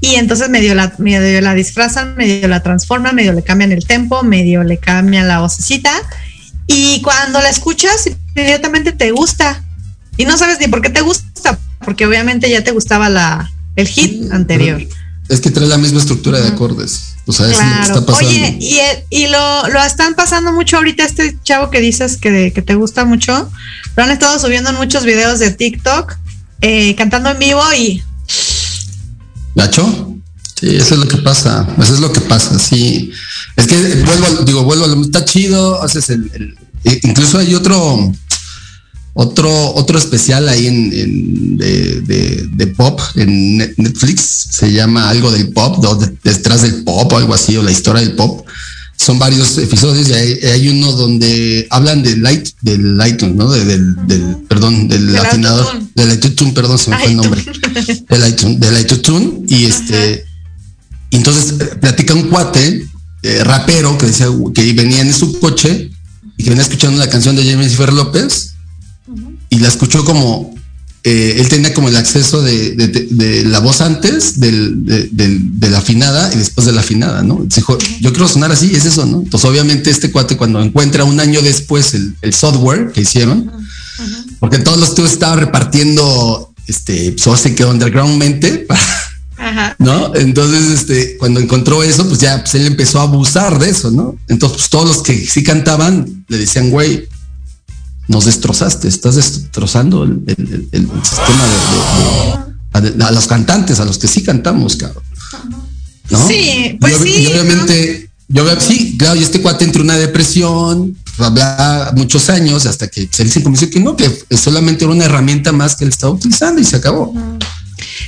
y 0.00 0.14
entonces 0.14 0.48
medio 0.48 0.74
la, 0.74 0.94
medio 0.96 1.38
la 1.42 1.52
disfrazan, 1.52 2.16
medio 2.16 2.48
la 2.48 2.62
transforman, 2.62 3.14
medio 3.14 3.34
le 3.34 3.42
cambian 3.44 3.72
el 3.72 3.86
tempo, 3.86 4.22
medio 4.22 4.64
le 4.64 4.78
cambian 4.78 5.28
la 5.28 5.40
vocecita, 5.40 5.92
y 6.66 7.02
cuando 7.02 7.42
la 7.42 7.50
escuchas, 7.50 8.08
inmediatamente 8.34 8.92
te 8.92 9.10
gusta. 9.10 9.62
Y 10.16 10.24
no 10.24 10.36
sabes 10.38 10.58
ni 10.60 10.68
por 10.68 10.80
qué 10.82 10.90
te 10.90 11.00
gusta, 11.02 11.58
porque 11.84 12.06
obviamente 12.06 12.48
ya 12.50 12.62
te 12.64 12.70
gustaba 12.72 13.08
la, 13.08 13.50
el 13.76 13.86
hit 13.88 14.30
anterior. 14.32 14.82
Es 15.28 15.40
que 15.40 15.50
trae 15.50 15.66
la 15.66 15.76
misma 15.78 15.98
estructura 16.00 16.38
de 16.40 16.48
acordes. 16.48 17.14
O 17.26 17.32
sea, 17.32 17.46
es 17.46 17.52
lo 17.52 17.58
que 17.58 17.64
Claro. 17.64 17.82
está 17.82 18.06
pasando. 18.06 18.28
Oye, 18.30 18.56
y, 18.60 18.78
y 19.10 19.26
lo, 19.26 19.68
lo 19.68 19.82
están 19.82 20.14
pasando 20.14 20.52
mucho 20.52 20.76
ahorita 20.76 21.04
este 21.04 21.36
chavo 21.42 21.70
que 21.70 21.80
dices 21.80 22.16
que, 22.16 22.52
que 22.54 22.62
te 22.62 22.76
gusta 22.76 23.04
mucho. 23.04 23.50
Lo 23.96 24.02
han 24.04 24.10
estado 24.12 24.38
subiendo 24.38 24.70
en 24.70 24.76
muchos 24.76 25.04
videos 25.04 25.40
de 25.40 25.50
TikTok, 25.50 26.14
eh, 26.60 26.94
cantando 26.94 27.30
en 27.30 27.38
vivo 27.40 27.62
y 27.76 28.02
¿Gacho? 29.54 30.14
Sí, 30.58 30.76
eso 30.76 30.94
es 30.94 31.00
lo 31.00 31.08
que 31.08 31.18
pasa. 31.18 31.66
Eso 31.82 31.94
es 31.94 32.00
lo 32.00 32.12
que 32.12 32.20
pasa, 32.22 32.58
sí. 32.58 33.10
Es 33.56 33.66
que 33.66 33.76
vuelvo, 34.04 34.42
digo, 34.44 34.64
vuelvo, 34.64 34.84
a 34.84 34.88
lo- 34.88 35.02
está 35.02 35.24
chido, 35.24 35.82
haces 35.82 36.08
el, 36.10 36.30
el- 36.84 37.00
incluso 37.02 37.38
hay 37.38 37.54
otro, 37.54 38.12
otro, 39.18 39.50
otro 39.74 39.98
especial 39.98 40.46
ahí 40.48 40.66
en, 40.66 40.92
en- 40.92 41.56
de, 41.56 42.00
de- 42.02 42.48
de 42.52 42.66
pop 42.66 43.00
en 43.16 43.56
Net- 43.58 43.74
Netflix, 43.78 44.20
se 44.50 44.70
llama 44.72 45.08
algo 45.08 45.30
del 45.32 45.48
pop, 45.54 45.82
de- 46.00 46.12
detrás 46.22 46.60
del 46.62 46.84
pop 46.84 47.10
o 47.12 47.16
algo 47.16 47.32
así, 47.34 47.56
o 47.56 47.62
la 47.62 47.70
historia 47.72 48.02
del 48.02 48.12
pop. 48.14 48.46
Son 48.98 49.18
varios 49.18 49.56
episodios 49.58 50.08
y 50.08 50.12
hay, 50.14 50.32
hay 50.52 50.68
uno 50.68 50.92
donde 50.92 51.66
hablan 51.70 52.02
del 52.02 52.22
light, 52.22 52.48
del 52.62 52.98
iTunes, 53.06 53.36
¿no? 53.36 53.50
De- 53.50 53.64
del, 53.64 53.94
del, 54.06 54.36
perdón, 54.48 54.86
del 54.88 55.06
Del 55.06 55.16
afinador, 55.16 55.66
del 55.94 56.12
iTunes, 56.12 56.54
perdón, 56.54 56.78
se 56.78 56.90
me 56.90 56.98
fue 56.98 57.06
el 57.08 57.16
nombre. 57.16 57.42
Del 58.08 58.28
iTunes, 58.28 58.60
del 58.60 58.80
iTunes 58.80 59.30
y 59.48 59.64
este 59.64 60.24
entonces 61.10 61.54
eh, 61.60 61.76
platica 61.80 62.14
un 62.14 62.24
cuate 62.24 62.84
eh, 63.22 63.44
rapero 63.44 63.96
que 63.96 64.06
decía 64.06 64.26
que 64.54 64.72
venía 64.74 65.00
en 65.00 65.14
su 65.14 65.38
coche 65.40 65.90
y 66.36 66.42
que 66.44 66.50
venía 66.50 66.64
escuchando 66.64 66.98
la 66.98 67.08
canción 67.08 67.36
de 67.36 67.44
Jennifer 67.44 67.92
López 67.92 68.52
y 69.50 69.58
la 69.60 69.68
escuchó 69.68 70.04
como 70.04 70.54
eh, 71.08 71.36
él 71.38 71.48
tenía 71.48 71.72
como 71.72 71.88
el 71.88 71.94
acceso 71.96 72.42
de, 72.42 72.72
de- 72.74 72.88
de- 72.88 73.06
de 73.10 73.44
la 73.44 73.60
voz 73.60 73.80
antes 73.80 74.40
del, 74.40 74.84
de, 74.84 75.70
la 75.70 75.78
afinada 75.78 76.32
y 76.34 76.36
después 76.36 76.66
de 76.66 76.72
la 76.72 76.80
afinada, 76.80 77.22
¿no? 77.22 77.34
Entonces 77.34 77.56
dijo, 77.58 77.78
yo 78.00 78.10
quiero 78.12 78.26
sonar 78.26 78.50
así, 78.50 78.74
es 78.74 78.86
eso, 78.86 79.06
¿no? 79.06 79.22
Entonces 79.22 79.48
obviamente 79.48 79.88
este 79.90 80.10
cuate 80.10 80.36
cuando 80.36 80.60
encuentra 80.60 81.04
un 81.04 81.20
año 81.20 81.40
después 81.42 81.94
el, 81.94 82.16
el 82.22 82.34
software 82.34 82.90
que 82.92 83.02
hicieron, 83.02 83.52
porque 84.40 84.58
todos 84.58 84.78
los 84.78 84.96
tíos 84.96 85.12
estaban 85.12 85.38
repartiendo 85.38 86.52
este, 86.66 87.12
pues 87.12 87.24
ahora 87.28 87.38
sí 87.40 87.54
que 87.54 87.64
undergroundmente, 87.64 88.66
Ajá. 89.38 89.76
¿no? 89.78 90.12
Entonces, 90.16 90.70
este, 90.80 91.16
cuando 91.18 91.38
encontró 91.38 91.84
eso, 91.84 92.08
pues 92.08 92.18
ya 92.20 92.40
pues 92.42 92.54
él 92.56 92.66
empezó 92.66 92.98
a 92.98 93.02
abusar 93.04 93.58
de 93.60 93.68
eso, 93.70 93.92
¿no? 93.92 94.16
Entonces, 94.28 94.58
pues 94.58 94.70
todos 94.70 94.88
los 94.88 95.02
que 95.04 95.24
sí 95.24 95.44
cantaban 95.44 96.24
le 96.26 96.38
decían, 96.38 96.70
güey, 96.70 97.06
nos 98.08 98.24
destrozaste, 98.24 98.88
estás 98.88 99.16
destrozando 99.16 100.04
el, 100.04 100.22
el- 100.26 100.88
sistema 101.02 101.44
de, 101.44 102.80
de- 102.80 102.90
de- 102.90 103.04
a, 103.04 103.08
a 103.08 103.10
los 103.12 103.26
cantantes, 103.26 103.80
a 103.80 103.84
los 103.84 103.98
que 103.98 104.06
sí 104.08 104.22
cantamos, 104.22 104.76
cabrón. 104.76 105.02
¿No? 106.10 106.28
Sí, 106.28 106.76
pues 106.80 107.00
y, 107.00 107.02
sí, 107.02 107.22
y 107.22 107.26
obviamente, 107.26 108.10
yo 108.28 108.44
veo, 108.44 108.60
sí, 108.60 108.96
claro, 108.98 109.16
y 109.18 109.22
este 109.24 109.40
cuate 109.42 109.64
entró 109.64 109.82
en 109.82 109.88
una 109.90 109.98
depresión, 109.98 110.96
habla 111.18 111.92
muchos 111.96 112.28
años, 112.30 112.66
hasta 112.66 112.86
que 112.88 113.08
se 113.10 113.42
convenció 113.42 113.70
que 113.70 113.80
no, 113.80 113.96
que 113.96 114.10
solamente 114.36 114.84
era 114.84 114.92
una 114.92 115.04
herramienta 115.06 115.50
más 115.52 115.74
que 115.74 115.84
él 115.84 115.90
estaba 115.90 116.12
utilizando 116.12 116.60
y 116.60 116.64
se 116.64 116.76
acabó. 116.76 117.12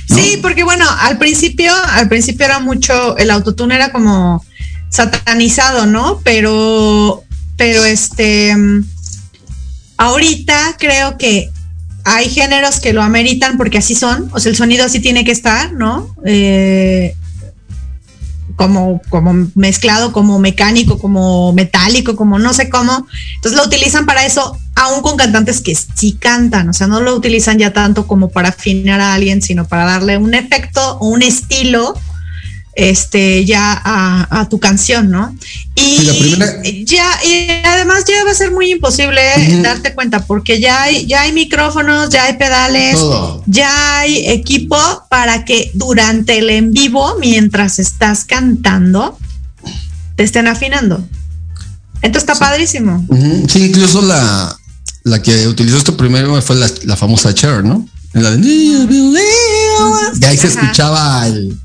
Sí, 0.07 0.39
porque 0.41 0.63
bueno, 0.63 0.85
al 1.01 1.17
principio, 1.17 1.71
al 1.91 2.07
principio 2.07 2.45
era 2.45 2.59
mucho, 2.59 3.17
el 3.17 3.29
autotune 3.31 3.75
era 3.75 3.91
como 3.91 4.43
satanizado, 4.89 5.85
¿no? 5.85 6.19
Pero, 6.23 7.23
pero 7.57 7.83
este, 7.85 8.55
ahorita 9.99 10.77
creo 10.79 11.17
que 11.17 11.51
hay 12.05 12.29
géneros 12.29 12.79
que 12.79 12.93
lo 12.93 13.03
ameritan 13.03 13.57
porque 13.57 13.77
así 13.77 13.93
son, 13.93 14.29
o 14.33 14.39
sea, 14.39 14.49
el 14.49 14.55
sonido 14.55 14.85
así 14.85 15.01
tiene 15.01 15.25
que 15.25 15.31
estar, 15.31 15.73
¿no? 15.73 16.15
Eh, 16.25 17.13
como, 18.55 19.01
como 19.09 19.49
mezclado, 19.55 20.11
como 20.11 20.39
mecánico, 20.39 20.97
como 20.97 21.53
metálico, 21.53 22.15
como 22.15 22.39
no 22.39 22.53
sé 22.53 22.69
cómo. 22.69 23.05
Entonces 23.35 23.59
lo 23.59 23.65
utilizan 23.67 24.05
para 24.05 24.25
eso, 24.25 24.57
aún 24.75 25.01
con 25.01 25.17
cantantes 25.17 25.61
que 25.61 25.75
sí 25.75 26.13
cantan, 26.13 26.69
o 26.69 26.73
sea, 26.73 26.87
no 26.87 27.01
lo 27.01 27.13
utilizan 27.13 27.59
ya 27.59 27.73
tanto 27.73 28.07
como 28.07 28.29
para 28.29 28.49
afinar 28.49 29.01
a 29.01 29.13
alguien, 29.13 29.41
sino 29.41 29.67
para 29.67 29.83
darle 29.83 30.17
un 30.17 30.33
efecto 30.33 30.97
o 30.99 31.09
un 31.09 31.21
estilo 31.21 31.93
este 32.79 33.43
ya 33.45 33.73
a, 33.83 34.41
a 34.41 34.49
tu 34.49 34.59
canción, 34.59 35.09
¿no? 35.11 35.35
Y 35.75 35.97
Sí, 35.97 36.03
la 36.03 36.13
primera- 36.13 36.63
ya, 36.85 37.19
y 37.25 37.49
además 37.65 38.03
ya 38.07 38.23
va 38.23 38.31
a 38.31 38.35
ser 38.35 38.51
muy 38.51 38.71
imposible 38.71 39.21
darte 39.61 39.93
cuenta, 39.93 40.25
porque 40.25 40.59
ya 40.59 40.83
hay, 40.83 41.05
ya 41.07 41.21
hay 41.21 41.33
micrófonos, 41.33 42.09
ya 42.09 42.25
hay 42.25 42.37
pedales, 42.37 42.95
Todo. 42.95 43.43
ya 43.47 43.99
hay 43.99 44.27
equipo 44.29 44.77
para 45.09 45.45
que 45.45 45.71
durante 45.73 46.37
el 46.39 46.49
en 46.49 46.71
vivo, 46.71 47.15
mientras 47.19 47.79
estás 47.79 48.25
cantando, 48.25 49.17
te 50.15 50.23
estén 50.23 50.47
afinando. 50.47 51.05
Entonces 52.01 52.29
está 52.29 52.35
padrísimo. 52.35 53.05
Sí, 53.49 53.65
incluso 53.65 54.01
la, 54.01 54.57
la 55.03 55.21
que 55.21 55.47
utilizó 55.47 55.77
esto 55.77 55.97
primero 55.97 56.41
fue 56.41 56.55
la, 56.55 56.69
la 56.83 56.95
famosa 56.95 57.33
Cher, 57.33 57.63
¿no? 57.63 57.87
En 58.13 58.23
la 58.23 58.31
de 58.31 58.37
de 60.15 60.27
ahí 60.27 60.37
se 60.37 60.47
Ajá. 60.47 60.61
escuchaba 60.61 61.27
el, 61.27 61.57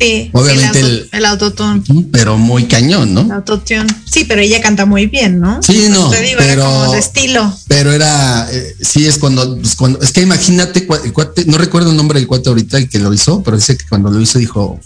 Sí, 0.00 0.30
Obviamente 0.32 0.80
el, 0.80 0.86
el- 0.86 1.00
auto- 1.02 1.16
el 1.16 1.24
autotune. 1.24 1.82
pero 2.12 2.38
muy 2.38 2.66
cañón, 2.66 3.14
¿no? 3.14 3.22
El 3.22 3.32
autotune. 3.32 3.86
Sí, 4.04 4.24
pero 4.24 4.40
ella 4.40 4.60
canta 4.60 4.86
muy 4.86 5.06
bien, 5.06 5.40
¿no? 5.40 5.60
Sí, 5.62 5.86
no, 5.90 6.08
Te 6.10 6.22
digo, 6.22 6.38
pero- 6.38 6.52
era 6.52 6.64
como 6.64 6.92
de 6.92 6.98
estilo. 7.00 7.52
Pero 7.66 7.92
era, 7.92 8.46
eh, 8.52 8.76
sí, 8.80 9.06
es 9.06 9.18
cuando, 9.18 9.58
pues, 9.58 9.74
cuando, 9.74 10.00
es 10.00 10.12
que 10.12 10.20
imagínate, 10.22 10.86
el 11.04 11.12
cuate, 11.12 11.44
no 11.46 11.58
recuerdo 11.58 11.90
el 11.90 11.96
nombre 11.96 12.18
del 12.20 12.28
cuate 12.28 12.48
ahorita, 12.48 12.78
el 12.78 12.88
que 12.88 12.98
lo 13.00 13.12
hizo, 13.12 13.42
pero 13.42 13.56
dice 13.56 13.76
que 13.76 13.86
cuando 13.88 14.10
lo 14.10 14.20
hizo 14.20 14.38
dijo 14.38 14.78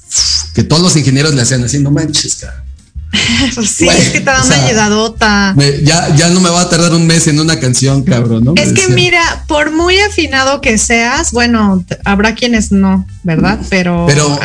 que 0.54 0.62
todos 0.64 0.82
los 0.82 0.96
ingenieros 0.96 1.34
le 1.34 1.42
hacían 1.42 1.62
así, 1.64 1.78
no 1.78 1.90
manches, 1.90 2.36
cara. 2.36 2.64
Pues 3.54 3.68
sí, 3.68 3.86
es 3.88 4.08
que 4.08 4.20
te 4.20 4.24
da 4.24 4.40
o 4.42 4.46
una 4.46 4.54
sea, 4.54 4.66
ayudadota. 4.66 5.52
Me- 5.54 5.82
ya, 5.82 6.14
ya 6.16 6.30
no 6.30 6.40
me 6.40 6.48
va 6.48 6.62
a 6.62 6.70
tardar 6.70 6.94
un 6.94 7.06
mes 7.06 7.26
en 7.26 7.38
una 7.40 7.60
canción, 7.60 8.02
cabrón, 8.04 8.44
¿no? 8.44 8.54
Es 8.56 8.68
Me 8.68 8.74
que 8.74 8.80
decía. 8.82 8.94
mira, 8.94 9.44
por 9.46 9.70
muy 9.70 9.98
afinado 10.00 10.62
que 10.62 10.78
seas, 10.78 11.30
bueno, 11.32 11.84
habrá 12.06 12.34
quienes 12.34 12.72
no, 12.72 13.06
¿verdad? 13.22 13.60
Pero, 13.68 14.06
Pero- 14.06 14.38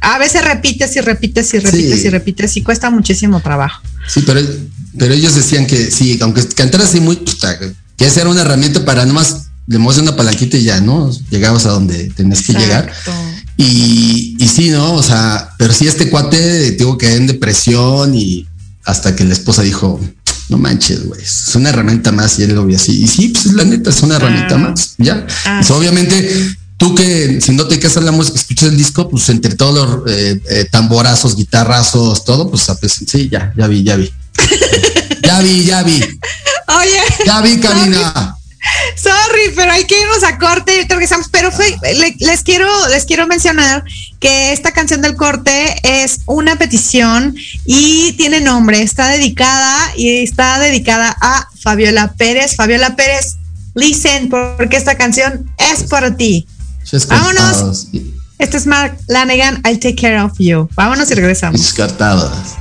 a, 0.00 0.18
veces 0.18 0.44
repites 0.44 0.96
y 0.96 1.00
repites 1.00 1.54
y 1.54 1.58
repites 1.58 2.00
Sí. 2.00 2.06
y 2.06 2.10
repites 2.10 2.56
y 2.56 2.62
cuesta 2.62 2.90
muchísimo 2.90 3.40
trabajo. 3.40 3.82
Sí, 4.06 4.22
pero, 4.26 4.40
pero 4.98 5.14
ellos 5.14 5.34
decían 5.34 5.66
que 5.66 5.90
sí, 5.90 6.18
aunque 6.20 6.46
cantara 6.48 6.84
así 6.84 7.00
muy, 7.00 7.16
que 7.16 8.06
esa 8.06 8.20
era 8.20 8.30
una 8.30 8.42
herramienta 8.42 8.84
para 8.84 9.04
nomás 9.04 9.48
le 9.66 9.78
mueves 9.78 10.00
una 10.02 10.16
palanquita 10.16 10.56
y 10.56 10.62
ya, 10.62 10.80
¿no? 10.80 11.10
Llegabas 11.30 11.66
a 11.66 11.70
donde 11.70 12.08
tenías 12.10 12.42
que 12.42 12.54
llegar. 12.54 12.90
Y, 13.58 14.36
y 14.38 14.48
sí, 14.48 14.70
¿no? 14.70 14.94
O 14.94 15.02
sea, 15.02 15.50
pero 15.58 15.74
sí 15.74 15.86
este 15.86 16.08
cuate 16.08 16.72
tuvo 16.72 16.96
que 16.96 17.14
en 17.14 17.26
depresión 17.26 18.14
y 18.14 18.46
hasta 18.84 19.14
que 19.14 19.24
la 19.24 19.34
esposa 19.34 19.62
dijo, 19.62 20.00
no 20.48 20.56
manches, 20.56 21.04
güey, 21.06 21.20
es 21.20 21.54
una 21.54 21.68
herramienta 21.68 22.12
más 22.12 22.38
y 22.38 22.44
él 22.44 22.54
lo 22.54 22.64
vio 22.64 22.76
así. 22.76 23.02
Y 23.02 23.08
sí, 23.08 23.28
pues 23.28 23.52
la 23.52 23.64
neta 23.64 23.90
es 23.90 24.02
una 24.02 24.16
herramienta 24.16 24.56
más, 24.56 24.94
ya. 24.96 25.26
Ah. 25.44 25.62
Sea, 25.62 25.76
obviamente, 25.76 26.56
tú 26.78 26.94
que 26.94 27.40
si 27.42 27.52
no 27.52 27.66
te 27.68 27.78
casas 27.78 28.04
la 28.04 28.12
música, 28.12 28.38
escuchas 28.38 28.70
el 28.70 28.76
disco, 28.78 29.10
pues 29.10 29.28
entre 29.28 29.54
todos 29.54 29.74
los 30.04 30.10
eh, 30.10 30.40
eh, 30.48 30.64
tamborazos, 30.70 31.36
guitarrazos, 31.36 32.24
todo, 32.24 32.48
pues, 32.50 32.66
pues, 32.80 32.92
sí, 33.06 33.28
ya, 33.30 33.52
ya 33.56 33.66
vi, 33.66 33.82
ya 33.82 33.96
vi. 33.96 34.10
ya 35.22 35.40
vi, 35.40 35.64
ya 35.64 35.82
vi. 35.82 36.00
Oye. 36.80 37.00
Ya 37.26 37.40
vi, 37.42 37.58
Karina. 37.60 38.34
Sorry, 38.96 39.52
pero 39.54 39.72
hay 39.72 39.84
que 39.84 40.00
irnos 40.00 40.22
a 40.24 40.38
corte 40.38 40.80
y 40.82 40.86
regresamos. 40.88 41.28
Pero 41.30 41.50
fue- 41.50 41.76
le- 41.94 42.16
les 42.18 42.42
quiero, 42.42 42.68
les 42.88 43.04
quiero 43.04 43.26
mencionar 43.26 43.82
que 44.20 44.52
esta 44.52 44.72
canción 44.72 45.00
del 45.00 45.16
corte 45.16 45.76
es 45.82 46.20
una 46.26 46.56
petición 46.56 47.34
y 47.64 48.12
tiene 48.12 48.40
nombre. 48.40 48.82
Está 48.82 49.08
dedicada 49.08 49.92
y 49.96 50.22
está 50.22 50.58
dedicada 50.58 51.16
a 51.20 51.48
Fabiola 51.62 52.12
Pérez. 52.18 52.56
Fabiola 52.56 52.94
Pérez, 52.96 53.36
listen, 53.74 54.28
porque 54.28 54.76
esta 54.76 54.96
canción 54.96 55.50
es 55.72 55.84
para 55.84 56.16
ti. 56.16 56.46
Vámonos. 57.08 57.88
Este 58.38 58.56
es 58.56 58.66
Mark 58.66 58.96
Lanegan, 59.08 59.60
I'll 59.64 59.78
take 59.78 59.96
care 59.96 60.20
of 60.20 60.32
you. 60.38 60.68
Vámonos 60.74 61.10
y 61.10 61.14
regresamos. 61.14 61.60
Descartadas. 61.60 62.56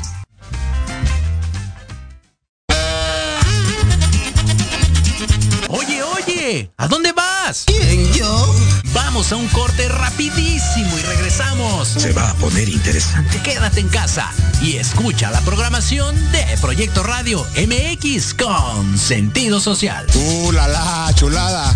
Oye, 5.70 6.02
oye, 6.04 6.72
¿a 6.78 6.88
dónde 6.88 7.12
vas? 7.14 7.64
¿Quién, 7.68 8.12
yo? 8.14 8.56
Vamos 8.94 9.32
a 9.32 9.36
un 9.36 9.48
corte 9.50 9.88
rapidísimo 9.88 10.98
y 10.98 11.02
regresamos. 11.04 11.88
Se 11.88 12.12
va 12.12 12.32
a 12.32 12.34
poner 12.36 12.68
interesante. 12.68 13.40
Quédate 13.44 13.80
en 13.80 13.90
casa 13.90 14.32
y 14.62 14.78
escucha 14.78 15.30
la 15.32 15.42
programación 15.42 16.16
de 16.32 16.44
Proyecto 16.60 17.04
Radio 17.04 17.46
MX 17.56 18.34
con 18.34 18.98
sentido 18.98 19.60
social. 19.60 20.08
¡Uh, 20.16 20.52
la, 20.52 20.68
la, 20.68 21.12
chulada! 21.14 21.76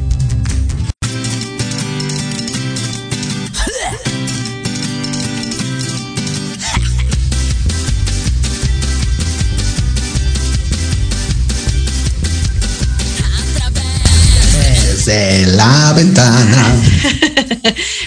Desde 15.11 15.45
la 15.57 15.93
ventana. 15.93 16.75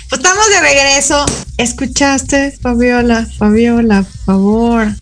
Pues 0.08 0.20
estamos 0.20 0.49
de 0.49 0.60
regreso. 0.60 1.26
¿Escuchaste, 1.56 2.56
Fabiola? 2.60 3.26
Fabiola, 3.38 4.03
por 4.03 4.24
favor. 4.24 4.94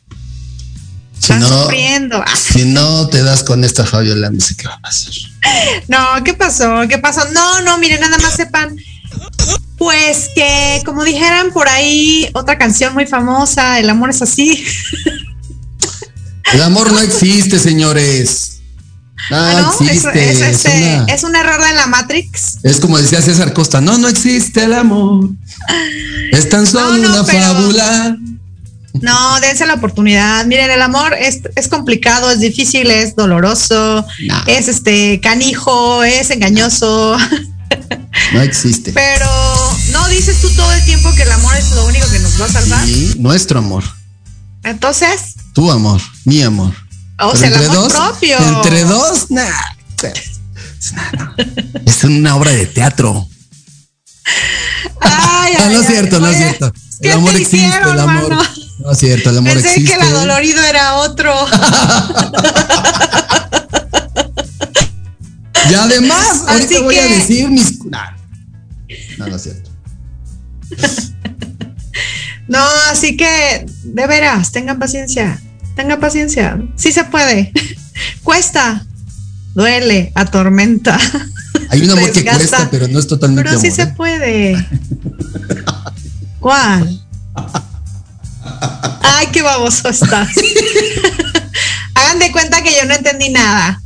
Si 1.18 1.32
Estás 1.32 1.40
no, 1.40 1.62
sufriendo. 1.64 2.24
Si 2.34 2.64
no 2.64 3.08
te 3.08 3.22
das 3.22 3.42
con 3.44 3.62
esta 3.62 3.84
Fabiola, 3.84 4.30
no 4.30 4.40
sé 4.40 4.56
qué 4.56 4.66
va 4.68 4.74
a 4.74 4.80
pasar. 4.80 5.12
No, 5.88 6.24
¿qué 6.24 6.34
pasó? 6.34 6.88
¿Qué 6.88 6.98
pasó? 6.98 7.24
No, 7.32 7.60
no, 7.62 7.78
miren, 7.78 8.00
nada 8.00 8.18
más 8.18 8.34
sepan. 8.34 8.76
Pues 9.78 10.30
que, 10.34 10.82
como 10.84 11.04
dijeran 11.04 11.52
por 11.52 11.68
ahí, 11.68 12.28
otra 12.34 12.58
canción 12.58 12.94
muy 12.94 13.06
famosa, 13.06 13.78
El 13.78 13.90
amor 13.90 14.10
es 14.10 14.22
así. 14.22 14.64
El 16.52 16.62
amor 16.62 16.92
no 16.92 17.00
existe, 17.00 17.58
señores. 17.58 18.51
No 19.32 19.38
Ah, 19.38 19.60
¿no? 19.80 19.86
Es, 19.86 19.90
existe. 20.04 20.30
es, 20.30 20.40
Es, 20.40 20.64
este, 20.66 20.78
una- 20.96 21.04
es 21.06 21.24
un 21.24 21.34
error 21.36 21.60
de 21.64 21.74
la 21.74 21.86
Matrix. 21.86 22.58
es 22.62 22.78
como 22.80 22.98
decía 22.98 23.22
César 23.22 23.52
Costa, 23.54 23.80
no, 23.80 23.96
no 23.98 24.08
existe 24.08 24.64
el 24.64 24.74
amor. 24.74 25.30
Es 26.32 26.48
tan 26.48 26.66
solo 26.66 26.96
No, 26.98 27.08
no, 27.08 27.14
una 27.14 27.24
pero- 27.24 27.40
fábula. 27.44 28.16
No, 29.00 29.40
dense 29.40 29.64
la 29.66 29.74
oportunidad. 29.74 30.44
Miren, 30.44 30.70
el 30.70 30.82
amor 30.82 31.14
es, 31.14 31.40
es 31.56 31.68
complicado, 31.68 32.30
es 32.30 32.40
difícil, 32.40 32.90
es 32.90 33.16
doloroso, 33.16 34.04
es 34.46 34.68
este 34.68 35.18
canijo, 35.20 36.04
es 36.04 36.28
engañoso. 36.30 37.16
No 38.34 38.42
existe. 38.42 38.92
Pero 38.92 39.26
no 39.92 40.06
dices 40.08 40.42
tú 40.42 40.50
todo 40.50 40.70
el 40.74 40.84
tiempo 40.84 41.10
que 41.14 41.22
el 41.22 41.32
amor 41.32 41.54
es 41.56 41.70
lo 41.70 41.86
único 41.86 42.06
que 42.10 42.18
nos 42.18 42.38
va 42.38 42.44
a 42.44 42.48
salvar. 42.50 42.84
Sí, 42.86 43.14
nuestro 43.18 43.60
amor. 43.60 43.82
Entonces, 44.62 45.36
Tu 45.54 45.70
amor, 45.70 46.00
mi 46.26 46.42
amor. 46.42 46.74
O 47.28 47.36
sea, 47.36 47.48
el 47.48 47.54
entre 47.54 47.68
amor 47.68 47.82
dos, 47.82 47.92
propio. 47.92 48.38
Entre 48.38 48.84
dos, 48.84 49.30
nah. 49.30 49.48
Nada. 50.92 51.34
Es 51.86 52.04
una 52.04 52.36
obra 52.36 52.50
de 52.50 52.66
teatro. 52.66 53.28
Ay, 55.00 55.54
ay, 55.58 55.74
no 55.74 55.80
es 55.80 55.86
cierto, 55.86 56.18
no 56.20 56.28
es 56.28 56.36
cierto. 56.36 56.72
¿qué 57.00 57.08
El 57.08 57.14
amor 57.14 57.32
te 57.32 57.38
existe, 57.42 57.66
hicieron, 57.66 57.94
el 57.94 58.00
amor. 58.00 58.28
mano? 58.30 58.42
No 58.80 58.90
es 58.92 58.98
cierto, 58.98 59.30
el 59.30 59.38
amor 59.38 59.52
Pensé 59.54 59.68
existe. 59.70 59.90
que 59.90 60.00
el 60.00 60.02
adolorido 60.08 60.62
era 60.64 60.94
otro. 60.96 61.34
Y 65.70 65.74
además, 65.74 66.42
ahorita 66.48 66.74
Así 66.74 66.82
voy 66.82 66.98
a 66.98 67.06
decir 67.06 67.48
mis. 67.48 67.82
Nah. 67.86 68.10
No, 69.16 69.26
no 69.28 69.36
es 69.36 69.42
cierto. 69.42 69.70
No, 72.48 72.58
así 72.90 73.16
que, 73.16 73.64
de 73.84 74.06
veras, 74.06 74.52
tengan 74.52 74.78
paciencia. 74.78 75.40
Tengan 75.76 76.00
paciencia. 76.00 76.60
Sí 76.76 76.92
se 76.92 77.04
puede. 77.04 77.52
Cuesta. 78.22 78.84
Duele, 79.54 80.12
atormenta. 80.14 80.98
Hay 81.68 81.82
un 81.82 81.90
amor 81.90 82.10
que 82.12 82.24
cuesta, 82.24 82.68
pero 82.70 82.88
no 82.88 82.98
es 82.98 83.06
totalmente 83.06 83.48
Pero 83.48 83.60
sí 83.60 83.66
amor. 83.66 83.76
se 83.76 83.82
¿eh? 83.82 83.94
puede. 83.96 84.66
¿Cuál? 86.40 87.00
Ay, 89.02 89.26
qué 89.32 89.42
baboso 89.42 89.88
estás. 89.88 90.28
Hagan 91.94 92.18
de 92.18 92.32
cuenta 92.32 92.62
que 92.62 92.72
yo 92.74 92.86
no 92.86 92.94
entendí 92.94 93.28
nada. 93.30 93.80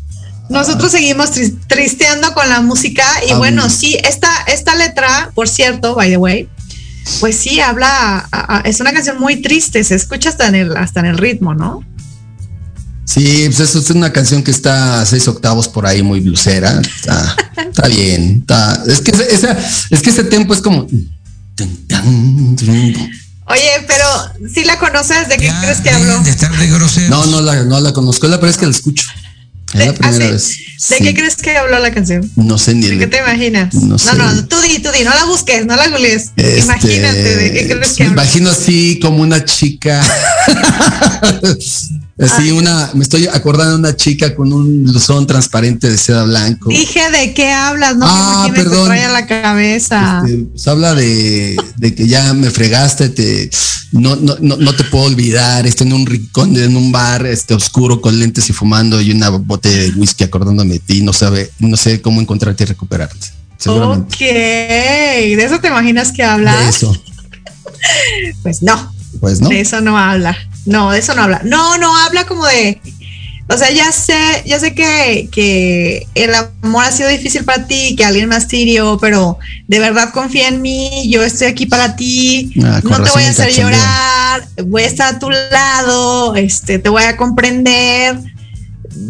Nosotros 0.48 0.92
seguimos 0.92 1.32
tris- 1.32 1.54
tristeando 1.66 2.32
con 2.32 2.48
la 2.48 2.60
música 2.60 3.04
y 3.26 3.32
Ah, 3.32 3.38
bueno, 3.38 3.62
bueno. 3.62 3.74
sí, 3.76 3.98
esta, 4.04 4.30
esta 4.46 4.76
letra, 4.76 5.30
por 5.34 5.48
cierto, 5.48 5.94
by 5.96 6.08
the 6.10 6.16
way, 6.16 6.48
pues 7.20 7.36
sí, 7.36 7.60
habla, 7.60 8.26
a- 8.30 8.56
a- 8.58 8.60
es 8.60 8.80
una 8.80 8.92
canción 8.92 9.18
muy 9.18 9.40
triste, 9.42 9.82
se 9.84 9.94
escucha 9.94 10.28
hasta 10.30 10.46
en 10.48 10.54
el, 10.56 10.76
hasta 10.76 11.00
en 11.00 11.06
el 11.06 11.18
ritmo, 11.18 11.54
¿no? 11.54 11.84
Sí, 13.04 13.44
pues 13.46 13.60
eso 13.60 13.78
es 13.78 13.90
una 13.90 14.12
canción 14.12 14.42
que 14.42 14.50
está 14.50 15.00
a 15.00 15.06
seis 15.06 15.26
octavos 15.28 15.68
por 15.68 15.86
ahí, 15.86 16.02
muy 16.02 16.20
blusera. 16.20 16.80
Está, 16.80 17.36
está 17.56 17.86
bien. 17.88 18.38
Está, 18.40 18.82
es 18.88 19.00
que 19.00 19.12
esa, 19.12 19.56
es 19.90 20.02
que 20.02 20.10
ese 20.10 20.24
tempo 20.24 20.52
es 20.54 20.60
como. 20.60 20.86
Oye, 23.48 23.70
pero 23.86 24.04
si 24.52 24.64
la 24.64 24.76
conoces, 24.78 25.28
¿de 25.28 25.36
qué 25.36 25.48
crees 25.62 25.78
que 25.80 25.90
hablo? 25.90 26.20
No, 27.08 27.24
no 27.26 27.40
la, 27.40 27.62
no 27.62 27.78
la 27.80 27.92
conozco, 27.92 28.26
es 28.26 28.30
la 28.32 28.38
primera 28.38 28.50
vez 28.50 28.58
que 28.58 28.66
la 28.66 28.72
escucho. 28.72 29.06
Es 29.74 29.86
la 29.86 29.92
primera 29.94 30.26
Ah, 30.26 30.30
vez. 30.30 30.48
¿De 30.88 30.96
Sí. 30.98 31.02
qué 31.04 31.14
crees 31.14 31.36
que 31.36 31.56
habló 31.56 31.78
la 31.78 31.92
canción? 31.92 32.30
No 32.36 32.56
sé 32.58 32.74
ni 32.74 32.86
¿De 32.86 32.92
el- 32.92 32.98
qué 33.00 33.06
te 33.08 33.18
imaginas? 33.18 33.74
No 33.74 33.88
No, 33.88 33.98
sé. 33.98 34.14
no, 34.14 34.46
tú 34.46 34.56
di, 34.60 34.78
tú 34.78 34.90
di, 34.96 35.02
no 35.04 35.10
la 35.10 35.24
busques, 35.24 35.66
no 35.66 35.74
la 35.74 35.88
googlees. 35.88 36.32
Este, 36.36 36.58
Imagínate, 36.60 37.36
¿de 37.36 37.52
qué 37.52 37.66
crees 37.68 37.92
que 37.94 38.04
me 38.04 38.10
habla? 38.10 38.22
imagino 38.24 38.50
así 38.50 38.98
como 39.02 39.22
una 39.22 39.44
chica. 39.44 40.00
así 42.18 42.50
una, 42.50 42.90
me 42.94 43.02
estoy 43.02 43.26
acordando 43.26 43.72
de 43.74 43.78
una 43.80 43.96
chica 43.96 44.34
con 44.34 44.52
un 44.52 44.84
blusón 44.84 45.26
transparente 45.26 45.90
de 45.90 45.98
seda 45.98 46.24
blanco. 46.24 46.70
Dije 46.70 47.10
de 47.10 47.34
qué 47.34 47.50
hablas, 47.52 47.96
no 47.96 48.06
Ah, 48.08 48.42
me 48.42 48.48
imagino 48.58 48.70
perdón. 48.70 48.88
te 48.96 49.08
la 49.08 49.26
cabeza. 49.26 50.22
Este, 50.24 50.44
pues 50.44 50.66
habla 50.68 50.94
de, 50.94 51.56
de 51.76 51.94
que 51.94 52.06
ya 52.08 52.32
me 52.32 52.50
fregaste, 52.50 53.10
te, 53.10 53.50
no, 53.92 54.16
no, 54.16 54.36
no, 54.40 54.56
no 54.56 54.74
te 54.74 54.84
puedo 54.84 55.04
olvidar, 55.04 55.66
estoy 55.66 55.86
en 55.88 55.92
un 55.92 56.06
rincón, 56.06 56.56
en 56.56 56.76
un 56.76 56.90
bar 56.90 57.26
este, 57.26 57.52
oscuro 57.54 58.00
con 58.00 58.18
lentes 58.18 58.48
y 58.48 58.52
fumando 58.52 59.00
y 59.00 59.10
una 59.10 59.28
botella 59.30 59.82
de 59.82 59.90
whisky 59.90 60.24
acordándome 60.24 60.74
de 60.74 60.80
ti, 60.80 61.02
no 61.02 61.12
sabe, 61.12 61.50
no 61.58 61.76
sé 61.76 62.00
cómo 62.00 62.20
encontrarte 62.20 62.64
y 62.64 62.66
recuperarte. 62.66 63.26
Seguramente. 63.58 64.14
Ok, 64.14 64.18
¿de 64.20 65.44
eso 65.44 65.60
te 65.60 65.68
imaginas 65.68 66.12
que 66.12 66.22
habla? 66.22 66.54
De 66.62 66.68
eso, 66.70 66.96
Pues 68.42 68.62
no, 68.62 68.92
pues 69.20 69.40
no. 69.40 69.48
de 69.48 69.60
eso 69.60 69.80
no 69.80 69.98
habla. 69.98 70.36
No, 70.66 70.90
de 70.90 70.98
eso 70.98 71.14
no 71.14 71.22
habla. 71.22 71.40
No, 71.44 71.78
no, 71.78 71.96
habla 71.96 72.26
como 72.26 72.44
de. 72.46 72.80
O 73.48 73.56
sea, 73.56 73.70
ya 73.70 73.92
sé, 73.92 74.42
ya 74.44 74.58
sé 74.58 74.74
que, 74.74 75.28
que 75.30 76.08
el 76.16 76.34
amor 76.34 76.84
ha 76.84 76.90
sido 76.90 77.08
difícil 77.08 77.44
para 77.44 77.64
ti, 77.68 77.94
que 77.94 78.04
alguien 78.04 78.28
más 78.28 78.48
te 78.48 78.56
hirió, 78.56 78.98
pero 79.00 79.38
de 79.68 79.78
verdad 79.78 80.10
confía 80.12 80.48
en 80.48 80.60
mí, 80.62 81.08
yo 81.08 81.22
estoy 81.22 81.46
aquí 81.46 81.66
para 81.66 81.94
ti, 81.94 82.52
Ah, 82.64 82.80
no 82.82 83.00
te 83.04 83.10
voy 83.10 83.22
a 83.22 83.30
hacer 83.30 83.52
llorar, 83.52 84.48
voy 84.64 84.82
a 84.82 84.86
estar 84.86 85.14
a 85.14 85.18
tu 85.20 85.30
lado, 85.30 86.34
este, 86.34 86.80
te 86.80 86.88
voy 86.88 87.04
a 87.04 87.16
comprender. 87.16 88.18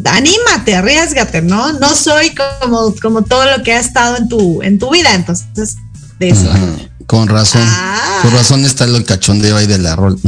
Anímate, 0.04 0.74
arriesgate, 0.74 1.40
¿no? 1.40 1.72
No 1.72 1.94
soy 1.94 2.34
como, 2.60 2.94
como 3.00 3.22
todo 3.22 3.56
lo 3.56 3.62
que 3.62 3.72
ha 3.72 3.80
estado 3.80 4.18
en 4.18 4.28
tu, 4.28 4.60
en 4.60 4.78
tu 4.78 4.90
vida, 4.90 5.14
entonces, 5.14 5.76
de 6.18 6.28
eso. 6.28 6.50
Ajá, 6.50 6.76
Con 7.06 7.28
razón. 7.28 7.62
Ah. 7.64 8.18
Con 8.22 8.32
razón 8.32 8.64
está 8.64 8.84
el 8.84 9.04
cachondeo 9.04 9.56
ahí 9.56 9.66
de 9.66 9.78
la 9.78 9.94
rol. 9.96 10.18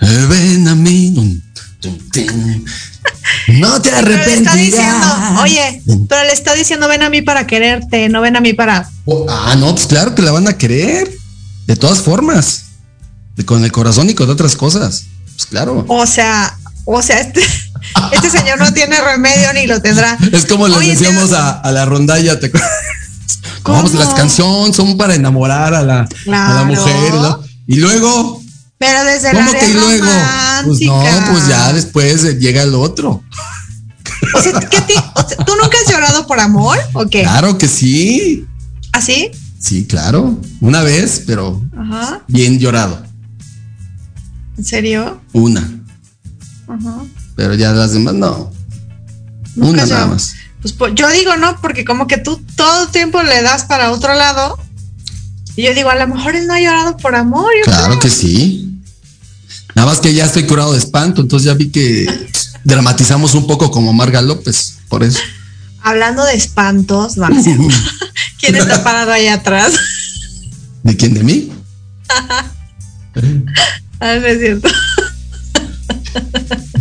Eh, 0.00 0.26
Ven 0.28 0.68
a 0.68 0.74
mí. 0.74 1.40
No 3.48 3.80
te 3.82 3.90
Pero 3.90 4.08
le 4.08 4.34
está 4.34 4.54
diciendo, 4.54 5.06
arrepentirás. 5.06 5.40
oye, 5.42 5.82
pero 6.08 6.24
le 6.24 6.32
está 6.32 6.54
diciendo, 6.54 6.86
ven 6.88 7.02
a 7.02 7.10
mí 7.10 7.22
para 7.22 7.46
quererte, 7.46 8.08
no 8.08 8.20
ven 8.20 8.36
a 8.36 8.40
mí 8.40 8.52
para. 8.52 8.88
Oh, 9.04 9.26
ah, 9.28 9.56
no, 9.56 9.74
pues 9.74 9.86
claro 9.86 10.14
que 10.14 10.22
la 10.22 10.30
van 10.32 10.46
a 10.48 10.56
querer. 10.56 11.10
De 11.66 11.76
todas 11.76 11.98
formas. 12.00 12.64
Con 13.46 13.64
el 13.64 13.72
corazón 13.72 14.08
y 14.10 14.14
con 14.14 14.28
otras 14.30 14.54
cosas. 14.56 15.04
Pues 15.34 15.46
claro. 15.46 15.84
O 15.88 16.06
sea, 16.06 16.56
o 16.84 17.00
sea, 17.02 17.18
este, 17.20 17.40
este 18.12 18.30
señor 18.30 18.58
no 18.58 18.72
tiene 18.72 19.00
remedio 19.00 19.52
ni 19.54 19.66
lo 19.66 19.80
tendrá. 19.80 20.16
Es 20.32 20.46
como 20.46 20.68
les 20.68 20.76
Oye, 20.76 20.90
decíamos 20.90 21.30
te- 21.30 21.36
a, 21.36 21.50
a 21.52 21.72
la 21.72 21.84
rondalla, 21.84 22.38
¿te? 22.38 22.52
¿Cómo? 23.62 23.80
Pues 23.82 23.94
las 23.94 24.14
canciones 24.14 24.74
son 24.76 24.96
para 24.96 25.14
enamorar 25.14 25.74
a 25.74 25.82
la, 25.82 26.00
a 26.02 26.54
la 26.54 26.64
mujer. 26.64 27.14
¿no? 27.14 27.40
Y 27.66 27.76
luego, 27.76 28.42
Pero 28.78 29.04
desde 29.04 29.30
el 29.30 29.36
¿cómo 29.36 29.48
área 29.50 29.60
que 29.60 29.68
y 29.70 29.72
luego? 29.74 30.06
Pues 30.66 30.80
no, 30.82 31.02
pues 31.32 31.48
ya 31.48 31.72
después 31.72 32.24
eh, 32.24 32.34
llega 32.38 32.62
el 32.62 32.74
otro. 32.74 33.22
O 34.34 34.40
sea, 34.42 34.60
¿qué 34.60 34.80
ti- 34.82 34.94
o 35.14 35.28
sea, 35.28 35.36
¿tú 35.44 35.52
nunca 35.60 35.76
has 35.84 35.92
llorado 35.92 36.26
por 36.26 36.38
amor 36.40 36.78
o 36.92 37.06
qué? 37.06 37.22
Claro 37.22 37.58
que 37.58 37.66
sí. 37.68 38.46
¿Así? 38.92 39.30
Sí, 39.58 39.84
claro. 39.86 40.38
Una 40.60 40.82
vez, 40.82 41.22
pero 41.26 41.60
Ajá. 41.76 42.22
bien 42.28 42.58
llorado. 42.58 43.02
¿En 44.56 44.64
serio? 44.64 45.20
Una. 45.32 45.68
Ajá. 46.68 46.96
Pero 47.36 47.54
ya 47.54 47.72
las 47.72 47.92
demás 47.92 48.14
no. 48.14 48.52
Nunca 49.56 49.70
Una 49.84 49.86
nada 49.86 50.06
más. 50.06 50.34
Pues, 50.62 50.72
pues, 50.74 50.94
yo 50.94 51.08
digo 51.10 51.36
no, 51.36 51.60
porque 51.60 51.84
como 51.84 52.06
que 52.06 52.18
tú 52.18 52.40
todo 52.56 52.84
el 52.84 52.90
tiempo 52.90 53.22
le 53.22 53.42
das 53.42 53.64
para 53.64 53.90
otro 53.90 54.14
lado. 54.14 54.58
Y 55.56 55.64
yo 55.64 55.74
digo, 55.74 55.90
a 55.90 55.96
lo 55.96 56.06
mejor 56.08 56.34
él 56.34 56.46
no 56.46 56.54
ha 56.54 56.60
llorado 56.60 56.96
por 56.96 57.14
amor. 57.14 57.50
yo 57.58 57.64
Claro 57.64 57.86
creo. 57.88 57.98
que 58.00 58.10
sí. 58.10 58.68
Nada 59.74 59.88
más 59.88 60.00
que 60.00 60.14
ya 60.14 60.24
estoy 60.26 60.46
curado 60.46 60.72
de 60.72 60.78
espanto, 60.78 61.20
entonces 61.22 61.46
ya 61.46 61.54
vi 61.54 61.70
que 61.70 62.06
dramatizamos 62.64 63.34
un 63.34 63.46
poco 63.46 63.70
como 63.70 63.92
Marga 63.92 64.22
López, 64.22 64.78
por 64.88 65.02
eso. 65.02 65.18
Hablando 65.82 66.24
de 66.24 66.34
espantos, 66.34 67.16
no. 67.16 67.28
¿quién 68.40 68.56
está 68.56 68.84
parado 68.84 69.12
ahí 69.12 69.28
atrás? 69.28 69.72
¿De 70.82 70.96
quién? 70.96 71.14
¿De 71.14 71.22
mí? 71.24 71.52
Ah, 74.00 74.16
no 74.16 74.26
es 74.26 74.40
cierto. 74.40 74.68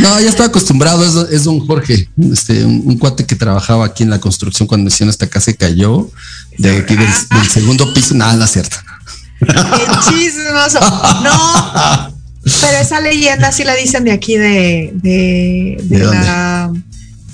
No, 0.00 0.20
ya 0.20 0.28
estoy 0.28 0.46
acostumbrado, 0.46 1.04
es, 1.04 1.32
es 1.32 1.44
don 1.44 1.58
Jorge, 1.66 2.08
este, 2.32 2.64
un, 2.64 2.82
un 2.84 2.98
cuate 2.98 3.26
que 3.26 3.34
trabajaba 3.34 3.84
aquí 3.84 4.04
en 4.04 4.10
la 4.10 4.20
construcción 4.20 4.68
cuando 4.68 4.88
hicieron 4.88 5.10
esta 5.10 5.26
casa 5.28 5.50
y 5.50 5.54
cayó 5.54 6.10
de 6.56 6.76
aquí 6.76 6.94
del, 6.94 7.08
del 7.08 7.48
segundo 7.48 7.92
piso. 7.94 8.14
Nada, 8.14 8.34
no 8.34 8.44
es 8.44 8.52
cierto. 8.52 8.76
Qué 9.40 9.86
chismoso. 10.08 10.80
No, 11.22 12.14
pero 12.60 12.78
esa 12.78 13.00
leyenda 13.00 13.52
sí 13.52 13.64
la 13.64 13.74
dicen 13.74 14.04
de 14.04 14.12
aquí 14.12 14.36
de, 14.36 14.90
de, 14.94 15.76
de 15.82 15.98
¿De 15.98 16.04
dónde? 16.04 16.24
la 16.26 16.72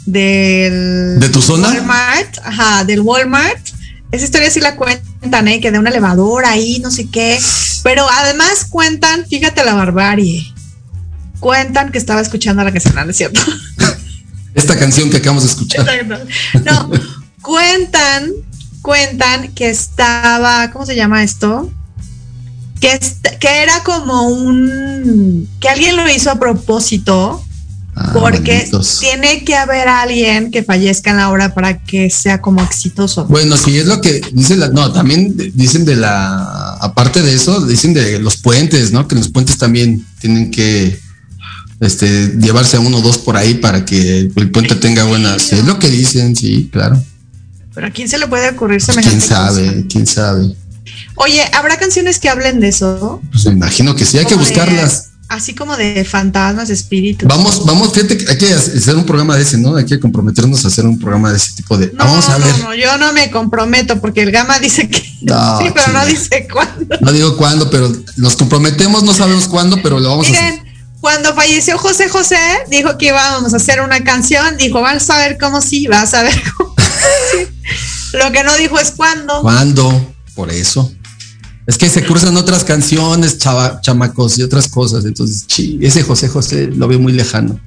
del 0.07 1.19
¿De 1.21 1.29
tu 1.31 1.41
zona? 1.41 1.69
Walmart, 1.69 2.39
ajá, 2.45 2.85
del 2.85 3.01
Walmart. 3.01 3.69
Esa 4.13 4.25
historia 4.25 4.51
sí 4.51 4.61
la 4.61 4.77
cuentan, 4.77 5.49
¿eh? 5.49 5.61
que 5.61 5.71
de 5.73 5.79
un 5.79 5.87
elevador 5.87 6.45
ahí, 6.45 6.79
no 6.81 6.91
sé 6.91 7.09
qué. 7.11 7.41
Pero 7.83 8.07
además 8.09 8.67
cuentan, 8.71 9.27
fíjate 9.27 9.65
la 9.65 9.75
barbarie. 9.75 10.54
Cuentan 11.45 11.93
que 11.93 11.99
estaba 11.99 12.23
escuchando 12.23 12.65
la 12.65 12.73
canción, 12.73 12.95
¿no 12.95 13.03
es 13.11 13.19
cierto? 13.19 13.39
Esta 14.55 14.79
canción 14.79 15.11
que 15.11 15.19
acabamos 15.19 15.45
de 15.45 15.51
escuchar. 15.51 15.85
No, 16.65 16.91
cuentan, 17.43 18.31
cuentan 18.81 19.53
que 19.53 19.69
estaba, 19.69 20.71
¿cómo 20.71 20.87
se 20.87 20.97
llama 20.97 21.23
esto? 21.23 21.71
Que, 22.81 22.99
que 23.41 23.63
era 23.63 23.83
como 23.85 24.23
un, 24.29 25.47
que 25.61 25.69
alguien 25.69 25.97
lo 25.97 26.09
hizo 26.09 26.31
a 26.31 26.39
propósito, 26.39 27.45
Ah, 27.97 28.11
porque 28.15 28.55
malditos. 28.57 28.99
tiene 29.01 29.45
que 29.45 29.55
haber 29.55 29.87
alguien 29.87 30.51
que 30.51 30.63
fallezca 30.65 31.11
en 31.11 31.19
la 31.19 31.31
obra 31.31 31.53
para 31.55 31.85
que 31.85 32.09
sea 32.09 32.41
como 32.41 32.63
exitoso. 32.63 33.27
Bueno, 33.27 33.57
sí, 33.59 33.77
es 33.79 33.85
lo 33.87 34.01
que 34.01 34.21
dicen, 34.33 34.61
la- 34.61 34.69
no, 34.69 34.91
también 34.93 35.35
dicen 35.55 35.85
de 35.85 35.95
la, 35.97 36.73
aparte 36.81 37.21
de 37.23 37.35
eso, 37.35 37.61
dicen 37.67 37.93
de 37.93 38.19
los 38.19 38.39
puentes, 38.39 38.93
¿no? 38.93 39.07
Que 39.07 39.15
los 39.15 39.29
puentes 39.29 39.59
también 39.59 40.05
tienen 40.21 40.51
que 40.51 40.99
este, 41.81 42.37
llevarse 42.41 42.77
a 42.77 42.81
uno 42.81 42.99
o 42.99 43.01
dos 43.03 43.19
por 43.19 43.37
ahí 43.37 43.55
para 43.55 43.85
que 43.85 44.31
el 44.35 44.51
puente 44.51 44.75
tenga 44.77 45.05
buenas, 45.05 45.53
es 45.53 45.65
lo 45.65 45.79
que 45.79 45.89
dicen, 45.91 46.35
sí, 46.37 46.69
claro. 46.73 47.03
Pero 47.75 47.87
a 47.89 47.91
quién 47.91 48.09
se 48.09 48.19
le 48.19 48.27
puede 48.29 48.49
ocurrir 48.51 48.79
Pues, 48.79 48.85
semejante 48.87 49.19
quién 49.19 49.21
sabe, 49.29 49.67
cosa? 49.67 49.87
quién 49.89 50.07
sabe. 50.07 50.55
Oye, 51.17 51.43
¿habrá 51.53 51.77
canciones 51.79 52.19
que 52.19 52.29
hablen 52.29 52.61
de 52.61 52.69
eso? 52.69 53.21
Pues 53.33 53.45
me 53.47 53.53
imagino 53.53 53.95
que 53.97 54.05
sí, 54.05 54.19
hay 54.19 54.25
que 54.27 54.35
de- 54.35 54.41
buscarlas. 54.41 55.11
así 55.29 55.55
como 55.55 55.77
de 55.77 56.05
fantasmas, 56.05 56.71
espíritus. 56.71 57.27
Vamos, 57.29 57.65
vamos, 57.65 57.93
fíjate 57.93 58.17
que 58.19 58.31
hay 58.31 58.39
que 58.39 58.53
hacer 58.53 58.95
un 58.95 59.05
programa 59.05 59.37
de 59.37 59.43
ese, 59.43 59.59
¿no? 59.59 59.75
Hay 59.77 59.87
que 59.87 59.99
comprometernos 59.99 60.65
a 60.65 60.69
hacer 60.69 60.87
un 60.87 60.99
programa 60.99 61.31
de 61.31 61.37
ese 61.39 61.53
tipo 61.57 61.77
de. 61.79 61.87
No, 61.93 62.05
vamos 62.05 62.29
a 62.29 62.39
ver. 62.39 62.59
no, 62.59 62.65
no, 62.65 62.75
yo 62.75 62.97
no 62.99 63.13
me 63.13 63.31
comprometo 63.31 64.01
porque 64.01 64.23
el 64.23 64.31
Gama 64.31 64.59
dice 64.61 64.89
que 64.89 65.03
No, 65.23 65.59
sí, 65.63 65.67
pero 65.75 65.93
no 65.93 66.05
dice 66.07 66.47
cuándo. 66.53 66.97
No 67.01 67.13
digo 67.13 67.37
cuándo, 67.37 67.71
pero 67.71 67.93
nos 68.17 68.37
comprometemos, 68.37 69.03
no 69.03 69.15
sabemos 69.15 69.49
cuándo, 69.49 69.79
pero 69.83 69.99
lo 69.99 70.11
vamos 70.11 70.29
a 70.29 70.31
hacer. 70.31 70.63
Cuando 71.05 71.35
falleció 71.35 71.77
José 71.77 72.09
José, 72.09 72.39
dijo 72.71 72.97
que 72.97 73.09
íbamos 73.09 73.53
a 73.53 73.59
hacer 73.59 73.83
una 73.83 74.03
canción, 74.03 74.57
dijo, 74.57 74.81
vas 74.81 75.11
a 75.11 75.19
ver 75.19 75.37
cómo 75.39 75.61
sí, 75.61 75.87
vas 75.87 76.15
a 76.15 76.23
ver 76.23 76.33
cómo 76.57 76.75
sí. 76.79 77.47
Lo 78.17 78.33
que 78.33 78.43
no 78.43 78.57
dijo 78.57 78.79
es 78.79 78.93
cuándo. 78.93 79.43
¿Cuándo? 79.43 80.15
Por 80.35 80.51
eso. 80.51 80.91
Es 81.67 81.77
que 81.77 81.91
se 81.91 82.03
cruzan 82.07 82.35
otras 82.39 82.65
canciones, 82.65 83.39
chava- 83.39 83.83
chamacos 83.83 84.39
y 84.39 84.45
otras 84.45 84.67
cosas. 84.67 85.05
Entonces, 85.05 85.47
chi, 85.47 85.79
ese 85.83 86.03
José 86.03 86.29
José 86.29 86.69
lo 86.69 86.89
veo 86.89 86.99
muy 86.99 87.13
lejano. 87.13 87.61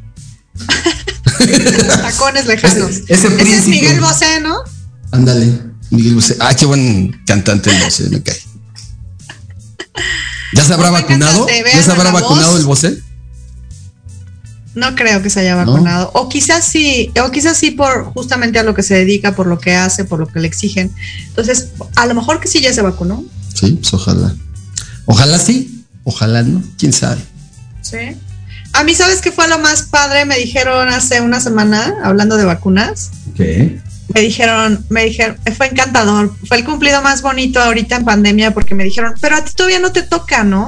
Tacones 2.02 2.48
lejanos. 2.48 2.90
Ese- 3.08 3.28
ese 3.38 3.56
es. 3.58 3.68
Miguel 3.68 4.00
Bosé, 4.02 4.40
¿no? 4.42 4.64
Ándale, 5.12 5.62
Miguel 5.92 6.16
Bosé. 6.16 6.38
Ah, 6.40 6.56
qué 6.56 6.66
buen 6.66 7.22
cantante 7.28 7.70
el 7.70 7.84
Bosé, 7.84 8.10
me 8.10 8.24
cae. 8.24 8.42
¿Ya 10.56 10.64
se 10.66 10.74
habrá 10.74 10.90
buen 10.90 11.03
vacunado? 11.03 11.46
¿Ya 11.48 11.84
se 11.84 11.92
habrá 11.92 12.10
vacunado 12.12 12.53
voz. 12.53 12.60
el 12.62 12.66
Bosé? 12.66 13.06
No 14.77 14.93
creo 14.93 15.24
que 15.24 15.31
se 15.31 15.40
haya 15.40 15.56
¿No? 15.56 15.72
vacunado. 15.72 16.11
O 16.13 16.29
quizás 16.29 16.63
sí, 16.63 17.11
o 17.19 17.31
quizás 17.31 17.58
sí 17.58 17.72
por 17.72 18.03
justamente 18.13 18.60
a 18.60 18.63
lo 18.63 18.76
que 18.76 18.83
se 18.83 18.93
dedica, 18.93 19.35
por 19.35 19.47
lo 19.47 19.58
que 19.58 19.74
hace, 19.74 20.06
por 20.06 20.19
lo 20.19 20.27
que 20.27 20.40
le 20.40 20.47
exigen. 20.47 20.93
Entonces, 21.29 21.69
a 21.95 22.06
lo 22.06 22.13
mejor 22.13 22.40
que 22.40 22.47
sí 22.47 22.61
ya 22.61 22.72
se 22.72 22.83
vacunó. 22.83 23.26
Sí, 23.56 23.72
pues 23.81 23.92
ojalá. 23.95 24.35
Ojalá 25.06 25.40
sí, 25.40 25.83
ojalá 26.03 26.43
no, 26.43 26.61
quién 26.77 26.93
sabe. 26.93 27.19
Sí. 27.81 27.97
A 28.74 28.83
mí, 28.83 28.93
¿sabes 28.93 29.19
qué 29.19 29.31
fue 29.31 29.47
lo 29.47 29.58
más 29.58 29.81
padre? 29.83 30.26
Me 30.26 30.38
dijeron 30.38 30.90
hace 30.90 31.22
una 31.22 31.40
semana, 31.40 31.95
hablando 32.03 32.38
de 32.38 32.45
vacunas, 32.45 33.10
¿Qué? 33.35 33.81
me 34.13 34.22
dijeron, 34.22 34.85
me 34.90 35.06
dijeron, 35.06 35.38
fue 35.58 35.69
encantador, 35.69 36.35
fue 36.47 36.58
el 36.58 36.65
cumplido 36.65 37.01
más 37.01 37.24
bonito 37.24 37.60
ahorita 37.60 37.95
en 37.95 38.06
pandemia 38.06 38.53
porque 38.53 38.76
me 38.76 38.83
dijeron, 38.83 39.15
pero 39.19 39.38
a 39.38 39.43
ti 39.43 39.53
todavía 39.56 39.79
no 39.79 39.92
te 39.92 40.03
toca, 40.03 40.43
¿no? 40.43 40.67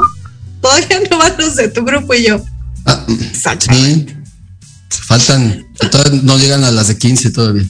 Todavía 0.62 1.00
no 1.12 1.20
van 1.20 1.36
los 1.38 1.56
de 1.58 1.68
tu 1.68 1.86
grupo 1.86 2.16
y 2.16 2.24
yo. 2.26 2.44
Ah, 2.86 3.06
Sí. 3.62 4.06
Faltan, 5.08 5.66
todavía 5.92 6.22
no 6.24 6.38
llegan 6.38 6.64
a 6.64 6.72
las 6.72 6.88
de 6.88 6.98
15 6.98 7.32
todavía. 7.32 7.64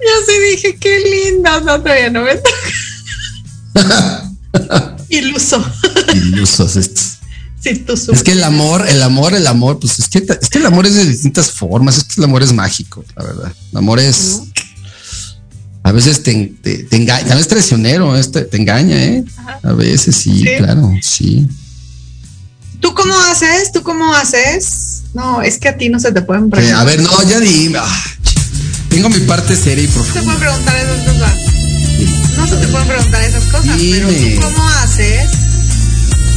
Yo 0.00 0.12
sí 0.26 0.32
dije, 0.50 0.76
qué 0.78 1.00
linda, 1.00 1.60
no, 1.60 1.80
todavía 1.80 2.10
no 2.10 2.22
me 2.22 2.34
toca. 2.36 4.30
Iluso. 5.08 5.64
Ilusos 6.14 6.76
estos. 6.82 7.12
Sí, 7.60 7.74
tú 7.78 7.94
Es 7.94 8.22
que 8.22 8.32
el 8.32 8.44
amor, 8.44 8.86
el 8.88 9.02
amor, 9.02 9.34
el 9.34 9.46
amor, 9.46 9.80
pues 9.80 9.98
es 9.98 10.08
que, 10.08 10.18
es 10.18 10.48
que 10.48 10.58
el 10.58 10.66
amor 10.66 10.86
es 10.86 10.94
de 10.94 11.04
distintas 11.04 11.50
formas. 11.50 11.96
Es 11.98 12.04
que 12.04 12.14
el 12.20 12.24
amor 12.24 12.42
es 12.42 12.52
mágico, 12.52 13.04
la 13.16 13.24
verdad. 13.24 13.52
El 13.72 13.78
amor 13.78 13.98
es. 13.98 14.42
A 15.82 15.92
veces 15.92 16.22
te, 16.22 16.52
te, 16.62 16.84
te 16.84 16.96
engaña, 16.96 17.20
también 17.20 17.40
es 17.40 17.48
traicionero, 17.48 18.20
te, 18.30 18.42
te 18.42 18.56
engaña, 18.56 18.96
¿eh? 18.96 19.24
A 19.62 19.72
veces 19.72 20.16
sí, 20.16 20.38
Sí. 20.40 20.48
claro, 20.58 20.92
sí. 21.00 21.46
¿Tú 22.86 22.94
cómo 22.94 23.14
haces? 23.18 23.72
¿Tú 23.72 23.82
cómo 23.82 24.14
haces? 24.14 25.02
No, 25.12 25.42
es 25.42 25.58
que 25.58 25.68
a 25.68 25.76
ti 25.76 25.88
no 25.88 25.98
se 25.98 26.12
te 26.12 26.22
pueden 26.22 26.44
Eh, 26.44 26.50
preguntar. 26.50 26.80
a 26.80 26.84
ver, 26.84 27.00
no, 27.02 27.10
ya 27.24 27.40
ah, 27.82 28.04
tengo 28.88 29.08
mi 29.08 29.18
parte 29.20 29.56
seria 29.56 29.82
y 29.82 29.88
No 29.88 29.92
se 29.92 29.98
te 29.98 30.22
profunda. 30.22 30.22
pueden 30.22 30.40
preguntar 30.40 30.76
esas 30.76 31.00
cosas. 31.04 31.32
No 32.36 32.46
se 32.46 32.56
te 32.58 32.66
pueden 32.68 32.86
preguntar 32.86 33.22
esas 33.22 33.44
cosas, 33.46 33.76
pero. 33.90 34.08
¿tú 34.08 34.40
cómo 34.40 34.68
haces? 34.68 35.30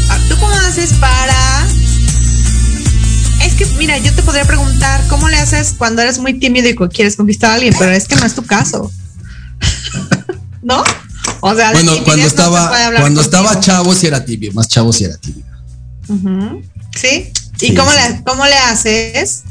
Ah, 0.09 0.17
¿Tú 0.27 0.35
cómo 0.39 0.53
haces 0.67 0.93
para...? 0.93 1.67
Es 3.45 3.53
que, 3.53 3.67
mira, 3.77 3.99
yo 3.99 4.11
te 4.15 4.23
podría 4.23 4.45
preguntar, 4.45 5.05
¿cómo 5.07 5.29
le 5.29 5.37
haces 5.37 5.75
cuando 5.77 6.01
eres 6.01 6.17
muy 6.17 6.39
tímido 6.39 6.67
y 6.67 6.75
quieres 6.89 7.15
conquistar 7.15 7.51
a 7.51 7.53
alguien? 7.55 7.75
Pero 7.77 7.91
es 7.91 8.07
que 8.07 8.15
no 8.15 8.25
es 8.25 8.33
tu 8.33 8.43
caso. 8.43 8.91
¿No? 10.63 10.83
O 11.41 11.53
sea, 11.55 11.73
Bueno, 11.73 11.91
cuando 11.91 11.91
no 11.91 11.97
se 11.99 12.03
puede 12.05 12.23
estaba, 12.25 12.69
cuando 12.69 13.01
contigo. 13.01 13.21
estaba 13.21 13.59
chavo 13.59 13.93
sí 13.93 14.07
era 14.07 14.25
tibio, 14.25 14.51
más 14.53 14.67
chavo 14.67 14.91
sí 14.91 15.03
era 15.03 15.15
tibio. 15.17 15.45
¿Sí? 16.99 17.31
¿Y 17.61 17.67
Sí, 17.67 17.75
cómo, 17.75 17.91
sí. 17.91 17.97
Le, 17.97 18.23
cómo 18.23 18.45
le 18.45 18.55
haces? 18.55 19.43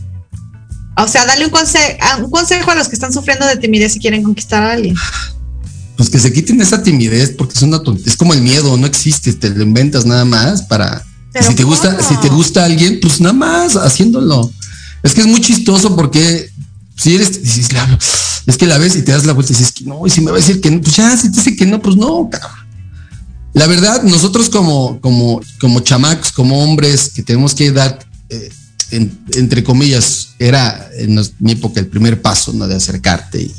O 0.97 1.07
sea, 1.07 1.27
dale 1.27 1.45
un, 1.47 1.53
conse- 1.53 1.97
a- 2.01 2.17
un 2.17 2.31
consejo 2.31 2.71
a 2.71 2.75
los 2.75 2.89
que 2.89 2.95
están 2.95 3.13
sufriendo 3.13 3.47
de 3.47 3.57
timidez 3.57 3.95
y 3.97 4.01
quieren 4.01 4.23
conquistar 4.23 4.63
a 4.63 4.73
alguien. 4.73 4.97
Pues 5.97 6.11
que 6.11 6.19
se 6.19 6.33
quiten 6.33 6.61
esa 6.61 6.83
timidez 6.83 7.31
porque 7.37 7.55
es 7.55 7.63
una 7.63 7.81
es 8.07 8.17
como 8.17 8.33
el 8.35 8.41
miedo, 8.43 8.77
no 8.77 8.87
existe, 8.87 9.33
te 9.33 9.51
lo 9.51 9.63
inventas 9.63 10.07
nada 10.07 10.25
más 10.25 10.63
para 10.63 11.05
Pero 11.33 11.47
si 11.49 11.55
te 11.55 11.65
gusta, 11.65 11.97
¿cómo? 11.97 12.09
si 12.09 12.17
te 12.17 12.29
gusta 12.29 12.65
alguien, 12.65 12.99
pues 13.01 13.21
nada 13.21 13.33
más 13.35 13.77
haciéndolo. 13.77 14.51
Es 15.03 15.15
que 15.15 15.21
es 15.23 15.27
muy 15.27 15.41
chistoso 15.41 15.95
porque 15.95 16.51
si 16.97 17.15
eres, 17.17 17.43
dices, 17.43 17.73
la- 17.73 17.99
es 18.47 18.57
que 18.57 18.67
la 18.67 18.79
ves 18.79 18.97
y 18.97 19.03
te 19.03 19.13
das 19.13 19.27
la 19.27 19.33
vuelta 19.35 19.53
y 19.53 19.57
dices 19.57 19.73
que 19.73 19.85
no, 19.85 20.07
y 20.07 20.11
si 20.11 20.21
me 20.21 20.31
va 20.31 20.39
a 20.39 20.41
decir 20.41 20.61
que 20.61 20.71
no, 20.71 20.81
pues 20.81 20.97
ya, 20.97 21.17
si 21.17 21.31
te 21.31 21.37
dice 21.37 21.55
que 21.57 21.67
no, 21.67 21.81
pues 21.83 21.97
no, 21.97 22.29
cabrón. 22.31 22.68
La 23.59 23.67
verdad, 23.67 24.05
nosotros 24.05 24.49
como, 24.51 25.01
como, 25.01 25.41
como 25.61 25.81
chamacos, 25.81 26.31
como 26.31 26.63
hombres 26.63 27.11
que 27.13 27.25
tenemos 27.25 27.57
que 27.57 27.73
dar, 27.73 27.99
eh, 28.29 28.51
en- 28.93 29.19
entre 29.35 29.65
comillas, 29.65 30.29
era 30.39 30.89
en 30.97 31.21
mi 31.41 31.53
época 31.53 31.81
el 31.81 31.89
primer 31.89 32.23
paso. 32.23 32.53
De 32.53 32.75
acercarte 32.77 33.43
y, 33.43 33.53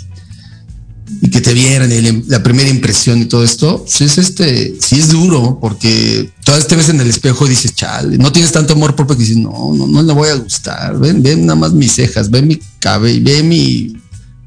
que 1.30 1.42
te 1.42 1.54
vieran 1.54 1.92
y 1.92 2.24
la, 2.28 2.42
primera 2.42 2.70
impresión 2.70 3.22
y 3.22 3.26
todo 3.26 3.44
esto, 3.44 3.84
pues 3.84 4.00
es 4.00 4.18
este, 4.18 4.74
sí 4.80 5.00
es 5.00 5.10
duro, 5.10 5.58
porque 5.60 6.32
todas 6.46 6.66
te 6.66 6.78
ves 6.78 6.88
en 6.88 7.02
el 7.02 7.10
espejo 7.10 7.46
y 7.46 7.50
dices, 7.50 7.76
chale, 7.76 8.18
no 8.18 8.32
tienes 8.32 8.54
tanto 8.54 8.74
amor 8.74 8.96
propio 8.96 9.18
que 9.18 9.24
dices, 9.24 9.38
no, 9.38 9.74
no, 9.76 9.86
no 9.86 10.02
le 10.02 10.14
voy 10.14 10.30
a 10.30 10.36
gustar, 10.36 10.98
ven, 10.98 11.22
ven 11.22 11.46
nada 11.46 11.60
más 11.60 11.74
mis 11.74 11.92
cejas, 11.92 12.30
ven 12.30 12.48
mi 12.48 12.58
cabello, 12.80 13.22
ve 13.26 13.44
mi 13.44 13.98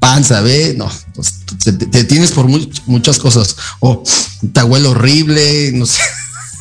panza, 0.03 0.41
ve, 0.41 0.75
no, 0.77 0.89
pues, 1.15 1.33
te, 1.63 2.03
tienes 2.03 2.31
por 2.31 2.47
much- 2.47 2.81
muchas 2.85 3.19
cosas, 3.19 3.55
o 3.79 4.03
te 4.51 4.63
huele 4.63 4.87
horrible, 4.87 5.71
no 5.73 5.85
sé, 5.85 6.01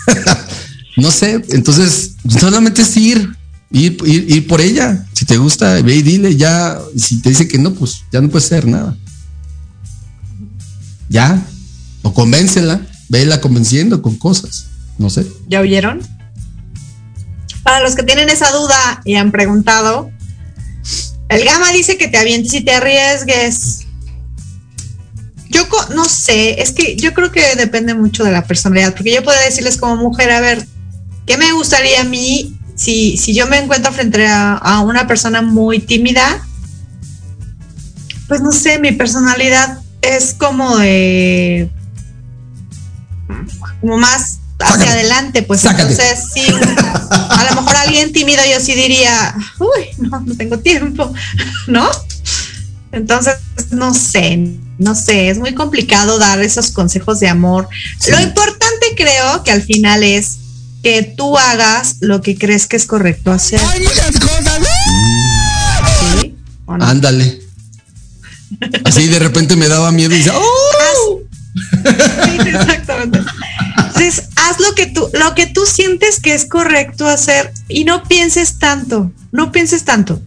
no 0.97 1.11
sé, 1.11 1.45
entonces 1.51 2.13
solamente 2.39 2.83
es 2.83 2.97
ir, 2.97 3.37
ir, 3.71 3.97
ir, 4.07 4.47
por 4.47 4.61
ella, 4.61 5.07
si 5.13 5.25
te 5.25 5.37
gusta, 5.37 5.81
ve 5.83 5.97
y 5.97 6.03
dile, 6.03 6.37
ya, 6.37 6.79
si 6.97 7.21
te 7.21 7.31
dice 7.31 7.49
que 7.49 7.59
no, 7.59 7.73
pues 7.75 8.03
ya 8.13 8.21
no 8.21 8.29
puede 8.29 8.47
ser 8.47 8.67
nada 8.67 8.97
ya, 11.13 11.39
o 12.01 12.15
convéncela, 12.15 12.81
vela 13.09 13.41
convenciendo 13.41 14.01
con 14.01 14.17
cosas. 14.17 14.67
No 14.99 15.11
sé. 15.11 15.27
¿Ya 15.47 15.61
oyeron? 15.61 16.01
Para 17.63 17.81
los 17.81 17.95
que 17.95 18.03
tienen 18.03 18.31
esa 18.31 18.51
duda 18.51 19.03
y 19.05 19.17
han 19.17 19.31
preguntado, 19.31 20.11
el 21.35 21.45
Gama 21.45 21.71
dice 21.73 21.97
que 21.97 22.09
te 22.09 22.19
avientes 22.19 22.53
y 22.55 22.61
te 22.61 22.73
arriesgues. 22.73 23.87
Yo 25.49 25.67
no 25.95 26.07
sé, 26.07 26.63
es 26.63 26.73
que 26.73 26.97
yo 26.97 27.13
creo 27.13 27.31
que 27.31 27.43
depende 27.57 27.95
mucho 27.95 28.25
de 28.25 28.33
la 28.33 28.47
personalidad, 28.47 28.95
porque 28.95 29.13
yo 29.13 29.23
podría 29.23 29.43
decirles 29.43 29.77
como 29.77 29.97
mujer, 29.97 30.31
a 30.31 30.41
ver, 30.41 30.67
¿qué 31.27 31.37
me 31.37 31.53
gustaría 31.53 32.01
a 32.01 32.05
mí 32.05 32.59
si, 32.75 33.19
si 33.19 33.35
yo 33.35 33.47
me 33.47 33.59
encuentro 33.59 33.93
frente 33.93 34.27
a, 34.27 34.55
a 34.55 34.81
una 34.81 35.07
persona 35.07 35.43
muy 35.43 35.79
tímida? 35.79 36.47
Pues 38.29 38.41
no 38.41 38.53
sé, 38.53 38.79
mi 38.79 38.93
personalidad 38.93 39.83
es 40.01 40.35
como 40.35 40.79
de... 40.79 41.71
como 43.81 43.99
más 43.99 44.39
hacia 44.65 44.93
adelante, 44.93 45.43
pues 45.43 45.61
Sácate. 45.61 45.93
entonces 45.93 46.19
sí, 46.33 46.45
a 47.11 47.45
lo 47.51 47.61
mejor 47.61 47.77
alguien 47.77 48.13
tímido 48.13 48.43
yo 48.53 48.61
sí 48.65 48.75
diría, 48.75 49.35
uy, 49.59 49.89
no, 49.99 50.21
no 50.21 50.37
tengo 50.37 50.59
tiempo, 50.59 51.13
¿no? 51.67 51.89
Entonces, 52.93 53.37
no 53.71 53.95
sé, 53.95 54.39
no 54.79 54.95
sé, 54.95 55.31
es 55.31 55.39
muy 55.39 55.55
complicado 55.55 56.19
dar 56.19 56.41
esos 56.43 56.71
consejos 56.71 57.21
de 57.21 57.29
amor. 57.29 57.69
Lo 58.09 58.21
importante 58.21 58.87
creo 58.97 59.43
que 59.45 59.51
al 59.51 59.63
final 59.63 60.03
es 60.03 60.39
que 60.83 61.03
tú 61.03 61.39
hagas 61.39 61.97
lo 62.01 62.21
que 62.21 62.37
crees 62.37 62.67
que 62.67 62.77
es 62.77 62.87
correcto 62.87 63.33
hacer. 63.33 63.61
Hay 63.61 63.81
muchas 63.81 64.21
cosas. 64.21 64.61
¿Sí? 66.21 66.35
Ándale. 66.67 67.41
Así 68.85 69.07
de 69.07 69.19
repente 69.19 69.57
me 69.57 69.69
daba 69.69 69.91
miedo 69.93 70.15
y 70.15 70.19
decía, 70.19 70.35
¡oh! 70.37 71.21
Sí, 71.85 72.49
exactamente. 72.49 73.21
Entonces, 73.95 74.25
haz 74.37 74.59
lo 74.61 74.75
que 74.75 74.87
tú, 74.87 75.09
lo 75.13 75.35
que 75.35 75.47
tú 75.47 75.63
sientes 75.67 76.21
que 76.21 76.35
es 76.35 76.45
correcto 76.47 77.07
hacer 77.07 77.53
y 77.69 77.85
no 77.85 78.03
pienses 78.05 78.59
tanto, 78.59 79.13
no 79.33 79.53
pienses 79.53 79.85
tanto. 79.85 80.21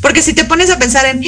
Porque 0.00 0.22
si 0.22 0.32
te 0.32 0.44
pones 0.44 0.70
a 0.70 0.78
pensar 0.78 1.04
en, 1.06 1.20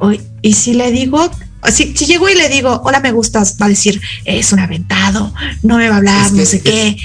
"Uy, 0.00 0.20
y 0.42 0.54
si 0.54 0.74
le 0.74 0.90
digo, 0.90 1.30
si, 1.72 1.96
si 1.96 2.06
llego 2.06 2.28
y 2.28 2.34
le 2.34 2.48
digo, 2.48 2.82
hola, 2.84 3.00
me 3.00 3.12
gustas, 3.12 3.56
va 3.60 3.66
a 3.66 3.68
decir, 3.70 4.00
es 4.24 4.52
un 4.52 4.58
aventado, 4.60 5.32
no 5.62 5.78
me 5.78 5.88
va 5.88 5.94
a 5.94 5.98
hablar, 5.98 6.26
Es 6.26 6.32
que- 6.32 6.38
no 6.38 6.46
sé 6.46 6.60
qué. 6.60 6.96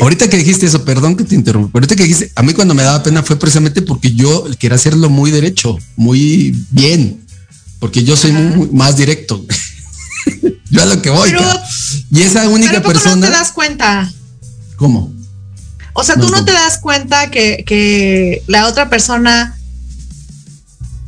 Ahorita 0.00 0.28
que 0.30 0.36
dijiste 0.38 0.66
eso, 0.66 0.84
perdón 0.84 1.16
que 1.16 1.24
te 1.24 1.34
interrumpa, 1.34 1.70
ahorita 1.78 1.96
que 1.96 2.04
dijiste, 2.04 2.30
a 2.34 2.42
mí 2.42 2.52
cuando 2.54 2.74
me 2.74 2.82
daba 2.82 3.02
pena 3.02 3.22
fue 3.22 3.36
precisamente 3.36 3.82
porque 3.82 4.12
yo 4.12 4.44
quería 4.58 4.76
hacerlo 4.76 5.10
muy 5.10 5.30
derecho, 5.30 5.76
muy 5.96 6.54
bien, 6.70 7.20
porque 7.78 8.04
yo 8.04 8.16
soy 8.16 8.32
muy- 8.32 8.68
más 8.70 8.96
directo. 8.96 9.44
yo 10.70 10.82
a 10.82 10.86
lo 10.86 11.02
que 11.02 11.10
voy. 11.10 11.30
Pero- 11.30 11.60
y 12.10 12.22
esa 12.22 12.48
única 12.48 12.68
pero 12.70 12.78
¿a 12.80 12.82
poco 12.82 12.92
persona, 12.94 13.16
no 13.16 13.26
te 13.26 13.32
das 13.32 13.52
cuenta. 13.52 14.12
¿cómo? 14.76 15.12
O 15.94 16.04
sea, 16.04 16.16
tú 16.16 16.28
no 16.28 16.44
te 16.44 16.52
das 16.52 16.78
cuenta 16.78 17.30
que, 17.30 17.64
que 17.66 18.42
la 18.46 18.66
otra 18.68 18.90
persona 18.90 19.58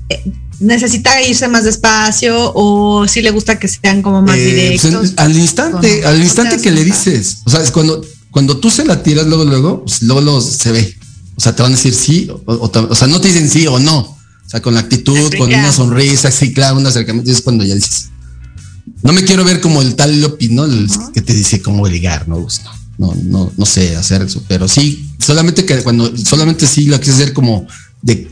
eh, 0.09 0.33
necesita 0.61 1.21
irse 1.23 1.47
más 1.49 1.65
despacio 1.65 2.53
o 2.55 3.07
si 3.07 3.21
le 3.23 3.31
gusta 3.31 3.59
que 3.59 3.69
sean 3.69 4.01
como 4.03 4.23
más 4.23 4.37
Eh, 4.37 4.79
pues, 4.81 4.83
directos. 4.83 5.11
en- 5.11 5.21
al 5.21 5.37
instante, 5.39 6.07
al 6.07 6.21
instante 6.23 6.61
que 6.61 6.71
le 6.71 6.85
dices, 6.85 7.39
o 7.45 7.51
sea, 7.51 7.61
es 7.63 7.71
cuando, 7.71 8.03
cuando 8.31 8.57
tú 8.59 8.71
se 8.71 8.85
la 8.85 9.03
tiras 9.03 9.27
luego, 9.27 9.45
luego, 9.45 9.85
pues, 9.85 10.03
luego, 10.03 10.21
luego 10.23 10.41
se 10.41 10.73
ve. 10.73 10.97
O 11.37 11.41
sea, 11.41 11.55
te 11.55 11.63
van 11.63 11.73
a 11.73 11.77
decir 11.77 11.95
sí, 11.95 12.29
o, 12.31 12.43
o 12.47 12.95
sea, 12.95 13.07
no 13.07 13.21
te 13.21 13.29
dicen 13.29 13.49
sí 13.49 13.67
o 13.67 13.79
no. 13.79 13.99
O 13.99 14.51
sea, 14.51 14.63
con 14.63 14.73
la 14.75 14.81
actitud, 14.81 15.31
con 15.37 15.49
una 15.53 15.71
sonrisa, 15.73 16.31
sí, 16.31 16.55
claro, 16.55 16.79
un 16.79 16.87
acercamiento, 16.87 17.31
es 17.31 17.43
cuando 17.43 17.65
ya 17.65 17.75
dices. 17.75 18.09
No 19.03 19.13
me 19.13 19.25
quiero 19.25 19.45
ver 19.45 19.61
como 19.61 19.83
el 19.83 19.95
tal 19.95 20.21
Lopi, 20.21 20.49
¿no? 20.49 20.65
El 20.65 20.89
que 21.13 21.23
te 21.23 21.35
dice 21.35 21.63
cómo 21.63 21.87
ligar, 21.87 22.29
no, 22.29 22.43
Pues, 22.43 22.63
no, 22.99 23.15
no, 23.15 23.53
no, 23.57 23.67
sé 23.67 23.97
hacer 23.97 24.23
eso, 24.23 24.43
pero 24.49 24.67
sí, 24.67 25.09
solamente 25.19 25.65
que 25.65 25.83
cuando, 25.83 26.17
solamente 26.17 26.67
sí 26.67 26.87
lo 26.87 26.99
quise 26.99 27.13
hacer 27.13 27.33
como 27.33 27.67
de, 28.03 28.29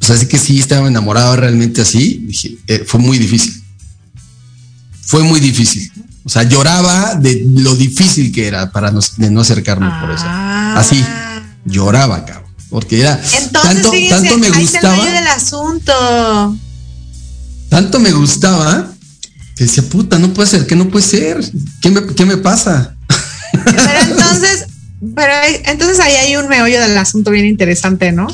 o 0.00 0.04
sea, 0.04 0.16
sí 0.16 0.26
que 0.26 0.38
sí 0.38 0.58
estaba 0.58 0.88
enamorado 0.88 1.36
realmente 1.36 1.82
así, 1.82 2.24
dije, 2.26 2.56
eh, 2.66 2.84
fue 2.86 2.98
muy 2.98 3.18
difícil 3.18 3.62
fue 5.06 5.22
muy 5.22 5.40
difícil. 5.40 5.90
O 6.24 6.28
sea, 6.28 6.42
lloraba 6.42 7.14
de 7.14 7.46
lo 7.48 7.76
difícil 7.76 8.32
que 8.32 8.48
era 8.48 8.72
para 8.72 8.90
no, 8.90 9.00
de 9.16 9.30
no 9.30 9.40
acercarme 9.40 9.88
por 10.00 10.10
eso. 10.10 10.26
Así, 10.26 11.02
lloraba, 11.64 12.24
cabrón. 12.24 12.50
Porque 12.68 13.00
era 13.00 13.12
Entonces, 13.38 13.52
tanto, 13.52 13.92
fíjense, 13.92 14.28
tanto 14.28 14.38
me 14.38 14.46
ahí 14.48 14.64
está 14.64 14.80
el 14.80 15.00
gustaba, 15.00 15.12
del 15.12 15.28
asunto. 15.28 16.56
tanto 17.68 18.00
me 18.00 18.10
gustaba 18.10 18.92
que 19.56 19.64
decía, 19.64 19.82
puta, 19.84 20.18
no 20.18 20.32
puede 20.34 20.48
ser, 20.48 20.66
que 20.66 20.76
no 20.76 20.88
puede 20.88 21.04
ser. 21.04 21.40
¿Qué 21.80 21.90
me, 21.90 22.06
qué 22.14 22.26
me 22.26 22.36
pasa? 22.36 22.94
Pero 23.64 24.00
entonces, 24.02 24.66
pero 25.14 25.32
entonces 25.64 25.98
ahí 25.98 26.14
hay 26.14 26.36
un 26.36 26.48
meollo 26.48 26.78
del 26.80 26.96
asunto 26.98 27.30
bien 27.30 27.46
interesante, 27.46 28.12
¿no? 28.12 28.26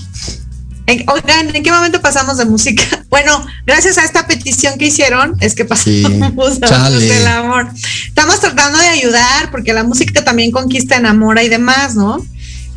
Oigan, 0.88 1.54
¿en 1.54 1.62
qué 1.62 1.70
momento 1.70 2.02
pasamos 2.02 2.36
de 2.38 2.44
música? 2.44 2.82
Bueno, 3.12 3.44
gracias 3.66 3.98
a 3.98 4.04
esta 4.04 4.26
petición 4.26 4.78
que 4.78 4.86
hicieron, 4.86 5.36
es 5.40 5.54
que 5.54 5.66
Sí, 5.76 6.02
pasamos 6.32 6.60
chale. 6.60 7.04
del 7.04 7.26
amor. 7.26 7.68
Estamos 8.06 8.40
tratando 8.40 8.78
de 8.78 8.86
ayudar 8.88 9.50
porque 9.50 9.74
la 9.74 9.84
música 9.84 10.24
también 10.24 10.50
conquista, 10.50 10.96
enamora 10.96 11.42
y 11.42 11.50
demás, 11.50 11.94
¿no? 11.94 12.24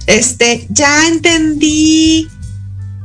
Este, 0.08 0.68
ya 0.70 1.08
entendí. 1.08 2.28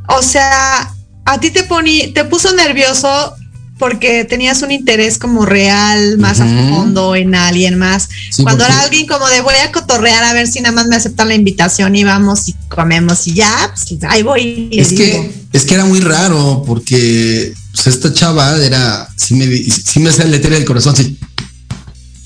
O 0.08 0.22
sea, 0.22 0.92
a 1.24 1.38
ti 1.40 1.50
te 1.50 1.62
poní, 1.62 2.12
te 2.12 2.24
puso 2.24 2.52
nervioso 2.56 3.36
porque 3.80 4.24
tenías 4.24 4.62
un 4.62 4.70
interés 4.70 5.18
como 5.18 5.44
real, 5.44 6.18
más 6.18 6.38
a 6.40 6.44
Ujú. 6.44 6.68
fondo 6.76 7.16
en 7.16 7.34
alguien 7.34 7.76
más. 7.78 8.08
Sí, 8.30 8.44
Cuando 8.44 8.62
porque- 8.64 8.72
era 8.78 8.82
alguien 8.84 9.06
como 9.08 9.26
de 9.28 9.40
voy 9.40 9.54
a 9.66 9.72
cotorrear 9.72 10.22
a 10.22 10.32
ver 10.32 10.46
si 10.46 10.60
nada 10.60 10.72
más 10.72 10.86
me 10.86 10.94
aceptan 10.94 11.26
la 11.28 11.34
invitación 11.34 11.96
y 11.96 12.04
vamos 12.04 12.48
y 12.48 12.54
comemos 12.68 13.26
y 13.26 13.34
ya, 13.34 13.74
pues 13.74 14.04
ahí 14.08 14.22
voy 14.22 14.68
y 14.70 14.78
Es 14.78 14.90
digo. 14.90 15.02
que, 15.02 15.32
es 15.52 15.64
que 15.64 15.74
era 15.74 15.84
muy 15.84 15.98
raro 16.00 16.62
porque 16.64 17.52
pues, 17.74 17.86
esta 17.88 18.12
chava 18.12 18.56
era, 18.58 19.08
sí 19.16 19.34
me, 19.34 19.46
sí 19.48 19.98
me 19.98 20.10
hacía 20.10 20.26
letra 20.26 20.50
del 20.50 20.64
corazón, 20.64 20.94
sí. 20.94 21.18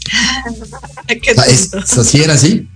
Qué 1.07 1.31
O 1.31 1.35
sea, 1.35 1.45
es- 1.47 1.71
tonto. 1.71 1.87
o 1.87 1.95
sea, 1.95 2.05
sí 2.05 2.21
era 2.21 2.35
así. 2.35 2.69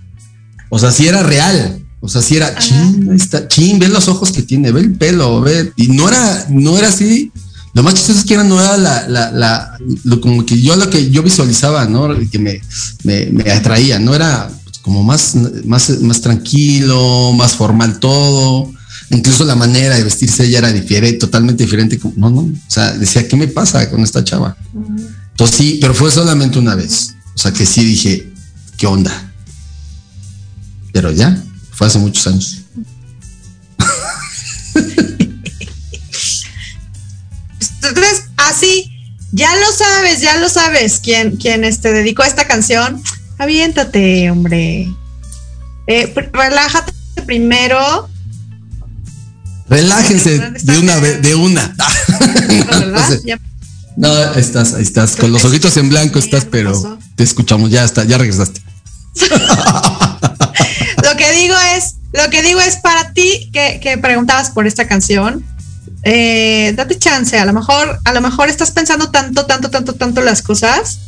O 0.69 0.79
sea, 0.79 0.91
sí 0.91 1.07
era 1.07 1.23
real. 1.23 1.85
O 2.01 2.07
sea, 2.07 2.21
sí 2.21 2.37
era 2.37 2.57
chin, 2.57 3.09
ahí 3.11 3.17
está, 3.17 3.47
chin, 3.49 3.77
ve 3.77 3.89
los 3.89 4.07
ojos 4.07 4.31
que 4.31 4.41
tiene, 4.41 4.71
ve 4.71 4.79
el 4.81 4.93
pelo, 4.95 5.41
ve. 5.41 5.73
Y 5.75 5.89
no 5.89 6.07
era, 6.07 6.45
no 6.49 6.77
era 6.77 6.87
así. 6.87 7.29
Lo 7.73 7.83
más 7.83 7.93
chistoso 7.93 8.19
es 8.19 8.25
que 8.25 8.33
era, 8.33 8.43
no 8.43 8.59
era 8.59 8.77
la, 8.77 9.07
la, 9.07 9.31
la, 9.31 9.77
lo 10.03 10.19
como 10.19 10.45
que 10.45 10.59
yo 10.59 10.75
lo 10.75 10.89
que 10.89 11.09
yo 11.11 11.21
visualizaba, 11.21 11.85
¿no? 11.85 12.09
Que 12.29 12.39
me, 12.39 12.61
me, 13.03 13.27
me 13.27 13.51
atraía, 13.51 13.99
no 13.99 14.15
era 14.15 14.49
como 14.81 15.03
más, 15.03 15.35
más, 15.65 16.01
más 16.01 16.21
tranquilo, 16.21 17.31
más 17.33 17.53
formal 17.53 17.99
todo. 17.99 18.71
Incluso 19.11 19.43
la 19.43 19.55
manera 19.55 19.95
de 19.95 20.03
vestirse 20.03 20.45
ella 20.45 20.59
era 20.59 20.71
diferente, 20.71 21.17
totalmente 21.19 21.63
diferente. 21.63 21.99
No, 22.15 22.29
no. 22.29 22.41
O 22.41 22.53
sea, 22.67 22.93
decía, 22.93 23.27
¿qué 23.27 23.35
me 23.35 23.47
pasa 23.47 23.89
con 23.89 24.01
esta 24.01 24.23
chava? 24.23 24.55
Entonces 25.31 25.57
sí, 25.57 25.77
pero 25.81 25.93
fue 25.93 26.11
solamente 26.11 26.59
una 26.59 26.75
vez. 26.75 27.15
O 27.35 27.37
sea 27.37 27.51
que 27.51 27.65
sí 27.65 27.83
dije, 27.85 28.31
¿qué 28.77 28.87
onda? 28.87 29.31
Pero 30.91 31.11
ya, 31.11 31.41
fue 31.71 31.87
hace 31.87 31.99
muchos 31.99 32.27
años. 32.27 32.57
Entonces, 37.89 38.25
así, 38.37 38.91
ya 39.31 39.53
lo 39.55 39.71
sabes, 39.71 40.21
ya 40.21 40.37
lo 40.37 40.49
sabes 40.49 40.99
quién, 41.03 41.35
quién 41.37 41.63
este, 41.63 41.91
dedicó 41.91 42.23
esta 42.23 42.47
canción. 42.47 43.01
Aviéntate, 43.37 44.31
hombre. 44.31 44.87
Eh, 45.87 46.13
relájate 46.33 46.93
primero. 47.25 48.09
Relájense 49.69 50.39
de 50.39 50.79
una 50.79 50.97
vez, 50.97 51.21
de 51.21 51.35
una. 51.35 51.75
No, 53.97 54.33
estás, 54.35 54.75
ahí 54.75 54.83
estás, 54.83 55.17
con 55.17 55.33
los 55.33 55.43
ojitos 55.43 55.75
en 55.75 55.89
blanco 55.89 56.19
estás, 56.19 56.45
pero 56.45 56.99
te 57.17 57.23
escuchamos, 57.25 57.69
ya 57.69 57.83
está, 57.83 58.05
ya 58.05 58.17
regresaste. 58.17 58.61
lo 61.03 61.17
que 61.17 61.33
digo 61.33 61.55
es, 61.75 61.95
lo 62.13 62.29
que 62.29 62.41
digo 62.41 62.61
es 62.61 62.77
para 62.77 63.11
ti 63.11 63.49
que, 63.51 63.81
que 63.83 63.97
preguntabas 63.97 64.51
por 64.51 64.67
esta 64.67 64.87
canción. 64.87 65.43
Eh, 66.03 66.73
date 66.75 66.97
chance, 66.97 67.37
a 67.37 67.45
lo 67.45 67.53
mejor, 67.53 67.99
a 68.03 68.13
lo 68.13 68.21
mejor 68.21 68.49
estás 68.49 68.71
pensando 68.71 69.09
tanto, 69.09 69.45
tanto, 69.45 69.69
tanto, 69.69 69.93
tanto 69.93 70.21
las 70.21 70.41
cosas, 70.41 70.99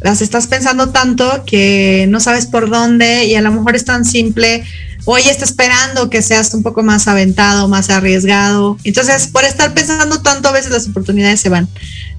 las 0.00 0.22
estás 0.22 0.46
pensando 0.46 0.88
tanto 0.88 1.44
que 1.44 2.06
no 2.08 2.20
sabes 2.20 2.46
por 2.46 2.70
dónde 2.70 3.26
y 3.26 3.34
a 3.34 3.42
lo 3.42 3.52
mejor 3.52 3.76
es 3.76 3.84
tan 3.84 4.04
simple. 4.04 4.64
Ella 5.06 5.30
está 5.30 5.44
esperando 5.44 6.08
que 6.08 6.22
seas 6.22 6.54
un 6.54 6.62
poco 6.62 6.82
más 6.82 7.08
aventado, 7.08 7.68
más 7.68 7.90
arriesgado. 7.90 8.76
Entonces, 8.84 9.26
por 9.26 9.44
estar 9.44 9.74
pensando 9.74 10.20
tanto, 10.22 10.48
a 10.48 10.52
veces 10.52 10.70
las 10.70 10.88
oportunidades 10.88 11.40
se 11.40 11.48
van. 11.48 11.68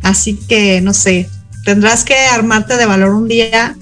Así 0.04 0.36
que, 0.48 0.82
no 0.82 0.94
sé, 0.94 1.30
tendrás 1.64 2.04
que 2.04 2.16
armarte 2.16 2.78
de 2.78 2.86
valor 2.86 3.14
un 3.14 3.28
día. 3.28 3.76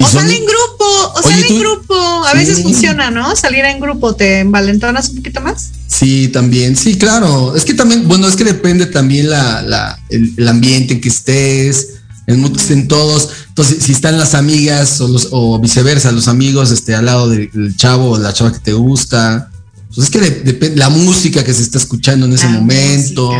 O 0.00 0.04
son- 0.08 0.22
sale 0.22 0.36
en 0.36 0.44
grupo, 0.44 0.84
o 0.84 1.20
Oye, 1.24 1.30
sale 1.34 1.40
en 1.42 1.48
tú- 1.48 1.60
grupo. 1.60 1.94
A 2.26 2.32
veces 2.34 2.56
Sí. 2.58 2.62
funciona, 2.62 3.10
¿no? 3.10 3.34
Salir 3.36 3.64
en 3.64 3.80
grupo, 3.80 4.14
te 4.14 4.40
envalentonas 4.40 5.08
un 5.10 5.16
poquito 5.16 5.40
más. 5.40 5.70
Sí, 5.88 6.28
también, 6.28 6.76
sí, 6.76 6.96
claro. 6.96 7.56
Es 7.56 7.64
que 7.64 7.74
también, 7.74 8.06
bueno, 8.06 8.28
es 8.28 8.36
que 8.36 8.44
depende 8.44 8.86
también 8.86 9.30
la, 9.30 9.62
la- 9.62 9.98
el, 10.10 10.34
el 10.36 10.48
ambiente 10.48 10.94
en 10.94 11.00
que 11.00 11.08
estés, 11.08 11.88
enmutes 12.26 12.70
en 12.70 12.86
todos. 12.88 13.30
Entonces, 13.48 13.82
si 13.82 13.92
están 13.92 14.18
las 14.18 14.34
amigas 14.34 15.00
o, 15.00 15.08
los, 15.08 15.28
o 15.32 15.58
viceversa, 15.58 16.12
los 16.12 16.28
amigos 16.28 16.70
este, 16.70 16.94
al 16.94 17.06
lado 17.06 17.28
del, 17.28 17.50
del 17.52 17.76
chavo 17.76 18.10
o 18.10 18.18
la 18.18 18.32
chava 18.32 18.52
que 18.52 18.58
te 18.60 18.72
gusta. 18.74 19.50
Pues 19.94 20.06
es 20.06 20.10
que 20.10 20.20
de- 20.20 20.42
depende 20.42 20.76
la 20.76 20.90
música 20.90 21.42
que 21.42 21.54
se 21.54 21.62
está 21.62 21.78
escuchando 21.78 22.26
en 22.26 22.34
ese 22.34 22.46
momento. 22.48 23.32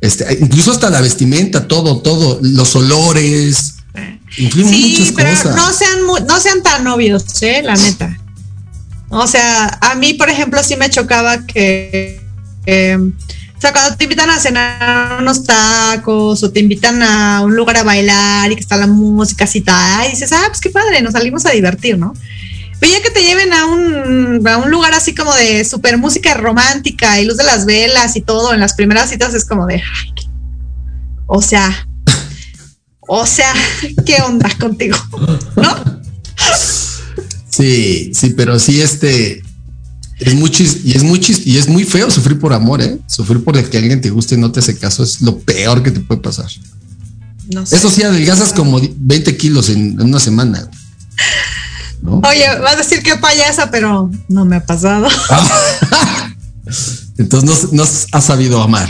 Este, 0.00 0.38
incluso 0.40 0.72
hasta 0.72 0.90
la 0.90 1.00
vestimenta, 1.00 1.66
todo, 1.66 1.98
todo, 2.02 2.38
los 2.42 2.76
olores. 2.76 3.74
Influyen 4.38 4.68
Sí, 4.68 5.12
pero 5.14 5.30
cosas. 5.30 5.54
no 5.56 5.72
sean 5.72 6.26
no 6.26 6.40
sean 6.40 6.62
tan 6.62 6.86
obvios, 6.86 7.42
¿eh? 7.42 7.62
La 7.62 7.74
neta. 7.74 8.16
O 9.10 9.26
sea, 9.26 9.78
a 9.82 9.94
mí, 9.94 10.14
por 10.14 10.30
ejemplo, 10.30 10.62
sí 10.62 10.74
me 10.76 10.88
chocaba 10.88 11.46
que, 11.46 12.18
eh, 12.64 12.96
o 12.98 13.60
sea, 13.60 13.70
cuando 13.72 13.94
te 13.94 14.04
invitan 14.04 14.30
a 14.30 14.38
cenar 14.38 15.18
unos 15.20 15.44
tacos 15.44 16.42
o 16.42 16.50
te 16.50 16.60
invitan 16.60 17.02
a 17.02 17.42
un 17.42 17.54
lugar 17.54 17.76
a 17.76 17.82
bailar 17.82 18.50
y 18.50 18.54
que 18.54 18.62
está 18.62 18.78
la 18.78 18.86
música 18.86 19.44
así, 19.44 19.62
y 20.06 20.10
dices, 20.10 20.32
ah, 20.32 20.44
pues 20.48 20.60
qué 20.60 20.70
padre, 20.70 21.02
nos 21.02 21.12
salimos 21.12 21.44
a 21.44 21.50
divertir, 21.50 21.98
¿no? 21.98 22.14
Pero 22.80 22.90
ya 22.90 23.02
que 23.02 23.10
te 23.10 23.22
lleven 23.22 23.52
a 23.52 23.66
un, 23.66 24.48
a 24.48 24.56
un 24.56 24.70
lugar 24.70 24.94
así 24.94 25.14
como 25.14 25.32
de 25.34 25.62
super 25.64 25.98
música 25.98 26.32
romántica 26.34 27.20
y 27.20 27.26
luz 27.26 27.36
de 27.36 27.44
las 27.44 27.66
velas 27.66 28.16
y 28.16 28.22
todo 28.22 28.54
en 28.54 28.60
las 28.60 28.72
primeras 28.72 29.10
citas 29.10 29.34
es 29.34 29.44
como 29.44 29.66
de, 29.66 29.74
ay, 29.74 30.14
o 31.26 31.42
sea, 31.42 31.86
o 33.08 33.26
sea, 33.26 33.52
¿qué 34.06 34.16
onda 34.22 34.48
contigo? 34.58 34.96
Sí, 37.50 38.12
sí, 38.14 38.30
pero 38.30 38.58
sí, 38.58 38.80
este. 38.80 39.42
Es 40.18 40.34
muy 40.34 40.50
chis- 40.50 40.80
y 40.84 40.96
es 40.96 41.02
muy 41.02 41.18
chis- 41.18 41.42
y 41.44 41.58
es 41.58 41.68
muy 41.68 41.84
feo 41.84 42.08
sufrir 42.10 42.38
por 42.38 42.52
amor, 42.52 42.80
¿eh? 42.80 42.98
Sufrir 43.08 43.42
por 43.42 43.56
el 43.56 43.68
que 43.68 43.78
alguien 43.78 44.00
te 44.00 44.10
guste 44.10 44.36
y 44.36 44.38
no 44.38 44.52
te 44.52 44.60
hace 44.60 44.78
caso 44.78 45.02
es 45.02 45.20
lo 45.20 45.38
peor 45.40 45.82
que 45.82 45.90
te 45.90 45.98
puede 46.00 46.20
pasar. 46.20 46.46
No 47.52 47.66
sé. 47.66 47.76
Eso 47.76 47.90
sí, 47.90 48.04
adelgazas 48.04 48.52
como 48.52 48.80
20 48.96 49.36
kilos 49.36 49.68
en, 49.68 50.00
en 50.00 50.02
una 50.02 50.20
semana. 50.20 50.70
Oye, 52.04 52.46
vas 52.60 52.74
a 52.74 52.76
decir 52.76 53.02
que 53.02 53.16
payasa, 53.16 53.70
pero 53.72 54.10
no 54.28 54.44
me 54.44 54.56
ha 54.56 54.64
pasado. 54.64 55.08
Entonces 57.18 57.72
no, 57.72 57.82
no 57.84 57.88
has 58.12 58.24
sabido 58.24 58.62
amar. 58.62 58.88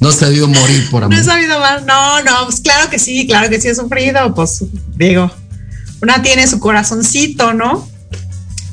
No 0.00 0.08
has 0.08 0.16
sabido 0.16 0.46
morir 0.48 0.88
por 0.90 1.00
No 1.00 1.06
amor. 1.06 1.18
he 1.18 1.24
sabido 1.24 1.58
más. 1.60 1.84
No, 1.84 2.22
no, 2.22 2.32
pues 2.46 2.60
claro 2.60 2.90
que 2.90 2.98
sí, 2.98 3.26
claro 3.26 3.48
que 3.48 3.60
sí 3.60 3.68
he 3.68 3.74
sufrido. 3.74 4.34
Pues 4.34 4.64
digo, 4.96 5.30
una 6.02 6.20
tiene 6.22 6.46
su 6.46 6.58
corazoncito, 6.60 7.54
¿no? 7.54 7.88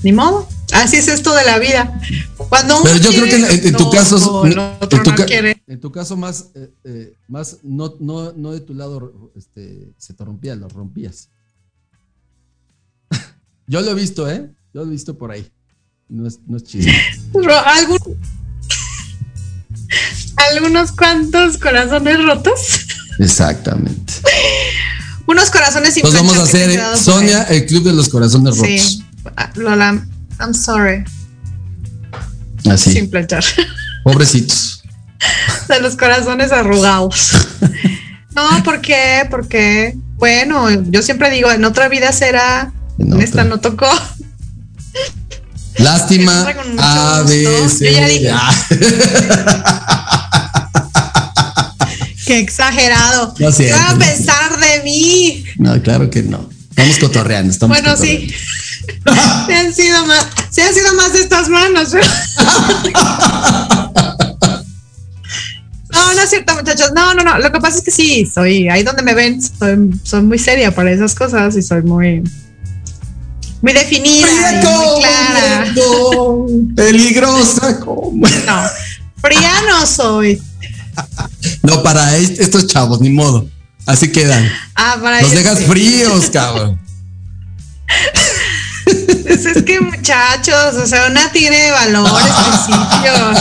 Ni 0.03 0.11
modo. 0.11 0.47
Así 0.73 0.95
es 0.97 1.07
esto 1.09 1.33
de 1.35 1.43
la 1.45 1.59
vida. 1.59 1.99
Cuando 2.49 2.75
uno 2.75 2.83
Pero 2.85 2.97
yo 2.97 3.09
creo 3.11 3.25
que 3.25 3.67
en, 3.67 3.73
tu 3.75 3.83
no, 3.83 3.89
caso, 3.91 4.45
el 4.45 4.57
otro 4.57 4.97
en 4.99 5.03
tu, 5.03 5.09
no 5.11 5.15
ca- 5.17 5.25
quiere. 5.25 5.61
en 5.67 5.79
tu 5.81 5.91
caso 5.91 6.15
más, 6.17 6.45
eh, 6.55 6.71
eh, 6.85 7.13
más 7.27 7.57
no, 7.63 7.95
no, 7.99 8.31
no 8.33 8.51
de 8.53 8.61
tu 8.61 8.73
lado, 8.73 9.31
este, 9.35 9.91
se 9.97 10.13
te 10.13 10.23
rompía, 10.23 10.55
lo 10.55 10.69
rompías. 10.69 11.27
yo 13.67 13.81
lo 13.81 13.91
he 13.91 13.95
visto, 13.95 14.29
¿eh? 14.29 14.49
Yo 14.73 14.81
lo 14.83 14.87
he 14.87 14.91
visto 14.91 15.17
por 15.17 15.31
ahí. 15.31 15.45
No 16.07 16.27
es, 16.27 16.39
no 16.47 16.57
es 16.57 16.63
chiste. 16.63 16.91
Ro- 17.33 17.53
algún- 17.65 18.17
algunos 20.49 20.91
cuantos 20.91 21.57
corazones 21.57 22.24
rotos. 22.24 22.59
Exactamente. 23.19 24.13
Unos 25.27 25.49
corazones 25.49 25.93
sin 25.93 26.01
Pues 26.01 26.13
vamos 26.13 26.38
a 26.38 26.43
hacer, 26.43 26.79
Sonia, 26.97 27.43
el 27.43 27.65
club 27.65 27.83
de 27.83 27.93
los 27.93 28.09
corazones 28.09 28.57
rotos. 28.57 28.81
Sí. 28.81 29.03
Ah, 29.38 29.51
Lola, 29.56 30.06
I'm 30.40 30.53
sorry. 30.53 31.03
Así. 32.69 32.93
Sin 32.93 33.09
planchar. 33.09 33.43
Pobrecitos. 34.03 34.83
de 35.67 35.79
los 35.79 35.95
corazones 35.95 36.51
arrugados. 36.51 37.31
No, 38.33 38.63
¿por 38.63 38.79
qué? 38.79 39.27
Porque, 39.29 39.97
bueno, 40.15 40.69
yo 40.90 41.01
siempre 41.01 41.29
digo, 41.29 41.51
en 41.51 41.65
otra 41.65 41.90
vida 41.90 42.13
será, 42.13 42.72
en, 42.97 43.22
esta 43.22 43.43
no 43.43 43.59
tocó. 43.59 43.90
Lástima. 45.77 46.47
A. 46.79 47.25
Yo 47.27 47.67
ya 47.90 48.07
dije. 48.07 48.31
Qué 52.31 52.40
exagerado. 52.40 53.35
No 53.40 53.49
es 53.49 53.58
¿Qué 53.58 53.64
cierto, 53.65 53.83
van 53.83 53.96
a 53.96 53.99
pensar 53.99 54.58
de 54.58 54.83
mí? 54.85 55.44
No, 55.58 55.81
claro 55.81 56.10
que 56.10 56.24
no. 56.24 56.49
Estamos 56.69 56.97
cotorreando. 56.99 57.51
Estamos 57.51 57.78
bueno, 57.78 57.94
cotorreando. 57.94 58.26
sí. 58.26 58.33
Se 59.47 59.53
han 59.53 59.74
sido 59.74 60.06
más, 60.06 60.28
se 60.49 60.62
han 60.62 60.74
sido 60.74 60.94
más 60.94 61.12
de 61.12 61.19
estas 61.19 61.49
manos. 61.49 61.90
No, 65.94 66.14
no 66.14 66.22
es 66.22 66.30
cierto, 66.30 66.56
muchachos. 66.56 66.94
No, 66.96 67.14
no, 67.14 67.22
no. 67.26 67.38
Lo 67.38 67.51
que 67.51 67.60
pasa 67.60 67.80
es 67.80 67.83
que 67.83 67.92
sí, 67.92 68.26
soy 68.26 68.69
ahí 68.69 68.81
donde 68.81 69.03
me 69.03 69.14
ven, 69.14 69.42
soy, 69.42 69.92
soy 70.01 70.22
muy 70.22 70.40
seria 70.40 70.74
para 70.74 70.90
esas 70.90 71.14
cosas 71.14 71.58
y 71.58 71.62
soy 71.62 71.81
muy, 71.81 72.24
muy 73.62 73.74
definida, 73.74 74.53
y 74.53 74.65
muy 74.65 75.01
clara. 75.01 75.65
Peligrosa 76.78 77.78
como. 77.81 78.26
No, 78.26 78.62
fría 79.17 79.51
no 79.67 79.85
soy. 79.85 80.42
No, 81.63 81.81
para 81.83 82.17
est- 82.17 82.40
estos 82.40 82.67
chavos, 82.67 83.01
ni 83.01 83.09
modo. 83.09 83.47
Así 83.85 84.11
quedan. 84.11 84.47
Ah, 84.75 84.97
para 85.01 85.22
Los 85.22 85.31
ellos 85.31 85.43
dejas 85.43 85.59
sí. 85.59 85.65
fríos, 85.65 86.29
cabrón. 86.31 86.79
Pues 88.85 89.45
es 89.45 89.63
que 89.63 89.79
muchachos, 89.79 90.75
o 90.75 90.85
sea, 90.88 91.07
una 91.09 91.31
tiene 91.31 91.72
valores, 91.72 92.33
principios. 92.33 93.38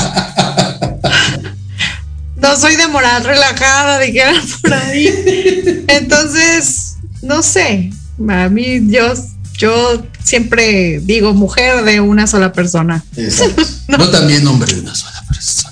No 2.36 2.56
soy 2.56 2.76
de 2.76 2.88
moral 2.88 3.24
relajada, 3.24 3.98
dijeron 3.98 4.40
por 4.62 4.72
ahí. 4.74 5.84
Entonces, 5.88 6.96
no 7.22 7.42
sé. 7.42 7.90
A 8.28 8.48
mí, 8.48 8.80
yo, 8.88 9.12
yo 9.58 10.06
siempre 10.24 11.00
digo 11.00 11.32
mujer 11.34 11.84
de 11.84 12.00
una 12.00 12.26
sola 12.26 12.52
persona. 12.52 13.04
Exacto. 13.16 13.62
Yo 13.98 14.08
también, 14.10 14.46
hombre 14.46 14.72
de 14.74 14.80
una 14.82 14.94
sola 14.94 15.22
persona. 15.28 15.69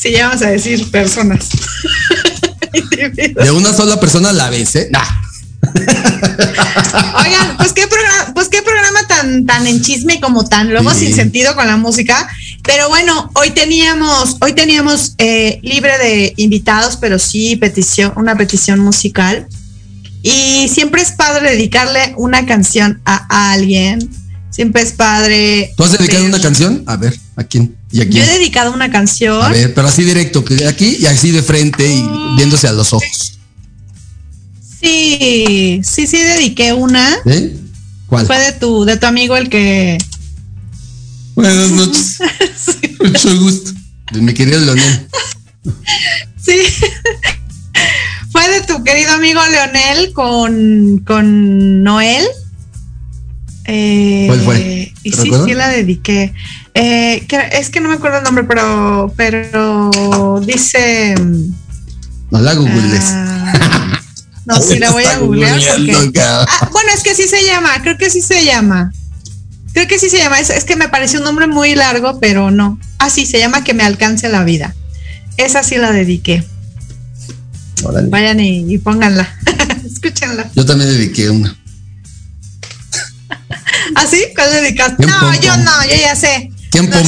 Si 0.00 0.10
ya 0.12 0.28
vas 0.28 0.42
a 0.42 0.50
decir 0.50 0.90
personas. 0.90 1.48
De 3.34 3.50
una 3.50 3.72
sola 3.74 3.98
persona 4.00 4.30
a 4.30 4.32
la 4.32 4.48
vez, 4.50 4.74
¿eh? 4.76 4.88
Nah. 4.90 5.04
Oigan, 7.24 7.56
pues 7.58 7.72
qué 7.72 7.86
programa, 7.86 8.32
pues 8.34 8.48
qué 8.48 8.62
programa 8.62 9.06
tan, 9.06 9.44
tan 9.46 9.66
en 9.66 9.82
chisme 9.82 10.20
como 10.20 10.44
tan 10.44 10.70
luego 10.70 10.92
Sí. 10.94 11.06
sin 11.06 11.14
sentido 11.16 11.54
con 11.54 11.66
la 11.66 11.76
música. 11.76 12.28
Pero 12.62 12.88
bueno, 12.88 13.30
hoy 13.34 13.50
teníamos, 13.50 14.36
hoy 14.40 14.52
teníamos 14.54 15.14
eh, 15.18 15.58
libre 15.62 15.98
de 15.98 16.32
invitados, 16.36 16.96
pero 16.96 17.18
sí 17.18 17.56
petición, 17.56 18.12
una 18.16 18.36
petición 18.36 18.78
musical. 18.80 19.46
Y 20.22 20.68
siempre 20.68 21.02
es 21.02 21.12
padre 21.12 21.50
dedicarle 21.52 22.14
una 22.16 22.46
canción 22.46 23.00
a 23.04 23.52
alguien. 23.52 24.10
Siempre 24.50 24.82
es 24.82 24.92
padre. 24.92 25.72
¿Tú 25.76 25.84
has 25.84 25.92
dedicado 25.92 26.20
ver- 26.24 26.34
una 26.34 26.42
canción? 26.42 26.82
A 26.86 26.96
ver, 26.96 27.16
¿a 27.36 27.44
quién? 27.44 27.74
¿Y 27.92 28.00
a 28.02 28.04
Yo 28.04 28.22
he 28.22 28.26
dedicado 28.26 28.72
una 28.72 28.90
canción. 28.90 29.42
A 29.42 29.48
ver, 29.48 29.74
pero 29.74 29.88
así 29.88 30.04
directo, 30.04 30.44
que 30.44 30.54
de 30.54 30.68
aquí 30.68 30.96
y 31.00 31.06
así 31.06 31.30
de 31.30 31.42
frente 31.42 31.86
y 31.86 32.04
viéndose 32.36 32.68
a 32.68 32.72
los 32.72 32.92
ojos. 32.92 33.38
Sí, 34.80 35.80
sí, 35.84 36.06
sí, 36.06 36.18
dediqué 36.18 36.72
una. 36.72 37.18
¿Eh? 37.26 37.56
¿Cuál? 38.06 38.26
Fue 38.26 38.38
de 38.38 38.52
tu, 38.52 38.84
de 38.84 38.96
tu 38.96 39.06
amigo 39.06 39.36
el 39.36 39.48
que. 39.48 39.98
Buenas 41.34 41.70
noches. 41.72 42.18
Mucho 43.00 43.40
gusto. 43.40 43.72
De 44.12 44.20
mi 44.20 44.34
querido 44.34 44.60
Leonel. 44.60 45.08
Sí. 46.42 46.62
Fue 48.32 48.48
de 48.48 48.60
tu 48.62 48.82
querido 48.84 49.12
amigo 49.12 49.40
Leonel 49.50 50.12
con, 50.12 51.02
con 51.06 51.82
Noel. 51.82 52.24
Eh, 53.66 54.24
¿Cuál 54.28 54.40
fue? 54.40 54.92
Y 55.02 55.10
¿Te 55.10 55.22
sí, 55.22 55.30
sí 55.44 55.54
la 55.54 55.68
dediqué. 55.68 56.32
Eh, 56.74 57.24
que- 57.28 57.48
es 57.52 57.70
que 57.70 57.80
no 57.80 57.88
me 57.88 57.96
acuerdo 57.96 58.18
el 58.18 58.24
nombre, 58.24 58.44
pero, 58.44 59.12
pero 59.16 59.90
dice. 60.44 61.14
No 62.30 62.40
la 62.40 62.54
googles. 62.54 63.04
Ah, 63.06 64.00
no, 64.46 64.60
sí 64.60 64.78
la 64.78 64.90
voy 64.90 65.04
a 65.04 65.18
googlear 65.18 65.58
porque. 65.58 66.20
Ah, 66.20 66.68
bueno, 66.72 66.90
es 66.94 67.02
que 67.02 67.14
sí 67.14 67.26
se 67.28 67.44
llama, 67.44 67.70
creo 67.82 67.98
que 67.98 68.08
sí 68.10 68.22
se 68.22 68.44
llama. 68.44 68.92
Creo 69.72 69.86
que 69.88 69.98
sí 69.98 70.08
se 70.10 70.18
llama. 70.18 70.38
Es, 70.40 70.50
es 70.50 70.64
que 70.64 70.76
me 70.76 70.88
pareció 70.88 71.18
un 71.18 71.24
nombre 71.24 71.46
muy 71.46 71.74
largo, 71.74 72.18
pero 72.20 72.50
no. 72.50 72.78
Ah, 72.98 73.10
sí, 73.10 73.26
se 73.26 73.38
llama 73.38 73.64
Que 73.64 73.74
me 73.74 73.82
alcance 73.84 74.28
la 74.28 74.44
vida. 74.44 74.74
Esa 75.36 75.62
sí 75.62 75.76
la 75.76 75.90
dediqué. 75.92 76.44
Órale. 77.82 78.08
Vayan 78.08 78.40
y, 78.40 78.72
y 78.72 78.78
pónganla. 78.78 79.28
Escúchenla. 79.84 80.50
Yo 80.54 80.64
también 80.66 80.90
dediqué 80.90 81.30
una. 81.30 81.56
¿Ah, 83.94 84.06
sí? 84.08 84.24
¿Cuál 84.34 84.50
dedicaste? 84.52 84.96
¿Quién 84.98 85.08
No, 85.08 85.34
yo 85.40 85.56
no, 85.56 85.84
yo 85.84 85.96
ya 86.00 86.14
sé. 86.14 86.50
¿Quién 86.70 86.88
No? 86.88 86.98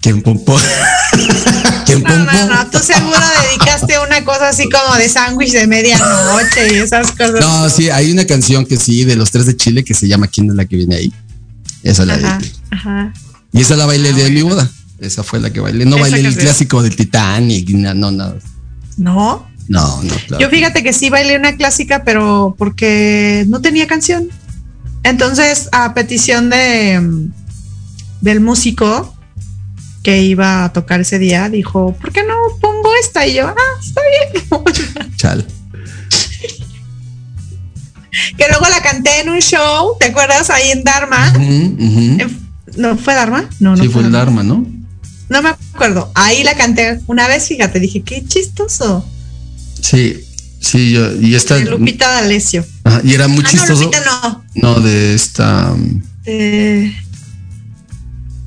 ¿Quién 0.00 0.20
pom 0.22 0.44
pom? 0.44 0.60
¿Quién 1.86 2.02
No, 2.02 2.08
pom 2.08 2.26
no, 2.26 2.46
no, 2.46 2.70
tú 2.70 2.78
seguro 2.78 3.20
dedicaste 3.48 3.98
una 4.06 4.22
cosa 4.24 4.50
así 4.50 4.68
como 4.68 4.96
de 4.96 5.08
sándwich 5.08 5.52
de 5.52 5.66
medianoche 5.66 6.74
y 6.74 6.76
esas 6.76 7.12
cosas. 7.12 7.40
No, 7.40 7.70
sí, 7.70 7.88
hay 7.88 8.12
una 8.12 8.26
canción 8.26 8.66
que 8.66 8.76
sí, 8.76 9.04
de 9.04 9.16
los 9.16 9.30
tres 9.30 9.46
de 9.46 9.56
Chile, 9.56 9.82
que 9.82 9.94
se 9.94 10.06
llama 10.06 10.26
¿Quién 10.26 10.50
es 10.50 10.56
la 10.56 10.66
que 10.66 10.76
viene 10.76 10.96
ahí? 10.96 11.12
Esa 11.82 12.04
la 12.04 12.14
Ajá, 12.14 12.40
ajá. 12.70 13.12
Y 13.52 13.60
esa 13.60 13.76
la 13.76 13.86
bailé 13.86 14.12
de 14.12 14.30
mi 14.30 14.42
boda. 14.42 14.70
Esa 14.98 15.22
fue 15.22 15.40
la 15.40 15.50
que 15.50 15.60
bailé. 15.60 15.84
No 15.84 15.98
bailé 15.98 16.20
el 16.20 16.36
clásico 16.36 16.82
del 16.82 16.96
Titanic, 16.96 17.68
no, 17.70 18.10
nada. 18.10 18.36
No. 18.96 19.48
No, 19.68 20.02
no, 20.02 20.14
claro. 20.26 20.40
Yo 20.40 20.50
fíjate 20.50 20.82
que 20.82 20.92
sí 20.92 21.08
bailé 21.08 21.36
una 21.36 21.56
clásica, 21.56 22.04
pero 22.04 22.54
porque 22.58 23.44
no 23.48 23.62
tenía 23.62 23.86
canción. 23.86 24.28
Entonces, 25.02 25.68
a 25.72 25.94
petición 25.94 26.50
de 26.50 27.30
del 28.24 28.40
músico 28.40 29.14
que 30.02 30.22
iba 30.22 30.64
a 30.64 30.72
tocar 30.72 31.00
ese 31.00 31.18
día, 31.18 31.50
dijo, 31.50 31.94
¿por 32.00 32.10
qué 32.10 32.22
no 32.24 32.34
pongo 32.58 32.90
esta? 33.00 33.26
Y 33.26 33.34
yo, 33.34 33.46
ah, 33.48 33.54
está 33.80 34.00
bien. 34.32 35.16
Chal. 35.16 35.46
que 38.38 38.48
luego 38.48 38.66
la 38.70 38.80
canté 38.82 39.20
en 39.20 39.28
un 39.28 39.40
show, 39.40 39.96
¿te 40.00 40.06
acuerdas? 40.06 40.48
Ahí 40.48 40.70
en 40.70 40.84
Dharma. 40.84 41.32
¿No 42.76 42.96
fue 42.96 43.14
Dharma? 43.14 43.48
No, 43.60 43.76
no 43.76 43.82
sí, 43.82 43.90
fue 43.90 44.02
el 44.02 44.10
Dharma, 44.12 44.42
¿no? 44.42 44.66
No 45.28 45.42
me 45.42 45.50
acuerdo. 45.50 46.10
Ahí 46.14 46.44
la 46.44 46.54
canté 46.54 47.00
una 47.06 47.28
vez, 47.28 47.46
fíjate, 47.46 47.78
dije, 47.78 48.02
qué 48.02 48.24
chistoso. 48.26 49.06
Sí, 49.80 50.18
sí, 50.60 50.92
yo, 50.92 51.14
y 51.14 51.34
esta. 51.34 51.56
De 51.56 51.66
Lupita 51.66 52.10
D'Alessio. 52.10 52.64
Ajá, 52.84 53.00
y 53.04 53.12
era 53.14 53.28
muy 53.28 53.40
Ah, 53.40 53.42
no, 53.42 53.48
chistoso. 53.50 53.82
Lupita 53.84 54.02
no. 54.04 54.44
No, 54.54 54.80
de 54.80 55.14
esta. 55.14 55.74
Eh, 56.24 56.94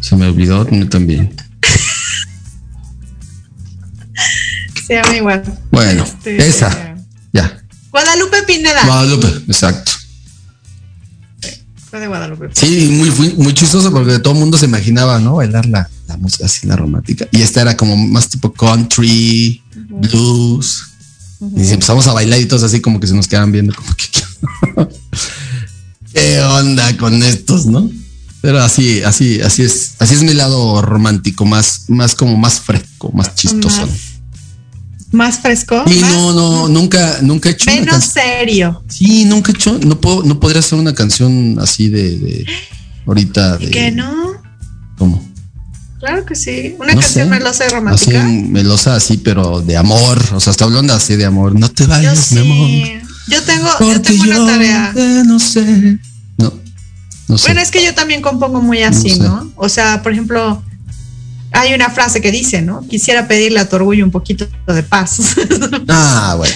Se 0.08 0.16
me 0.16 0.28
olvidó 0.28 0.66
también. 0.90 1.36
se 4.88 4.94
llama 4.94 5.16
igual. 5.18 5.44
Bueno, 5.70 6.04
Este, 6.06 6.38
esa. 6.48 6.96
Ya. 7.34 7.62
Guadalupe 7.92 8.44
Pineda. 8.44 8.86
Guadalupe, 8.86 9.28
exacto. 9.48 9.92
Fue 11.90 12.00
de 12.00 12.08
Guadalupe. 12.08 12.50
Sí, 12.54 12.88
muy, 12.92 13.12
muy, 13.12 13.34
muy 13.34 13.54
chistoso 13.54 13.92
porque 13.92 14.20
todo 14.20 14.34
el 14.34 14.40
mundo 14.40 14.58
se 14.58 14.66
imaginaba, 14.66 15.20
¿no? 15.20 15.36
Bailar 15.36 15.66
la, 15.66 15.90
la 16.08 16.16
música 16.16 16.46
así, 16.46 16.68
la 16.68 16.78
romántica. 16.78 17.28
Y 17.34 17.42
esta 17.42 17.62
era 17.62 17.76
como 17.76 17.98
más 17.98 18.30
tipo 18.30 18.54
country, 18.54 19.62
blues. 19.76 20.84
Y 21.56 21.70
empezamos 21.70 22.08
a 22.08 22.14
bailar 22.14 22.40
y 22.40 22.46
todos 22.46 22.64
así 22.64 22.80
como 22.80 23.00
que 23.02 23.08
se 23.08 23.14
nos 23.14 23.28
quedaban 23.28 23.52
viendo 23.52 23.74
como 23.76 23.94
que 23.96 24.06
qué 26.14 26.40
onda 26.42 26.96
con 26.98 27.22
estos, 27.24 27.66
¿no? 27.66 27.90
Pero 28.47 28.63
así, 28.63 29.01
así, 29.03 29.42
así 29.42 29.63
es, 29.63 29.96
así 29.99 30.13
es 30.13 30.24
mi 30.24 30.33
lado 30.33 30.81
romántico, 30.81 31.44
más, 31.46 31.83
más 31.90 32.15
como 32.15 32.38
más 32.38 32.62
fresco, 32.62 33.12
más 33.13 33.35
chistoso. 33.35 33.81
Más, 33.81 33.90
más 35.12 35.40
fresco. 35.42 35.83
Y 35.85 35.96
más- 35.99 36.13
no, 36.13 36.31
no, 36.31 36.69
nunca, 36.69 37.17
nunca 37.24 37.49
he 37.49 37.51
hecho 37.51 37.69
menos 37.69 38.06
serio. 38.06 38.81
Sí, 38.88 39.26
nunca 39.26 39.51
he 39.51 39.56
hecho, 39.56 39.78
no 39.85 39.99
puedo, 39.99 40.24
no 40.24 40.40
podría 40.40 40.60
hacer 40.62 40.80
una 40.80 40.96
canción 40.96 41.58
así 41.60 41.90
de, 41.90 42.17
de 42.19 42.46
ahorita 43.06 43.58
de 43.58 43.69
Que 43.69 43.92
no. 43.92 44.31
¿cómo? 44.97 45.22
Claro 45.99 46.26
que 46.26 46.35
sí. 46.35 46.74
Una 46.80 46.94
No 46.94 47.01
canción 47.01 47.26
sé. 47.28 47.30
melosa 47.30 47.63
y 47.65 47.67
Así 47.67 47.76
romántica. 47.76 48.24
melosa 48.24 48.96
así, 48.96 49.17
pero 49.17 49.62
de 49.62 49.76
amor. 49.76 50.24
O 50.33 50.40
sea, 50.40 50.51
está 50.51 50.63
hablando 50.63 50.94
así 50.94 51.17
de 51.17 51.26
amor. 51.26 51.60
No 51.60 51.69
te 51.69 51.83
Yo 51.83 51.90
vayas, 51.90 52.31
mi 52.31 52.40
amor. 52.40 52.67
sí. 52.69 52.94
Yo 53.28 53.44
tengo, 53.44 53.67
yo 53.81 54.01
tengo 54.01 54.24
una 54.24 54.46
tarea. 54.46 54.94
no 55.26 55.38
sé. 55.38 55.99
No, 57.28 57.34
no 57.34 57.38
sé. 57.38 57.48
Bueno, 57.48 57.62
es 57.62 57.72
que 57.72 57.84
yo 57.84 57.94
también 57.94 58.22
compongo 58.22 58.62
muy 58.62 58.84
así, 58.84 59.10
sé. 59.12 59.20
¿no? 59.20 59.52
O 59.56 59.70
sea, 59.70 60.02
por 60.04 60.12
ejemplo, 60.12 60.64
hay 61.52 61.74
una 61.74 61.90
frase 61.90 62.22
que 62.22 62.32
dice, 62.32 62.62
¿no? 62.62 62.86
Quisiera 62.88 63.28
pedirle 63.28 63.60
a 63.60 63.68
tu 63.70 63.76
orgullo 63.78 64.04
un 64.06 64.12
poquito 64.12 64.48
de 64.68 64.84
paz. 64.84 65.18
Ah, 65.90 66.36
bueno. 66.38 66.54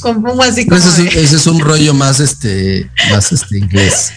compongo 0.00 0.42
así 0.42 0.64
como 0.66 0.76
ese, 0.80 1.06
es, 1.06 1.16
ese 1.16 1.36
es 1.36 1.46
un 1.46 1.60
rollo 1.60 1.92
más 1.94 2.18
este, 2.20 2.90
más 3.10 3.30
este 3.32 3.58
inglés. 3.58 4.12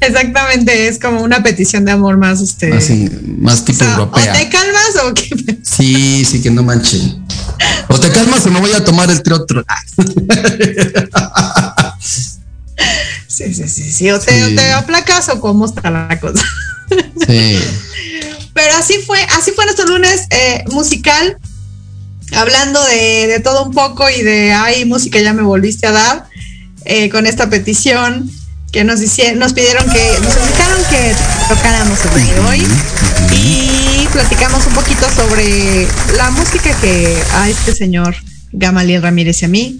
exactamente, 0.00 0.88
es 0.88 0.98
como 0.98 1.20
una 1.22 1.42
petición 1.42 1.84
de 1.84 1.92
amor 1.92 2.16
más 2.16 2.40
este 2.40 2.68
Más, 2.70 2.88
in- 2.90 3.36
más 3.42 3.64
tipo 3.64 3.84
o 3.84 3.86
sea, 3.86 3.88
o 3.96 4.00
europea. 4.00 4.32
te 4.32 4.48
calmas 4.48 4.96
o 5.04 5.12
qué 5.14 5.58
Sí, 5.62 6.24
sí, 6.24 6.40
que 6.42 6.50
no 6.50 6.62
manchen. 6.62 7.22
O 7.88 8.00
te 8.00 8.10
calmas 8.10 8.44
o 8.46 8.50
me 8.50 8.60
voy 8.60 8.72
a 8.72 8.82
tomar 8.82 9.10
el 9.10 9.32
otro. 9.32 9.64
Sí, 13.34 13.52
sí, 13.52 13.68
sí, 13.68 13.90
sí, 13.90 14.10
o 14.10 14.20
te, 14.20 14.32
Sí. 14.32 14.42
o 14.52 14.54
te 14.54 14.72
aplacas 14.72 15.28
o 15.28 15.40
cómo 15.40 15.66
está 15.66 15.90
la 15.90 16.20
cosa. 16.20 16.44
Sí. 17.26 17.58
Pero 18.52 18.76
así 18.76 18.94
fue, 19.06 19.20
así 19.36 19.50
fue 19.52 19.64
nuestro 19.64 19.86
lunes 19.86 20.26
eh, 20.30 20.62
musical, 20.70 21.38
hablando 22.32 22.82
de, 22.84 23.26
de 23.26 23.40
todo 23.40 23.64
un 23.64 23.72
poco 23.72 24.08
y 24.10 24.22
de, 24.22 24.52
ay, 24.52 24.84
música 24.84 25.18
ya 25.20 25.32
me 25.32 25.42
volviste 25.42 25.86
a 25.86 25.92
dar, 25.92 26.26
eh, 26.84 27.08
con 27.08 27.26
esta 27.26 27.48
petición 27.50 28.30
que 28.70 28.84
nos, 28.84 29.00
hicieron, 29.00 29.38
nos 29.38 29.54
pidieron 29.54 29.84
que, 29.90 30.18
nos 30.22 30.36
invitaron 30.36 30.82
que 30.90 31.14
tocáramos 31.48 31.98
el 32.04 32.22
día 32.24 32.34
de 32.34 32.40
hoy 32.40 32.66
y 33.32 34.06
platicamos 34.12 34.66
un 34.66 34.74
poquito 34.74 35.06
sobre 35.16 35.88
la 36.16 36.30
música 36.30 36.72
que 36.80 37.16
a 37.34 37.48
este 37.48 37.74
señor 37.74 38.14
Gamaliel 38.52 39.02
Ramírez 39.02 39.42
y 39.42 39.44
a 39.46 39.48
mí 39.48 39.78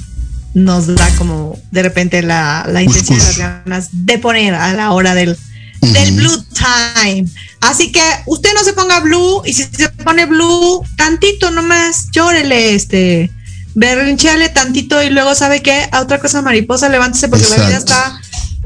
nos 0.54 0.87
da 0.94 1.08
como 1.17 1.58
de 1.72 1.83
repente 1.83 2.22
la, 2.22 2.65
la 2.69 2.83
intención 2.83 3.19
y 3.19 3.22
las 3.22 3.38
ganas 3.38 3.88
de 3.92 4.19
poner 4.19 4.54
a 4.54 4.72
la 4.72 4.92
hora 4.92 5.15
del, 5.15 5.37
del 5.81 6.12
Blue 6.12 6.44
Time. 6.54 7.26
Así 7.60 7.90
que 7.92 8.03
usted 8.26 8.51
no 8.54 8.62
se 8.62 8.72
ponga 8.72 9.01
blue 9.01 9.42
y 9.44 9.53
si 9.53 9.65
se 9.65 9.88
pone 9.88 10.26
blue, 10.26 10.83
tantito 10.97 11.51
nomás, 11.51 12.08
llórele, 12.12 12.74
este, 12.74 13.31
berrinchale 13.74 14.49
tantito 14.51 15.03
y 15.03 15.10
luego 15.10 15.35
sabe 15.35 15.62
qué, 15.62 15.88
a 15.90 16.01
otra 16.01 16.20
cosa 16.20 16.42
mariposa, 16.42 16.88
levántese 16.88 17.28
porque 17.28 17.49
la 17.49 17.56
vida 17.56 17.76
está, 17.76 18.20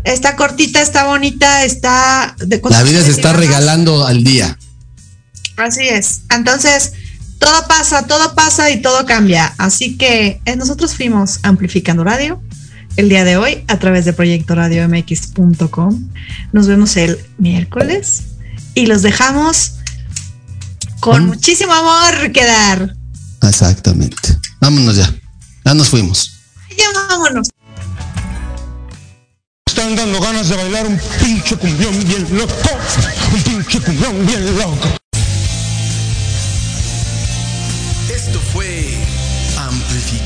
está 0.04 0.36
cortita, 0.36 0.82
está 0.82 1.04
bonita, 1.04 1.64
está 1.64 2.34
de 2.38 2.60
La 2.68 2.82
vida 2.82 3.02
se 3.02 3.12
está 3.12 3.32
regalando 3.32 4.06
al 4.06 4.24
día. 4.24 4.58
Así 5.56 5.88
es. 5.88 6.20
Entonces, 6.30 6.92
todo 7.38 7.66
pasa, 7.68 8.06
todo 8.06 8.34
pasa 8.34 8.70
y 8.70 8.82
todo 8.82 9.06
cambia. 9.06 9.54
Así 9.58 9.96
que 9.96 10.40
eh, 10.44 10.56
nosotros 10.56 10.94
fuimos 10.94 11.40
Amplificando 11.42 12.04
Radio 12.04 12.42
el 12.96 13.08
día 13.08 13.24
de 13.24 13.36
hoy 13.36 13.64
a 13.68 13.78
través 13.78 14.04
de 14.04 14.12
proyectoradiomx.com. 14.12 16.08
Nos 16.52 16.66
vemos 16.66 16.96
el 16.96 17.18
miércoles 17.38 18.24
y 18.74 18.86
los 18.86 19.02
dejamos 19.02 19.74
con 21.00 21.26
muchísimo 21.26 21.72
amor 21.72 22.32
que 22.32 22.44
dar. 22.44 22.96
Exactamente. 23.42 24.36
Vámonos 24.60 24.96
ya. 24.96 25.14
Ya 25.64 25.74
nos 25.74 25.88
fuimos. 25.88 26.40
Ya 26.76 26.86
vámonos. 26.92 27.48
Están 29.66 29.94
dando 29.94 30.20
ganas 30.20 30.48
de 30.48 30.56
bailar 30.56 30.86
un 30.86 30.98
pinche 31.22 31.56
cumbión 31.56 31.96
bien 32.04 32.26
loco. 32.36 32.52
Un 33.32 33.42
pinche 33.42 33.80
cumbión 33.80 34.26
bien 34.26 34.58
loco. 34.58 34.98